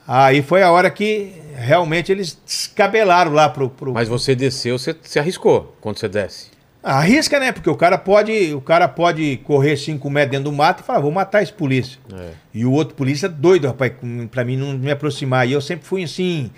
Aí 0.07 0.43
foi 0.43 0.63
a 0.63 0.71
hora 0.71 0.91
que 0.91 1.33
realmente 1.55 2.13
eles 2.13 2.39
descabelaram 2.45 3.33
lá 3.33 3.49
pro. 3.49 3.71
pro... 3.71 3.95
Mas 3.95 4.09
você 4.09 4.35
desceu, 4.35 4.79
você 4.79 4.95
se 5.03 5.19
arriscou 5.19 5.77
quando 5.81 5.99
você 5.99 6.09
desce. 6.09 6.53
Arrisca, 6.83 7.41
né? 7.41 7.51
Porque 7.51 7.71
o 7.71 7.77
cara 7.77 7.97
pode, 7.97 8.53
o 8.53 8.61
cara 8.61 8.87
pode 8.87 9.39
correr 9.39 9.75
5 9.75 10.11
metros 10.11 10.33
dentro 10.33 10.51
do 10.51 10.53
mato 10.53 10.83
e 10.83 10.87
falar, 10.87 11.01
vou 11.01 11.11
matar 11.11 11.43
esse 11.43 11.53
polícia. 11.53 11.99
É. 12.13 12.33
E 12.53 12.67
o 12.67 12.73
outro 12.73 12.95
polícia 12.95 13.27
doido, 13.27 13.67
rapaz, 13.67 13.93
pra 14.31 14.45
mim 14.45 14.59
não 14.59 14.77
me 14.77 14.91
aproximar. 14.91 15.49
E 15.49 15.53
eu 15.53 15.63
sempre 15.63 15.87
fui 15.87 16.05
assim, 16.05 16.51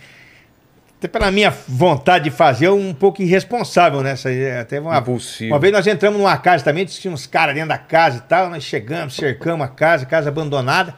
até 0.98 1.08
pela 1.08 1.30
minha 1.30 1.50
vontade 1.50 2.24
de 2.24 2.30
fazer, 2.30 2.70
um 2.70 2.94
pouco 2.94 3.20
irresponsável 3.20 4.02
nessa. 4.02 4.30
Até 4.60 4.80
uma, 4.80 4.98
Impulsivo. 4.98 5.52
uma 5.52 5.58
vez 5.58 5.72
nós 5.72 5.86
entramos 5.86 6.18
numa 6.18 6.36
casa 6.38 6.64
também, 6.64 6.86
tinha 6.86 7.12
uns 7.12 7.26
caras 7.26 7.54
dentro 7.54 7.68
da 7.68 7.78
casa 7.78 8.18
e 8.18 8.20
tal, 8.22 8.48
nós 8.48 8.64
chegamos, 8.64 9.14
cercamos 9.14 9.66
a 9.66 9.68
casa, 9.68 10.06
casa 10.06 10.28
abandonada. 10.30 10.94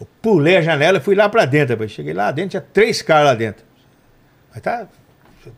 Eu 0.00 0.08
pulei 0.20 0.56
a 0.56 0.62
janela 0.62 0.98
e 0.98 1.00
fui 1.00 1.14
lá 1.14 1.28
pra 1.28 1.44
dentro, 1.44 1.74
rapaz. 1.74 1.92
Cheguei 1.92 2.12
lá 2.12 2.32
dentro, 2.32 2.50
tinha 2.50 2.60
três 2.60 3.00
caras 3.00 3.26
lá 3.26 3.34
dentro. 3.34 3.64
Mas 4.52 4.60
tá 4.60 4.86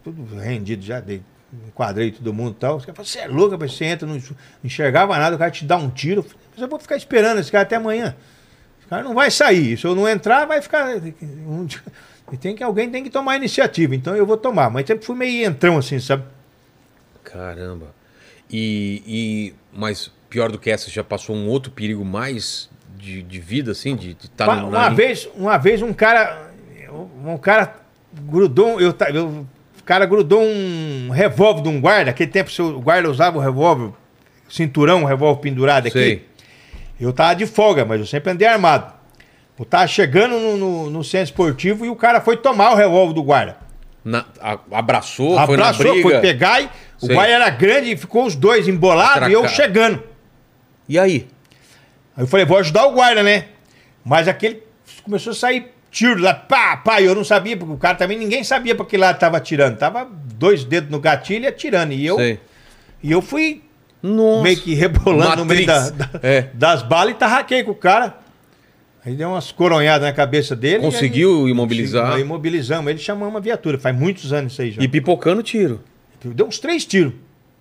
tudo 0.03 0.39
rendido 0.39 0.85
já, 0.85 1.01
dei, 1.01 1.23
enquadrei 1.67 2.11
todo 2.11 2.35
mundo 2.35 2.53
e 2.53 2.61
tal. 2.61 2.77
Os 2.77 2.85
caras 2.85 2.97
falaram, 2.97 3.11
você 3.11 3.19
é 3.21 3.27
louco, 3.27 3.53
rapaz, 3.53 3.75
você 3.75 3.87
entra, 3.87 4.07
não 4.07 4.21
enxergava 4.63 5.17
nada, 5.19 5.37
o 5.37 5.39
cara 5.39 5.51
te 5.51 5.65
dá 5.65 5.79
um 5.79 5.89
tiro. 5.89 6.21
Eu 6.21 6.25
falei, 6.25 6.39
Mas 6.53 6.61
eu 6.61 6.69
vou 6.69 6.79
ficar 6.79 6.97
esperando 6.97 7.41
esse 7.41 7.51
cara 7.51 7.63
até 7.63 7.77
amanhã. 7.77 8.15
Esse 8.79 8.89
cara 8.89 9.03
não 9.03 9.15
vai 9.15 9.31
sair. 9.31 9.79
Se 9.79 9.87
eu 9.87 9.95
não 9.95 10.07
entrar, 10.07 10.45
vai 10.45 10.61
ficar. 10.61 10.89
E 12.33 12.37
tem 12.37 12.55
que, 12.57 12.63
alguém 12.63 12.91
tem 12.91 13.05
que 13.05 13.11
tomar 13.11 13.33
a 13.33 13.37
iniciativa, 13.37 13.95
então 13.95 14.17
eu 14.17 14.25
vou 14.27 14.37
tomar. 14.37 14.71
Mas 14.71 14.87
sempre 14.87 15.05
fui 15.05 15.15
meio 15.17 15.47
entrão 15.47 15.77
assim, 15.79 15.99
sabe? 16.01 16.25
Caramba. 17.23 17.95
E, 18.51 19.03
e 19.07 19.55
mas 19.73 20.11
pior 20.29 20.51
do 20.51 20.59
que 20.59 20.71
essa, 20.71 20.91
já 20.91 21.03
passou 21.05 21.35
um 21.35 21.49
outro 21.49 21.71
perigo 21.71 22.05
mais 22.05 22.69
de, 22.97 23.23
de 23.23 23.41
vida, 23.41 23.73
assim, 23.73 23.95
de 23.97 24.11
estar 24.25 24.47
no 24.57 24.69
uma, 24.69 24.71
na- 24.71 24.89
vez, 24.91 25.29
uma 25.35 25.57
vez 25.59 25.83
um 25.83 25.93
cara. 25.93 26.51
Um 27.25 27.37
cara 27.39 27.77
grudou. 28.13 28.81
Eu, 28.81 28.95
eu, 29.13 29.47
o 29.79 29.83
cara 29.85 30.07
grudou 30.07 30.43
um 30.43 31.11
revólver 31.11 31.63
de 31.63 31.69
um 31.69 31.81
guarda. 31.81 32.11
Aquele 32.11 32.31
tempo 32.31 32.51
o 32.63 32.81
guarda 32.81 33.11
usava 33.11 33.37
o 33.39 33.41
revólver, 33.41 33.93
cinturão, 34.49 35.03
o 35.03 35.07
revólver 35.07 35.41
pendurado 35.41 35.87
aqui. 35.89 35.99
Sei. 35.99 36.27
Eu 37.01 37.13
tava 37.13 37.35
de 37.35 37.47
folga, 37.47 37.85
mas 37.85 38.01
eu 38.01 38.07
sempre 38.07 38.31
andei 38.33 38.47
armado. 38.47 38.93
Eu 39.59 39.65
tava 39.65 39.87
chegando 39.87 40.39
no, 40.39 40.57
no, 40.57 40.91
no 40.91 41.05
centro 41.05 41.25
esportivo 41.27 41.85
e 41.87 41.89
o 41.89 41.95
cara 41.97 42.21
foi 42.21 42.37
tomar 42.37 42.73
o 42.73 42.75
revólver 42.75 43.15
do 43.15 43.23
guarda. 43.23 43.57
Na- 44.05 44.25
a- 44.41 44.59
abraçou, 44.73 45.39
Abraçou, 45.39 45.47
foi 45.47 45.57
na 45.57 45.73
briga. 45.73 46.03
foi 46.03 46.21
pegar 46.21 46.61
e 46.61 46.69
o 47.01 47.07
Sei. 47.07 47.15
guarda 47.15 47.33
era 47.33 47.51
grande 47.51 47.93
e 47.93 47.97
ficou 47.97 48.27
os 48.27 48.35
dois 48.35 48.67
embolados 48.69 49.29
e 49.29 49.33
eu 49.33 49.47
chegando. 49.49 50.03
E 50.89 50.99
aí? 50.99 51.29
Aí 52.17 52.25
eu 52.25 52.27
falei, 52.27 52.45
vou 52.45 52.59
ajudar 52.59 52.85
o 52.87 52.93
guarda, 52.93 53.23
né? 53.23 53.47
Mas 54.05 54.29
aquele 54.29 54.63
começou 55.03 55.31
a 55.33 55.35
sair 55.35 55.73
tiro 55.91 56.21
lá, 56.21 56.35
pá, 56.35 56.77
pá, 56.77 57.01
e 57.01 57.05
eu 57.07 57.15
não 57.15 57.23
sabia, 57.25 57.57
porque 57.57 57.73
o 57.73 57.77
cara 57.79 57.95
também, 57.97 58.19
ninguém 58.19 58.43
sabia 58.43 58.75
pra 58.75 58.85
que 58.85 58.97
lado 58.97 59.19
tava 59.19 59.37
atirando. 59.37 59.79
Tava 59.79 60.05
dois 60.37 60.65
dedos 60.65 60.91
no 60.91 60.99
gatilho 60.99 61.45
e 61.45 61.47
atirando. 61.47 61.93
E 61.93 62.05
eu, 62.05 62.17
Sei. 62.17 62.41
e 63.03 63.13
eu 63.13 63.23
fui 63.23 63.63
Nossa. 64.03 64.43
meio 64.43 64.57
que 64.61 64.75
rebolando 64.75 65.37
no 65.37 65.45
meio 65.45 65.65
da, 65.65 65.81
Matrix. 65.81 66.11
da- 66.13 66.21
É. 66.29 66.43
das 66.53 66.83
balas 66.83 67.15
e 67.15 67.17
tarraquei 67.17 67.63
com 67.63 67.71
o 67.71 67.75
cara. 67.77 68.19
Aí 69.07 69.15
deu 69.15 69.29
umas 69.29 69.53
coronhadas 69.53 70.07
na 70.09 70.13
cabeça 70.15 70.57
dele. 70.57 70.81
Conseguiu 70.83 71.45
aí- 71.45 71.51
imobilizar? 71.51 72.13
Aí 72.15 72.23
imobilizamos 72.23 72.91
ele, 72.91 72.99
chamamos 72.99 73.35
uma 73.35 73.41
viatura. 73.41 73.79
Faz 73.79 73.95
muitos 73.97 74.33
anos 74.33 74.53
isso 74.55 74.63
aí 74.63 74.71
já. 74.71 74.83
E 74.83 74.89
pipocando 74.89 75.43
tiro. 75.43 75.83
Deu 76.25 76.47
uns 76.47 76.59
três 76.59 76.87
tiros. 76.87 77.13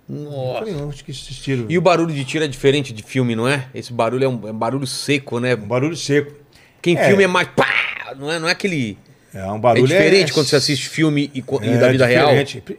Nossa. 0.08 0.58
Falei, 0.60 0.74
não, 0.74 0.90
que 0.90 1.10
esses 1.10 1.36
tiros. 1.38 1.66
E 1.68 1.76
o 1.76 1.82
barulho 1.82 2.14
de 2.14 2.24
tiro 2.24 2.44
é 2.44 2.48
diferente 2.48 2.92
de 2.92 3.02
filme, 3.02 3.34
não 3.36 3.46
é? 3.48 3.66
Esse 3.74 3.92
barulho 3.92 4.24
é 4.24 4.28
um, 4.28 4.48
é 4.48 4.52
um 4.52 4.58
barulho 4.58 4.86
seco, 4.86 5.38
né? 5.38 5.54
Um 5.54 5.66
barulho 5.66 5.96
seco. 5.96 6.32
Quem 6.80 6.96
É. 6.96 7.08
filme 7.08 7.24
é 7.24 7.26
mais 7.26 7.48
pá, 7.48 8.14
não 8.18 8.30
é, 8.30 8.38
não 8.38 8.48
é 8.48 8.52
aquele 8.52 8.96
É 9.34 9.44
um 9.46 9.56
é 9.56 9.58
barulho. 9.58 9.86
diferente 9.86 10.32
quando 10.32 10.46
você 10.46 10.56
assiste 10.56 10.88
filme 10.88 11.30
e, 11.34 11.38
e 11.62 11.78
da 11.78 11.90
vida 11.90 12.06
real. 12.06 12.30
É 12.30 12.42
diferente. 12.42 12.78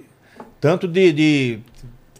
Tanto 0.59 0.87
de. 0.87 1.11
de- 1.11 1.59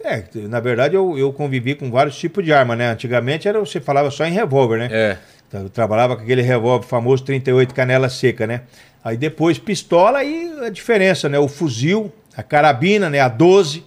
é, 0.04 0.24
na 0.48 0.60
verdade, 0.60 0.96
eu, 0.96 1.18
eu 1.18 1.34
convivi 1.34 1.74
com 1.74 1.90
vários 1.90 2.16
tipos 2.18 2.44
de 2.46 2.54
arma, 2.54 2.76
né? 2.76 2.90
Antigamente 2.92 3.48
era, 3.48 3.60
você 3.60 3.80
falava 3.82 4.12
só 4.12 4.24
em 4.26 4.32
revólver, 4.32 4.78
né? 4.78 4.90
É. 4.92 5.18
Eu 5.62 5.70
trabalhava 5.70 6.16
com 6.16 6.22
aquele 6.24 6.42
revólver 6.42 6.86
famoso 6.86 7.24
38 7.24 7.74
canela 7.74 8.10
seca, 8.10 8.46
né? 8.48 8.62
Aí 9.04 9.16
depois 9.18 9.58
pistola 9.60 10.24
e 10.24 10.52
a 10.66 10.70
diferença, 10.70 11.30
né? 11.30 11.38
O 11.40 11.48
fuzil, 11.48 12.12
a 12.36 12.42
carabina, 12.44 13.10
né? 13.10 13.20
A 13.20 13.28
12. 13.28 13.84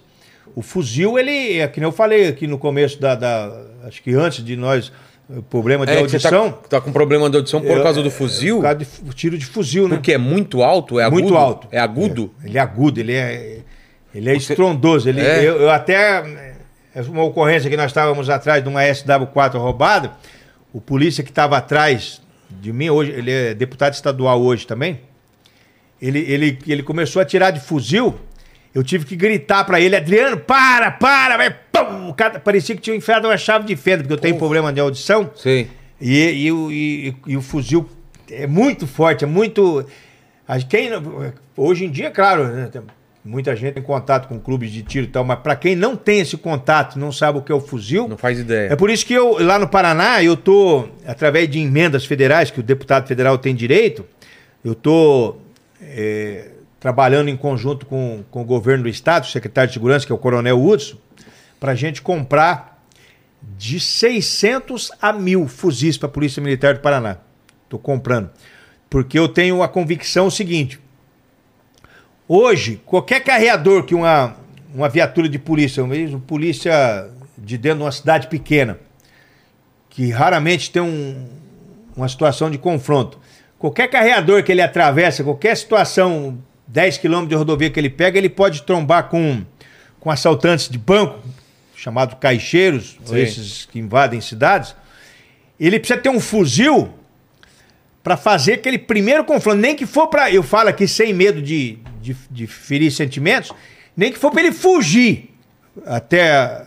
O 0.55 0.63
fuzil, 0.63 1.19
ele, 1.19 1.59
é 1.61 1.69
que 1.69 1.81
nem 1.81 1.87
eu 1.89 1.93
falei 1.93 2.29
aqui 2.29 2.47
no 2.47 2.59
começo 2.59 3.01
da. 3.01 3.15
da- 3.15 3.53
acho 3.85 4.03
que 4.03 4.13
antes 4.15 4.45
de 4.45 4.57
nós, 4.57 4.93
o 5.29 5.43
problema 5.43 5.85
de 5.87 5.93
É, 5.93 5.97
você 5.97 6.17
audição. 6.17 6.51
tá, 6.53 6.69
tá 6.69 6.81
com 6.81 6.91
problema 6.93 7.29
de 7.31 7.37
audição 7.37 7.61
por 7.61 7.77
eu- 7.77 7.83
causa 7.83 8.03
do 8.03 8.11
fuzil? 8.11 8.57
Por 8.57 8.63
causa 8.63 8.79
de 8.79 8.87
tiro 9.15 9.37
de 9.39 9.47
fuzil, 9.47 9.89
né? 9.89 9.97
Porque 9.97 10.13
é 10.13 10.19
muito 10.19 10.63
alto, 10.63 10.99
é 10.99 11.05
agudo? 11.05 11.23
Muito 11.23 11.37
alto. 11.37 11.69
É 11.71 11.79
agudo? 11.79 12.33
É, 12.43 12.49
ele 12.49 12.59
é 12.59 12.61
agudo, 12.61 13.01
ele 13.01 13.13
é, 13.15 13.59
ele 14.15 14.31
é 14.31 14.35
estrondoso. 14.37 15.09
Ele, 15.09 15.21
É? 15.21 15.41
eu, 15.45 15.61
eu 15.63 15.71
até. 15.71 16.55
é 16.95 17.03
Uma 17.03 17.23
ocorrência 17.25 17.69
que 17.71 17.77
nós 17.77 17.87
estávamos 17.91 18.29
atrás 18.31 18.63
de 18.63 18.69
uma 18.69 18.83
SW4 18.83 19.59
roubada. 19.59 20.13
O 20.79 20.81
polícia 20.81 21.25
que 21.25 21.31
estava 21.31 21.57
atrás 21.57 22.23
de 22.49 22.73
mim, 22.73 22.89
hoje, 22.89 23.11
ele 23.11 23.33
é 23.33 23.53
deputado 23.53 23.95
estadual 23.95 24.41
hoje 24.41 24.65
também. 24.65 25.01
Ele, 26.01 26.21
ele, 26.21 26.57
ele 26.69 26.85
começou 26.85 27.21
a 27.21 27.25
tirar 27.25 27.51
de 27.51 27.59
fuzil. 27.59 28.15
Eu 28.73 28.85
tive 28.85 29.05
que 29.05 29.17
gritar 29.17 29.65
pra 29.65 29.81
ele, 29.81 29.97
Adriano, 29.97 30.37
para, 30.37 30.93
para, 30.93 31.37
vai, 31.37 31.51
pum! 31.51 32.11
O 32.11 32.15
cara 32.15 32.39
parecia 32.39 32.77
que 32.77 32.81
tinha 32.81 32.95
enfiado 32.95 33.27
uma 33.27 33.37
chave 33.37 33.67
de 33.67 33.75
fenda, 33.75 34.05
porque 34.05 34.13
eu 34.13 34.19
tenho 34.19 34.37
problema 34.39 34.73
de 34.73 34.79
audição. 34.79 35.29
Sei. 35.35 35.69
E, 36.01 36.45
e, 36.47 36.53
o- 36.53 36.71
e- 36.71 37.17
e 37.27 37.37
o 37.37 37.43
fuzil 37.43 37.89
é 38.31 38.47
muito 38.47 38.87
forte, 38.87 39.25
é 39.25 39.27
muito. 39.27 39.85
Quem, 40.69 40.91
hoje 41.57 41.87
em 41.87 41.91
dia, 41.91 42.13
claro, 42.13 42.47
né, 42.47 42.71
muita 43.25 43.55
gente 43.55 43.75
tem 43.75 43.83
contato 43.83 44.29
com 44.29 44.39
clubes 44.39 44.71
de 44.71 44.83
tiro 44.83 45.07
e 45.07 45.11
tal, 45.11 45.25
mas 45.25 45.41
para 45.41 45.55
quem 45.57 45.77
não 45.77 45.97
tem 45.97 46.21
esse 46.21 46.37
contato, 46.37 46.99
não 46.99 47.13
sabe 47.13 47.39
o 47.39 47.43
que 47.43 47.53
é 47.53 47.55
o 47.55 47.61
fuzil. 47.61 48.09
Não 48.09 48.17
faz 48.17 48.39
ideia. 48.39 48.73
É 48.73 48.77
por 48.77 48.91
isso 48.91 49.05
que 49.05 49.15
eu, 49.15 49.43
lá 49.43 49.59
no 49.59 49.69
Paraná, 49.69 50.23
eu 50.23 50.37
tô, 50.37 50.89
através 51.07 51.49
de 51.49 51.59
emendas 51.59 52.05
federais, 52.05 52.51
que 52.51 52.61
o 52.61 52.63
deputado 52.63 53.07
federal 53.07 53.37
tem 53.39 53.55
direito, 53.55 54.05
eu 54.65 54.75
tô 54.75 55.37
é, 55.81 56.51
trabalhando 56.81 57.29
em 57.29 57.37
conjunto 57.37 57.87
com, 57.87 58.25
com 58.31 58.43
o 58.43 58.45
governo 58.45 58.85
do 58.85 58.89
estado, 58.89 59.25
o 59.25 59.29
secretário 59.29 59.69
de 59.69 59.75
segurança, 59.75 60.07
que 60.07 60.13
é 60.13 60.15
o 60.15 60.19
coronel 60.19 60.63
Hudson, 60.63 60.97
para 61.59 61.73
a 61.73 61.75
gente 61.75 62.01
comprar 62.01 62.83
de 63.57 63.81
600 63.81 64.93
a 65.01 65.13
mil 65.13 65.49
fuzis 65.49 65.97
para 65.97 66.09
a 66.09 66.13
Polícia 66.13 66.43
Militar 66.43 66.75
do 66.75 66.81
Paraná. 66.81 67.19
Estou 67.65 67.79
comprando. 67.79 68.31
Porque 68.89 69.19
eu 69.19 69.29
tenho 69.29 69.63
a 69.63 69.69
convicção 69.69 70.31
seguinte. 70.31 70.81
Hoje, 72.29 72.81
qualquer 72.85 73.21
carreador 73.25 73.85
que 73.85 73.95
uma, 73.95 74.37
uma 74.75 74.89
viatura 74.89 75.29
de 75.29 75.39
polícia, 75.39 75.83
mesmo 75.87 76.21
polícia 76.21 77.09
de 77.39 77.57
dentro 77.57 77.79
de 77.79 77.85
uma 77.85 77.93
cidade 77.93 78.27
pequena, 78.27 78.79
que 79.89 80.11
raramente 80.11 80.71
tem 80.71 80.83
um- 80.83 81.27
uma 81.97 82.09
situação 82.09 82.51
de 82.51 82.59
confronto, 82.59 83.19
qualquer 83.59 83.89
carreador 83.89 84.43
que 84.43 84.53
ele 84.53 84.61
atravessa, 84.61 85.25
qualquer 85.25 85.57
situação, 85.57 86.39
10 86.67 86.99
quilômetros 86.99 87.31
de 87.31 87.35
rodovia 87.35 87.71
que 87.71 87.81
ele 87.81 87.89
pega, 87.91 88.19
ele 88.19 88.29
pode 88.29 88.63
trombar 88.63 89.09
com, 89.09 89.43
com 89.99 90.11
assaltantes 90.11 90.69
de 90.69 90.77
banco, 90.77 91.19
chamados 91.75 92.17
caixeiros, 92.21 92.99
esses 93.23 93.65
que 93.65 93.79
invadem 93.79 94.21
cidades. 94.21 94.77
Ele 95.59 95.79
precisa 95.79 95.99
ter 95.99 96.11
um 96.11 96.21
fuzil 96.21 96.91
para 98.09 98.17
fazer 98.17 98.55
aquele 98.55 98.79
primeiro 98.79 99.23
confronto. 99.23 99.59
Nem 99.61 99.77
que 99.77 99.85
for 99.85 100.07
para. 100.07 100.31
Eu 100.31 100.43
falo 100.43 100.71
aqui 100.71 100.89
sem 100.89 101.13
medo 101.13 101.43
de, 101.43 101.77
de, 102.01 102.17
de 102.31 102.47
ferir 102.47 102.91
sentimentos, 102.91 103.53
nem 103.95 104.11
que 104.11 104.19
for 104.19 104.31
para 104.31 104.41
ele 104.45 104.53
fugir 104.53 105.29
até 105.85 106.63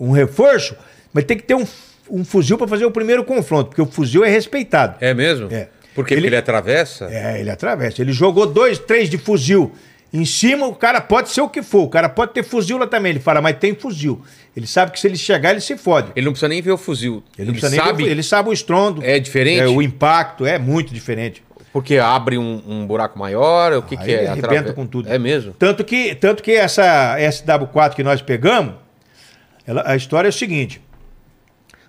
um 0.00 0.12
reforço, 0.12 0.74
mas 1.12 1.24
tem 1.24 1.36
que 1.36 1.42
ter 1.42 1.54
um, 1.54 1.66
um 2.10 2.24
fuzil 2.24 2.56
para 2.56 2.66
fazer 2.66 2.86
o 2.86 2.90
primeiro 2.90 3.22
confronto, 3.22 3.68
porque 3.68 3.82
o 3.82 3.86
fuzil 3.86 4.24
é 4.24 4.30
respeitado. 4.30 4.96
É 4.98 5.12
mesmo? 5.12 5.48
É. 5.52 5.68
Por 5.94 6.06
quê? 6.06 6.14
Ele- 6.14 6.22
Porque 6.22 6.26
ele 6.28 6.36
atravessa? 6.36 7.04
É, 7.12 7.38
ele 7.38 7.50
atravessa. 7.50 8.00
Ele 8.00 8.12
jogou 8.12 8.46
dois, 8.46 8.78
três 8.78 9.10
de 9.10 9.18
fuzil. 9.18 9.72
Em 10.12 10.24
cima, 10.26 10.66
o 10.66 10.74
cara 10.74 11.00
pode 11.00 11.30
ser 11.30 11.40
o 11.40 11.48
que 11.48 11.62
for. 11.62 11.84
O 11.84 11.88
cara 11.88 12.08
pode 12.08 12.32
ter 12.32 12.42
fuzil 12.42 12.76
lá 12.76 12.86
também. 12.86 13.10
Ele 13.10 13.20
fala, 13.20 13.40
mas 13.40 13.56
tem 13.56 13.74
fuzil. 13.74 14.20
Ele 14.54 14.66
sabe 14.66 14.92
que 14.92 15.00
se 15.00 15.06
ele 15.06 15.16
chegar, 15.16 15.52
ele 15.52 15.60
se 15.60 15.76
fode. 15.78 16.12
Ele 16.14 16.26
não 16.26 16.32
precisa 16.32 16.48
nem 16.48 16.60
ver 16.60 16.72
o 16.72 16.76
fuzil. 16.76 17.22
Ele, 17.38 17.46
não 17.46 17.54
precisa 17.54 17.74
nem 17.74 17.80
sabe 17.82 18.04
ver- 18.04 18.10
ele 18.10 18.22
sabe 18.22 18.48
o 18.50 18.52
estrondo. 18.52 19.02
É 19.02 19.18
diferente? 19.18 19.62
É, 19.62 19.66
o 19.68 19.80
impacto 19.80 20.44
é 20.44 20.58
muito 20.58 20.92
diferente. 20.92 21.42
porque 21.72 21.96
abre 21.96 22.36
um, 22.36 22.62
um 22.68 22.86
buraco 22.86 23.18
maior, 23.18 23.72
o 23.72 23.80
que, 23.82 23.96
Aí 23.96 24.04
que 24.04 24.10
é? 24.10 24.18
ele 24.18 24.26
arrebenta 24.26 24.48
Atrave- 24.56 24.72
com 24.74 24.86
tudo. 24.86 25.10
É 25.10 25.18
mesmo? 25.18 25.54
Tanto 25.58 25.82
que, 25.82 26.14
tanto 26.14 26.42
que 26.42 26.50
essa 26.52 27.16
SW4 27.18 27.94
que 27.94 28.02
nós 28.02 28.20
pegamos, 28.20 28.74
ela- 29.66 29.82
a 29.86 29.96
história 29.96 30.28
é 30.28 30.30
o 30.30 30.32
seguinte. 30.32 30.82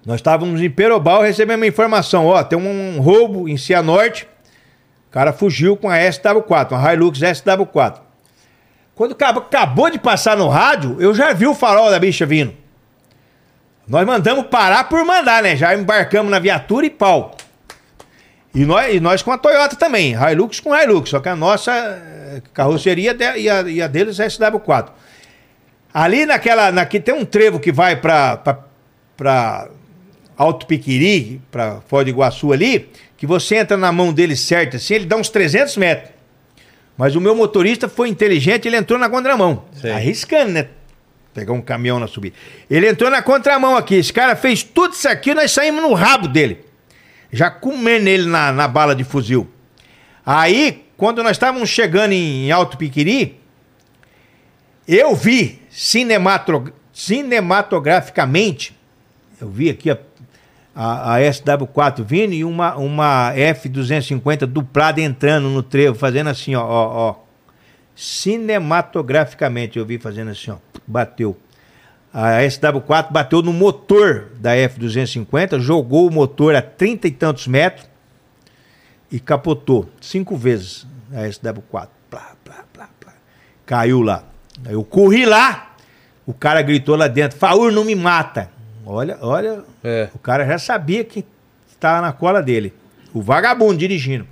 Nós 0.05 0.15
estávamos 0.17 0.61
em 0.61 0.69
Perobal, 0.69 1.21
recebemos 1.21 1.61
uma 1.61 1.67
informação, 1.67 2.25
ó, 2.27 2.41
tem 2.41 2.57
um 2.57 3.01
roubo 3.01 3.49
em 3.49 3.57
Cianorte, 3.57 4.25
o 5.09 5.11
cara 5.11 5.33
fugiu 5.33 5.75
com 5.75 5.89
a 5.89 5.97
SW4, 5.97 6.71
uma 6.71 6.93
Hilux 6.93 7.19
SW4. 7.19 8.02
Quando 8.95 9.13
acabou, 9.13 9.89
de 9.89 9.97
passar 9.99 10.37
no 10.37 10.47
rádio, 10.47 10.97
eu 10.99 11.13
já 11.15 11.33
vi 11.33 11.47
o 11.47 11.55
farol 11.55 11.89
da 11.89 11.97
bicha 11.99 12.25
vindo. 12.25 12.53
Nós 13.87 14.05
mandamos 14.05 14.45
parar 14.47 14.83
por 14.85 15.03
mandar, 15.03 15.41
né? 15.43 15.55
Já 15.55 15.75
embarcamos 15.75 16.31
na 16.31 16.39
viatura 16.39 16.85
e 16.85 16.89
pau. 16.89 17.35
E 18.53 18.65
nós, 18.65 18.93
e 18.93 18.99
nós 18.99 19.23
com 19.23 19.31
a 19.31 19.37
Toyota 19.37 19.75
também, 19.75 20.13
Hilux 20.13 20.59
com 20.59 20.75
Hilux, 20.75 21.09
só 21.09 21.19
que 21.19 21.27
a 21.27 21.35
nossa 21.35 21.71
eh, 21.71 22.41
carroceria 22.53 23.13
de- 23.13 23.37
e, 23.39 23.49
a, 23.49 23.61
e 23.63 23.81
a 23.81 23.87
deles 23.87 24.19
é 24.19 24.27
SW4. 24.27 24.89
Ali 25.91 26.25
naquela, 26.25 26.71
naqui, 26.71 26.99
tem 26.99 27.15
um 27.15 27.25
trevo 27.25 27.59
que 27.59 27.71
vai 27.71 27.95
para 27.95 29.69
Alto 30.37 30.67
Piquiri, 30.67 31.41
para 31.51 31.81
Foz 31.87 32.03
do 32.05 32.09
Iguaçu 32.11 32.53
ali, 32.53 32.89
que 33.17 33.25
você 33.25 33.55
entra 33.57 33.75
na 33.75 33.91
mão 33.91 34.13
dele 34.13 34.35
certo 34.35 34.77
assim, 34.77 34.93
ele 34.95 35.05
dá 35.05 35.15
uns 35.17 35.29
300 35.29 35.75
metros. 35.77 36.12
Mas 36.97 37.15
o 37.15 37.21
meu 37.21 37.35
motorista 37.35 37.89
foi 37.89 38.09
inteligente, 38.09 38.67
ele 38.67 38.77
entrou 38.77 38.99
na 38.99 39.09
contramão. 39.09 39.65
Sei. 39.73 39.91
Arriscando, 39.91 40.51
né? 40.51 40.67
Pegar 41.33 41.53
um 41.53 41.61
caminhão 41.61 41.99
na 41.99 42.07
subida. 42.07 42.35
Ele 42.69 42.87
entrou 42.87 43.09
na 43.09 43.21
contramão 43.21 43.75
aqui. 43.75 43.95
Esse 43.95 44.13
cara 44.13 44.35
fez 44.35 44.61
tudo 44.61 44.93
isso 44.93 45.07
aqui, 45.09 45.33
nós 45.33 45.51
saímos 45.51 45.81
no 45.81 45.93
rabo 45.93 46.27
dele. 46.27 46.59
Já 47.31 47.49
comendo 47.49 48.07
ele 48.07 48.27
na, 48.27 48.51
na 48.51 48.67
bala 48.67 48.95
de 48.95 49.03
fuzil. 49.03 49.49
Aí, 50.23 50.85
quando 50.95 51.23
nós 51.23 51.31
estávamos 51.31 51.69
chegando 51.69 52.11
em 52.11 52.51
Alto 52.51 52.77
Piquiri, 52.77 53.39
eu 54.87 55.15
vi 55.15 55.59
cinematro- 55.71 56.71
cinematograficamente, 56.93 58.77
eu 59.41 59.49
vi 59.49 59.69
aqui 59.71 59.89
a, 59.89 59.97
a, 60.75 61.15
a 61.15 61.19
SW4 61.19 62.03
vindo 62.03 62.33
e 62.33 62.43
uma, 62.43 62.75
uma 62.75 63.33
F250 63.35 64.45
duplada 64.45 65.01
entrando 65.01 65.49
no 65.49 65.61
trevo, 65.61 65.97
fazendo 65.97 66.29
assim, 66.29 66.55
ó, 66.55 66.63
ó, 66.63 67.09
ó. 67.09 67.15
Cinematograficamente 67.95 69.77
eu 69.77 69.85
vi 69.85 69.99
fazendo 69.99 70.31
assim, 70.31 70.51
ó. 70.51 70.57
Bateu. 70.87 71.37
A 72.13 72.41
SW4 72.41 73.11
bateu 73.11 73.41
no 73.41 73.53
motor 73.53 74.31
da 74.39 74.55
F250, 74.55 75.59
jogou 75.59 76.07
o 76.07 76.11
motor 76.11 76.55
a 76.55 76.61
trinta 76.61 77.07
e 77.07 77.11
tantos 77.11 77.47
metros 77.47 77.87
e 79.11 79.19
capotou 79.19 79.89
cinco 80.01 80.35
vezes 80.35 80.87
a 81.11 81.21
SW4. 81.21 81.89
Plá, 82.09 82.35
plá, 82.43 82.63
plá, 82.71 82.89
plá. 82.99 83.13
Caiu 83.65 84.01
lá. 84.01 84.23
Eu 84.65 84.83
corri 84.83 85.25
lá, 85.25 85.75
o 86.25 86.33
cara 86.33 86.61
gritou 86.61 86.95
lá 86.95 87.07
dentro: 87.07 87.37
Faur, 87.37 87.71
não 87.71 87.83
me 87.83 87.95
mata. 87.95 88.51
Olha, 88.85 89.17
olha, 89.21 89.63
É. 89.83 90.09
o 90.13 90.19
cara 90.19 90.45
já 90.45 90.57
sabia 90.57 91.03
que 91.03 91.25
estava 91.71 92.01
na 92.01 92.11
cola 92.11 92.41
dele. 92.41 92.73
O 93.13 93.21
vagabundo 93.21 93.77
dirigindo. 93.77 94.27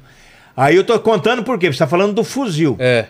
Aí 0.56 0.76
eu 0.76 0.84
tô 0.84 1.00
contando 1.00 1.44
por 1.44 1.58
quê? 1.58 1.68
Você 1.68 1.72
está 1.74 1.88
falando 1.88 2.14
do 2.14 2.24
fuzil. 2.24 2.76
É. 2.80 3.08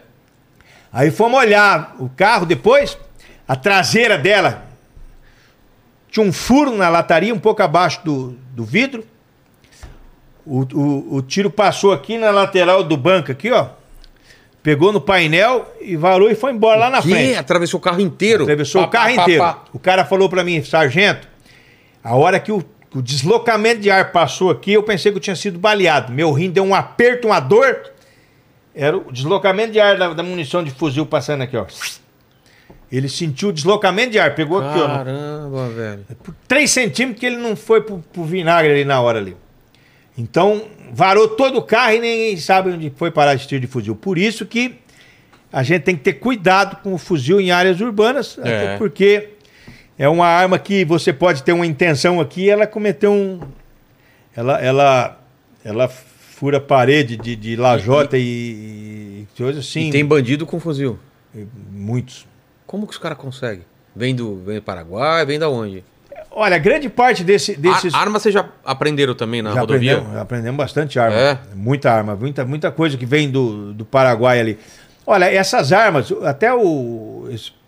Aí 0.93 1.09
fomos 1.09 1.39
olhar 1.39 1.95
o 1.99 2.09
carro 2.09 2.45
depois, 2.45 2.97
a 3.47 3.55
traseira 3.55 4.18
dela 4.18 4.65
tinha 6.09 6.26
um 6.26 6.34
furo 6.34 6.76
na 6.76 6.89
lataria, 6.89 7.34
um 7.34 7.39
pouco 7.39 7.63
abaixo 7.63 8.01
do, 8.03 8.31
do 8.53 8.65
vidro. 8.65 9.03
O, 10.45 10.61
o, 10.73 11.15
o 11.15 11.22
tiro 11.22 11.49
passou 11.49 11.93
aqui 11.93 12.18
na 12.18 12.30
lateral 12.31 12.84
do 12.84 12.97
banco, 12.97 13.31
aqui, 13.31 13.51
ó. 13.51 13.68
Pegou 14.61 14.91
no 14.91 14.99
painel 15.01 15.73
e 15.81 15.95
varou 15.95 16.30
e 16.30 16.35
foi 16.35 16.51
embora 16.51 16.77
lá 16.77 16.89
na 16.89 17.01
Que? 17.01 17.09
frente. 17.09 17.38
Atravessou 17.39 17.80
o 17.80 17.81
carro 17.81 18.01
inteiro. 18.01 18.43
Atravessou 18.43 18.81
Pá, 18.81 18.88
o 18.88 18.91
carro 18.91 19.15
pá, 19.15 19.22
inteiro. 19.23 19.43
pá. 19.43 19.59
O 19.73 19.80
cara 19.80 20.05
falou 20.05 20.30
pra 20.30 20.43
mim, 20.43 20.61
sargento, 20.63 21.27
a 22.03 22.15
hora 22.15 22.40
que 22.40 22.52
o, 22.52 22.64
o 22.95 23.02
deslocamento 23.02 23.82
de 23.82 23.90
ar 23.91 24.11
passou 24.11 24.49
aqui, 24.49 24.73
eu 24.73 24.84
pensei 24.84 25.11
que 25.11 25.18
eu 25.18 25.22
tinha 25.22 25.36
sido 25.36 25.57
baleado. 25.60 26.11
Meu 26.11 26.32
rim 26.32 26.49
deu 26.49 26.64
um 26.64 26.73
aperto, 26.76 27.28
uma 27.28 27.40
dor. 27.40 27.91
Era 28.73 28.98
o 28.98 29.11
deslocamento 29.11 29.72
de 29.73 29.80
ar 29.80 29.98
da, 29.98 30.14
da 30.14 30.23
munição 30.23 30.64
de 30.64 30.72
fuzil 30.72 31.06
passando 31.06 31.41
aqui, 31.44 31.57
ó. 31.57 31.65
Ele 32.91 33.07
sentiu 33.07 33.49
o 33.49 33.53
deslocamento 33.53 34.11
de 34.11 34.19
ar, 34.19 34.36
pegou 34.36 34.60
aqui, 34.60 34.80
ó. 34.80 34.88
Caramba, 34.88 35.69
velho. 35.69 36.06
por 36.23 36.36
3 36.48 36.69
centímetros 36.69 37.19
que 37.19 37.26
ele 37.26 37.38
não 37.38 37.56
foi 37.56 37.82
pro, 37.82 37.99
pro 38.11 38.23
vinagre 38.23 38.72
ali 38.72 38.86
na 38.86 38.99
hora 39.02 39.18
ali. 39.19 39.36
Então, 40.18 40.64
varou 40.91 41.30
todo 41.30 41.57
o 41.57 41.61
carro 41.61 41.94
e 41.94 41.99
ninguém 41.99 42.38
sabe 42.38 42.72
onde 42.72 42.91
foi 42.95 43.10
parar 43.10 43.34
esse 43.34 43.48
tiro 43.48 43.61
de 43.61 43.68
fuzil. 43.68 43.95
Por 43.95 44.18
isso 44.18 44.45
que 44.45 44.76
a 45.53 45.64
gente 45.64 45.84
tem 45.84 45.95
que 45.95 46.02
ter 46.03 46.14
cuidado 46.14 46.78
com 46.84 46.94
o 46.94 46.98
fuzil 46.98 47.40
em 47.40 47.49
áreas 47.52 47.80
urbanas, 47.80 48.38
até 48.40 48.73
É. 48.73 48.78
porque 48.78 49.30
é 50.02 50.10
uma 50.10 50.26
arma 50.26 50.57
que 50.57 50.84
você 50.84 51.14
pode 51.14 51.44
ter 51.44 51.53
uma 51.53 51.64
intenção 51.64 52.19
aqui 52.19 52.49
ela 52.49 52.65
cometeu 52.65 53.11
um. 53.11 53.40
Ela, 54.36 54.60
ela, 54.60 55.19
ela 55.64 55.88
fura 55.88 56.60
parede 56.60 57.15
de, 57.15 57.36
de 57.36 57.56
lajota 57.56 58.18
e, 58.18 58.22
e 58.22 59.28
coisa 59.38 59.60
assim. 59.60 59.90
E 59.90 59.91
tem 59.91 60.03
bandido 60.03 60.44
com 60.48 60.60
fuzil. 60.60 60.98
muitos. 61.72 62.26
Como 62.65 62.88
que 62.88 62.94
os 62.94 62.98
caras 62.98 63.15
conseguem? 63.15 63.64
Vem 63.95 64.15
do, 64.15 64.38
vem 64.38 64.56
do 64.56 64.64
Paraguai, 64.64 65.23
vem 65.23 65.38
da 65.38 65.48
onde? 65.48 65.84
Olha, 66.32 66.57
grande 66.57 66.90
parte 66.90 67.23
desse, 67.23 67.56
desses. 67.56 67.94
A, 67.94 67.99
arma 67.99 68.18
vocês 68.18 68.34
já 68.34 68.49
aprenderam 68.65 69.14
também 69.14 69.44
na 69.44 69.53
Já 69.53 69.60
rodovia? 69.60 69.91
aprendemos, 69.91 70.15
já 70.15 70.22
aprendemos 70.23 70.57
bastante 70.57 70.98
arma. 70.98 71.15
É? 71.15 71.38
Muita 71.53 71.91
arma, 71.91 72.15
muita, 72.15 72.44
muita 72.44 72.72
coisa 72.72 72.98
que 72.98 73.06
vem 73.06 73.30
do, 73.30 73.72
do 73.72 73.86
Paraguai 73.86 74.40
ali. 74.40 74.57
Olha, 75.06 75.26
essas 75.26 75.72
armas, 75.72 76.11
até 76.23 76.52
o 76.52 77.28
esse 77.30 77.61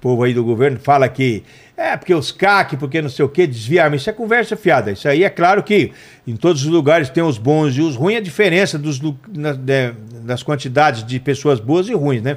povo 0.00 0.22
aí 0.22 0.32
do 0.34 0.42
governo 0.42 0.78
fala 0.78 1.08
que 1.08 1.42
é 1.76 1.96
porque 1.96 2.14
os 2.14 2.30
CAC, 2.32 2.76
porque 2.76 3.00
não 3.00 3.08
sei 3.08 3.24
o 3.24 3.28
que, 3.28 3.46
desvia 3.46 3.84
arma. 3.84 3.96
Isso 3.96 4.08
é 4.10 4.12
conversa 4.12 4.56
fiada. 4.56 4.90
Isso 4.92 5.08
aí 5.08 5.24
é 5.24 5.30
claro 5.30 5.62
que 5.62 5.92
em 6.26 6.36
todos 6.36 6.62
os 6.62 6.68
lugares 6.68 7.08
tem 7.10 7.22
os 7.22 7.38
bons 7.38 7.76
e 7.76 7.80
os 7.80 7.96
ruins, 7.96 8.18
a 8.18 8.20
diferença 8.20 8.78
dos, 8.78 9.00
na- 9.32 9.52
de- 9.52 9.92
das 10.24 10.42
quantidades 10.42 11.04
de 11.04 11.18
pessoas 11.18 11.58
boas 11.60 11.88
e 11.88 11.94
ruins, 11.94 12.22
né? 12.22 12.36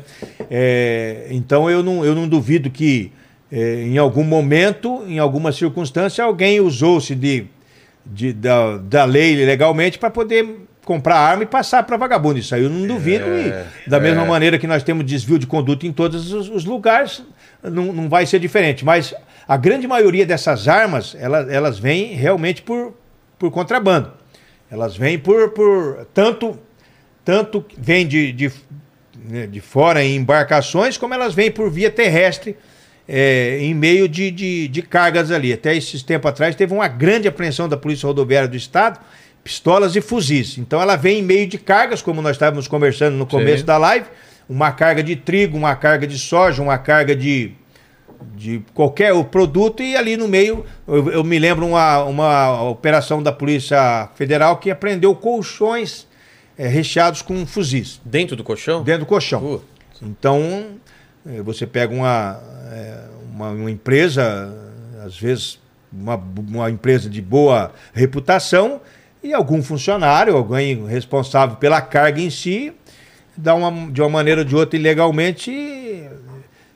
É, 0.49 1.27
então 1.31 1.69
eu 1.69 1.83
não, 1.83 2.05
eu 2.05 2.15
não 2.15 2.27
duvido 2.27 2.69
que 2.69 3.11
é, 3.51 3.83
em 3.83 3.97
algum 3.97 4.23
momento, 4.23 5.03
em 5.07 5.19
alguma 5.19 5.51
circunstância, 5.51 6.23
alguém 6.23 6.59
usou-se 6.61 7.13
de, 7.13 7.45
de- 8.05 8.33
da, 8.33 8.77
da 8.77 9.05
lei 9.05 9.35
legalmente 9.45 9.99
para 9.99 10.09
poder 10.09 10.47
comprar 10.83 11.17
arma 11.17 11.43
e 11.43 11.45
passar 11.45 11.83
para 11.83 11.97
vagabundo. 11.97 12.39
Isso 12.39 12.53
aí 12.53 12.63
eu 12.63 12.69
não 12.69 12.85
duvido. 12.85 13.25
e 13.25 13.89
da 13.89 13.99
mesma 13.99 14.25
maneira 14.25 14.57
que 14.57 14.67
nós 14.67 14.83
temos 14.83 15.05
desvio 15.05 15.39
de 15.39 15.47
conduta 15.47 15.87
em 15.87 15.93
todos 15.93 16.31
os, 16.31 16.49
os 16.49 16.65
lugares, 16.65 17.23
não, 17.61 17.93
não 17.93 18.09
vai 18.09 18.25
ser 18.25 18.39
diferente. 18.39 18.83
Mas 18.83 19.13
a 19.47 19.57
grande 19.57 19.87
maioria 19.87 20.25
dessas 20.25 20.67
armas, 20.67 21.15
elas, 21.19 21.49
elas 21.49 21.79
vêm 21.79 22.13
realmente 22.13 22.61
por, 22.61 22.93
por 23.39 23.51
contrabando. 23.51 24.11
Elas 24.69 24.97
vêm 24.97 25.19
por, 25.19 25.49
por 25.49 26.05
tanto, 26.13 26.57
tanto 27.23 27.63
vêm 27.77 28.07
de, 28.07 28.31
de, 28.31 28.51
né, 29.29 29.47
de 29.47 29.61
fora 29.61 30.03
em 30.03 30.15
embarcações, 30.15 30.97
como 30.97 31.13
elas 31.13 31.33
vêm 31.33 31.51
por 31.51 31.69
via 31.69 31.91
terrestre 31.91 32.57
é, 33.07 33.59
em 33.61 33.73
meio 33.73 34.07
de, 34.07 34.31
de, 34.31 34.67
de 34.67 34.81
cargas 34.81 35.31
ali. 35.31 35.53
Até 35.53 35.75
esses 35.75 36.01
tempos 36.03 36.29
atrás 36.29 36.55
teve 36.55 36.73
uma 36.73 36.87
grande 36.87 37.27
apreensão 37.27 37.67
da 37.67 37.77
Polícia 37.77 38.07
Rodoviária 38.07 38.47
do 38.47 38.57
Estado, 38.57 38.99
pistolas 39.43 39.95
e 39.95 40.01
fuzis. 40.01 40.57
Então 40.57 40.81
ela 40.81 40.95
vem 40.95 41.19
em 41.19 41.23
meio 41.23 41.47
de 41.47 41.57
cargas, 41.57 42.01
como 42.01 42.21
nós 42.21 42.35
estávamos 42.35 42.67
conversando 42.67 43.15
no 43.15 43.25
começo 43.25 43.59
Sim. 43.59 43.65
da 43.65 43.77
live, 43.77 44.05
uma 44.47 44.71
carga 44.71 45.03
de 45.03 45.15
trigo, 45.15 45.57
uma 45.57 45.75
carga 45.75 46.07
de 46.07 46.17
soja, 46.17 46.61
uma 46.61 46.77
carga 46.77 47.15
de, 47.15 47.51
de 48.35 48.61
qualquer 48.73 49.13
produto 49.25 49.83
e 49.83 49.95
ali 49.95 50.15
no 50.15 50.27
meio, 50.27 50.65
eu, 50.87 51.09
eu 51.11 51.23
me 51.23 51.37
lembro 51.37 51.65
uma, 51.65 52.03
uma 52.03 52.63
operação 52.63 53.21
da 53.21 53.31
Polícia 53.31 54.09
Federal 54.15 54.57
que 54.57 54.71
apreendeu 54.71 55.13
colchões 55.15 56.07
eh, 56.57 56.67
recheados 56.67 57.21
com 57.21 57.45
fuzis 57.45 57.99
Dentro 58.05 58.35
do 58.35 58.43
colchão? 58.43 58.83
dentro 58.83 59.01
do 59.01 59.05
colchão. 59.05 59.39
Putz. 59.39 59.65
Então, 60.01 60.67
eh, 61.25 61.41
você 61.41 61.65
pega 61.65 61.93
uma, 61.93 62.39
eh, 62.71 63.03
uma, 63.33 63.49
uma 63.49 63.71
empresa, 63.71 64.53
às 65.05 65.17
vezes 65.17 65.59
uma, 65.91 66.15
uma 66.15 66.71
empresa 66.71 67.09
de 67.09 67.21
boa 67.21 67.71
reputação, 67.93 68.81
e 69.23 69.33
algum 69.33 69.63
funcionário, 69.63 70.35
alguém 70.35 70.85
responsável 70.85 71.55
pela 71.55 71.81
carga 71.81 72.19
em 72.19 72.29
si, 72.29 72.73
dá 73.37 73.55
uma, 73.55 73.91
de 73.91 74.01
uma 74.01 74.09
maneira 74.09 74.41
ou 74.41 74.45
de 74.45 74.55
outra 74.55 74.77
ilegalmente, 74.77 75.51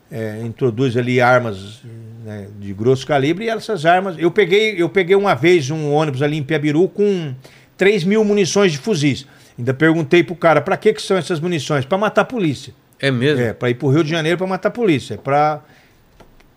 eh, 0.10 0.42
introduz 0.44 0.96
ali 0.96 1.20
armas 1.20 1.82
né, 2.24 2.48
de 2.60 2.74
grosso 2.74 3.06
calibre, 3.06 3.46
e 3.46 3.50
essas 3.50 3.86
armas. 3.86 4.16
Eu 4.18 4.32
peguei, 4.32 4.82
eu 4.82 4.90
peguei 4.90 5.16
uma 5.16 5.34
vez 5.34 5.70
um 5.70 5.92
ônibus 5.92 6.22
ali 6.22 6.38
em 6.38 6.44
Piabiru 6.44 6.88
com 6.88 7.34
3 7.78 8.04
mil 8.04 8.24
munições 8.24 8.72
de 8.72 8.78
fuzis. 8.78 9.28
Ainda 9.58 9.74
perguntei 9.74 10.24
pro 10.24 10.36
cara, 10.36 10.62
para 10.62 10.78
que, 10.78 10.94
que 10.94 11.02
são 11.02 11.18
essas 11.18 11.40
munições? 11.40 11.86
Para 11.86 11.98
matar 11.98 12.22
a 12.22 12.26
polícia. 12.26 12.74
É 13.00 13.12
mesmo? 13.12 13.42
É, 13.42 13.54
para 13.54 13.70
ir 13.70 13.76
pro 13.76 13.90
Rio 13.90 14.04
de 14.04 14.10
Janeiro 14.10 14.38
para 14.38 14.48
matar 14.48 14.70
a 14.70 14.72
polícia. 14.72 15.16
É 15.16 15.18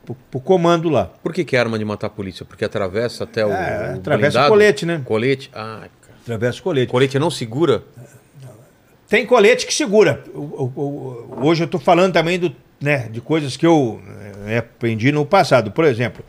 para 0.05 0.39
o 0.39 0.41
comando 0.41 0.89
lá. 0.89 1.07
Por 1.23 1.33
que, 1.33 1.45
que 1.45 1.57
é 1.57 1.59
arma 1.61 1.79
de 1.79 1.85
matar 1.85 2.09
a 2.09 2.11
polícia? 2.11 2.45
Porque 2.45 2.65
atravessa 2.65 3.25
até 3.25 3.45
o. 3.45 3.51
É, 3.51 3.95
o 3.95 3.99
atravessa 3.99 4.07
blindado? 4.39 4.47
o 4.47 4.49
colete, 4.49 4.87
né? 4.87 5.03
Colete? 5.05 5.51
Ah, 5.55 5.89
cara. 6.01 6.17
Através 6.23 6.57
do 6.57 6.63
colete. 6.63 6.91
Colete 6.91 7.19
não 7.19 7.31
segura? 7.31 7.83
Tem 9.09 9.27
colete 9.27 9.67
que 9.67 9.75
segura. 9.75 10.23
O- 10.33 10.39
o- 10.39 10.73
o- 11.41 11.47
hoje 11.47 11.63
eu 11.63 11.67
estou 11.67 11.81
falando 11.81 12.13
também 12.13 12.39
do, 12.39 12.55
né, 12.81 13.09
de 13.09 13.21
coisas 13.21 13.57
que 13.57 13.67
eu 13.67 14.01
eh, 14.47 14.59
aprendi 14.59 15.11
no 15.11 15.27
passado. 15.27 15.73
Por 15.73 15.85
exemplo, 15.85 16.25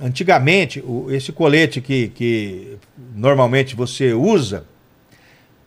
antigamente, 0.00 0.80
o- 0.80 1.06
esse 1.10 1.30
colete 1.32 1.80
que, 1.80 2.08
que 2.08 2.78
normalmente 3.14 3.76
você 3.76 4.12
usa 4.12 4.64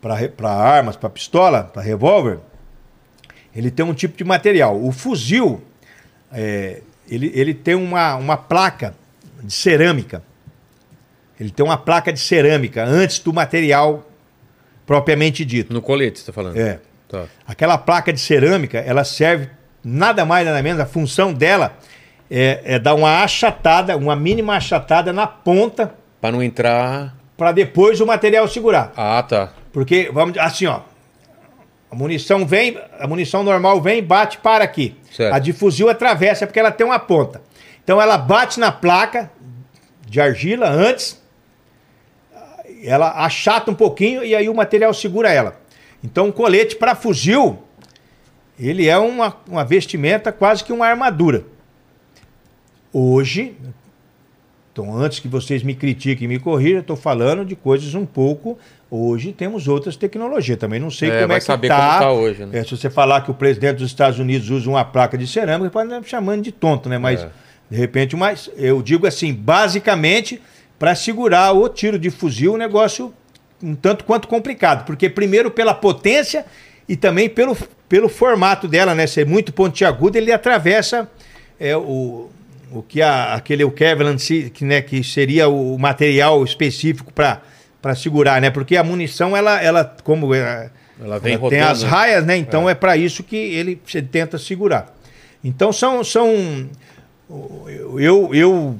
para 0.02 0.50
armas, 0.52 0.96
para 0.98 1.10
pistola, 1.10 1.64
para 1.64 1.82
revólver, 1.82 2.40
ele 3.56 3.72
tem 3.72 3.86
um 3.86 3.94
tipo 3.94 4.18
de 4.18 4.24
material. 4.26 4.82
O 4.82 4.92
fuzil, 4.92 5.62
eh, 6.32 6.82
ele, 7.10 7.32
ele 7.34 7.54
tem 7.54 7.76
uma, 7.76 8.16
uma 8.16 8.38
placa 8.38 8.96
de 9.44 9.54
cerâmica. 9.54 10.24
Ele 11.40 11.50
tem 11.50 11.66
uma 11.66 11.78
placa 11.78 12.12
de 12.12 12.20
cerâmica 12.20 12.84
antes 12.84 13.20
do 13.20 13.32
material 13.34 14.06
propriamente 14.86 15.46
dito. 15.46 15.72
No 15.74 15.82
colete, 15.82 16.20
você 16.20 16.26
tá 16.26 16.34
falando? 16.34 16.58
É. 16.58 16.80
Tá. 17.08 17.26
Aquela 17.48 17.78
placa 17.78 18.12
de 18.14 18.20
cerâmica, 18.20 18.78
ela 18.80 19.04
serve 19.04 19.50
nada 19.84 20.26
mais 20.26 20.46
nada 20.46 20.62
menos, 20.62 20.80
a 20.80 20.86
função 20.86 21.34
dela 21.34 21.78
é, 22.30 22.62
é 22.76 22.80
dar 22.80 22.94
uma 22.94 23.24
achatada, 23.24 23.96
uma 23.98 24.16
mínima 24.16 24.56
achatada 24.56 25.12
na 25.14 25.26
ponta 25.26 25.94
Pra 26.22 26.32
não 26.32 26.44
entrar. 26.44 27.16
para 27.38 27.52
depois 27.52 28.02
o 28.02 28.06
material 28.06 28.48
segurar. 28.48 28.92
Ah, 28.96 29.24
tá. 29.24 29.54
Porque, 29.72 30.10
vamos 30.14 30.38
assim, 30.38 30.66
ó. 30.66 30.82
A 31.92 31.96
munição 31.96 32.46
vem, 32.46 32.80
a 33.00 33.08
munição 33.08 33.44
normal 33.44 33.82
vem 33.82 34.00
e 34.00 34.02
bate 34.02 34.38
para 34.38 34.64
aqui. 34.64 34.96
Certo. 35.12 35.34
A 35.34 35.40
de 35.40 35.52
fuzil 35.54 35.90
atravessa 35.90 36.46
porque 36.46 36.60
ela 36.60 36.72
tem 36.72 36.86
uma 36.86 37.00
ponta. 37.00 37.42
Então 37.84 38.00
ela 38.00 38.18
bate 38.18 38.60
na 38.60 38.72
placa 38.72 39.32
de 40.08 40.22
argila 40.22 40.70
antes, 40.70 41.20
ela 42.84 43.26
achata 43.26 43.72
um 43.72 43.76
pouquinho 43.76 44.24
e 44.24 44.36
aí 44.36 44.48
o 44.48 44.54
material 44.54 44.94
segura 44.94 45.32
ela. 45.32 45.60
Então 46.04 46.30
o 46.30 46.34
colete 46.34 46.76
para 46.76 46.96
fuzil, 46.96 47.60
ele 48.60 48.88
é 48.88 48.98
uma, 48.98 49.36
uma 49.48 49.66
vestimenta 49.66 50.32
quase 50.32 50.64
que 50.64 50.72
uma 50.72 50.86
armadura. 50.86 51.44
Hoje, 52.94 53.56
então, 54.80 54.98
antes 54.98 55.20
que 55.20 55.28
vocês 55.28 55.62
me 55.62 55.76
critiquem 55.76 56.26
e 56.26 56.28
me 56.28 56.40
corrijam, 56.40 56.78
eu 56.78 56.82
estou 56.82 56.96
falando 56.96 57.44
de 57.44 57.56
coisas 57.56 57.94
um 57.96 58.06
pouco. 58.06 58.58
Hoje 58.90 59.34
temos 59.34 59.68
outras 59.68 59.96
tecnologias. 59.96 60.58
Também 60.58 60.80
não 60.80 60.90
sei 60.90 61.10
É, 61.10 61.22
como 61.22 61.34
é 61.34 61.40
que 61.40 61.44
saber 61.44 61.68
tá. 61.68 62.12
hoje, 62.12 62.46
né? 62.46 62.60
É, 62.60 62.64
se 62.64 62.72
você 62.72 62.90
falar 62.90 63.22
que 63.22 63.30
o 63.30 63.34
presidente 63.34 63.78
dos 63.78 63.88
Estados 63.88 64.20
Unidos 64.20 64.50
usa 64.50 64.70
uma 64.70 64.86
placa 64.86 65.18
de 65.18 65.28
cerâmica, 65.28 65.70
pode 65.70 65.88
estar 65.88 66.00
me 66.00 66.08
chamando 66.08 66.42
de 66.42 66.52
tonto, 66.52 66.88
né? 66.88 66.98
Mas, 66.98 67.22
É. 67.22 67.30
de 67.70 67.78
repente, 67.78 68.16
mas 68.16 68.50
eu 68.56 68.82
digo 68.82 69.06
assim, 69.06 69.34
basicamente, 69.34 70.42
para 70.80 70.96
segurar 70.96 71.52
o 71.52 71.68
tiro 71.68 72.00
de 72.00 72.10
fuzil, 72.10 72.54
um 72.54 72.58
negócio 72.58 73.14
um 73.62 73.76
tanto 73.76 74.06
quanto 74.06 74.28
complicado. 74.30 74.86
Porque, 74.86 75.10
primeiro, 75.10 75.52
pela 75.52 75.74
potência 75.74 76.46
e 76.88 76.96
também 76.96 77.28
pelo, 77.28 77.58
pelo 77.90 78.08
formato 78.08 78.68
dela, 78.68 78.96
né? 78.96 79.06
Ser 79.06 79.26
muito 79.26 79.52
pontiagudo, 79.52 80.18
ele 80.18 80.32
atravessa 80.32 81.10
é, 81.60 81.76
o, 81.76 82.30
o 82.72 82.84
que 82.84 83.02
a, 83.02 83.34
aquele 83.34 83.64
o 83.64 83.72
Kevlar, 83.72 84.16
que, 84.54 84.64
né, 84.64 84.82
que 84.82 85.04
seria 85.04 85.48
o 85.48 85.78
material 85.78 86.44
específico 86.44 87.12
para 87.14 87.96
segurar, 87.96 88.42
né? 88.42 88.50
Porque 88.50 88.76
a 88.78 88.84
munição, 88.84 89.36
ela, 89.36 89.62
ela 89.62 89.96
como 90.04 90.34
é, 90.34 90.70
Ela 91.02 91.20
vem 91.20 91.34
ela 91.34 91.42
rotando. 91.42 91.62
tem 91.62 91.72
as 91.72 91.84
né? 91.84 91.90
raias, 91.90 92.26
né? 92.26 92.38
Então 92.38 92.70
é, 92.70 92.76
para 92.76 92.96
isso 92.98 93.24
que 93.24 93.36
ele 93.36 93.82
se 93.86 94.02
tenta 94.02 94.38
segurar. 94.38 94.96
Então 95.44 95.72
são 95.72 96.04
são 96.04 96.70
eu 97.98 98.34
eu 98.34 98.80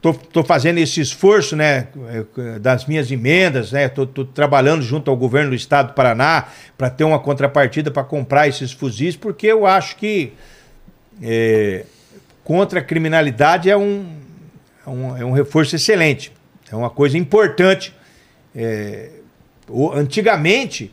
tô, 0.00 0.14
tô 0.14 0.42
fazendo 0.42 0.78
esse 0.78 1.00
esforço, 1.00 1.54
né, 1.54 1.88
das 2.60 2.86
minhas 2.86 3.10
emendas, 3.10 3.72
né? 3.72 3.88
Tô, 3.88 4.06
tô 4.06 4.24
trabalhando 4.24 4.82
junto 4.82 5.10
ao 5.10 5.16
governo 5.16 5.50
do 5.50 5.56
estado 5.56 5.88
do 5.88 5.94
Paraná 5.94 6.46
para 6.76 6.88
ter 6.88 7.04
uma 7.04 7.18
contrapartida 7.18 7.90
para 7.90 8.02
comprar 8.02 8.48
esses 8.48 8.72
fuzis, 8.72 9.14
porque 9.16 9.46
eu 9.46 9.66
acho 9.66 9.96
que 9.96 10.32
é, 11.22 11.84
contra 12.50 12.80
a 12.80 12.82
criminalidade 12.82 13.70
é 13.70 13.76
um, 13.76 14.08
é 14.84 14.90
um, 14.90 15.16
é 15.18 15.24
um 15.24 15.30
reforço 15.30 15.76
excelente. 15.76 16.32
É 16.68 16.74
uma 16.74 16.90
coisa 16.90 17.16
importante. 17.16 17.94
É, 18.56 19.10
o- 19.68 19.92
antigamente, 19.92 20.92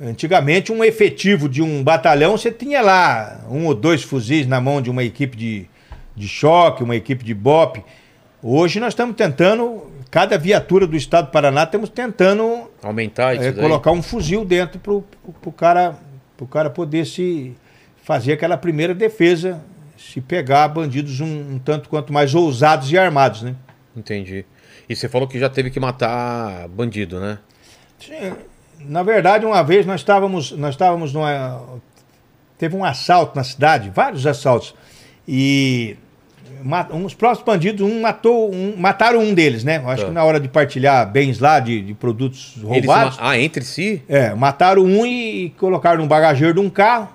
antigamente, 0.00 0.72
um 0.72 0.82
efetivo 0.82 1.48
de 1.48 1.62
um 1.62 1.80
batalhão, 1.84 2.36
você 2.36 2.50
tinha 2.50 2.80
lá 2.82 3.40
um 3.48 3.66
ou 3.66 3.74
dois 3.74 4.02
fuzis 4.02 4.48
na 4.48 4.60
mão 4.60 4.82
de 4.82 4.90
uma 4.90 5.04
equipe 5.04 5.36
de, 5.36 5.66
de 6.16 6.26
choque, 6.26 6.82
uma 6.82 6.96
equipe 6.96 7.24
de 7.24 7.34
BOP. 7.34 7.84
Hoje 8.42 8.80
nós 8.80 8.88
estamos 8.88 9.14
tentando, 9.14 9.86
cada 10.10 10.36
viatura 10.36 10.88
do 10.88 10.96
estado 10.96 11.26
do 11.26 11.30
Paraná, 11.30 11.62
estamos 11.62 11.88
tentando 11.88 12.68
Aumentar 12.82 13.36
é, 13.36 13.52
colocar 13.52 13.92
um 13.92 14.02
fuzil 14.02 14.44
dentro 14.44 14.80
pro, 14.80 15.04
pro 15.40 15.52
cara, 15.52 15.94
pro 16.36 16.48
cara 16.48 16.68
poder 16.68 17.06
se 17.06 17.54
fazer 18.02 18.32
aquela 18.32 18.56
primeira 18.56 18.92
defesa, 18.92 19.62
se 19.96 20.20
pegar 20.20 20.68
bandidos 20.68 21.20
um, 21.20 21.54
um 21.54 21.58
tanto 21.58 21.88
quanto 21.88 22.12
mais 22.12 22.34
ousados 22.34 22.90
e 22.92 22.98
armados, 22.98 23.42
né? 23.42 23.54
Entendi. 23.96 24.44
E 24.88 24.94
você 24.94 25.08
falou 25.08 25.26
que 25.26 25.38
já 25.38 25.48
teve 25.48 25.70
que 25.70 25.80
matar 25.80 26.68
bandido, 26.68 27.18
né? 27.20 27.38
Sim, 27.98 28.34
Na 28.80 29.02
verdade, 29.02 29.44
uma 29.46 29.62
vez 29.62 29.84
nós 29.86 30.00
estávamos, 30.00 30.52
nós 30.52 30.74
estávamos 30.74 31.12
numa. 31.12 31.62
Teve 32.58 32.76
um 32.76 32.84
assalto 32.84 33.34
na 33.36 33.42
cidade, 33.44 33.90
vários 33.94 34.26
assaltos. 34.26 34.74
E 35.26 35.96
uns 36.92 37.14
próximos 37.14 37.44
bandidos, 37.46 37.80
um 37.86 38.00
matou, 38.00 38.52
um, 38.54 38.74
mataram 38.76 39.20
um 39.20 39.34
deles, 39.34 39.64
né? 39.64 39.82
Acho 39.86 40.02
Tá. 40.02 40.08
que 40.08 40.14
na 40.14 40.24
hora 40.24 40.38
de 40.40 40.48
partilhar 40.48 41.10
bens 41.10 41.38
lá 41.38 41.58
de, 41.60 41.80
de 41.82 41.94
produtos 41.94 42.54
Eles 42.56 42.68
roubados. 42.86 43.16
ma- 43.18 43.30
Ah, 43.30 43.38
entre 43.38 43.64
si? 43.64 44.02
É, 44.08 44.34
mataram 44.34 44.82
um 44.84 45.04
e 45.06 45.50
colocaram 45.58 46.02
no 46.02 46.06
bagageiro 46.08 46.54
de 46.54 46.60
um 46.60 46.70
carro. 46.70 47.08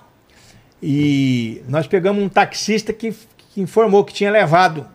E 0.82 1.62
nós 1.68 1.86
pegamos 1.86 2.24
um 2.24 2.30
taxista 2.30 2.92
que, 2.92 3.14
que 3.38 3.62
informou 3.62 4.04
que 4.04 4.14
tinha 4.14 4.32
levado. 4.32 4.88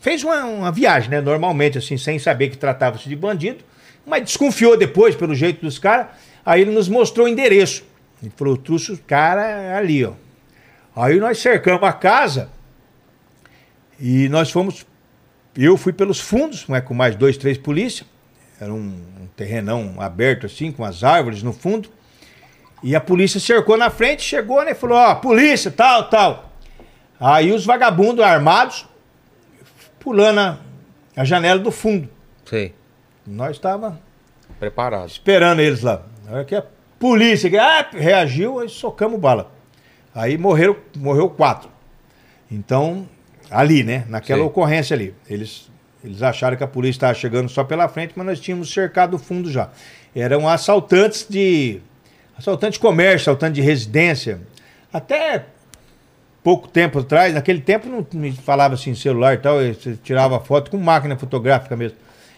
Fez 0.00 0.24
uma, 0.24 0.44
uma 0.44 0.72
viagem, 0.72 1.10
né? 1.10 1.20
Normalmente, 1.20 1.76
assim, 1.76 1.98
sem 1.98 2.18
saber 2.18 2.48
que 2.48 2.56
tratava-se 2.56 3.08
de 3.08 3.14
bandido, 3.14 3.62
mas 4.06 4.24
desconfiou 4.24 4.76
depois, 4.76 5.14
pelo 5.14 5.34
jeito 5.34 5.60
dos 5.60 5.78
caras. 5.78 6.06
Aí 6.44 6.62
ele 6.62 6.70
nos 6.70 6.88
mostrou 6.88 7.26
o 7.26 7.28
endereço. 7.28 7.84
Ele 8.22 8.32
falou: 8.36 8.56
trouxe 8.56 8.92
o 8.92 8.98
cara 8.98 9.76
ali, 9.76 10.04
ó. 10.04 10.12
Aí 10.94 11.18
nós 11.18 11.38
cercamos 11.38 11.82
a 11.82 11.92
casa 11.92 12.50
e 14.00 14.28
nós 14.28 14.50
fomos. 14.50 14.86
Eu 15.54 15.76
fui 15.76 15.92
pelos 15.92 16.18
fundos, 16.18 16.66
né, 16.66 16.80
com 16.80 16.94
mais 16.94 17.14
dois, 17.14 17.36
três 17.36 17.58
polícias. 17.58 18.08
Era 18.58 18.72
um, 18.72 18.94
um 19.20 19.26
terrenão 19.36 19.96
aberto 19.98 20.46
assim, 20.46 20.72
com 20.72 20.84
as 20.84 21.04
árvores 21.04 21.42
no 21.42 21.52
fundo. 21.52 21.90
E 22.82 22.96
a 22.96 23.00
polícia 23.00 23.38
cercou 23.38 23.76
na 23.76 23.90
frente, 23.90 24.22
chegou, 24.22 24.64
né? 24.64 24.74
Falou, 24.74 24.98
ó, 24.98 25.14
polícia, 25.14 25.70
tal, 25.70 26.08
tal. 26.08 26.52
Aí 27.20 27.52
os 27.52 27.64
vagabundos 27.64 28.24
armados 28.24 28.86
pulando 30.00 30.40
a, 30.40 30.58
a 31.16 31.24
janela 31.24 31.60
do 31.60 31.70
fundo. 31.70 32.08
Sei. 32.44 32.74
Nós 33.24 33.52
estava 33.52 34.00
Preparado. 34.58 35.08
esperando 35.08 35.60
eles 35.60 35.82
lá. 35.82 36.02
Na 36.24 36.32
hora 36.32 36.44
que 36.44 36.56
a 36.56 36.64
polícia 36.98 37.48
que, 37.48 37.56
ah, 37.56 37.88
reagiu, 37.92 38.58
aí 38.58 38.68
socamos 38.68 39.20
bala. 39.20 39.52
Aí 40.14 40.36
morreram, 40.36 40.76
morreu 40.96 41.30
quatro. 41.30 41.70
Então, 42.50 43.08
ali, 43.50 43.82
né? 43.82 44.04
Naquela 44.08 44.42
ocorrência 44.42 44.94
ali. 44.94 45.14
Eles, 45.28 45.70
eles 46.04 46.22
acharam 46.22 46.56
que 46.56 46.64
a 46.64 46.68
polícia 46.68 46.98
estava 46.98 47.14
chegando 47.14 47.48
só 47.48 47.62
pela 47.64 47.88
frente, 47.88 48.12
mas 48.16 48.26
nós 48.26 48.40
tínhamos 48.40 48.72
cercado 48.72 49.14
o 49.14 49.18
fundo 49.18 49.50
já. 49.50 49.70
Eram 50.14 50.48
assaltantes 50.48 51.26
de. 51.28 51.80
Assaltante 52.42 52.72
de 52.72 52.80
comércio, 52.80 53.30
assaltante 53.30 53.54
de 53.54 53.60
residência. 53.60 54.40
Até 54.92 55.44
pouco 56.42 56.66
tempo 56.66 56.98
atrás, 56.98 57.32
naquele 57.32 57.60
tempo 57.60 57.88
não 57.88 58.04
me 58.20 58.32
falava 58.32 58.74
assim 58.74 58.96
celular 58.96 59.34
e 59.34 59.36
tal, 59.36 59.58
você 59.60 59.96
tirava 60.02 60.40
foto 60.40 60.68
com 60.72 60.76
máquina 60.76 61.16
fotográfica 61.16 61.76
mesmo. 61.76 61.96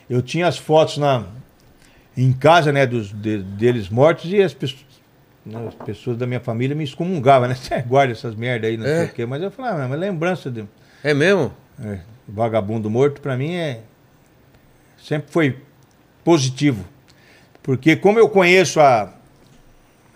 Eu 0.09 0.21
tinha 0.21 0.47
as 0.47 0.59
fotos 0.59 0.99
na, 0.99 1.25
em 2.15 2.35
casa, 2.35 2.71
né, 2.71 2.87
dos, 2.87 3.13
de- 3.19 3.39
deles 3.43 3.89
mortos 3.89 4.31
e 4.31 4.43
as 4.43 4.53
pessoas, 4.53 4.85
as 5.69 5.75
pessoas 5.87 6.19
da 6.19 6.27
minha 6.27 6.41
família 6.41 6.77
me 6.77 6.85
excomungavam, 6.85 7.49
né? 7.49 7.55
Você 7.57 7.81
guarda 7.81 8.13
essas 8.13 8.35
merda 8.35 8.67
aí, 8.67 8.77
não 8.77 8.85
É. 8.85 8.97
sei 8.99 9.07
o 9.07 9.09
quê. 9.15 9.25
Mas 9.25 9.43
eu 9.43 9.51
falava, 9.51 9.85
ah, 9.85 9.89
mas 9.89 9.99
lembrança 9.99 10.51
de 10.51 10.67
É 11.03 11.15
mesmo? 11.15 11.51
é, 11.83 12.01
vagabundo 12.29 12.91
morto, 12.91 13.23
pra 13.23 13.39
mim 13.39 13.55
é. 13.55 13.81
Sempre 15.03 15.33
foi 15.33 15.59
positivo. 16.23 16.85
Porque 17.63 17.97
como 17.97 18.19
eu 18.19 18.29
conheço 18.29 18.79
a, 18.81 19.14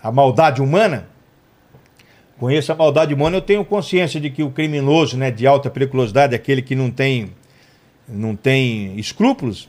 a 0.01 0.11
maldade 0.11 0.61
humana, 0.61 1.07
conheço 2.39 2.71
a 2.71 2.75
maldade 2.75 3.13
humana, 3.13 3.37
eu 3.37 3.41
tenho 3.41 3.65
consciência 3.65 4.19
de 4.19 4.29
que 4.29 4.41
o 4.43 4.49
criminoso, 4.49 5.17
né, 5.17 5.29
de 5.31 5.45
alta 5.45 5.69
periculosidade, 5.69 6.33
aquele 6.35 6.61
que 6.61 6.75
não 6.75 6.89
tem, 6.89 7.31
não 8.07 8.35
tem 8.35 8.97
escrúpulos, 8.97 9.67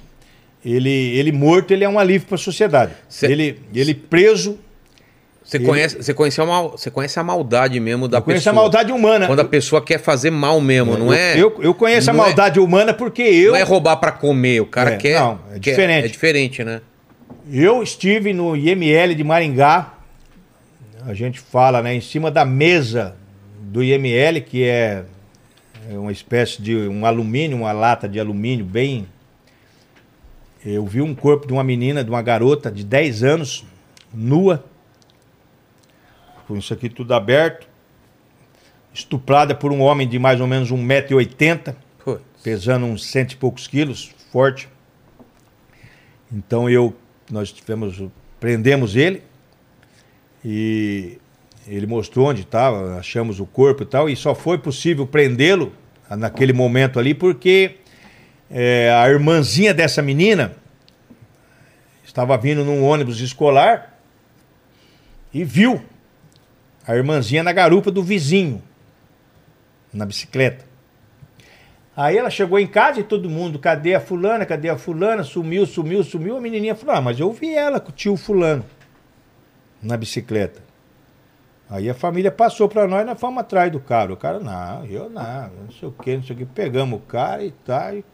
ele, 0.65 0.91
ele 0.91 1.33
morto, 1.33 1.73
ele 1.73 1.84
é 1.84 1.89
um 1.89 1.99
alívio 1.99 2.28
para 2.28 2.34
a 2.36 2.39
sociedade. 2.39 2.92
Cê- 3.09 3.26
Ele, 3.26 3.60
ele 3.75 3.94
preso, 3.94 4.59
Você 5.42 5.57
Ele- 5.57 5.65
conhece, 5.67 5.97
você 5.97 6.15
conhece, 6.15 6.36
você 6.39 6.91
conhece 6.92 7.18
a 7.18 7.25
maldade 7.25 7.81
mesmo 7.81 8.07
da 8.07 8.18
eu 8.18 8.23
conheço 8.23 8.44
pessoa. 8.44 8.52
a 8.52 8.62
maldade 8.62 8.92
humana. 8.92 9.26
Quando 9.26 9.41
a 9.41 9.44
pessoa 9.44 9.83
quer 9.83 9.99
fazer 9.99 10.31
mal 10.31 10.60
mesmo, 10.60 10.97
não 10.97 11.07
eu, 11.07 11.12
é? 11.15 11.33
Eu, 11.36 11.59
eu 11.62 11.75
conheço 11.75 12.09
a 12.10 12.12
não 12.12 12.23
é- 12.23 12.26
maldade 12.26 12.60
humana 12.60 12.92
porque 12.94 13.23
eu. 13.23 13.52
Não 13.52 13.59
é 13.59 13.62
roubar 13.62 13.97
pra 13.97 14.12
comer, 14.12 14.60
o 14.60 14.67
cara 14.67 14.91
É, 14.92 14.97
quer. 14.97 15.18
não, 15.18 15.41
é 15.50 15.59
quer- 15.59 15.70
diferente. 15.70 16.05
É 16.05 16.09
diferente, 16.09 16.62
né? 16.62 16.83
Eu 17.50 17.83
estive 17.83 18.33
no 18.34 18.55
IML 18.55 19.12
de 19.15 19.25
Maringá, 19.25 19.94
a 21.06 21.14
gente 21.14 21.40
fala, 21.40 21.82
né, 21.82 21.94
em 21.94 22.00
cima 22.00 22.30
da 22.30 22.44
mesa 22.44 23.16
do 23.60 23.82
IML, 23.82 24.42
que 24.42 24.64
é 24.64 25.04
é 25.88 25.98
uma 25.98 26.12
espécie 26.12 26.60
de 26.60 26.76
um 26.76 27.06
alumínio, 27.06 27.56
uma 27.56 27.72
lata 27.72 28.08
de 28.08 28.20
alumínio 28.20 28.64
bem. 28.64 29.08
Eu 30.64 30.86
vi 30.86 31.00
um 31.00 31.14
corpo 31.14 31.46
de 31.46 31.52
uma 31.52 31.64
menina, 31.64 32.04
de 32.04 32.10
uma 32.10 32.20
garota 32.20 32.70
de 32.70 32.84
10 32.84 33.22
anos, 33.22 33.64
nua, 34.12 34.64
com 36.46 36.56
isso 36.56 36.72
aqui 36.74 36.88
tudo 36.88 37.14
aberto, 37.14 37.66
estuprada 38.92 39.54
por 39.54 39.72
um 39.72 39.80
homem 39.80 40.06
de 40.06 40.18
mais 40.18 40.40
ou 40.40 40.46
menos 40.46 40.70
1,80m 40.70 41.74
Pô, 42.04 42.18
pesando 42.42 42.86
uns 42.86 43.04
cento 43.06 43.32
e 43.32 43.36
poucos 43.36 43.66
quilos, 43.66 44.14
forte. 44.30 44.68
Então 46.30 46.68
eu, 46.68 46.94
nós 47.30 47.50
tivemos 47.50 48.02
prendemos 48.38 48.96
ele 48.96 49.22
e 50.44 51.18
ele 51.66 51.86
mostrou 51.86 52.28
onde 52.28 52.42
estava, 52.42 52.96
achamos 52.98 53.40
o 53.40 53.46
corpo 53.46 53.82
e 53.82 53.86
tal, 53.86 54.08
e 54.08 54.16
só 54.16 54.34
foi 54.34 54.58
possível 54.58 55.06
prendê-lo 55.06 55.72
naquele 56.08 56.52
momento 56.52 56.98
ali 56.98 57.14
porque 57.14 57.76
é, 58.50 58.92
a 58.92 59.08
irmãzinha 59.08 59.72
dessa 59.72 60.02
menina 60.02 60.56
estava 62.04 62.36
vindo 62.36 62.64
num 62.64 62.82
ônibus 62.82 63.20
escolar 63.20 63.98
e 65.32 65.44
viu 65.44 65.80
a 66.86 66.96
irmãzinha 66.96 67.42
na 67.42 67.52
garupa 67.52 67.90
do 67.90 68.02
vizinho, 68.02 68.60
na 69.92 70.04
bicicleta. 70.04 70.64
Aí 71.96 72.16
ela 72.16 72.30
chegou 72.30 72.58
em 72.58 72.66
casa 72.66 73.00
e 73.00 73.04
todo 73.04 73.28
mundo, 73.28 73.58
cadê 73.58 73.94
a 73.94 74.00
fulana, 74.00 74.46
cadê 74.46 74.70
a 74.70 74.78
fulana? 74.78 75.22
Sumiu, 75.22 75.66
sumiu, 75.66 76.02
sumiu. 76.02 76.36
A 76.36 76.40
menininha 76.40 76.74
falou, 76.74 76.96
ah, 76.96 77.00
mas 77.00 77.20
eu 77.20 77.30
vi 77.32 77.54
ela 77.54 77.78
com 77.78 77.90
o 77.90 77.92
tio 77.92 78.16
fulano 78.16 78.64
na 79.83 79.97
bicicleta. 79.97 80.60
Aí 81.70 81.89
a 81.89 81.94
família 81.94 82.33
passou 82.33 82.68
para 82.68 82.89
nós, 82.89 83.07
nós 83.07 83.18
fomos 83.18 83.41
atrás 83.41 83.70
do 83.70 83.78
cara. 83.78 84.12
O 84.12 84.17
cara, 84.17 84.41
não, 84.41 84.84
eu 84.86 85.09
não, 85.09 85.50
não 85.62 85.70
sei 85.70 85.89
o 85.89 85.92
que, 85.92 86.17
não 86.17 86.25
sei 86.25 86.34
o 86.34 86.39
que. 86.41 86.44
Pegamos 86.44 86.99
o 86.99 87.02
cara 87.02 87.44
e 87.44 87.52
tá, 87.52 87.94
e 87.94 88.05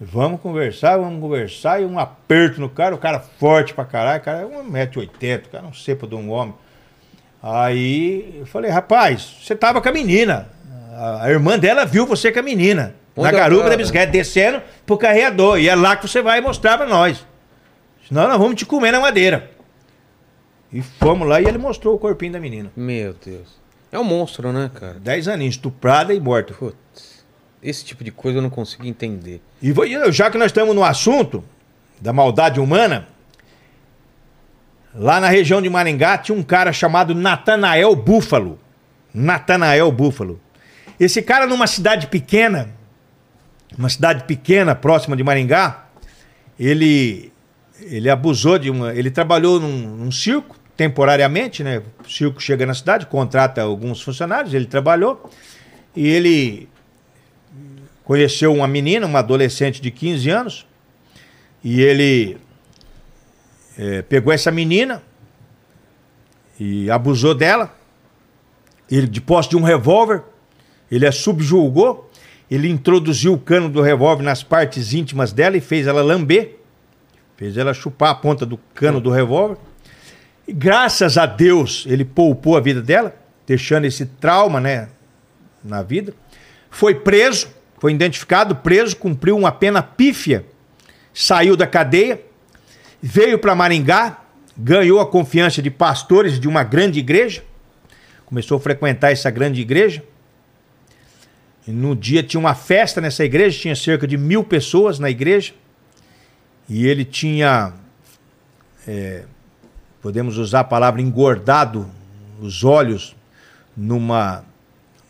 vamos 0.00 0.40
conversar, 0.40 0.96
vamos 0.96 1.20
conversar. 1.20 1.82
E 1.82 1.84
um 1.84 1.98
aperto 1.98 2.60
no 2.60 2.68
cara, 2.68 2.94
o 2.94 2.98
cara 2.98 3.18
forte 3.18 3.74
pra 3.74 3.84
caralho, 3.84 4.20
o 4.20 4.24
cara 4.24 4.40
é 4.42 4.44
1,80m, 4.44 5.46
o 5.46 5.48
cara 5.48 5.64
não 5.64 5.72
cepa 5.72 6.06
de 6.06 6.14
um 6.14 6.30
homem. 6.30 6.54
Aí 7.42 8.36
eu 8.38 8.46
falei, 8.46 8.70
rapaz, 8.70 9.36
você 9.42 9.56
tava 9.56 9.80
com 9.82 9.88
a 9.88 9.92
menina. 9.92 10.48
A, 10.92 11.24
a 11.24 11.30
irmã 11.30 11.58
dela 11.58 11.84
viu 11.84 12.06
você 12.06 12.30
com 12.30 12.38
a 12.38 12.42
menina. 12.42 12.94
Onde 13.16 13.32
na 13.32 13.36
garupa 13.36 13.68
da 13.68 13.76
bicicleta, 13.76 14.12
descendo 14.12 14.62
pro 14.84 14.96
carreador. 14.96 15.58
E 15.58 15.68
é 15.68 15.74
lá 15.74 15.96
que 15.96 16.06
você 16.06 16.22
vai 16.22 16.40
mostrar 16.40 16.76
pra 16.78 16.86
nós. 16.86 17.26
Senão 18.06 18.28
nós 18.28 18.38
vamos 18.38 18.54
te 18.54 18.64
comer 18.64 18.92
na 18.92 19.00
madeira. 19.00 19.55
E 20.72 20.82
fomos 20.82 21.26
lá 21.28 21.40
e 21.40 21.46
ele 21.46 21.58
mostrou 21.58 21.94
o 21.94 21.98
corpinho 21.98 22.32
da 22.32 22.40
menina. 22.40 22.70
Meu 22.76 23.14
Deus. 23.24 23.54
É 23.92 23.98
um 23.98 24.04
monstro, 24.04 24.52
né, 24.52 24.70
cara? 24.74 24.94
10 24.98 25.28
aninhos, 25.28 25.54
estuprada 25.54 26.12
e 26.12 26.20
morta. 26.20 26.52
Putz. 26.54 27.24
Esse 27.62 27.84
tipo 27.84 28.04
de 28.04 28.10
coisa 28.10 28.38
eu 28.38 28.42
não 28.42 28.50
consigo 28.50 28.84
entender. 28.86 29.40
E 29.62 29.72
vou- 29.72 29.86
e 29.86 30.12
já 30.12 30.30
que 30.30 30.36
nós 30.38 30.46
estamos 30.46 30.74
no 30.74 30.84
assunto 30.84 31.42
da 32.00 32.12
maldade 32.12 32.60
humana, 32.60 33.08
lá 34.94 35.20
na 35.20 35.28
região 35.28 35.60
de 35.62 35.68
Maringá 35.68 36.18
tinha 36.18 36.36
um 36.36 36.42
cara 36.42 36.72
chamado 36.72 37.14
Natanael 37.14 37.94
Búfalo. 37.94 38.58
Natanael 39.14 39.90
Búfalo. 39.92 40.40
Esse 40.98 41.22
cara 41.22 41.46
numa 41.46 41.66
cidade 41.66 42.06
pequena, 42.06 42.70
uma 43.78 43.88
cidade 43.88 44.24
pequena 44.24 44.74
próxima 44.74 45.16
de 45.16 45.22
Maringá, 45.24 45.86
ele 46.58 47.32
ele 47.80 48.08
abusou 48.08 48.58
de 48.58 48.70
uma, 48.70 48.94
ele 48.94 49.10
trabalhou 49.10 49.60
num, 49.60 49.96
num 49.96 50.10
circo 50.10 50.56
temporariamente, 50.76 51.64
né? 51.64 51.82
O 52.04 52.10
circo 52.10 52.40
chega 52.40 52.66
na 52.66 52.74
cidade, 52.74 53.06
contrata 53.06 53.62
alguns 53.62 54.02
funcionários, 54.02 54.52
ele 54.52 54.66
trabalhou 54.66 55.30
e 55.94 56.06
ele 56.06 56.68
conheceu 58.04 58.52
uma 58.52 58.68
menina, 58.68 59.06
uma 59.06 59.18
adolescente 59.18 59.80
de 59.80 59.90
15 59.90 60.30
anos, 60.30 60.66
e 61.64 61.80
ele 61.80 62.38
eh, 63.76 64.02
pegou 64.02 64.32
essa 64.32 64.50
menina 64.50 65.02
e 66.60 66.90
abusou 66.90 67.34
dela. 67.34 67.74
Ele, 68.88 69.08
de 69.08 69.20
posse 69.20 69.48
de 69.48 69.56
um 69.56 69.62
revólver, 69.62 70.22
ele 70.90 71.06
a 71.06 71.10
subjulgou, 71.10 72.08
ele 72.48 72.68
introduziu 72.68 73.32
o 73.32 73.38
cano 73.38 73.68
do 73.68 73.82
revólver 73.82 74.22
nas 74.22 74.42
partes 74.42 74.92
íntimas 74.92 75.32
dela 75.32 75.56
e 75.56 75.60
fez 75.60 75.86
ela 75.88 76.02
lamber, 76.02 76.56
fez 77.36 77.56
ela 77.56 77.74
chupar 77.74 78.10
a 78.10 78.14
ponta 78.14 78.46
do 78.46 78.56
cano 78.74 79.00
do 79.00 79.10
revólver. 79.10 79.58
E 80.48 80.52
graças 80.52 81.18
a 81.18 81.26
Deus 81.26 81.84
ele 81.88 82.04
poupou 82.04 82.56
a 82.56 82.60
vida 82.60 82.80
dela, 82.80 83.14
deixando 83.46 83.84
esse 83.84 84.06
trauma 84.06 84.60
né, 84.60 84.88
na 85.62 85.82
vida. 85.82 86.14
Foi 86.70 86.94
preso, 86.94 87.48
foi 87.78 87.92
identificado, 87.92 88.56
preso, 88.56 88.96
cumpriu 88.96 89.36
uma 89.36 89.52
pena 89.52 89.82
pífia, 89.82 90.44
saiu 91.12 91.56
da 91.56 91.66
cadeia, 91.66 92.20
veio 93.02 93.38
para 93.38 93.54
Maringá, 93.54 94.20
ganhou 94.56 95.00
a 95.00 95.06
confiança 95.06 95.60
de 95.60 95.70
pastores 95.70 96.40
de 96.40 96.48
uma 96.48 96.62
grande 96.62 96.98
igreja, 96.98 97.42
começou 98.24 98.56
a 98.56 98.60
frequentar 98.60 99.12
essa 99.12 99.30
grande 99.30 99.60
igreja. 99.60 100.02
E 101.66 101.72
no 101.72 101.96
dia 101.96 102.22
tinha 102.22 102.40
uma 102.40 102.54
festa 102.54 103.00
nessa 103.00 103.24
igreja, 103.24 103.58
tinha 103.58 103.74
cerca 103.74 104.06
de 104.06 104.16
mil 104.16 104.44
pessoas 104.44 104.98
na 104.98 105.10
igreja, 105.10 105.52
e 106.68 106.86
ele 106.86 107.04
tinha, 107.04 107.72
é, 108.86 109.24
podemos 110.02 110.36
usar 110.38 110.60
a 110.60 110.64
palavra 110.64 111.00
engordado, 111.00 111.88
os 112.40 112.64
olhos 112.64 113.14
numa 113.76 114.44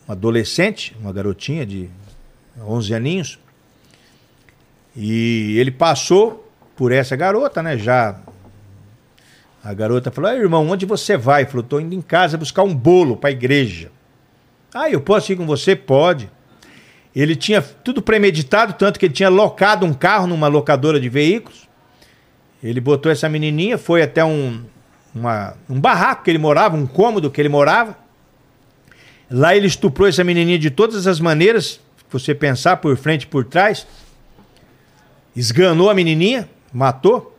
uma 0.07 0.13
adolescente, 0.13 0.95
uma 1.01 1.11
garotinha 1.11 1.65
de 1.65 1.89
11 2.59 2.93
aninhos. 2.93 3.39
E 4.95 5.57
ele 5.59 5.71
passou 5.71 6.49
por 6.75 6.91
essa 6.91 7.15
garota, 7.15 7.61
né? 7.61 7.77
Já. 7.77 8.19
A 9.63 9.73
garota 9.73 10.09
falou: 10.11 10.31
"Ei, 10.31 10.39
irmão, 10.39 10.67
onde 10.69 10.85
você 10.85 11.17
vai? 11.17 11.41
Ele 11.41 11.49
falou: 11.49 11.63
tô 11.63 11.79
indo 11.79 11.93
em 11.93 12.01
casa 12.01 12.37
buscar 12.37 12.63
um 12.63 12.73
bolo 12.73 13.17
para 13.17 13.29
a 13.29 13.33
igreja. 13.33 13.91
Ah, 14.73 14.89
eu 14.89 15.01
posso 15.01 15.31
ir 15.31 15.35
com 15.35 15.45
você? 15.45 15.75
Pode. 15.75 16.29
Ele 17.19 17.35
tinha 17.35 17.61
tudo 17.61 17.99
premeditado, 17.99 18.73
tanto 18.73 18.99
que 18.99 19.07
ele 19.07 19.13
tinha 19.13 19.27
locado 19.29 19.85
um 19.87 19.93
carro 19.93 20.27
numa 20.27 20.47
locadora 20.47 20.99
de 20.99 21.09
veículos. 21.09 21.67
Ele 22.61 22.79
botou 22.79 23.11
essa 23.11 23.27
menininha, 23.27 23.75
foi 23.77 24.03
até 24.03 24.23
um, 24.23 24.63
uma- 25.15 25.55
um 25.67 25.79
barraco 25.79 26.23
que 26.23 26.29
ele 26.29 26.37
morava, 26.37 26.75
um 26.77 26.85
cômodo 26.85 27.31
que 27.31 27.41
ele 27.41 27.49
morava. 27.49 27.97
Lá 29.31 29.55
ele 29.55 29.65
estuprou 29.65 30.07
essa 30.07 30.23
menininha 30.23 30.59
de 30.59 30.69
todas 30.69 31.07
as 31.07 31.19
maneiras, 31.19 31.79
você 32.09 32.35
pensar 32.35 32.77
por 32.77 32.95
frente 32.95 33.23
e 33.23 33.27
por 33.27 33.43
trás. 33.45 33.87
Esganou 35.35 35.89
a 35.89 35.93
menininha, 35.95 36.47
matou. 36.71 37.35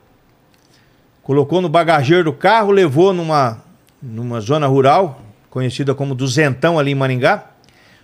Colocou 1.22 1.60
no 1.60 1.68
bagageiro 1.68 2.24
do 2.24 2.32
carro, 2.32 2.72
levou 2.72 3.12
numa, 3.12 3.62
numa 4.02 4.40
zona 4.40 4.66
rural, 4.66 5.20
conhecida 5.50 5.94
como 5.94 6.14
Duzentão, 6.16 6.78
ali 6.78 6.90
em 6.90 6.94
Maringá. 6.96 7.44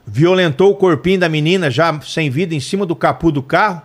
Violentou 0.06 0.70
o 0.70 0.76
corpinho 0.76 1.20
da 1.20 1.28
menina, 1.28 1.70
já 1.70 2.00
sem 2.02 2.28
vida, 2.30 2.54
em 2.54 2.60
cima 2.60 2.84
do 2.84 2.94
capô 2.94 3.30
do 3.30 3.42
carro. 3.42 3.82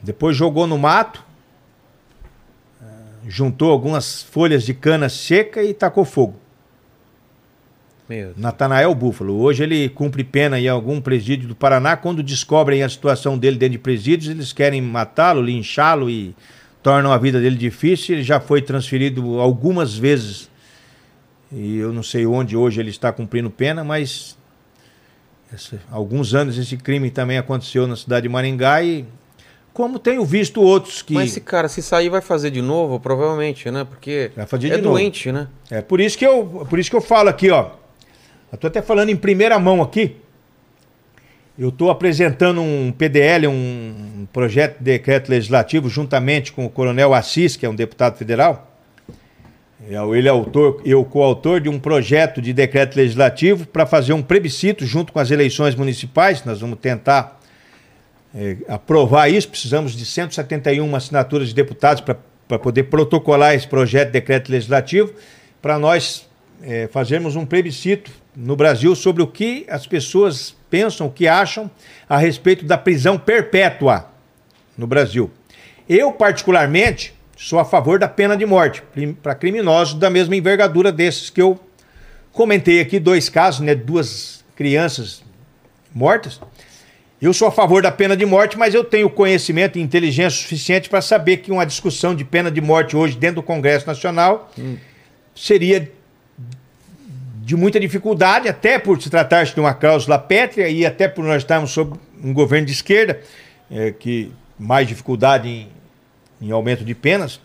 Depois 0.00 0.36
jogou 0.36 0.66
no 0.66 0.78
mato. 0.78 1.22
eh, 2.82 2.86
Juntou 3.28 3.70
algumas 3.70 4.22
folhas 4.22 4.64
de 4.64 4.72
cana 4.72 5.08
seca 5.08 5.62
e 5.62 5.74
tacou 5.74 6.04
fogo. 6.04 6.40
Natanael 8.36 8.94
Búfalo. 8.94 9.36
Hoje 9.40 9.64
ele 9.64 9.88
cumpre 9.88 10.22
pena 10.22 10.60
em 10.60 10.68
algum 10.68 11.00
presídio 11.00 11.48
do 11.48 11.56
Paraná. 11.56 11.96
Quando 11.96 12.22
descobrem 12.22 12.84
a 12.84 12.88
situação 12.88 13.36
dele 13.36 13.56
dentro 13.58 13.72
de 13.72 13.78
presídios, 13.78 14.30
eles 14.30 14.52
querem 14.52 14.80
matá-lo, 14.80 15.42
linchá-lo 15.42 16.08
e 16.08 16.34
tornam 16.82 17.12
a 17.12 17.18
vida 17.18 17.40
dele 17.40 17.56
difícil. 17.56 18.14
Ele 18.14 18.22
já 18.22 18.38
foi 18.38 18.62
transferido 18.62 19.40
algumas 19.40 19.96
vezes. 19.98 20.48
E 21.50 21.78
eu 21.78 21.92
não 21.92 22.02
sei 22.02 22.26
onde 22.26 22.56
hoje 22.56 22.80
ele 22.80 22.90
está 22.90 23.12
cumprindo 23.12 23.50
pena, 23.50 23.82
mas 23.82 24.35
esse- 25.56 25.78
alguns 25.90 26.34
anos 26.34 26.56
esse 26.58 26.76
crime 26.76 27.10
também 27.10 27.38
aconteceu 27.38 27.86
na 27.86 27.96
cidade 27.96 28.24
de 28.24 28.28
Maringá 28.28 28.82
e 28.82 29.04
como 29.72 29.98
tenho 29.98 30.24
visto 30.24 30.62
outros 30.62 31.02
que 31.02 31.12
Mas 31.12 31.30
esse 31.30 31.40
cara, 31.40 31.68
se 31.68 31.82
sair, 31.82 32.08
vai 32.08 32.20
fazer 32.22 32.50
de 32.50 32.62
novo, 32.62 32.98
provavelmente, 33.00 33.70
né? 33.70 33.84
Porque 33.84 34.30
é 34.36 34.76
novo. 34.78 34.90
doente, 34.94 35.30
né? 35.32 35.48
É 35.70 35.82
por 35.82 36.00
isso 36.00 36.16
que 36.16 36.24
eu, 36.26 36.66
por 36.70 36.78
isso 36.78 36.88
que 36.88 36.96
eu 36.96 37.00
falo 37.02 37.28
aqui, 37.28 37.50
ó. 37.50 37.70
Eu 38.52 38.56
tô 38.56 38.68
até 38.68 38.80
falando 38.80 39.10
em 39.10 39.16
primeira 39.16 39.58
mão 39.58 39.82
aqui. 39.82 40.16
Eu 41.58 41.70
estou 41.70 41.90
apresentando 41.90 42.60
um 42.60 42.92
PDL, 42.92 43.46
um 43.48 44.26
projeto 44.32 44.78
de 44.78 44.84
decreto 44.84 45.30
legislativo, 45.30 45.88
juntamente 45.88 46.52
com 46.52 46.66
o 46.66 46.70
Coronel 46.70 47.12
Assis, 47.14 47.56
que 47.56 47.64
é 47.64 47.68
um 47.68 47.74
deputado 47.74 48.16
federal. 48.18 48.75
É, 49.88 49.94
Ele 50.16 50.26
é 50.26 50.30
autor, 50.30 50.82
eu 50.84 51.04
coautor 51.04 51.60
de 51.60 51.68
um 51.68 51.78
projeto 51.78 52.42
de 52.42 52.52
decreto 52.52 52.96
legislativo 52.96 53.66
para 53.66 53.86
fazer 53.86 54.12
um 54.12 54.22
plebiscito 54.22 54.84
junto 54.84 55.12
com 55.12 55.20
as 55.20 55.30
eleições 55.30 55.76
municipais. 55.76 56.44
Nós 56.44 56.60
vamos 56.60 56.80
tentar 56.80 57.40
é, 58.34 58.56
aprovar 58.68 59.30
isso. 59.30 59.48
Precisamos 59.48 59.92
de 59.92 60.04
171 60.04 60.96
assinaturas 60.96 61.48
de 61.48 61.54
deputados 61.54 62.02
para 62.02 62.58
poder 62.58 62.84
protocolar 62.84 63.54
esse 63.54 63.68
projeto 63.68 64.08
de 64.08 64.12
decreto 64.14 64.50
legislativo, 64.50 65.12
para 65.62 65.78
nós 65.78 66.28
é, 66.62 66.88
fazermos 66.88 67.36
um 67.36 67.46
plebiscito 67.46 68.10
no 68.34 68.56
Brasil 68.56 68.94
sobre 68.96 69.22
o 69.22 69.26
que 69.26 69.64
as 69.68 69.86
pessoas 69.86 70.56
pensam, 70.68 71.06
o 71.06 71.10
que 71.10 71.28
acham 71.28 71.70
a 72.08 72.18
respeito 72.18 72.64
da 72.64 72.76
prisão 72.76 73.16
perpétua 73.16 74.06
no 74.76 74.86
Brasil. 74.86 75.30
Eu, 75.88 76.10
particularmente, 76.12 77.15
sou 77.36 77.58
a 77.58 77.64
favor 77.64 77.98
da 77.98 78.08
pena 78.08 78.36
de 78.36 78.46
morte 78.46 78.82
para 79.22 79.34
criminosos 79.34 79.94
da 79.94 80.08
mesma 80.08 80.34
envergadura 80.34 80.90
desses 80.90 81.28
que 81.28 81.40
eu 81.40 81.60
comentei 82.32 82.80
aqui, 82.80 82.98
dois 82.98 83.28
casos, 83.28 83.60
né, 83.60 83.74
duas 83.74 84.44
crianças 84.56 85.22
mortas. 85.94 86.40
Eu 87.20 87.32
sou 87.32 87.48
a 87.48 87.52
favor 87.52 87.82
da 87.82 87.90
pena 87.90 88.16
de 88.16 88.26
morte, 88.26 88.58
mas 88.58 88.74
eu 88.74 88.84
tenho 88.84 89.08
conhecimento 89.08 89.78
e 89.78 89.82
inteligência 89.82 90.42
suficiente 90.42 90.88
para 90.88 91.00
saber 91.00 91.38
que 91.38 91.52
uma 91.52 91.64
discussão 91.64 92.14
de 92.14 92.24
pena 92.24 92.50
de 92.50 92.60
morte 92.60 92.96
hoje 92.96 93.16
dentro 93.16 93.36
do 93.36 93.42
Congresso 93.42 93.86
Nacional 93.86 94.52
seria 95.34 95.90
de 97.46 97.54
muita 97.54 97.78
dificuldade, 97.78 98.48
até 98.48 98.78
por 98.78 99.00
se 99.00 99.08
tratar 99.08 99.44
de 99.44 99.60
uma 99.60 99.72
cláusula 99.72 100.18
pétrea 100.18 100.68
e 100.68 100.84
até 100.84 101.06
por 101.06 101.24
nós 101.24 101.42
estarmos 101.42 101.70
sob 101.70 101.96
um 102.22 102.34
governo 102.34 102.66
de 102.66 102.72
esquerda, 102.72 103.20
é, 103.70 103.92
que 103.92 104.32
mais 104.58 104.88
dificuldade 104.88 105.48
em, 105.48 105.68
em 106.40 106.50
aumento 106.50 106.84
de 106.84 106.94
penas. 106.94 107.40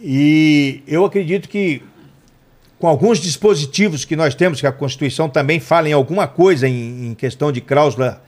E 0.00 0.82
eu 0.86 1.04
acredito 1.04 1.48
que 1.48 1.82
com 2.78 2.86
alguns 2.86 3.18
dispositivos 3.18 4.04
que 4.04 4.14
nós 4.14 4.34
temos, 4.34 4.60
que 4.60 4.66
a 4.66 4.72
Constituição 4.72 5.28
também 5.28 5.58
fala 5.58 5.88
em 5.88 5.92
alguma 5.92 6.28
coisa 6.28 6.68
em, 6.68 7.08
em 7.08 7.14
questão 7.14 7.50
de 7.50 7.60
cláusula 7.60 8.22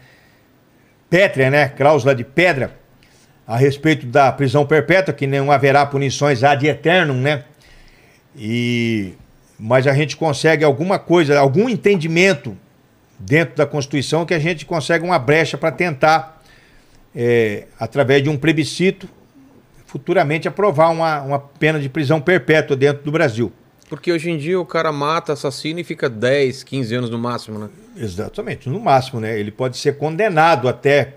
pétrea, 1.08 1.50
né? 1.50 1.68
Cláusula 1.68 2.14
de 2.14 2.24
pedra, 2.24 2.76
a 3.46 3.56
respeito 3.56 4.06
da 4.06 4.32
prisão 4.32 4.66
perpétua, 4.66 5.14
que 5.14 5.26
não 5.26 5.52
haverá 5.52 5.86
punições 5.86 6.42
ad 6.42 6.66
eternum, 6.66 7.14
né? 7.14 7.44
E 8.36 9.14
mas 9.62 9.86
a 9.86 9.92
gente 9.92 10.16
consegue 10.16 10.64
alguma 10.64 10.98
coisa, 10.98 11.38
algum 11.38 11.68
entendimento 11.68 12.56
dentro 13.18 13.56
da 13.56 13.66
Constituição 13.66 14.24
que 14.24 14.32
a 14.32 14.38
gente 14.38 14.64
consegue 14.64 15.04
uma 15.04 15.18
brecha 15.18 15.58
para 15.58 15.70
tentar, 15.70 16.39
é, 17.14 17.66
através 17.78 18.22
de 18.22 18.28
um 18.28 18.36
plebiscito, 18.36 19.08
futuramente 19.86 20.46
aprovar 20.46 20.90
uma, 20.90 21.20
uma 21.22 21.38
pena 21.38 21.78
de 21.80 21.88
prisão 21.88 22.20
perpétua 22.20 22.76
dentro 22.76 23.02
do 23.02 23.10
Brasil. 23.10 23.52
Porque 23.88 24.12
hoje 24.12 24.30
em 24.30 24.38
dia 24.38 24.60
o 24.60 24.64
cara 24.64 24.92
mata, 24.92 25.32
assassina 25.32 25.80
e 25.80 25.84
fica 25.84 26.08
10, 26.08 26.62
15 26.62 26.94
anos 26.94 27.10
no 27.10 27.18
máximo, 27.18 27.58
né? 27.58 27.68
Exatamente, 27.96 28.68
no 28.68 28.78
máximo, 28.78 29.18
né? 29.20 29.38
Ele 29.38 29.50
pode 29.50 29.76
ser 29.76 29.96
condenado 29.96 30.68
até 30.68 31.14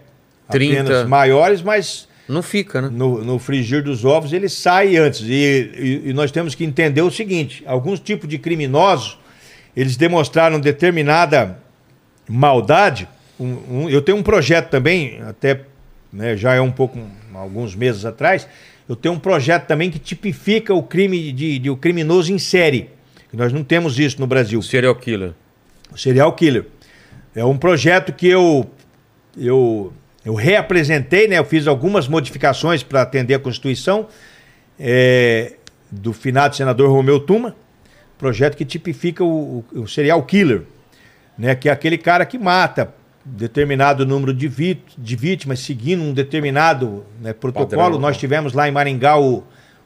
a 0.49 0.51
30. 0.53 0.83
penas 0.83 1.07
maiores, 1.07 1.61
mas 1.61 2.09
Não 2.27 2.41
fica, 2.41 2.81
né? 2.81 2.89
no, 2.91 3.23
no 3.23 3.37
frigir 3.37 3.83
dos 3.83 4.03
ovos 4.03 4.33
ele 4.33 4.49
sai 4.49 4.97
antes. 4.97 5.21
E, 5.21 5.33
e- 5.33 6.01
e 6.09 6.13
nós 6.13 6.31
temos 6.31 6.55
que 6.55 6.65
entender 6.65 7.03
o 7.03 7.11
seguinte: 7.11 7.61
alguns 7.67 7.99
tipos 7.99 8.27
de 8.27 8.39
criminosos 8.39 9.19
eles 9.75 9.95
demonstraram 9.95 10.59
determinada 10.59 11.59
maldade. 12.27 13.07
Um- 13.39 13.83
um- 13.83 13.89
eu 13.89 14.01
tenho 14.01 14.17
um 14.17 14.23
projeto 14.23 14.69
também, 14.69 15.21
até 15.21 15.61
né, 16.13 16.37
já 16.37 16.53
é 16.53 16.61
um 16.61 16.71
pouco, 16.71 16.99
alguns 17.33 17.75
meses 17.75 18.05
atrás, 18.05 18.47
eu 18.87 18.95
tenho 18.95 19.15
um 19.15 19.19
projeto 19.19 19.65
também 19.65 19.89
que 19.89 19.97
tipifica 19.97 20.73
o 20.73 20.83
crime 20.83 21.31
de, 21.31 21.57
de 21.57 21.69
o 21.69 21.75
criminoso 21.75 22.31
em 22.31 22.37
série. 22.37 22.91
Nós 23.33 23.51
não 23.51 23.63
temos 23.63 23.97
isso 23.97 24.21
no 24.21 24.27
Brasil. 24.27 24.59
O 24.59 24.63
serial 24.63 24.95
killer. 24.95 25.33
O 25.91 25.97
Serial 25.97 26.33
Killer. 26.33 26.65
É 27.35 27.43
um 27.43 27.57
projeto 27.57 28.13
que 28.13 28.27
eu, 28.27 28.69
eu, 29.37 29.91
eu 30.23 30.35
reapresentei, 30.35 31.27
né? 31.27 31.39
Eu 31.39 31.45
fiz 31.45 31.67
algumas 31.67 32.07
modificações 32.07 32.83
para 32.83 33.01
atender 33.01 33.33
a 33.33 33.39
Constituição 33.39 34.07
é, 34.79 35.53
do 35.91 36.13
finado 36.13 36.55
senador 36.55 36.89
Romeu 36.89 37.19
Tuma. 37.19 37.55
Projeto 38.17 38.55
que 38.55 38.65
tipifica 38.65 39.23
o, 39.23 39.65
o, 39.73 39.81
o 39.81 39.87
Serial 39.87 40.21
Killer, 40.23 40.63
né? 41.37 41.55
Que 41.55 41.69
é 41.69 41.71
aquele 41.71 41.97
cara 41.97 42.25
que 42.25 42.37
mata 42.37 42.93
determinado 43.25 44.05
número 44.05 44.33
de, 44.33 44.47
vítimas 44.47 45.59
seguindo 45.59 46.03
um 46.03 46.13
determinado 46.13 47.05
né, 47.21 47.33
protocolo. 47.33 47.69
Padrão. 47.69 47.99
Nós 47.99 48.17
tivemos 48.17 48.53
lá 48.53 48.67
em 48.67 48.71
Maringá 48.71 49.19
o 49.19 49.43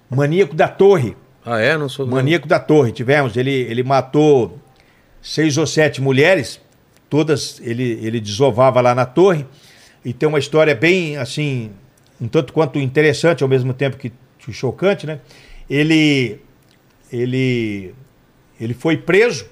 Maníaco 0.10 0.56
da 0.56 0.68
Torre. 0.68 1.16
Ah, 1.46 1.60
é? 1.60 1.78
Não 1.78 1.88
sou. 1.88 2.06
Maníaco 2.08 2.48
da 2.48 2.60
Torre, 2.60 2.92
tivemos. 2.92 3.38
Ele, 3.38 3.52
ele 3.52 3.84
matou 3.84 4.60
seis 5.22 5.58
ou 5.58 5.68
sete 5.68 6.02
mulheres, 6.02 6.60
todas 7.10 7.62
ele, 7.64 8.00
ele 8.02 8.20
desovava 8.20 8.82
lá 8.82 8.94
na 8.94 9.06
torre. 9.06 9.46
E 10.04 10.14
tem 10.14 10.28
uma 10.28 10.40
história 10.40 10.74
bem, 10.74 11.18
assim, 11.18 11.72
um 12.20 12.28
tanto 12.28 12.54
quanto 12.54 12.80
interessante, 12.80 13.44
ao 13.44 13.50
mesmo 13.50 13.74
tempo 13.74 13.98
que 13.98 14.12
que 14.48 14.54
chocante, 14.54 15.06
né? 15.06 15.20
Ele, 15.70 16.40
ele, 17.12 17.94
ele 18.60 18.74
foi 18.74 18.96
preso. 18.96 19.46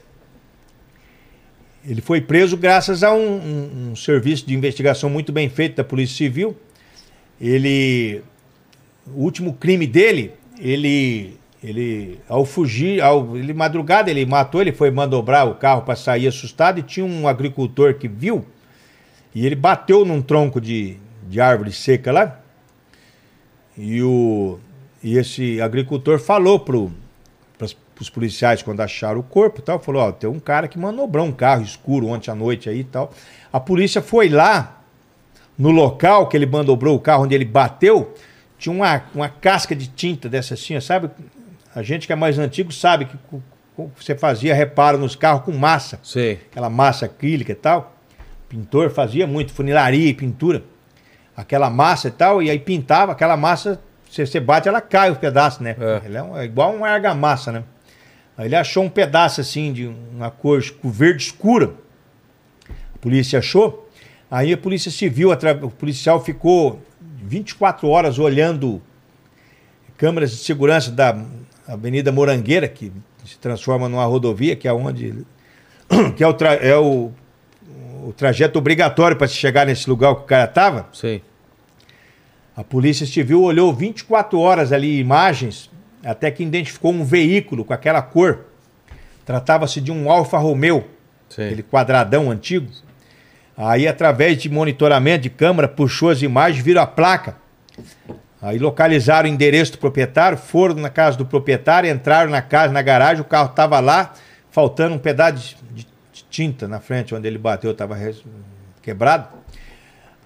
Ele 1.88 2.02
foi 2.02 2.20
preso 2.20 2.58
graças 2.58 3.04
a 3.04 3.14
um, 3.14 3.38
um- 3.38 3.90
um 3.92 3.96
serviço 3.96 4.46
de 4.48 4.56
investigação 4.56 5.10
muito 5.10 5.32
bem 5.32 5.50
feito 5.50 5.76
da 5.76 5.84
Polícia 5.84 6.18
Civil. 6.18 6.56
Ele, 7.40 8.22
o 9.08 9.22
último 9.24 9.54
crime 9.54 9.86
dele, 9.86 10.32
ele, 10.60 11.38
ele 11.64 12.20
ao 12.28 12.44
fugir, 12.46 13.02
ao, 13.02 13.38
ele 13.38 13.54
madrugada 13.54 14.10
ele 14.10 14.26
matou, 14.26 14.62
ele 14.62 14.72
foi 14.72 14.90
mandobrar 14.90 15.48
o 15.48 15.56
carro 15.56 15.84
para 15.84 15.96
sair 15.96 16.28
assustado 16.28 16.80
e 16.80 16.84
tinha 16.84 17.06
um 17.06 17.28
agricultor 17.28 17.96
que 17.96 18.08
viu 18.08 18.46
e 19.34 19.46
ele 19.46 19.56
bateu 19.56 20.06
num 20.06 20.22
tronco 20.22 20.62
de, 20.62 20.96
de 21.30 21.42
árvore 21.42 21.72
seca 21.74 22.12
lá 22.12 22.40
e 23.78 24.02
o 24.02 24.58
e 25.04 25.18
esse 25.18 25.60
agricultor 25.62 26.18
falou 26.18 26.58
pro 26.60 26.90
os 28.04 28.10
policiais 28.10 28.62
quando 28.62 28.82
acharam 28.82 29.20
o 29.20 29.24
corpo 29.24 29.62
tal, 29.62 29.80
falou, 29.80 30.02
ó, 30.04 30.12
tem 30.12 30.30
um 30.30 30.40
cara 30.40 30.68
que 30.68 30.78
manobrou 30.78 31.26
um 31.26 31.32
carro 31.32 31.62
escuro 31.64 32.08
ontem 32.08 32.30
à 32.32 32.36
noite 32.36 32.70
aí 32.70 32.80
e 32.80 32.84
tal. 32.84 33.12
A 33.52 33.60
polícia 33.60 34.02
foi 34.02 34.30
lá 34.30 34.82
no 35.58 35.72
local 35.72 36.28
que 36.28 36.36
ele 36.36 36.46
manobrou 36.46 36.96
o 36.96 37.00
carro 37.00 37.24
onde 37.24 37.34
ele 37.34 37.46
bateu, 37.46 38.14
tinha 38.58 38.74
uma, 38.74 39.04
uma 39.14 39.30
casca 39.30 39.76
de 39.76 39.88
tinta 39.88 40.28
dessa 40.28 40.54
assim, 40.56 40.80
sabe? 40.82 41.10
A 41.74 41.82
gente 41.82 42.08
que 42.08 42.14
é 42.14 42.16
mais 42.16 42.38
antigo 42.40 42.72
sabe 42.72 43.06
que 43.06 43.18
você 43.98 44.16
fazia 44.16 44.54
reparo 44.54 44.98
nos 44.98 45.16
carros 45.16 45.44
com 45.44 45.52
massa, 45.52 46.00
Sei. 46.04 46.40
aquela 46.52 46.70
massa 46.70 47.06
acrílica 47.06 47.52
e 47.52 47.56
tal. 47.56 47.94
Pintor 48.48 48.90
fazia 48.90 49.26
muito, 49.28 49.54
funilaria 49.54 50.08
e 50.10 50.14
pintura. 50.14 50.64
Aquela 51.36 51.70
massa 51.70 52.08
e 52.08 52.12
tal, 52.12 52.42
e 52.42 52.50
aí 52.50 52.58
pintava, 52.60 53.12
aquela 53.12 53.36
massa, 53.36 53.82
você, 54.10 54.26
você 54.26 54.40
bate, 54.40 54.70
ela 54.70 54.80
cai 54.80 55.12
o 55.12 55.16
pedaço, 55.18 55.62
né? 55.62 55.76
É. 55.78 56.14
É, 56.16 56.24
um- 56.24 56.38
é 56.38 56.46
igual 56.46 56.74
uma 56.74 56.88
argamassa, 56.88 57.52
né? 57.52 57.64
Aí 58.38 58.48
ele 58.48 58.56
achou 58.56 58.84
um 58.84 58.90
pedaço 58.90 59.40
assim 59.42 59.72
de 59.72 59.88
uma 59.88 60.30
cor 60.30 60.62
verde 60.84 61.24
escura. 61.24 61.74
A 62.94 62.98
polícia 63.00 63.40
achou. 63.40 63.90
Aí 64.30 64.52
a 64.52 64.58
polícia 64.58 64.92
civil, 64.92 65.30
o 65.62 65.70
policial 65.72 66.24
ficou 66.24 66.82
24 67.24 67.88
horas 67.88 68.20
olhando 68.20 68.82
câmeras 69.98 70.32
de 70.32 70.38
segurança 70.38 70.92
da 70.92 71.18
Avenida 71.68 72.12
Morangueira, 72.12 72.68
que 72.68 72.92
se 73.26 73.38
transforma 73.40 73.88
numa 73.88 74.06
rodovia, 74.06 74.56
que 74.56 74.68
é 74.68 74.74
onde 74.74 75.26
que 76.18 76.24
é 76.24 76.28
o, 76.28 76.34
tra- 76.34 76.56
é 76.56 76.76
o, 76.76 77.12
o 78.06 78.14
trajeto 78.14 78.60
obrigatório 78.60 79.16
para 79.18 79.28
se 79.28 79.36
chegar 79.36 79.66
nesse 79.66 79.90
lugar 79.90 80.14
que 80.16 80.22
o 80.22 80.26
cara 80.26 80.46
estava. 80.46 80.90
Sei. 80.92 81.24
A 82.56 82.64
polícia 82.64 83.06
civil 83.06 83.42
olhou 83.44 83.74
24 83.74 84.40
horas 84.40 84.72
ali 84.72 85.00
imagens, 85.00 85.70
até 86.06 86.30
que 86.30 86.44
identificou 86.44 86.94
um 86.94 87.04
veículo 87.04 87.66
com 87.66 87.74
aquela 87.74 88.02
cor. 88.02 88.46
Tratava-se 89.26 89.82
de 89.82 89.92
um 89.92 90.10
Alfa 90.10 90.38
Romeo, 90.38 90.86
Sei. 91.28 91.48
aquele 91.48 91.64
quadradão 91.64 92.30
antigo. 92.30 92.70
Aí, 93.58 93.88
através 93.88 94.38
de 94.38 94.50
monitoramento 94.50 95.24
de 95.24 95.30
câmera, 95.30 95.68
puxou 95.68 96.10
as 96.10 96.22
imagens, 96.22 96.64
viram 96.64 96.82
a 96.82 96.88
placa. 96.88 97.38
Aí 98.42 98.60
localizaram 98.60 99.28
o 99.28 99.32
endereço 99.32 99.72
do 99.72 99.78
proprietário, 99.80 100.38
foram 100.38 100.76
na 100.76 100.90
casa 100.90 101.18
do 101.18 101.26
proprietário, 101.26 101.90
entraram 101.90 102.30
na 102.30 102.42
casa, 102.42 102.72
na 102.72 102.82
garagem, 102.82 103.22
o 103.22 103.26
carro 103.26 103.50
estava 103.50 103.80
lá, 103.80 104.14
faltando 104.52 104.94
um 104.94 105.00
pedaço 105.00 105.56
de 105.74 105.88
tinta 106.30 106.68
na 106.68 106.80
frente, 106.80 107.16
onde 107.16 107.28
ele 107.28 107.38
bateu, 107.38 107.72
estava 107.72 107.98
quebrado. 108.82 109.30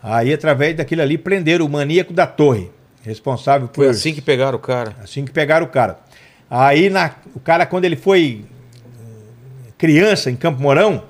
Aí, 0.02 0.34
através 0.34 0.76
daquilo 0.76 1.02
ali, 1.02 1.18
prenderam 1.18 1.66
o 1.66 1.70
maníaco 1.70 2.12
da 2.12 2.26
torre, 2.26 2.72
responsável 3.10 3.68
por. 3.68 3.76
Foi 3.84 3.88
assim 3.90 4.14
que 4.14 4.22
pegaram 4.22 4.58
o 4.58 4.62
cara. 4.62 4.96
Assim 5.04 5.26
que 5.26 5.32
pegaram 5.32 5.66
o 5.66 5.70
cara. 5.70 6.00
Aí 6.50 6.90
na- 6.90 7.14
o 7.36 7.40
cara, 7.40 7.66
quando 7.66 7.86
ele 7.86 7.96
foi 7.96 8.46
eh, 8.86 9.72
criança 9.78 10.32
em 10.32 10.36
Campo 10.36 10.62
Mourão, 10.62 11.04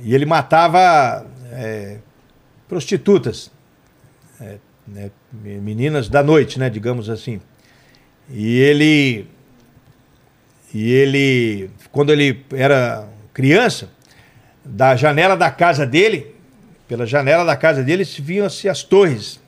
e 0.00 0.14
ele 0.14 0.24
matava 0.26 1.26
eh, 1.52 1.98
prostitutas, 2.68 3.50
eh, 4.40 4.56
né, 4.86 5.10
meninas 5.32 6.08
da 6.08 6.22
noite, 6.22 6.58
né, 6.58 6.68
digamos 6.70 7.08
assim. 7.10 7.40
E 8.30 8.58
ele, 8.58 9.26
e 10.72 10.90
ele, 10.92 11.70
quando 11.90 12.10
ele 12.12 12.44
era 12.52 13.06
criança, 13.34 13.90
da 14.64 14.94
janela 14.96 15.36
da 15.36 15.50
casa 15.50 15.84
dele, 15.86 16.34
pela 16.88 17.04
janela 17.06 17.44
da 17.44 17.56
casa 17.56 17.82
dele, 17.82 18.04
se 18.04 18.20
viam-se 18.22 18.68
as 18.68 18.82
torres 18.82 19.40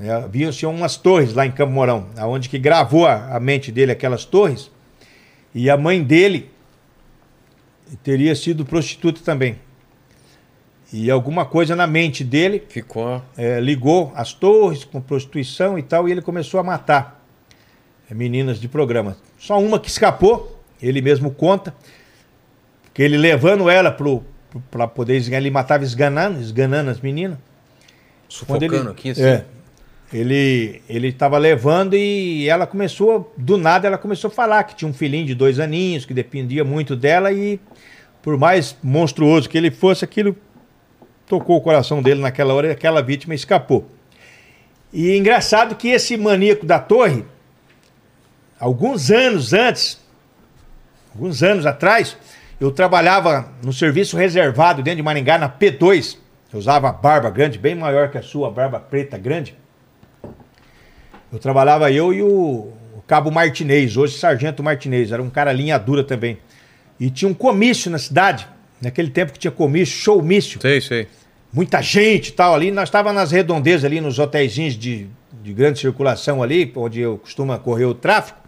é, 0.00 0.28
Viam-se 0.28 0.64
umas 0.64 0.96
torres 0.96 1.34
lá 1.34 1.44
em 1.44 1.50
Campo 1.50 1.72
Mourão, 1.72 2.06
aonde 2.16 2.48
que 2.48 2.58
gravou 2.58 3.06
a, 3.06 3.36
a 3.36 3.40
mente 3.40 3.72
dele 3.72 3.92
aquelas 3.92 4.24
torres. 4.24 4.70
E 5.54 5.68
a 5.68 5.76
mãe 5.76 6.02
dele 6.02 6.50
teria 8.02 8.34
sido 8.34 8.64
prostituta 8.64 9.20
também. 9.24 9.56
E 10.92 11.10
alguma 11.10 11.44
coisa 11.44 11.76
na 11.76 11.86
mente 11.86 12.24
dele 12.24 12.62
Ficou. 12.68 13.22
é, 13.36 13.60
ligou 13.60 14.12
as 14.14 14.32
torres 14.32 14.84
com 14.84 15.00
prostituição 15.00 15.78
e 15.78 15.82
tal, 15.82 16.08
e 16.08 16.12
ele 16.12 16.22
começou 16.22 16.58
a 16.60 16.62
matar 16.62 17.22
é, 18.10 18.14
meninas 18.14 18.58
de 18.58 18.68
programa. 18.68 19.16
Só 19.38 19.60
uma 19.60 19.78
que 19.78 19.88
escapou, 19.88 20.62
ele 20.80 21.02
mesmo 21.02 21.30
conta, 21.30 21.74
que 22.94 23.02
ele 23.02 23.18
levando 23.18 23.68
ela 23.68 23.90
pro, 23.90 24.24
pra 24.70 24.86
poder 24.86 25.16
esganar. 25.16 25.42
Ele 25.42 25.50
matava 25.50 25.84
esganando, 25.84 26.40
esganando 26.40 26.90
as 26.90 27.00
meninas. 27.00 27.38
Sufocando 28.28 28.74
ele, 28.74 28.88
aqui, 28.88 29.10
assim. 29.10 29.22
É. 29.22 29.44
Ele 30.12 30.82
ele 30.88 31.08
estava 31.08 31.36
levando 31.36 31.94
e 31.94 32.48
ela 32.48 32.66
começou, 32.66 33.32
do 33.36 33.58
nada, 33.58 33.86
ela 33.86 33.98
começou 33.98 34.28
a 34.28 34.30
falar 34.30 34.64
que 34.64 34.74
tinha 34.74 34.88
um 34.88 34.94
filhinho 34.94 35.26
de 35.26 35.34
dois 35.34 35.60
aninhos, 35.60 36.06
que 36.06 36.14
dependia 36.14 36.64
muito 36.64 36.96
dela 36.96 37.30
e 37.30 37.60
por 38.22 38.36
mais 38.36 38.76
monstruoso 38.82 39.48
que 39.48 39.56
ele 39.56 39.70
fosse, 39.70 40.04
aquilo 40.04 40.36
tocou 41.26 41.56
o 41.56 41.60
coração 41.60 42.02
dele 42.02 42.20
naquela 42.20 42.54
hora 42.54 42.68
e 42.68 42.70
aquela 42.70 43.02
vítima 43.02 43.34
escapou. 43.34 43.86
E 44.92 45.16
engraçado 45.16 45.76
que 45.76 45.88
esse 45.88 46.16
maníaco 46.16 46.64
da 46.64 46.78
torre, 46.78 47.24
alguns 48.58 49.10
anos 49.10 49.52
antes, 49.52 50.00
alguns 51.12 51.42
anos 51.42 51.66
atrás, 51.66 52.16
eu 52.60 52.70
trabalhava 52.70 53.52
no 53.62 53.72
serviço 53.72 54.16
reservado 54.16 54.82
dentro 54.82 54.96
de 54.96 55.02
Maringá, 55.02 55.38
na 55.38 55.48
P2. 55.48 56.16
Eu 56.52 56.58
usava 56.58 56.90
barba 56.90 57.30
grande, 57.30 57.58
bem 57.58 57.74
maior 57.74 58.10
que 58.10 58.18
a 58.18 58.22
sua, 58.22 58.50
barba 58.50 58.80
preta 58.80 59.18
grande. 59.18 59.54
Eu 61.32 61.38
trabalhava 61.38 61.90
eu 61.92 62.12
e 62.12 62.22
o, 62.22 62.72
Cabo 63.08 63.30
Martinez, 63.30 63.96
hoje 63.96 64.18
Sargento 64.18 64.62
Martinez, 64.62 65.10
era 65.10 65.22
um 65.22 65.30
cara 65.30 65.50
linha 65.50 65.78
dura 65.78 66.04
também. 66.04 66.36
E 67.00 67.08
tinha 67.08 67.26
um 67.26 67.32
comício 67.32 67.90
na 67.90 67.98
cidade, 67.98 68.46
naquele 68.82 69.08
tempo 69.08 69.32
que 69.32 69.38
tinha 69.38 69.50
comício, 69.50 69.96
showmício 69.96 70.60
Sei, 70.60 70.78
sei. 70.78 71.08
muita 71.50 71.80
gente 71.80 72.28
e 72.28 72.32
tal 72.32 72.54
ali. 72.54 72.70
Nós 72.70 72.90
estávamos 72.90 73.18
nas 73.18 73.30
redondezas 73.30 73.86
ali, 73.86 73.98
nos 73.98 74.18
hotéisinhos 74.18 74.74
de, 74.74 75.06
de 75.42 75.54
grande 75.54 75.78
circulação 75.78 76.42
ali, 76.42 76.70
onde 76.76 77.00
eu 77.00 77.16
costumo 77.16 77.58
correr 77.60 77.86
o 77.86 77.94
tráfico. 77.94 78.38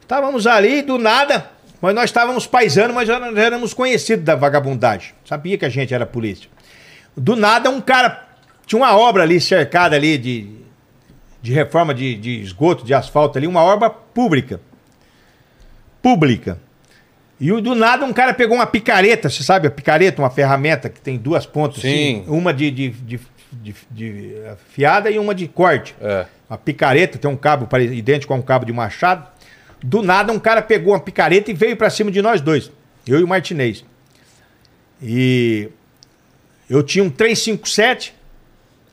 Estávamos 0.00 0.46
ali, 0.46 0.80
do 0.80 0.96
nada, 0.96 1.50
mas 1.82 1.92
nós 1.92 2.04
estávamos 2.04 2.46
paisando, 2.46 2.94
mas 2.94 3.08
já 3.08 3.18
já 3.18 3.42
éramos 3.42 3.74
conhecidos 3.74 4.24
da 4.24 4.36
vagabundagem. 4.36 5.12
Sabia 5.24 5.58
que 5.58 5.64
a 5.64 5.68
gente 5.68 5.92
era 5.92 6.06
polícia. 6.06 6.48
Do 7.16 7.34
nada, 7.34 7.68
um 7.68 7.80
cara. 7.80 8.28
Tinha 8.64 8.78
uma 8.78 8.96
obra 8.96 9.24
ali 9.24 9.40
cercada 9.40 9.96
ali 9.96 10.16
de, 10.18 10.57
de 11.48 11.54
reforma 11.54 11.94
de, 11.94 12.14
de 12.14 12.42
esgoto, 12.42 12.84
de 12.84 12.92
asfalto 12.92 13.38
ali, 13.38 13.46
uma 13.46 13.62
obra 13.62 13.88
pública. 13.88 14.60
Pública. 16.02 16.60
E 17.40 17.48
do 17.62 17.74
nada 17.74 18.04
um 18.04 18.12
cara 18.12 18.34
pegou 18.34 18.54
uma 18.56 18.66
picareta, 18.66 19.30
você 19.30 19.42
sabe 19.42 19.66
a 19.66 19.70
picareta, 19.70 20.20
uma 20.20 20.28
ferramenta 20.28 20.90
que 20.90 21.00
tem 21.00 21.16
duas 21.16 21.46
pontas, 21.46 21.80
Sim. 21.80 22.20
assim, 22.20 22.24
uma 22.28 22.52
de, 22.52 22.70
de, 22.70 22.88
de, 22.90 23.20
de- 23.50 23.74
de 23.90 24.34
afiada 24.52 25.10
e 25.10 25.18
uma 25.18 25.34
de 25.34 25.48
corte. 25.48 25.94
É. 26.02 26.26
Uma 26.50 26.58
picareta, 26.58 27.16
tem 27.16 27.30
um 27.30 27.36
cabo 27.36 27.66
idêntico 27.80 28.34
a 28.34 28.36
um 28.36 28.42
cabo 28.42 28.66
de 28.66 28.72
machado. 28.72 29.26
Do 29.82 30.02
nada 30.02 30.30
um 30.32 30.38
cara 30.38 30.60
pegou 30.60 30.92
uma 30.92 31.00
picareta 31.00 31.50
e 31.50 31.54
veio 31.54 31.78
pra 31.78 31.88
cima 31.88 32.10
de 32.10 32.20
nós 32.20 32.42
dois, 32.42 32.70
eu 33.06 33.18
e 33.20 33.22
o 33.22 33.28
Martinez. 33.28 33.84
E 35.00 35.70
eu 36.68 36.82
tinha 36.82 37.02
um 37.02 37.08
357 37.08 38.14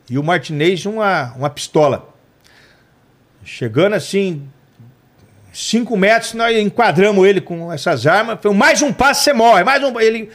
e 0.10 0.18
o 0.18 0.24
Martinez 0.24 0.86
uma, 0.86 1.34
uma 1.36 1.50
pistola. 1.50 2.15
Chegando 3.46 3.94
assim, 3.94 4.50
cinco 5.54 5.96
metros, 5.96 6.34
nós 6.34 6.58
enquadramos 6.58 7.26
ele 7.28 7.40
com 7.40 7.72
essas 7.72 8.08
armas. 8.08 8.40
Foi 8.42 8.52
mais 8.54 8.82
um 8.82 8.92
passo, 8.92 9.24
você 9.24 9.34
morre. 9.34 9.64
Mais 9.64 9.84
um. 9.84 10.00
Ele 10.00 10.32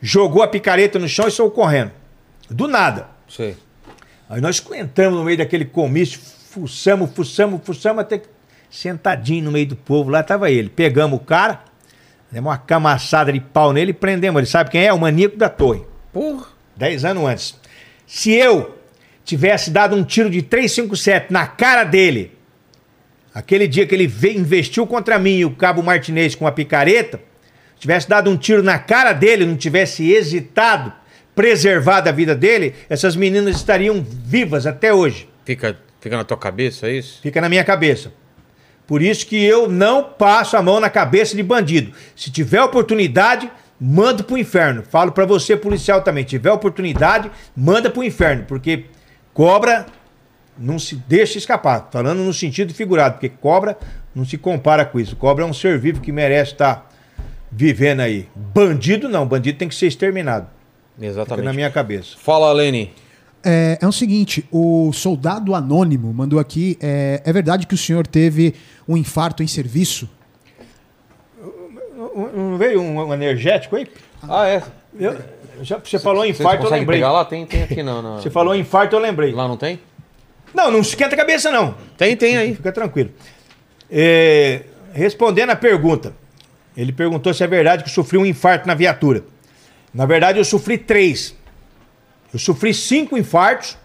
jogou 0.00 0.42
a 0.42 0.48
picareta 0.48 0.98
no 0.98 1.06
chão 1.06 1.28
e 1.28 1.30
saiu 1.30 1.50
correndo. 1.50 1.92
Do 2.48 2.66
nada. 2.66 3.08
Sei. 3.28 3.54
Aí 4.30 4.40
nós 4.40 4.64
entramos 4.74 5.18
no 5.18 5.24
meio 5.24 5.36
daquele 5.36 5.66
comício, 5.66 6.18
fuçamos, 6.50 7.10
fuçamos, 7.12 7.60
fuçamos, 7.62 8.00
até 8.00 8.18
que 8.18 8.28
sentadinho 8.70 9.44
no 9.44 9.52
meio 9.52 9.66
do 9.66 9.76
povo, 9.76 10.10
lá 10.10 10.20
estava 10.20 10.50
ele. 10.50 10.70
Pegamos 10.70 11.20
o 11.20 11.22
cara, 11.22 11.62
demos 12.32 12.50
uma 12.50 12.58
camaçada 12.58 13.30
de 13.30 13.40
pau 13.40 13.74
nele 13.74 13.90
e 13.90 13.94
prendemos. 13.94 14.38
Ele 14.38 14.46
sabe 14.46 14.70
quem 14.70 14.86
é? 14.86 14.92
O 14.92 14.98
maníaco 14.98 15.36
da 15.36 15.50
torre. 15.50 15.84
Porra. 16.12 16.46
Dez 16.74 17.04
anos 17.04 17.24
antes. 17.24 17.60
Se 18.06 18.32
eu 18.32 18.75
tivesse 19.26 19.70
dado 19.70 19.96
um 19.96 20.04
tiro 20.04 20.30
de 20.30 20.40
357 20.40 21.32
na 21.32 21.48
cara 21.48 21.82
dele, 21.82 22.30
aquele 23.34 23.66
dia 23.66 23.84
que 23.84 23.92
ele 23.92 24.10
investiu 24.36 24.86
contra 24.86 25.18
mim 25.18 25.38
e 25.38 25.44
o 25.44 25.50
Cabo 25.50 25.82
Martinez 25.82 26.36
com 26.36 26.46
a 26.46 26.52
picareta, 26.52 27.20
tivesse 27.76 28.08
dado 28.08 28.30
um 28.30 28.36
tiro 28.36 28.62
na 28.62 28.78
cara 28.78 29.12
dele, 29.12 29.44
não 29.44 29.56
tivesse 29.56 30.10
hesitado, 30.10 30.92
preservado 31.34 32.08
a 32.08 32.12
vida 32.12 32.36
dele, 32.36 32.74
essas 32.88 33.16
meninas 33.16 33.56
estariam 33.56 34.00
vivas 34.00 34.64
até 34.64 34.94
hoje. 34.94 35.28
Fica, 35.44 35.76
fica 36.00 36.16
na 36.16 36.24
tua 36.24 36.36
cabeça, 36.36 36.86
é 36.86 36.92
isso? 36.92 37.20
Fica 37.20 37.40
na 37.40 37.48
minha 37.48 37.64
cabeça. 37.64 38.12
Por 38.86 39.02
isso 39.02 39.26
que 39.26 39.44
eu 39.44 39.68
não 39.68 40.04
passo 40.04 40.56
a 40.56 40.62
mão 40.62 40.78
na 40.78 40.88
cabeça 40.88 41.34
de 41.34 41.42
bandido. 41.42 41.92
Se 42.14 42.30
tiver 42.30 42.62
oportunidade, 42.62 43.50
manda 43.80 44.22
pro 44.22 44.38
inferno. 44.38 44.84
Falo 44.88 45.10
pra 45.10 45.26
você, 45.26 45.56
policial 45.56 46.02
também. 46.02 46.22
Tiver 46.22 46.52
oportunidade, 46.52 47.28
manda 47.56 47.90
pro 47.90 48.04
inferno. 48.04 48.44
Porque 48.46 48.84
cobra 49.36 49.84
não 50.58 50.78
se 50.78 50.96
deixa 50.96 51.36
escapar. 51.36 51.90
Falando 51.92 52.20
no 52.24 52.32
sentido 52.32 52.72
figurado. 52.72 53.14
Porque 53.16 53.28
cobra 53.28 53.76
não 54.14 54.24
se 54.24 54.38
compara 54.38 54.86
com 54.86 54.98
isso. 54.98 55.14
Cobra 55.14 55.44
é 55.44 55.46
um 55.46 55.52
ser 55.52 55.78
vivo 55.78 56.00
que 56.00 56.10
merece 56.10 56.52
estar 56.52 56.90
vivendo 57.52 58.00
aí. 58.00 58.26
Bandido 58.34 59.10
não. 59.10 59.26
Bandido 59.26 59.58
tem 59.58 59.68
que 59.68 59.74
ser 59.74 59.88
exterminado. 59.88 60.48
Fica 60.94 61.06
Exatamente. 61.06 61.44
na 61.44 61.52
minha 61.52 61.70
cabeça. 61.70 62.16
Fala, 62.18 62.50
Lene. 62.52 62.94
É, 63.44 63.78
é 63.80 63.86
o 63.86 63.92
seguinte, 63.92 64.44
o 64.50 64.90
soldado 64.94 65.54
anônimo 65.54 66.12
mandou 66.12 66.40
aqui. 66.40 66.78
É, 66.80 67.20
é 67.22 67.32
verdade 67.32 67.66
que 67.66 67.74
o 67.74 67.78
senhor 67.78 68.06
teve 68.06 68.54
um 68.88 68.96
infarto 68.96 69.42
em 69.42 69.46
serviço? 69.46 70.08
Não 72.34 72.56
veio 72.56 72.80
um, 72.80 72.98
um 72.98 73.12
energético 73.12 73.76
aí? 73.76 73.86
Ah, 74.22 74.48
é. 74.48 74.62
Eu- 74.98 75.18
já, 75.62 75.78
você 75.78 75.98
falou 75.98 76.24
em 76.24 76.32
Você 76.32 76.42
infarto, 76.42 76.64
eu 76.66 76.70
lembrei. 76.70 76.98
pegar 76.98 77.12
lá? 77.12 77.24
Tem, 77.24 77.46
tem 77.46 77.62
aqui 77.62 77.82
não. 77.82 78.02
não. 78.02 78.20
Você 78.20 78.30
falou 78.30 78.54
infarto, 78.54 78.94
eu 78.96 79.00
lembrei. 79.00 79.32
Lá 79.32 79.46
não 79.48 79.56
tem? 79.56 79.80
Não, 80.54 80.70
não 80.70 80.80
esquenta 80.80 81.14
a 81.14 81.18
cabeça, 81.18 81.50
não. 81.50 81.74
Tem, 81.96 82.16
tem 82.16 82.36
aí. 82.36 82.54
Fica 82.54 82.72
tranquilo. 82.72 83.10
É, 83.90 84.62
respondendo 84.92 85.50
a 85.50 85.56
pergunta, 85.56 86.14
ele 86.76 86.92
perguntou 86.92 87.32
se 87.32 87.42
é 87.42 87.46
verdade 87.46 87.82
que 87.82 87.90
eu 87.90 87.94
sofri 87.94 88.18
um 88.18 88.26
infarto 88.26 88.66
na 88.66 88.74
viatura. 88.74 89.24
Na 89.92 90.06
verdade, 90.06 90.38
eu 90.38 90.44
sofri 90.44 90.76
três. 90.78 91.34
Eu 92.32 92.38
sofri 92.38 92.74
cinco 92.74 93.16
infartos, 93.16 93.78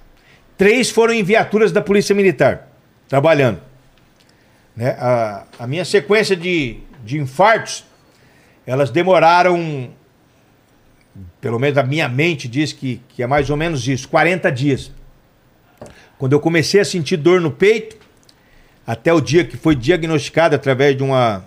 três 0.58 0.90
foram 0.90 1.14
em 1.14 1.24
viaturas 1.24 1.72
da 1.72 1.82
Polícia 1.82 2.14
Militar, 2.14 2.68
trabalhando. 3.08 3.62
Né? 4.76 4.90
A, 5.00 5.46
a 5.60 5.68
minha 5.68 5.86
sequência 5.86 6.36
de, 6.36 6.80
de 7.04 7.18
infartos, 7.18 7.86
elas 8.66 8.90
demoraram, 8.90 9.92
pelo 11.40 11.60
menos 11.60 11.78
a 11.78 11.84
minha 11.84 12.08
mente 12.08 12.48
diz 12.48 12.72
que, 12.72 13.02
que 13.10 13.22
é 13.22 13.28
mais 13.28 13.50
ou 13.50 13.58
menos 13.58 13.88
isso, 13.88 14.08
40 14.08 14.52
dias. 14.52 14.92
Quando 16.18 16.34
eu 16.34 16.40
comecei 16.40 16.80
a 16.80 16.86
sentir 16.86 17.18
dor 17.18 17.42
no 17.42 17.52
peito, 17.52 17.98
até 18.86 19.14
o 19.14 19.20
dia 19.20 19.44
que 19.44 19.58
foi 19.58 19.76
diagnosticado 19.76 20.56
através 20.56 20.96
de 20.96 21.04
uma 21.04 21.46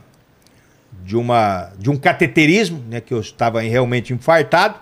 de 1.04 1.16
uma 1.16 1.72
de 1.78 1.90
um 1.90 1.96
cateterismo, 1.96 2.82
né, 2.88 3.00
que 3.00 3.12
eu 3.12 3.20
estava 3.20 3.60
realmente 3.60 4.12
infartado, 4.12 4.78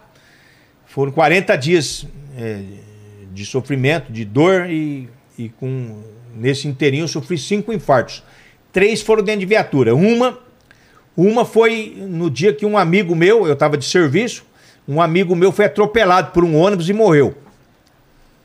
foram 0.87 1.11
40 1.11 1.57
dias 1.57 2.07
é, 2.37 2.63
de 3.33 3.45
sofrimento, 3.47 4.13
de 4.13 4.25
dor 4.25 4.71
e, 4.71 5.09
e 5.39 5.49
com 5.49 6.03
nesse 6.35 6.69
inteirinho 6.69 7.05
eu 7.05 7.09
sofri 7.09 7.37
cinco 7.39 7.73
infartos. 7.73 8.23
Três 8.73 9.03
foram 9.03 9.23
dentro 9.23 9.41
de 9.41 9.47
viatura. 9.47 9.95
Uma 9.95 10.39
uma 11.17 11.45
foi 11.45 11.95
no 11.99 12.31
dia 12.31 12.55
que 12.55 12.65
um 12.65 12.79
amigo 12.79 13.15
meu, 13.15 13.47
eu 13.47 13.53
estava 13.53 13.77
de 13.77 13.85
serviço, 13.85 14.45
um 14.87 15.01
amigo 15.01 15.37
meu 15.37 15.53
foi 15.53 15.67
atropelado 15.67 16.33
por 16.33 16.45
um 16.45 16.57
ônibus 16.57 16.89
e 16.89 16.93
morreu. 16.93 17.37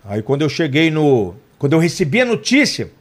Aí 0.06 0.22
quando 0.22 0.42
eu 0.42 0.50
cheguei 0.50 0.90
no. 0.90 1.36
Quando 1.58 1.74
eu 1.74 1.80
recebi 1.80 2.22
a 2.22 2.26
notícia, 2.26 2.92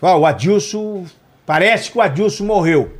ó, 0.00 0.18
o 0.18 0.26
Adilson. 0.26 1.04
Parece 1.44 1.92
que 1.92 1.98
o 1.98 2.00
Adilson 2.00 2.44
morreu. 2.44 2.92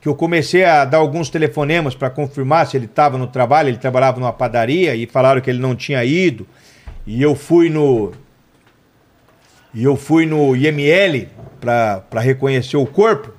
Que 0.00 0.08
eu 0.08 0.14
comecei 0.14 0.64
a 0.64 0.84
dar 0.84 0.98
alguns 0.98 1.28
telefonemas 1.28 1.94
para 1.94 2.08
confirmar 2.10 2.66
se 2.66 2.76
ele 2.76 2.86
estava 2.86 3.18
no 3.18 3.26
trabalho. 3.26 3.68
Ele 3.68 3.76
trabalhava 3.76 4.18
numa 4.18 4.32
padaria 4.32 4.94
e 4.94 5.06
falaram 5.06 5.40
que 5.40 5.50
ele 5.50 5.60
não 5.60 5.76
tinha 5.76 6.04
ido. 6.04 6.46
E 7.06 7.20
eu 7.20 7.34
fui 7.34 7.68
no. 7.68 8.12
E 9.74 9.84
eu 9.84 9.96
fui 9.96 10.26
no 10.26 10.56
IML 10.56 11.28
para 11.60 12.20
reconhecer 12.20 12.76
o 12.76 12.86
corpo. 12.86 13.32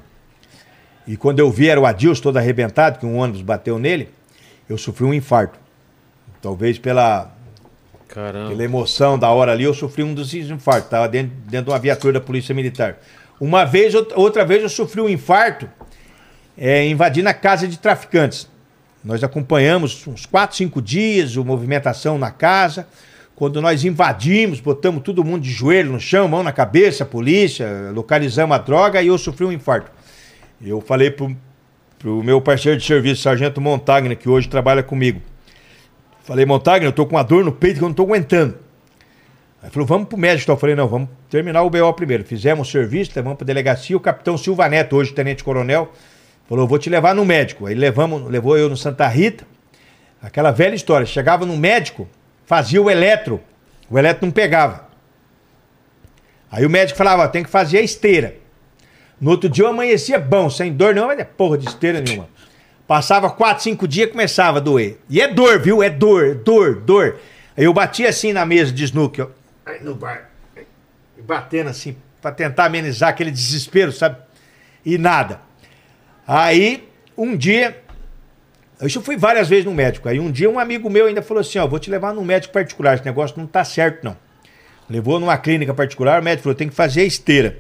E 1.08 1.18
quando 1.18 1.40
eu 1.40 1.50
vi 1.52 1.68
era 1.68 1.80
o 1.80 1.86
Adilson 1.86 2.22
todo 2.22 2.38
arrebentado, 2.38 3.00
que 3.00 3.06
um 3.06 3.18
ônibus 3.18 3.42
bateu 3.42 3.78
nele, 3.78 4.10
eu 4.74 4.78
sofri 4.78 5.06
um 5.06 5.14
infarto. 5.14 5.60
Talvez 6.42 6.78
pela, 6.78 7.32
Caramba. 8.08 8.50
pela 8.50 8.64
emoção 8.64 9.18
da 9.18 9.30
hora 9.30 9.52
ali, 9.52 9.64
eu 9.64 9.74
sofri 9.74 10.04
um 10.04 10.14
dos 10.14 10.34
infartos. 10.34 10.86
Estava 10.86 11.08
dentro, 11.08 11.32
dentro 11.46 11.66
de 11.66 11.72
uma 11.72 11.80
viatura 11.80 12.14
da 12.14 12.22
Polícia 12.22 12.54
Militar. 12.54 12.98
Uma 13.40 13.66
vez, 13.66 13.94
outra- 13.94 14.44
vez, 14.46 14.64
eu 14.64 14.70
sofri 14.70 15.00
um 15.00 15.08
infarto 15.08 15.70
é, 16.58 16.88
invadindo 16.88 17.30
a 17.30 17.34
casa 17.34 17.68
de 17.68 17.78
traficantes. 17.78 18.50
Nós 19.04 19.24
acompanhamos 19.24 20.08
uns 20.08 20.26
4, 20.26 20.56
5 20.58 20.82
dias, 20.82 21.38
a 21.38 21.44
movimentação 21.44 22.18
na 22.18 22.32
casa. 22.32 22.88
Quando 23.36 23.62
nós 23.62 23.84
invadimos, 23.84 24.60
botamos 24.60 25.04
todo 25.04 25.24
mundo 25.24 25.44
de 25.44 25.52
joelho 25.52 25.92
no 25.92 26.00
chão, 26.00 26.28
mão 26.28 26.44
na 26.44 26.52
cabeça, 26.52 27.04
a 27.04 27.08
polícia, 27.08 27.92
localizamos 27.94 28.56
a 28.56 28.60
droga 28.60 29.02
e 29.02 29.08
eu 29.08 29.18
sofri 29.18 29.46
um 29.46 29.52
infarto. 29.52 29.92
Eu 30.62 30.80
falei 30.80 31.12
pro, 31.12 31.36
pro 32.04 32.22
meu 32.22 32.42
parceiro 32.42 32.78
de 32.78 32.86
serviço, 32.86 33.22
Sargento 33.22 33.62
Montagna, 33.62 34.14
que 34.14 34.28
hoje 34.28 34.50
trabalha 34.50 34.84
comigo. 34.84 35.22
Falei, 36.26 36.46
Montagno, 36.46 36.90
eu 36.90 36.92
tô 36.92 37.06
com 37.06 37.16
uma 37.16 37.24
dor 37.24 37.46
no 37.46 37.52
peito 37.54 37.78
que 37.78 37.84
eu 37.84 37.88
não 37.88 37.96
tô 37.96 38.04
aguentando. 38.04 38.58
Aí 39.62 39.70
falou, 39.70 39.88
vamos 39.88 40.10
pro 40.10 40.18
médico. 40.18 40.44
Então 40.44 40.56
eu 40.56 40.60
falei, 40.60 40.76
não, 40.76 40.86
vamos 40.86 41.08
terminar 41.30 41.64
o 41.64 41.70
BO 41.70 41.94
primeiro. 41.94 42.26
Fizemos 42.26 42.68
o 42.68 42.72
serviço, 42.72 43.14
levamos 43.16 43.38
pra 43.38 43.46
delegacia. 43.46 43.96
O 43.96 44.02
capitão 44.02 44.38
Silva 44.38 44.68
Neto, 44.68 44.98
hoje 44.98 45.14
tenente-coronel, 45.14 45.94
falou, 46.46 46.68
vou 46.68 46.78
te 46.78 46.90
levar 46.90 47.16
no 47.16 47.24
médico. 47.24 47.68
Aí 47.68 47.74
levamos, 47.74 48.30
levou 48.30 48.58
eu 48.58 48.68
no 48.68 48.76
Santa 48.76 49.08
Rita. 49.08 49.46
Aquela 50.22 50.52
velha 50.52 50.76
história. 50.76 51.06
Chegava 51.06 51.46
no 51.46 51.56
médico, 51.56 52.06
fazia 52.46 52.82
o 52.82 52.92
eletro. 52.92 53.40
O 53.90 53.98
eletro 53.98 54.26
não 54.26 54.34
pegava. 54.34 54.90
Aí 56.52 56.66
o 56.66 56.70
médico 56.70 56.98
falava, 56.98 57.30
tem 57.30 57.46
que 57.46 57.50
fazer 57.50 57.78
a 57.78 57.82
esteira. 57.82 58.43
No 59.20 59.32
outro 59.32 59.50
dia 59.50 59.64
eu 59.64 59.70
amanhecia 59.70 60.20
bom, 60.20 60.50
sem 60.50 60.74
dor 60.74 60.94
nenhuma, 60.94 61.14
mas 61.14 61.22
é 61.22 61.24
porra 61.24 61.58
de 61.58 61.68
esteira 61.68 62.02
nenhuma. 62.02 62.28
Passava 62.88 63.30
quatro, 63.30 63.64
cinco 63.64 63.88
dias 63.88 64.12
começava 64.12 64.58
a 64.58 64.62
doer. 64.62 65.00
E 65.10 65.22
é 65.22 65.28
dor, 65.28 65.60
viu? 65.60 65.82
É 65.82 65.90
dor, 65.90 66.36
dor, 66.36 66.76
dor. 66.76 67.20
Aí 67.56 67.64
eu 67.64 67.74
batia 67.74 68.10
assim 68.10 68.34
na 68.34 68.46
mesa 68.46 68.72
de 68.72 68.84
snooker, 68.84 69.26
ó. 69.26 69.30
No 69.82 69.96
bar. 69.96 70.30
Batendo 71.26 71.70
assim, 71.70 71.96
pra 72.22 72.32
tentar 72.32 72.66
amenizar 72.66 73.10
aquele 73.10 73.32
desespero, 73.32 73.92
sabe? 73.92 74.18
E 74.86 74.98
nada. 74.98 75.40
Aí, 76.28 76.88
um 77.18 77.36
dia. 77.38 77.82
Eu 78.82 78.90
fui 79.02 79.16
várias 79.16 79.48
vezes 79.48 79.64
no 79.64 79.74
médico. 79.74 80.10
Aí 80.10 80.20
um 80.20 80.30
dia 80.30 80.50
um 80.50 80.60
amigo 80.60 80.90
meu 80.90 81.06
ainda 81.06 81.22
falou 81.22 81.40
assim: 81.40 81.60
ó, 81.60 81.68
vou 81.68 81.80
te 81.80 81.90
levar 81.90 82.14
num 82.14 82.26
médico 82.26 82.54
particular. 82.54 82.96
Esse 82.96 83.06
negócio 83.06 83.38
não 83.38 83.48
tá 83.48 83.64
certo, 83.64 84.04
não. 84.04 84.18
Levou 84.90 85.20
numa 85.20 85.38
clínica 85.38 85.74
particular, 85.74 86.22
o 86.22 86.24
médico 86.24 86.44
falou: 86.44 86.56
tem 86.56 86.68
que 86.68 86.76
fazer 86.76 87.06
esteira. 87.06 87.60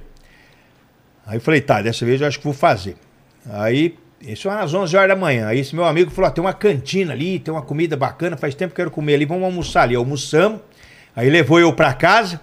Aí 1.25 1.37
eu 1.37 1.41
falei: 1.41 1.61
tá, 1.61 1.81
dessa 1.81 2.05
vez 2.05 2.21
eu 2.21 2.27
acho 2.27 2.37
que 2.37 2.43
vou 2.43 2.53
fazer. 2.53 2.95
Aí, 3.49 3.97
isso 4.21 4.49
era 4.49 4.61
às 4.61 4.73
11 4.73 4.95
horas 4.95 5.09
da 5.09 5.15
manhã. 5.15 5.47
Aí 5.47 5.59
esse 5.59 5.75
meu 5.75 5.85
amigo 5.85 6.11
falou: 6.11 6.29
ó, 6.29 6.33
tem 6.33 6.43
uma 6.43 6.53
cantina 6.53 7.13
ali, 7.13 7.39
tem 7.39 7.53
uma 7.53 7.61
comida 7.61 7.95
bacana, 7.95 8.37
faz 8.37 8.55
tempo 8.55 8.73
que 8.73 8.81
eu 8.81 8.85
quero 8.85 8.91
comer 8.91 9.15
ali, 9.15 9.25
vamos 9.25 9.43
almoçar 9.43 9.83
ali. 9.83 9.95
Almoçamos. 9.95 10.61
Aí 11.15 11.29
levou 11.29 11.59
eu 11.59 11.73
pra 11.73 11.93
casa. 11.93 12.41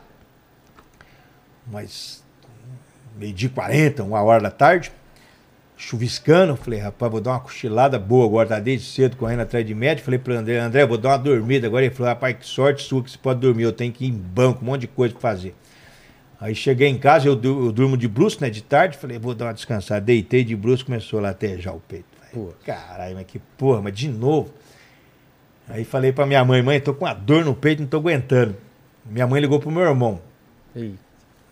Mas 1.67 2.25
meio-dia 3.17 3.49
e 3.49 3.53
40, 3.53 4.03
uma 4.03 4.23
hora 4.23 4.43
da 4.43 4.51
tarde 4.51 4.93
chuviscando. 5.81 6.57
Falei, 6.57 6.79
rapaz, 6.79 7.11
vou 7.11 7.21
dar 7.21 7.31
uma 7.33 7.41
cochilada 7.41 7.99
boa 7.99 8.27
agora, 8.27 8.49
tá 8.49 8.61
desde 8.61 8.87
cedo 8.87 9.17
correndo 9.17 9.41
atrás 9.41 9.65
de 9.67 9.75
médico. 9.75 10.05
Falei 10.05 10.19
pro 10.19 10.35
André, 10.35 10.59
André, 10.59 10.87
vou 10.87 10.99
dar 10.99 11.11
uma 11.11 11.19
dormida 11.19 11.67
agora. 11.67 11.85
Ele 11.85 11.95
falou, 11.95 12.13
rapaz, 12.13 12.37
que 12.37 12.47
sorte 12.47 12.83
sua 12.83 13.03
que 13.03 13.11
você 13.11 13.19
pode 13.19 13.41
dormir, 13.41 13.63
eu 13.63 13.73
tenho 13.73 13.93
que 13.93 14.05
ir 14.05 14.09
em 14.09 14.13
banco, 14.13 14.63
um 14.63 14.67
monte 14.67 14.83
de 14.83 14.89
coisa 14.89 15.15
pra 15.15 15.23
fazer. 15.23 15.55
Aí 16.41 16.55
cheguei 16.55 16.89
em 16.89 16.97
casa, 16.97 17.29
eu, 17.29 17.33
eu 17.43 17.71
durmo 17.71 17.97
de 17.97 18.09
bruxo, 18.09 18.39
né, 18.41 18.49
de 18.49 18.63
tarde. 18.63 18.97
Falei, 18.97 19.19
vou 19.19 19.35
dar 19.35 19.47
uma 19.47 19.55
descansada. 19.55 20.01
Deitei 20.01 20.43
de 20.43 20.57
bruxo, 20.57 20.87
começou 20.87 21.19
a 21.19 21.23
latejar 21.23 21.75
o 21.75 21.81
peito. 21.81 22.07
Falei, 22.33 22.49
Caralho, 22.65 23.15
mas 23.17 23.27
que 23.27 23.39
porra, 23.59 23.83
mas 23.83 23.95
de 23.95 24.09
novo. 24.09 24.53
Aí 25.69 25.85
falei 25.85 26.13
pra 26.13 26.27
minha 26.27 26.45
mãe, 26.45 26.63
mãe, 26.63 26.81
tô 26.81 26.95
com 26.95 27.05
uma 27.05 27.15
dor 27.15 27.45
no 27.45 27.55
peito, 27.55 27.83
não 27.83 27.89
tô 27.89 27.99
aguentando. 27.99 28.57
Minha 29.05 29.27
mãe 29.27 29.41
ligou 29.41 29.61
pro 29.61 29.71
meu 29.71 29.83
irmão. 29.83 30.21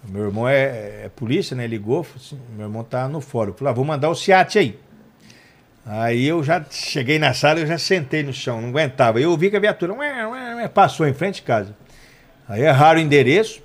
Meu 0.05 0.25
irmão 0.25 0.49
é, 0.49 1.05
é 1.05 1.11
polícia, 1.15 1.55
né? 1.57 1.67
Ligou, 1.67 2.07
assim, 2.17 2.39
meu 2.57 2.67
irmão 2.67 2.83
tá 2.83 3.09
no 3.09 3.21
fórum. 3.21 3.53
Falou, 3.53 3.71
ah, 3.71 3.75
vou 3.75 3.85
mandar 3.85 4.09
o 4.09 4.15
SIAT 4.15 4.59
aí. 4.59 4.79
Aí 5.85 6.27
eu 6.27 6.43
já 6.43 6.65
cheguei 6.71 7.19
na 7.19 7.33
sala, 7.33 7.61
eu 7.61 7.67
já 7.67 7.79
sentei 7.79 8.23
no 8.23 8.33
chão, 8.33 8.61
não 8.61 8.69
aguentava. 8.69 9.21
Eu 9.21 9.37
vi 9.37 9.51
que 9.51 9.57
a 9.57 9.61
viatura 9.61 9.95
ué, 9.95 10.27
ué, 10.27 10.55
ué, 10.57 10.69
passou 10.69 11.07
em 11.07 11.15
frente 11.15 11.37
de 11.37 11.43
casa. 11.43 11.75
Aí 12.49 12.63
erraram 12.63 13.01
o 13.01 13.03
endereço, 13.03 13.63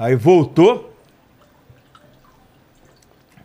aí 0.00 0.14
voltou. 0.16 0.96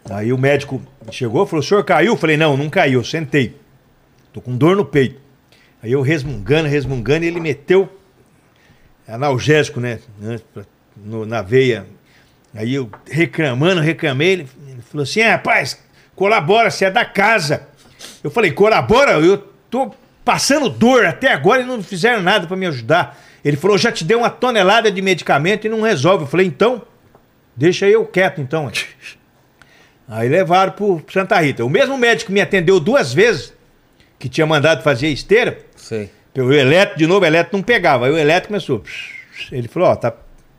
Aí 0.09 0.31
o 0.31 0.37
médico 0.37 0.81
chegou, 1.11 1.45
falou, 1.45 1.59
o 1.63 1.67
senhor 1.67 1.83
caiu? 1.83 2.13
Eu 2.13 2.17
falei, 2.17 2.37
não, 2.37 2.55
não 2.55 2.69
caiu, 2.69 2.99
eu 2.99 3.03
sentei. 3.03 3.57
Tô 4.31 4.39
com 4.39 4.55
dor 4.55 4.75
no 4.75 4.85
peito. 4.85 5.19
Aí 5.81 5.91
eu 5.91 6.01
resmungando, 6.01 6.67
resmungando, 6.69 7.25
e 7.25 7.27
ele 7.27 7.39
meteu 7.39 7.89
analgésico, 9.07 9.79
né? 9.79 9.99
né, 10.19 10.39
no- 10.95 11.25
na 11.25 11.41
veia. 11.41 11.85
Aí 12.53 12.73
eu 12.73 12.89
reclamando, 13.09 13.81
reclamei, 13.81 14.31
ele, 14.31 14.47
falou 14.89 15.03
assim: 15.03 15.19
"É, 15.21 15.31
rapaz, 15.31 15.79
colabora, 16.15 16.71
você 16.71 16.85
é 16.85 16.91
da 16.91 17.03
casa. 17.03 17.67
Eu 18.23 18.31
falei, 18.31 18.51
colabora, 18.51 19.13
eu 19.19 19.37
tô 19.69 19.93
passando 20.23 20.69
dor 20.69 21.05
até 21.05 21.31
agora 21.33 21.61
e 21.61 21.65
não 21.65 21.83
fizeram 21.83 22.21
nada 22.21 22.47
para 22.47 22.55
me 22.55 22.65
ajudar. 22.67 23.19
Ele 23.45 23.55
falou, 23.55 23.77
já 23.77 23.91
te 23.91 24.03
deu 24.03 24.17
uma 24.17 24.29
tonelada 24.31 24.91
de 24.91 24.99
medicamento 25.03 25.67
e 25.67 25.69
não 25.69 25.81
resolve. 25.81 26.23
Eu 26.23 26.27
falei, 26.27 26.47
então, 26.47 26.81
deixa 27.55 27.87
eu 27.87 28.03
quieto 28.03 28.41
então. 28.41 28.71
Aí 30.09 30.27
levaram 30.27 30.71
pro 30.71 31.03
Santa 31.13 31.39
Rita. 31.39 31.63
O 31.63 31.69
mesmo 31.69 31.95
médico 31.95 32.31
me 32.31 32.41
atendeu 32.41 32.79
duas 32.79 33.13
vezes, 33.13 33.53
que 34.17 34.27
tinha 34.27 34.47
mandado 34.47 34.81
fazer 34.81 35.07
a 35.07 35.11
esteira, 35.11 35.59
Sei. 35.75 36.09
o 36.35 36.51
elétrico, 36.51 36.97
de 36.97 37.05
novo, 37.05 37.21
o 37.21 37.27
elétrico 37.27 37.55
não 37.55 37.63
pegava. 37.63 38.07
Aí 38.07 38.11
o 38.11 38.17
elétrico 38.17 38.47
começou. 38.47 38.83
Ele 39.51 39.67
falou, 39.67 39.89
ó, 39.89 39.95
tá 39.95 40.11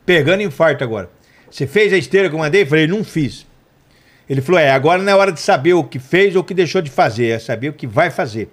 pegando 0.05 0.45
infarto 0.45 0.85
agora. 0.85 1.11
Você 1.51 1.67
fez 1.67 1.93
a 1.93 1.97
esteira 1.97 2.29
que 2.29 2.37
eu 2.37 2.39
mandei? 2.39 2.63
Eu 2.63 2.67
falei, 2.69 2.87
não 2.87 3.03
fiz. 3.03 3.47
Ele 4.31 4.41
falou, 4.41 4.61
é, 4.61 4.71
agora 4.71 5.03
não 5.03 5.11
é 5.13 5.17
hora 5.17 5.33
de 5.33 5.41
saber 5.41 5.75
o 5.75 5.83
que 5.83 5.99
fez 5.99 6.37
ou 6.37 6.43
o 6.43 6.45
que 6.45 6.55
deixou 6.55 6.81
de 6.81 6.91
fazer, 6.91 7.29
é 7.29 7.39
saber 7.41 7.69
o 7.69 7.73
que 7.73 7.87
vai 7.87 8.11
fazer. 8.11 8.49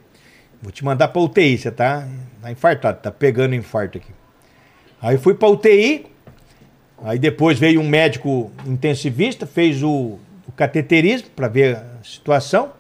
Vou 0.62 0.72
te 0.72 0.84
mandar 0.84 1.10
pra 1.10 1.22
UTI, 1.22 1.58
você 1.58 1.72
tá, 1.72 2.08
tá 2.42 2.52
infartado, 2.52 3.00
tá 3.02 3.12
pegando 3.12 3.53
infarto 3.53 3.98
aqui. 3.98 4.12
Aí 5.03 5.17
fui 5.17 5.33
pra 5.33 5.49
UTI, 5.49 6.06
aí 7.03 7.19
depois 7.19 7.59
veio 7.59 7.82
um 7.82 7.90
médico 7.90 8.49
intensivista, 8.65 9.45
fez 9.45 9.83
o, 9.83 10.17
o 10.48 10.51
cateterismo 10.56 11.30
para 11.35 11.49
ver 11.49 11.75
a 11.75 12.01
situação. 12.01 12.72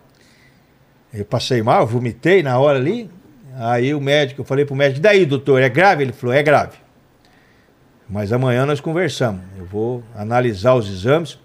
Eu 1.13 1.25
passei 1.25 1.61
mal, 1.61 1.85
vomitei 1.85 2.41
na 2.41 2.57
hora 2.57 2.79
ali. 2.79 3.11
Aí 3.57 3.93
o 3.93 3.99
médico, 3.99 4.39
eu 4.39 4.45
falei 4.45 4.63
pro 4.63 4.73
médico, 4.73 5.01
daí, 5.01 5.25
doutor, 5.25 5.61
é 5.61 5.67
grave? 5.67 6.03
Ele 6.03 6.13
falou, 6.13 6.33
é 6.33 6.41
grave. 6.41 6.77
Mas 8.07 8.31
amanhã 8.31 8.65
nós 8.65 8.79
conversamos. 8.79 9.41
Eu 9.57 9.65
vou 9.65 10.01
analisar 10.15 10.75
os 10.75 10.89
exames. 10.89 11.37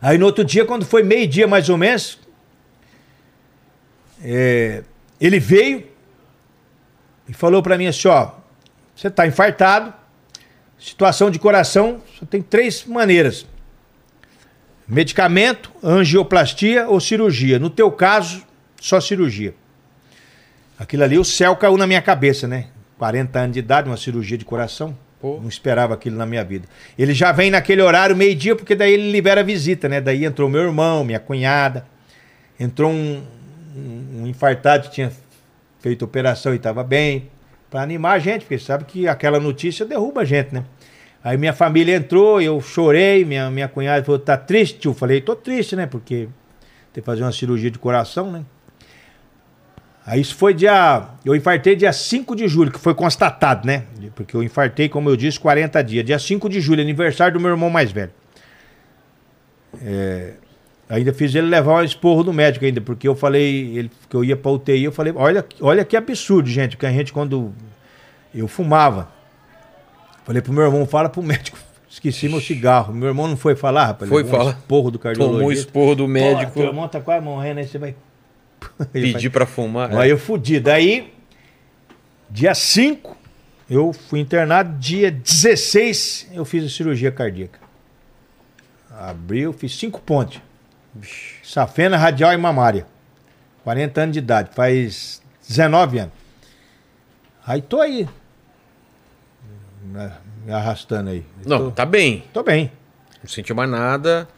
Aí 0.00 0.16
no 0.16 0.24
outro 0.24 0.46
dia, 0.46 0.64
quando 0.64 0.86
foi 0.86 1.02
meio-dia 1.02 1.46
mais 1.46 1.68
ou 1.68 1.76
menos, 1.76 2.18
é, 4.24 4.82
ele 5.20 5.38
veio 5.38 5.84
e 7.28 7.34
falou 7.34 7.62
para 7.62 7.76
mim 7.76 7.86
assim: 7.86 8.08
ó, 8.08 8.30
você 8.98 9.06
está 9.06 9.28
infartado, 9.28 9.94
situação 10.76 11.30
de 11.30 11.38
coração, 11.38 12.02
só 12.18 12.26
tem 12.26 12.42
três 12.42 12.84
maneiras: 12.84 13.46
medicamento, 14.88 15.70
angioplastia 15.80 16.88
ou 16.88 16.98
cirurgia. 16.98 17.60
No 17.60 17.70
teu 17.70 17.92
caso, 17.92 18.42
só 18.80 19.00
cirurgia. 19.00 19.54
Aquilo 20.76 21.04
ali, 21.04 21.16
o 21.16 21.24
céu 21.24 21.54
caiu 21.54 21.76
na 21.76 21.86
minha 21.86 22.02
cabeça, 22.02 22.48
né? 22.48 22.66
40 22.98 23.38
anos 23.38 23.54
de 23.54 23.60
idade, 23.60 23.88
uma 23.88 23.96
cirurgia 23.96 24.36
de 24.36 24.44
coração. 24.44 24.98
Pô. 25.20 25.38
Não 25.40 25.48
esperava 25.48 25.94
aquilo 25.94 26.16
na 26.16 26.26
minha 26.26 26.42
vida. 26.42 26.66
Ele 26.98 27.14
já 27.14 27.30
vem 27.30 27.52
naquele 27.52 27.82
horário, 27.82 28.16
meio-dia, 28.16 28.56
porque 28.56 28.74
daí 28.74 28.94
ele 28.94 29.12
libera 29.12 29.42
a 29.42 29.44
visita, 29.44 29.88
né? 29.88 30.00
Daí 30.00 30.24
entrou 30.24 30.48
meu 30.48 30.62
irmão, 30.62 31.04
minha 31.04 31.20
cunhada. 31.20 31.86
Entrou 32.58 32.90
um, 32.90 33.22
um, 33.76 34.22
um 34.22 34.26
infartado 34.26 34.88
que 34.88 34.94
tinha 34.94 35.12
feito 35.78 36.04
operação 36.04 36.52
e 36.52 36.56
estava 36.56 36.82
bem. 36.82 37.30
Para 37.70 37.82
animar 37.82 38.12
a 38.12 38.18
gente, 38.18 38.42
porque 38.42 38.58
sabe 38.58 38.84
que 38.84 39.06
aquela 39.06 39.38
notícia 39.38 39.84
derruba 39.84 40.22
a 40.22 40.24
gente, 40.24 40.54
né? 40.54 40.64
Aí 41.22 41.36
minha 41.36 41.52
família 41.52 41.96
entrou, 41.96 42.40
eu 42.40 42.60
chorei, 42.60 43.24
minha, 43.24 43.50
minha 43.50 43.68
cunhada 43.68 44.04
falou, 44.04 44.18
tá 44.18 44.36
triste, 44.36 44.78
tio? 44.78 44.94
Falei, 44.94 45.20
tô 45.20 45.34
triste, 45.34 45.76
né? 45.76 45.86
Porque 45.86 46.28
tem 46.92 47.02
que 47.02 47.06
fazer 47.06 47.22
uma 47.22 47.32
cirurgia 47.32 47.70
de 47.70 47.78
coração, 47.78 48.30
né? 48.30 48.44
Aí 50.06 50.22
isso 50.22 50.34
foi 50.36 50.54
dia. 50.54 51.06
Eu 51.22 51.36
infartei 51.36 51.76
dia 51.76 51.92
5 51.92 52.34
de 52.34 52.48
julho, 52.48 52.72
que 52.72 52.78
foi 52.78 52.94
constatado, 52.94 53.66
né? 53.66 53.84
Porque 54.14 54.34
eu 54.34 54.42
infartei, 54.42 54.88
como 54.88 55.10
eu 55.10 55.16
disse, 55.16 55.38
40 55.38 55.84
dias. 55.84 56.06
Dia 56.06 56.18
5 56.18 56.48
de 56.48 56.62
julho, 56.62 56.80
aniversário 56.80 57.34
do 57.34 57.40
meu 57.40 57.50
irmão 57.50 57.68
mais 57.68 57.92
velho. 57.92 58.10
É, 59.82 60.32
ainda 60.88 61.12
fiz 61.12 61.34
ele 61.34 61.46
levar 61.46 61.80
um 61.80 61.84
esporro 61.84 62.22
do 62.22 62.32
médico 62.32 62.64
ainda, 62.64 62.80
porque 62.80 63.06
eu 63.06 63.14
falei 63.14 63.76
ele, 63.76 63.90
que 64.08 64.16
eu 64.16 64.24
ia 64.24 64.36
pra 64.36 64.50
UTI, 64.50 64.84
eu 64.84 64.92
falei, 64.92 65.12
olha, 65.14 65.44
olha 65.60 65.84
que 65.84 65.96
absurdo, 65.96 66.48
gente, 66.48 66.76
porque 66.76 66.86
a 66.86 66.92
gente 66.92 67.12
quando 67.12 67.52
eu 68.34 68.48
fumava, 68.48 69.10
falei 70.24 70.40
pro 70.40 70.52
meu 70.52 70.64
irmão, 70.64 70.86
fala 70.86 71.08
pro 71.08 71.22
médico, 71.22 71.58
esqueci 71.88 72.28
meu 72.28 72.40
cigarro. 72.40 72.94
Meu 72.94 73.08
irmão 73.08 73.28
não 73.28 73.36
foi 73.36 73.54
falar, 73.54 73.86
rapaz, 73.86 74.08
Foi 74.08 74.22
levou 74.22 74.40
um 74.40 74.44
falar. 74.44 74.56
esporro 74.58 74.90
do 74.90 74.98
cardiologista. 74.98 75.38
Tomou 75.38 75.50
o 75.50 75.52
esporro 75.52 75.94
do 75.94 76.08
médico. 76.08 76.52
Pô, 76.52 76.60
teu 76.60 76.68
irmão 76.68 76.88
tá 76.88 77.00
quase 77.00 77.24
morrendo, 77.24 77.58
aí 77.58 77.66
você 77.68 77.78
vai... 77.78 77.94
Pedir 78.92 79.30
pra 79.30 79.46
fumar. 79.46 79.94
Aí 79.96 80.10
eu 80.10 80.18
fudi. 80.18 80.58
Daí, 80.58 81.12
dia 82.28 82.54
5, 82.54 83.16
eu 83.70 83.92
fui 83.92 84.18
internado. 84.20 84.76
Dia 84.78 85.10
16, 85.10 86.28
eu 86.32 86.44
fiz 86.44 86.64
a 86.64 86.68
cirurgia 86.68 87.12
cardíaca. 87.12 87.60
Abriu, 88.90 89.52
fiz 89.52 89.78
cinco 89.78 90.00
pontes. 90.00 90.40
Safena, 91.42 91.96
radial 91.96 92.32
e 92.32 92.36
mamária. 92.36 92.86
40 93.64 94.00
anos 94.00 94.12
de 94.14 94.18
idade, 94.18 94.50
faz 94.54 95.20
19 95.46 95.98
anos. 95.98 96.12
Aí 97.46 97.60
tô 97.62 97.80
aí. 97.80 98.08
Me- 99.82 100.52
arrastando 100.52 101.10
aí. 101.10 101.24
Não, 101.46 101.58
Tô, 101.66 101.70
tá 101.70 101.84
bem. 101.86 102.24
tô 102.32 102.42
bem. 102.42 102.70
Não 103.22 103.28
sentiu 103.28 103.54
mais 103.54 103.68
nada. 103.70 104.28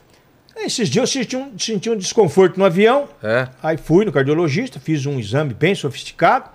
Esses 0.57 0.89
dias 0.89 1.03
eu 1.15 1.23
senti 1.23 1.37
um, 1.37 1.59
senti 1.59 1.89
um 1.91 1.97
desconforto 1.97 2.59
no 2.59 2.65
avião. 2.65 3.09
É. 3.23 3.49
Aí 3.63 3.77
fui 3.77 4.05
no 4.05 4.13
cardiologista, 4.13 4.79
fiz 4.81 5.07
um 5.07 5.19
exame 5.19 5.55
bem 5.55 5.75
sofisticado. 5.75 6.51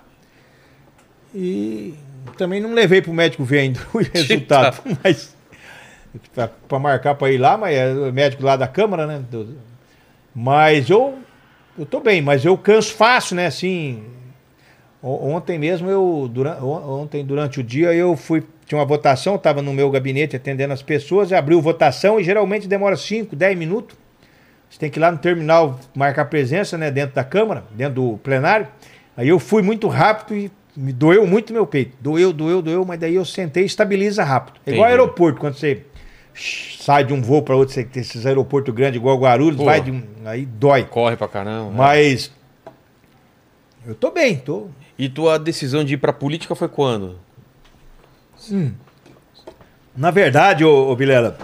E 1.34 1.93
também 2.38 2.61
não 2.61 2.74
levei 2.74 3.01
pro 3.01 3.14
médico 3.14 3.43
ver 3.43 3.59
ainda 3.59 3.80
o 3.93 3.98
resultado. 4.14 4.82
mas 5.03 5.35
pra, 6.34 6.48
pra 6.48 6.80
marcar 6.80 7.16
pra 7.16 7.32
ir 7.32 7.38
lá, 7.38 7.58
mas 7.58 7.75
é 7.75 7.93
o 7.93 8.14
médico 8.14 8.43
lá 8.43 8.56
da 8.56 8.67
Câmara, 8.67 9.06
né? 9.08 9.19
do- 9.30 9.58
mas 10.35 10.89
eu, 10.89 11.19
eu 11.80 11.85
tô 11.85 12.01
bem, 12.01 12.22
mas 12.22 12.43
eu 12.43 12.57
canso 12.57 12.93
fácil, 12.93 13.38
né? 13.38 13.45
Assim, 13.45 14.03
ontem 15.01 15.57
mesmo 15.57 15.89
eu, 15.89 16.30
durante, 16.31 16.61
ontem 16.61 17.23
durante 17.23 17.61
o 17.61 17.64
dia 17.64 17.93
eu 17.93 18.17
fui, 18.17 18.43
tinha 18.65 18.77
uma 18.77 18.85
votação, 18.85 19.35
estava 19.35 19.61
no 19.61 19.73
meu 19.73 19.89
gabinete 19.89 20.35
atendendo 20.35 20.73
as 20.73 20.81
pessoas, 20.81 21.31
abriu 21.31 21.61
votação 21.61 22.19
e 22.19 22.23
geralmente 22.23 22.67
demora 22.67 22.97
5, 22.97 23.33
10 23.33 23.57
minutos. 23.57 23.95
Você 24.69 24.80
tem 24.80 24.89
que 24.89 24.99
ir 24.99 25.01
lá 25.01 25.09
no 25.09 25.17
terminal 25.17 25.80
marcar 25.95 26.25
presença, 26.25 26.77
né, 26.77 26.91
dentro 26.91 27.15
da 27.15 27.23
Câmara, 27.23 27.64
dentro 27.72 27.95
do 27.95 28.17
plenário. 28.17 28.67
Aí 29.15 29.30
eu 29.30 29.39
fui 29.39 29.61
muito 29.61 29.88
rápido 29.88 30.35
e 30.35 30.51
me 30.75 30.91
doeu 30.91 31.25
muito 31.25 31.53
meu 31.53 31.65
peito. 31.65 31.95
Doeu, 32.01 32.33
doeu, 32.33 32.61
doeu, 32.61 32.83
mas 32.83 32.99
daí 32.99 33.15
eu 33.15 33.23
sentei 33.23 33.64
e 33.64 33.67
estabiliza 33.67 34.23
rápido. 34.23 34.59
É 34.65 34.72
igual 34.73 34.89
aeroporto, 34.89 35.39
quando 35.39 35.53
você 35.53 35.85
sai 36.35 37.03
de 37.03 37.14
um 37.14 37.22
voo 37.22 37.41
para 37.41 37.55
outro, 37.55 37.80
esses 37.95 38.25
aeroportos 38.25 38.73
grandes 38.73 38.97
igual 38.97 39.17
Guarulhos, 39.17 39.57
Pô. 39.57 39.65
vai 39.65 39.81
de 39.81 39.91
um, 39.91 40.03
aí 40.25 40.45
dói. 40.45 40.83
Corre 40.83 41.15
pra 41.15 41.27
caramba. 41.27 41.72
né? 41.72 41.77
Mas 41.77 42.31
eu 43.85 43.95
tô 43.95 44.11
bem, 44.11 44.38
tô. 44.38 44.67
E 44.97 45.09
tua 45.09 45.38
decisão 45.38 45.83
de 45.83 45.93
ir 45.95 45.97
pra 45.97 46.14
política 46.14 46.55
foi 46.55 46.67
quando? 46.69 47.19
Na 49.95 50.11
verdade, 50.11 50.64
ô, 50.64 50.89
ô 50.89 50.95
Vilela, 50.95 51.38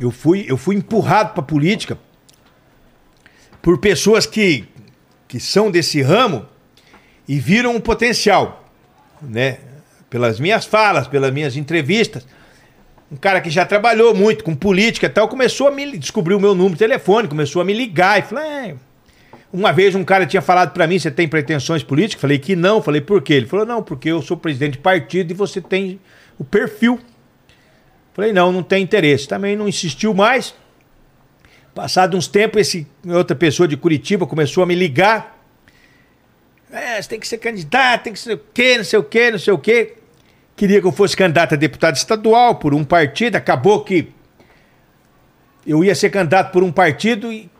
eu 0.00 0.10
fui, 0.10 0.44
eu 0.48 0.56
fui 0.56 0.76
empurrado 0.76 1.34
pra 1.34 1.42
política 1.42 1.98
por 3.60 3.78
pessoas 3.78 4.26
que, 4.26 4.64
que 5.26 5.40
são 5.40 5.70
desse 5.70 6.02
ramo 6.02 6.46
e 7.28 7.38
viram 7.38 7.74
um 7.74 7.80
potencial, 7.80 8.68
né? 9.22 9.58
Pelas 10.10 10.38
minhas 10.38 10.64
falas, 10.64 11.08
pelas 11.08 11.32
minhas 11.32 11.56
entrevistas. 11.56 12.26
Um 13.14 13.16
cara 13.16 13.40
que 13.40 13.48
já 13.48 13.64
trabalhou 13.64 14.12
muito 14.12 14.42
com 14.42 14.56
política 14.56 15.06
e 15.06 15.08
tal, 15.08 15.28
começou 15.28 15.68
a 15.68 15.70
me 15.70 15.96
descobrir 15.96 16.34
o 16.34 16.40
meu 16.40 16.52
número 16.52 16.72
de 16.72 16.80
telefone, 16.80 17.28
começou 17.28 17.62
a 17.62 17.64
me 17.64 17.72
ligar 17.72 18.18
e 18.18 18.22
falou: 18.22 18.42
"É, 18.42 18.74
uma 19.54 19.72
vez 19.72 19.94
um 19.94 20.02
cara 20.02 20.26
tinha 20.26 20.42
falado 20.42 20.72
pra 20.72 20.84
mim, 20.84 20.98
você 20.98 21.12
tem 21.12 21.28
pretensões 21.28 21.80
políticas? 21.80 22.20
Falei 22.20 22.40
que 22.40 22.56
não. 22.56 22.82
Falei, 22.82 23.00
por 23.00 23.22
quê? 23.22 23.34
Ele 23.34 23.46
falou, 23.46 23.64
não, 23.64 23.84
porque 23.84 24.08
eu 24.08 24.20
sou 24.20 24.36
presidente 24.36 24.72
de 24.72 24.78
partido 24.78 25.30
e 25.30 25.34
você 25.34 25.60
tem 25.60 26.00
o 26.36 26.42
perfil. 26.42 26.98
Falei, 28.14 28.32
não, 28.32 28.50
não 28.50 28.64
tem 28.64 28.82
interesse. 28.82 29.28
Também 29.28 29.54
não 29.54 29.68
insistiu 29.68 30.12
mais. 30.12 30.52
Passado 31.72 32.16
uns 32.16 32.26
tempos, 32.26 32.62
esse 32.62 32.84
outra 33.06 33.36
pessoa 33.36 33.68
de 33.68 33.76
Curitiba 33.76 34.26
começou 34.26 34.64
a 34.64 34.66
me 34.66 34.74
ligar. 34.74 35.40
É, 36.72 37.00
você 37.00 37.08
tem 37.10 37.20
que 37.20 37.28
ser 37.28 37.38
candidato, 37.38 38.02
tem 38.02 38.12
que 38.12 38.18
ser 38.18 38.34
o 38.34 38.40
quê, 38.52 38.76
não 38.78 38.84
sei 38.84 38.98
o 38.98 39.04
quê, 39.04 39.30
não 39.30 39.38
sei 39.38 39.54
o 39.54 39.58
quê. 39.58 39.94
Queria 40.56 40.80
que 40.80 40.86
eu 40.86 40.92
fosse 40.92 41.16
candidato 41.16 41.54
a 41.54 41.56
deputado 41.56 41.96
estadual 41.96 42.56
por 42.56 42.74
um 42.74 42.84
partido. 42.84 43.36
Acabou 43.36 43.82
que 43.82 44.12
eu 45.66 45.84
ia 45.84 45.94
ser 45.94 46.10
candidato 46.10 46.52
por 46.52 46.62
um 46.62 46.70
partido 46.70 47.32
e, 47.32 47.50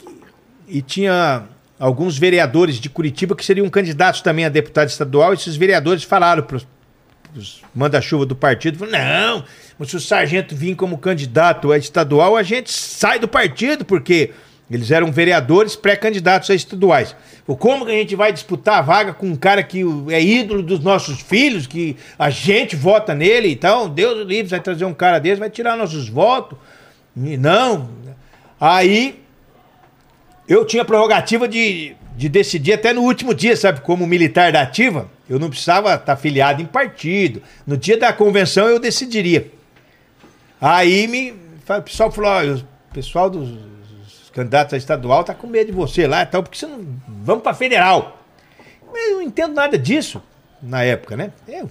e 0.68 0.80
tinha 0.80 1.44
alguns 1.78 2.16
vereadores 2.16 2.76
de 2.76 2.88
Curitiba 2.88 3.34
que 3.34 3.44
seriam 3.44 3.68
candidatos 3.68 4.20
também 4.20 4.44
a 4.44 4.48
deputado 4.48 4.88
estadual. 4.88 5.32
E 5.32 5.36
esses 5.36 5.56
vereadores 5.56 6.04
falaram 6.04 6.42
para 6.42 6.56
os 6.56 6.66
manda-chuva 7.74 8.24
do 8.24 8.36
partido: 8.36 8.78
falaram, 8.78 9.44
não, 9.78 9.86
se 9.86 9.96
o 9.96 10.00
sargento 10.00 10.54
vir 10.54 10.74
como 10.76 10.98
candidato 10.98 11.72
a 11.72 11.78
estadual, 11.78 12.36
a 12.36 12.42
gente 12.42 12.70
sai 12.70 13.18
do 13.18 13.26
partido, 13.26 13.84
porque 13.84 14.30
eles 14.74 14.90
eram 14.90 15.12
vereadores 15.12 15.76
pré-candidatos 15.76 16.50
a 16.50 16.54
estaduais. 16.54 17.14
Como 17.46 17.86
que 17.86 17.92
a 17.92 17.94
gente 17.94 18.16
vai 18.16 18.32
disputar 18.32 18.78
a 18.78 18.82
vaga 18.82 19.12
com 19.12 19.26
um 19.26 19.36
cara 19.36 19.62
que 19.62 19.84
é 20.10 20.20
ídolo 20.20 20.62
dos 20.62 20.80
nossos 20.80 21.20
filhos, 21.20 21.64
que 21.64 21.96
a 22.18 22.28
gente 22.28 22.74
vota 22.74 23.14
nele? 23.14 23.52
Então, 23.52 23.88
Deus 23.88 24.26
livre, 24.26 24.50
vai 24.50 24.60
trazer 24.60 24.84
um 24.84 24.92
cara 24.92 25.20
desse, 25.20 25.38
vai 25.38 25.48
tirar 25.48 25.76
nossos 25.76 26.08
votos. 26.08 26.58
Não. 27.14 27.88
Aí 28.60 29.20
eu 30.48 30.64
tinha 30.64 30.84
prerrogativa 30.84 31.46
de, 31.46 31.94
de 32.16 32.28
decidir 32.28 32.72
até 32.72 32.92
no 32.92 33.02
último 33.02 33.32
dia, 33.32 33.56
sabe? 33.56 33.80
Como 33.80 34.04
militar 34.08 34.50
da 34.50 34.62
ativa, 34.62 35.08
eu 35.30 35.38
não 35.38 35.50
precisava 35.50 35.94
estar 35.94 36.14
afiliado 36.14 36.60
em 36.60 36.66
partido. 36.66 37.40
No 37.64 37.76
dia 37.76 37.96
da 37.96 38.12
convenção 38.12 38.66
eu 38.66 38.80
decidiria. 38.80 39.52
Aí 40.60 41.06
me, 41.06 41.30
o 41.30 41.82
pessoal 41.82 42.10
falou: 42.10 42.30
"Ó, 42.30 42.54
o 42.54 42.94
pessoal 42.94 43.30
dos 43.30 43.50
os 43.50 43.73
candidatos 44.34 44.74
a 44.74 44.76
estadual 44.76 45.24
tá 45.24 45.34
com 45.34 45.46
medo 45.46 45.66
de 45.66 45.72
você 45.72 46.06
lá 46.06 46.22
e 46.22 46.26
tal, 46.26 46.42
porque 46.42 46.58
você 46.58 46.66
não. 46.66 46.84
Vamos 47.08 47.42
para 47.42 47.54
federal. 47.54 48.22
Mas 48.92 49.10
eu 49.10 49.16
não 49.16 49.22
entendo 49.22 49.54
nada 49.54 49.78
disso 49.78 50.22
na 50.62 50.82
época, 50.82 51.16
né? 51.16 51.32
Eu, 51.48 51.70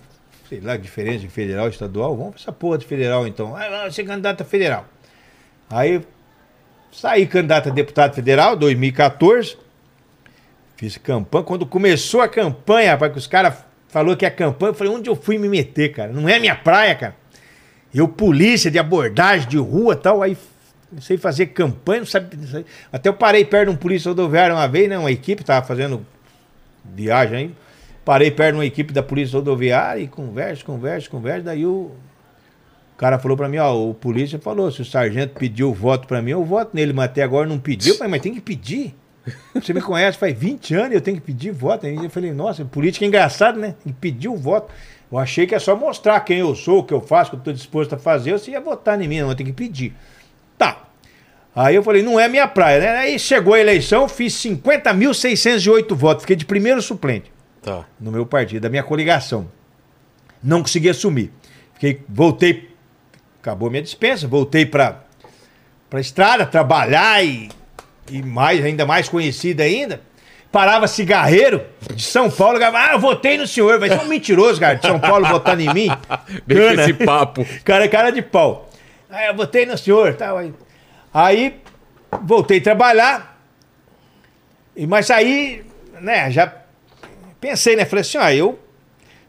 sei 0.50 0.60
lá, 0.60 0.74
a 0.74 0.78
diferença 0.78 1.20
de 1.20 1.30
federal 1.30 1.68
e 1.68 1.70
estadual. 1.70 2.16
Vamos 2.16 2.34
pra 2.34 2.42
essa 2.42 2.52
porra 2.52 2.78
de 2.78 2.86
federal 2.86 3.28
então. 3.28 3.56
Ah, 3.56 3.90
ser 3.92 4.04
candidato 4.04 4.42
a 4.42 4.46
federal. 4.46 4.86
Aí 5.70 6.02
Saí 6.94 7.26
candidato 7.26 7.70
a 7.70 7.72
deputado 7.72 8.14
federal, 8.14 8.56
2014. 8.56 9.58
Fiz 10.78 10.96
campanha. 10.98 11.44
Quando 11.44 11.66
começou 11.66 12.22
a 12.22 12.28
campanha, 12.28 12.92
rapaz, 12.92 13.12
que 13.12 13.18
os 13.18 13.26
caras 13.26 13.56
falaram 13.88 14.16
que 14.16 14.26
é 14.26 14.30
campanha, 14.30 14.70
eu 14.70 14.76
falei, 14.76 14.94
onde 14.94 15.10
eu 15.10 15.16
fui 15.16 15.40
me 15.40 15.50
meter, 15.50 15.92
cara? 15.92 16.14
Não 16.14 16.30
é 16.30 16.38
minha 16.38 16.56
praia, 16.56 16.94
cara. 16.94 17.16
Eu, 17.94 18.08
polícia 18.08 18.70
de 18.70 18.78
abordagem 18.78 19.50
de 19.50 19.58
rua 19.58 19.96
tal, 19.96 20.22
aí 20.22 20.38
não 20.94 21.02
sei 21.02 21.18
fazer 21.18 21.48
campanha, 21.48 22.00
não 22.00 22.08
sabe. 22.08 22.36
não 22.38 22.48
sei. 22.48 22.66
Até 22.92 23.10
eu 23.10 23.14
parei 23.14 23.44
perto 23.44 23.70
de 23.70 23.76
um 23.76 23.78
polícia 23.78 24.10
rodoviário 24.10 24.56
uma 24.56 24.68
vez, 24.68 24.90
né? 24.90 24.98
Uma 24.98 25.12
equipe, 25.12 25.44
tava 25.44 25.66
fazendo 25.66 26.06
viagem 26.84 27.38
aí. 27.38 27.56
Parei 28.06 28.32
perto 28.32 28.54
de 28.54 28.58
uma 28.60 28.66
equipe 28.66 28.94
da 28.94 29.02
polícia 29.02 29.38
rodoviária 29.38 30.02
e 30.02 30.08
conversa, 30.08 30.64
conversa, 30.64 31.10
conversa. 31.10 31.44
Daí 31.44 31.66
o, 31.66 31.92
cara 33.04 33.20
falou 33.20 33.36
pra 33.36 33.50
mim, 33.50 33.58
ó, 33.58 33.76
o 33.76 33.94
polícia 33.94 34.40
falou, 34.40 34.72
se 34.72 34.82
o 34.82 34.86
sargento 34.86 35.38
pediu 35.38 35.70
o 35.70 35.74
voto 35.74 36.08
pra 36.08 36.22
mim, 36.22 36.32
eu 36.32 36.46
voto 36.46 36.72
nele, 36.74 36.94
mas 36.94 37.06
até 37.06 37.22
agora 37.22 37.46
não 37.46 37.60
pediu. 37.60 37.96
Falei, 37.96 38.12
mas 38.12 38.22
tem 38.22 38.34
que 38.34 38.40
pedir. 38.40 38.96
Você 39.54 39.74
me 39.74 39.82
conhece 39.82 40.18
faz 40.18 40.38
20 40.38 40.74
anos 40.76 40.94
eu 40.94 41.02
tenho 41.02 41.18
que 41.18 41.24
pedir 41.24 41.52
voto. 41.52 41.86
Aí 41.86 41.96
eu 41.96 42.10
falei, 42.10 42.32
nossa, 42.32 42.64
política 42.64 43.04
é 43.04 43.08
engraçado, 43.08 43.60
né? 43.60 43.76
Tem 43.84 43.92
que 43.92 44.00
pedir 44.00 44.30
o 44.30 44.38
voto. 44.38 44.72
Eu 45.12 45.18
achei 45.18 45.46
que 45.46 45.54
é 45.54 45.60
só 45.60 45.76
mostrar 45.76 46.20
quem 46.22 46.40
eu 46.40 46.56
sou, 46.56 46.80
o 46.80 46.84
que 46.84 46.94
eu 46.94 47.02
faço, 47.02 47.28
o 47.28 47.32
que 47.32 47.36
eu 47.36 47.40
estou 47.40 47.54
disposto 47.54 47.94
a 47.94 47.98
fazer, 47.98 48.32
você 48.32 48.52
ia 48.52 48.62
votar 48.62 49.00
em 49.02 49.08
mim, 49.08 49.20
não, 49.22 49.30
eu 49.30 49.36
tenho 49.36 49.50
que 49.50 49.56
pedir. 49.56 49.94
Tá. 50.58 50.84
Aí 51.56 51.76
eu 51.76 51.84
falei, 51.84 52.02
não 52.02 52.20
é 52.20 52.28
minha 52.28 52.48
praia, 52.48 52.80
né? 52.80 52.90
Aí 52.98 53.20
chegou 53.20 53.54
a 53.54 53.60
eleição, 53.60 54.08
fiz 54.08 54.34
50.608 54.34 55.94
votos, 55.96 56.24
fiquei 56.24 56.36
de 56.36 56.46
primeiro 56.46 56.82
suplente 56.82 57.32
Tá. 57.62 57.86
no 58.00 58.12
meu 58.12 58.26
partido, 58.26 58.62
da 58.64 58.70
minha 58.70 58.84
coligação. 58.84 59.48
Não 60.44 60.62
consegui 60.62 60.90
assumir. 60.90 61.32
Fiquei, 61.76 62.02
voltei, 62.10 62.70
acabou 63.42 63.70
minha 63.70 63.82
dispensa, 63.84 64.28
voltei 64.28 64.66
para 64.66 65.02
para 65.90 66.02
estrada 66.02 66.44
trabalhar 66.44 67.24
e, 67.24 67.50
e 68.10 68.22
mais 68.24 68.66
ainda 68.66 68.84
mais 68.84 69.08
conhecida 69.08 69.62
ainda. 69.64 70.02
Parava 70.52 70.88
cigarreiro 70.88 71.64
de 71.94 72.04
São 72.04 72.32
Paulo, 72.32 72.58
ah, 72.64 72.90
eu 72.94 73.00
votei 73.00 73.38
no 73.38 73.46
senhor, 73.46 73.80
vai 73.80 73.90
ser 73.90 74.00
um 74.00 74.08
mentiroso, 74.08 74.60
cara, 74.60 74.74
de 74.76 74.86
São 74.88 75.00
Paulo 75.00 75.28
votando 75.28 75.62
em 75.62 75.72
mim. 75.74 75.88
Bem 76.48 76.58
Cana. 76.58 76.82
esse 76.82 76.94
papo. 76.94 77.46
Cara, 77.64 77.88
cara 77.88 78.12
de 78.12 78.22
pau. 78.24 78.70
Aí 79.14 79.28
eu 79.28 79.36
votei 79.36 79.66
no 79.66 79.78
senhor, 79.78 80.16
tal. 80.16 80.38
Aí, 80.40 80.54
aí 81.14 81.62
voltei 82.24 82.58
a 82.58 82.62
trabalhar. 82.62 83.40
E, 84.76 84.88
mas 84.88 85.12
aí, 85.12 85.64
né, 86.02 86.32
já 86.32 86.52
pensei, 87.40 87.76
né? 87.76 87.86
Falei 87.86 88.02
assim, 88.02 88.18
ó, 88.18 88.28
eu 88.32 88.58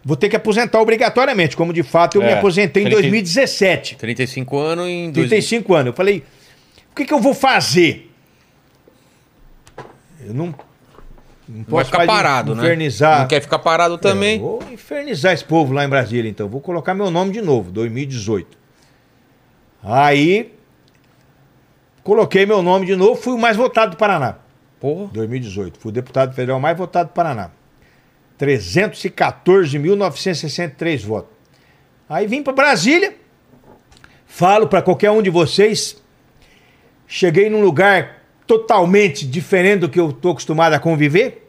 vou 0.02 0.16
ter 0.16 0.28
que 0.30 0.36
aposentar 0.36 0.80
obrigatoriamente, 0.80 1.54
como 1.56 1.70
de 1.72 1.82
fato 1.82 2.16
eu 2.16 2.22
me 2.22 2.28
É, 2.28 2.34
aposentei 2.38 2.82
em 2.82 2.86
30 2.86 3.02
2017. 3.02 3.96
35 3.96 4.58
anos 4.58 4.86
em... 4.88 5.10
dois- 5.10 5.28
35 5.28 5.74
anos. 5.74 5.86
Eu 5.88 5.92
falei, 5.94 6.24
o 6.90 6.94
que, 6.94 7.04
que 7.04 7.12
eu 7.12 7.20
vou 7.20 7.34
fazer? 7.34 8.10
Eu 10.24 10.32
não, 10.32 10.46
não 10.46 10.54
Não 11.46 11.64
vai 11.68 11.84
ficar 11.84 12.06
parado, 12.06 12.54
né? 12.54 12.62
infernizar. 12.64 13.20
Não 13.20 13.28
quer 13.28 13.42
ficar 13.42 13.58
parado 13.58 13.98
também. 13.98 14.36
É, 14.36 14.38
vou 14.38 14.62
infernizar 14.72 15.34
esse 15.34 15.44
povo 15.44 15.74
lá 15.74 15.84
em 15.84 15.88
Brasília, 15.90 16.30
então. 16.30 16.48
Vou 16.48 16.62
colocar 16.62 16.94
meu 16.94 17.10
nome 17.10 17.32
de 17.32 17.42
novo, 17.42 17.70
2018. 17.70 18.63
Aí, 19.84 20.54
coloquei 22.02 22.46
meu 22.46 22.62
nome 22.62 22.86
de 22.86 22.96
novo, 22.96 23.20
fui 23.20 23.34
o 23.34 23.38
mais 23.38 23.54
votado 23.54 23.90
do 23.90 23.98
Paraná, 23.98 24.38
Porra. 24.80 25.10
2018. 25.12 25.78
Fui 25.78 25.90
o 25.90 25.92
deputado 25.92 26.34
federal 26.34 26.58
mais 26.58 26.74
votado 26.76 27.10
do 27.10 27.12
Paraná. 27.12 27.50
314.963 28.40 31.04
votos. 31.04 31.30
Aí 32.08 32.26
vim 32.26 32.42
para 32.42 32.52
Brasília, 32.52 33.14
falo 34.26 34.66
para 34.66 34.82
qualquer 34.82 35.10
um 35.10 35.22
de 35.22 35.30
vocês, 35.30 36.02
cheguei 37.06 37.48
num 37.48 37.62
lugar 37.62 38.22
totalmente 38.46 39.26
diferente 39.26 39.80
do 39.80 39.88
que 39.88 40.00
eu 40.00 40.10
estou 40.10 40.32
acostumado 40.32 40.74
a 40.74 40.78
conviver. 40.78 41.48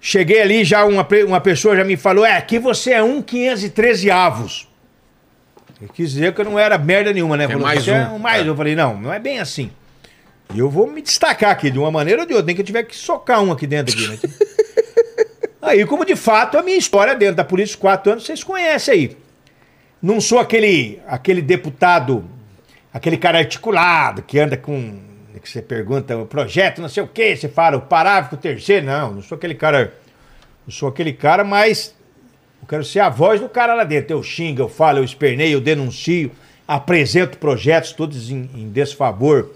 Cheguei 0.00 0.40
ali, 0.40 0.64
já 0.64 0.84
uma, 0.84 1.06
uma 1.26 1.40
pessoa 1.40 1.76
já 1.76 1.84
me 1.84 1.96
falou: 1.96 2.24
é, 2.24 2.36
aqui 2.36 2.58
você 2.58 2.92
é 2.92 3.02
um 3.02 3.20
513 3.20 4.10
avos. 4.10 4.68
Eu 5.80 5.88
quis 5.88 6.10
dizer 6.12 6.34
que 6.34 6.40
eu 6.40 6.44
não 6.44 6.58
era 6.58 6.76
merda 6.76 7.12
nenhuma, 7.12 7.36
né? 7.36 7.44
É 7.44 7.48
Falou, 7.48 7.62
mais 7.62 7.84
"Você 7.84 7.90
é 7.92 8.08
um." 8.08 8.18
mais. 8.18 8.44
É. 8.44 8.48
Eu 8.48 8.56
falei: 8.56 8.74
não, 8.74 9.00
não 9.00 9.12
é 9.12 9.18
bem 9.18 9.38
assim. 9.38 9.70
E 10.54 10.58
eu 10.58 10.70
vou 10.70 10.86
me 10.90 11.02
destacar 11.02 11.50
aqui 11.50 11.70
de 11.70 11.78
uma 11.78 11.90
maneira 11.90 12.22
ou 12.22 12.26
de 12.26 12.32
outra, 12.32 12.46
nem 12.46 12.54
que 12.54 12.62
eu 12.62 12.66
tiver 12.66 12.82
que 12.82 12.96
socar 12.96 13.42
um 13.42 13.52
aqui 13.52 13.66
dentro 13.66 13.94
aqui, 13.94 14.08
né? 14.08 14.18
Aí, 15.60 15.84
como 15.84 16.04
de 16.04 16.16
fato, 16.16 16.56
a 16.56 16.62
minha 16.62 16.78
história 16.78 17.14
dentro 17.14 17.36
da 17.36 17.44
polícia, 17.44 17.76
quatro 17.76 18.12
anos, 18.12 18.24
vocês 18.24 18.42
conhecem 18.42 18.94
aí. 18.94 19.16
Não 20.00 20.18
sou 20.20 20.38
aquele, 20.38 20.98
aquele 21.06 21.42
deputado, 21.42 22.24
aquele 22.94 23.18
cara 23.18 23.38
articulado 23.38 24.22
que 24.22 24.38
anda 24.38 24.56
com. 24.56 24.98
que 25.42 25.48
você 25.48 25.60
pergunta 25.60 26.16
o 26.16 26.24
projeto, 26.24 26.80
não 26.80 26.88
sei 26.88 27.02
o 27.02 27.08
quê, 27.08 27.36
você 27.36 27.48
fala 27.48 27.76
o 27.76 27.82
parágrafo 27.82 28.36
terceiro. 28.36 28.86
Não, 28.86 29.12
não 29.14 29.22
sou 29.22 29.36
aquele 29.36 29.54
cara. 29.54 29.92
Eu 30.66 30.72
sou 30.72 30.88
aquele 30.88 31.12
cara, 31.12 31.44
mas 31.44 31.94
eu 32.60 32.68
quero 32.68 32.84
ser 32.84 33.00
a 33.00 33.08
voz 33.08 33.40
do 33.40 33.48
cara 33.48 33.74
lá 33.74 33.84
dentro. 33.84 34.12
Eu 34.12 34.22
xingo, 34.22 34.62
eu 34.62 34.68
falo, 34.68 34.98
eu 34.98 35.04
esperneio, 35.04 35.54
eu 35.54 35.60
denuncio, 35.60 36.30
apresento 36.66 37.38
projetos 37.38 37.92
todos 37.92 38.30
em, 38.30 38.48
em 38.54 38.68
desfavor 38.68 39.50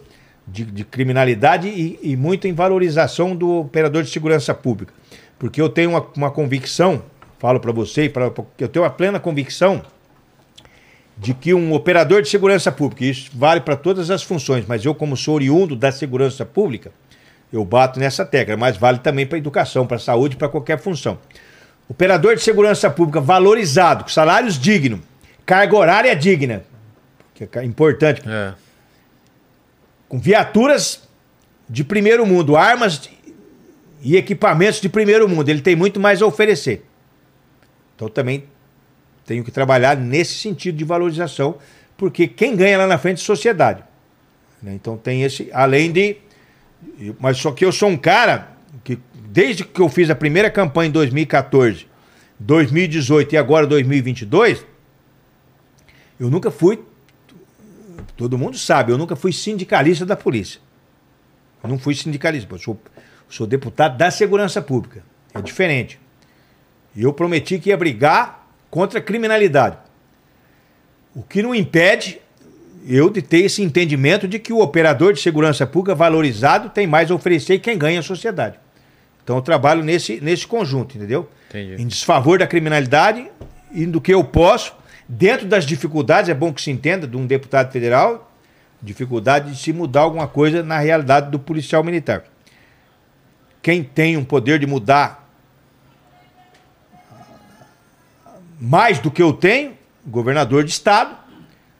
de, 0.46 0.64
de 0.64 0.84
criminalidade 0.84 1.68
e, 1.68 1.98
e 2.02 2.16
muito 2.16 2.46
em 2.46 2.52
valorização 2.52 3.34
do 3.36 3.60
operador 3.60 4.02
de 4.02 4.10
segurança 4.10 4.54
pública. 4.54 4.92
Porque 5.38 5.60
eu 5.60 5.68
tenho 5.68 5.90
uma, 5.90 6.06
uma 6.16 6.30
convicção, 6.30 7.02
falo 7.38 7.60
para 7.60 7.72
você, 7.72 8.08
pra, 8.08 8.30
eu 8.58 8.68
tenho 8.68 8.84
uma 8.84 8.90
plena 8.90 9.18
convicção 9.18 9.82
de 11.16 11.34
que 11.34 11.52
um 11.52 11.72
operador 11.72 12.22
de 12.22 12.28
segurança 12.28 12.72
pública, 12.72 13.04
isso 13.04 13.30
vale 13.34 13.60
para 13.60 13.76
todas 13.76 14.10
as 14.10 14.22
funções, 14.22 14.64
mas 14.66 14.84
eu, 14.84 14.94
como 14.94 15.16
sou 15.16 15.34
oriundo 15.34 15.76
da 15.76 15.92
segurança 15.92 16.44
pública, 16.44 16.90
eu 17.52 17.64
bato 17.64 18.00
nessa 18.00 18.24
tecla, 18.24 18.56
mas 18.56 18.76
vale 18.76 18.98
também 18.98 19.26
para 19.26 19.36
educação, 19.36 19.86
para 19.86 19.98
saúde, 19.98 20.36
para 20.36 20.48
qualquer 20.48 20.78
função. 20.78 21.18
Operador 21.92 22.34
de 22.36 22.42
segurança 22.42 22.88
pública 22.90 23.20
valorizado, 23.20 24.04
com 24.04 24.08
salários 24.08 24.58
dignos, 24.58 25.00
carga 25.44 25.76
horária 25.76 26.16
digna, 26.16 26.64
que 27.34 27.46
é 27.58 27.64
importante, 27.64 28.22
É. 28.26 28.54
com 30.08 30.18
viaturas 30.18 31.06
de 31.68 31.84
primeiro 31.84 32.24
mundo, 32.24 32.56
armas 32.56 33.10
e 34.00 34.16
equipamentos 34.16 34.80
de 34.80 34.88
primeiro 34.88 35.28
mundo. 35.28 35.50
Ele 35.50 35.60
tem 35.60 35.76
muito 35.76 36.00
mais 36.00 36.22
a 36.22 36.26
oferecer. 36.26 36.82
Então 37.94 38.08
também 38.08 38.44
tenho 39.26 39.44
que 39.44 39.50
trabalhar 39.50 39.94
nesse 39.94 40.32
sentido 40.36 40.78
de 40.78 40.84
valorização, 40.84 41.58
porque 41.94 42.26
quem 42.26 42.56
ganha 42.56 42.78
lá 42.78 42.86
na 42.86 42.96
frente 42.96 43.18
é 43.18 43.22
a 43.22 43.26
sociedade. 43.26 43.84
né? 44.62 44.72
Então 44.74 44.96
tem 44.96 45.24
esse, 45.24 45.50
além 45.52 45.92
de. 45.92 46.16
Mas 47.20 47.36
só 47.36 47.52
que 47.52 47.66
eu 47.66 47.70
sou 47.70 47.90
um 47.90 47.98
cara 47.98 48.51
desde 49.32 49.64
que 49.64 49.80
eu 49.80 49.88
fiz 49.88 50.10
a 50.10 50.14
primeira 50.14 50.50
campanha 50.50 50.88
em 50.88 50.92
2014, 50.92 51.86
2018 52.38 53.32
e 53.32 53.36
agora 53.38 53.66
2022, 53.66 54.66
eu 56.20 56.28
nunca 56.28 56.50
fui 56.50 56.78
Todo 58.16 58.38
mundo 58.38 58.58
sabe, 58.58 58.92
eu 58.92 58.98
nunca 58.98 59.16
fui 59.16 59.32
sindicalista 59.32 60.04
da 60.04 60.16
polícia. 60.16 60.60
Eu 61.62 61.68
não 61.68 61.78
fui 61.78 61.94
sindicalista, 61.94 62.54
eu 62.54 62.58
sou, 62.58 62.80
sou 63.28 63.46
deputado 63.46 63.96
da 63.96 64.10
segurança 64.10 64.60
pública. 64.60 65.02
É 65.34 65.40
diferente. 65.40 65.98
E 66.94 67.02
eu 67.02 67.12
prometi 67.12 67.58
que 67.58 67.70
ia 67.70 67.76
brigar 67.76 68.46
contra 68.70 68.98
a 68.98 69.02
criminalidade. 69.02 69.76
O 71.14 71.22
que 71.22 71.42
não 71.42 71.54
impede 71.54 72.20
eu 72.86 73.08
de 73.08 73.22
ter 73.22 73.38
esse 73.38 73.62
entendimento 73.62 74.26
de 74.26 74.38
que 74.38 74.52
o 74.52 74.60
operador 74.60 75.12
de 75.12 75.20
segurança 75.20 75.66
pública 75.66 75.94
valorizado 75.94 76.68
tem 76.68 76.86
mais 76.86 77.10
a 77.10 77.14
oferecer 77.14 77.58
quem 77.60 77.78
ganha 77.78 77.96
é 77.96 78.00
a 78.00 78.02
sociedade. 78.02 78.56
Então 79.22 79.36
eu 79.36 79.42
trabalho 79.42 79.82
nesse, 79.82 80.20
nesse 80.20 80.46
conjunto, 80.46 80.96
entendeu? 80.96 81.28
Entendi. 81.48 81.80
Em 81.80 81.86
desfavor 81.86 82.38
da 82.38 82.46
criminalidade 82.46 83.30
e 83.72 83.86
do 83.86 84.00
que 84.00 84.12
eu 84.12 84.24
posso, 84.24 84.74
dentro 85.08 85.46
das 85.46 85.64
dificuldades, 85.64 86.28
é 86.28 86.34
bom 86.34 86.52
que 86.52 86.60
se 86.60 86.70
entenda, 86.70 87.06
de 87.06 87.16
um 87.16 87.26
deputado 87.26 87.70
federal, 87.70 88.32
dificuldade 88.82 89.52
de 89.52 89.58
se 89.58 89.72
mudar 89.72 90.00
alguma 90.02 90.26
coisa 90.26 90.62
na 90.62 90.78
realidade 90.78 91.30
do 91.30 91.38
policial 91.38 91.84
militar. 91.84 92.24
Quem 93.62 93.84
tem 93.84 94.16
um 94.16 94.24
poder 94.24 94.58
de 94.58 94.66
mudar 94.66 95.30
mais 98.60 98.98
do 98.98 99.10
que 99.10 99.22
eu 99.22 99.32
tenho, 99.32 99.76
governador 100.06 100.64
de 100.64 100.70
estado, 100.70 101.16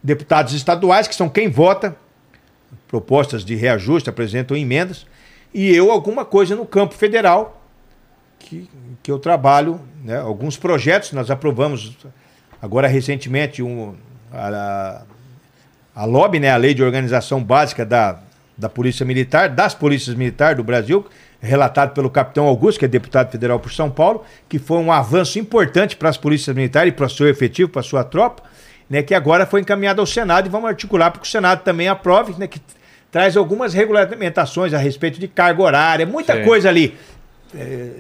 deputados 0.03 0.53
estaduais, 0.53 1.09
que 1.09 1.15
são 1.15 1.29
quem 1.29 1.49
vota, 1.49 1.97
propostas 2.87 3.45
de 3.45 3.55
reajuste, 3.55 4.11
apresentam 4.11 4.57
emendas, 4.57 5.07
e 5.55 5.75
eu 5.75 5.91
alguma 5.91 6.25
coisa 6.25 6.57
no 6.57 6.65
campo 6.65 6.95
federal, 6.95 7.63
que, 8.39 8.69
que 9.03 9.11
eu 9.11 9.19
trabalho, 9.19 9.81
né, 10.05 10.19
alguns 10.19 10.57
projetos, 10.57 11.13
nós 11.13 11.31
aprovamos 11.31 11.97
agora 12.61 12.89
recentemente 12.89 13.63
um, 13.63 13.95
a, 14.33 15.03
a 15.95 16.05
LOB, 16.05 16.41
né, 16.41 16.51
a 16.51 16.57
Lei 16.57 16.75
de 16.75 16.83
Organização 16.83 17.43
Básica 17.43 17.85
da, 17.85 18.19
da 18.57 18.69
Polícia 18.69 19.05
Militar, 19.05 19.49
das 19.49 19.75
Polícias 19.75 20.15
Militares 20.15 20.57
do 20.57 20.65
Brasil, 20.65 21.07
relatado 21.41 21.93
pelo 21.93 22.09
capitão 22.09 22.47
Augusto, 22.47 22.79
que 22.79 22.85
é 22.85 22.89
deputado 22.89 23.31
federal 23.31 23.59
por 23.59 23.73
São 23.73 23.91
Paulo, 23.91 24.25
que 24.49 24.59
foi 24.59 24.79
um 24.79 24.93
avanço 24.93 25.39
importante 25.39 25.97
para 25.97 26.09
as 26.09 26.17
polícias 26.17 26.55
militares 26.55 26.93
e 26.93 26.97
para 26.97 27.07
o 27.07 27.11
seu 27.11 27.29
efetivo, 27.29 27.69
para 27.69 27.81
a 27.81 27.85
sua 27.85 28.05
tropa, 28.05 28.45
né, 28.89 29.03
que 29.03 29.15
agora 29.15 29.45
foi 29.45 29.61
encaminhado 29.61 30.01
ao 30.01 30.07
Senado 30.07 30.47
e 30.47 30.51
vamos 30.51 30.69
articular 30.69 31.11
para 31.11 31.21
que 31.21 31.27
o 31.27 31.31
Senado 31.31 31.63
também 31.63 31.89
aprove, 31.89 32.35
né, 32.39 32.47
que 32.47 32.61
traz 33.13 33.37
algumas 33.37 33.75
regulamentações 33.75 34.73
a 34.73 34.79
respeito 34.79 35.21
de 35.21 35.29
carga 35.29 35.63
horária, 35.63 36.07
muita 36.07 36.35
Sim. 36.35 36.45
coisa 36.45 36.71
ali 36.71 36.97
é, 37.55 37.91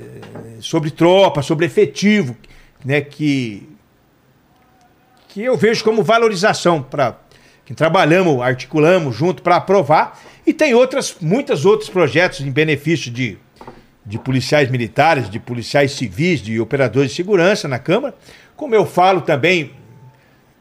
sobre 0.58 0.90
tropa, 0.90 1.42
sobre 1.42 1.66
efetivo, 1.66 2.34
né, 2.82 3.02
que, 3.02 3.68
que 5.28 5.42
eu 5.42 5.54
vejo 5.54 5.84
como 5.84 6.02
valorização 6.02 6.82
para 6.82 7.18
que 7.66 7.74
trabalhamos, 7.74 8.40
articulamos 8.40 9.14
junto 9.14 9.42
para 9.42 9.56
aprovar. 9.56 10.18
E 10.46 10.52
tem 10.52 10.74
outras, 10.74 11.14
muitos 11.20 11.66
outros 11.66 11.90
projetos 11.90 12.40
em 12.40 12.50
benefício 12.50 13.10
de, 13.10 13.36
de 14.04 14.18
policiais 14.18 14.70
militares, 14.70 15.28
de 15.28 15.38
policiais 15.38 15.92
civis, 15.92 16.40
de 16.40 16.58
operadores 16.58 17.10
de 17.10 17.16
segurança 17.16 17.68
na 17.68 17.78
Câmara. 17.78 18.14
Como 18.56 18.74
eu 18.74 18.86
falo 18.86 19.20
também, 19.20 19.72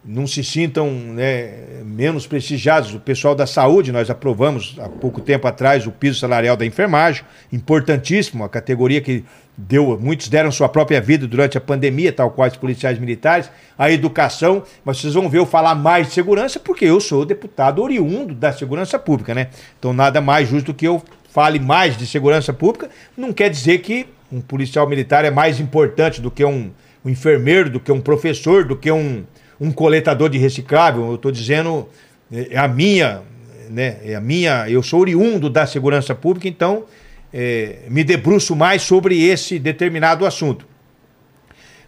não 0.03 0.25
se 0.25 0.43
sintam 0.43 0.89
né, 0.89 1.83
menos 1.85 2.25
prestigiados. 2.25 2.93
O 2.93 2.99
pessoal 2.99 3.35
da 3.35 3.45
saúde, 3.45 3.91
nós 3.91 4.09
aprovamos 4.09 4.75
há 4.79 4.89
pouco 4.89 5.21
tempo 5.21 5.47
atrás 5.47 5.85
o 5.85 5.91
piso 5.91 6.19
salarial 6.19 6.57
da 6.57 6.65
enfermagem, 6.65 7.23
importantíssimo, 7.51 8.43
a 8.43 8.49
categoria 8.49 8.99
que 8.99 9.23
deu, 9.55 9.99
muitos 9.99 10.27
deram 10.27 10.51
sua 10.51 10.67
própria 10.67 10.99
vida 10.99 11.27
durante 11.27 11.57
a 11.57 11.61
pandemia, 11.61 12.11
tal 12.11 12.31
qual 12.31 12.47
os 12.47 12.57
policiais 12.57 12.97
militares, 12.97 13.49
a 13.77 13.91
educação, 13.91 14.63
mas 14.83 14.97
vocês 14.97 15.13
vão 15.13 15.29
ver 15.29 15.37
eu 15.37 15.45
falar 15.45 15.75
mais 15.75 16.07
de 16.07 16.13
segurança 16.13 16.59
porque 16.59 16.85
eu 16.85 16.99
sou 16.99 17.25
deputado 17.25 17.81
oriundo 17.81 18.33
da 18.33 18.51
segurança 18.51 18.97
pública, 18.97 19.35
né? 19.35 19.49
Então 19.77 19.93
nada 19.93 20.19
mais 20.19 20.49
justo 20.49 20.67
do 20.67 20.73
que 20.73 20.87
eu 20.87 21.01
fale 21.29 21.59
mais 21.59 21.95
de 21.95 22.07
segurança 22.07 22.51
pública, 22.51 22.89
não 23.15 23.31
quer 23.31 23.49
dizer 23.49 23.79
que 23.79 24.07
um 24.31 24.41
policial 24.41 24.87
militar 24.87 25.23
é 25.25 25.31
mais 25.31 25.59
importante 25.59 26.21
do 26.21 26.31
que 26.31 26.43
um, 26.43 26.71
um 27.05 27.09
enfermeiro, 27.09 27.69
do 27.69 27.79
que 27.79 27.91
um 27.91 28.01
professor, 28.01 28.65
do 28.65 28.75
que 28.75 28.91
um, 28.91 29.23
um 29.61 29.71
coletador 29.71 30.27
de 30.27 30.39
reciclável. 30.39 31.05
Eu 31.05 31.15
estou 31.15 31.31
dizendo, 31.31 31.87
é 32.31 32.57
a 32.57 32.67
minha, 32.67 33.21
né? 33.69 33.99
É 34.03 34.15
a 34.15 34.19
minha, 34.19 34.67
eu 34.67 34.81
sou 34.81 35.01
oriundo 35.01 35.51
da 35.51 35.67
segurança 35.67 36.15
pública, 36.15 36.47
então 36.47 36.85
é, 37.31 37.83
me 37.87 38.03
debruço 38.03 38.55
mais 38.55 38.81
sobre 38.81 39.23
esse 39.23 39.59
determinado 39.59 40.25
assunto. 40.25 40.65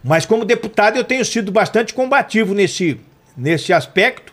Mas 0.04 0.24
como 0.24 0.44
deputado 0.44 0.96
eu 0.96 1.02
tenho 1.02 1.24
sido 1.24 1.50
bastante 1.50 1.92
combativo 1.92 2.54
nesse, 2.54 3.00
nesse 3.36 3.72
aspecto. 3.72 4.32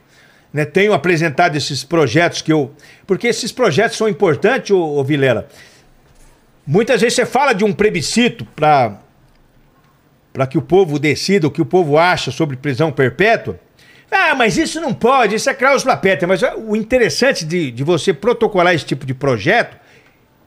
Né? 0.53 0.63
Tenho 0.63 0.93
apresentado 0.93 1.55
esses 1.55 1.83
projetos 1.83 2.41
que 2.41 2.53
eu. 2.53 2.71
Porque 3.07 3.27
esses 3.27 3.51
projetos 3.51 3.97
são 3.97 4.07
importantes, 4.07 4.69
ô, 4.69 4.79
ô 4.79 5.03
Vilela. 5.03 5.47
Muitas 6.67 7.01
vezes 7.01 7.15
você 7.15 7.25
fala 7.25 7.53
de 7.53 7.63
um 7.63 7.73
plebiscito 7.73 8.45
para 8.55 9.00
para 10.33 10.47
que 10.47 10.57
o 10.57 10.61
povo 10.61 10.97
decida 10.97 11.47
o 11.47 11.51
que 11.51 11.61
o 11.61 11.65
povo 11.65 11.97
acha 11.97 12.31
sobre 12.31 12.55
prisão 12.55 12.91
perpétua. 12.91 13.59
Ah, 14.09 14.35
mas 14.35 14.57
isso 14.57 14.81
não 14.81 14.93
pode, 14.93 15.35
isso 15.35 15.49
é 15.49 15.53
cláusula 15.53 15.95
pétrea. 15.95 16.27
Mas 16.27 16.43
ah, 16.43 16.55
o 16.57 16.75
interessante 16.75 17.45
de, 17.45 17.71
de 17.71 17.83
você 17.83 18.13
protocolar 18.13 18.73
esse 18.73 18.85
tipo 18.85 19.05
de 19.05 19.13
projeto 19.13 19.77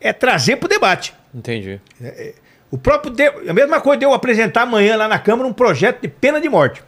é 0.00 0.12
trazer 0.12 0.56
para 0.56 0.66
o 0.66 0.68
debate. 0.68 1.14
Entendi. 1.34 1.80
O 2.70 2.76
próprio 2.76 3.12
de... 3.12 3.26
A 3.48 3.54
mesma 3.54 3.80
coisa 3.80 3.98
de 3.98 4.04
eu 4.04 4.12
apresentar 4.12 4.62
amanhã 4.62 4.96
lá 4.96 5.08
na 5.08 5.18
Câmara 5.18 5.48
um 5.48 5.52
projeto 5.52 6.02
de 6.02 6.08
pena 6.08 6.40
de 6.40 6.48
morte. 6.48 6.82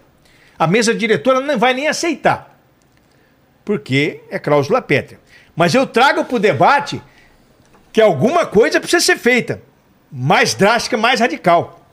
A 0.58 0.66
mesa 0.66 0.94
diretora 0.94 1.40
não 1.40 1.58
vai 1.58 1.72
nem 1.72 1.88
aceitar. 1.88 2.58
Porque 3.64 4.20
é 4.30 4.38
cláusula 4.38 4.82
pétrea. 4.82 5.18
Mas 5.54 5.74
eu 5.74 5.86
trago 5.86 6.24
para 6.24 6.36
o 6.36 6.38
debate 6.38 7.02
que 7.90 8.00
alguma 8.00 8.44
coisa 8.44 8.78
precisa 8.78 9.02
ser 9.02 9.16
feita. 9.16 9.62
Mais 10.12 10.54
drástica, 10.54 10.96
mais 10.96 11.20
radical. 11.20 11.85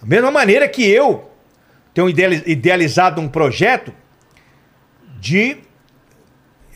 Da 0.00 0.06
mesma 0.06 0.30
maneira 0.30 0.68
que 0.68 0.86
eu 0.86 1.30
tenho 1.94 2.08
ideali- 2.08 2.42
idealizado 2.46 3.20
um 3.20 3.28
projeto 3.28 3.92
de 5.18 5.56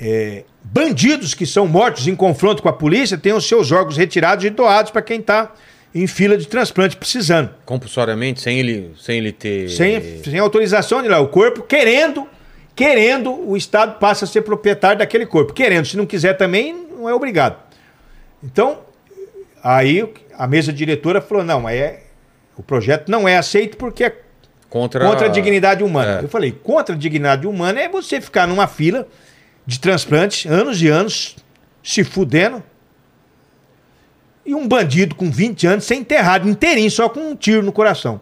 é, 0.01 0.45
bandidos 0.63 1.35
que 1.35 1.45
são 1.45 1.67
mortos 1.67 2.07
em 2.07 2.17
confronto 2.17 2.63
com 2.63 2.69
a 2.69 2.73
polícia 2.73 3.19
tenham 3.19 3.39
os 3.39 3.47
seus 3.47 3.71
órgãos 3.71 3.97
retirados 3.97 4.45
e 4.45 4.51
doados 4.51 4.91
para 4.91 5.03
quem 5.03 5.21
está 5.21 5.53
em 5.95 6.07
fila 6.07 6.37
de 6.37 6.47
transplante 6.47 6.97
precisando. 6.97 7.51
Compulsoriamente, 7.65 8.41
sem 8.41 8.59
ele, 8.59 8.93
sem 8.99 9.19
ele 9.19 9.33
ter. 9.33 9.69
Sem, 9.69 10.23
sem 10.23 10.39
autorização 10.39 11.03
de 11.03 11.09
lá. 11.09 11.19
O 11.21 11.29
corpo 11.29 11.63
querendo, 11.63 12.27
querendo, 12.75 13.33
o 13.33 13.57
Estado 13.57 13.99
passa 13.99 14.25
a 14.25 14.29
ser 14.29 14.43
proprietário 14.43 14.99
daquele 14.99 15.27
corpo. 15.27 15.53
Querendo, 15.53 15.87
se 15.87 15.97
não 15.97 16.07
quiser 16.07 16.35
também, 16.35 16.87
não 16.97 17.09
é 17.09 17.15
obrigado. 17.15 17.59
Então, 18.43 18.79
aí 19.63 20.09
a 20.39 20.47
mesa 20.47 20.73
diretora 20.73 21.21
falou: 21.21 21.45
não, 21.45 21.61
mas 21.61 21.79
é, 21.79 22.05
o 22.61 22.63
projeto 22.63 23.09
não 23.09 23.27
é 23.27 23.39
aceito 23.39 23.79
porque 23.79 24.05
é 24.05 24.17
Contra, 24.69 25.05
contra 25.05 25.27
a 25.27 25.29
dignidade 25.29 25.83
humana. 25.83 26.21
É. 26.21 26.25
Eu 26.25 26.29
falei, 26.29 26.53
contra 26.53 26.95
a 26.95 26.99
dignidade 26.99 27.45
humana 27.45 27.81
é 27.81 27.89
você 27.89 28.21
ficar 28.21 28.47
numa 28.47 28.69
fila 28.69 29.09
de 29.67 29.81
transplantes, 29.81 30.47
anos 30.49 30.81
e 30.81 30.87
anos, 30.87 31.37
se 31.83 32.05
fudendo, 32.05 32.63
e 34.47 34.55
um 34.55 34.69
bandido 34.69 35.17
com 35.17 35.29
20 35.29 35.67
anos 35.67 35.85
ser 35.85 35.97
enterrado 35.97 36.49
inteirinho, 36.49 36.89
só 36.89 37.09
com 37.09 37.19
um 37.19 37.35
tiro 37.35 37.65
no 37.65 37.73
coração. 37.73 38.21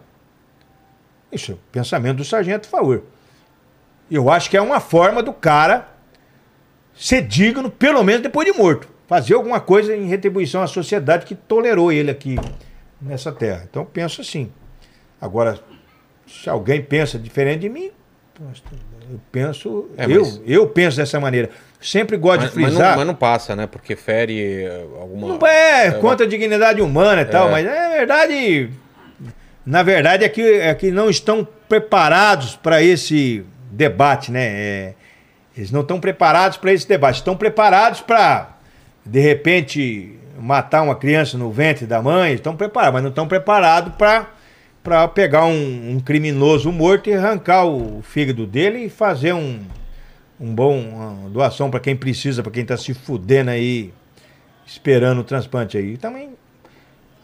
Isso 1.31 1.53
é 1.53 1.55
o 1.55 1.59
pensamento 1.71 2.19
do 2.19 2.25
sargento 2.25 2.67
Faur. 2.67 3.03
Eu 4.11 4.31
acho 4.31 4.49
que 4.49 4.57
é 4.57 4.63
uma 4.63 4.81
forma 4.81 5.23
do 5.23 5.35
cara 5.35 5.87
ser 6.97 7.21
digno, 7.23 7.71
pelo 7.71 8.03
menos 8.03 8.23
depois 8.23 8.51
de 8.51 8.57
morto. 8.57 8.89
Fazer 9.07 9.35
alguma 9.35 9.61
coisa 9.61 9.95
em 9.95 10.07
retribuição 10.07 10.63
à 10.63 10.67
sociedade 10.67 11.27
que 11.27 11.35
tolerou 11.35 11.93
ele 11.93 12.11
aqui 12.11 12.37
nessa 13.01 13.33
terra. 13.33 13.65
Então 13.69 13.83
eu 13.83 13.87
penso 13.87 14.21
assim. 14.21 14.51
Agora, 15.21 15.59
se 16.27 16.49
alguém 16.49 16.83
pensa 16.83 17.19
diferente 17.19 17.61
de 17.61 17.69
mim, 17.69 17.91
eu 19.11 19.21
penso. 19.33 19.89
É, 19.97 20.05
eu, 20.07 20.21
mas- 20.23 20.41
eu 20.47 20.67
penso 20.69 20.97
dessa 20.97 21.19
maneira. 21.19 21.51
Sempre 21.81 22.17
gosto 22.17 22.41
Mas, 22.43 22.53
de 22.53 22.59
mas 22.61 22.71
frisar. 22.71 22.91
não, 22.91 22.97
mas 22.99 23.07
não 23.07 23.15
passa, 23.15 23.55
né? 23.57 23.67
Porque 23.67 23.95
fere 23.97 24.63
eh, 24.65 24.85
alguma. 25.01 25.29
Não 25.29 25.47
é, 25.47 25.93
contra 25.93 26.27
a 26.27 26.29
dignidade 26.29 26.81
humana 26.83 27.23
e 27.23 27.25
tal, 27.25 27.49
É. 27.49 27.51
mas 27.53 27.67
é 27.67 27.99
verdade. 27.99 28.71
Na 29.65 29.83
verdade 29.83 30.25
é 30.25 30.29
que, 30.29 30.41
é 30.43 30.75
que 30.75 30.91
não 30.91 31.09
estão 31.11 31.47
preparados 31.69 32.57
para 32.57 32.83
esse 32.83 33.45
debate, 33.71 34.33
né? 34.33 34.45
É, 34.45 34.95
eles 35.57 35.71
não 35.71 35.83
estão 35.83 36.01
preparados 36.01 36.57
para 36.57 36.73
esse 36.73 36.87
debate. 36.89 37.17
Estão 37.17 37.37
preparados 37.37 38.01
para, 38.01 38.57
de 39.05 39.21
repente, 39.21 40.18
matar 40.39 40.83
uma 40.83 40.95
criança 40.95 41.37
no 41.37 41.51
ventre 41.51 41.87
da 41.87 42.01
mãe. 42.01 42.35
Estão 42.35 42.57
preparados, 42.57 42.95
mas 42.95 43.03
não 43.03 43.11
estão 43.11 43.27
preparados 43.27 43.93
para 43.95 45.09
pegar 45.09 45.45
um, 45.45 45.93
um 45.93 46.01
criminoso 46.01 46.71
morto 46.73 47.11
e 47.11 47.15
arrancar 47.15 47.65
o 47.65 48.01
fígado 48.03 48.47
dele 48.47 48.85
e 48.85 48.91
fazer 48.91 49.33
um, 49.33 49.61
um 50.41 50.55
bom 50.55 50.79
uma 50.79 51.29
doação 51.29 51.71
para 51.71 51.81
quem 51.81 51.97
precisa, 51.97 52.43
para 52.43 52.53
quem 52.53 52.63
está 52.63 52.77
se 52.77 52.95
fudendo 52.95 53.51
aí 53.51 53.93
esperando 54.67 55.21
o 55.21 55.25
transplante 55.25 55.77
aí. 55.77 55.97
Também, 55.97 56.31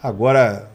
agora, 0.03 0.71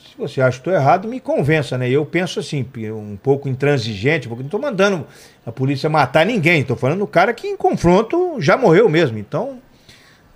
se 0.00 0.16
você 0.16 0.40
acha 0.40 0.58
que 0.58 0.68
estou 0.68 0.72
errado, 0.72 1.06
me 1.06 1.20
convença, 1.20 1.76
né? 1.76 1.88
Eu 1.90 2.06
penso 2.06 2.40
assim, 2.40 2.66
um 2.92 3.16
pouco 3.16 3.48
intransigente, 3.48 4.26
porque 4.26 4.42
não 4.42 4.48
estou 4.48 4.60
mandando 4.60 5.06
a 5.44 5.52
polícia 5.52 5.90
matar 5.90 6.24
ninguém, 6.24 6.62
estou 6.62 6.76
falando 6.76 7.00
do 7.00 7.06
cara 7.06 7.34
que 7.34 7.46
em 7.46 7.56
confronto 7.56 8.40
já 8.40 8.56
morreu 8.56 8.88
mesmo. 8.88 9.18
Então, 9.18 9.60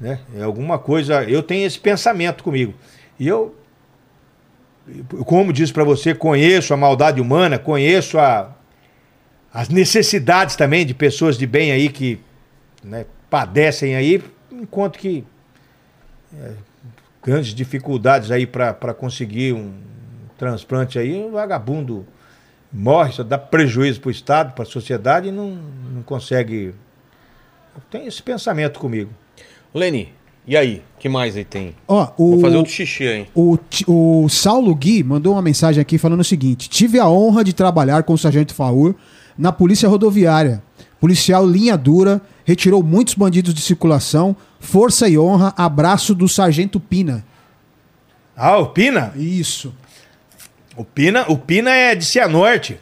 né? 0.01 0.21
É 0.35 0.43
alguma 0.43 0.79
coisa. 0.79 1.23
Eu 1.25 1.43
tenho 1.43 1.67
esse 1.67 1.79
pensamento 1.79 2.43
comigo. 2.43 2.75
E 3.19 3.29
eu, 3.29 3.55
como 5.27 5.53
disse 5.53 5.73
para 5.73 5.85
você, 5.85 6.15
conheço 6.15 6.73
a 6.73 6.77
maldade 6.77 7.21
humana, 7.21 7.59
conheço 7.59 8.19
a, 8.19 8.57
as 9.53 9.69
necessidades 9.69 10.57
também 10.57 10.87
de 10.87 10.95
pessoas 10.95 11.37
de 11.37 11.47
bem 11.47 11.71
aí 11.71 11.89
que 11.89 12.19
né, 12.83 13.05
padecem 13.29 13.95
aí, 13.95 14.23
enquanto 14.51 14.99
que 14.99 15.25
é, 16.35 16.53
grandes 17.23 17.55
dificuldades 17.55 18.31
aí 18.31 18.47
para 18.47 18.95
conseguir 18.95 19.53
um 19.53 19.75
transplante 20.39 20.99
aí, 20.99 21.23
o 21.23 21.33
vagabundo 21.33 22.07
morre, 22.73 23.13
só 23.13 23.23
dá 23.23 23.37
prejuízo 23.37 24.01
para 24.01 24.09
o 24.09 24.11
Estado, 24.13 24.55
para 24.55 24.63
a 24.63 24.67
sociedade 24.67 25.29
e 25.29 25.33
não, 25.33 25.51
não 25.51 26.03
consegue. 26.03 26.75
Tem 27.91 28.07
esse 28.07 28.23
pensamento 28.23 28.81
comigo. 28.81 29.11
Leni, 29.75 30.13
e 30.47 30.57
aí? 30.57 30.83
que 31.01 31.09
mais 31.09 31.35
aí 31.35 31.45
tem? 31.45 31.75
Ó, 31.89 32.09
o, 32.19 32.33
Vou 32.33 32.41
fazer 32.41 32.57
outro 32.57 32.71
xixi 32.71 33.09
aí. 33.09 33.27
o, 33.35 33.59
o 33.87 34.29
Saulo 34.29 34.75
Gui 34.75 35.03
mandou 35.03 35.33
uma 35.33 35.43
mensagem 35.43 35.81
aqui 35.81 35.97
falando 35.97 36.21
o 36.21 36.25
seguinte: 36.25 36.69
Tive 36.69 37.01
a 37.01 37.09
honra 37.09 37.43
de 37.43 37.55
trabalhar 37.55 38.03
com 38.03 38.13
o 38.13 38.19
Sargento 38.19 38.55
Faur 38.55 38.95
na 39.37 39.51
Polícia 39.51 39.89
Rodoviária. 39.89 40.63
Policial 41.01 41.47
linha 41.47 41.79
dura, 41.79 42.21
retirou 42.45 42.83
muitos 42.83 43.15
bandidos 43.15 43.55
de 43.55 43.63
circulação. 43.63 44.37
Força 44.61 45.09
e 45.09 45.19
honra, 45.19 45.55
abraço 45.57 46.15
do 46.15 46.29
Sargento 46.29 46.79
Pina. 46.79 47.25
Ah, 48.37 48.59
o 48.59 48.67
Pina? 48.67 49.15
Isso. 49.17 49.75
O 50.77 50.85
Pina, 50.85 51.25
o 51.29 51.39
Pina 51.39 51.71
é 51.71 51.95
de 51.95 52.05
Cianorte, 52.05 52.79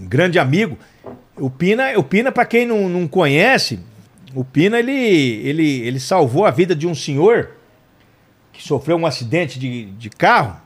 um 0.00 0.06
grande 0.08 0.40
amigo. 0.40 0.76
O 1.36 1.48
Pina, 1.48 1.96
o 1.96 2.02
Pina 2.02 2.32
para 2.32 2.44
quem 2.44 2.66
não, 2.66 2.88
não 2.88 3.06
conhece, 3.06 3.78
o 4.34 4.44
Pina 4.44 4.78
ele, 4.78 4.92
ele, 4.92 5.80
ele 5.80 6.00
salvou 6.00 6.46
a 6.46 6.50
vida 6.50 6.74
de 6.74 6.86
um 6.86 6.94
senhor 6.94 7.50
que 8.52 8.62
sofreu 8.62 8.96
um 8.96 9.06
acidente 9.06 9.58
de, 9.58 9.86
de 9.92 10.10
carro 10.10 10.60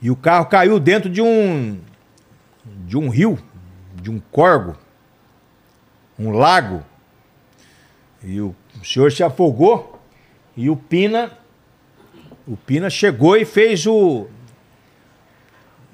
e 0.00 0.10
o 0.10 0.16
carro 0.16 0.46
caiu 0.46 0.78
dentro 0.78 1.08
de 1.08 1.22
um 1.22 1.78
de 2.86 2.96
um 2.96 3.08
rio, 3.08 3.38
de 3.94 4.10
um 4.10 4.18
corgo, 4.30 4.76
um 6.18 6.30
lago. 6.30 6.82
E 8.22 8.40
o 8.40 8.54
senhor 8.82 9.12
se 9.12 9.22
afogou 9.22 10.00
e 10.56 10.70
o 10.70 10.76
Pina 10.76 11.32
o 12.46 12.56
Pina 12.56 12.90
chegou 12.90 13.36
e 13.36 13.44
fez 13.44 13.86
o 13.86 14.26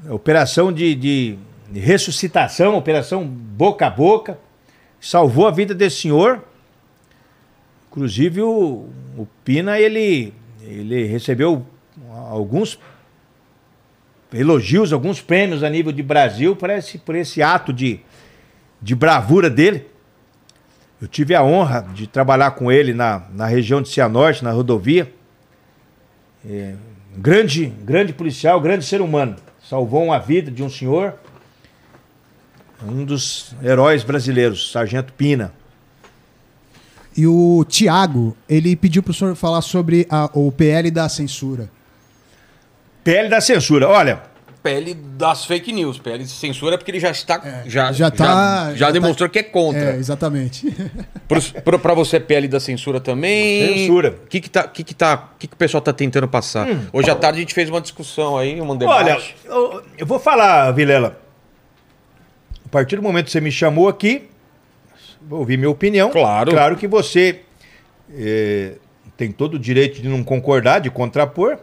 a 0.09 0.15
operação 0.15 0.73
de, 0.73 0.95
de 0.95 1.39
ressuscitação, 1.73 2.77
operação 2.77 3.25
boca 3.27 3.87
a 3.87 3.91
boca, 3.91 4.39
salvou 5.01 5.47
a 5.47 5.51
vida 5.51 5.75
desse 5.75 6.03
senhor. 6.03 6.45
Inclusive 7.91 8.43
o, 8.43 8.89
o 9.17 9.27
Pina 9.45 9.81
ele, 9.81 10.33
ele 10.63 11.05
recebeu 11.05 11.67
alguns 12.31 12.79
elogios, 14.33 14.93
alguns 14.93 15.21
prêmios 15.21 15.63
a 15.65 15.71
nível 15.71 15.91
de 15.91 16.03
Brasil 16.03 16.55
por 16.55 16.71
esse, 16.71 16.99
por 16.99 17.15
esse 17.15 17.43
ato 17.43 17.73
de, 17.73 18.01
de 18.81 18.95
bravura 18.95 19.51
dele. 19.51 19.87
Eu 21.01 21.09
tive 21.09 21.35
a 21.35 21.43
honra 21.43 21.87
de 21.95 22.07
trabalhar 22.07 22.51
com 22.53 22.71
ele 22.71 22.93
na, 22.93 23.27
na 23.33 23.47
região 23.47 23.81
de 23.81 23.89
Cianorte, 23.89 24.45
na 24.45 24.53
rodovia. 24.53 25.13
É, 26.47 26.75
grande, 27.17 27.67
grande 27.67 28.13
policial, 28.13 28.61
grande 28.61 28.85
ser 28.85 29.01
humano. 29.01 29.37
Salvou 29.63 30.05
uma 30.05 30.19
vida 30.19 30.51
de 30.51 30.63
um 30.63 30.69
senhor, 30.69 31.15
um 32.87 33.05
dos 33.05 33.55
heróis 33.63 34.03
brasileiros, 34.03 34.71
Sargento 34.71 35.13
Pina. 35.13 35.53
E 37.17 37.27
o 37.27 37.65
Tiago, 37.69 38.37
ele 38.49 38.77
pediu 38.77 39.03
pro 39.03 39.13
senhor 39.13 39.35
falar 39.35 39.61
sobre 39.63 40.07
a- 40.09 40.31
o 40.33 40.51
PL 40.53 40.91
da 40.91 41.09
censura. 41.09 41.69
PL 43.03 43.29
da 43.29 43.41
censura. 43.41 43.89
Olha, 43.89 44.23
PL 44.63 44.95
das 44.95 45.45
fake 45.45 45.73
news. 45.73 45.99
PL 45.99 46.23
de 46.23 46.31
censura 46.31 46.75
é 46.75 46.79
porque 46.79 46.91
ele 46.91 47.01
já 47.01 47.11
está. 47.11 47.41
já, 47.67 47.91
já 47.93 48.11
tá- 48.11 48.71
Já, 48.71 48.75
já 48.77 48.87
tá- 48.87 48.93
demonstrou 48.93 49.29
que 49.29 49.39
é 49.41 49.43
contra. 49.43 49.95
É, 49.95 49.97
exatamente. 49.97 50.67
Pra 51.83 51.95
você, 51.95 52.17
é 52.17 52.21
PL 52.21 52.47
da 52.47 52.61
censura 52.61 53.01
também. 53.01 53.75
Censura. 53.87 54.17
O 54.25 54.27
que 54.29 54.41
que, 54.41 54.51
tá, 54.51 54.63
que, 54.69 54.85
que, 54.85 54.95
tá, 54.95 55.31
que, 55.39 55.47
que 55.49 55.55
o 55.55 55.57
pessoal 55.57 55.81
tá 55.81 55.93
tentando 55.93 56.29
passar? 56.29 56.67
Hoje 56.93 57.11
à 57.11 57.15
tarde 57.17 57.39
a 57.39 57.41
gente 57.41 57.55
fez 57.55 57.69
uma 57.71 57.81
discussão 57.81 58.37
aí, 58.39 58.61
um 58.61 58.77
debate. 58.77 59.05
olha, 59.05 59.19
eu, 59.47 59.83
eu 59.99 60.07
vou 60.07 60.19
falar, 60.21 60.71
Vilela. 60.73 61.19
A 62.71 62.73
partir 62.73 62.95
do 62.95 63.03
momento 63.03 63.25
que 63.27 63.33
você 63.33 63.41
me 63.41 63.51
chamou 63.51 63.89
aqui, 63.89 64.29
vou 65.21 65.41
ouvir 65.41 65.57
minha 65.57 65.69
opinião. 65.69 66.09
Claro. 66.11 66.53
Claro 66.53 66.77
que 66.77 66.87
você 66.87 67.41
eh, 68.15 68.75
tem 69.17 69.33
todo 69.33 69.55
o 69.55 69.59
direito 69.59 70.01
de 70.01 70.09
não 70.09 70.23
concordar, 70.23 70.79
de 70.79 70.89
contrapor. 70.89 71.59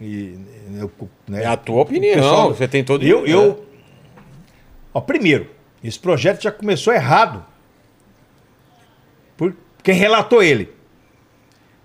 E, 0.00 0.38
eu, 0.78 0.90
né, 1.26 1.42
É 1.42 1.46
a 1.46 1.56
tua 1.56 1.82
opinião, 1.82 2.14
pessoal- 2.14 2.54
você 2.54 2.68
tem 2.68 2.84
todo 2.84 3.04
Eu, 3.04 3.26
é. 3.26 3.30
eu 3.30 3.64
ó, 4.92 5.00
primeiro, 5.00 5.50
esse 5.82 5.98
projeto 5.98 6.40
já 6.42 6.52
começou 6.52 6.92
errado 6.94 7.44
por 9.36 9.56
quem 9.82 9.94
relatou 9.94 10.40
ele. 10.40 10.72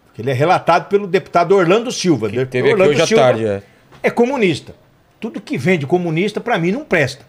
Porque 0.05 0.21
ele 0.21 0.29
é 0.29 0.33
relatado 0.33 0.89
pelo 0.89 1.07
deputado 1.07 1.55
Orlando 1.55 1.91
Silva. 1.91 2.29
Que 2.29 2.45
teve 2.45 2.67
aqui 2.67 2.73
Orlando 2.73 2.91
hoje 2.91 3.01
à 3.01 3.07
Silva 3.07 3.23
tarde, 3.23 3.45
é. 3.47 3.63
é 4.03 4.09
comunista. 4.11 4.75
Tudo 5.19 5.41
que 5.41 5.57
vem 5.57 5.79
de 5.79 5.87
comunista, 5.87 6.39
pra 6.39 6.59
mim, 6.59 6.71
não 6.71 6.85
presta. 6.85 7.27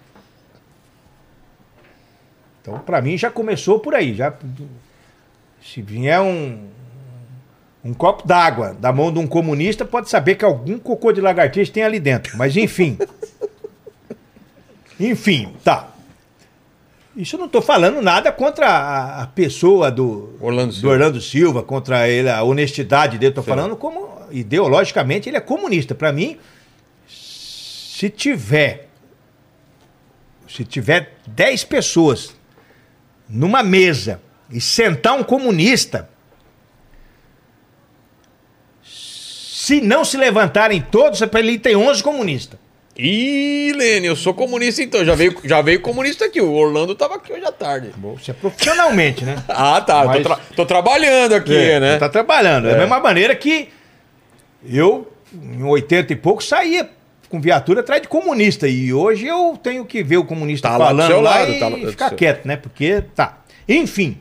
Então, 2.60 2.78
pra 2.78 3.00
mim, 3.00 3.16
já 3.16 3.30
começou 3.30 3.78
por 3.78 3.94
aí. 3.94 4.14
Já, 4.14 4.32
se 5.62 5.80
vier 5.80 6.20
um, 6.20 6.66
um 7.84 7.94
copo 7.94 8.26
d'água 8.26 8.74
da 8.78 8.92
mão 8.92 9.12
de 9.12 9.18
um 9.18 9.26
comunista, 9.26 9.84
pode 9.84 10.10
saber 10.10 10.34
que 10.34 10.44
algum 10.44 10.78
cocô 10.78 11.12
de 11.12 11.20
lagartixa 11.20 11.72
tem 11.72 11.82
ali 11.82 11.98
dentro. 11.98 12.36
Mas, 12.36 12.56
enfim. 12.56 12.98
enfim, 15.00 15.54
tá. 15.64 15.88
Isso 17.16 17.36
eu 17.36 17.38
não 17.40 17.46
estou 17.46 17.62
falando 17.62 18.00
nada 18.00 18.30
contra 18.30 18.66
a, 18.68 19.22
a 19.22 19.26
pessoa 19.26 19.90
do 19.90 20.36
Orlando 20.40 20.68
do 20.68 20.74
Silva. 20.74 20.92
Orlando 20.92 21.20
Silva, 21.20 21.62
contra 21.62 22.08
ele, 22.08 22.30
a 22.30 22.42
honestidade 22.42 23.18
dele. 23.18 23.30
Estou 23.30 23.44
falando 23.44 23.74
como, 23.76 24.08
ideologicamente, 24.30 25.28
ele 25.28 25.36
é 25.36 25.40
comunista. 25.40 25.94
Para 25.94 26.12
mim, 26.12 26.38
se 27.08 28.08
tiver 28.08 28.90
se 30.50 30.64
tiver 30.64 31.16
10 31.28 31.64
pessoas 31.64 32.34
numa 33.30 33.62
mesa 33.62 34.20
e 34.50 34.60
sentar 34.60 35.14
um 35.14 35.22
comunista, 35.22 36.08
Se 38.82 39.80
não 39.80 40.04
se 40.04 40.16
levantarem 40.16 40.80
todos, 40.80 41.20
é 41.22 41.26
para 41.26 41.38
ele 41.40 41.58
ter 41.58 41.76
11 41.76 42.02
comunistas. 42.02 42.58
Ih, 42.96 43.72
Lene, 43.76 44.06
eu 44.08 44.16
sou 44.16 44.34
comunista 44.34 44.82
então. 44.82 45.04
Já 45.04 45.14
veio, 45.14 45.36
já 45.44 45.62
veio 45.62 45.80
comunista 45.80 46.24
aqui. 46.24 46.40
O 46.40 46.52
Orlando 46.52 46.94
tava 46.94 47.14
aqui 47.16 47.32
hoje 47.32 47.44
à 47.44 47.52
tarde. 47.52 47.92
Você 47.96 48.32
é 48.32 48.34
profissionalmente, 48.34 49.24
né? 49.24 49.36
Ah, 49.48 49.80
tá. 49.80 50.04
Mas- 50.04 50.16
Tô, 50.16 50.22
tra- 50.24 50.40
tô 50.56 50.66
trabalhando 50.66 51.34
aqui, 51.34 51.54
É, 51.54 51.78
né? 51.78 51.98
Tá 51.98 52.08
trabalhando. 52.08 52.68
Da 52.68 52.76
mesma 52.76 52.98
maneira 52.98 53.34
que 53.36 53.68
eu, 54.64 55.10
em 55.32 55.62
80 55.62 56.12
e 56.12 56.16
pouco, 56.16 56.42
saía 56.42 56.90
com 57.30 57.40
viatura 57.40 57.80
atrás 57.80 58.02
de 58.02 58.08
comunista. 58.08 58.68
E 58.68 58.92
hoje 58.92 59.26
eu 59.26 59.58
tenho 59.62 59.84
que 59.86 60.02
ver 60.02 60.18
o 60.18 60.24
comunista 60.24 60.68
Tá 60.68 60.76
falando 60.76 61.20
lá 61.20 61.38
lado, 61.38 61.52
e 61.52 61.58
tá 61.58 61.68
lá 61.68 61.78
ficar 61.78 62.10
quieto, 62.10 62.44
né? 62.44 62.56
Porque 62.56 63.02
tá. 63.14 63.38
Enfim. 63.66 64.18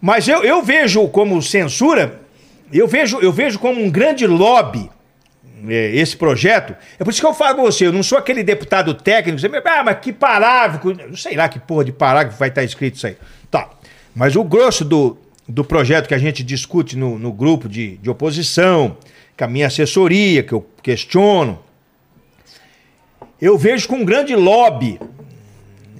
Mas 0.00 0.28
eu, 0.28 0.42
eu 0.42 0.62
vejo 0.62 1.06
como 1.08 1.42
censura, 1.42 2.20
eu 2.72 2.88
vejo, 2.88 3.18
eu 3.18 3.32
vejo 3.32 3.58
como 3.58 3.82
um 3.82 3.90
grande 3.90 4.26
lobby 4.26 4.88
é, 5.68 5.94
esse 5.94 6.16
projeto. 6.16 6.74
É 6.98 7.04
por 7.04 7.10
isso 7.10 7.20
que 7.20 7.26
eu 7.26 7.34
falo 7.34 7.56
pra 7.56 7.64
você, 7.64 7.86
eu 7.86 7.92
não 7.92 8.02
sou 8.02 8.16
aquele 8.16 8.42
deputado 8.42 8.94
técnico, 8.94 9.38
você 9.38 9.48
me 9.48 9.58
ah, 9.58 9.82
mas 9.84 9.98
que 10.00 10.12
parágrafo, 10.12 10.94
não 10.94 11.16
sei 11.16 11.36
lá 11.36 11.48
que 11.48 11.58
porra 11.58 11.84
de 11.84 11.92
parágrafo 11.92 12.38
vai 12.38 12.48
estar 12.48 12.62
escrito 12.62 12.94
isso 12.94 13.06
aí. 13.08 13.16
Tá. 13.50 13.68
Mas 14.14 14.36
o 14.36 14.44
grosso 14.44 14.84
do, 14.84 15.18
do 15.46 15.64
projeto 15.64 16.06
que 16.06 16.14
a 16.14 16.18
gente 16.18 16.42
discute 16.42 16.96
no, 16.96 17.18
no 17.18 17.32
grupo 17.32 17.68
de, 17.68 17.98
de 17.98 18.08
oposição, 18.08 18.96
com 19.36 19.44
a 19.44 19.48
minha 19.48 19.66
assessoria, 19.66 20.42
que 20.42 20.52
eu 20.52 20.66
questiono, 20.82 21.58
eu 23.40 23.56
vejo 23.56 23.88
com 23.88 23.96
um 23.96 24.04
grande 24.04 24.36
lobby 24.36 25.00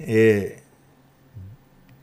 é, 0.01 0.57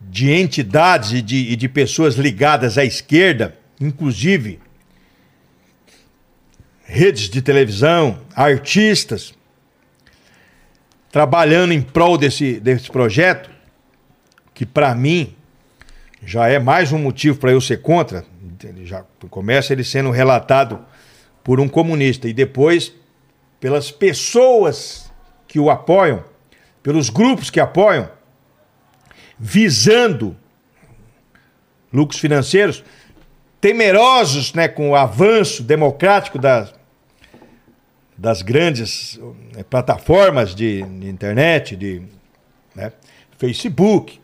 de 0.02 0.32
entidades 0.32 1.12
e 1.12 1.22
de, 1.22 1.56
de 1.56 1.70
pessoas 1.70 2.16
ligadas 2.16 2.78
à 2.78 2.84
esquerda, 2.84 3.56
inclusive 3.80 4.60
redes 6.84 7.30
de 7.30 7.42
televisão, 7.42 8.22
artistas, 8.34 9.34
trabalhando 11.12 11.74
em 11.74 11.82
prol 11.82 12.18
desse, 12.18 12.60
desse 12.60 12.90
projeto, 12.90 13.50
que 14.54 14.66
para 14.66 14.96
mim 14.96 15.36
já 16.24 16.48
é 16.48 16.58
mais 16.58 16.92
um 16.92 16.98
motivo 16.98 17.38
para 17.38 17.52
eu 17.52 17.62
ser 17.62 17.82
contra. 17.82 18.26
Ele 18.64 18.86
já 18.86 19.04
começa 19.30 19.74
ele 19.74 19.84
sendo 19.84 20.10
relatado 20.10 20.80
por 21.44 21.60
um 21.60 21.68
comunista 21.68 22.28
e 22.28 22.34
depois 22.34 22.94
pelas 23.60 23.92
pessoas 23.92 25.07
que 25.58 25.60
o 25.60 25.72
apoiam, 25.72 26.24
pelos 26.84 27.10
grupos 27.10 27.50
que 27.50 27.60
apoiam, 27.60 28.08
visando 29.40 30.38
lucros 31.92 32.20
financeiros, 32.20 32.84
temerosos 33.60 34.54
né, 34.54 34.68
com 34.68 34.92
o 34.92 34.96
avanço 34.96 35.64
democrático 35.64 36.38
das, 36.38 36.76
das 38.16 38.44
grandes 38.44 39.20
eh, 39.56 39.64
plataformas 39.64 40.54
de, 40.54 40.84
de 40.84 41.10
internet, 41.10 41.76
de 41.76 42.04
né, 42.76 42.94
Facebook, 43.40 44.22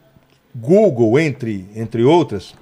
Google, 0.53 1.19
entre, 1.19 1.67
entre 1.75 2.03
outras. 2.03 2.53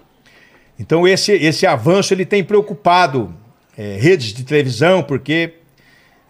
Então 0.79 1.05
esse, 1.05 1.33
esse 1.33 1.67
avanço 1.67 2.13
ele 2.13 2.25
tem 2.25 2.41
preocupado 2.41 3.35
eh, 3.77 3.97
redes 3.99 4.33
de 4.33 4.45
televisão, 4.45 5.03
porque 5.03 5.55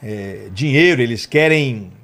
eh, 0.02 0.50
dinheiro, 0.52 1.04
eles 1.04 1.28
querem. 1.28 2.01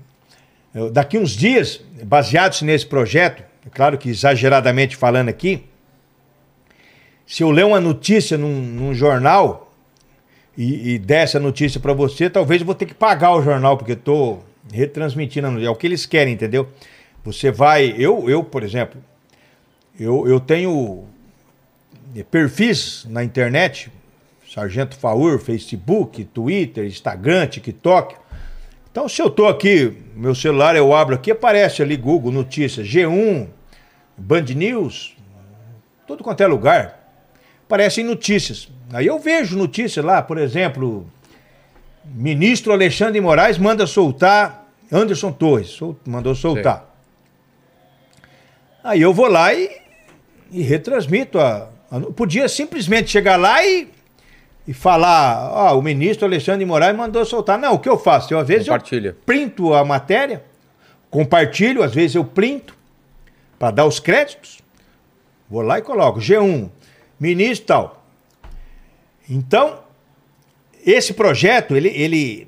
Eh, 0.77 0.89
Daqui 0.91 1.17
uns 1.17 1.31
dias, 1.31 1.81
baseados 2.03 2.61
nesse 2.61 2.85
projeto, 2.85 3.43
é 3.65 3.69
claro 3.69 3.97
que 3.97 4.09
exageradamente 4.09 4.95
falando 4.95 5.29
aqui, 5.29 5.63
se 7.25 7.43
eu 7.43 7.51
ler 7.51 7.65
uma 7.65 7.81
notícia 7.81 8.37
num, 8.37 8.61
num 8.61 8.93
jornal 8.93 9.73
e, 10.57 10.93
e 10.93 10.99
der 10.99 11.23
essa 11.23 11.39
notícia 11.39 11.79
para 11.79 11.93
você, 11.93 12.29
talvez 12.29 12.61
eu 12.61 12.65
vou 12.65 12.75
ter 12.75 12.85
que 12.85 12.93
pagar 12.93 13.33
o 13.33 13.41
jornal, 13.41 13.75
porque 13.77 13.91
estou 13.91 14.45
retransmitindo. 14.71 15.63
É 15.63 15.69
o 15.69 15.75
que 15.75 15.87
eles 15.87 16.05
querem, 16.05 16.33
entendeu? 16.33 16.69
Você 17.25 17.51
vai. 17.51 17.93
Eu, 17.97 18.29
eu 18.29 18.43
por 18.43 18.63
exemplo, 18.63 19.03
eu, 19.99 20.27
eu 20.27 20.39
tenho 20.39 21.03
perfis 22.31 23.05
na 23.09 23.23
internet, 23.23 23.91
Sargento 24.49 24.95
Faur, 24.97 25.37
Facebook, 25.39 26.23
Twitter, 26.23 26.85
Instagram, 26.85 27.47
TikTok. 27.47 28.15
Então, 28.89 29.09
se 29.09 29.21
eu 29.21 29.29
tô 29.29 29.47
aqui, 29.47 29.93
meu 30.17 30.33
celular 30.35 30.75
eu 30.75 30.93
abro 30.95 31.15
aqui, 31.15 31.31
aparece 31.31 31.81
ali 31.81 31.95
Google 31.95 32.31
Notícias, 32.31 32.87
G1, 32.87 33.47
Band 34.17 34.45
News, 34.55 35.15
tudo 36.07 36.23
quanto 36.23 36.41
é 36.41 36.47
lugar. 36.47 36.97
Aparecem 37.65 38.03
notícias. 38.03 38.67
Aí 38.93 39.05
eu 39.05 39.19
vejo 39.19 39.57
notícias 39.57 40.03
lá, 40.03 40.21
por 40.21 40.37
exemplo, 40.37 41.05
ministro 42.05 42.71
Alexandre 42.71 43.13
de 43.15 43.21
Moraes 43.21 43.57
manda 43.57 43.85
soltar 43.85 44.65
Anderson 44.91 45.31
Torres, 45.31 45.67
sol- 45.69 45.97
mandou 46.05 46.33
soltar. 46.33 46.85
Aí 48.83 49.01
eu 49.01 49.13
vou 49.13 49.27
lá 49.27 49.53
e, 49.53 49.69
e 50.49 50.61
retransmito 50.61 51.39
a, 51.39 51.69
a 51.91 51.99
Podia 51.99 52.47
simplesmente 52.47 53.09
chegar 53.09 53.35
lá 53.35 53.63
e, 53.65 53.89
e 54.67 54.73
falar, 54.73 55.49
ó, 55.53 55.79
o 55.79 55.81
ministro 55.81 56.25
Alexandre 56.25 56.59
de 56.59 56.65
Moraes 56.65 56.95
mandou 56.95 57.23
soltar. 57.25 57.57
Não, 57.57 57.75
o 57.75 57.79
que 57.79 57.87
eu 57.87 57.97
faço? 57.97 58.33
Eu, 58.33 58.39
às 58.39 58.47
vezes 58.47 58.67
eu 58.67 59.13
printo 59.25 59.73
a 59.73 59.85
matéria, 59.85 60.43
compartilho, 61.09 61.81
às 61.81 61.95
vezes 61.95 62.15
eu 62.15 62.25
printo 62.25 62.75
para 63.57 63.71
dar 63.71 63.85
os 63.85 63.99
créditos. 63.99 64.59
Vou 65.49 65.61
lá 65.61 65.79
e 65.79 65.81
coloco 65.81 66.19
G1, 66.19 66.69
ministro 67.17 67.65
tal. 67.65 68.05
Então, 69.29 69.79
esse 70.85 71.13
projeto, 71.13 71.73
ele, 71.73 71.87
ele, 71.89 72.47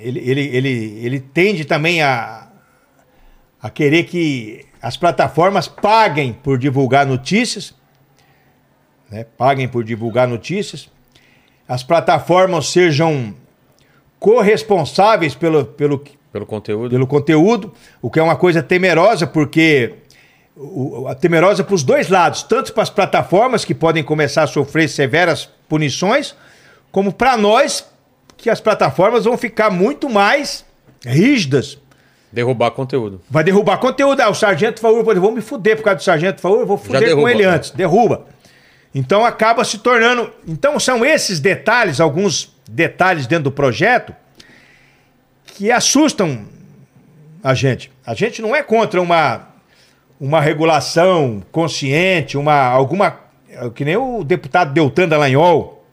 ele, 0.00 0.20
ele, 0.20 0.56
ele, 0.56 0.98
ele 1.04 1.20
tende 1.20 1.64
também 1.64 2.00
a, 2.00 2.48
a 3.60 3.68
querer 3.68 4.04
que 4.04 4.64
as 4.80 4.96
plataformas 4.96 5.66
paguem 5.66 6.32
por 6.32 6.58
divulgar 6.58 7.04
notícias, 7.04 7.74
né? 9.10 9.24
paguem 9.36 9.66
por 9.66 9.82
divulgar 9.82 10.28
notícias, 10.28 10.93
as 11.68 11.82
plataformas 11.82 12.68
sejam 12.68 13.34
corresponsáveis 14.18 15.34
pelo, 15.34 15.64
pelo, 15.64 16.02
Pelo 16.32 16.46
conteúdo. 16.46 16.90
pelo 16.90 17.06
conteúdo, 17.06 17.72
o 18.00 18.10
que 18.10 18.18
é 18.18 18.22
uma 18.22 18.36
coisa 18.36 18.62
temerosa, 18.62 19.26
porque 19.26 19.94
o- 20.56 21.06
a 21.08 21.14
temerosa 21.14 21.62
para 21.64 21.74
os 21.74 21.82
dois 21.82 22.08
lados, 22.08 22.42
tanto 22.42 22.72
para 22.72 22.82
as 22.82 22.90
plataformas 22.90 23.64
que 23.64 23.74
podem 23.74 24.02
começar 24.02 24.44
a 24.44 24.46
sofrer 24.46 24.88
severas 24.88 25.48
punições, 25.68 26.34
como 26.90 27.12
para 27.12 27.36
nós, 27.36 27.86
que 28.36 28.48
as 28.48 28.60
plataformas 28.60 29.24
vão 29.24 29.36
ficar 29.36 29.70
muito 29.70 30.08
mais 30.08 30.64
rígidas. 31.04 31.78
Derrubar 32.32 32.70
conteúdo. 32.72 33.20
Vai 33.30 33.44
derrubar 33.44 33.78
conteúdo. 33.78 34.20
Ah, 34.20 34.28
o 34.28 34.34
Sargento 34.34 34.80
Faur, 34.80 34.96
eu 35.08 35.20
vou 35.20 35.30
me 35.32 35.40
fuder 35.40 35.76
por 35.76 35.84
causa 35.84 35.98
do 35.98 36.02
Sargento 36.02 36.40
Faur, 36.40 36.60
eu 36.60 36.66
vou 36.66 36.76
fuder 36.76 37.14
com 37.14 37.28
ele 37.28 37.44
né? 37.46 37.48
antes. 37.54 37.70
Derruba. 37.70 38.26
Então 38.94 39.24
acaba 39.24 39.64
se 39.64 39.78
tornando. 39.78 40.32
Então 40.46 40.78
são 40.78 41.04
esses 41.04 41.40
detalhes, 41.40 42.00
alguns 42.00 42.54
detalhes 42.70 43.26
dentro 43.26 43.44
do 43.44 43.52
projeto, 43.52 44.14
que 45.44 45.70
assustam 45.70 46.46
a 47.42 47.54
gente. 47.54 47.90
A 48.06 48.14
gente 48.14 48.40
não 48.40 48.54
é 48.54 48.62
contra 48.62 49.02
uma, 49.02 49.48
uma 50.20 50.40
regulação 50.40 51.42
consciente, 51.50 52.38
uma 52.38 52.54
alguma 52.54 53.24
que 53.74 53.84
nem 53.84 53.96
o 53.96 54.24
deputado 54.24 54.72
Deltan 54.72 55.08
Dallagnol, 55.08 55.84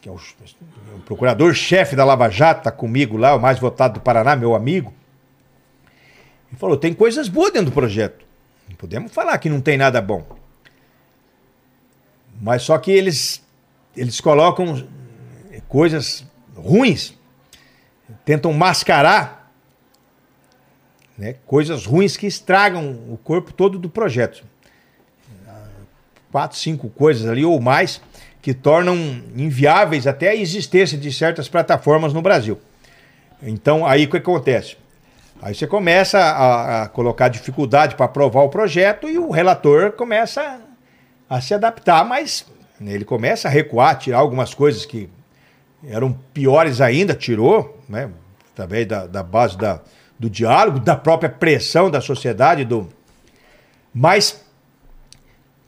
que 0.00 0.08
é 0.08 0.12
o, 0.12 0.16
o 0.16 1.00
procurador-chefe 1.04 1.96
da 1.96 2.04
Lava 2.04 2.28
Jato, 2.28 2.60
está 2.60 2.70
comigo 2.70 3.16
lá, 3.16 3.34
o 3.34 3.40
mais 3.40 3.58
votado 3.58 3.94
do 3.94 4.00
Paraná, 4.00 4.36
meu 4.36 4.54
amigo. 4.54 4.92
Ele 6.50 6.58
falou: 6.58 6.76
tem 6.76 6.92
coisas 6.92 7.28
boas 7.28 7.52
dentro 7.52 7.70
do 7.70 7.74
projeto. 7.74 8.24
Não 8.68 8.76
podemos 8.76 9.12
falar 9.12 9.38
que 9.38 9.48
não 9.48 9.60
tem 9.60 9.76
nada 9.76 10.00
bom. 10.00 10.24
Mas 12.40 12.62
só 12.62 12.78
que 12.78 12.90
eles, 12.90 13.42
eles 13.96 14.20
colocam 14.20 14.86
coisas 15.68 16.24
ruins, 16.56 17.14
tentam 18.24 18.52
mascarar 18.52 19.52
né, 21.16 21.36
coisas 21.46 21.84
ruins 21.84 22.16
que 22.16 22.26
estragam 22.26 22.90
o 23.08 23.18
corpo 23.22 23.52
todo 23.52 23.78
do 23.78 23.90
projeto. 23.90 24.42
Quatro, 26.32 26.56
cinco 26.56 26.88
coisas 26.88 27.28
ali 27.28 27.44
ou 27.44 27.60
mais 27.60 28.00
que 28.40 28.54
tornam 28.54 28.96
inviáveis 29.36 30.06
até 30.06 30.30
a 30.30 30.34
existência 30.34 30.96
de 30.96 31.12
certas 31.12 31.48
plataformas 31.48 32.12
no 32.12 32.22
Brasil. 32.22 32.58
Então, 33.42 33.84
aí 33.84 34.04
o 34.04 34.10
que 34.10 34.16
acontece? 34.16 34.76
Aí 35.42 35.54
você 35.54 35.66
começa 35.66 36.18
a, 36.18 36.82
a 36.82 36.88
colocar 36.88 37.28
dificuldade 37.28 37.96
para 37.96 38.06
aprovar 38.06 38.42
o 38.42 38.48
projeto 38.48 39.08
e 39.08 39.18
o 39.18 39.30
relator 39.30 39.92
começa 39.92 40.60
a, 41.30 41.40
se 41.40 41.54
adaptar, 41.54 42.04
mas 42.04 42.44
né, 42.80 42.92
ele 42.92 43.04
começa 43.04 43.46
a 43.46 43.50
recuar, 43.50 43.96
tirar 43.96 44.18
algumas 44.18 44.52
coisas 44.52 44.84
que 44.84 45.08
eram 45.86 46.12
piores 46.34 46.80
ainda, 46.80 47.14
tirou, 47.14 47.80
né, 47.88 48.10
através 48.52 48.86
da, 48.86 49.06
da 49.06 49.22
base 49.22 49.56
da, 49.56 49.80
do 50.18 50.28
diálogo, 50.28 50.80
da 50.80 50.96
própria 50.96 51.30
pressão 51.30 51.90
da 51.90 52.00
sociedade, 52.00 52.64
do 52.64 52.92
mas 53.92 54.44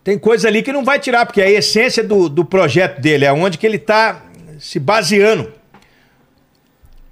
tem 0.05 0.19
coisa 0.19 0.49
ali 0.49 0.63
que 0.63 0.73
não 0.73 0.85
vai 0.85 0.99
tirar, 0.99 1.27
porque 1.27 1.41
é 1.41 1.47
a 1.47 1.51
essência 1.51 2.03
do, 2.03 2.29
do 2.29 2.45
projeto 2.45 3.01
dele 3.01 3.25
é 3.25 3.33
onde 3.33 3.59
que 3.59 3.67
ele 3.67 3.77
está 3.77 4.23
se 4.59 4.79
baseando 4.79 5.53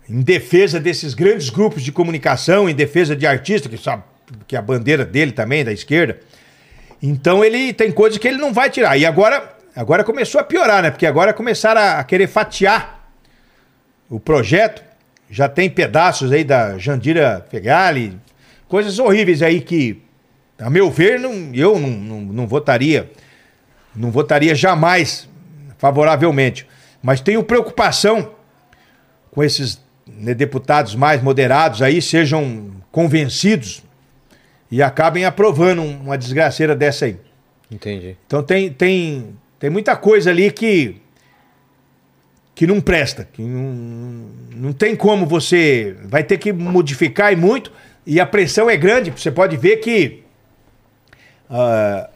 em 0.08 0.22
defesa 0.22 0.80
desses 0.80 1.14
grandes 1.14 1.50
grupos 1.50 1.82
de 1.82 1.92
comunicação, 1.92 2.68
em 2.68 2.74
defesa 2.74 3.14
de 3.14 3.26
artistas, 3.26 3.70
que 3.70 3.78
sabe 3.78 4.02
que 4.46 4.56
é 4.56 4.58
a 4.58 4.62
bandeira 4.62 5.04
dele 5.04 5.30
também, 5.32 5.64
da 5.64 5.72
esquerda. 5.72 6.18
Então 7.02 7.44
ele 7.44 7.72
tem 7.72 7.90
coisas 7.90 8.18
que 8.18 8.28
ele 8.28 8.38
não 8.38 8.52
vai 8.52 8.68
tirar. 8.68 8.96
E 8.96 9.06
agora, 9.06 9.56
agora 9.74 10.04
começou 10.04 10.40
a 10.40 10.44
piorar, 10.44 10.82
né? 10.82 10.90
Porque 10.90 11.06
agora 11.06 11.32
começaram 11.32 11.80
a, 11.80 12.04
querer 12.04 12.26
fatiar 12.26 13.10
o 14.08 14.20
projeto. 14.20 14.82
Já 15.30 15.48
tem 15.48 15.70
pedaços 15.70 16.32
aí 16.32 16.44
da 16.44 16.76
Jandira 16.76 17.46
Fegali, 17.50 18.18
coisas 18.68 18.98
horríveis 18.98 19.42
aí 19.42 19.60
que, 19.60 20.02
a 20.58 20.68
meu 20.68 20.90
ver, 20.90 21.20
não, 21.20 21.54
eu 21.54 21.78
não, 21.78 21.88
não, 21.88 22.20
não 22.20 22.46
votaria, 22.46 23.10
não 23.94 24.10
votaria 24.10 24.54
jamais 24.54 25.28
favoravelmente. 25.78 26.66
Mas 27.00 27.20
tenho 27.20 27.42
preocupação 27.44 28.32
com 29.30 29.42
esses 29.42 29.80
né, 30.06 30.34
deputados 30.34 30.94
mais 30.94 31.22
moderados 31.22 31.80
aí 31.80 32.02
sejam 32.02 32.72
convencidos 32.90 33.82
e 34.70 34.82
acabem 34.82 35.24
aprovando 35.24 35.82
um- 35.82 36.00
uma 36.02 36.16
desgraceira 36.18 36.74
dessa 36.76 37.06
aí. 37.06 37.16
Entendi. 37.70 38.16
Então 38.26 38.42
tem, 38.42 38.72
tem, 38.72 39.36
tem 39.58 39.70
muita 39.70 39.96
coisa 39.96 40.30
ali 40.30 40.50
que 40.50 40.96
que 42.54 42.66
não 42.66 42.78
presta, 42.78 43.26
que 43.32 43.40
não, 43.40 44.28
não 44.54 44.72
tem 44.74 44.94
como 44.94 45.24
você 45.24 45.96
vai 46.04 46.22
ter 46.22 46.36
que 46.36 46.52
modificar 46.52 47.32
e 47.32 47.36
muito 47.36 47.72
e 48.04 48.20
a 48.20 48.26
pressão 48.26 48.68
é 48.68 48.76
grande. 48.76 49.10
Você 49.10 49.30
pode 49.30 49.56
ver 49.56 49.78
que 49.78 50.22
ah, 51.48 52.10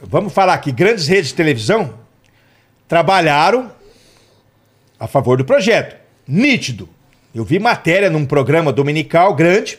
vamos 0.00 0.32
falar 0.32 0.56
que 0.58 0.72
grandes 0.72 1.06
redes 1.06 1.28
de 1.28 1.34
televisão 1.34 1.98
trabalharam 2.88 3.70
a 4.98 5.06
favor 5.06 5.36
do 5.36 5.44
projeto, 5.44 5.96
nítido. 6.26 6.88
Eu 7.34 7.44
vi 7.44 7.58
matéria 7.58 8.08
num 8.08 8.24
programa 8.24 8.72
dominical 8.72 9.34
grande 9.34 9.78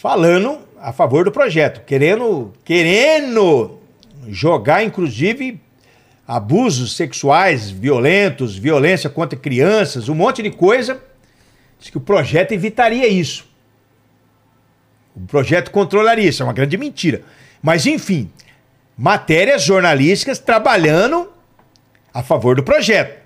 falando 0.00 0.60
a 0.80 0.94
favor 0.94 1.26
do 1.26 1.30
projeto, 1.30 1.84
querendo, 1.84 2.54
querendo 2.64 3.78
jogar, 4.28 4.82
inclusive, 4.82 5.60
abusos 6.26 6.96
sexuais 6.96 7.70
violentos, 7.70 8.56
violência 8.56 9.10
contra 9.10 9.38
crianças, 9.38 10.08
um 10.08 10.14
monte 10.14 10.42
de 10.42 10.50
coisa. 10.50 10.98
Diz 11.78 11.90
que 11.90 11.98
o 11.98 12.00
projeto 12.00 12.52
evitaria 12.52 13.06
isso. 13.08 13.46
O 15.14 15.20
projeto 15.26 15.70
controlaria 15.70 16.30
isso. 16.30 16.42
É 16.42 16.46
uma 16.46 16.54
grande 16.54 16.78
mentira. 16.78 17.20
Mas, 17.60 17.84
enfim, 17.84 18.30
matérias 18.96 19.62
jornalísticas 19.62 20.38
trabalhando 20.38 21.30
a 22.14 22.22
favor 22.22 22.56
do 22.56 22.62
projeto. 22.62 23.20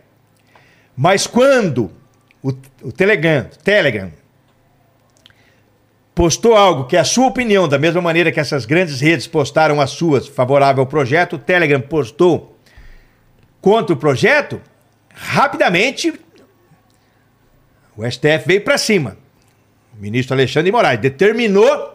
Mas 0.96 1.24
quando 1.24 1.92
o, 2.42 2.48
o 2.82 2.90
Telegram, 2.90 3.48
Telegram 3.62 4.10
postou 6.14 6.54
algo 6.54 6.84
que 6.84 6.96
é 6.96 7.00
a 7.00 7.04
sua 7.04 7.26
opinião, 7.26 7.66
da 7.66 7.78
mesma 7.78 8.00
maneira 8.00 8.30
que 8.30 8.38
essas 8.38 8.64
grandes 8.64 9.00
redes 9.00 9.26
postaram 9.26 9.80
as 9.80 9.90
suas 9.90 10.28
favorável 10.28 10.82
ao 10.82 10.86
projeto, 10.86 11.36
o 11.36 11.38
Telegram 11.38 11.80
postou 11.80 12.56
contra 13.60 13.94
o 13.94 13.96
projeto, 13.96 14.60
rapidamente 15.12 16.12
o 17.96 18.08
STF 18.08 18.46
veio 18.46 18.62
para 18.62 18.76
cima. 18.76 19.16
O 19.96 20.00
ministro 20.00 20.34
Alexandre 20.34 20.70
de 20.70 20.72
Moraes 20.72 21.00
determinou 21.00 21.94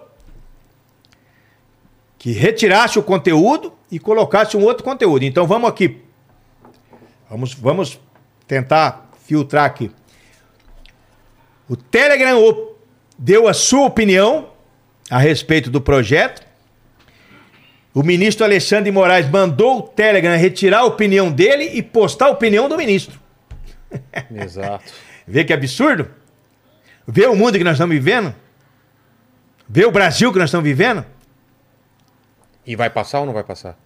que 2.18 2.32
retirasse 2.32 2.98
o 2.98 3.04
conteúdo 3.04 3.74
e 3.92 4.00
colocasse 4.00 4.56
um 4.56 4.64
outro 4.64 4.84
conteúdo. 4.84 5.24
Então 5.24 5.46
vamos 5.46 5.70
aqui. 5.70 6.02
Vamos, 7.30 7.54
vamos 7.54 8.00
tentar 8.48 9.10
filtrar 9.26 9.66
aqui. 9.66 9.92
O 11.68 11.76
Telegram 11.76 12.38
deu 13.20 13.50
a 13.50 13.54
sua 13.54 13.86
opinião 13.86 14.50
a 15.10 15.20
respeito 15.20 15.70
do 15.70 15.82
projeto. 15.82 16.48
O 17.94 18.02
ministro 18.02 18.46
Alexandre 18.46 18.86
de 18.86 18.92
Moraes 18.92 19.30
mandou 19.30 19.80
o 19.80 19.82
Telegram 19.82 20.38
retirar 20.38 20.80
a 20.80 20.86
opinião 20.86 21.30
dele 21.30 21.66
e 21.74 21.84
postar 21.84 22.28
a 22.28 22.30
opinião 22.30 22.70
do 22.70 22.78
ministro. 22.78 23.20
Exato. 24.32 24.94
Vê 25.28 25.44
que 25.44 25.52
absurdo? 25.52 26.10
Vê 27.06 27.26
o 27.26 27.36
mundo 27.36 27.58
que 27.58 27.64
nós 27.64 27.74
estamos 27.74 27.96
vivendo? 27.96 28.34
Vê 29.68 29.86
o 29.86 29.92
Brasil 29.92 30.32
que 30.32 30.40
nós 30.40 30.50
estamos 30.50 30.64
vivendo? 30.64 31.06
E 32.66 32.76
vai 32.76 32.90
passar 32.90 33.20
ou 33.20 33.26
não 33.26 33.34
vai 33.34 33.44
passar? 33.44 33.78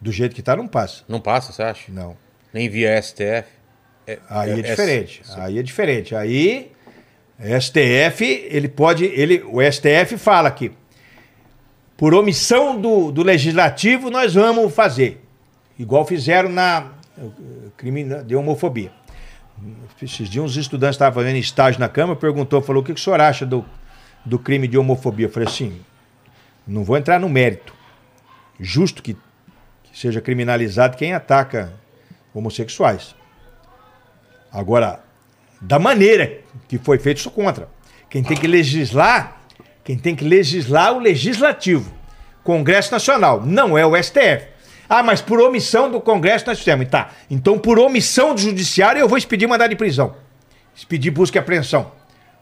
Do 0.00 0.12
jeito 0.12 0.34
que 0.34 0.40
está, 0.40 0.54
não 0.54 0.68
passa. 0.68 1.02
Não 1.08 1.20
passa, 1.20 1.52
você 1.52 1.62
acha? 1.62 1.90
Não. 1.90 2.16
Nem 2.52 2.68
via 2.68 3.00
STF. 3.00 3.48
Aí 4.28 4.50
é, 4.50 4.58
é- 4.58 4.62
diferente. 4.62 5.22
Aí 5.36 5.58
é 5.58 5.62
diferente. 5.62 6.14
Aí 6.14 6.72
STF, 7.38 8.24
ele 8.50 8.68
pode, 8.68 9.04
ele, 9.04 9.42
o 9.46 9.60
STF 9.60 10.16
fala 10.16 10.50
que 10.50 10.72
por 11.96 12.14
omissão 12.14 12.80
do, 12.80 13.12
do 13.12 13.22
legislativo 13.22 14.10
nós 14.10 14.34
vamos 14.34 14.74
fazer, 14.74 15.24
igual 15.78 16.04
fizeram 16.04 16.48
na 16.48 16.90
eh, 17.18 17.22
crime 17.76 18.04
de 18.24 18.34
homofobia. 18.34 18.92
Esses 20.00 20.28
dias 20.28 20.44
uns 20.44 20.56
estudantes 20.56 20.96
estavam 20.96 21.22
fazendo 21.22 21.36
estágio 21.36 21.80
na 21.80 21.88
Câmara, 21.88 22.18
perguntou, 22.18 22.60
falou, 22.60 22.82
o 22.82 22.84
que, 22.84 22.92
que 22.92 23.00
o 23.00 23.02
senhor 23.02 23.20
acha 23.20 23.46
do, 23.46 23.64
do 24.24 24.38
crime 24.38 24.66
de 24.66 24.76
homofobia? 24.76 25.26
Eu 25.26 25.30
falei 25.30 25.48
assim, 25.48 25.80
não 26.66 26.82
vou 26.82 26.96
entrar 26.96 27.20
no 27.20 27.28
mérito. 27.28 27.72
Justo 28.58 29.02
que, 29.02 29.14
que 29.84 29.98
seja 29.98 30.20
criminalizado 30.20 30.96
quem 30.96 31.12
ataca 31.12 31.72
homossexuais. 32.34 33.14
Agora, 34.50 35.04
da 35.62 35.78
maneira 35.78 36.40
que 36.68 36.76
foi 36.76 36.98
feito, 36.98 37.20
sou 37.20 37.30
contra. 37.30 37.68
Quem 38.10 38.22
tem 38.22 38.36
que 38.36 38.46
legislar, 38.46 39.40
quem 39.84 39.96
tem 39.96 40.14
que 40.14 40.24
legislar 40.24 40.88
é 40.88 40.92
o 40.92 40.98
legislativo. 40.98 41.92
Congresso 42.42 42.90
Nacional, 42.90 43.40
não 43.46 43.78
é 43.78 43.86
o 43.86 44.00
STF. 44.02 44.48
Ah, 44.88 45.02
mas 45.02 45.22
por 45.22 45.40
omissão 45.40 45.90
do 45.90 46.00
Congresso 46.00 46.44
nós 46.46 46.58
fizemos. 46.58 46.88
Tá. 46.88 47.12
Então, 47.30 47.58
por 47.58 47.78
omissão 47.78 48.34
do 48.34 48.40
Judiciário, 48.40 49.00
eu 49.00 49.08
vou 49.08 49.16
expedir 49.16 49.48
mandado 49.48 49.70
de 49.70 49.76
prisão. 49.76 50.16
Expedir 50.74 51.12
busca 51.12 51.38
e 51.38 51.40
apreensão. 51.40 51.92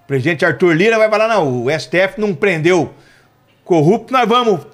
O 0.03 0.07
presidente 0.07 0.45
Arthur 0.45 0.75
Lira 0.75 0.99
vai 0.99 1.09
falar: 1.09 1.29
não, 1.29 1.65
o 1.65 1.71
STF 1.71 2.19
não 2.19 2.35
prendeu 2.35 2.93
corrupto, 3.65 4.13
nós 4.13 4.29
vamos. 4.29 4.67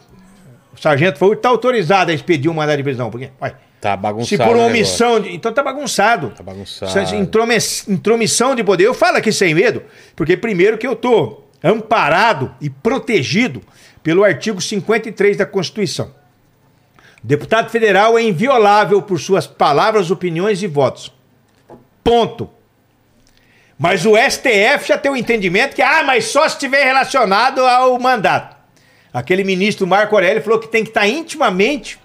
O 0.73 0.81
sargento 0.81 1.18
falou 1.18 1.34
está 1.34 1.49
autorizado 1.49 2.10
a 2.10 2.15
expedir 2.15 2.50
um 2.50 2.55
mandado 2.55 2.76
de 2.76 2.84
prisão. 2.84 3.10
Porque, 3.10 3.31
vai, 3.41 3.57
Tá 3.80 3.96
bagunçado. 3.96 4.28
se 4.28 4.38
por 4.38 4.56
omissão. 4.56 5.20
De, 5.20 5.34
então 5.34 5.52
tá 5.52 5.62
bagunçado. 5.62 6.30
Tá 6.30 6.42
bagunçado. 6.42 6.90
Isso 6.90 7.14
é 7.14 7.18
intromis- 7.18 7.86
intromissão 7.88 8.55
de 8.55 8.64
poder. 8.64 8.84
Eu 8.86 8.94
falo 8.94 9.18
aqui 9.18 9.30
sem 9.30 9.55
medo, 9.55 9.82
porque 10.14 10.36
primeiro 10.36 10.78
que 10.78 10.86
eu 10.86 10.96
tô 10.96 11.42
amparado 11.62 12.55
e 12.60 12.70
protegido 12.70 13.60
pelo 14.02 14.24
artigo 14.24 14.60
53 14.60 15.36
da 15.36 15.44
Constituição. 15.46 16.14
O 17.22 17.26
deputado 17.26 17.70
federal 17.70 18.16
é 18.18 18.22
inviolável 18.22 19.02
por 19.02 19.18
suas 19.20 19.46
palavras, 19.46 20.10
opiniões 20.10 20.62
e 20.62 20.66
votos. 20.66 21.12
Ponto. 22.02 22.48
Mas 23.78 24.06
o 24.06 24.12
STF 24.16 24.88
já 24.88 24.96
tem 24.96 25.10
o 25.10 25.16
entendimento 25.16 25.74
que, 25.74 25.82
ah, 25.82 26.02
mas 26.05 26.24
só 26.26 26.48
se 26.48 26.55
estiver 26.55 26.84
relacionado 26.84 27.60
ao 27.60 27.98
mandato. 27.98 28.56
Aquele 29.12 29.44
ministro 29.44 29.86
Marco 29.86 30.14
Aurélio 30.14 30.42
falou 30.42 30.58
que 30.58 30.68
tem 30.68 30.82
que 30.82 30.90
estar 30.90 31.06
intimamente 31.06 31.98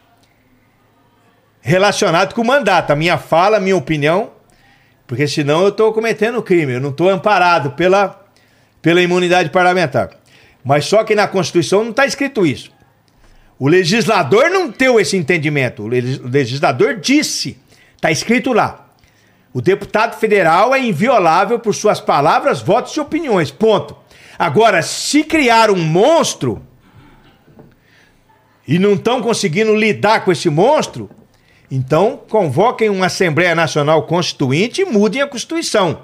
relacionado 1.61 2.33
com 2.33 2.41
o 2.41 2.45
mandato. 2.45 2.91
A 2.91 2.95
minha 2.95 3.17
fala, 3.17 3.57
a 3.57 3.59
minha 3.59 3.77
opinião, 3.77 4.31
porque 5.07 5.27
senão 5.27 5.61
eu 5.61 5.69
estou 5.69 5.93
cometendo 5.93 6.41
crime, 6.41 6.73
eu 6.73 6.81
não 6.81 6.90
estou 6.90 7.09
amparado 7.09 7.72
pela, 7.72 8.25
pela 8.81 9.01
imunidade 9.01 9.49
parlamentar. 9.49 10.09
Mas 10.64 10.85
só 10.85 11.03
que 11.03 11.15
na 11.15 11.27
Constituição 11.27 11.83
não 11.83 11.91
está 11.91 12.06
escrito 12.06 12.45
isso. 12.45 12.72
O 13.57 13.67
legislador 13.67 14.49
não 14.49 14.72
teve 14.72 15.01
esse 15.01 15.15
entendimento. 15.15 15.83
O 15.83 15.88
legislador 15.88 16.95
disse, 16.99 17.59
está 17.95 18.11
escrito 18.11 18.53
lá. 18.53 18.88
O 19.53 19.61
deputado 19.61 20.17
federal 20.17 20.73
é 20.73 20.80
inviolável 20.80 21.59
por 21.59 21.75
suas 21.75 21.99
palavras, 21.99 22.61
votos 22.61 22.95
e 22.95 22.99
opiniões. 22.99 23.51
Ponto. 23.51 23.95
Agora, 24.40 24.81
se 24.81 25.23
criar 25.23 25.69
um 25.69 25.77
monstro 25.77 26.65
e 28.67 28.80
não 28.80 28.93
estão 28.93 29.22
conseguindo 29.22 29.75
lidar 29.75 30.23
com 30.23 30.31
esse 30.31 30.49
monstro, 30.49 31.09
então 31.72 32.19
convoquem 32.30 32.90
uma 32.90 33.06
Assembleia 33.06 33.56
Nacional 33.56 34.03
Constituinte 34.03 34.82
e 34.82 34.85
mudem 34.85 35.22
a 35.22 35.27
Constituição. 35.27 36.03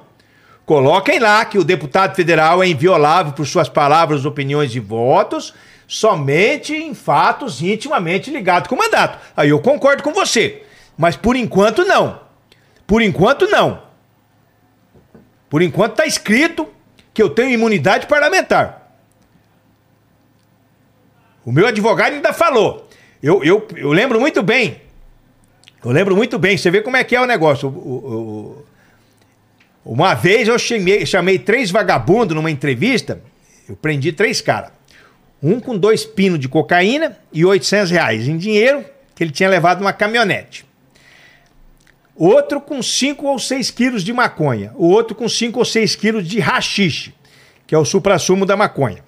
Coloquem 0.65 1.19
lá 1.19 1.43
que 1.43 1.57
o 1.57 1.63
deputado 1.63 2.15
federal 2.15 2.63
é 2.63 2.67
inviolável 2.67 3.33
por 3.33 3.45
suas 3.45 3.67
palavras, 3.67 4.25
opiniões 4.25 4.73
e 4.73 4.79
votos, 4.79 5.53
somente 5.85 6.73
em 6.73 6.93
fatos 6.93 7.61
intimamente 7.61 8.31
ligados 8.31 8.69
com 8.69 8.75
o 8.75 8.77
mandato. 8.77 9.19
Aí 9.35 9.49
eu 9.49 9.59
concordo 9.59 10.03
com 10.03 10.13
você. 10.13 10.63
Mas 10.97 11.17
por 11.17 11.35
enquanto 11.35 11.85
não. 11.85 12.21
Por 12.85 13.01
enquanto 13.01 13.45
não. 13.47 13.83
Por 15.49 15.61
enquanto 15.61 15.91
está 15.91 16.05
escrito 16.05 16.67
que 17.13 17.21
eu 17.21 17.29
tenho 17.29 17.51
imunidade 17.51 18.07
parlamentar. 18.07 18.93
O 21.45 21.51
meu 21.51 21.67
advogado 21.67 22.13
ainda 22.13 22.33
falou. 22.33 22.89
Eu, 23.21 23.43
eu, 23.43 23.67
eu 23.75 23.91
lembro 23.91 24.19
muito 24.19 24.41
bem. 24.43 24.86
Eu 25.87 25.93
lembro 25.93 26.17
muito 26.17 26.37
bem, 26.37 26.57
você 26.57 26.69
vê 26.69 26.81
como 26.81 26.97
é 26.97 27.03
que 27.05 27.15
é 27.15 27.21
o 27.21 27.25
negócio. 27.25 27.69
O- 27.69 27.71
o- 27.71 28.65
o- 29.85 29.93
uma 29.93 30.13
vez 30.13 30.45
eu 30.49 30.59
chamei, 30.59 31.05
chamei 31.05 31.39
três 31.39 31.71
vagabundos 31.71 32.35
numa 32.35 32.51
entrevista, 32.51 33.21
eu 33.69 33.75
prendi 33.75 34.11
três 34.11 34.41
caras. 34.41 34.71
Um 35.41 35.61
com 35.61 35.77
dois 35.77 36.03
pinos 36.03 36.39
de 36.39 36.49
cocaína 36.49 37.17
e 37.31 37.45
800 37.45 37.89
reais 37.89 38.27
em 38.27 38.35
dinheiro 38.37 38.83
que 39.15 39.23
ele 39.23 39.31
tinha 39.31 39.47
levado 39.47 39.79
numa 39.79 39.93
caminhonete. 39.93 40.65
Outro 42.17 42.59
com 42.59 42.83
5 42.83 43.25
ou 43.25 43.39
6 43.39 43.71
quilos 43.71 44.03
de 44.03 44.11
maconha. 44.11 44.73
O 44.75 44.87
outro 44.89 45.15
com 45.15 45.29
5 45.29 45.57
ou 45.59 45.63
6 45.63 45.95
quilos 45.95 46.27
de 46.27 46.39
rachixe, 46.39 47.13
que 47.65 47.73
é 47.73 47.77
o 47.77 47.85
suprassumo 47.85 48.45
da 48.45 48.57
maconha. 48.57 49.05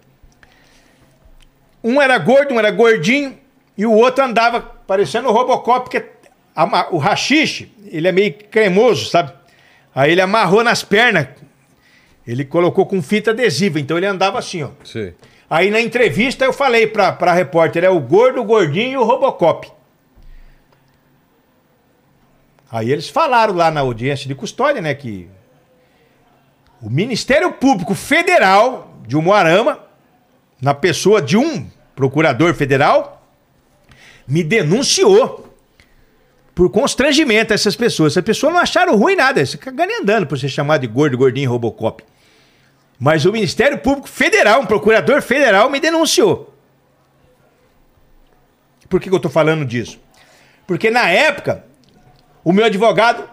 Um 1.84 2.02
era 2.02 2.18
gordo, 2.18 2.54
um 2.54 2.60
era 2.60 2.72
gordinho, 2.72 3.38
e 3.78 3.86
o 3.86 3.92
outro 3.92 4.24
andava 4.24 4.62
parecendo 4.62 5.28
o 5.28 5.32
Robocop, 5.34 5.86
porque 5.90 6.06
o 6.92 6.98
rachixe, 6.98 7.72
ele 7.86 8.08
é 8.08 8.12
meio 8.12 8.34
cremoso, 8.34 9.06
sabe? 9.06 9.34
Aí 9.94 10.12
ele 10.12 10.22
amarrou 10.22 10.64
nas 10.64 10.84
pernas, 10.84 11.28
ele 12.28 12.46
colocou 12.46 12.86
com 12.86 13.02
fita 13.02 13.32
adesiva, 13.32 13.80
então 13.80 13.98
ele 13.98 14.06
andava 14.06 14.40
assim, 14.40 14.64
ó. 14.64 14.70
Sei. 14.84 15.16
Aí 15.50 15.72
na 15.72 15.82
entrevista 15.82 16.46
eu 16.46 16.54
falei 16.54 16.86
pra, 16.86 17.12
pra 17.12 17.34
repórter, 17.34 17.84
é 17.84 17.90
o 17.90 18.00
gordo, 18.00 18.42
o 18.42 18.44
gordinho 18.44 18.92
e 18.92 18.98
o 18.98 19.04
Robocop. 19.04 19.72
Aí 22.72 22.92
eles 22.92 23.10
falaram 23.10 23.56
lá 23.56 23.72
na 23.72 23.80
audiência 23.80 24.28
de 24.28 24.36
custódia, 24.36 24.82
né, 24.82 24.94
que 24.94 25.28
o 26.82 26.90
Ministério 26.90 27.52
Público 27.52 27.96
Federal 27.96 28.94
de 29.08 29.18
Umuarama, 29.18 29.80
na 30.62 30.74
pessoa 30.74 31.22
de 31.22 31.36
um 31.36 31.68
procurador 31.96 32.54
federal, 32.54 33.28
me 34.28 34.44
denunciou 34.44 35.49
por 36.60 36.70
constrangimento 36.70 37.54
a 37.54 37.56
essas 37.56 37.74
pessoas. 37.74 38.12
Essas 38.12 38.24
pessoas 38.26 38.52
não 38.52 38.60
acharam 38.60 38.98
ruim 38.98 39.16
nada, 39.16 39.46
você 39.46 39.58
fica 39.58 39.74
andando 40.02 40.28
por 40.28 40.38
ser 40.38 40.50
chamado 40.50 40.82
de 40.82 40.88
gordo, 40.88 41.18
gordinho 41.18 41.50
Robocop. 41.50 42.04
Mas 43.00 43.24
o 43.24 43.32
Ministério 43.32 43.78
Público 43.78 44.10
Federal, 44.10 44.60
um 44.60 44.66
procurador 44.66 45.22
federal, 45.22 45.70
me 45.70 45.80
denunciou. 45.80 46.54
Por 48.90 49.00
que, 49.00 49.08
que 49.08 49.16
eu 49.16 49.20
estou 49.20 49.32
falando 49.32 49.64
disso? 49.64 50.02
Porque 50.68 50.92
na 50.92 51.10
época, 51.10 51.64
o 52.44 52.52
meu 52.52 52.66
advogado, 52.66 53.24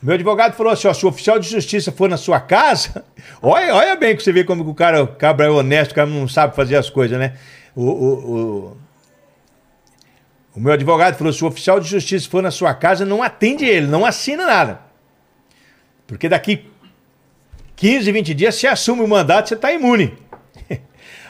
meu 0.00 0.14
advogado 0.14 0.54
falou 0.54 0.72
assim: 0.72 0.88
ó, 0.88 0.94
se 0.94 1.04
o 1.04 1.10
oficial 1.10 1.38
de 1.38 1.46
justiça 1.46 1.92
for 1.92 2.08
na 2.08 2.16
sua 2.16 2.40
casa, 2.40 3.04
olha, 3.42 3.74
olha 3.74 3.96
bem 3.96 4.16
que 4.16 4.22
você 4.22 4.32
vê 4.32 4.44
como 4.44 4.66
o 4.66 4.74
cara, 4.74 5.02
o 5.02 5.08
cabra 5.08 5.44
é 5.44 5.50
honesto, 5.50 5.92
o 5.92 5.94
cara 5.94 6.08
não 6.08 6.26
sabe 6.26 6.56
fazer 6.56 6.76
as 6.76 6.88
coisas, 6.88 7.18
né? 7.18 7.34
O, 7.76 7.84
o, 7.84 8.76
o 10.54 10.60
meu 10.60 10.72
advogado 10.72 11.16
falou: 11.16 11.32
se 11.32 11.44
o 11.44 11.46
oficial 11.46 11.78
de 11.78 11.88
justiça 11.88 12.28
for 12.28 12.42
na 12.42 12.50
sua 12.50 12.74
casa, 12.74 13.04
não 13.04 13.22
atende 13.22 13.64
ele, 13.64 13.86
não 13.86 14.04
assina 14.04 14.46
nada. 14.46 14.80
Porque 16.06 16.28
daqui 16.28 16.66
15, 17.76 18.10
20 18.12 18.34
dias, 18.34 18.54
você 18.56 18.66
assume 18.66 19.02
o 19.02 19.08
mandato, 19.08 19.48
você 19.48 19.54
está 19.54 19.72
imune. 19.72 20.16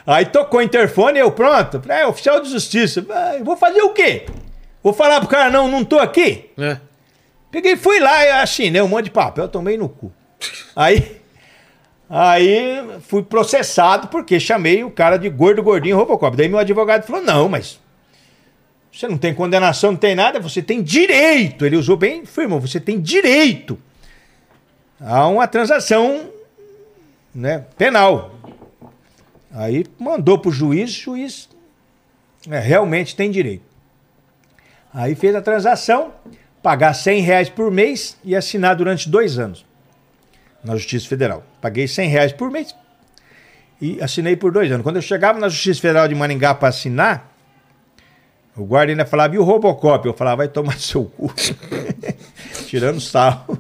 Aí 0.06 0.24
tocou 0.26 0.60
o 0.60 0.62
interfone, 0.62 1.18
eu 1.18 1.30
pronto. 1.30 1.80
É, 1.88 2.06
oficial 2.06 2.40
de 2.40 2.50
justiça. 2.50 3.06
Ah, 3.10 3.38
vou 3.44 3.56
fazer 3.56 3.82
o 3.82 3.90
quê? 3.90 4.26
Vou 4.82 4.92
falar 4.92 5.20
pro 5.20 5.28
cara, 5.28 5.50
não, 5.50 5.68
não 5.68 5.84
tô 5.84 5.98
aqui? 5.98 6.50
É. 6.58 6.78
Peguei, 7.50 7.76
fui 7.76 8.00
lá, 8.00 8.40
assinei 8.40 8.80
um 8.80 8.88
monte 8.88 9.04
de 9.06 9.10
papel, 9.10 9.48
tomei 9.48 9.76
no 9.76 9.88
cu. 9.88 10.12
Aí, 10.74 11.20
aí 12.08 12.82
fui 13.02 13.22
processado 13.22 14.08
porque 14.08 14.40
chamei 14.40 14.82
o 14.82 14.90
cara 14.90 15.18
de 15.18 15.28
gordo, 15.28 15.62
gordinho, 15.62 15.96
Robocop. 15.96 16.36
Daí 16.36 16.48
meu 16.48 16.58
advogado 16.58 17.04
falou, 17.04 17.22
não, 17.22 17.48
mas 17.48 17.78
você 19.00 19.08
não 19.08 19.16
tem 19.16 19.32
condenação, 19.32 19.92
não 19.92 19.98
tem 19.98 20.14
nada, 20.14 20.38
você 20.38 20.60
tem 20.60 20.82
direito. 20.82 21.64
Ele 21.64 21.74
usou 21.74 21.96
bem 21.96 22.26
firme, 22.26 22.58
você 22.60 22.78
tem 22.78 23.00
direito 23.00 23.78
a 25.00 25.26
uma 25.26 25.48
transação 25.48 26.28
né, 27.34 27.64
penal. 27.78 28.34
Aí 29.52 29.86
mandou 29.98 30.38
pro 30.38 30.50
juiz, 30.50 30.90
o 30.90 31.00
juiz 31.00 31.48
é, 32.50 32.58
realmente 32.58 33.16
tem 33.16 33.30
direito. 33.30 33.62
Aí 34.92 35.14
fez 35.14 35.34
a 35.34 35.40
transação, 35.40 36.12
pagar 36.62 36.92
100 36.92 37.22
reais 37.22 37.48
por 37.48 37.70
mês 37.70 38.18
e 38.22 38.36
assinar 38.36 38.76
durante 38.76 39.08
dois 39.08 39.38
anos 39.38 39.64
na 40.62 40.76
Justiça 40.76 41.08
Federal. 41.08 41.42
Paguei 41.62 41.88
100 41.88 42.08
reais 42.10 42.32
por 42.34 42.50
mês 42.50 42.74
e 43.80 43.98
assinei 44.02 44.36
por 44.36 44.52
dois 44.52 44.70
anos. 44.70 44.82
Quando 44.82 44.96
eu 44.96 45.02
chegava 45.02 45.38
na 45.38 45.48
Justiça 45.48 45.80
Federal 45.80 46.06
de 46.06 46.14
Maringá 46.14 46.54
para 46.54 46.68
assinar, 46.68 47.29
o 48.60 48.66
guarda 48.66 48.92
ainda 48.92 49.06
falava, 49.06 49.34
e 49.34 49.38
o 49.38 49.42
Robocop? 49.42 50.06
Eu 50.06 50.14
falava, 50.14 50.38
vai 50.38 50.48
tomar 50.48 50.78
seu 50.78 51.04
cu. 51.04 51.32
Tirando 52.66 53.00
sarro. 53.00 53.58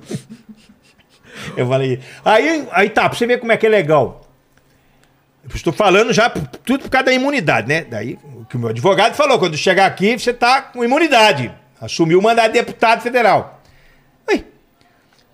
Eu 1.56 1.66
falei, 1.66 2.00
aí, 2.24 2.68
aí 2.70 2.90
tá, 2.90 3.08
pra 3.08 3.18
você 3.18 3.26
ver 3.26 3.40
como 3.40 3.50
é 3.50 3.56
que 3.56 3.66
é 3.66 3.68
legal. 3.68 4.28
Eu 5.42 5.56
estou 5.56 5.72
falando 5.72 6.12
já 6.12 6.28
tudo 6.28 6.82
por 6.82 6.90
causa 6.90 7.06
da 7.06 7.12
imunidade, 7.12 7.66
né? 7.66 7.82
Daí, 7.82 8.18
o 8.36 8.44
que 8.44 8.56
o 8.56 8.58
meu 8.58 8.68
advogado 8.68 9.14
falou, 9.14 9.38
quando 9.38 9.56
chegar 9.56 9.86
aqui, 9.86 10.18
você 10.18 10.34
tá 10.34 10.60
com 10.60 10.84
imunidade. 10.84 11.50
Assumiu 11.80 12.18
o 12.18 12.22
mandato 12.22 12.48
de 12.48 12.58
deputado 12.58 13.00
federal. 13.00 13.62
Aí, 14.28 14.44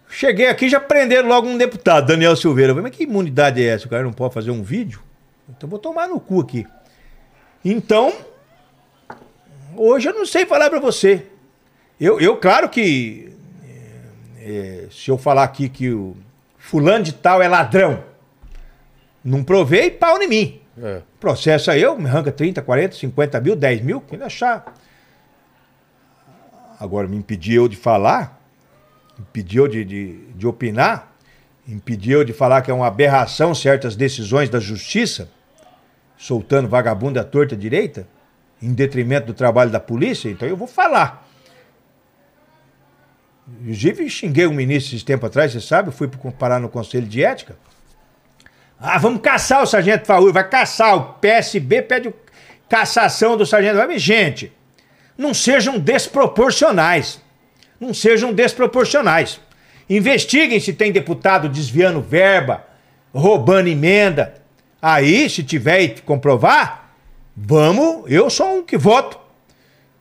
cheguei 0.09 0.47
aqui, 0.47 0.69
já 0.69 0.79
prenderam 0.79 1.29
logo 1.29 1.49
um 1.49 1.59
deputado, 1.59 2.07
Daniel 2.07 2.37
Silveira. 2.37 2.73
Falei, 2.73 2.89
mas 2.89 2.97
que 2.97 3.03
imunidade 3.03 3.63
é 3.63 3.67
essa? 3.67 3.87
O 3.87 3.91
cara 3.91 4.05
não 4.05 4.13
pode 4.13 4.33
fazer 4.33 4.53
um 4.53 4.63
vídeo? 4.63 5.03
Então 5.49 5.69
vou 5.69 5.79
tomar 5.79 6.07
no 6.07 6.21
cu 6.21 6.41
aqui. 6.41 6.65
Então, 7.65 8.13
hoje 9.77 10.09
eu 10.09 10.15
não 10.15 10.27
sei 10.27 10.47
falar 10.47 10.71
pra 10.71 10.81
você. 10.81 11.27
Eu, 12.01 12.21
eu 12.21 12.37
claro 12.37 12.69
que 12.69 13.33
é, 14.39 14.87
se 14.91 15.11
eu 15.11 15.19
falar 15.19 15.43
aqui 15.43 15.69
que 15.69 15.91
o 15.91 16.17
fulano 16.57 17.05
de 17.05 17.13
tal 17.13 17.43
é 17.43 17.49
ladrão, 17.49 18.05
não 19.25 19.43
provei, 19.43 19.91
pau 19.91 20.23
em 20.23 20.29
mim. 20.29 20.61
É. 20.81 21.03
Processa 21.19 21.77
eu, 21.77 21.99
me 21.99 22.07
arranca 22.07 22.31
30, 22.31 22.63
40, 22.63 22.95
50 22.95 23.41
mil, 23.41 23.57
10 23.57 23.81
mil, 23.81 24.01
quem 24.01 24.23
achar. 24.23 24.73
Agora, 26.79 27.09
me 27.09 27.17
impediu 27.17 27.67
de 27.67 27.77
falar, 27.77 28.41
impediu 29.19 29.67
de, 29.67 29.85
de, 29.85 30.27
de 30.35 30.47
opinar, 30.47 31.13
impediu 31.67 32.23
de 32.23 32.33
falar 32.33 32.63
que 32.63 32.71
é 32.71 32.75
uma 32.75 32.87
aberração 32.87 33.55
certas 33.55 33.97
decisões 33.97 34.49
da 34.49 34.61
justiça, 34.61 35.29
soltando 36.17 36.69
vagabundo 36.69 37.19
à 37.19 37.25
torta 37.25 37.57
direita, 37.57 38.07
em 38.61 38.73
detrimento 38.73 39.27
do 39.27 39.35
trabalho 39.35 39.71
da 39.71 39.81
polícia, 39.81 40.29
então 40.29 40.49
eu 40.49 40.57
vou 40.57 40.67
falar. 40.67 41.27
Inclusive, 43.61 44.09
xinguei 44.11 44.47
um 44.47 44.53
ministro 44.53 44.97
esse 44.97 45.05
tempo 45.05 45.25
atrás, 45.27 45.53
você 45.53 45.61
sabe, 45.61 45.89
eu 45.89 45.93
fui 45.93 46.09
parar 46.39 46.59
no 46.59 46.69
Conselho 46.69 47.07
de 47.07 47.23
Ética. 47.23 47.57
Ah, 48.79 48.99
vamos 48.99 49.21
caçar 49.21 49.63
o 49.63 49.67
Sargento 49.67 50.07
Faúl, 50.07 50.33
vai 50.33 50.49
caçar. 50.49 50.97
O 50.97 51.15
PSB 51.15 51.83
pede 51.83 52.13
cassação 52.69 53.37
do 53.37 53.47
Sargento 53.47 53.79
Faúl. 53.79 53.99
Gente, 53.99 54.53
não 55.17 55.33
sejam 55.33 55.79
desproporcionais. 55.79 57.21
Não 57.81 57.95
sejam 57.95 58.33
desproporcionais. 58.33 59.41
Investiguem 59.89 60.61
se 60.61 60.73
tem 60.73 60.93
deputado 60.93 61.49
desviando 61.49 62.01
verba, 62.01 62.65
roubando 63.15 63.69
emenda. 63.69 64.35
Aí, 64.81 65.29
se 65.31 65.43
tiver 65.43 65.81
e 65.81 65.89
comprovar, 66.01 66.86
vamos, 67.37 68.11
eu 68.11 68.31
sou 68.31 68.59
um 68.59 68.63
que 68.63 68.77
voto 68.77 69.19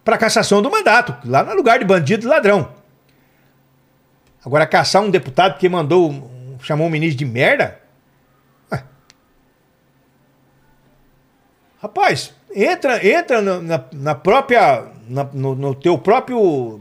para 0.04 0.18
cassação 0.18 0.62
do 0.62 0.70
mandato, 0.72 1.16
lá 1.28 1.44
no 1.44 1.54
lugar 1.56 1.80
de 1.80 1.86
bandido 1.86 2.26
e 2.26 2.30
ladrão. 2.30 2.74
Agora, 4.46 4.68
caçar 4.68 5.02
um 5.02 5.10
deputado 5.10 5.58
que 5.58 5.68
mandou, 5.68 6.58
chamou 6.62 6.86
um 6.88 6.90
ministro 6.90 7.18
de 7.18 7.26
merda? 7.26 7.80
Ué. 8.72 8.84
Rapaz, 11.82 12.34
entra, 12.56 13.06
entra 13.06 13.42
na- 13.42 13.84
na 13.92 14.16
própria, 14.16 14.86
na- 15.10 15.28
no, 15.34 15.56
no 15.56 15.76
teu 15.76 15.98
próprio, 15.98 16.80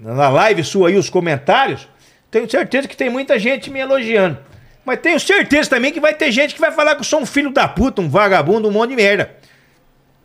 na 0.00 0.28
live 0.30 0.64
sua 0.64 0.88
aí, 0.88 0.96
os 0.96 1.10
comentários. 1.10 1.86
Tenho 2.30 2.50
certeza 2.50 2.88
que 2.88 2.96
tem 2.96 3.10
muita 3.10 3.38
gente 3.38 3.70
me 3.70 3.78
elogiando. 3.80 4.38
Mas 4.84 4.98
tenho 5.00 5.20
certeza 5.20 5.68
também 5.70 5.92
que 5.92 6.00
vai 6.00 6.14
ter 6.14 6.32
gente 6.32 6.54
que 6.54 6.60
vai 6.60 6.72
falar 6.72 6.94
que 6.94 7.02
eu 7.02 7.04
sou 7.04 7.20
um 7.20 7.26
filho 7.26 7.50
da 7.52 7.68
puta, 7.68 8.00
um 8.02 8.08
vagabundo, 8.08 8.68
um 8.68 8.72
monte 8.72 8.90
de 8.90 8.96
merda. 8.96 9.36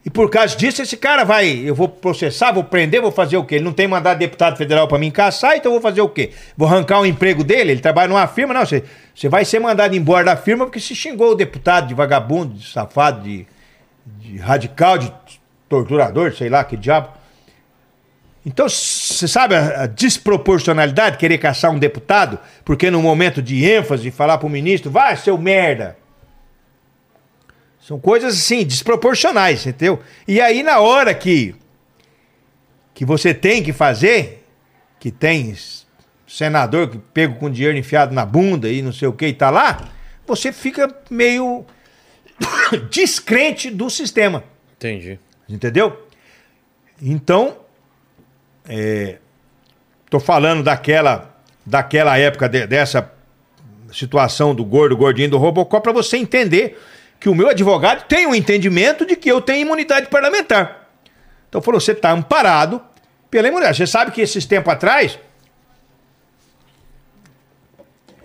E 0.08 0.10
por 0.10 0.30
causa 0.30 0.56
disso, 0.56 0.82
esse 0.82 0.96
cara 0.96 1.26
vai. 1.26 1.50
Eu 1.66 1.76
vou 1.76 1.90
processar, 1.90 2.54
vou 2.54 2.64
prender, 2.64 3.02
vou 3.02 3.12
fazer 3.12 3.36
o 3.36 3.44
quê? 3.44 3.56
Ele 3.56 3.66
não 3.66 3.74
tem 3.74 3.90
mandado 3.90 4.18
deputado 4.18 4.56
federal 4.56 4.88
pra 4.88 4.98
mim 4.98 5.12
caçar, 5.12 5.58
então 5.58 5.70
eu 5.70 5.82
vou 5.82 5.82
fazer 5.82 6.00
o 6.00 6.08
quê? 6.08 6.32
Vou 6.56 6.66
arrancar 6.66 7.02
o 7.02 7.06
emprego 7.06 7.44
dele? 7.44 7.72
Ele 7.72 7.82
trabalha 7.82 8.08
numa 8.08 8.26
firma? 8.26 8.54
Não, 8.54 8.66
você, 8.66 8.86
você 9.14 9.28
vai 9.28 9.44
ser 9.44 9.60
mandado 9.60 9.98
embora 9.98 10.24
da 10.24 10.38
firma 10.38 10.64
porque 10.64 10.80
se 10.80 10.96
xingou 10.96 11.32
o 11.32 11.36
deputado 11.36 11.90
de 11.90 11.94
vagabundo, 11.94 12.54
de 12.54 12.66
safado, 12.66 13.22
de, 13.22 13.46
de 14.06 14.38
radical, 14.38 14.98
de 14.98 15.12
torturador, 15.68 16.34
sei 16.34 16.48
lá 16.48 16.64
que 16.64 16.78
diabo. 16.78 17.10
Então, 18.46 18.70
você 18.70 19.28
sabe 19.28 19.56
a, 19.56 19.84
a 19.84 19.88
desproporcionalidade 19.88 21.18
de 21.18 21.20
querer 21.20 21.38
caçar 21.38 21.70
um 21.70 21.78
deputado? 21.78 22.40
Porque 22.64 22.90
no 22.90 23.02
momento 23.02 23.42
de 23.42 23.70
ênfase, 23.70 24.10
falar 24.10 24.38
pro 24.38 24.48
ministro, 24.48 24.90
vai, 24.90 25.18
seu 25.18 25.38
merda. 25.38 25.98
São 27.88 27.98
coisas 27.98 28.34
assim, 28.34 28.66
desproporcionais, 28.66 29.66
entendeu? 29.66 30.02
E 30.28 30.42
aí, 30.42 30.62
na 30.62 30.82
hora 30.82 31.14
que, 31.14 31.56
que 32.94 33.06
você 33.06 33.34
tem 33.34 33.64
que 33.64 33.72
fazer, 33.72 34.46
que 35.00 35.10
tem 35.10 35.56
senador 36.28 36.90
que 36.90 36.98
pega 36.98 37.34
com 37.36 37.50
dinheiro 37.50 37.78
enfiado 37.78 38.14
na 38.14 38.26
bunda 38.26 38.70
e 38.70 38.82
não 38.82 38.92
sei 38.92 39.08
o 39.08 39.14
que 39.14 39.28
e 39.28 39.34
tá 39.34 39.50
lá, 39.50 39.88
você 40.26 40.52
fica 40.52 40.94
meio 41.10 41.66
descrente 42.92 43.72
do 43.72 43.90
sistema. 43.90 44.44
Entendi. 44.76 45.18
Entendeu? 45.48 46.06
Então, 47.02 47.56
é, 48.68 49.18
tô 50.10 50.20
falando 50.20 50.62
daquela, 50.62 51.42
daquela 51.66 52.18
época, 52.18 52.50
de- 52.50 52.68
dessa 52.68 53.10
situação 53.94 54.54
do 54.54 54.66
gordo, 54.66 54.98
gordinho 54.98 55.30
do 55.30 55.38
Robocop, 55.38 55.82
para 55.82 55.94
você 55.94 56.18
entender 56.18 56.78
que 57.20 57.30
o 57.30 57.36
meu 57.36 57.50
advogado 57.50 58.06
tem 58.08 58.28
um 58.28 58.36
entendimento 58.36 59.06
de 59.06 59.16
que 59.16 59.30
eu 59.32 59.42
tenho 59.42 59.62
imunidade 59.66 60.08
parlamentar. 60.08 60.90
Então 61.50 61.62
falou, 61.62 61.80
você 61.80 61.94
está 61.94 62.12
amparado 62.12 62.82
pela 63.32 63.48
imunidade. 63.48 63.78
Você 63.78 63.88
sabe 63.88 64.12
que 64.12 64.22
esses 64.22 64.46
tempos 64.46 64.72
atrás, 64.74 65.18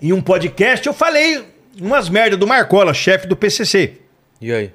em 0.01 0.13
um 0.13 0.21
podcast, 0.21 0.87
eu 0.87 0.93
falei 0.93 1.45
umas 1.81 2.09
merdas 2.09 2.39
do 2.39 2.47
Marcola, 2.47 2.93
chefe 2.93 3.27
do 3.27 3.37
PCC. 3.37 3.99
E 4.41 4.53
aí? 4.53 4.73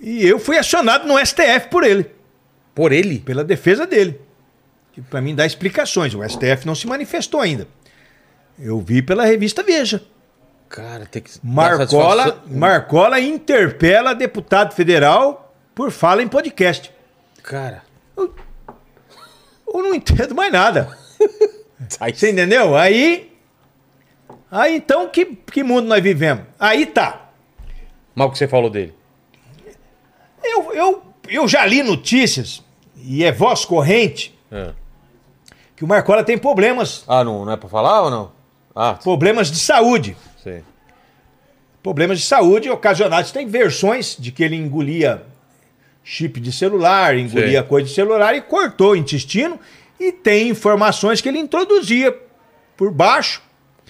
E 0.00 0.26
eu 0.26 0.38
fui 0.38 0.56
acionado 0.56 1.06
no 1.06 1.16
STF 1.24 1.68
por 1.70 1.84
ele 1.84 2.10
Por 2.74 2.92
ele? 2.92 3.18
pela 3.20 3.44
defesa 3.44 3.86
dele. 3.86 4.20
Que 4.92 5.00
para 5.00 5.20
mim 5.20 5.34
dá 5.34 5.46
explicações. 5.46 6.14
O 6.14 6.22
STF 6.28 6.66
não 6.66 6.74
se 6.74 6.86
manifestou 6.86 7.40
ainda. 7.40 7.66
Eu 8.58 8.80
vi 8.80 9.00
pela 9.02 9.24
revista 9.24 9.62
Veja. 9.62 10.02
Cara, 10.72 11.04
tem 11.04 11.20
que. 11.20 11.30
Marcola, 11.42 12.42
Marcola 12.46 13.20
interpela 13.20 14.14
deputado 14.14 14.72
federal 14.74 15.54
por 15.74 15.90
fala 15.90 16.22
em 16.22 16.28
podcast. 16.28 16.90
Cara. 17.42 17.82
Eu 18.16 18.32
não 19.82 19.94
entendo 19.94 20.34
mais 20.34 20.50
nada. 20.50 20.96
Você 22.14 22.30
entendeu? 22.30 22.74
Aí. 22.74 23.30
Aí 24.50 24.76
então, 24.76 25.08
que, 25.08 25.26
que 25.26 25.62
mundo 25.62 25.86
nós 25.88 26.02
vivemos? 26.02 26.44
Aí 26.58 26.86
tá. 26.86 27.28
Mal 28.14 28.30
que 28.30 28.38
você 28.38 28.48
falou 28.48 28.70
dele. 28.70 28.94
Eu, 30.42 30.72
eu, 30.72 31.02
eu 31.28 31.46
já 31.48 31.66
li 31.66 31.82
notícias, 31.82 32.62
e 32.96 33.24
é 33.24 33.30
voz 33.32 33.64
corrente, 33.66 34.38
É. 34.50 34.72
que 35.76 35.84
o 35.84 35.86
Marcola 35.86 36.24
tem 36.24 36.36
problemas. 36.38 37.04
Ah, 37.06 37.22
não, 37.24 37.44
não 37.44 37.52
é 37.52 37.56
pra 37.58 37.68
falar 37.68 38.02
ou 38.02 38.10
não? 38.10 38.32
Ah, 38.74 38.94
Problemas 38.94 39.50
de 39.50 39.58
saúde. 39.58 40.16
Sei. 40.42 40.62
problemas 41.82 42.18
de 42.20 42.26
saúde 42.26 42.70
ocasionados. 42.70 43.32
Tem 43.32 43.46
versões 43.46 44.16
de 44.18 44.30
que 44.32 44.42
ele 44.42 44.56
engolia 44.56 45.22
chip 46.04 46.40
de 46.40 46.52
celular, 46.52 47.16
engolia 47.16 47.60
Sei. 47.60 47.68
coisa 47.68 47.88
de 47.88 47.94
celular 47.94 48.34
e 48.34 48.40
cortou 48.40 48.92
o 48.92 48.96
intestino. 48.96 49.58
E 50.00 50.10
tem 50.12 50.48
informações 50.48 51.20
que 51.20 51.28
ele 51.28 51.38
introduzia 51.38 52.16
por 52.76 52.90
baixo, 52.90 53.40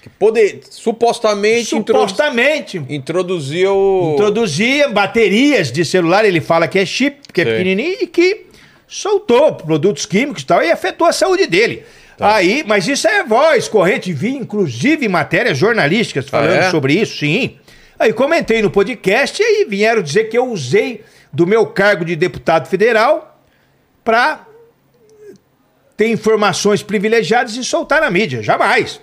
Que 0.01 0.09
poder, 0.09 0.61
supostamente, 0.69 1.65
supostamente. 1.65 2.77
introduzia 2.89 3.71
o. 3.71 4.11
Introduzia 4.13 4.89
baterias 4.89 5.71
de 5.71 5.83
celular, 5.85 6.25
ele 6.25 6.41
fala 6.41 6.67
que 6.67 6.77
é 6.77 6.85
chip, 6.85 7.17
que 7.33 7.41
é 7.41 7.45
Sei. 7.45 7.53
pequenininho, 7.53 7.97
e 8.01 8.07
que 8.07 8.45
soltou 8.87 9.53
produtos 9.55 10.05
químicos 10.05 10.43
e 10.43 10.45
tal, 10.45 10.61
e 10.61 10.69
afetou 10.71 11.07
a 11.07 11.13
saúde 11.13 11.47
dele. 11.47 11.83
Tá. 12.17 12.35
Aí, 12.35 12.63
mas 12.67 12.87
isso 12.87 13.07
é 13.07 13.23
voz 13.23 13.67
corrente, 13.67 14.13
vi 14.13 14.35
inclusive 14.35 15.07
matérias 15.07 15.57
jornalísticas 15.57 16.29
falando 16.29 16.51
Ah, 16.51 16.65
é? 16.65 16.69
sobre 16.71 16.93
isso, 16.93 17.17
sim. 17.17 17.57
Aí 17.97 18.13
comentei 18.13 18.61
no 18.61 18.69
podcast 18.69 19.41
e 19.41 19.45
aí 19.45 19.65
vieram 19.65 20.01
dizer 20.01 20.25
que 20.25 20.37
eu 20.37 20.45
usei 20.51 21.03
do 21.31 21.47
meu 21.47 21.65
cargo 21.65 22.05
de 22.05 22.15
deputado 22.15 22.67
federal 22.67 23.41
para 24.03 24.45
ter 25.95 26.07
informações 26.09 26.83
privilegiadas 26.83 27.55
e 27.55 27.63
soltar 27.63 28.01
na 28.01 28.09
mídia. 28.09 28.41
Jamais. 28.43 28.99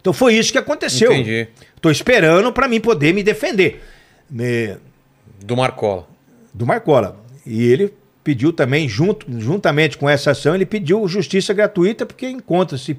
Então 0.00 0.12
foi 0.12 0.34
isso 0.34 0.52
que 0.52 0.58
aconteceu. 0.58 1.12
Entendi. 1.12 1.48
Tô 1.80 1.90
esperando 1.90 2.52
para 2.52 2.68
mim 2.68 2.80
poder 2.80 3.12
me 3.12 3.22
defender. 3.22 3.82
Me- 4.30 4.76
Do 5.42 5.56
Marcola. 5.56 6.06
do 6.52 6.66
Marcola. 6.66 7.18
E 7.46 7.64
ele 7.70 7.92
pediu 8.22 8.52
também, 8.52 8.88
junto, 8.88 9.26
juntamente 9.40 9.96
com 9.96 10.08
essa 10.08 10.32
ação, 10.32 10.54
ele 10.54 10.66
pediu 10.66 11.06
justiça 11.08 11.52
gratuita, 11.54 12.04
porque 12.04 12.28
encontra-se 12.28 12.98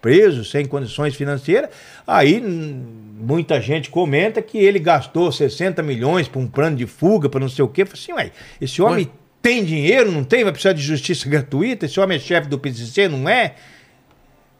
preso, 0.00 0.44
sem 0.44 0.66
condições 0.66 1.14
financeiras. 1.14 1.70
Aí 2.06 2.40
muita 2.40 3.60
gente 3.60 3.88
comenta 3.88 4.42
que 4.42 4.58
ele 4.58 4.80
gastou 4.80 5.30
60 5.30 5.82
milhões 5.82 6.26
para 6.26 6.40
um 6.40 6.48
plano 6.48 6.76
de 6.76 6.86
fuga, 6.86 7.28
para 7.28 7.40
não 7.40 7.48
sei 7.48 7.64
o 7.64 7.68
quê. 7.68 7.84
Falei 7.84 8.02
assim, 8.02 8.12
ué, 8.12 8.32
esse 8.60 8.82
homem 8.82 9.10
tem 9.40 9.64
dinheiro, 9.64 10.10
não 10.10 10.24
tem? 10.24 10.42
Vai 10.42 10.52
precisar 10.52 10.72
de 10.72 10.82
justiça 10.82 11.28
gratuita? 11.28 11.86
Esse 11.86 12.00
homem 12.00 12.16
é 12.16 12.20
chefe 12.20 12.48
do 12.48 12.58
PCC, 12.58 13.08
não 13.08 13.28
é? 13.28 13.54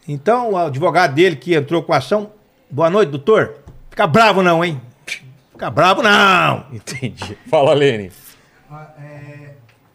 Então, 0.07 0.51
o 0.51 0.57
advogado 0.57 1.13
dele 1.13 1.35
que 1.35 1.53
entrou 1.53 1.83
com 1.83 1.93
a 1.93 1.97
ação, 1.97 2.31
boa 2.69 2.89
noite, 2.89 3.09
doutor. 3.09 3.55
Fica 3.89 4.07
bravo 4.07 4.41
não, 4.41 4.63
hein? 4.63 4.81
Fica 5.51 5.69
bravo 5.69 6.01
não! 6.01 6.65
Entendi. 6.73 7.37
Fala, 7.49 7.73
Lene. 7.73 8.11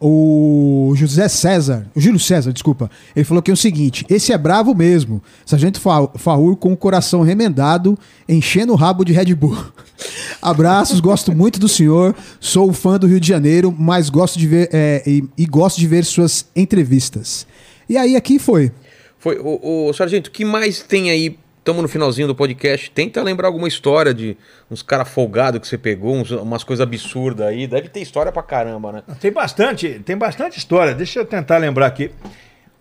O 0.01 0.93
José 0.95 1.27
César, 1.27 1.85
o 1.93 1.99
Júlio 1.99 2.19
César, 2.19 2.53
desculpa, 2.53 2.89
ele 3.13 3.25
falou 3.25 3.43
que 3.43 3.51
é 3.51 3.53
o 3.53 3.57
seguinte: 3.57 4.05
esse 4.09 4.31
é 4.31 4.37
bravo 4.37 4.73
mesmo. 4.73 5.21
Sargento 5.45 5.79
Fa- 5.81 6.07
Faur 6.15 6.55
com 6.55 6.71
o 6.71 6.77
coração 6.77 7.21
remendado, 7.21 7.99
enchendo 8.27 8.71
o 8.71 8.77
rabo 8.77 9.03
de 9.03 9.11
Red 9.11 9.35
Bull. 9.35 9.57
Abraços, 10.41 11.01
gosto 11.01 11.33
muito 11.35 11.59
do 11.59 11.67
senhor, 11.67 12.15
sou 12.39 12.71
fã 12.71 12.97
do 12.97 13.07
Rio 13.07 13.19
de 13.19 13.27
Janeiro, 13.27 13.75
mas 13.77 14.09
gosto 14.09 14.39
de 14.39 14.47
ver 14.47 14.69
é, 14.71 15.03
e, 15.05 15.23
e 15.37 15.45
gosto 15.45 15.77
de 15.77 15.85
ver 15.87 16.05
suas 16.05 16.45
entrevistas. 16.55 17.45
E 17.89 17.97
aí 17.97 18.15
aqui 18.15 18.39
foi. 18.39 18.71
Foi, 19.17 19.37
o, 19.37 19.91
Sargento, 19.91 20.29
o 20.29 20.31
que 20.31 20.45
mais 20.45 20.81
tem 20.81 21.11
aí? 21.11 21.37
Estamos 21.69 21.83
no 21.83 21.87
finalzinho 21.87 22.27
do 22.27 22.33
podcast. 22.33 22.89
Tenta 22.89 23.21
lembrar 23.21 23.47
alguma 23.47 23.67
história 23.67 24.11
de 24.11 24.35
uns 24.71 24.81
cara 24.81 25.05
folgado 25.05 25.59
que 25.59 25.67
você 25.67 25.77
pegou, 25.77 26.15
uns- 26.15 26.31
umas 26.31 26.63
coisas 26.63 26.81
absurdas 26.81 27.45
aí. 27.45 27.67
Deve 27.67 27.89
ter 27.89 27.99
história 27.99 28.31
pra 28.31 28.41
caramba, 28.41 28.91
né? 28.91 29.03
Tem 29.21 29.31
bastante, 29.31 30.01
tem 30.03 30.17
bastante 30.17 30.57
história. 30.57 30.95
Deixa 30.95 31.19
eu 31.19 31.25
tentar 31.25 31.59
lembrar 31.59 31.85
aqui. 31.85 32.09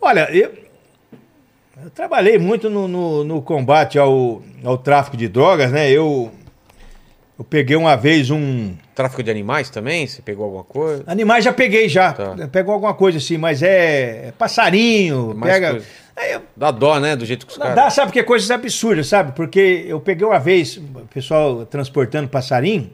Olha, 0.00 0.26
eu, 0.34 0.50
eu 1.84 1.91
trabalhei 1.91 2.39
muito 2.39 2.70
no, 2.70 2.89
no- 2.89 3.25
no 3.25 3.42
combate 3.42 3.99
ao, 3.99 4.42
ao 4.65 4.78
tráfico 4.78 5.18
de 5.18 5.28
drogas, 5.28 5.70
né? 5.70 5.91
Eu, 5.91 6.33
eu 7.39 7.44
peguei 7.44 7.76
uma 7.76 7.94
vez 7.94 8.31
um. 8.31 8.75
Tráfico 8.94 9.23
de 9.23 9.31
animais 9.31 9.68
também? 9.68 10.07
Você 10.07 10.23
pegou 10.23 10.47
alguma 10.47 10.65
coisa? 10.65 11.05
Animais 11.07 11.44
já 11.44 11.52
peguei 11.52 11.91
já. 11.91 12.12
Tá. 12.15 12.34
Pegou 12.50 12.73
alguma 12.73 12.94
coisa 12.94 13.18
assim, 13.18 13.36
mas 13.36 13.62
é, 13.62 14.28
é 14.28 14.33
passarinho, 14.39 15.34
Mais 15.36 15.52
pega. 15.52 15.70
coisa. 15.73 15.86
Eu- 16.26 16.42
Dá 16.56 16.70
dó, 16.70 16.98
né? 16.98 17.14
Do 17.16 17.24
jeito 17.24 17.47
que 17.47 17.52
os 17.52 17.58
caras. 17.58 17.74
dá, 17.76 17.90
sabe, 17.90 18.08
porque 18.08 18.22
coisas 18.22 18.50
absurdas, 18.50 19.06
sabe? 19.06 19.32
Porque 19.32 19.84
eu 19.86 20.00
peguei 20.00 20.26
uma 20.26 20.38
vez, 20.38 20.76
o 20.76 21.06
pessoal 21.12 21.64
transportando 21.66 22.28
passarinho, 22.28 22.90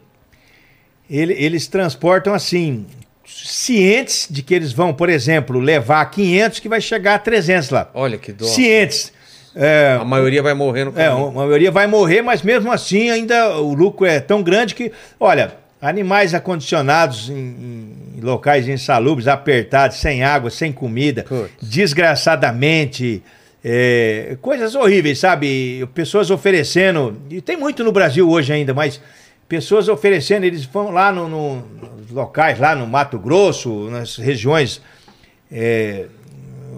ele- 1.11 1.35
eles 1.35 1.67
transportam 1.67 2.35
assim, 2.35 2.87
cientes 3.27 4.27
de 4.31 4.43
que 4.43 4.55
eles 4.55 4.73
vão, 4.73 4.93
por 4.93 5.09
exemplo, 5.09 5.59
levar 5.59 6.05
500 6.11 6.59
que 6.61 6.69
vai 6.69 6.81
chegar 6.81 7.15
a 7.15 7.19
300 7.19 7.71
lá. 7.71 7.91
Olha 7.95 8.19
que 8.19 8.33
dó. 8.33 8.45
Cientes. 8.45 9.13
É, 9.57 9.99
A 10.01 10.05
maioria 10.05 10.43
vai 10.43 10.53
morrer 10.53 10.85
no 10.85 10.91
é, 10.91 11.07
caminho. 11.07 11.29
a 11.29 11.31
maioria 11.31 11.71
vai 11.71 11.87
morrer, 11.87 12.23
mas 12.23 12.43
mesmo 12.43 12.73
assim 12.73 13.09
ainda 13.11 13.57
o 13.59 13.73
lucro 13.73 14.05
é 14.05 14.19
tão 14.19 14.43
grande 14.43 14.75
que, 14.75 14.91
olha, 15.21 15.55
animais 15.85 16.33
acondicionados 16.35 17.29
em, 17.29 17.35
em 18.17 18.21
locais 18.23 18.67
insalubres, 18.67 19.29
apertados, 19.29 19.99
sem 19.99 20.23
água, 20.25 20.49
sem 20.51 20.73
comida, 20.73 21.25
Putz. 21.25 21.51
desgraçadamente, 21.61 23.23
é, 23.63 24.37
coisas 24.41 24.75
horríveis, 24.75 25.19
sabe? 25.19 25.87
Pessoas 25.95 26.31
oferecendo, 26.31 27.17
e 27.31 27.41
tem 27.41 27.57
muito 27.57 27.85
no 27.85 27.93
Brasil 27.93 28.29
hoje 28.29 28.53
ainda, 28.53 28.73
mas 28.73 29.01
pessoas 29.49 29.89
oferecendo, 29.89 30.45
eles 30.45 30.65
vão 30.65 30.91
lá 30.91 31.13
no, 31.13 31.29
no- 31.29 31.57
nos 31.99 32.11
locais, 32.11 32.59
lá 32.59 32.75
no 32.75 32.87
Mato 32.87 33.19
Grosso, 33.19 33.89
nas 33.91 34.17
regiões 34.17 34.81
é, 35.53 36.07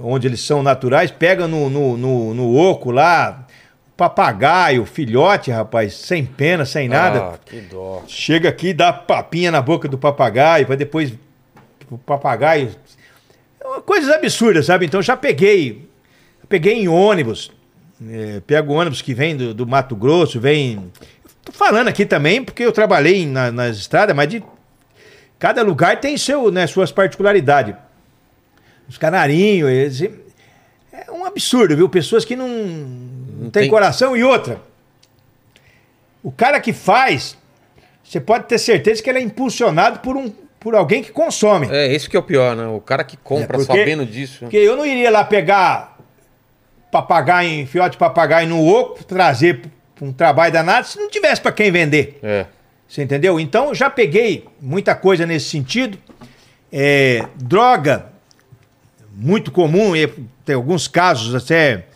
onde 0.02 0.26
eles 0.26 0.41
são 0.41 0.62
naturais, 0.62 1.10
pega 1.10 1.47
no, 1.47 1.70
no, 1.70 1.97
no, 1.97 2.35
no 2.35 2.57
oco 2.57 2.91
lá, 2.91 3.45
papagaio, 3.97 4.84
filhote, 4.84 5.50
rapaz, 5.50 5.94
sem 5.94 6.25
pena, 6.25 6.65
sem 6.65 6.89
nada. 6.89 7.18
Ah, 7.34 7.39
que 7.44 7.60
dó. 7.62 8.02
Chega 8.07 8.49
aqui, 8.49 8.73
dá 8.75 8.92
papinha 8.92 9.50
na 9.50 9.62
boca 9.62 9.89
do 9.89 9.97
papagaio, 9.97 10.66
para 10.66 10.76
depois 10.76 11.12
o 11.91 11.97
papagaio. 11.99 12.70
É 13.60 13.81
Coisas 13.81 14.10
absurdas, 14.10 14.66
sabe? 14.66 14.86
Então 14.86 15.00
já 15.02 15.16
peguei. 15.16 15.89
Peguei 16.49 16.75
em 16.75 16.89
ônibus. 16.89 17.50
é, 18.10 18.41
pego 18.47 18.75
ônibus 18.75 19.00
que 19.00 19.15
vem 19.15 19.36
do, 19.36 19.55
do 19.55 19.66
Mato 19.66 19.97
Grosso, 19.97 20.39
vem. 20.39 20.92
Tô 21.44 21.50
falando 21.52 21.89
aqui 21.89 22.05
também, 22.05 22.44
porque 22.44 22.62
eu 22.65 22.73
trabalhei 22.73 23.25
na- 23.26 23.50
nas 23.50 23.76
estradas, 23.78 24.15
mas 24.15 24.28
de. 24.28 24.42
Cada 25.39 25.62
lugar 25.62 26.00
tem 26.00 26.16
seu, 26.16 26.50
né, 26.50 26.66
suas 26.66 26.91
particularidades. 26.92 27.75
Os 28.89 28.97
canarinhos, 28.99 29.68
eles, 29.70 30.02
é 30.92 31.10
um 31.10 31.25
absurdo, 31.26 31.76
viu? 31.76 31.89
Pessoas 31.89 32.25
que 32.25 32.34
não, 32.36 32.49
não 33.47 33.50
têm 33.50 33.62
tem- 33.62 33.70
coração 33.70 34.16
e 34.16 34.23
outra. 34.23 34.60
O 36.23 36.31
cara 36.33 36.60
que 36.60 36.73
faz, 36.73 37.36
você 38.02 38.20
pode 38.20 38.44
ter 38.47 38.58
certeza 38.58 39.02
que 39.02 39.08
ele 39.08 39.18
é 39.18 39.23
impulsionado 39.23 40.00
por, 40.00 40.16
um, 40.16 40.31
por 40.58 40.75
alguém 40.75 41.02
que 41.02 41.12
consome. 41.12 41.68
É, 41.70 41.92
esse 41.92 42.08
que 42.10 42.16
é 42.16 42.20
o 42.20 42.23
pior, 42.23 42.57
né? 42.57 42.66
O 42.66 42.81
cara 42.81 43.05
que 43.05 43.16
compra 43.16 43.57
É, 43.57 43.65
porque- 43.65 43.78
sabendo 43.78 44.05
disso. 44.05 44.41
Porque 44.41 44.57
eu 44.57 44.76
não 44.76 44.84
iria 44.84 45.10
lá 45.10 45.25
pegar 45.25 45.97
papagaio, 46.91 47.66
filhote 47.66 47.92
de 47.92 47.99
papagaio 47.99 48.49
no 48.49 48.65
oco, 48.66 49.05
trazer 49.05 49.62
um 50.00 50.12
trabalho 50.12 50.52
danado, 50.52 50.86
se 50.86 50.99
não 50.99 51.08
tivesse 51.10 51.41
para 51.41 51.52
quem 51.52 51.70
vender. 51.70 52.18
É. 52.23 52.47
Você 52.89 53.02
entendeu? 53.02 53.39
Então 53.41 53.68
eu 53.68 53.75
já 53.75 53.91
peguei 53.91 54.47
muita 54.60 54.94
coisa 54.94 55.26
nesse 55.26 55.49
sentido. 55.49 55.99
É, 56.73 57.25
droga, 57.36 58.07
muito 59.12 59.50
comum, 59.50 59.94
e 59.97 60.07
tem 60.44 60.55
alguns 60.55 60.86
casos 60.89 61.34
até. 61.34 61.86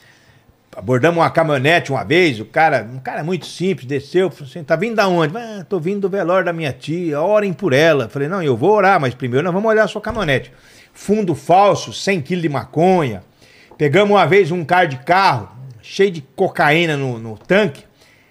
Abordamos 0.81 1.19
uma 1.19 1.29
caminhonete 1.29 1.93
uma 1.93 2.03
vez, 2.03 2.41
o 2.41 2.47
cara, 2.47 2.89
um 2.91 2.99
cara 2.99 3.23
muito 3.23 3.45
simples, 3.45 3.87
desceu, 3.87 4.31
falou 4.31 4.49
assim: 4.49 4.65
tá 4.65 4.77
vindo 4.77 4.97
da 4.97 5.07
onde? 5.07 5.37
Ah, 5.37 5.63
tô 5.69 5.79
vindo 5.79 6.01
do 6.01 6.09
velório 6.09 6.47
da 6.47 6.55
minha 6.55 6.73
tia, 6.73 7.21
orem 7.21 7.53
por 7.53 7.75
ela. 7.75 8.09
Falei, 8.09 8.29
não, 8.29 8.43
eu 8.43 8.57
vou 8.57 8.71
orar, 8.71 8.99
mas 8.99 9.15
primeiro 9.15 9.45
nós 9.45 9.53
vamos 9.53 9.69
olhar 9.69 9.85
a 9.85 9.89
sua 9.89 10.01
caminhonete. 10.01 10.51
Fundo 10.95 11.35
falso, 11.35 11.93
100 11.93 12.23
quilos 12.23 12.41
de 12.41 12.49
maconha. 12.49 13.23
Pegamos 13.77 14.17
uma 14.17 14.25
vez 14.25 14.51
um 14.51 14.65
carro 14.65 14.89
de 14.89 14.97
carro, 15.01 15.51
cheio 15.83 16.11
de 16.11 16.23
cocaína 16.35 16.97
no, 16.97 17.19
no 17.19 17.37
tanque. 17.37 17.85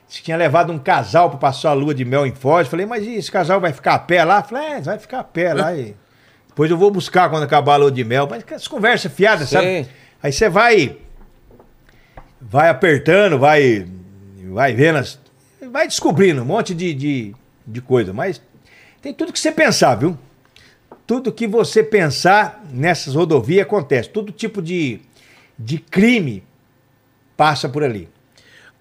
Você 0.08 0.24
tinha 0.24 0.36
levado 0.36 0.74
um 0.74 0.80
casal 0.80 1.30
para 1.30 1.38
passar 1.38 1.70
a 1.70 1.74
lua 1.74 1.94
de 1.94 2.04
mel 2.04 2.26
em 2.26 2.34
Foz. 2.34 2.68
Falei, 2.68 2.88
mas 2.88 3.06
e 3.06 3.14
esse 3.14 3.32
casal 3.32 3.62
vai 3.62 3.72
ficar 3.72 3.94
a 3.94 4.00
pé 4.00 4.24
lá? 4.24 4.42
Falei, 4.42 4.72
é, 4.72 4.82
vai 4.82 4.98
ficar 4.98 5.20
a 5.20 5.24
pé 5.24 5.54
lá. 5.54 5.76
E... 5.76 5.96
Depois 6.48 6.72
eu 6.72 6.78
vou 6.78 6.90
buscar 6.90 7.30
quando 7.30 7.44
acabar 7.44 7.76
a 7.76 7.78
lua 7.78 7.92
de 7.92 8.04
mel. 8.04 8.28
Mas 8.28 8.44
as 8.52 8.68
conversas 8.68 9.14
fiadas, 9.14 9.50
sabe? 9.50 9.84
Sim. 9.84 9.90
Aí 10.24 10.34
você 10.34 10.50
vai. 10.50 10.98
Vai 12.42 12.70
apertando, 12.70 13.38
vai. 13.38 13.88
Vai 14.52 14.74
vendo. 14.74 14.98
As, 14.98 15.20
vai 15.72 15.88
descobrindo 15.88 16.42
um 16.42 16.46
monte 16.46 16.74
de, 16.74 16.94
de, 16.94 17.36
de 17.66 17.82
coisa. 17.82 18.14
Mas 18.14 18.42
tem 19.02 19.14
tudo 19.14 19.34
que 19.34 19.40
você 19.40 19.52
pensar, 19.52 19.96
viu? 19.96 20.18
Tudo 21.06 21.32
que 21.32 21.48
você 21.48 21.84
pensar 21.84 22.64
nessas 22.72 23.16
rodovias 23.16 23.66
acontece. 23.66 24.10
Todo 24.10 24.32
tipo 24.32 24.62
de, 24.62 25.00
de 25.58 25.80
crime 25.80 26.44
passa 27.36 27.68
por 27.68 27.84
ali. 27.84 28.08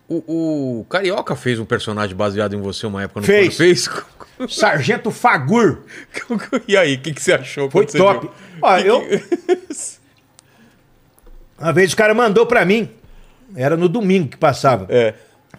O, 0.08 0.80
o 0.80 0.84
Carioca 0.86 1.36
fez 1.36 1.58
um 1.58 1.66
personagem 1.66 2.16
baseado 2.16 2.54
em 2.54 2.60
você 2.60 2.86
uma 2.86 3.02
época 3.02 3.20
no 3.20 3.26
Fez. 3.26 3.56
fez? 3.56 3.88
Sargento 4.48 5.10
Fagur. 5.10 5.82
e 6.66 6.76
aí, 6.76 6.94
o 6.94 7.00
que, 7.00 7.12
que 7.12 7.20
você 7.22 7.34
achou? 7.34 7.70
Foi 7.70 7.84
top. 7.86 8.30
Ó, 8.62 8.78
eu. 8.78 9.02
Uma 11.58 11.72
vez 11.72 11.92
o 11.92 11.96
cara 11.96 12.14
mandou 12.14 12.46
pra 12.46 12.64
mim. 12.64 12.88
Era 13.54 13.76
no 13.76 13.88
domingo 13.88 14.28
que 14.28 14.36
passava. 14.36 14.86
É. 14.88 15.14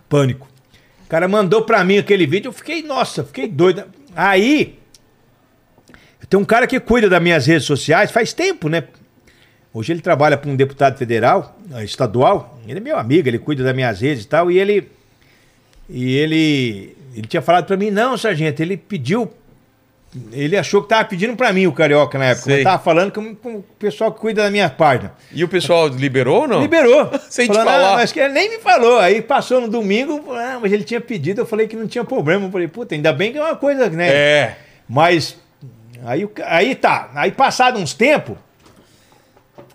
Pânico. 0.07 0.47
O 1.05 1.09
cara 1.09 1.27
mandou 1.27 1.63
pra 1.63 1.83
mim 1.83 1.97
aquele 1.97 2.25
vídeo. 2.27 2.49
Eu 2.49 2.53
fiquei, 2.53 2.83
nossa, 2.83 3.23
fiquei 3.23 3.47
doido. 3.47 3.83
Aí. 4.15 4.77
Tem 6.29 6.39
um 6.39 6.45
cara 6.45 6.67
que 6.67 6.79
cuida 6.79 7.09
das 7.09 7.21
minhas 7.21 7.47
redes 7.47 7.65
sociais 7.65 8.11
faz 8.11 8.33
tempo, 8.33 8.69
né? 8.69 8.83
Hoje 9.73 9.93
ele 9.93 10.01
trabalha 10.01 10.37
para 10.37 10.49
um 10.49 10.55
deputado 10.55 10.97
federal, 10.97 11.57
eh, 11.73 11.83
estadual. 11.83 12.59
Ele 12.67 12.77
é 12.77 12.81
meu 12.81 12.97
amigo, 12.97 13.27
ele 13.27 13.39
cuida 13.39 13.63
das 13.63 13.75
minhas 13.75 14.01
redes 14.01 14.23
e 14.23 14.27
tal. 14.27 14.51
E 14.51 14.59
ele. 14.59 14.91
E 15.89 16.15
ele. 16.17 16.95
Ele 17.15 17.27
tinha 17.27 17.41
falado 17.41 17.65
pra 17.65 17.75
mim, 17.75 17.89
não, 17.89 18.15
sargento, 18.17 18.61
ele 18.61 18.77
pediu. 18.77 19.31
Ele 20.31 20.57
achou 20.57 20.81
que 20.81 20.89
tava 20.89 21.05
pedindo 21.05 21.35
pra 21.35 21.53
mim 21.53 21.67
o 21.67 21.71
carioca 21.71 22.17
na 22.17 22.25
época. 22.25 22.45
Sei. 22.45 22.55
Ele 22.55 22.63
tava 22.63 22.81
falando 22.81 23.11
com, 23.11 23.35
com 23.35 23.55
o 23.57 23.63
pessoal 23.77 24.11
que 24.11 24.19
cuida 24.19 24.41
da 24.43 24.49
minha 24.49 24.67
página. 24.67 25.13
E 25.31 25.43
o 25.43 25.47
pessoal 25.47 25.87
liberou 25.87 26.41
ou 26.41 26.47
não? 26.47 26.61
Liberou. 26.61 27.11
Sem 27.29 27.47
te 27.47 27.53
Falando, 27.53 27.67
falar. 27.67 27.93
"Ah, 27.93 27.95
mas 27.97 28.11
que 28.11 28.19
ele 28.19 28.33
nem 28.33 28.49
me 28.49 28.57
falou. 28.57 28.99
Aí 28.99 29.21
passou 29.21 29.61
no 29.61 29.67
domingo, 29.67 30.25
ah, 30.33 30.57
mas 30.59 30.71
ele 30.71 30.83
tinha 30.83 30.99
pedido, 30.99 31.41
eu 31.41 31.45
falei 31.45 31.67
que 31.67 31.75
não 31.75 31.87
tinha 31.87 32.03
problema. 32.03 32.45
Eu 32.47 32.51
falei, 32.51 32.67
puta, 32.67 32.95
ainda 32.95 33.13
bem 33.13 33.31
que 33.31 33.37
é 33.37 33.43
uma 33.43 33.55
coisa, 33.55 33.87
né? 33.87 34.09
É. 34.09 34.55
Mas 34.87 35.37
aí, 36.03 36.27
aí 36.45 36.73
tá. 36.73 37.11
Aí 37.13 37.31
passado 37.31 37.77
uns 37.77 37.93
tempos, 37.93 38.35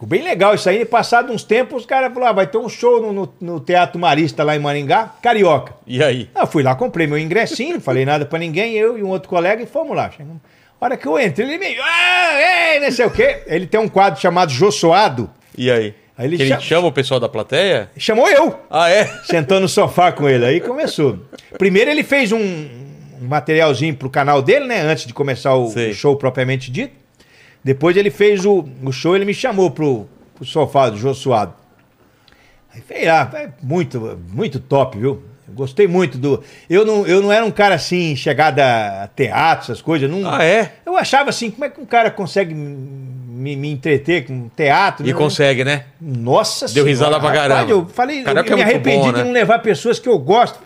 ficou 0.05 0.07
bem 0.07 0.23
legal 0.23 0.55
isso 0.55 0.69
aí. 0.69 0.85
Passado 0.85 1.33
uns 1.33 1.43
tempos, 1.43 1.81
os 1.83 1.87
caras 1.87 2.13
falaram, 2.13 2.31
ah, 2.31 2.35
vai 2.35 2.47
ter 2.47 2.59
um 2.59 2.69
show 2.69 3.01
no, 3.01 3.13
no- 3.13 3.35
no 3.41 3.61
Teatro 3.61 3.99
Marista 3.99 4.45
lá 4.45 4.55
em 4.55 4.59
Maringá, 4.59 5.15
Carioca. 5.23 5.75
E 5.87 6.03
aí? 6.03 6.29
Ah, 6.35 6.43
Eu 6.43 6.47
fui 6.47 6.63
lá, 6.63 6.75
comprei 6.75 7.07
meu 7.07 7.19
ingressinho, 7.19 7.75
não 7.75 7.81
falei 7.81 8.05
nada 8.05 8.25
pra 8.27 8.39
ninguém, 8.39 8.75
eu 8.75 8.99
e 8.99 9.03
um 9.03 9.09
outro 9.09 9.29
colega, 9.29 9.63
e 9.63 9.67
fomos 9.67 9.97
lá. 9.97 10.11
Chegamos. 10.11 10.41
A 10.81 10.85
hora 10.85 10.97
que 10.97 11.07
eu 11.07 11.19
entrei, 11.19 11.47
ele 11.47 11.59
meio, 11.59 11.81
ah, 11.83 12.73
ei, 12.75 12.81
não 12.81 12.91
sei 12.91 13.07
o 13.07 13.11
quê. 13.11 13.43
Ele 13.47 13.67
tem 13.67 13.81
um 13.81 13.89
quadro 13.89 14.21
chamado 14.21 14.51
Jossoado. 14.53 15.31
E 15.57 15.71
aí? 15.71 15.95
Aí 16.17 16.27
ele 16.27 16.37
que 16.37 16.43
ele 16.43 16.51
chama- 16.51 16.61
chama 16.63 16.89
o 16.89 16.93
pessoal 16.93 17.19
da 17.19 17.29
plateia? 17.29 17.91
Chamou 17.97 18.29
eu. 18.29 18.59
Ah, 18.71 18.91
é? 18.91 19.05
sentou 19.25 19.59
no 19.61 19.69
sofá 19.69 20.13
com 20.13 20.29
ele. 20.29 20.45
Aí 20.45 20.61
começou. 20.61 21.19
Primeiro 21.59 21.91
ele 21.91 22.03
fez 22.05 22.31
um, 22.33 22.39
um 22.39 23.27
materialzinho 23.27 23.95
pro 23.97 24.11
canal 24.11 24.43
dele, 24.43 24.67
né? 24.67 24.81
Antes 24.83 25.07
de 25.07 25.15
começar 25.15 25.55
o, 25.55 25.69
Sei. 25.71 25.91
o 25.91 25.95
show 25.95 26.17
propriamente 26.17 26.71
dito. 26.71 26.95
Depois 27.65 27.97
ele 27.97 28.11
fez 28.11 28.45
o, 28.45 28.69
o 28.85 28.93
show, 28.93 29.17
ele 29.17 29.25
me 29.25 29.33
chamou 29.33 29.71
pro, 29.71 30.07
pro 30.35 30.45
sofá 30.45 30.91
do 30.91 30.99
Jô 30.99 31.15
Suado. 31.15 31.55
Aí 32.73 32.81
fez 32.83 33.07
lá, 33.07 33.31
é 33.35 33.49
muito, 33.63 34.19
muito 34.29 34.61
top, 34.61 34.99
viu? 34.99 35.23
Eu 35.49 35.55
gostei 35.55 35.87
muito 35.87 36.19
do. 36.19 36.43
Eu 36.69 36.85
não, 36.85 37.07
eu 37.07 37.23
não 37.23 37.33
era 37.33 37.45
um 37.45 37.51
cara 37.51 37.75
assim, 37.75 38.17
chegado 38.17 38.59
a 38.61 39.09
teatro, 39.15 39.65
essas 39.65 39.81
coisas. 39.81 40.11
Não, 40.11 40.29
Ah, 40.29 40.45
é? 40.45 40.75
Eu 40.85 40.97
achava 40.97 41.31
assim, 41.31 41.51
como 41.51 41.65
é 41.65 41.71
que 41.71 41.81
um 41.81 41.87
cara 41.87 42.11
consegue 42.11 42.55
me, 43.45 43.55
me 43.57 43.71
entreter 43.71 44.25
com 44.27 44.49
teatro? 44.57 45.05
E 45.07 45.13
né? 45.13 45.19
consegue, 45.19 45.63
né? 45.65 45.85
Nossa 46.01 46.67
Deu 46.69 46.85
risada 46.85 47.21
pra 47.21 47.29
rapaz, 47.29 47.49
caramba. 47.49 47.71
Eu 47.71 47.87
falei, 47.87 48.23
eu, 48.23 48.27
eu 48.27 48.35
me 48.35 48.41
é 48.41 48.43
muito 48.43 48.63
arrependi 48.63 48.99
bom, 48.99 49.13
né? 49.13 49.19
de 49.19 49.25
não 49.25 49.33
levar 49.33 49.59
pessoas 49.59 49.99
que 49.99 50.09
eu 50.09 50.19
gosto. 50.19 50.59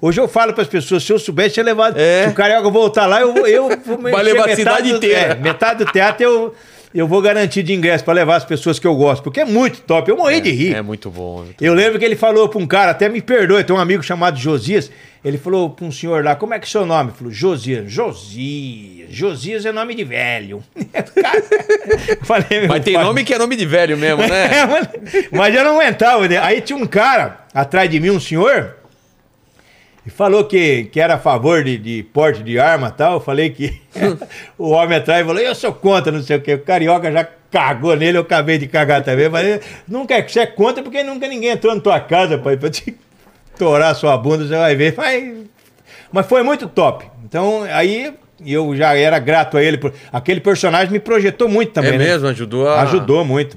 Hoje 0.00 0.20
eu 0.20 0.26
falo 0.26 0.52
para 0.52 0.62
as 0.62 0.68
pessoas, 0.68 1.04
se 1.04 1.12
eu 1.12 1.18
soubesse, 1.18 1.54
tinha 1.54 1.64
levado. 1.64 1.96
É. 1.96 2.24
Se 2.24 2.30
o 2.30 2.34
Carioca 2.34 2.68
voltar 2.68 3.06
lá, 3.06 3.20
eu. 3.20 3.34
Eu 3.46 3.68
vou 3.84 3.98
Vai 4.10 4.22
levar 4.22 4.50
a 4.50 4.56
cidade 4.56 4.90
do- 4.90 4.96
inteira. 4.96 5.32
é, 5.32 5.34
metade 5.36 5.84
do 5.84 5.90
teatro 5.92 6.24
eu, 6.24 6.54
eu 6.94 7.08
vou 7.08 7.20
garantir 7.20 7.62
de 7.62 7.72
ingresso 7.74 8.04
para 8.04 8.14
levar 8.14 8.36
as 8.36 8.44
pessoas 8.44 8.78
que 8.78 8.86
eu 8.86 8.94
gosto, 8.94 9.22
porque 9.24 9.40
é 9.40 9.44
muito 9.44 9.80
top. 9.80 10.08
Eu 10.10 10.16
morri 10.16 10.40
de 10.40 10.50
rir. 10.52 10.74
É 10.74 10.82
muito 10.82 11.10
bom. 11.10 11.44
Eu 11.60 11.74
lembro 11.74 11.98
que 11.98 12.04
ele 12.04 12.14
falou 12.16 12.48
para 12.48 12.60
um 12.60 12.66
cara, 12.66 12.92
até 12.92 13.08
me 13.08 13.20
perdoe, 13.20 13.64
tem 13.64 13.74
um 13.74 13.78
amigo 13.80 14.02
chamado 14.02 14.38
Josias. 14.38 14.90
Ele 15.24 15.38
falou 15.38 15.70
para 15.70 15.86
um 15.86 15.90
senhor 15.90 16.22
lá, 16.22 16.36
como 16.36 16.52
é 16.52 16.58
que 16.58 16.66
é 16.66 16.68
seu 16.68 16.84
nome? 16.84 17.10
Ele 17.10 17.16
falou, 17.18 17.32
Josias. 17.32 17.90
Josias. 17.90 19.08
Josias 19.10 19.64
é 19.66 19.72
nome 19.72 19.94
de 19.94 20.04
velho. 20.04 20.62
Cara, 21.20 21.42
falei, 22.22 22.66
Mas 22.68 22.84
tem 22.84 22.94
pai, 22.94 23.04
nome 23.04 23.24
que 23.24 23.32
é 23.34 23.38
nome 23.38 23.56
de 23.56 23.64
velho 23.66 23.96
mesmo, 23.96 24.20
é, 24.24 24.28
né? 24.28 24.66
mas- 24.66 24.88
mas 25.32 25.54
eu 25.54 25.64
não 25.64 25.80
aguentava. 25.80 26.28
né? 26.28 26.38
Aí 26.38 26.60
tinha 26.60 26.76
um 26.78 26.86
cara 26.86 27.44
atrás 27.54 27.88
de 27.90 27.98
mim, 28.00 28.10
um 28.10 28.20
senhor, 28.20 28.76
e 30.06 30.10
falou 30.10 30.44
que, 30.44 30.84
que 30.84 31.00
era 31.00 31.14
a 31.14 31.18
favor 31.18 31.64
de, 31.64 31.78
de 31.78 32.02
porte 32.02 32.42
de 32.42 32.58
arma 32.58 32.88
e 32.88 32.92
tal. 32.92 33.14
Eu 33.14 33.20
falei 33.20 33.50
que 33.50 33.80
o 34.58 34.70
homem 34.70 34.98
atrás 34.98 35.26
falou, 35.26 35.40
eu 35.40 35.54
sou 35.54 35.72
contra, 35.72 36.12
não 36.12 36.22
sei 36.22 36.36
o 36.36 36.40
quê. 36.40 36.54
O 36.54 36.58
carioca 36.60 37.10
já 37.10 37.26
cagou 37.50 37.96
nele, 37.96 38.18
eu 38.18 38.22
acabei 38.22 38.58
de 38.58 38.66
cagar 38.66 39.02
também. 39.02 39.28
Mas 39.28 39.60
nunca 39.88 40.14
é 40.14 40.22
que 40.22 40.30
você 40.30 40.40
é 40.40 40.46
contra 40.46 40.82
porque 40.82 41.02
nunca 41.02 41.26
ninguém 41.26 41.50
entrou 41.50 41.74
na 41.74 41.80
tua 41.80 42.00
casa, 42.00 42.36
pai, 42.36 42.56
pra 42.56 42.68
te 42.68 42.96
torar 43.58 43.94
sua 43.94 44.16
bunda, 44.18 44.46
você 44.46 44.56
vai 44.56 44.76
ver. 44.76 44.94
Mas, 44.96 45.34
mas 46.12 46.26
foi 46.26 46.42
muito 46.42 46.68
top. 46.68 47.06
Então, 47.24 47.62
aí 47.70 48.12
eu 48.44 48.76
já 48.76 48.94
era 48.94 49.18
grato 49.18 49.56
a 49.56 49.62
ele. 49.62 49.78
Por, 49.78 49.92
aquele 50.12 50.40
personagem 50.40 50.92
me 50.92 51.00
projetou 51.00 51.48
muito 51.48 51.72
também. 51.72 51.94
é 51.94 51.98
né? 51.98 52.04
mesmo, 52.04 52.28
ajudou 52.28 52.68
a. 52.68 52.82
Ajudou 52.82 53.24
muito. 53.24 53.56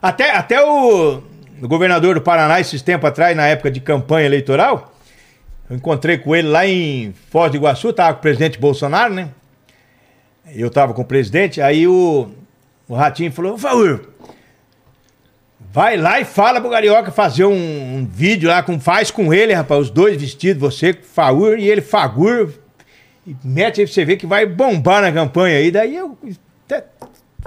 Até, 0.00 0.34
até 0.34 0.64
o, 0.64 1.22
o 1.62 1.68
governador 1.68 2.14
do 2.14 2.22
Paraná, 2.22 2.58
esses 2.60 2.80
tempos 2.80 3.08
atrás, 3.08 3.36
na 3.36 3.46
época 3.46 3.70
de 3.70 3.80
campanha 3.80 4.26
eleitoral, 4.26 4.91
eu 5.72 5.76
encontrei 5.76 6.18
com 6.18 6.36
ele 6.36 6.48
lá 6.48 6.66
em 6.66 7.14
Foz 7.30 7.50
do 7.50 7.56
Iguaçu, 7.56 7.92
tava 7.94 8.12
com 8.12 8.18
o 8.18 8.22
presidente 8.22 8.58
Bolsonaro, 8.58 9.14
né? 9.14 9.30
Eu 10.54 10.68
tava 10.70 10.92
com 10.92 11.00
o 11.00 11.04
presidente, 11.04 11.62
aí 11.62 11.88
o, 11.88 12.28
o 12.86 12.94
Ratinho 12.94 13.32
falou, 13.32 13.56
Faur, 13.56 14.00
vai 15.72 15.96
lá 15.96 16.20
e 16.20 16.26
fala 16.26 16.60
pro 16.60 16.68
Carioca 16.70 17.10
fazer 17.10 17.46
um, 17.46 17.96
um 17.96 18.04
vídeo 18.06 18.50
lá, 18.50 18.62
com, 18.62 18.78
faz 18.78 19.10
com 19.10 19.32
ele, 19.32 19.54
rapaz, 19.54 19.80
os 19.82 19.90
dois 19.90 20.20
vestidos, 20.20 20.60
você, 20.60 20.92
Faur 20.92 21.58
e 21.58 21.70
ele, 21.70 21.80
Fagur, 21.80 22.52
e 23.26 23.34
mete 23.42 23.80
aí 23.80 23.86
pra 23.86 23.94
você 23.94 24.04
ver 24.04 24.16
que 24.18 24.26
vai 24.26 24.44
bombar 24.44 25.00
na 25.00 25.10
campanha 25.10 25.56
aí. 25.56 25.70
Daí 25.70 25.96
eu 25.96 26.18
até 26.66 26.84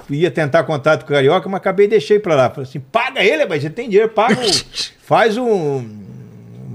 ia 0.10 0.32
tentar 0.32 0.64
contato 0.64 1.02
com 1.06 1.12
o 1.12 1.16
Carioca, 1.16 1.48
mas 1.48 1.58
acabei 1.58 1.86
e 1.86 1.90
deixei 1.90 2.18
pra 2.18 2.34
lá. 2.34 2.50
Falei 2.50 2.68
assim, 2.68 2.80
paga 2.80 3.24
ele, 3.24 3.46
mas 3.46 3.62
você 3.62 3.70
tem 3.70 3.88
dinheiro, 3.88 4.10
paga, 4.10 4.42
o- 4.42 4.66
faz 5.06 5.38
um 5.38 6.05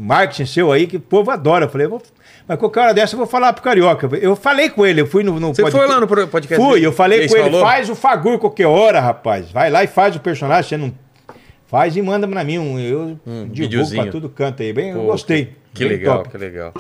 marketing 0.00 0.46
seu 0.46 0.72
aí 0.72 0.86
que 0.86 0.96
o 0.96 1.00
povo 1.00 1.30
adora. 1.30 1.66
Eu 1.66 1.68
falei, 1.70 1.86
eu 1.86 1.90
vou, 1.90 2.02
mas 2.48 2.58
qualquer 2.58 2.80
hora 2.80 2.94
dessa 2.94 3.14
eu 3.14 3.18
vou 3.18 3.26
falar 3.26 3.52
pro 3.52 3.62
Carioca. 3.62 4.08
Eu 4.20 4.34
falei 4.34 4.70
com 4.70 4.84
ele, 4.86 5.00
eu 5.00 5.06
fui 5.06 5.22
no, 5.22 5.38
no 5.38 5.54
Você 5.54 5.62
podcast- 5.62 5.86
foi 5.86 5.94
lá 5.94 6.00
no 6.00 6.06
podcast 6.28 6.56
Fui, 6.64 6.84
eu 6.84 6.92
falei 6.92 7.28
com 7.28 7.36
ele, 7.36 7.44
falou? 7.44 7.60
faz 7.60 7.88
o 7.90 7.94
Fagur 7.94 8.38
qualquer 8.38 8.66
hora, 8.66 9.00
rapaz. 9.00 9.50
Vai 9.50 9.70
lá 9.70 9.84
e 9.84 9.86
faz 9.86 10.16
o 10.16 10.20
personagem, 10.20 10.68
você 10.68 10.76
não... 10.76 10.92
Faz 11.66 11.94
e 11.96 12.02
manda 12.02 12.26
pra 12.26 12.42
mim 12.42 12.58
um, 12.58 12.80
eu 12.80 13.16
divulgo 13.24 13.54
videozinho. 13.54 14.02
pra 14.02 14.10
tudo 14.10 14.28
canto 14.28 14.60
aí. 14.60 14.72
Bem, 14.72 14.90
eu 14.90 15.02
Pô, 15.02 15.06
gostei. 15.06 15.52
Que 15.72 15.84
Bem 15.86 15.98
legal, 15.98 16.16
top. 16.18 16.30
que 16.30 16.36
legal. 16.36 16.74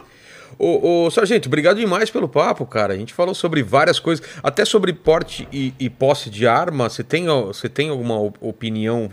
Ô, 0.58 1.04
ô, 1.06 1.10
Sargento, 1.12 1.46
obrigado 1.48 1.78
demais 1.78 2.10
pelo 2.10 2.28
papo, 2.28 2.66
cara. 2.66 2.92
A 2.92 2.96
gente 2.96 3.14
falou 3.14 3.32
sobre 3.32 3.62
várias 3.62 4.00
coisas, 4.00 4.26
até 4.42 4.64
sobre 4.64 4.92
porte 4.92 5.46
e, 5.52 5.72
e 5.78 5.88
posse 5.88 6.28
de 6.28 6.44
arma. 6.44 6.88
Você 6.90 7.04
tem, 7.04 7.26
você 7.26 7.68
tem 7.68 7.88
alguma 7.88 8.18
op- 8.18 8.36
opinião 8.40 9.08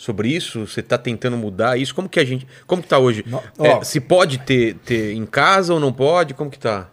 sobre 0.00 0.30
isso? 0.30 0.66
Você 0.66 0.80
está 0.80 0.96
tentando 0.96 1.36
mudar 1.36 1.76
isso? 1.76 1.94
Como 1.94 2.08
que 2.08 2.18
a 2.18 2.24
gente. 2.24 2.46
Como 2.66 2.80
que 2.80 2.88
tá 2.88 2.98
hoje? 2.98 3.22
Não, 3.26 3.42
É, 3.58 3.84
se 3.84 4.00
pode 4.00 4.38
ter, 4.38 4.76
ter 4.76 5.12
em 5.12 5.26
casa 5.26 5.74
ou 5.74 5.78
não 5.78 5.92
pode? 5.92 6.32
Como 6.32 6.50
que 6.50 6.58
tá? 6.58 6.88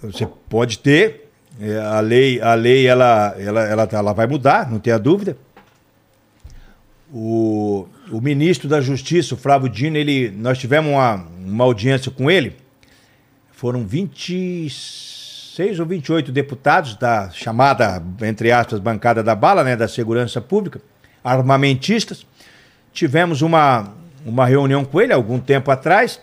Você 0.00 0.28
pode 0.48 0.78
ter, 0.78 1.28
é, 1.60 1.76
a 1.76 1.98
lei, 1.98 2.40
a 2.40 2.54
lei 2.54 2.86
ela, 2.86 3.34
ela, 3.36 3.64
ela, 3.64 3.88
ela 3.90 4.12
vai 4.12 4.28
mudar, 4.28 4.70
não 4.70 4.78
tenha 4.78 4.96
dúvida. 4.96 5.36
o, 7.12 7.88
o 8.12 8.20
ministro 8.20 8.68
da 8.68 8.80
Justiça, 8.80 9.34
o 9.34 9.36
Flávio 9.36 9.68
Dino, 9.68 9.96
ele, 9.96 10.30
nós 10.30 10.56
tivemos 10.56 10.88
uma, 10.92 11.26
uma 11.44 11.64
audiência 11.64 12.12
com 12.12 12.30
ele. 12.30 12.54
Foram 13.50 13.84
26 13.84 15.80
ou 15.80 15.86
28 15.86 16.30
deputados 16.30 16.94
da 16.94 17.28
chamada, 17.30 18.00
entre 18.22 18.52
aspas, 18.52 18.78
bancada 18.78 19.20
da 19.20 19.34
bala, 19.34 19.64
né, 19.64 19.74
da 19.74 19.88
segurança 19.88 20.40
pública, 20.40 20.80
armamentistas. 21.22 22.26
Tivemos 22.92 23.42
uma, 23.42 23.94
uma 24.24 24.46
reunião 24.46 24.84
com 24.84 25.00
ele 25.00 25.12
algum 25.12 25.38
tempo 25.38 25.70
atrás. 25.70 26.20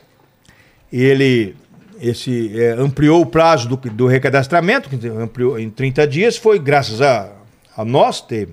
Ele 0.91 1.55
esse, 2.01 2.59
é, 2.59 2.71
ampliou 2.71 3.21
o 3.21 3.25
prazo 3.25 3.67
do, 3.69 3.77
do 3.77 4.07
recadastramento, 4.07 4.89
que 4.89 5.07
ampliou 5.07 5.59
em 5.59 5.69
30 5.69 6.07
dias, 6.07 6.37
foi 6.37 6.59
graças 6.59 7.01
a, 7.01 7.31
a 7.75 7.85
nós 7.85 8.21
ter 8.21 8.49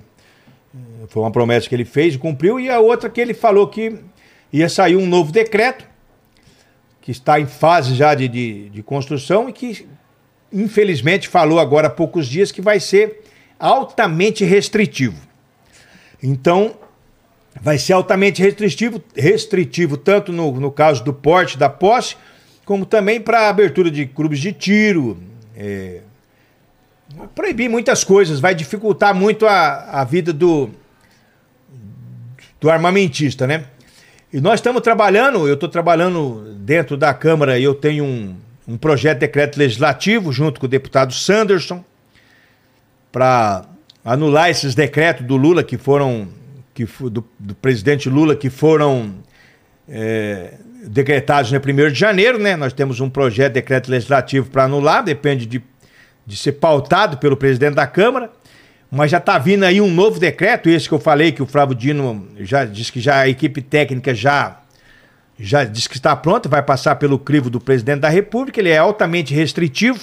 foi 1.08 1.22
uma 1.22 1.30
promessa 1.30 1.68
que 1.68 1.74
ele 1.74 1.84
fez 1.84 2.14
e 2.14 2.18
cumpriu, 2.18 2.58
e 2.58 2.70
a 2.70 2.80
outra 2.80 3.10
que 3.10 3.20
ele 3.20 3.34
falou 3.34 3.66
que 3.66 3.98
ia 4.52 4.68
sair 4.68 4.96
um 4.96 5.06
novo 5.06 5.32
decreto, 5.32 5.86
que 7.00 7.10
está 7.10 7.40
em 7.40 7.46
fase 7.46 7.94
já 7.94 8.14
de, 8.14 8.28
de, 8.28 8.70
de 8.70 8.82
construção 8.82 9.48
e 9.48 9.52
que, 9.52 9.86
infelizmente, 10.52 11.28
falou 11.28 11.58
agora 11.58 11.88
há 11.88 11.90
poucos 11.90 12.26
dias 12.26 12.52
que 12.52 12.62
vai 12.62 12.78
ser 12.78 13.22
altamente 13.58 14.44
restritivo. 14.44 15.20
Então, 16.22 16.76
vai 17.60 17.78
ser 17.78 17.94
altamente 17.94 18.40
restritivo, 18.40 19.02
restritivo 19.16 19.96
tanto 19.96 20.32
no, 20.32 20.52
no 20.52 20.70
caso 20.70 21.02
do 21.04 21.12
porte 21.12 21.58
da 21.58 21.68
posse, 21.68 22.16
como 22.64 22.86
também 22.86 23.20
para 23.20 23.40
a 23.40 23.48
abertura 23.48 23.90
de 23.90 24.06
clubes 24.06 24.38
de 24.38 24.52
tiro, 24.52 25.18
é, 25.56 26.00
proibir 27.34 27.68
muitas 27.68 28.04
coisas, 28.04 28.40
vai 28.40 28.54
dificultar 28.54 29.14
muito 29.14 29.46
a, 29.46 30.00
a 30.00 30.04
vida 30.04 30.32
do, 30.32 30.70
do 32.60 32.70
armamentista, 32.70 33.46
né? 33.46 33.64
E 34.32 34.40
nós 34.40 34.54
estamos 34.60 34.80
trabalhando, 34.80 35.46
eu 35.46 35.54
estou 35.54 35.68
trabalhando 35.68 36.54
dentro 36.60 36.96
da 36.96 37.12
Câmara 37.12 37.58
e 37.58 37.64
eu 37.64 37.74
tenho 37.74 38.04
um, 38.04 38.34
um 38.66 38.78
projeto 38.78 39.18
de 39.18 39.26
decreto 39.26 39.58
legislativo 39.58 40.32
junto 40.32 40.58
com 40.58 40.64
o 40.64 40.68
deputado 40.68 41.12
Sanderson 41.12 41.84
para 43.10 43.66
anular 44.04 44.50
esses 44.50 44.74
decretos 44.74 45.26
do 45.26 45.36
Lula 45.36 45.62
que 45.62 45.78
foram 45.78 46.28
que 46.74 46.84
do, 46.84 47.24
do 47.38 47.54
presidente 47.54 48.08
Lula 48.08 48.34
que 48.34 48.48
foram 48.48 49.16
é, 49.88 50.54
decretados 50.86 51.52
no 51.52 51.58
1 51.58 51.92
de 51.92 51.98
janeiro, 51.98 52.38
né? 52.38 52.56
Nós 52.56 52.72
temos 52.72 52.98
um 53.00 53.10
projeto 53.10 53.48
de 53.48 53.60
decreto 53.60 53.90
legislativo 53.90 54.48
para 54.48 54.64
anular, 54.64 55.04
depende 55.04 55.44
de 55.44 55.62
de 56.26 56.36
ser 56.36 56.52
pautado 56.52 57.18
pelo 57.18 57.36
presidente 57.36 57.74
da 57.74 57.86
Câmara, 57.86 58.30
mas 58.90 59.10
já 59.10 59.18
está 59.18 59.38
vindo 59.38 59.64
aí 59.64 59.80
um 59.80 59.90
novo 59.90 60.20
decreto, 60.20 60.68
esse 60.68 60.88
que 60.88 60.94
eu 60.94 61.00
falei, 61.00 61.32
que 61.32 61.42
o 61.42 61.46
Flávio 61.46 61.74
Dino 61.74 62.28
já 62.40 62.64
disse 62.64 62.92
que 62.92 63.00
já 63.00 63.20
a 63.20 63.28
equipe 63.28 63.62
técnica 63.62 64.14
já, 64.14 64.60
já 65.38 65.64
disse 65.64 65.88
que 65.88 65.96
está 65.96 66.14
pronta, 66.14 66.48
vai 66.48 66.62
passar 66.62 66.96
pelo 66.96 67.18
crivo 67.18 67.48
do 67.50 67.60
presidente 67.60 68.00
da 68.00 68.08
República, 68.08 68.60
ele 68.60 68.68
é 68.68 68.78
altamente 68.78 69.34
restritivo. 69.34 70.00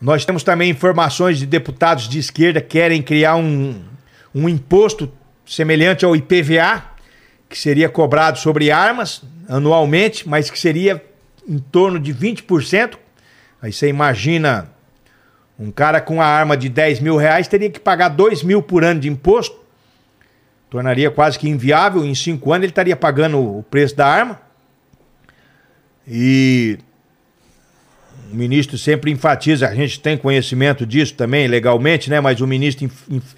Nós 0.00 0.24
temos 0.24 0.42
também 0.42 0.70
informações 0.70 1.38
de 1.38 1.46
deputados 1.46 2.08
de 2.08 2.18
esquerda 2.18 2.60
que 2.60 2.68
querem 2.68 3.02
criar 3.02 3.36
um, 3.36 3.82
um 4.34 4.48
imposto 4.48 5.12
semelhante 5.44 6.04
ao 6.04 6.14
IPVA, 6.14 6.84
que 7.48 7.58
seria 7.58 7.88
cobrado 7.88 8.38
sobre 8.38 8.70
armas 8.70 9.22
anualmente, 9.48 10.28
mas 10.28 10.50
que 10.50 10.58
seria 10.58 11.02
em 11.48 11.58
torno 11.58 11.98
de 11.98 12.14
20%. 12.14 12.96
Aí 13.60 13.72
você 13.72 13.88
imagina 13.88 14.70
um 15.58 15.72
cara 15.72 16.00
com 16.00 16.22
a 16.22 16.26
arma 16.26 16.56
de 16.56 16.68
10 16.68 17.00
mil 17.00 17.16
reais 17.16 17.48
teria 17.48 17.68
que 17.68 17.80
pagar 17.80 18.10
2 18.10 18.44
mil 18.44 18.62
por 18.62 18.84
ano 18.84 19.00
de 19.00 19.08
imposto. 19.08 19.58
Tornaria 20.70 21.10
quase 21.10 21.38
que 21.38 21.48
inviável. 21.48 22.04
Em 22.04 22.14
cinco 22.14 22.52
anos 22.52 22.64
ele 22.64 22.70
estaria 22.70 22.94
pagando 22.94 23.58
o 23.58 23.62
preço 23.64 23.96
da 23.96 24.06
arma. 24.06 24.40
E 26.06 26.78
o 28.30 28.34
ministro 28.34 28.76
sempre 28.76 29.10
enfatiza, 29.10 29.68
a 29.68 29.74
gente 29.74 30.00
tem 30.00 30.16
conhecimento 30.16 30.84
disso 30.84 31.14
também 31.14 31.46
legalmente, 31.48 32.10
né? 32.10 32.20
Mas 32.20 32.40
o 32.40 32.46
ministro 32.46 32.90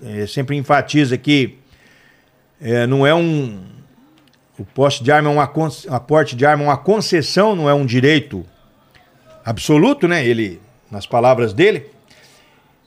é, 0.05 0.27
sempre 0.27 0.57
enfatiza 0.57 1.17
que 1.17 1.59
é, 2.60 2.86
não 2.86 3.07
é 3.07 3.15
um. 3.15 3.60
O 4.59 4.65
poste 4.65 5.02
de 5.02 5.10
arma 5.10 5.31
é 5.31 5.33
uma, 5.33 5.52
a 5.89 6.01
porte 6.01 6.36
de 6.36 6.44
arma 6.44 6.65
é 6.65 6.67
uma 6.67 6.77
concessão, 6.77 7.57
não 7.57 7.70
é 7.70 7.73
um 7.73 7.86
direito 7.86 8.44
absoluto, 9.44 10.07
né? 10.07 10.27
Ele, 10.27 10.60
nas 10.91 11.07
palavras 11.07 11.55
dele. 11.55 11.86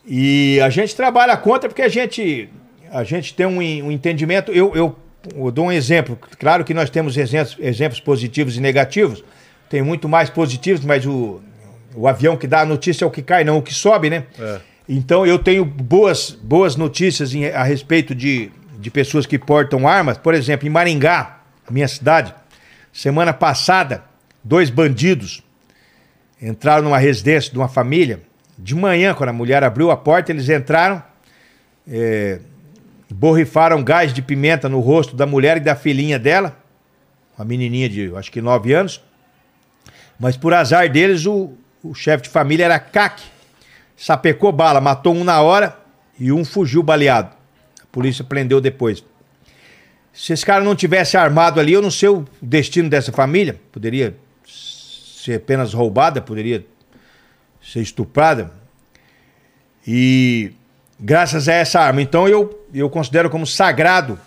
E 0.06 0.60
a 0.62 0.70
gente 0.70 0.96
trabalha 0.96 1.36
contra 1.38 1.70
porque 1.70 1.82
a 1.82 1.90
gente, 1.90 2.50
a 2.92 3.04
gente 3.04 3.34
tem 3.34 3.46
um, 3.46 3.58
um 3.58 3.92
entendimento. 3.92 4.52
Eu, 4.52 4.76
eu, 4.76 4.96
eu, 5.36 5.52
dou 5.52 5.68
um 5.68 5.72
exemplo. 5.72 6.20
Claro 6.38 6.66
que 6.66 6.74
nós 6.74 6.90
temos 6.90 7.18
exemplos, 7.18 7.58
exemplos 7.60 8.00
positivos 8.02 8.58
e 8.58 8.62
negativos. 8.62 9.24
Tem 9.70 9.82
muito 9.82 10.08
mais 10.08 10.30
positivos, 10.30 10.86
mas 10.86 11.06
o, 11.06 11.42
o 11.96 12.08
avião 12.08 12.36
que 12.36 12.48
dá 12.48 12.62
a 12.62 12.66
notícia 12.66 13.06
é 13.06 13.08
o 13.08 13.12
que 13.12 13.22
cai, 13.22 13.44
não 13.44 13.58
o 13.58 13.62
que 13.62 13.74
sobe, 13.74 14.10
né? 14.10 14.26
É. 14.40 14.60
Então 14.88 15.26
eu 15.26 15.40
tenho 15.40 15.64
boas, 15.64 16.32
boas 16.32 16.76
notícias 16.76 17.34
em, 17.34 17.46
a 17.48 17.64
respeito 17.64 18.14
de, 18.14 18.52
de 18.80 18.92
pessoas 18.92 19.26
que 19.26 19.40
portam 19.40 19.88
armas. 19.88 20.18
Por 20.18 20.34
exemplo, 20.34 20.68
em 20.68 20.72
Maringá, 20.72 21.40
minha 21.70 21.88
cidade, 21.88 22.34
semana 22.92 23.34
passada, 23.34 24.04
dois 24.44 24.70
bandidos 24.70 25.42
entraram 26.42 26.84
numa 26.84 26.98
residência 26.98 27.52
de 27.52 27.58
uma 27.58 27.70
família 27.70 28.22
de 28.58 28.76
manhã, 28.76 29.14
quando 29.14 29.30
a 29.30 29.34
mulher 29.34 29.64
abriu 29.64 29.90
a 29.90 29.98
porta, 29.98 30.32
eles 30.32 30.48
entraram, 30.50 31.02
é, 31.88 32.40
borrifaram 33.10 33.84
gás 33.84 34.14
de 34.14 34.22
pimenta 34.22 34.70
no 34.70 34.80
rosto 34.80 35.16
da 35.16 35.26
mulher 35.26 35.58
e 35.58 35.60
da 35.62 35.76
filhinha 35.76 36.20
dela, 36.20 36.58
uma 37.38 37.46
menininha 37.46 37.90
de 37.90 38.14
acho 38.16 38.32
que 38.32 38.42
9 38.42 38.74
anos. 38.74 39.02
Mas 40.20 40.38
por 40.38 40.54
azar 40.54 40.90
deles, 40.90 41.26
o, 41.26 41.54
o 41.84 41.94
chefe 41.94 42.24
de 42.24 42.30
família 42.30 42.66
era 42.66 42.80
caque. 42.80 43.26
Sapecou 43.98 44.52
bala, 44.52 44.80
matou 44.80 45.14
um 45.14 45.24
na 45.24 45.42
hora 45.42 45.78
e 46.20 46.32
um 46.32 46.46
fugiu 46.46 46.82
baleado. 46.82 47.36
A 47.82 47.86
polícia 47.92 48.24
prendeu 48.24 48.62
depois. 48.62 49.04
Se 50.14 50.32
esse 50.32 50.46
cara 50.46 50.64
não 50.64 50.76
tivesse 50.76 51.18
armado 51.18 51.60
ali, 51.60 51.74
eu 51.74 51.82
não 51.82 51.92
sei 51.92 52.10
o 52.10 52.26
destino 52.42 52.90
dessa 52.90 53.12
família. 53.12 53.60
Poderia 53.72 54.16
ser 54.46 55.36
apenas 55.36 55.74
roubada, 55.74 56.22
poderia 56.22 56.66
ser 57.62 57.82
estuprada. 57.82 58.52
E 59.86 60.54
graças 61.00 61.50
a 61.50 61.54
essa 61.54 61.80
arma. 61.80 62.02
Então 62.02 62.28
eu, 62.28 62.66
eu 62.74 62.90
considero 62.90 63.30
como 63.30 63.46
sagrado 63.46 64.20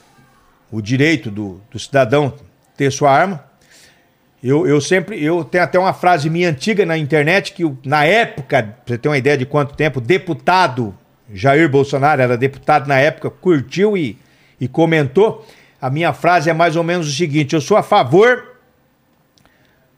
o 0.70 0.81
direito 0.81 1.31
do, 1.31 1.60
do 1.70 1.78
cidadão 1.78 2.35
ter 2.76 2.91
sua 2.91 3.10
arma. 3.10 3.45
Eu, 4.42 4.66
eu 4.66 4.81
sempre, 4.81 5.23
eu 5.23 5.44
tenho 5.44 5.65
até 5.65 5.78
uma 5.78 5.92
frase 5.92 6.28
minha 6.28 6.50
antiga 6.50 6.84
na 6.84 6.97
internet 6.97 7.52
que 7.52 7.62
na 7.84 8.05
época, 8.05 8.62
pra 8.62 8.74
você 8.86 8.98
ter 8.98 9.08
uma 9.08 9.18
ideia 9.18 9.36
de 9.36 9.47
quanto 9.47 9.74
tempo, 9.74 10.00
deputado 10.00 10.94
Jair 11.32 11.68
Bolsonaro 11.68 12.23
era 12.23 12.36
deputado 12.36 12.86
na 12.86 12.98
época, 12.98 13.31
curtiu 13.31 13.97
e, 13.97 14.18
e 14.60 14.68
comentou. 14.68 15.47
A 15.81 15.90
minha 15.90 16.12
frase 16.12 16.48
é 16.48 16.52
mais 16.52 16.76
ou 16.76 16.84
menos 16.84 17.08
o 17.08 17.12
seguinte: 17.12 17.55
eu 17.55 17.60
sou 17.60 17.76
a 17.76 17.82
favor 17.82 18.56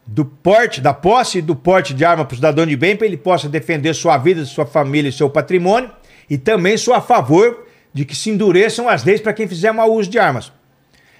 do 0.06 0.24
porte, 0.24 0.80
da 0.80 0.94
posse 0.94 1.42
do 1.42 1.54
porte 1.54 1.92
de 1.92 2.04
arma 2.04 2.24
para 2.24 2.32
o 2.32 2.36
cidadão 2.36 2.64
de 2.64 2.76
bem, 2.76 2.96
para 2.96 3.06
ele 3.06 3.16
possa 3.16 3.48
defender 3.48 3.92
sua 3.94 4.16
vida, 4.16 4.44
sua 4.46 4.64
família 4.64 5.10
e 5.10 5.12
seu 5.12 5.28
patrimônio, 5.28 5.90
e 6.30 6.38
também 6.38 6.78
sou 6.78 6.94
a 6.94 7.00
favor 7.00 7.66
de 7.92 8.06
que 8.06 8.16
se 8.16 8.30
endureçam 8.30 8.88
as 8.88 9.04
leis 9.04 9.20
para 9.20 9.34
quem 9.34 9.46
fizer 9.46 9.70
mau 9.72 9.92
uso 9.92 10.08
de 10.08 10.18
armas. 10.18 10.50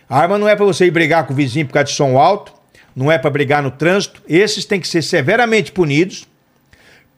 A 0.09 0.19
arma 0.19 0.39
não 0.39 0.49
é 0.49 0.57
para 0.57 0.65
você 0.65 0.87
ir 0.87 0.91
brigar 0.91 1.27
com 1.27 1.35
o 1.35 1.37
vizinho 1.37 1.67
por 1.67 1.75
causa 1.75 1.85
de 1.85 1.93
som 1.93 2.17
alto, 2.17 2.55
não 2.99 3.13
é 3.13 3.17
para 3.17 3.31
brigar 3.31 3.63
no 3.63 3.71
trânsito, 3.71 4.21
esses 4.29 4.65
têm 4.65 4.81
que 4.81 4.89
ser 4.89 5.03
severamente 5.03 5.71
punidos, 5.71 6.27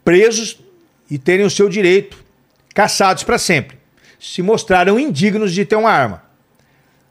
presos 0.05 0.61
e 1.11 1.17
terem 1.17 1.47
o 1.47 1.49
seu 1.49 1.71
direito 1.71 2.23
caçados 2.75 3.23
para 3.23 3.39
sempre, 3.39 3.79
se 4.21 4.43
mostraram 4.43 5.01
indignos 5.01 5.55
de 5.55 5.65
ter 5.65 5.77
uma 5.77 5.91
arma. 5.91 6.23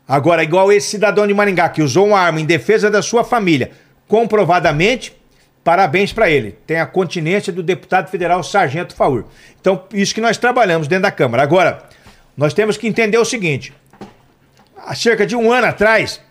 Agora, 0.07 0.43
igual 0.43 0.71
esse 0.71 0.87
cidadão 0.87 1.25
de 1.25 1.33
Maringá 1.33 1.67
que 1.67 1.81
usou 1.81 2.09
uma 2.09 2.19
arma 2.19 2.41
em 2.41 2.45
defesa 2.45 2.91
da 2.91 3.01
sua 3.01 3.23
família, 3.23 3.71
comprovadamente, 4.07 5.17
parabéns 5.63 6.13
para 6.13 6.29
ele. 6.29 6.51
Tem 6.67 6.79
a 6.79 6.85
continência 6.85 7.51
do 7.51 7.63
deputado 7.63 8.07
federal 8.11 8.43
Sargento 8.43 8.95
Faur. 8.95 9.25
Então, 9.59 9.83
isso 9.91 10.13
que 10.13 10.21
nós 10.21 10.37
trabalhamos 10.37 10.87
dentro 10.87 11.03
da 11.03 11.11
Câmara. 11.11 11.41
Agora, 11.41 11.89
nós 12.37 12.53
temos 12.53 12.77
que 12.77 12.87
entender 12.87 13.17
o 13.17 13.25
seguinte: 13.25 13.73
há 14.77 14.93
cerca 14.93 15.25
de 15.25 15.35
um 15.35 15.51
ano 15.51 15.65
atrás, 15.65 16.21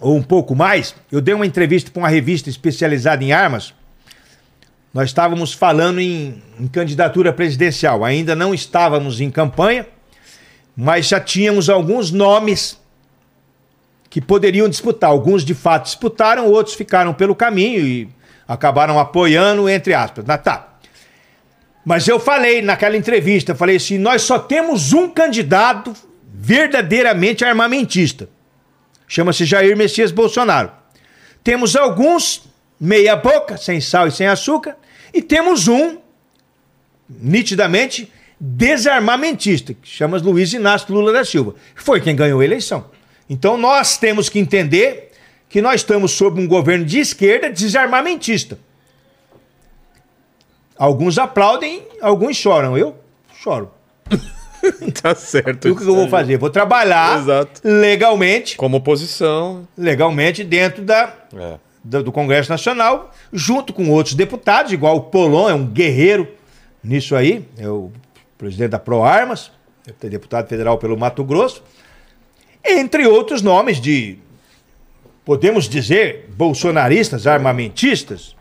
ou 0.00 0.16
um 0.16 0.22
pouco 0.22 0.56
mais, 0.56 0.94
eu 1.12 1.20
dei 1.20 1.34
uma 1.34 1.46
entrevista 1.46 1.90
para 1.90 2.00
uma 2.00 2.08
revista 2.08 2.48
especializada 2.48 3.22
em 3.22 3.32
armas. 3.32 3.74
Nós 4.92 5.10
estávamos 5.10 5.52
falando 5.52 6.00
em, 6.00 6.42
em 6.58 6.66
candidatura 6.66 7.32
presidencial. 7.32 8.04
Ainda 8.04 8.34
não 8.34 8.54
estávamos 8.54 9.20
em 9.20 9.30
campanha, 9.30 9.86
mas 10.74 11.06
já 11.06 11.20
tínhamos 11.20 11.68
alguns 11.68 12.10
nomes 12.10 12.80
que 14.08 14.20
poderiam 14.20 14.68
disputar. 14.68 15.10
Alguns 15.10 15.44
de 15.44 15.54
fato 15.54 15.84
disputaram, 15.84 16.46
outros 16.46 16.74
ficaram 16.74 17.12
pelo 17.12 17.36
caminho 17.36 17.86
e 17.86 18.08
acabaram 18.48 18.98
apoiando, 18.98 19.68
entre 19.68 19.92
aspas. 19.92 20.24
Ah, 20.28 20.38
tá. 20.38 20.78
Mas 21.84 22.08
eu 22.08 22.18
falei 22.18 22.62
naquela 22.62 22.96
entrevista, 22.96 23.54
falei 23.54 23.76
assim, 23.76 23.98
nós 23.98 24.22
só 24.22 24.38
temos 24.38 24.92
um 24.92 25.08
candidato 25.08 25.94
verdadeiramente 26.32 27.44
armamentista. 27.44 28.28
Chama-se 29.10 29.44
Jair 29.44 29.76
Messias 29.76 30.12
Bolsonaro. 30.12 30.70
Temos 31.42 31.74
alguns 31.74 32.44
meia 32.78 33.16
boca, 33.16 33.56
sem 33.56 33.80
sal 33.80 34.06
e 34.06 34.12
sem 34.12 34.28
açúcar, 34.28 34.76
e 35.12 35.20
temos 35.20 35.66
um 35.66 35.98
nitidamente 37.08 38.10
desarmamentista, 38.38 39.74
que 39.74 39.88
chama 39.88 40.16
Luiz 40.18 40.52
Inácio 40.52 40.94
Lula 40.94 41.12
da 41.12 41.24
Silva, 41.24 41.56
que 41.74 41.82
foi 41.82 42.00
quem 42.00 42.14
ganhou 42.14 42.38
a 42.38 42.44
eleição. 42.44 42.88
Então 43.28 43.58
nós 43.58 43.98
temos 43.98 44.28
que 44.28 44.38
entender 44.38 45.10
que 45.48 45.60
nós 45.60 45.80
estamos 45.80 46.12
sob 46.12 46.40
um 46.40 46.46
governo 46.46 46.84
de 46.84 47.00
esquerda 47.00 47.50
desarmamentista. 47.50 48.60
Alguns 50.78 51.18
aplaudem, 51.18 51.82
alguns 52.00 52.36
choram. 52.36 52.78
Eu 52.78 52.94
choro. 53.34 53.72
tá 55.02 55.14
certo. 55.14 55.68
E 55.68 55.70
o 55.70 55.76
que 55.76 55.82
eu 55.82 55.94
vou 55.94 56.08
fazer? 56.08 56.36
Vou 56.36 56.50
trabalhar 56.50 57.18
Exato. 57.20 57.60
legalmente, 57.64 58.56
Como 58.56 58.76
oposição. 58.76 59.66
legalmente 59.76 60.42
dentro 60.44 60.82
da, 60.82 61.14
É. 61.36 61.54
do, 61.82 62.04
do 62.04 62.12
Congresso 62.12 62.50
Nacional, 62.50 63.10
junto 63.32 63.72
com 63.72 63.88
outros 63.90 64.14
deputados, 64.14 64.72
igual 64.72 64.96
o 64.96 65.00
Polon, 65.02 65.48
é 65.48 65.54
um 65.54 65.66
guerreiro 65.66 66.28
nisso 66.82 67.14
aí, 67.16 67.46
é 67.58 67.68
o 67.68 67.90
presidente 68.38 68.70
da 68.70 68.78
ProArmas, 68.78 69.50
é 70.02 70.08
deputado 70.08 70.48
federal 70.48 70.78
pelo 70.78 70.96
Mato 70.96 71.22
Grosso, 71.24 71.62
entre 72.64 73.06
outros 73.06 73.42
nomes 73.42 73.80
de, 73.80 74.18
podemos 75.24 75.68
dizer, 75.68 76.28
bolsonaristas, 76.36 77.26
armamentistas. 77.26 78.36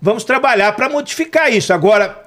Vamos 0.00 0.24
trabalhar 0.24 0.72
para 0.72 0.88
modificar 0.88 1.52
isso. 1.52 1.72
Agora, 1.72 2.23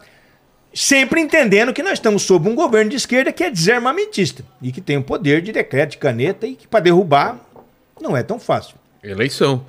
sempre 0.78 1.20
entendendo 1.20 1.74
que 1.74 1.82
nós 1.82 1.94
estamos 1.94 2.22
sob 2.22 2.48
um 2.48 2.54
governo 2.54 2.92
de 2.92 2.98
esquerda 2.98 3.32
que 3.32 3.44
é 3.44 3.50
desarmamentista 3.50 4.44
e 4.62 4.72
que 4.72 4.80
tem 4.80 4.96
o 4.96 5.04
poder 5.04 5.42
de 5.42 5.52
decreto 5.52 5.92
de 5.92 5.98
caneta 5.98 6.46
e 6.46 6.54
que 6.54 6.68
para 6.68 6.82
derrubar 6.82 7.40
não 8.00 8.16
é 8.16 8.22
tão 8.22 8.40
fácil. 8.40 8.76
Eleição. 9.04 9.66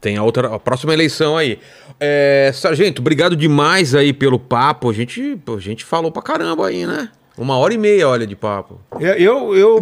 Tem 0.00 0.16
a 0.16 0.22
outra, 0.22 0.54
a 0.54 0.60
próxima 0.60 0.92
eleição 0.92 1.36
aí. 1.36 1.58
É, 1.98 2.52
Sargento, 2.54 3.00
obrigado 3.00 3.34
demais 3.34 3.92
aí 3.92 4.12
pelo 4.12 4.38
papo. 4.38 4.88
A 4.88 4.92
gente, 4.92 5.36
a 5.48 5.60
gente 5.60 5.84
falou 5.84 6.12
pra 6.12 6.22
caramba 6.22 6.68
aí, 6.68 6.86
né? 6.86 7.08
Uma 7.36 7.56
hora 7.56 7.72
e 7.72 7.78
meia, 7.78 8.08
olha, 8.08 8.26
de 8.26 8.36
papo. 8.36 8.80
Eu, 9.00 9.14
eu, 9.14 9.54
eu, 9.56 9.80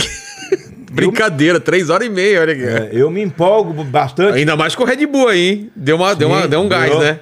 Brincadeira, 0.93 1.61
três 1.61 1.89
horas 1.91 2.07
e 2.07 2.11
meia, 2.11 2.41
olha 2.41 2.53
aqui. 2.53 2.65
é, 2.65 2.89
eu 2.93 3.11
me 3.11 3.23
empolgo 3.23 3.85
bastante. 3.85 4.39
Ainda 4.39 4.57
mais 4.57 4.75
com 4.75 4.83
o 4.83 4.87
Red 4.87 5.07
Bull 5.07 5.29
aí, 5.29 5.49
hein? 5.49 5.71
Deu, 5.77 5.97
uma, 5.97 6.15
deu, 6.17 6.29
uma, 6.29 6.43
Sim, 6.43 6.49
deu 6.49 6.61
um 6.61 6.69
gás, 6.69 6.91
eu- 6.91 6.99
né? 7.01 7.21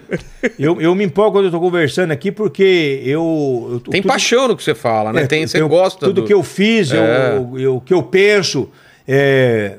Eu, 0.59 0.81
eu 0.81 0.95
me 0.95 1.05
empolgo 1.05 1.33
quando 1.39 1.45
eu 1.47 1.51
tô 1.51 1.61
conversando 1.61 2.11
aqui 2.13 2.33
porque 2.33 3.03
eu. 3.05 3.69
eu 3.73 3.81
Tem 3.81 4.01
tudo- 4.01 4.11
paixão 4.11 4.49
no 4.49 4.57
que 4.57 4.63
você 4.63 4.75
fala, 4.75 5.13
né? 5.13 5.23
é, 5.23 5.27
Tem, 5.27 5.47
você 5.47 5.61
eu- 5.61 5.69
gosta 5.69 6.07
Tudo 6.07 6.23
do- 6.23 6.27
que 6.27 6.33
eu 6.33 6.43
fiz, 6.43 6.93
eu- 6.93 7.03
É. 7.03 7.37
eu, 7.37 7.59
eu- 7.59 7.77
o 7.77 7.81
que 7.81 7.93
eu 7.93 8.03
penso. 8.03 8.71
é, 9.07 9.77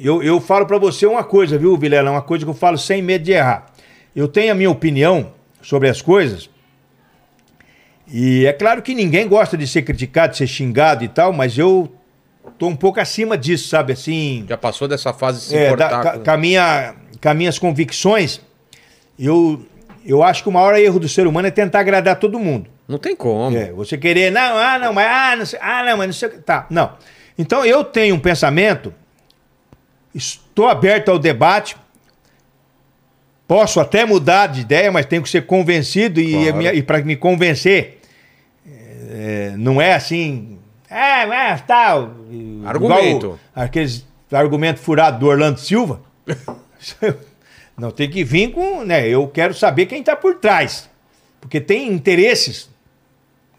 eu, 0.00 0.22
eu 0.22 0.40
falo 0.40 0.66
pra 0.66 0.78
você 0.78 1.06
uma 1.06 1.24
coisa, 1.24 1.58
viu, 1.58 1.76
Vilela? 1.76 2.10
Uma 2.10 2.22
coisa 2.22 2.44
que 2.44 2.50
eu 2.50 2.54
falo 2.54 2.76
sem 2.78 3.02
medo 3.02 3.24
de 3.24 3.32
errar. 3.32 3.66
Eu 4.14 4.28
tenho 4.28 4.52
a 4.52 4.54
minha 4.54 4.70
opinião 4.70 5.32
sobre 5.62 5.88
as 5.88 6.00
coisas. 6.00 6.48
E 8.08 8.46
é 8.46 8.52
claro 8.52 8.82
que 8.82 8.94
ninguém 8.94 9.26
gosta 9.28 9.56
de 9.56 9.66
ser 9.66 9.82
criticado, 9.82 10.32
de 10.32 10.38
ser 10.38 10.46
xingado 10.46 11.02
e 11.04 11.08
tal, 11.08 11.32
mas 11.32 11.58
eu 11.58 11.92
tô 12.58 12.68
um 12.68 12.76
pouco 12.76 13.00
acima 13.00 13.36
disso, 13.36 13.68
sabe? 13.68 13.92
Assim. 13.92 14.44
Já 14.48 14.56
passou 14.56 14.86
dessa 14.86 15.12
fase 15.12 15.40
de 15.40 15.44
se 15.46 15.56
É, 15.56 15.66
importar. 15.66 16.02
da- 16.02 16.12
com- 16.12 16.24
com, 16.24 16.36
minha, 16.36 16.94
com 17.20 17.28
as 17.28 17.36
minhas 17.36 17.58
convicções, 17.58 18.40
eu, 19.18 19.64
eu 20.04 20.22
acho 20.22 20.42
que 20.42 20.48
o 20.48 20.52
maior 20.52 20.74
erro 20.76 21.00
do 21.00 21.08
ser 21.08 21.26
humano 21.26 21.48
é 21.48 21.50
tentar 21.50 21.80
agradar 21.80 22.16
todo 22.16 22.38
mundo. 22.38 22.70
Não 22.86 22.98
tem 22.98 23.16
como. 23.16 23.56
É, 23.56 23.72
você 23.72 23.98
querer, 23.98 24.30
não, 24.30 24.56
ah, 24.56 24.78
não, 24.78 24.92
mas, 24.92 25.06
ah, 25.10 25.36
não 25.36 25.44
sei, 25.46 25.58
ah, 25.60 25.82
não, 25.84 25.96
mas 25.96 26.06
não 26.06 26.12
sei 26.14 26.28
o 26.28 26.30
que. 26.32 26.38
Tá, 26.38 26.66
não. 26.70 26.92
Então 27.36 27.64
eu 27.66 27.82
tenho 27.82 28.14
um 28.14 28.18
pensamento, 28.20 28.94
estou 30.14 30.68
aberto 30.68 31.10
ao 31.10 31.18
debate, 31.18 31.76
posso 33.46 33.78
até 33.80 34.04
mudar 34.04 34.48
de 34.48 34.60
ideia, 34.62 34.90
mas 34.90 35.06
tenho 35.06 35.22
que 35.22 35.28
ser 35.28 35.46
convencido 35.46 36.20
e, 36.20 36.32
Claro. 36.32 36.56
minha- 36.56 36.72
e 36.74 36.82
para 36.82 37.02
me 37.02 37.16
convencer, 37.16 38.00
é, 39.10 39.54
não 39.56 39.80
é 39.80 39.94
assim, 39.94 40.58
ah, 40.90 41.24
mas 41.28 41.60
tal. 41.62 42.12
Argumento. 42.64 43.38
aqueles 43.54 44.04
argumentos 44.32 44.82
furados 44.82 45.20
do 45.20 45.26
Orlando 45.26 45.60
Silva. 45.60 46.00
Não, 47.78 47.90
tem 47.90 48.08
que 48.08 48.24
vir 48.24 48.52
com, 48.52 48.82
né? 48.84 49.06
Eu 49.06 49.28
quero 49.28 49.52
saber 49.52 49.84
quem 49.86 50.00
está 50.00 50.16
por 50.16 50.36
trás. 50.36 50.88
Porque 51.40 51.60
tem 51.60 51.92
interesses 51.92 52.70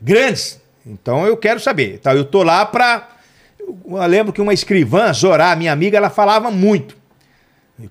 grandes. 0.02 0.60
Então 0.86 1.26
eu 1.26 1.38
quero 1.38 1.60
saber. 1.60 1.96
Então, 1.96 2.14
eu 2.14 2.26
tô 2.26 2.42
lá 2.42 2.66
para. 2.66 3.10
Eu 3.60 4.06
lembro 4.08 4.34
que 4.34 4.42
uma 4.42 4.54
escrivã, 4.54 5.14
Zorá, 5.14 5.56
minha 5.56 5.72
amiga, 5.72 5.98
ela 5.98 6.10
falava 6.10 6.50
muito. 6.50 6.98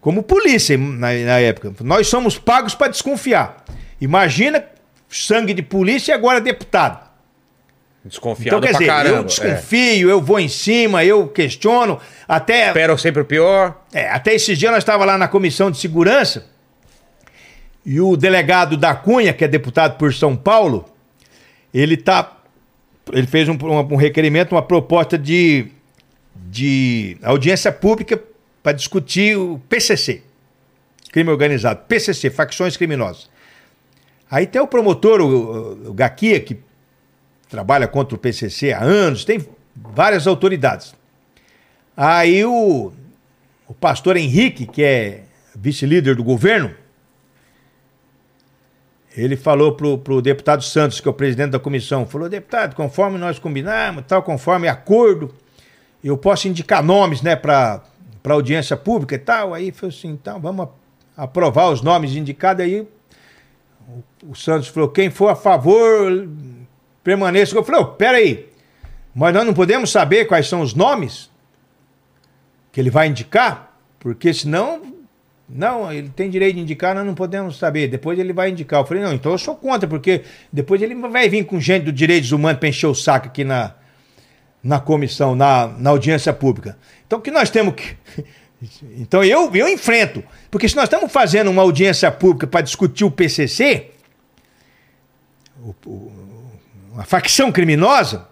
Como 0.01 0.23
polícia 0.23 0.77
na, 0.77 1.13
na 1.13 1.39
época. 1.41 1.73
Nós 1.83 2.09
somos 2.09 2.39
pagos 2.39 2.75
para 2.75 2.89
desconfiar. 2.89 3.65
Imagina 4.01 4.65
sangue 5.09 5.55
de 5.55 5.63
polícia 5.63 6.13
e 6.13 6.15
agora 6.15 6.41
deputado. 6.41 7.07
Desconfiado 8.05 8.49
Então 8.49 8.61
quer 8.61 8.71
pra 8.71 8.79
dizer, 8.79 8.87
caramba. 8.87 9.17
eu 9.19 9.25
desconfio, 9.25 10.11
eu 10.11 10.21
vou 10.21 10.39
em 10.41 10.49
cima, 10.49 11.05
eu 11.05 11.29
questiono. 11.29 11.99
Até 12.27 12.63
É. 12.65 12.67
Espero 12.69 12.99
sempre 12.99 13.23
o 13.23 13.25
pior. 13.25 13.81
é, 13.93 14.09
até 14.11 14.35
esses 14.35 14.59
dias 14.59 14.71
nós 14.73 14.79
estávamos 14.83 15.07
lá 15.07 15.19
na 15.19 15.29
comissão 15.29 15.71
de 15.71 15.79
segurança 15.79 16.47
e 17.85 18.01
o 18.01 18.17
delegado 18.17 18.77
da 18.77 18.95
Cunha, 18.95 19.33
que 19.33 19.45
é 19.45 19.49
deputado 19.49 19.97
por 19.97 20.13
São 20.13 20.35
Paulo, 20.37 20.85
ele 21.73 21.97
tá, 21.97 22.37
ele 23.13 23.27
fez 23.29 23.49
um, 23.49 23.53
um- 23.53 23.95
um 23.95 23.97
requerimento, 23.97 24.53
uma 24.53 24.63
proposta 24.63 25.17
de, 25.17 25.69
de 26.35 27.17
audiência 27.23 27.71
pública 27.71 28.21
para 28.67 28.73
discutir 28.73 29.39
o 29.39 29.61
PCC, 29.69 30.25
crime 31.13 31.31
organizado, 31.31 31.85
PCC, 31.87 32.31
facções 32.31 32.77
criminosas. 32.77 33.31
Aí 34.29 34.45
tem 34.45 34.61
o 34.61 34.67
promotor, 34.67 35.21
o, 35.21 35.91
o 35.91 35.95
Gaquia, 35.95 36.41
que 36.41 36.59
trabalha 37.49 37.87
contra 37.87 38.17
o 38.17 38.19
PCC 38.19 38.73
há 38.73 38.83
anos, 38.83 39.25
tem 39.25 39.39
várias 39.73 40.27
autoridades. 40.27 40.97
Aí 41.97 42.45
o, 42.45 42.91
o 43.69 43.75
pastor 43.75 44.17
Henrique, 44.17 44.67
que 44.67 44.83
é 44.83 45.23
vice-líder 45.55 46.17
do 46.17 46.25
governo, 46.25 46.75
ele 49.17 49.37
falou 49.37 49.77
pro, 49.77 49.97
pro 49.97 50.21
deputado 50.21 50.65
Santos, 50.65 50.99
que 50.99 51.07
é 51.07 51.11
o 51.13 51.15
presidente 51.15 51.51
da 51.53 51.61
comissão, 51.61 52.05
falou, 52.05 52.29
deputado, 52.29 52.75
conforme 52.75 53.17
nós 53.17 53.39
combinamos, 53.39 54.03
tal, 54.09 54.25
conforme 54.25 54.67
acordo, 54.67 55.33
eu 56.03 56.19
posso 56.19 56.49
indicar 56.49 56.83
nomes, 56.83 57.23
né, 57.23 57.37
para 57.37 57.95
para 58.27 58.35
audiência 58.35 58.77
pública 58.77 59.15
e 59.15 59.19
tal. 59.19 59.55
Aí 59.55 59.71
falou 59.71 59.95
assim, 59.95 60.09
então 60.09 60.41
vamos 60.41 60.67
aprovar 61.17 61.71
os 61.71 61.81
nomes 61.81 62.17
indicados. 62.17 62.65
Aí 62.65 62.81
o, 63.89 64.31
o 64.33 64.35
Santos 64.35 64.67
falou, 64.67 64.89
quem 64.89 65.11
for 65.11 65.29
a 65.29 65.37
favor, 65.37 66.29
permaneça. 67.05 67.55
Eu 67.55 67.63
falei, 67.63 67.83
oh, 67.83 67.85
peraí, 67.85 68.49
mas 69.15 69.33
nós 69.33 69.47
não 69.47 69.55
podemos 69.55 69.93
saber 69.93 70.25
quais 70.25 70.49
são 70.49 70.61
os 70.61 70.75
nomes 70.75 71.31
que 72.73 72.81
ele 72.81 72.91
vai 72.91 73.07
indicar? 73.07 73.79
Porque 74.01 74.35
senão, 74.35 74.83
não, 75.49 75.93
ele 75.93 76.09
tem 76.09 76.29
direito 76.29 76.57
de 76.57 76.63
indicar, 76.63 76.97
nós 76.97 77.07
não 77.07 77.15
podemos 77.15 77.57
saber. 77.57 77.87
Depois 77.87 78.19
ele 78.19 78.33
vai 78.33 78.51
indicar. 78.51 78.81
Eu 78.81 78.87
falei, 78.87 79.05
não, 79.05 79.13
então 79.13 79.31
eu 79.31 79.39
sou 79.39 79.55
contra, 79.55 79.89
porque 79.89 80.25
depois 80.53 80.83
ele 80.83 80.97
vai 80.97 81.29
vir 81.29 81.45
com 81.47 81.61
gente 81.61 81.85
do 81.85 81.93
direitos 81.93 82.33
humanos 82.33 82.59
para 82.59 82.71
encher 82.71 82.89
o 82.89 82.95
saco 82.95 83.29
aqui 83.29 83.45
na, 83.45 83.77
na 84.67 84.81
comissão, 84.81 85.35
na, 85.35 85.69
na 85.79 85.91
audiência 85.91 86.33
pública. 86.33 86.77
Então 87.07 87.19
o 87.19 87.23
que 87.23 87.31
nós 87.31 87.51
temos 87.51 87.75
que. 87.75 87.97
Então 88.97 89.23
eu, 89.23 89.55
eu 89.55 89.69
enfrento. 89.69 90.25
Porque 90.51 90.67
se 90.67 90.75
nós 90.75 90.85
estamos 90.85 91.13
fazendo 91.13 91.51
uma 91.51 91.61
audiência 91.61 92.11
pública 92.11 92.47
para 92.47 92.63
discutir 92.63 93.05
o 93.05 93.11
PCC, 93.11 93.91
o- 95.63 95.75
o- 95.85 96.13
uma 96.93 97.05
facção 97.05 97.53
criminosa, 97.53 98.27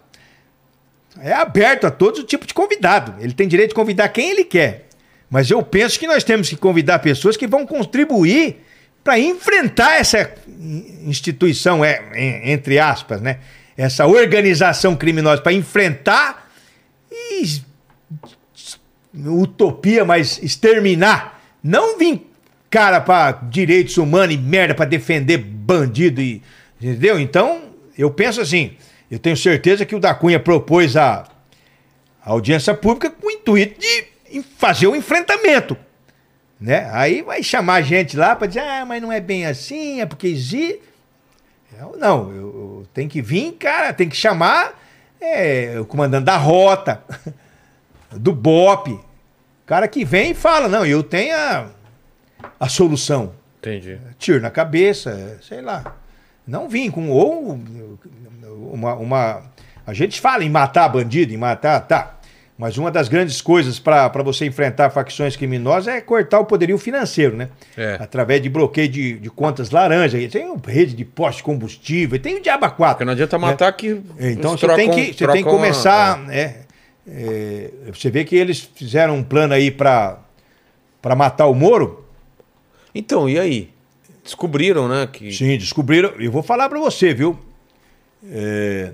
é 1.19 1.31
aberto 1.31 1.85
a 1.85 1.91
todo 1.91 2.23
tipo 2.23 2.45
de 2.47 2.55
convidado. 2.55 3.13
Ele 3.19 3.33
tem 3.33 3.47
direito 3.47 3.69
de 3.69 3.75
convidar 3.75 4.09
quem 4.09 4.31
ele 4.31 4.43
quer. 4.43 4.87
Mas 5.29 5.49
eu 5.51 5.61
penso 5.61 5.99
que 5.99 6.07
nós 6.07 6.23
temos 6.23 6.49
que 6.49 6.55
convidar 6.57 6.97
pessoas 6.99 7.37
que 7.37 7.45
vão 7.47 7.65
contribuir 7.65 8.63
para 9.03 9.19
enfrentar 9.19 9.95
essa 9.99 10.33
instituição, 11.05 11.85
é, 11.85 12.01
entre 12.51 12.79
aspas, 12.79 13.21
né? 13.21 13.37
Essa 13.77 14.07
organização 14.07 14.95
criminosa, 14.95 15.41
para 15.41 15.53
enfrentar 15.53 16.49
e 17.11 17.61
utopia, 19.15 20.05
mas 20.05 20.41
exterminar. 20.41 21.41
Não 21.63 21.97
vir 21.97 22.29
cara 22.69 22.99
para 22.99 23.31
direitos 23.31 23.97
humanos 23.97 24.35
e 24.35 24.37
merda 24.37 24.75
para 24.75 24.85
defender 24.85 25.37
bandido 25.37 26.21
e 26.21 26.41
entendeu? 26.79 27.19
Então, 27.19 27.69
eu 27.97 28.11
penso 28.11 28.41
assim, 28.41 28.75
eu 29.09 29.17
tenho 29.17 29.37
certeza 29.37 29.85
que 29.85 29.95
o 29.95 29.99
da 29.99 30.13
Cunha 30.13 30.39
propôs 30.39 30.97
a, 30.97 31.25
a 32.23 32.31
audiência 32.31 32.73
pública 32.73 33.09
com 33.09 33.27
o 33.27 33.31
intuito 33.31 33.79
de 33.79 34.41
fazer 34.57 34.87
o 34.87 34.95
enfrentamento, 34.95 35.77
né? 36.59 36.89
Aí 36.91 37.21
vai 37.21 37.41
chamar 37.41 37.81
gente 37.81 38.17
lá 38.17 38.35
para 38.35 38.47
dizer: 38.47 38.61
"Ah, 38.61 38.85
mas 38.85 39.01
não 39.01 39.11
é 39.11 39.21
bem 39.21 39.45
assim, 39.45 40.01
é 40.01 40.05
porque 40.05 40.27
existe". 40.27 40.81
Não, 41.97 42.31
eu, 42.31 42.35
eu 42.35 42.87
tenho 42.93 43.09
que 43.09 43.21
vir, 43.21 43.53
cara, 43.53 43.93
tem 43.93 44.09
que 44.09 44.15
chamar 44.15 44.73
é 45.25 45.79
o 45.79 45.85
comandante 45.85 46.25
da 46.25 46.37
rota, 46.37 47.01
do 48.11 48.33
BOP. 48.33 48.99
Cara 49.65 49.87
que 49.87 50.05
vem 50.05 50.31
e 50.31 50.35
fala, 50.35 50.67
não, 50.67 50.85
eu 50.85 51.01
tenho 51.01 51.35
a, 51.35 51.69
a 52.59 52.69
solução. 52.69 53.33
Entendi. 53.57 53.99
Tiro 54.19 54.39
na 54.39 54.51
cabeça, 54.51 55.39
sei 55.41 55.61
lá. 55.61 55.95
Não 56.45 56.69
vim 56.69 56.91
com 56.91 57.09
ou 57.09 57.59
uma, 58.71 58.93
uma 58.93 59.43
a 59.87 59.93
gente 59.93 60.21
fala 60.21 60.43
em 60.43 60.49
matar 60.49 60.87
bandido, 60.89 61.33
em 61.33 61.37
matar, 61.37 61.79
tá. 61.81 62.14
Mas 62.57 62.77
uma 62.77 62.89
das 62.89 63.09
grandes 63.09 63.41
coisas 63.41 63.79
para 63.79 64.23
você 64.23 64.45
enfrentar 64.45 64.89
facções 64.89 65.35
criminosas 65.35 65.93
é 65.93 65.99
cortar 65.99 66.39
o 66.39 66.45
poderio 66.45 66.77
financeiro, 66.77 67.35
né? 67.35 67.49
É. 67.75 67.97
Através 67.99 68.41
de 68.41 68.49
bloqueio 68.49 68.87
de, 68.87 69.19
de 69.19 69.29
contas 69.29 69.71
laranja. 69.71 70.17
E 70.17 70.29
Tem 70.29 70.55
rede 70.65 70.95
de 70.95 71.03
poste 71.03 71.37
de 71.39 71.43
combustível, 71.43 72.17
tem 72.17 72.37
o 72.37 72.41
diabo 72.41 72.65
a 72.65 72.69
quatro. 72.69 72.95
Porque 72.95 73.05
não 73.05 73.11
adianta 73.11 73.37
matar 73.37 73.71
que. 73.73 74.01
Então 74.17 74.51
eles 74.51 74.61
você 74.61 74.75
tem 74.75 74.89
que, 74.89 75.13
você 75.13 75.27
tem 75.27 75.43
que 75.43 75.49
começar. 75.49 76.25
é, 76.31 76.61
é, 77.05 77.71
você 77.93 78.09
vê 78.09 78.23
que 78.23 78.37
eles 78.37 78.61
fizeram 78.73 79.17
um 79.17 79.23
plano 79.23 79.53
aí 79.53 79.69
para 79.69 80.17
matar 81.17 81.47
o 81.47 81.53
Moro. 81.53 82.05
Então, 82.93 83.27
e 83.27 83.37
aí? 83.37 83.69
Descobriram, 84.23 84.87
né? 84.87 85.07
Que... 85.11 85.31
Sim, 85.31 85.57
descobriram. 85.57 86.13
Eu 86.17 86.31
vou 86.31 86.41
falar 86.41 86.69
para 86.69 86.79
você, 86.79 87.13
viu? 87.13 87.37
É, 88.31 88.93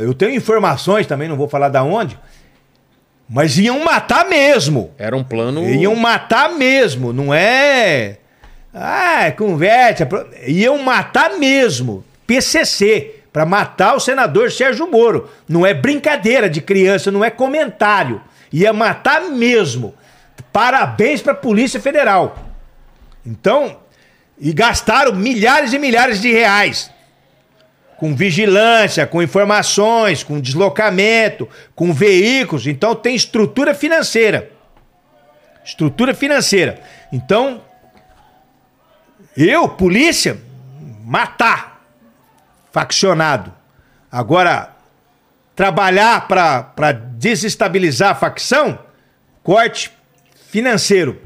eu 0.00 0.14
tenho 0.14 0.34
informações 0.34 1.06
também, 1.06 1.28
não 1.28 1.36
vou 1.36 1.48
falar 1.48 1.68
da 1.68 1.82
onde, 1.82 2.18
mas 3.28 3.58
iam 3.58 3.82
matar 3.84 4.28
mesmo. 4.28 4.90
Era 4.98 5.16
um 5.16 5.24
plano. 5.24 5.64
Iam 5.68 5.94
matar 5.96 6.50
mesmo, 6.50 7.12
não 7.12 7.32
é. 7.34 8.18
Ah, 8.72 9.32
conversa. 9.36 10.06
pro- 10.06 10.26
Iam 10.46 10.78
matar 10.78 11.30
mesmo. 11.38 12.04
PCC, 12.26 13.14
para 13.32 13.44
matar 13.46 13.94
o 13.94 14.00
senador 14.00 14.50
Sérgio 14.52 14.90
Moro. 14.90 15.30
Não 15.48 15.64
é 15.66 15.72
brincadeira 15.74 16.48
de 16.48 16.60
criança, 16.60 17.10
não 17.10 17.24
é 17.24 17.30
comentário. 17.30 18.20
Ia 18.52 18.72
matar 18.72 19.22
mesmo. 19.22 19.94
Parabéns 20.52 21.20
para 21.20 21.32
a 21.32 21.36
Polícia 21.36 21.80
Federal. 21.80 22.36
Então, 23.24 23.76
e 24.38 24.52
gastaram 24.52 25.12
milhares 25.14 25.72
e 25.72 25.78
milhares 25.78 26.20
de 26.20 26.30
reais 26.32 26.90
com 27.96 28.14
vigilância, 28.14 29.06
com 29.06 29.22
informações, 29.22 30.22
com 30.22 30.40
deslocamento, 30.40 31.48
com 31.74 31.92
veículos. 31.92 32.66
Então 32.66 32.94
tem 32.94 33.14
estrutura 33.14 33.74
financeira. 33.74 34.50
Estrutura 35.64 36.14
financeira. 36.14 36.80
Então, 37.12 37.62
eu, 39.36 39.68
polícia, 39.68 40.38
matar 41.04 41.82
faccionado. 42.70 43.52
Agora, 44.12 44.76
trabalhar 45.54 46.28
para 46.28 46.92
desestabilizar 46.92 48.10
a 48.10 48.14
facção, 48.14 48.78
corte 49.42 49.90
financeiro. 50.48 51.20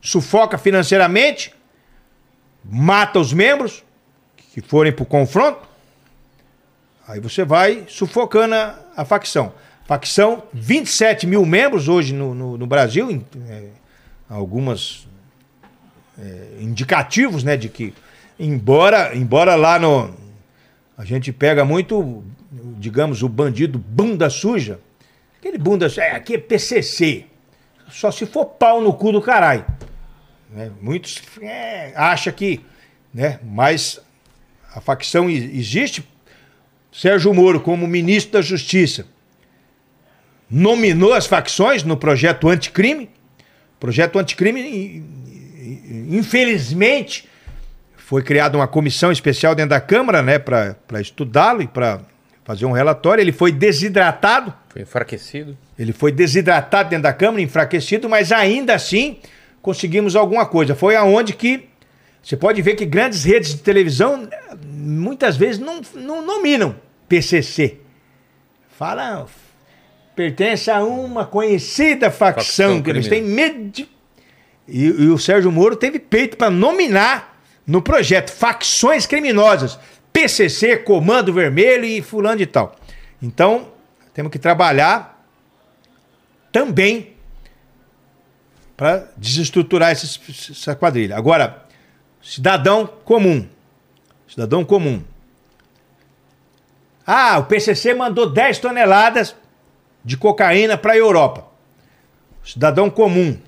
Sufoca 0.00 0.58
financeiramente, 0.58 1.54
mata 2.64 3.18
os 3.18 3.32
membros 3.32 3.82
que 4.52 4.60
forem 4.60 4.92
para 4.92 5.02
o 5.02 5.06
confronto. 5.06 5.73
Aí 7.06 7.20
você 7.20 7.44
vai 7.44 7.84
sufocando 7.88 8.54
a, 8.54 8.78
a 8.96 9.04
facção. 9.04 9.52
Facção, 9.86 10.44
27 10.52 11.26
mil 11.26 11.44
membros 11.44 11.88
hoje 11.88 12.14
no, 12.14 12.34
no, 12.34 12.56
no 12.56 12.66
Brasil, 12.66 13.10
em, 13.10 13.24
é, 13.48 13.68
algumas 14.28 15.06
é, 16.18 16.58
indicativos, 16.60 17.44
né, 17.44 17.56
de 17.56 17.68
que 17.68 17.92
embora, 18.38 19.14
embora 19.14 19.54
lá 19.54 19.78
no 19.78 20.14
a 20.96 21.04
gente 21.04 21.32
pega 21.32 21.64
muito, 21.64 22.22
digamos, 22.78 23.22
o 23.22 23.28
bandido 23.28 23.78
bunda 23.78 24.30
suja, 24.30 24.80
aquele 25.38 25.58
bunda 25.58 25.88
suja, 25.88 26.04
é, 26.04 26.10
aqui 26.12 26.34
é 26.34 26.38
PCC, 26.38 27.26
só 27.90 28.10
se 28.10 28.24
for 28.24 28.46
pau 28.46 28.80
no 28.80 28.94
cu 28.94 29.12
do 29.12 29.20
caralho. 29.20 29.66
Né? 30.50 30.70
Muitos 30.80 31.20
é, 31.42 31.92
acham 31.96 32.32
que, 32.32 32.64
né, 33.12 33.40
mas 33.42 34.00
a 34.72 34.80
facção 34.80 35.28
existe. 35.28 36.08
Sérgio 36.94 37.34
Moro, 37.34 37.58
como 37.58 37.88
ministro 37.88 38.34
da 38.34 38.40
Justiça, 38.40 39.04
nominou 40.48 41.12
as 41.12 41.26
facções 41.26 41.82
no 41.82 41.96
projeto 41.96 42.48
anticrime. 42.48 43.10
Projeto 43.80 44.16
anticrime, 44.16 45.04
infelizmente, 46.08 47.28
foi 47.96 48.22
criada 48.22 48.56
uma 48.56 48.68
comissão 48.68 49.10
especial 49.10 49.56
dentro 49.56 49.70
da 49.70 49.80
Câmara, 49.80 50.22
né, 50.22 50.38
para 50.38 51.00
estudá-lo 51.00 51.62
e 51.62 51.66
para 51.66 52.00
fazer 52.44 52.64
um 52.64 52.70
relatório. 52.70 53.20
Ele 53.20 53.32
foi 53.32 53.50
desidratado. 53.50 54.54
Foi 54.68 54.82
enfraquecido. 54.82 55.58
Ele 55.76 55.92
foi 55.92 56.12
desidratado 56.12 56.90
dentro 56.90 57.02
da 57.02 57.12
Câmara, 57.12 57.42
enfraquecido, 57.42 58.08
mas 58.08 58.30
ainda 58.30 58.72
assim 58.72 59.18
conseguimos 59.60 60.14
alguma 60.14 60.46
coisa. 60.46 60.76
Foi 60.76 60.94
aonde 60.94 61.32
que 61.32 61.68
você 62.24 62.38
pode 62.38 62.62
ver 62.62 62.74
que 62.74 62.86
grandes 62.86 63.22
redes 63.24 63.50
de 63.50 63.60
televisão 63.60 64.26
muitas 64.64 65.36
vezes 65.36 65.60
não, 65.60 65.82
não 65.94 66.24
nominam 66.24 66.74
PCC. 67.06 67.80
Fala, 68.78 69.26
pertence 70.16 70.70
a 70.70 70.82
uma 70.82 71.26
conhecida 71.26 72.10
facção, 72.10 72.44
Facção 72.44 72.82
que 72.82 72.88
eles 72.88 73.06
têm 73.06 73.22
medo 73.22 73.70
de... 73.70 73.88
E, 74.66 74.84
e 74.86 75.08
o 75.08 75.18
Sérgio 75.18 75.52
Moro 75.52 75.76
teve 75.76 75.98
peito 75.98 76.38
para 76.38 76.50
nominar 76.50 77.38
no 77.66 77.82
projeto 77.82 78.30
facções 78.30 79.04
criminosas, 79.04 79.78
PCC, 80.10 80.78
Comando 80.78 81.30
Vermelho 81.30 81.84
e 81.84 82.00
fulano 82.00 82.38
de 82.38 82.46
tal. 82.46 82.74
Então, 83.20 83.68
temos 84.14 84.32
que 84.32 84.38
trabalhar 84.38 85.28
também 86.50 87.12
para 88.76 89.10
desestruturar 89.16 89.90
essa 89.90 90.74
quadrilha. 90.74 91.16
Agora, 91.16 91.63
cidadão 92.24 92.86
comum. 93.04 93.46
Cidadão 94.26 94.64
comum. 94.64 95.04
Ah, 97.06 97.38
o 97.38 97.44
PCC 97.44 97.94
mandou 97.94 98.30
10 98.30 98.58
toneladas 98.58 99.36
de 100.04 100.16
cocaína 100.16 100.76
para 100.76 100.94
a 100.94 100.96
Europa. 100.96 101.46
Cidadão 102.42 102.90
comum 102.90 103.38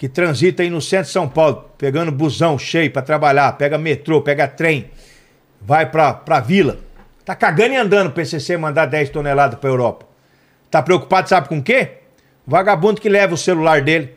que 0.00 0.08
transita 0.08 0.62
aí 0.62 0.70
no 0.70 0.80
centro 0.80 1.06
de 1.06 1.12
São 1.12 1.28
Paulo, 1.28 1.70
pegando 1.76 2.10
busão 2.10 2.58
cheio 2.58 2.90
para 2.90 3.02
trabalhar, 3.02 3.52
pega 3.58 3.76
metrô, 3.76 4.22
pega 4.22 4.48
trem, 4.48 4.90
vai 5.60 5.90
para 5.90 6.14
pra 6.14 6.40
vila. 6.40 6.78
Tá 7.22 7.34
cagando 7.34 7.74
e 7.74 7.76
andando 7.76 8.06
o 8.06 8.12
PCC 8.12 8.56
mandar 8.56 8.86
10 8.86 9.10
toneladas 9.10 9.58
para 9.58 9.68
a 9.68 9.72
Europa. 9.72 10.06
Tá 10.70 10.82
preocupado, 10.82 11.28
sabe 11.28 11.48
com 11.48 11.58
o 11.58 11.62
quê? 11.62 11.98
Vagabundo 12.46 12.98
que 12.98 13.10
leva 13.10 13.34
o 13.34 13.36
celular 13.36 13.82
dele, 13.82 14.16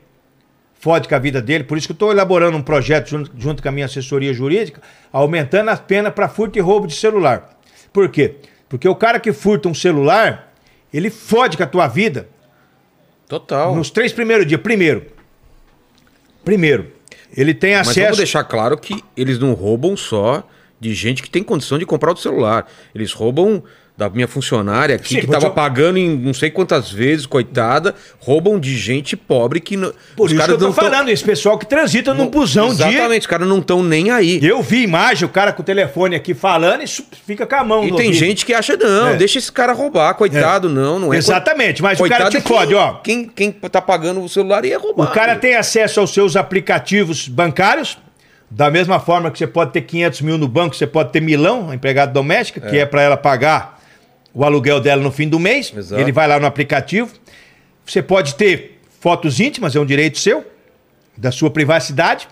fode 0.84 1.08
com 1.08 1.16
a 1.16 1.20
vida 1.20 1.42
dele. 1.42 1.64
Por 1.64 1.78
isso 1.78 1.88
que 1.88 1.94
eu 1.94 1.96
estou 1.96 2.12
elaborando 2.12 2.58
um 2.58 2.62
projeto 2.62 3.08
junto, 3.10 3.32
junto 3.38 3.64
com 3.64 3.70
a 3.70 3.72
minha 3.72 3.86
assessoria 3.86 4.34
jurídica, 4.34 4.82
aumentando 5.14 5.70
as 5.70 5.80
penas 5.80 6.14
para 6.14 6.28
furto 6.28 6.60
e 6.60 6.62
roubo 6.62 6.88
de 6.88 6.94
celular. 6.94 7.58
Por 7.94 8.10
quê? 8.10 8.36
Porque 8.68 8.86
o 8.90 8.94
cara 8.94 9.18
que 9.18 9.32
furta 9.32 9.70
um 9.70 9.74
celular, 9.74 10.54
ele 10.94 11.10
fode 11.10 11.56
com 11.56 11.64
a 11.64 11.68
tua 11.68 11.88
vida 11.88 12.28
Total. 13.30 13.74
nos 13.74 13.90
três 13.90 14.12
primeiros 14.12 14.46
dias. 14.46 14.60
Primeiro, 14.60 15.06
primeiro, 16.44 16.92
ele 17.34 17.54
tem 17.54 17.78
Mas 17.78 17.88
vamos 17.88 17.98
acesso. 17.98 18.18
deixar 18.18 18.44
claro 18.44 18.78
que 18.78 19.02
eles 19.16 19.40
não 19.40 19.54
roubam 19.54 19.96
só 19.96 20.46
de 20.82 20.94
gente 20.94 21.24
que 21.24 21.30
tem 21.30 21.42
condição 21.42 21.80
de 21.80 21.86
comprar 21.86 22.12
o 22.12 22.18
celular. 22.18 22.68
Eles 22.94 23.14
roubam 23.14 23.64
da 23.96 24.10
minha 24.10 24.28
funcionária 24.28 24.96
aqui, 24.96 25.10
Sim, 25.10 25.20
que 25.20 25.26
estava 25.26 25.52
te- 25.52 25.54
pagando 25.54 26.00
em 26.00 26.18
não 26.18 26.34
sei 26.34 26.50
quantas 26.50 26.92
vezes, 26.92 27.28
coitada. 27.28 27.94
Roubam 28.20 28.60
de 28.60 28.76
gente 28.76 29.16
pobre 29.16 29.60
que... 29.60 29.78
Não, 29.78 29.94
Por 30.16 30.32
isso 30.32 30.44
que 30.44 30.50
eu 30.52 30.58
tô 30.58 30.66
não 30.66 30.74
tão- 30.74 30.84
falando, 30.84 31.10
esse 31.10 31.24
pessoal 31.24 31.60
que 31.60 31.66
transita 31.68 32.12
num 32.12 32.28
busão 32.28 32.74
dia. 32.74 32.88
Exatamente, 32.90 33.22
os 33.22 33.28
caras 33.28 33.48
não 33.48 33.60
estão 33.60 33.84
nem 33.84 34.10
aí. 34.10 34.40
Eu 34.44 34.64
vi 34.64 34.82
imagem, 34.82 35.26
o 35.26 35.30
cara 35.30 35.54
com 35.54 35.62
o 35.62 35.66
telefone 35.66 36.16
aqui 36.16 36.34
falando 36.34 36.82
e 36.84 36.88
fica 36.88 37.46
com 37.46 37.56
a 37.56 37.64
mão 37.64 37.84
E 37.84 37.92
tem 37.92 38.08
ouvido. 38.08 38.14
gente 38.14 38.46
que 38.48 38.54
acha, 38.56 38.76
não, 38.76 39.10
É. 39.10 39.16
deixa 39.16 39.38
esse 39.38 39.52
cara 39.52 39.74
roubar, 39.74 40.16
coitado, 40.16 40.68
não, 40.70 40.98
não 40.98 41.14
é. 41.14 41.18
Exatamente, 41.18 41.84
mas 41.84 42.00
o 42.00 42.10
cara 42.10 42.32
te 42.32 42.38
é 42.38 42.42
fode, 42.42 42.70
quem, 42.70 42.76
ó. 42.78 42.94
Quem, 42.96 43.26
quem 43.28 43.52
tá 43.52 43.80
pagando 43.80 44.22
o 44.24 44.28
celular 44.28 44.66
ia 44.66 44.80
roubar. 44.80 45.04
O 45.04 45.14
cara 45.14 45.36
tem 45.36 45.56
acesso 45.56 46.00
aos 46.00 46.12
seus 46.12 46.36
aplicativos 46.36 47.28
bancários, 47.28 48.00
da 48.50 48.72
mesma 48.72 49.00
forma 49.00 49.30
que 49.30 49.38
você 49.38 49.46
pode 49.48 49.72
ter 49.72 49.82
500 49.82 50.22
mil 50.22 50.38
no 50.40 50.48
banco, 50.48 50.76
você 50.76 50.88
pode 50.88 51.12
ter 51.12 51.22
milão, 51.22 51.70
a 51.70 51.76
empregada 51.76 52.12
doméstica, 52.12 52.60
que 52.60 52.78
é 52.80 52.88
para 52.88 53.04
ela 53.04 53.18
pagar 53.18 53.83
o 54.34 54.44
aluguel 54.44 54.80
dela 54.80 55.02
no 55.02 55.12
fim 55.12 55.30
do 55.30 55.40
mês. 55.40 55.74
Exato. 55.76 56.02
Ele 56.02 56.12
vai 56.12 56.28
lá 56.28 56.40
no 56.40 56.46
aplicativo. 56.46 57.12
Você 57.86 58.02
pode 58.02 58.36
ter 58.36 58.80
fotos 59.00 59.40
íntimas, 59.40 59.76
é 59.76 59.80
um 59.80 59.86
direito 59.86 60.18
seu, 60.18 60.46
da 61.16 61.32
sua 61.32 61.52
privacidade. 61.52 62.28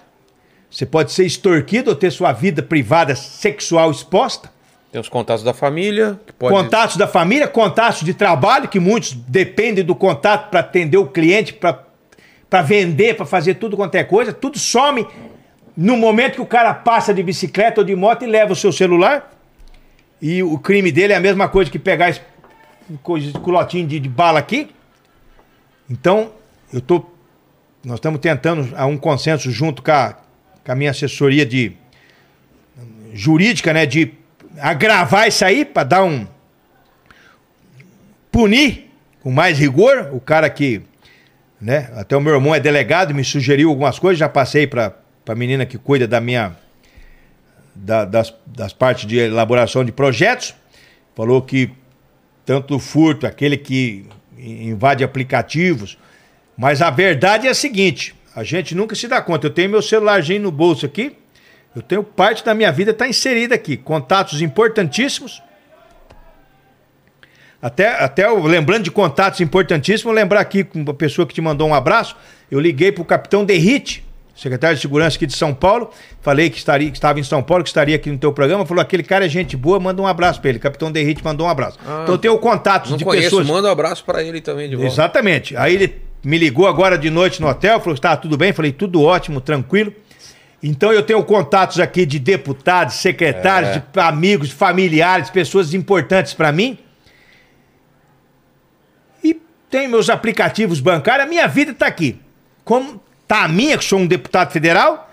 Você 0.69 0.85
pode 0.85 1.11
ser 1.11 1.25
extorquido 1.25 1.89
ou 1.89 1.95
ter 1.95 2.11
sua 2.11 2.31
vida 2.31 2.63
privada 2.63 3.13
sexual 3.15 3.91
exposta. 3.91 4.49
Tem 4.91 4.99
os 4.99 5.09
contatos 5.09 5.43
da 5.43 5.53
família, 5.53 6.19
que 6.25 6.33
pode... 6.33 6.53
Contatos 6.53 6.97
da 6.97 7.07
família, 7.07 7.47
contatos 7.47 8.01
de 8.01 8.13
trabalho, 8.13 8.67
que 8.67 8.79
muitos 8.79 9.13
dependem 9.13 9.83
do 9.83 9.95
contato 9.95 10.49
para 10.49 10.61
atender 10.61 10.97
o 10.97 11.07
cliente, 11.07 11.53
para 11.53 12.61
vender, 12.61 13.15
para 13.15 13.25
fazer 13.25 13.55
tudo 13.55 13.77
quanto 13.77 13.95
é 13.95 14.03
coisa. 14.03 14.33
Tudo 14.33 14.57
some 14.57 15.05
no 15.75 15.95
momento 15.95 16.35
que 16.35 16.41
o 16.41 16.45
cara 16.45 16.73
passa 16.73 17.13
de 17.13 17.23
bicicleta 17.23 17.81
ou 17.81 17.85
de 17.85 17.95
moto 17.95 18.23
e 18.23 18.27
leva 18.27 18.53
o 18.53 18.55
seu 18.55 18.71
celular. 18.71 19.31
E 20.21 20.43
o 20.43 20.57
crime 20.59 20.91
dele 20.91 21.13
é 21.13 21.15
a 21.15 21.19
mesma 21.19 21.49
coisa 21.49 21.71
que 21.71 21.79
pegar 21.79 22.09
esse 22.09 22.21
culotinho 23.41 23.87
de, 23.87 23.99
de 23.99 24.09
bala 24.09 24.39
aqui. 24.39 24.69
Então, 25.89 26.31
eu 26.71 26.79
tô. 26.79 27.05
Nós 27.83 27.95
estamos 27.95 28.19
tentando 28.19 28.75
a 28.75 28.85
um 28.85 28.97
consenso 28.97 29.49
junto 29.49 29.81
com 29.81 29.91
a, 29.91 30.15
com 30.63 30.71
a 30.71 30.75
minha 30.75 30.91
assessoria 30.91 31.45
de 31.45 31.73
jurídica, 33.13 33.73
né? 33.73 33.85
De 33.85 34.13
agravar 34.59 35.27
isso 35.27 35.43
aí 35.43 35.65
para 35.65 35.83
dar 35.83 36.03
um. 36.03 36.27
punir 38.31 38.91
com 39.21 39.31
mais 39.31 39.57
rigor 39.57 40.09
o 40.11 40.19
cara 40.19 40.49
que. 40.49 40.81
Né? 41.59 41.91
Até 41.95 42.15
o 42.15 42.21
meu 42.21 42.33
irmão 42.33 42.55
é 42.55 42.59
delegado, 42.59 43.13
me 43.13 43.23
sugeriu 43.23 43.69
algumas 43.69 43.99
coisas, 43.99 44.17
já 44.17 44.27
passei 44.27 44.65
para 44.65 44.95
a 45.27 45.35
menina 45.35 45.65
que 45.65 45.77
cuida 45.77 46.07
da 46.07 46.19
minha. 46.19 46.55
Da- 47.75 48.05
das, 48.05 48.33
das 48.45 48.73
partes 48.73 49.05
de 49.05 49.17
elaboração 49.17 49.83
de 49.83 49.91
projetos. 49.91 50.53
Falou 51.15 51.41
que 51.41 51.71
tanto 52.45 52.75
o 52.75 52.79
furto, 52.79 53.25
aquele 53.27 53.57
que 53.57 54.05
invade 54.37 55.03
aplicativos. 55.03 55.97
Mas 56.57 56.81
a 56.81 56.89
verdade 56.89 57.47
é 57.47 57.51
a 57.51 57.55
seguinte: 57.55 58.15
a 58.35 58.43
gente 58.43 58.73
nunca 58.75 58.95
se 58.95 59.07
dá 59.07 59.21
conta. 59.21 59.47
Eu 59.47 59.51
tenho 59.51 59.69
meu 59.69 59.81
celularzinho 59.81 60.41
no 60.41 60.51
bolso 60.51 60.85
aqui. 60.85 61.15
Eu 61.75 61.81
tenho 61.81 62.03
parte 62.03 62.43
da 62.43 62.53
minha 62.53 62.71
vida 62.71 62.91
está 62.91 63.07
inserida 63.07 63.55
aqui. 63.55 63.77
Contatos 63.77 64.41
importantíssimos. 64.41 65.41
Até, 67.61 67.87
até 68.03 68.25
eu, 68.25 68.41
lembrando 68.43 68.83
de 68.83 68.91
contatos 68.91 69.39
importantíssimos, 69.39 70.15
lembrar 70.15 70.39
aqui 70.39 70.63
com 70.63 70.79
uma 70.79 70.93
pessoa 70.93 71.27
que 71.27 71.33
te 71.33 71.41
mandou 71.41 71.67
um 71.69 71.73
abraço. 71.73 72.17
Eu 72.49 72.59
liguei 72.59 72.91
para 72.91 73.03
o 73.03 73.05
capitão 73.05 73.45
Derrite, 73.45 74.03
secretário 74.35 74.75
de 74.75 74.81
segurança 74.81 75.17
aqui 75.17 75.25
de 75.25 75.35
São 75.35 75.53
Paulo. 75.53 75.91
Falei 76.21 76.49
que, 76.49 76.57
estaria, 76.57 76.89
que 76.89 76.97
estava 76.97 77.19
em 77.19 77.23
São 77.23 77.43
Paulo, 77.43 77.63
que 77.63 77.69
estaria 77.69 77.95
aqui 77.95 78.09
no 78.11 78.17
teu 78.17 78.33
programa. 78.33 78.65
Falou: 78.65 78.81
aquele 78.81 79.03
cara 79.03 79.25
é 79.25 79.29
gente 79.29 79.55
boa, 79.55 79.79
manda 79.79 80.01
um 80.01 80.07
abraço 80.07 80.41
para 80.41 80.49
ele. 80.49 80.59
Capitão 80.59 80.91
Derrite 80.91 81.23
mandou 81.23 81.47
um 81.47 81.49
abraço. 81.49 81.77
então 81.81 82.15
eu 82.15 82.17
tenho 82.17 82.37
contatos 82.39 82.91
Não 82.91 82.97
de 82.97 83.03
conheço, 83.03 83.29
pessoas. 83.29 83.47
manda 83.47 83.67
um 83.67 83.71
abraço 83.71 84.03
pra 84.03 84.23
ele 84.23 84.41
também 84.41 84.69
de 84.69 84.75
volta. 84.75 84.91
Exatamente. 84.91 85.55
Aí 85.55 85.75
ele 85.75 86.01
me 86.23 86.37
ligou 86.37 86.67
agora 86.67 86.97
de 86.97 87.09
noite 87.09 87.41
no 87.41 87.47
hotel, 87.47 87.79
falou 87.79 87.95
que 87.95 88.01
tá 88.01 88.15
tudo 88.15 88.37
bem. 88.37 88.53
Falei, 88.53 88.71
tudo 88.71 89.01
ótimo, 89.01 89.41
tranquilo. 89.41 89.93
Então 90.63 90.93
eu 90.93 91.01
tenho 91.01 91.23
contatos 91.23 91.79
aqui 91.79 92.05
de 92.05 92.19
deputados, 92.19 92.95
secretários, 92.95 93.73
de 93.73 93.99
amigos, 93.99 94.51
familiares, 94.51 95.29
pessoas 95.29 95.73
importantes 95.73 96.33
para 96.35 96.51
mim. 96.51 96.77
E 99.23 99.39
tenho 99.69 99.89
meus 99.89 100.09
aplicativos 100.09 100.79
bancários, 100.79 101.25
a 101.25 101.29
minha 101.29 101.47
vida 101.47 101.73
tá 101.73 101.87
aqui. 101.87 102.19
Como 102.63 103.01
tá 103.31 103.45
a 103.45 103.47
minha, 103.47 103.77
que 103.77 103.85
sou 103.85 103.97
um 103.97 104.05
deputado 104.05 104.51
federal, 104.51 105.09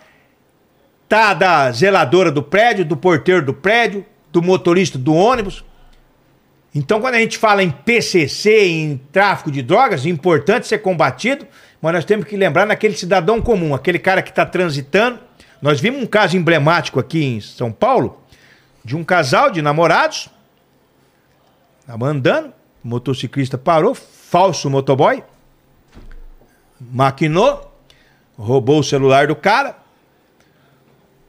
tá 1.09 1.31
a 1.31 1.35
da 1.35 1.71
zeladora 1.71 2.33
do 2.33 2.43
prédio, 2.43 2.85
do 2.85 2.97
porteiro 2.97 3.47
do 3.47 3.55
prédio, 3.55 4.05
do 4.33 4.43
motorista 4.43 4.99
do 4.99 5.15
ônibus. 5.15 5.65
Então, 6.75 7.01
quando 7.01 7.15
a 7.15 7.21
gente 7.21 7.39
fala 7.39 7.63
em 7.63 7.71
PCC, 7.71 8.67
em 8.67 8.97
tráfico 9.13 9.53
de 9.53 9.63
drogas, 9.63 10.05
é 10.05 10.09
importante 10.09 10.67
ser 10.67 10.79
combatido, 10.79 11.47
mas 11.81 11.93
nós 11.93 12.05
temos 12.05 12.27
que 12.27 12.37
lembrar 12.37 12.67
naquele 12.67 12.97
cidadão 12.97 13.41
comum, 13.41 13.73
aquele 13.73 14.01
cara 14.01 14.21
que 14.21 14.31
está 14.31 14.45
transitando. 14.45 15.21
Nós 15.63 15.81
vimos 15.81 16.03
um 16.03 16.07
caso 16.07 16.37
emblemático 16.37 16.99
aqui 16.99 17.23
em 17.23 17.41
São 17.41 17.71
Paulo, 17.71 18.21
de 18.85 18.97
um 18.97 19.05
casal 19.05 19.49
de 19.49 19.63
namorados, 19.63 20.29
estava 21.83 22.07
andando, 22.07 22.53
motociclista 22.83 23.57
parou, 23.57 23.95
falso 23.95 24.69
motoboy, 24.69 25.23
maquinou, 26.81 27.68
roubou 28.39 28.79
o 28.79 28.85
celular 28.85 29.27
do 29.27 29.35
cara, 29.35 29.77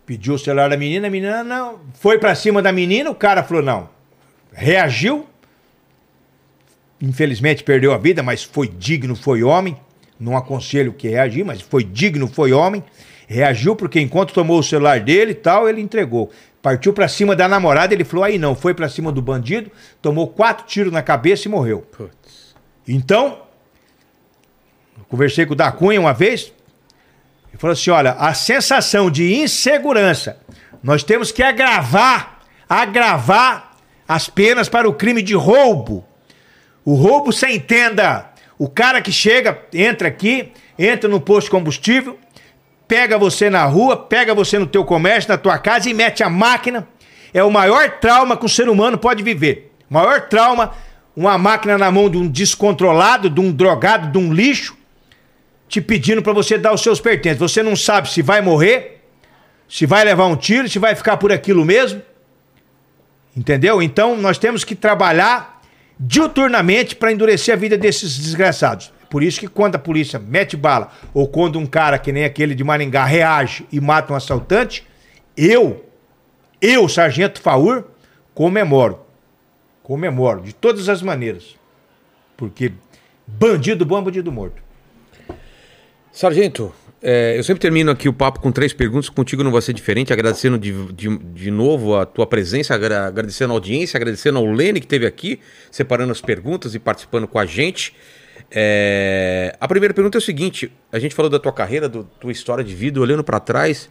pediu 0.06 0.36
o 0.36 0.40
celular 0.40 0.70
da 0.70 0.78
menina, 0.78 1.08
a 1.08 1.10
menina 1.10 1.44
não, 1.44 1.80
foi 1.96 2.20
para 2.20 2.36
cima 2.36 2.62
da 2.62 2.72
menina, 2.72 3.10
o 3.10 3.16
cara 3.16 3.44
falou 3.44 3.64
não, 3.64 3.90
reagiu. 4.54 5.26
Infelizmente 7.02 7.64
perdeu 7.64 7.94
a 7.94 7.98
vida, 7.98 8.22
mas 8.22 8.44
foi 8.44 8.68
digno, 8.68 9.16
foi 9.16 9.42
homem. 9.42 9.78
Não 10.20 10.36
aconselho 10.36 10.92
que 10.92 11.08
reagir, 11.08 11.46
mas 11.46 11.62
foi 11.62 11.82
digno, 11.82 12.28
foi 12.28 12.52
homem. 12.52 12.84
Reagiu 13.26 13.74
porque 13.74 14.02
enquanto 14.02 14.34
tomou 14.34 14.60
o 14.60 14.64
celular 14.64 15.00
dele 15.00 15.32
e 15.32 15.36
tal, 15.36 15.70
ele 15.70 15.80
entregou. 15.80 16.30
Partiu 16.62 16.92
pra 16.92 17.08
cima 17.08 17.38
da 17.38 17.48
namorada, 17.48 17.94
ele 17.94 18.04
falou 18.04 18.26
aí 18.26 18.38
não, 18.38 18.54
foi 18.54 18.74
pra 18.74 18.90
cima 18.90 19.14
do 19.14 19.22
bandido, 19.22 19.72
tomou 20.02 20.28
quatro 20.28 20.66
tiros 20.66 20.92
na 20.92 21.02
cabeça 21.02 21.48
e 21.48 21.52
morreu. 21.52 21.88
Então, 22.86 23.44
eu 24.98 25.06
conversei 25.06 25.46
com 25.46 25.54
o 25.54 25.56
da 25.56 25.72
Cunha 25.72 26.02
uma 26.02 26.12
vez, 26.12 26.52
e 27.54 27.58
falou 27.58 27.74
assim: 27.74 27.90
olha, 27.90 28.12
a 28.12 28.34
sensação 28.34 29.10
de 29.10 29.36
insegurança, 29.36 30.38
nós 30.82 31.04
temos 31.04 31.32
que 31.32 31.44
agravar, 31.44 32.40
agravar 32.68 33.72
as 34.08 34.30
penas 34.30 34.70
para 34.70 34.88
o 34.88 34.94
crime 34.94 35.22
de 35.22 35.36
roubo. 35.36 36.06
O 36.84 36.96
roubo, 36.96 37.32
você 37.32 37.50
entenda, 37.50 38.32
o 38.58 38.68
cara 38.68 39.02
que 39.02 39.12
chega, 39.12 39.60
entra 39.74 40.08
aqui, 40.08 40.52
entra 40.78 41.10
no 41.10 41.20
posto 41.20 41.46
de 41.46 41.52
combustível, 41.52 42.18
pega 42.88 43.18
você 43.18 43.50
na 43.50 43.66
rua, 43.66 43.96
pega 43.96 44.34
você 44.34 44.58
no 44.58 44.66
teu 44.66 44.84
comércio, 44.84 45.30
na 45.30 45.38
tua 45.38 45.60
casa 45.60 45.90
e 45.90 45.94
mete 45.94 46.24
a 46.24 46.30
máquina. 46.30 46.88
É 47.32 47.44
o 47.44 47.52
maior 47.52 48.00
trauma 48.00 48.36
que 48.36 48.46
o 48.46 48.50
ser 48.50 48.68
humano 48.68 48.98
pode 48.98 49.22
viver. 49.22 49.72
O 49.90 49.94
maior 49.94 50.28
trauma, 50.28 50.72
uma 51.16 51.38
máquina 51.38 51.78
na 51.78 51.92
mão 51.92 52.10
de 52.10 52.18
um 52.18 52.28
descontrolado, 52.28 53.30
de 53.30 53.40
um 53.40 53.52
drogado, 53.52 54.12
de 54.12 54.18
um 54.18 54.34
lixo, 54.34 54.76
te 55.70 55.80
pedindo 55.80 56.22
para 56.22 56.34
você 56.34 56.58
dar 56.58 56.74
os 56.74 56.82
seus 56.82 57.00
pertences. 57.00 57.40
Você 57.40 57.62
não 57.62 57.76
sabe 57.76 58.10
se 58.10 58.24
vai 58.24 58.42
morrer, 58.42 59.04
se 59.70 59.86
vai 59.86 60.04
levar 60.04 60.26
um 60.26 60.36
tiro, 60.36 60.68
se 60.68 60.80
vai 60.80 60.96
ficar 60.96 61.16
por 61.18 61.32
aquilo 61.32 61.64
mesmo. 61.64 62.02
Entendeu? 63.38 63.82
Então 63.82 64.18
nós 64.18 64.40
temos 64.40 64.64
que 64.64 64.76
trabalhar 64.76 65.62
diuturnamente 66.00 66.96
para 66.96 67.12
endurecer 67.12 67.54
a 67.54 67.58
vida 67.58 67.78
desses 67.78 68.18
desgraçados. 68.18 68.92
Por 69.10 69.22
isso 69.22 69.40
que 69.40 69.48
quando 69.48 69.76
a 69.76 69.80
polícia 69.80 70.20
mete 70.20 70.58
bala, 70.58 70.92
ou 71.14 71.28
quando 71.28 71.60
um 71.60 71.66
cara 71.66 72.00
que 72.00 72.12
nem 72.12 72.26
aquele 72.26 72.56
de 72.56 72.64
Maringá 72.64 73.06
reage 73.06 73.66
e 73.72 73.80
mata 73.80 74.12
um 74.12 74.16
assaltante, 74.16 74.86
eu, 75.38 75.86
eu, 76.60 76.90
Sargento 76.90 77.42
Faur, 77.42 77.86
comemoro. 78.34 79.00
Comemoro, 79.84 80.42
de 80.42 80.54
todas 80.54 80.90
as 80.90 81.02
maneiras. 81.02 81.56
Porque 82.36 82.72
bandido 83.26 83.86
bom 83.86 84.00
é 84.00 84.02
bandido 84.02 84.32
morto. 84.32 84.69
Sargento, 86.12 86.74
é, 87.02 87.38
eu 87.38 87.44
sempre 87.44 87.62
termino 87.62 87.92
aqui 87.92 88.10
o 88.10 88.14
papo 88.14 88.40
com 88.40 88.52
três 88.52 88.74
perguntas, 88.74 89.10
contigo 89.10 89.44
não 89.44 89.52
vai 89.52 89.62
ser 89.62 89.74
diferente, 89.74 90.12
agradecendo 90.12 90.58
de, 90.58 90.92
de, 90.92 91.18
de 91.18 91.52
novo 91.52 91.96
a 91.96 92.06
tua 92.06 92.28
presença, 92.28 92.74
agra- 92.74 93.08
agradecendo 93.08 93.54
a 93.54 93.56
audiência, 93.56 93.98
agradecendo 93.98 94.38
ao 94.38 94.46
Lene 94.46 94.80
que 94.80 94.86
esteve 94.86 95.06
aqui, 95.06 95.40
separando 95.72 96.12
as 96.12 96.20
perguntas 96.20 96.76
e 96.76 96.80
participando 96.80 97.28
com 97.28 97.40
a 97.40 97.46
gente. 97.46 97.96
É, 98.52 99.56
a 99.60 99.68
primeira 99.68 99.94
pergunta 99.94 100.18
é 100.18 100.20
o 100.20 100.22
seguinte: 100.22 100.72
a 100.92 101.00
gente 101.00 101.14
falou 101.16 101.30
da 101.30 101.40
tua 101.40 101.54
carreira, 101.54 101.88
da 101.88 102.04
tua 102.20 102.32
história 102.32 102.64
de 102.64 102.74
vida, 102.74 103.00
olhando 103.00 103.24
pra 103.24 103.40
trás, 103.40 103.90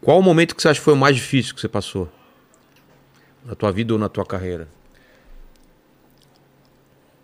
qual 0.00 0.18
o 0.18 0.22
momento 0.22 0.56
que 0.56 0.62
você 0.62 0.68
acha 0.68 0.80
que 0.80 0.84
foi 0.84 0.94
o 0.94 0.96
mais 0.96 1.14
difícil 1.14 1.54
que 1.54 1.60
você 1.60 1.68
passou? 1.68 2.08
Na 3.44 3.54
tua 3.54 3.70
vida 3.70 3.92
ou 3.92 3.98
na 3.98 4.08
tua 4.08 4.24
carreira? 4.24 4.66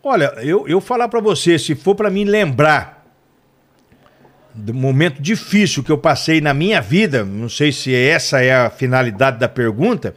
Olha, 0.02 0.34
eu, 0.42 0.68
eu 0.68 0.81
falar 0.81 1.08
pra 1.08 1.20
você, 1.20 1.58
se 1.58 1.74
for 1.74 1.94
pra 1.94 2.10
mim 2.10 2.24
lembrar 2.24 3.00
do 4.55 4.75
momento 4.75 5.20
difícil 5.23 5.83
que 5.83 5.91
eu 5.93 5.99
passei 5.99 6.41
na 6.41 6.53
minha 6.53 6.81
vida, 6.81 7.25
não 7.25 7.49
sei 7.49 7.73
se 7.73 7.95
essa 7.95 8.43
é 8.43 8.53
a 8.55 8.70
finalidade 8.70 9.39
da 9.39 9.49
pergunta, 9.49 10.15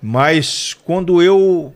mas 0.00 0.74
quando 0.84 1.22
eu 1.22 1.74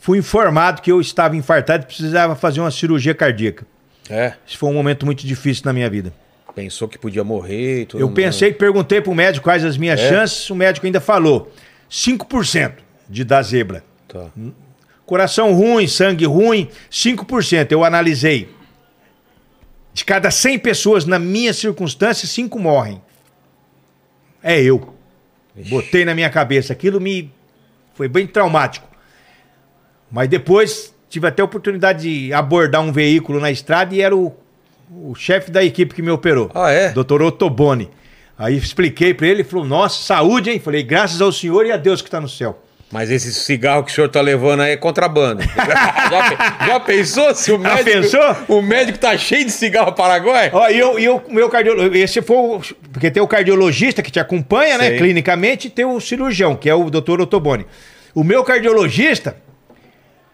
fui 0.00 0.18
informado 0.18 0.80
que 0.82 0.90
eu 0.90 1.00
estava 1.00 1.36
infartado 1.36 1.84
e 1.84 1.86
precisava 1.86 2.34
fazer 2.34 2.60
uma 2.60 2.70
cirurgia 2.70 3.14
cardíaca. 3.14 3.66
É. 4.08 4.32
Esse 4.46 4.56
foi 4.56 4.68
um 4.70 4.72
momento 4.74 5.04
muito 5.04 5.26
difícil 5.26 5.62
na 5.66 5.72
minha 5.72 5.88
vida. 5.90 6.12
Pensou 6.54 6.88
que 6.88 6.98
podia 6.98 7.22
morrer 7.22 7.82
e 7.82 7.86
tudo 7.86 8.00
Eu 8.00 8.06
mais. 8.08 8.16
pensei, 8.16 8.52
perguntei 8.52 9.00
pro 9.00 9.14
médico 9.14 9.44
quais 9.44 9.64
as 9.64 9.76
minhas 9.76 10.00
É? 10.00 10.08
chances, 10.08 10.48
o 10.50 10.54
médico 10.56 10.86
ainda 10.86 11.00
falou 11.00 11.52
5% 11.90 12.72
de 13.08 13.22
dar 13.22 13.42
zebra. 13.42 13.84
Tá. 14.08 14.26
Coração 15.06 15.52
ruim, 15.52 15.86
sangue 15.86 16.24
ruim, 16.26 16.68
5%. 16.90 17.70
Eu 17.70 17.84
analisei. 17.84 18.48
De 19.92 20.04
cada 20.04 20.30
100 20.30 20.58
pessoas 20.60 21.04
na 21.04 21.18
minha 21.18 21.52
circunstância, 21.52 22.28
5 22.28 22.58
morrem. 22.58 23.02
É 24.42 24.60
eu. 24.60 24.94
Botei 25.68 26.04
na 26.04 26.14
minha 26.14 26.30
cabeça. 26.30 26.72
Aquilo 26.72 27.00
me 27.00 27.32
foi 27.94 28.06
bem 28.06 28.26
traumático. 28.26 28.86
Mas 30.10 30.28
depois 30.28 30.94
tive 31.08 31.26
até 31.26 31.42
a 31.42 31.44
oportunidade 31.44 32.02
de 32.02 32.32
abordar 32.32 32.80
um 32.80 32.92
veículo 32.92 33.40
na 33.40 33.50
estrada 33.50 33.94
e 33.94 34.00
era 34.00 34.16
o, 34.16 34.32
o 34.90 35.14
chefe 35.14 35.50
da 35.50 35.64
equipe 35.64 35.94
que 35.94 36.02
me 36.02 36.10
operou. 36.10 36.50
Ah, 36.54 36.70
é? 36.70 36.90
Doutor 36.90 37.22
Otoboni. 37.22 37.90
Aí 38.38 38.56
expliquei 38.56 39.12
pra 39.12 39.26
ele, 39.26 39.40
ele 39.40 39.44
falou: 39.44 39.64
Nossa, 39.64 40.00
saúde, 40.00 40.50
hein? 40.50 40.60
Falei: 40.60 40.84
Graças 40.84 41.20
ao 41.20 41.32
Senhor 41.32 41.66
e 41.66 41.72
a 41.72 41.76
Deus 41.76 42.00
que 42.00 42.06
está 42.06 42.20
no 42.20 42.28
céu. 42.28 42.62
Mas 42.90 43.10
esse 43.10 43.32
cigarro 43.34 43.84
que 43.84 43.92
o 43.92 43.94
senhor 43.94 44.08
tá 44.08 44.20
levando 44.20 44.60
aí 44.60 44.72
é 44.72 44.76
contrabando. 44.76 45.42
já, 45.52 46.66
já 46.66 46.80
pensou 46.80 47.34
se 47.34 47.52
o 47.52 47.58
médico. 47.58 47.84
pensou? 47.84 48.36
O 48.48 48.62
médico 48.62 48.98
tá 48.98 49.16
cheio 49.18 49.44
de 49.44 49.50
cigarro 49.50 49.92
paraguai? 49.92 50.50
Ó, 50.52 50.68
e 50.68 50.78
eu, 50.78 50.98
e 50.98 51.04
eu, 51.04 51.22
meu 51.28 51.50
cardiologista, 51.50 51.98
esse 51.98 52.22
foi 52.22 52.36
o, 52.36 52.60
porque 52.90 53.10
tem 53.10 53.22
o 53.22 53.28
cardiologista 53.28 54.02
que 54.02 54.10
te 54.10 54.18
acompanha, 54.18 54.78
né, 54.78 54.88
Sei. 54.88 54.98
clinicamente, 54.98 55.66
e 55.66 55.70
tem 55.70 55.84
o 55.84 56.00
cirurgião, 56.00 56.56
que 56.56 56.68
é 56.70 56.74
o 56.74 56.88
doutor 56.88 57.20
Otoboni. 57.20 57.66
O 58.14 58.24
meu 58.24 58.42
cardiologista, 58.42 59.36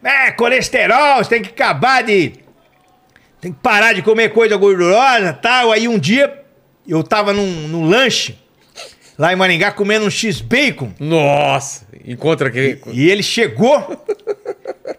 é, 0.02 0.30
colesterol, 0.30 1.18
você 1.18 1.30
tem 1.30 1.42
que 1.42 1.50
acabar 1.50 2.04
de. 2.04 2.34
Tem 3.40 3.52
que 3.52 3.58
parar 3.60 3.92
de 3.92 4.00
comer 4.00 4.30
coisa 4.30 4.56
gordurosa 4.56 5.30
e 5.30 5.42
tal. 5.42 5.72
Aí 5.72 5.88
um 5.88 5.98
dia 5.98 6.42
eu 6.86 7.02
tava 7.02 7.32
num, 7.32 7.68
num 7.68 7.84
lanche 7.84 8.38
lá 9.18 9.32
em 9.32 9.36
Maringá 9.36 9.72
comendo 9.72 10.06
um 10.06 10.10
X-Bacon. 10.10 10.92
Nossa, 10.98 11.86
encontra 12.04 12.48
aquele. 12.48 12.80
E 12.92 13.10
ele 13.10 13.22
chegou, 13.22 14.04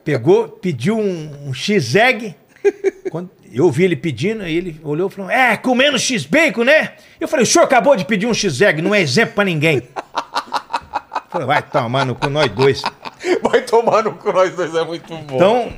pegou, 0.03 0.47
pediu 0.47 0.97
um, 0.97 1.49
um 1.49 1.53
X-Egg. 1.53 2.35
Quando 3.11 3.29
eu 3.51 3.65
ouvi 3.65 3.83
ele 3.83 3.95
pedindo, 3.95 4.43
aí 4.43 4.55
ele 4.55 4.79
olhou 4.83 5.09
e 5.09 5.11
falou: 5.11 5.31
É, 5.31 5.55
comendo 5.57 5.99
X-Bacon, 5.99 6.63
né? 6.63 6.93
Eu 7.19 7.27
falei: 7.27 7.43
O 7.43 7.47
senhor 7.47 7.65
acabou 7.65 7.95
de 7.95 8.05
pedir 8.05 8.25
um 8.25 8.33
X-Egg, 8.33 8.81
não 8.81 8.93
é 8.93 9.01
exemplo 9.01 9.35
pra 9.35 9.43
ninguém. 9.43 9.77
Eu 9.77 11.29
falei: 11.29 11.47
Vai 11.47 11.61
tomar 11.61 12.05
no 12.05 12.15
cu, 12.15 12.29
nós 12.29 12.51
dois. 12.51 12.81
Vai 13.41 13.61
tomar 13.61 14.03
no 14.03 14.13
cu, 14.13 14.31
nós 14.31 14.55
dois, 14.55 14.73
é 14.75 14.83
muito 14.83 15.15
bom. 15.17 15.35
Então, 15.35 15.73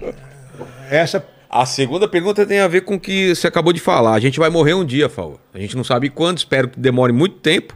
essa. 0.90 1.26
A 1.50 1.66
segunda 1.66 2.10
pergunta 2.10 2.46
tem 2.46 2.60
a 2.60 2.68
ver 2.68 2.82
com 2.82 2.96
o 2.96 3.00
que 3.00 3.34
você 3.34 3.48
acabou 3.48 3.72
de 3.72 3.80
falar. 3.80 4.14
A 4.16 4.20
gente 4.20 4.38
vai 4.38 4.50
morrer 4.50 4.74
um 4.74 4.84
dia, 4.84 5.08
Faú. 5.08 5.40
A 5.54 5.60
gente 5.60 5.78
não 5.78 5.84
sabe 5.84 6.10
quando, 6.10 6.40
espero 6.40 6.68
que 6.68 6.78
demore 6.78 7.14
muito 7.14 7.38
tempo. 7.38 7.74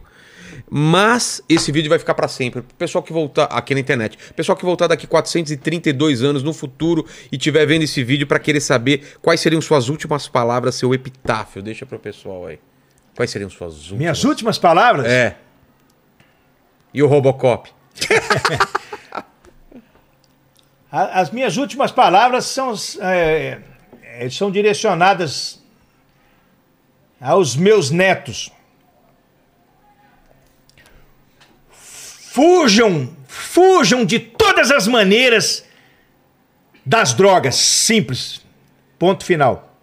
Mas 0.73 1.43
esse 1.49 1.69
vídeo 1.69 1.89
vai 1.89 1.99
ficar 1.99 2.13
para 2.13 2.29
sempre. 2.29 2.61
Pessoal 2.77 3.03
que 3.03 3.11
voltar 3.11 3.43
aqui 3.43 3.73
na 3.73 3.81
internet, 3.81 4.17
pessoal 4.33 4.55
que 4.55 4.63
voltar 4.63 4.87
daqui 4.87 5.05
432 5.05 6.23
anos 6.23 6.43
no 6.43 6.53
futuro 6.53 7.05
e 7.29 7.37
tiver 7.37 7.65
vendo 7.65 7.81
esse 7.81 8.01
vídeo 8.01 8.25
para 8.25 8.39
querer 8.39 8.61
saber 8.61 9.17
quais 9.21 9.41
seriam 9.41 9.61
suas 9.61 9.89
últimas 9.89 10.29
palavras, 10.29 10.75
seu 10.75 10.93
epitáfio, 10.93 11.61
deixa 11.61 11.85
pro 11.85 11.99
pessoal 11.99 12.45
aí. 12.45 12.57
Quais 13.17 13.29
seriam 13.29 13.49
suas 13.49 13.73
últimas? 13.73 13.99
Minhas 13.99 14.23
últimas 14.23 14.57
palavras? 14.57 15.07
É. 15.07 15.35
E 16.93 17.03
o 17.03 17.07
Robocop? 17.07 17.69
As 20.89 21.31
minhas 21.31 21.57
últimas 21.57 21.91
palavras 21.91 22.45
são, 22.45 22.73
é, 23.01 23.59
é, 24.03 24.29
são 24.29 24.49
direcionadas 24.49 25.61
aos 27.19 27.57
meus 27.57 27.91
netos. 27.91 28.49
Fujam, 32.33 33.13
fujam 33.27 34.05
de 34.05 34.17
todas 34.17 34.71
as 34.71 34.87
maneiras 34.87 35.65
das 36.85 37.13
drogas. 37.13 37.55
Simples. 37.55 38.39
Ponto 38.97 39.25
final. 39.25 39.77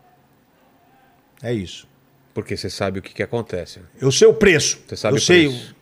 É 1.42 1.52
isso. 1.52 1.86
Porque 2.32 2.56
você 2.56 2.70
sabe 2.70 3.00
o 3.00 3.02
que, 3.02 3.12
que 3.12 3.22
acontece. 3.22 3.80
né? 3.80 3.84
Eu 4.00 4.10
sei 4.10 4.26
o 4.28 4.32
preço. 4.32 4.78
Você 4.88 4.96
sabe 4.96 5.16
Eu 5.16 5.18
o 5.18 5.20
sei. 5.20 5.48
preço. 5.48 5.76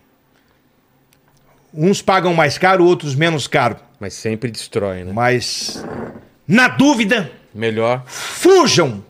Uns 1.73 2.03
pagam 2.03 2.35
mais 2.35 2.59
caro, 2.59 2.85
outros 2.85 3.15
menos 3.15 3.47
caro. 3.47 3.77
Mas 4.01 4.15
sempre 4.15 4.51
destrói, 4.51 5.05
né? 5.05 5.13
Mas, 5.13 5.85
na 6.49 6.67
dúvida, 6.67 7.31
Melhor. 7.55 8.03
fujam. 8.09 9.05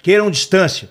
Queiram 0.00 0.30
distância. 0.30 0.88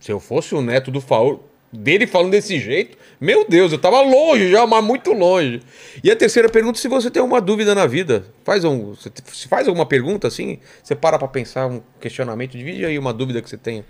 Se 0.00 0.10
eu 0.10 0.18
fosse 0.18 0.52
o 0.52 0.60
neto 0.60 0.90
do 0.90 1.00
Faul, 1.00 1.48
dele 1.74 2.06
falando 2.06 2.30
desse 2.30 2.58
jeito, 2.58 2.96
meu 3.20 3.46
Deus, 3.48 3.72
eu 3.72 3.78
tava 3.78 4.00
longe 4.00 4.50
já, 4.50 4.66
mas 4.66 4.84
muito 4.84 5.12
longe. 5.12 5.60
E 6.02 6.10
a 6.10 6.16
terceira 6.16 6.48
pergunta, 6.48 6.78
se 6.78 6.88
você 6.88 7.10
tem 7.10 7.22
uma 7.22 7.40
dúvida 7.40 7.74
na 7.74 7.86
vida, 7.86 8.26
faz 8.44 8.64
um, 8.64 8.94
se 8.94 9.48
faz 9.48 9.66
alguma 9.66 9.86
pergunta 9.86 10.28
assim, 10.28 10.58
você 10.82 10.94
para 10.94 11.18
pra 11.18 11.28
pensar 11.28 11.66
um 11.66 11.80
questionamento, 12.00 12.56
divide 12.56 12.84
aí 12.84 12.98
uma 12.98 13.12
dúvida 13.12 13.42
que 13.42 13.48
você 13.48 13.56
tenha. 13.56 13.84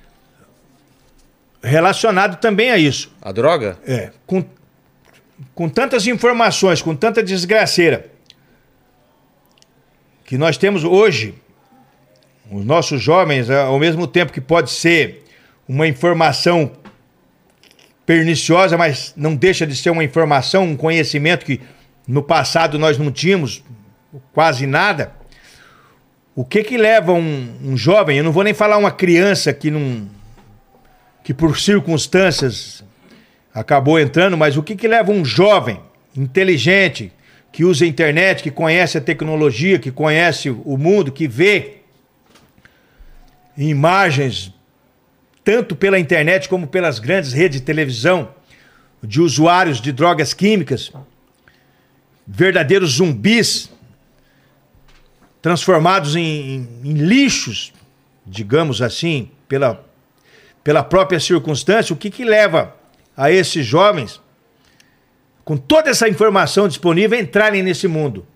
Relacionado 1.62 2.38
também 2.40 2.70
a 2.70 2.78
isso. 2.78 3.10
A 3.20 3.32
droga? 3.32 3.78
É, 3.86 4.10
com, 4.26 4.44
com 5.54 5.68
tantas 5.68 6.06
informações, 6.06 6.82
com 6.82 6.94
tanta 6.94 7.22
desgraceira 7.22 8.10
que 10.24 10.38
nós 10.38 10.56
temos 10.56 10.84
hoje, 10.84 11.34
os 12.50 12.64
nossos 12.64 13.02
jovens, 13.02 13.50
ao 13.50 13.78
mesmo 13.78 14.06
tempo 14.06 14.32
que 14.32 14.40
pode 14.40 14.70
ser 14.70 15.24
uma 15.68 15.86
informação 15.86 16.70
perniciosa, 18.06 18.76
mas 18.76 19.12
não 19.16 19.34
deixa 19.34 19.66
de 19.66 19.74
ser 19.74 19.90
uma 19.90 20.04
informação, 20.04 20.64
um 20.64 20.76
conhecimento 20.76 21.44
que 21.44 21.60
no 22.06 22.22
passado 22.22 22.78
nós 22.78 22.98
não 22.98 23.10
tínhamos 23.10 23.62
quase 24.32 24.66
nada. 24.66 25.12
O 26.36 26.44
que 26.44 26.62
que 26.62 26.76
leva 26.76 27.12
um, 27.12 27.56
um 27.62 27.76
jovem, 27.76 28.18
eu 28.18 28.24
não 28.24 28.32
vou 28.32 28.42
nem 28.42 28.52
falar 28.52 28.76
uma 28.76 28.90
criança 28.90 29.52
que 29.52 29.70
não 29.70 30.08
que 31.22 31.32
por 31.32 31.58
circunstâncias 31.58 32.84
acabou 33.54 33.98
entrando, 33.98 34.36
mas 34.36 34.58
o 34.58 34.62
que, 34.62 34.76
que 34.76 34.86
leva 34.86 35.10
um 35.10 35.24
jovem 35.24 35.80
inteligente, 36.14 37.10
que 37.50 37.64
usa 37.64 37.84
a 37.84 37.88
internet, 37.88 38.42
que 38.42 38.50
conhece 38.50 38.98
a 38.98 39.00
tecnologia, 39.00 39.78
que 39.78 39.90
conhece 39.90 40.50
o 40.50 40.76
mundo, 40.76 41.10
que 41.10 41.26
vê 41.26 41.78
imagens 43.56 44.52
tanto 45.44 45.76
pela 45.76 45.98
internet 45.98 46.48
como 46.48 46.66
pelas 46.66 46.98
grandes 46.98 47.32
redes 47.32 47.60
de 47.60 47.64
televisão 47.66 48.34
de 49.02 49.20
usuários 49.20 49.80
de 49.80 49.92
drogas 49.92 50.32
químicas, 50.32 50.90
verdadeiros 52.26 52.92
zumbis 52.92 53.70
transformados 55.42 56.16
em, 56.16 56.22
em- 56.22 56.68
em 56.84 56.92
lixos, 56.94 57.72
digamos 58.26 58.80
assim, 58.80 59.30
pela, 59.46 59.84
pela 60.62 60.82
própria 60.82 61.20
circunstância, 61.20 61.92
o 61.92 61.96
que, 61.96 62.10
que 62.10 62.24
leva 62.24 62.74
a 63.14 63.30
esses 63.30 63.66
jovens, 63.66 64.20
com 65.44 65.56
toda 65.58 65.90
essa 65.90 66.08
informação 66.08 66.66
disponível, 66.66 67.18
a 67.18 67.20
entrarem 67.20 67.62
nesse 67.62 67.86
mundo? 67.86 68.26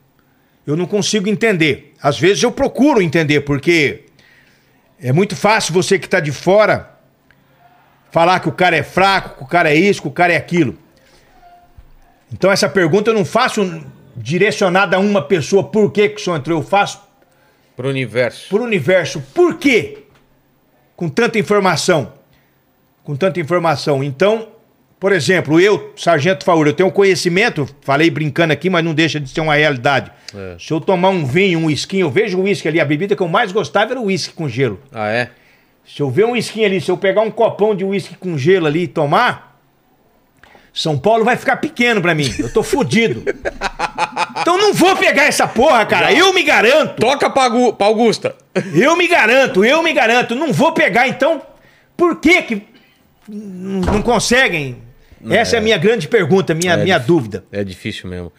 Eu 0.66 0.76
não 0.76 0.84
consigo 0.84 1.26
entender. 1.30 1.94
Às 2.02 2.18
vezes 2.20 2.42
eu 2.42 2.52
procuro 2.52 3.00
entender, 3.00 3.40
porque 3.40 4.02
é 5.00 5.10
muito 5.10 5.34
fácil 5.34 5.72
você 5.72 5.98
que 5.98 6.04
está 6.04 6.20
de 6.20 6.30
fora 6.30 6.97
falar 8.10 8.40
que 8.40 8.48
o 8.48 8.52
cara 8.52 8.76
é 8.76 8.82
fraco, 8.82 9.36
que 9.38 9.42
o 9.42 9.46
cara 9.46 9.70
é 9.70 9.74
isso, 9.74 10.02
que 10.02 10.08
o 10.08 10.12
cara 10.12 10.32
é 10.32 10.36
aquilo. 10.36 10.76
Então 12.32 12.50
essa 12.50 12.68
pergunta 12.68 13.10
eu 13.10 13.14
não 13.14 13.24
faço 13.24 13.82
direcionada 14.16 14.96
a 14.96 15.00
uma 15.00 15.22
pessoa, 15.22 15.64
por 15.64 15.90
que, 15.92 16.08
que 16.10 16.20
o 16.20 16.24
senhor 16.24 16.36
entrou? 16.36 16.58
Eu 16.60 16.64
faço 16.66 17.00
Pro 17.76 17.88
universo. 17.88 18.48
por 18.50 18.60
universo. 18.60 19.22
Por 19.32 19.56
quê? 19.56 19.98
Com 20.96 21.08
tanta 21.08 21.38
informação. 21.38 22.12
Com 23.04 23.14
tanta 23.14 23.38
informação. 23.38 24.02
Então, 24.02 24.48
por 24.98 25.12
exemplo, 25.12 25.60
eu, 25.60 25.92
Sargento 25.96 26.44
Faúra, 26.44 26.70
eu 26.70 26.74
tenho 26.74 26.88
um 26.88 26.92
conhecimento, 26.92 27.68
falei 27.82 28.10
brincando 28.10 28.52
aqui, 28.52 28.68
mas 28.68 28.84
não 28.84 28.92
deixa 28.92 29.20
de 29.20 29.30
ser 29.30 29.40
uma 29.40 29.54
realidade. 29.54 30.10
Se 30.58 30.72
eu 30.72 30.80
tomar 30.80 31.10
um 31.10 31.24
vinho, 31.24 31.60
um 31.60 31.64
uísque, 31.66 32.00
eu 32.00 32.10
vejo 32.10 32.36
o 32.38 32.42
uísque 32.42 32.66
ali, 32.66 32.80
a 32.80 32.84
bebida 32.84 33.14
que 33.14 33.22
eu 33.22 33.28
mais 33.28 33.52
gostava 33.52 33.92
era 33.92 34.00
o 34.00 34.06
uísque 34.06 34.34
com 34.34 34.48
gelo. 34.48 34.80
Ah, 34.92 35.08
é? 35.08 35.30
Se 35.88 36.02
eu 36.02 36.10
ver 36.10 36.26
um 36.26 36.32
uísque 36.32 36.62
ali, 36.62 36.82
se 36.82 36.90
eu 36.90 36.98
pegar 36.98 37.22
um 37.22 37.30
copão 37.30 37.74
de 37.74 37.82
uísque 37.82 38.14
com 38.14 38.36
gelo 38.36 38.66
ali 38.66 38.82
e 38.82 38.88
tomar, 38.88 39.58
São 40.72 40.98
Paulo 40.98 41.24
vai 41.24 41.34
ficar 41.34 41.56
pequeno 41.56 42.02
pra 42.02 42.14
mim. 42.14 42.30
Eu 42.38 42.52
tô 42.52 42.62
fudido. 42.62 43.24
Então 44.40 44.56
não 44.56 44.72
vou 44.72 44.96
pegar 44.96 45.24
essa 45.24 45.48
porra, 45.48 45.84
cara. 45.84 46.12
Eu 46.12 46.32
me 46.32 46.42
garanto. 46.44 47.00
Toca 47.00 47.28
pra, 47.28 47.50
pra 47.50 47.86
Augusta. 47.86 48.36
Eu 48.72 48.96
me 48.96 49.08
garanto, 49.08 49.64
eu 49.64 49.82
me 49.82 49.92
garanto. 49.92 50.34
Não 50.34 50.52
vou 50.52 50.72
pegar, 50.72 51.08
então. 51.08 51.42
Por 51.96 52.20
que 52.20 52.42
que 52.42 52.62
não 53.28 54.00
conseguem? 54.00 54.80
Essa 55.28 55.56
é 55.56 55.58
a 55.58 55.62
minha 55.62 55.76
grande 55.76 56.06
pergunta, 56.06 56.54
minha, 56.54 56.74
É 56.74 56.76
minha 56.84 56.98
dúvida. 56.98 57.44
É 57.50 57.64
difícil 57.64 58.08
mesmo. 58.08 58.32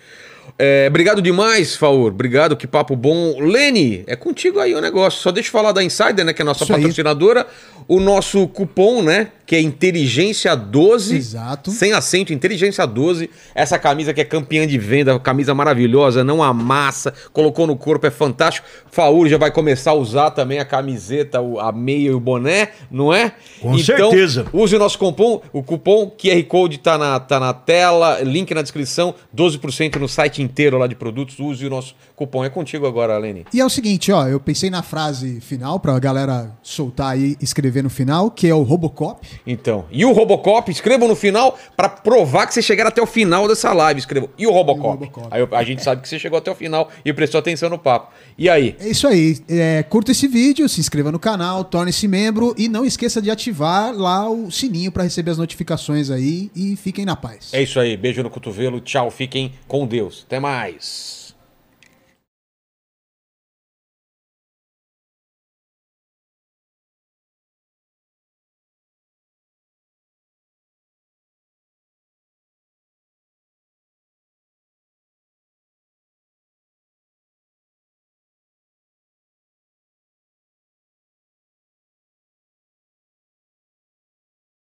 É, 0.62 0.88
obrigado 0.90 1.22
demais, 1.22 1.78
Faur. 1.78 2.10
Obrigado, 2.10 2.58
que 2.58 2.68
papo 2.68 2.94
bom. 2.94 3.40
Lene, 3.40 4.04
é 4.06 4.16
contigo 4.18 4.60
aí 4.60 4.76
o 4.76 4.82
negócio. 4.82 5.22
Só 5.22 5.32
deixa 5.32 5.48
eu 5.48 5.54
falar 5.54 5.72
da 5.72 5.82
Insider, 5.82 6.26
né? 6.26 6.34
Que 6.34 6.42
é 6.42 6.44
a 6.44 6.46
nossa 6.46 6.66
Isso 6.66 6.74
aí. 6.74 6.82
patrocinadora. 6.82 7.48
O 7.88 7.98
nosso 8.02 8.46
cupom, 8.50 9.02
né? 9.02 9.30
Que 9.50 9.56
é 9.56 9.62
Inteligência 9.62 10.56
12. 10.56 11.16
Exato. 11.16 11.72
Sem 11.72 11.92
acento, 11.92 12.32
Inteligência 12.32 12.86
12. 12.86 13.32
Essa 13.56 13.80
camisa 13.80 14.14
que 14.14 14.22
é 14.22 14.24
campeã 14.24 14.68
de 14.68 14.78
venda, 14.78 15.20
camisa 15.20 15.56
maravilhosa, 15.56 16.24
não 16.24 16.44
amassa, 16.44 17.12
colocou 17.34 17.66
no 17.66 17.76
corpo, 17.76 18.06
é 18.06 18.12
fantástico. 18.12 18.68
Faur 18.92 19.28
já 19.28 19.40
vai 19.40 19.50
começar 19.50 19.90
a 19.90 19.94
usar 19.96 20.30
também 20.30 20.60
a 20.60 20.66
camiseta, 20.66 21.42
o- 21.42 21.60
a 21.60 21.72
meia 21.72 22.10
e 22.10 22.14
o 22.14 22.20
boné, 22.20 22.70
não 22.92 23.12
é? 23.12 23.32
Com 23.60 23.76
certeza. 23.80 24.46
Use 24.54 24.76
o 24.76 24.78
nosso 24.78 25.00
cupom, 25.00 25.42
o 25.52 25.64
cupom 25.64 26.12
QR 26.12 26.44
Code 26.44 26.78
tá 26.78 26.96
na, 27.00 27.20
tá 27.20 27.40
na 27.40 27.52
tela, 27.52 28.22
link 28.22 28.54
na 28.54 28.62
descrição, 28.62 29.16
12% 29.36 29.96
no 29.96 30.08
site 30.08 30.44
inteiro 30.44 30.78
lá 30.78 30.86
de 30.86 30.94
produtos. 30.94 31.40
Use 31.40 31.66
o 31.66 31.72
nosso 31.72 31.96
cupom. 32.16 32.46
É 32.46 32.50
contigo 32.52 32.86
agora, 32.86 33.18
Lene. 33.18 33.48
E 33.52 33.60
é 33.60 33.66
o 33.66 33.70
seguinte, 33.70 34.12
ó, 34.12 34.28
eu 34.28 34.40
pensei 34.40 34.70
na 34.70 34.84
frase 34.84 35.42
final 35.42 35.80
pra 35.80 35.98
galera 35.98 36.52
soltar 36.62 37.14
aí 37.14 37.36
escrever 37.42 37.82
no 37.84 37.90
final, 37.90 38.30
que 38.30 38.48
é 38.48 38.54
o 38.54 38.62
Robocop. 38.62 39.28
Então, 39.46 39.86
e 39.92 40.06
o 40.06 40.12
Robocop, 40.12 40.72
escrevam 40.72 41.08
no 41.08 41.16
final 41.16 41.58
pra 41.76 41.90
provar 41.90 42.48
que 42.48 42.54
vocês 42.54 42.66
chegaram 42.66 42.90
até 42.90 43.02
o 43.02 43.06
final 43.06 43.48
dessa 43.48 43.74
live. 43.74 44.00
Escrevam. 44.00 44.30
E 44.38 44.46
o 44.46 44.52
Robocop? 44.52 45.04
E 45.04 45.08
o 45.08 45.12
Robocop. 45.12 45.28
Aí 45.32 45.48
a 45.52 45.64
gente 45.64 45.84
sabe 45.84 46.02
que 46.02 46.10
você 46.10 46.20
chegou 46.20 46.38
até 46.38 46.52
o 46.52 46.56
final 46.56 46.90
e 47.04 47.14
prestou 47.14 47.40
atenção 47.40 47.70
no 47.70 47.78
papo. 47.78 48.12
E 48.38 48.50
aí? 48.50 48.76
É 48.80 48.88
isso 48.88 49.08
aí. 49.08 49.38
É, 49.50 49.84
curta 49.84 50.12
esse 50.12 50.28
vídeo, 50.28 50.68
se 50.70 50.80
inscreva 50.80 51.12
no 51.12 51.20
canal, 51.20 51.64
torne-se 51.64 52.08
membro 52.08 52.54
e 52.58 52.68
não 52.68 52.86
esqueça 52.86 53.22
de 53.22 53.30
ativar 53.30 53.94
lá 53.94 54.30
o 54.30 54.52
sininho 54.52 54.92
pra 54.92 55.04
receber 55.04 55.32
as 55.32 55.38
notificações 55.38 56.10
aí 56.10 56.52
e 56.56 56.76
fiquem 56.76 57.06
na 57.06 57.16
paz. 57.16 57.50
É 57.54 57.62
isso 57.62 57.80
aí. 57.80 57.98
Beijo 57.98 58.24
no 58.24 58.30
cotovelo. 58.30 58.80
Tchau. 58.80 59.10
Fiquem 59.12 59.54
com 59.68 59.86
Deus. 59.86 60.24
Até 60.26 60.40
mais. 60.40 61.19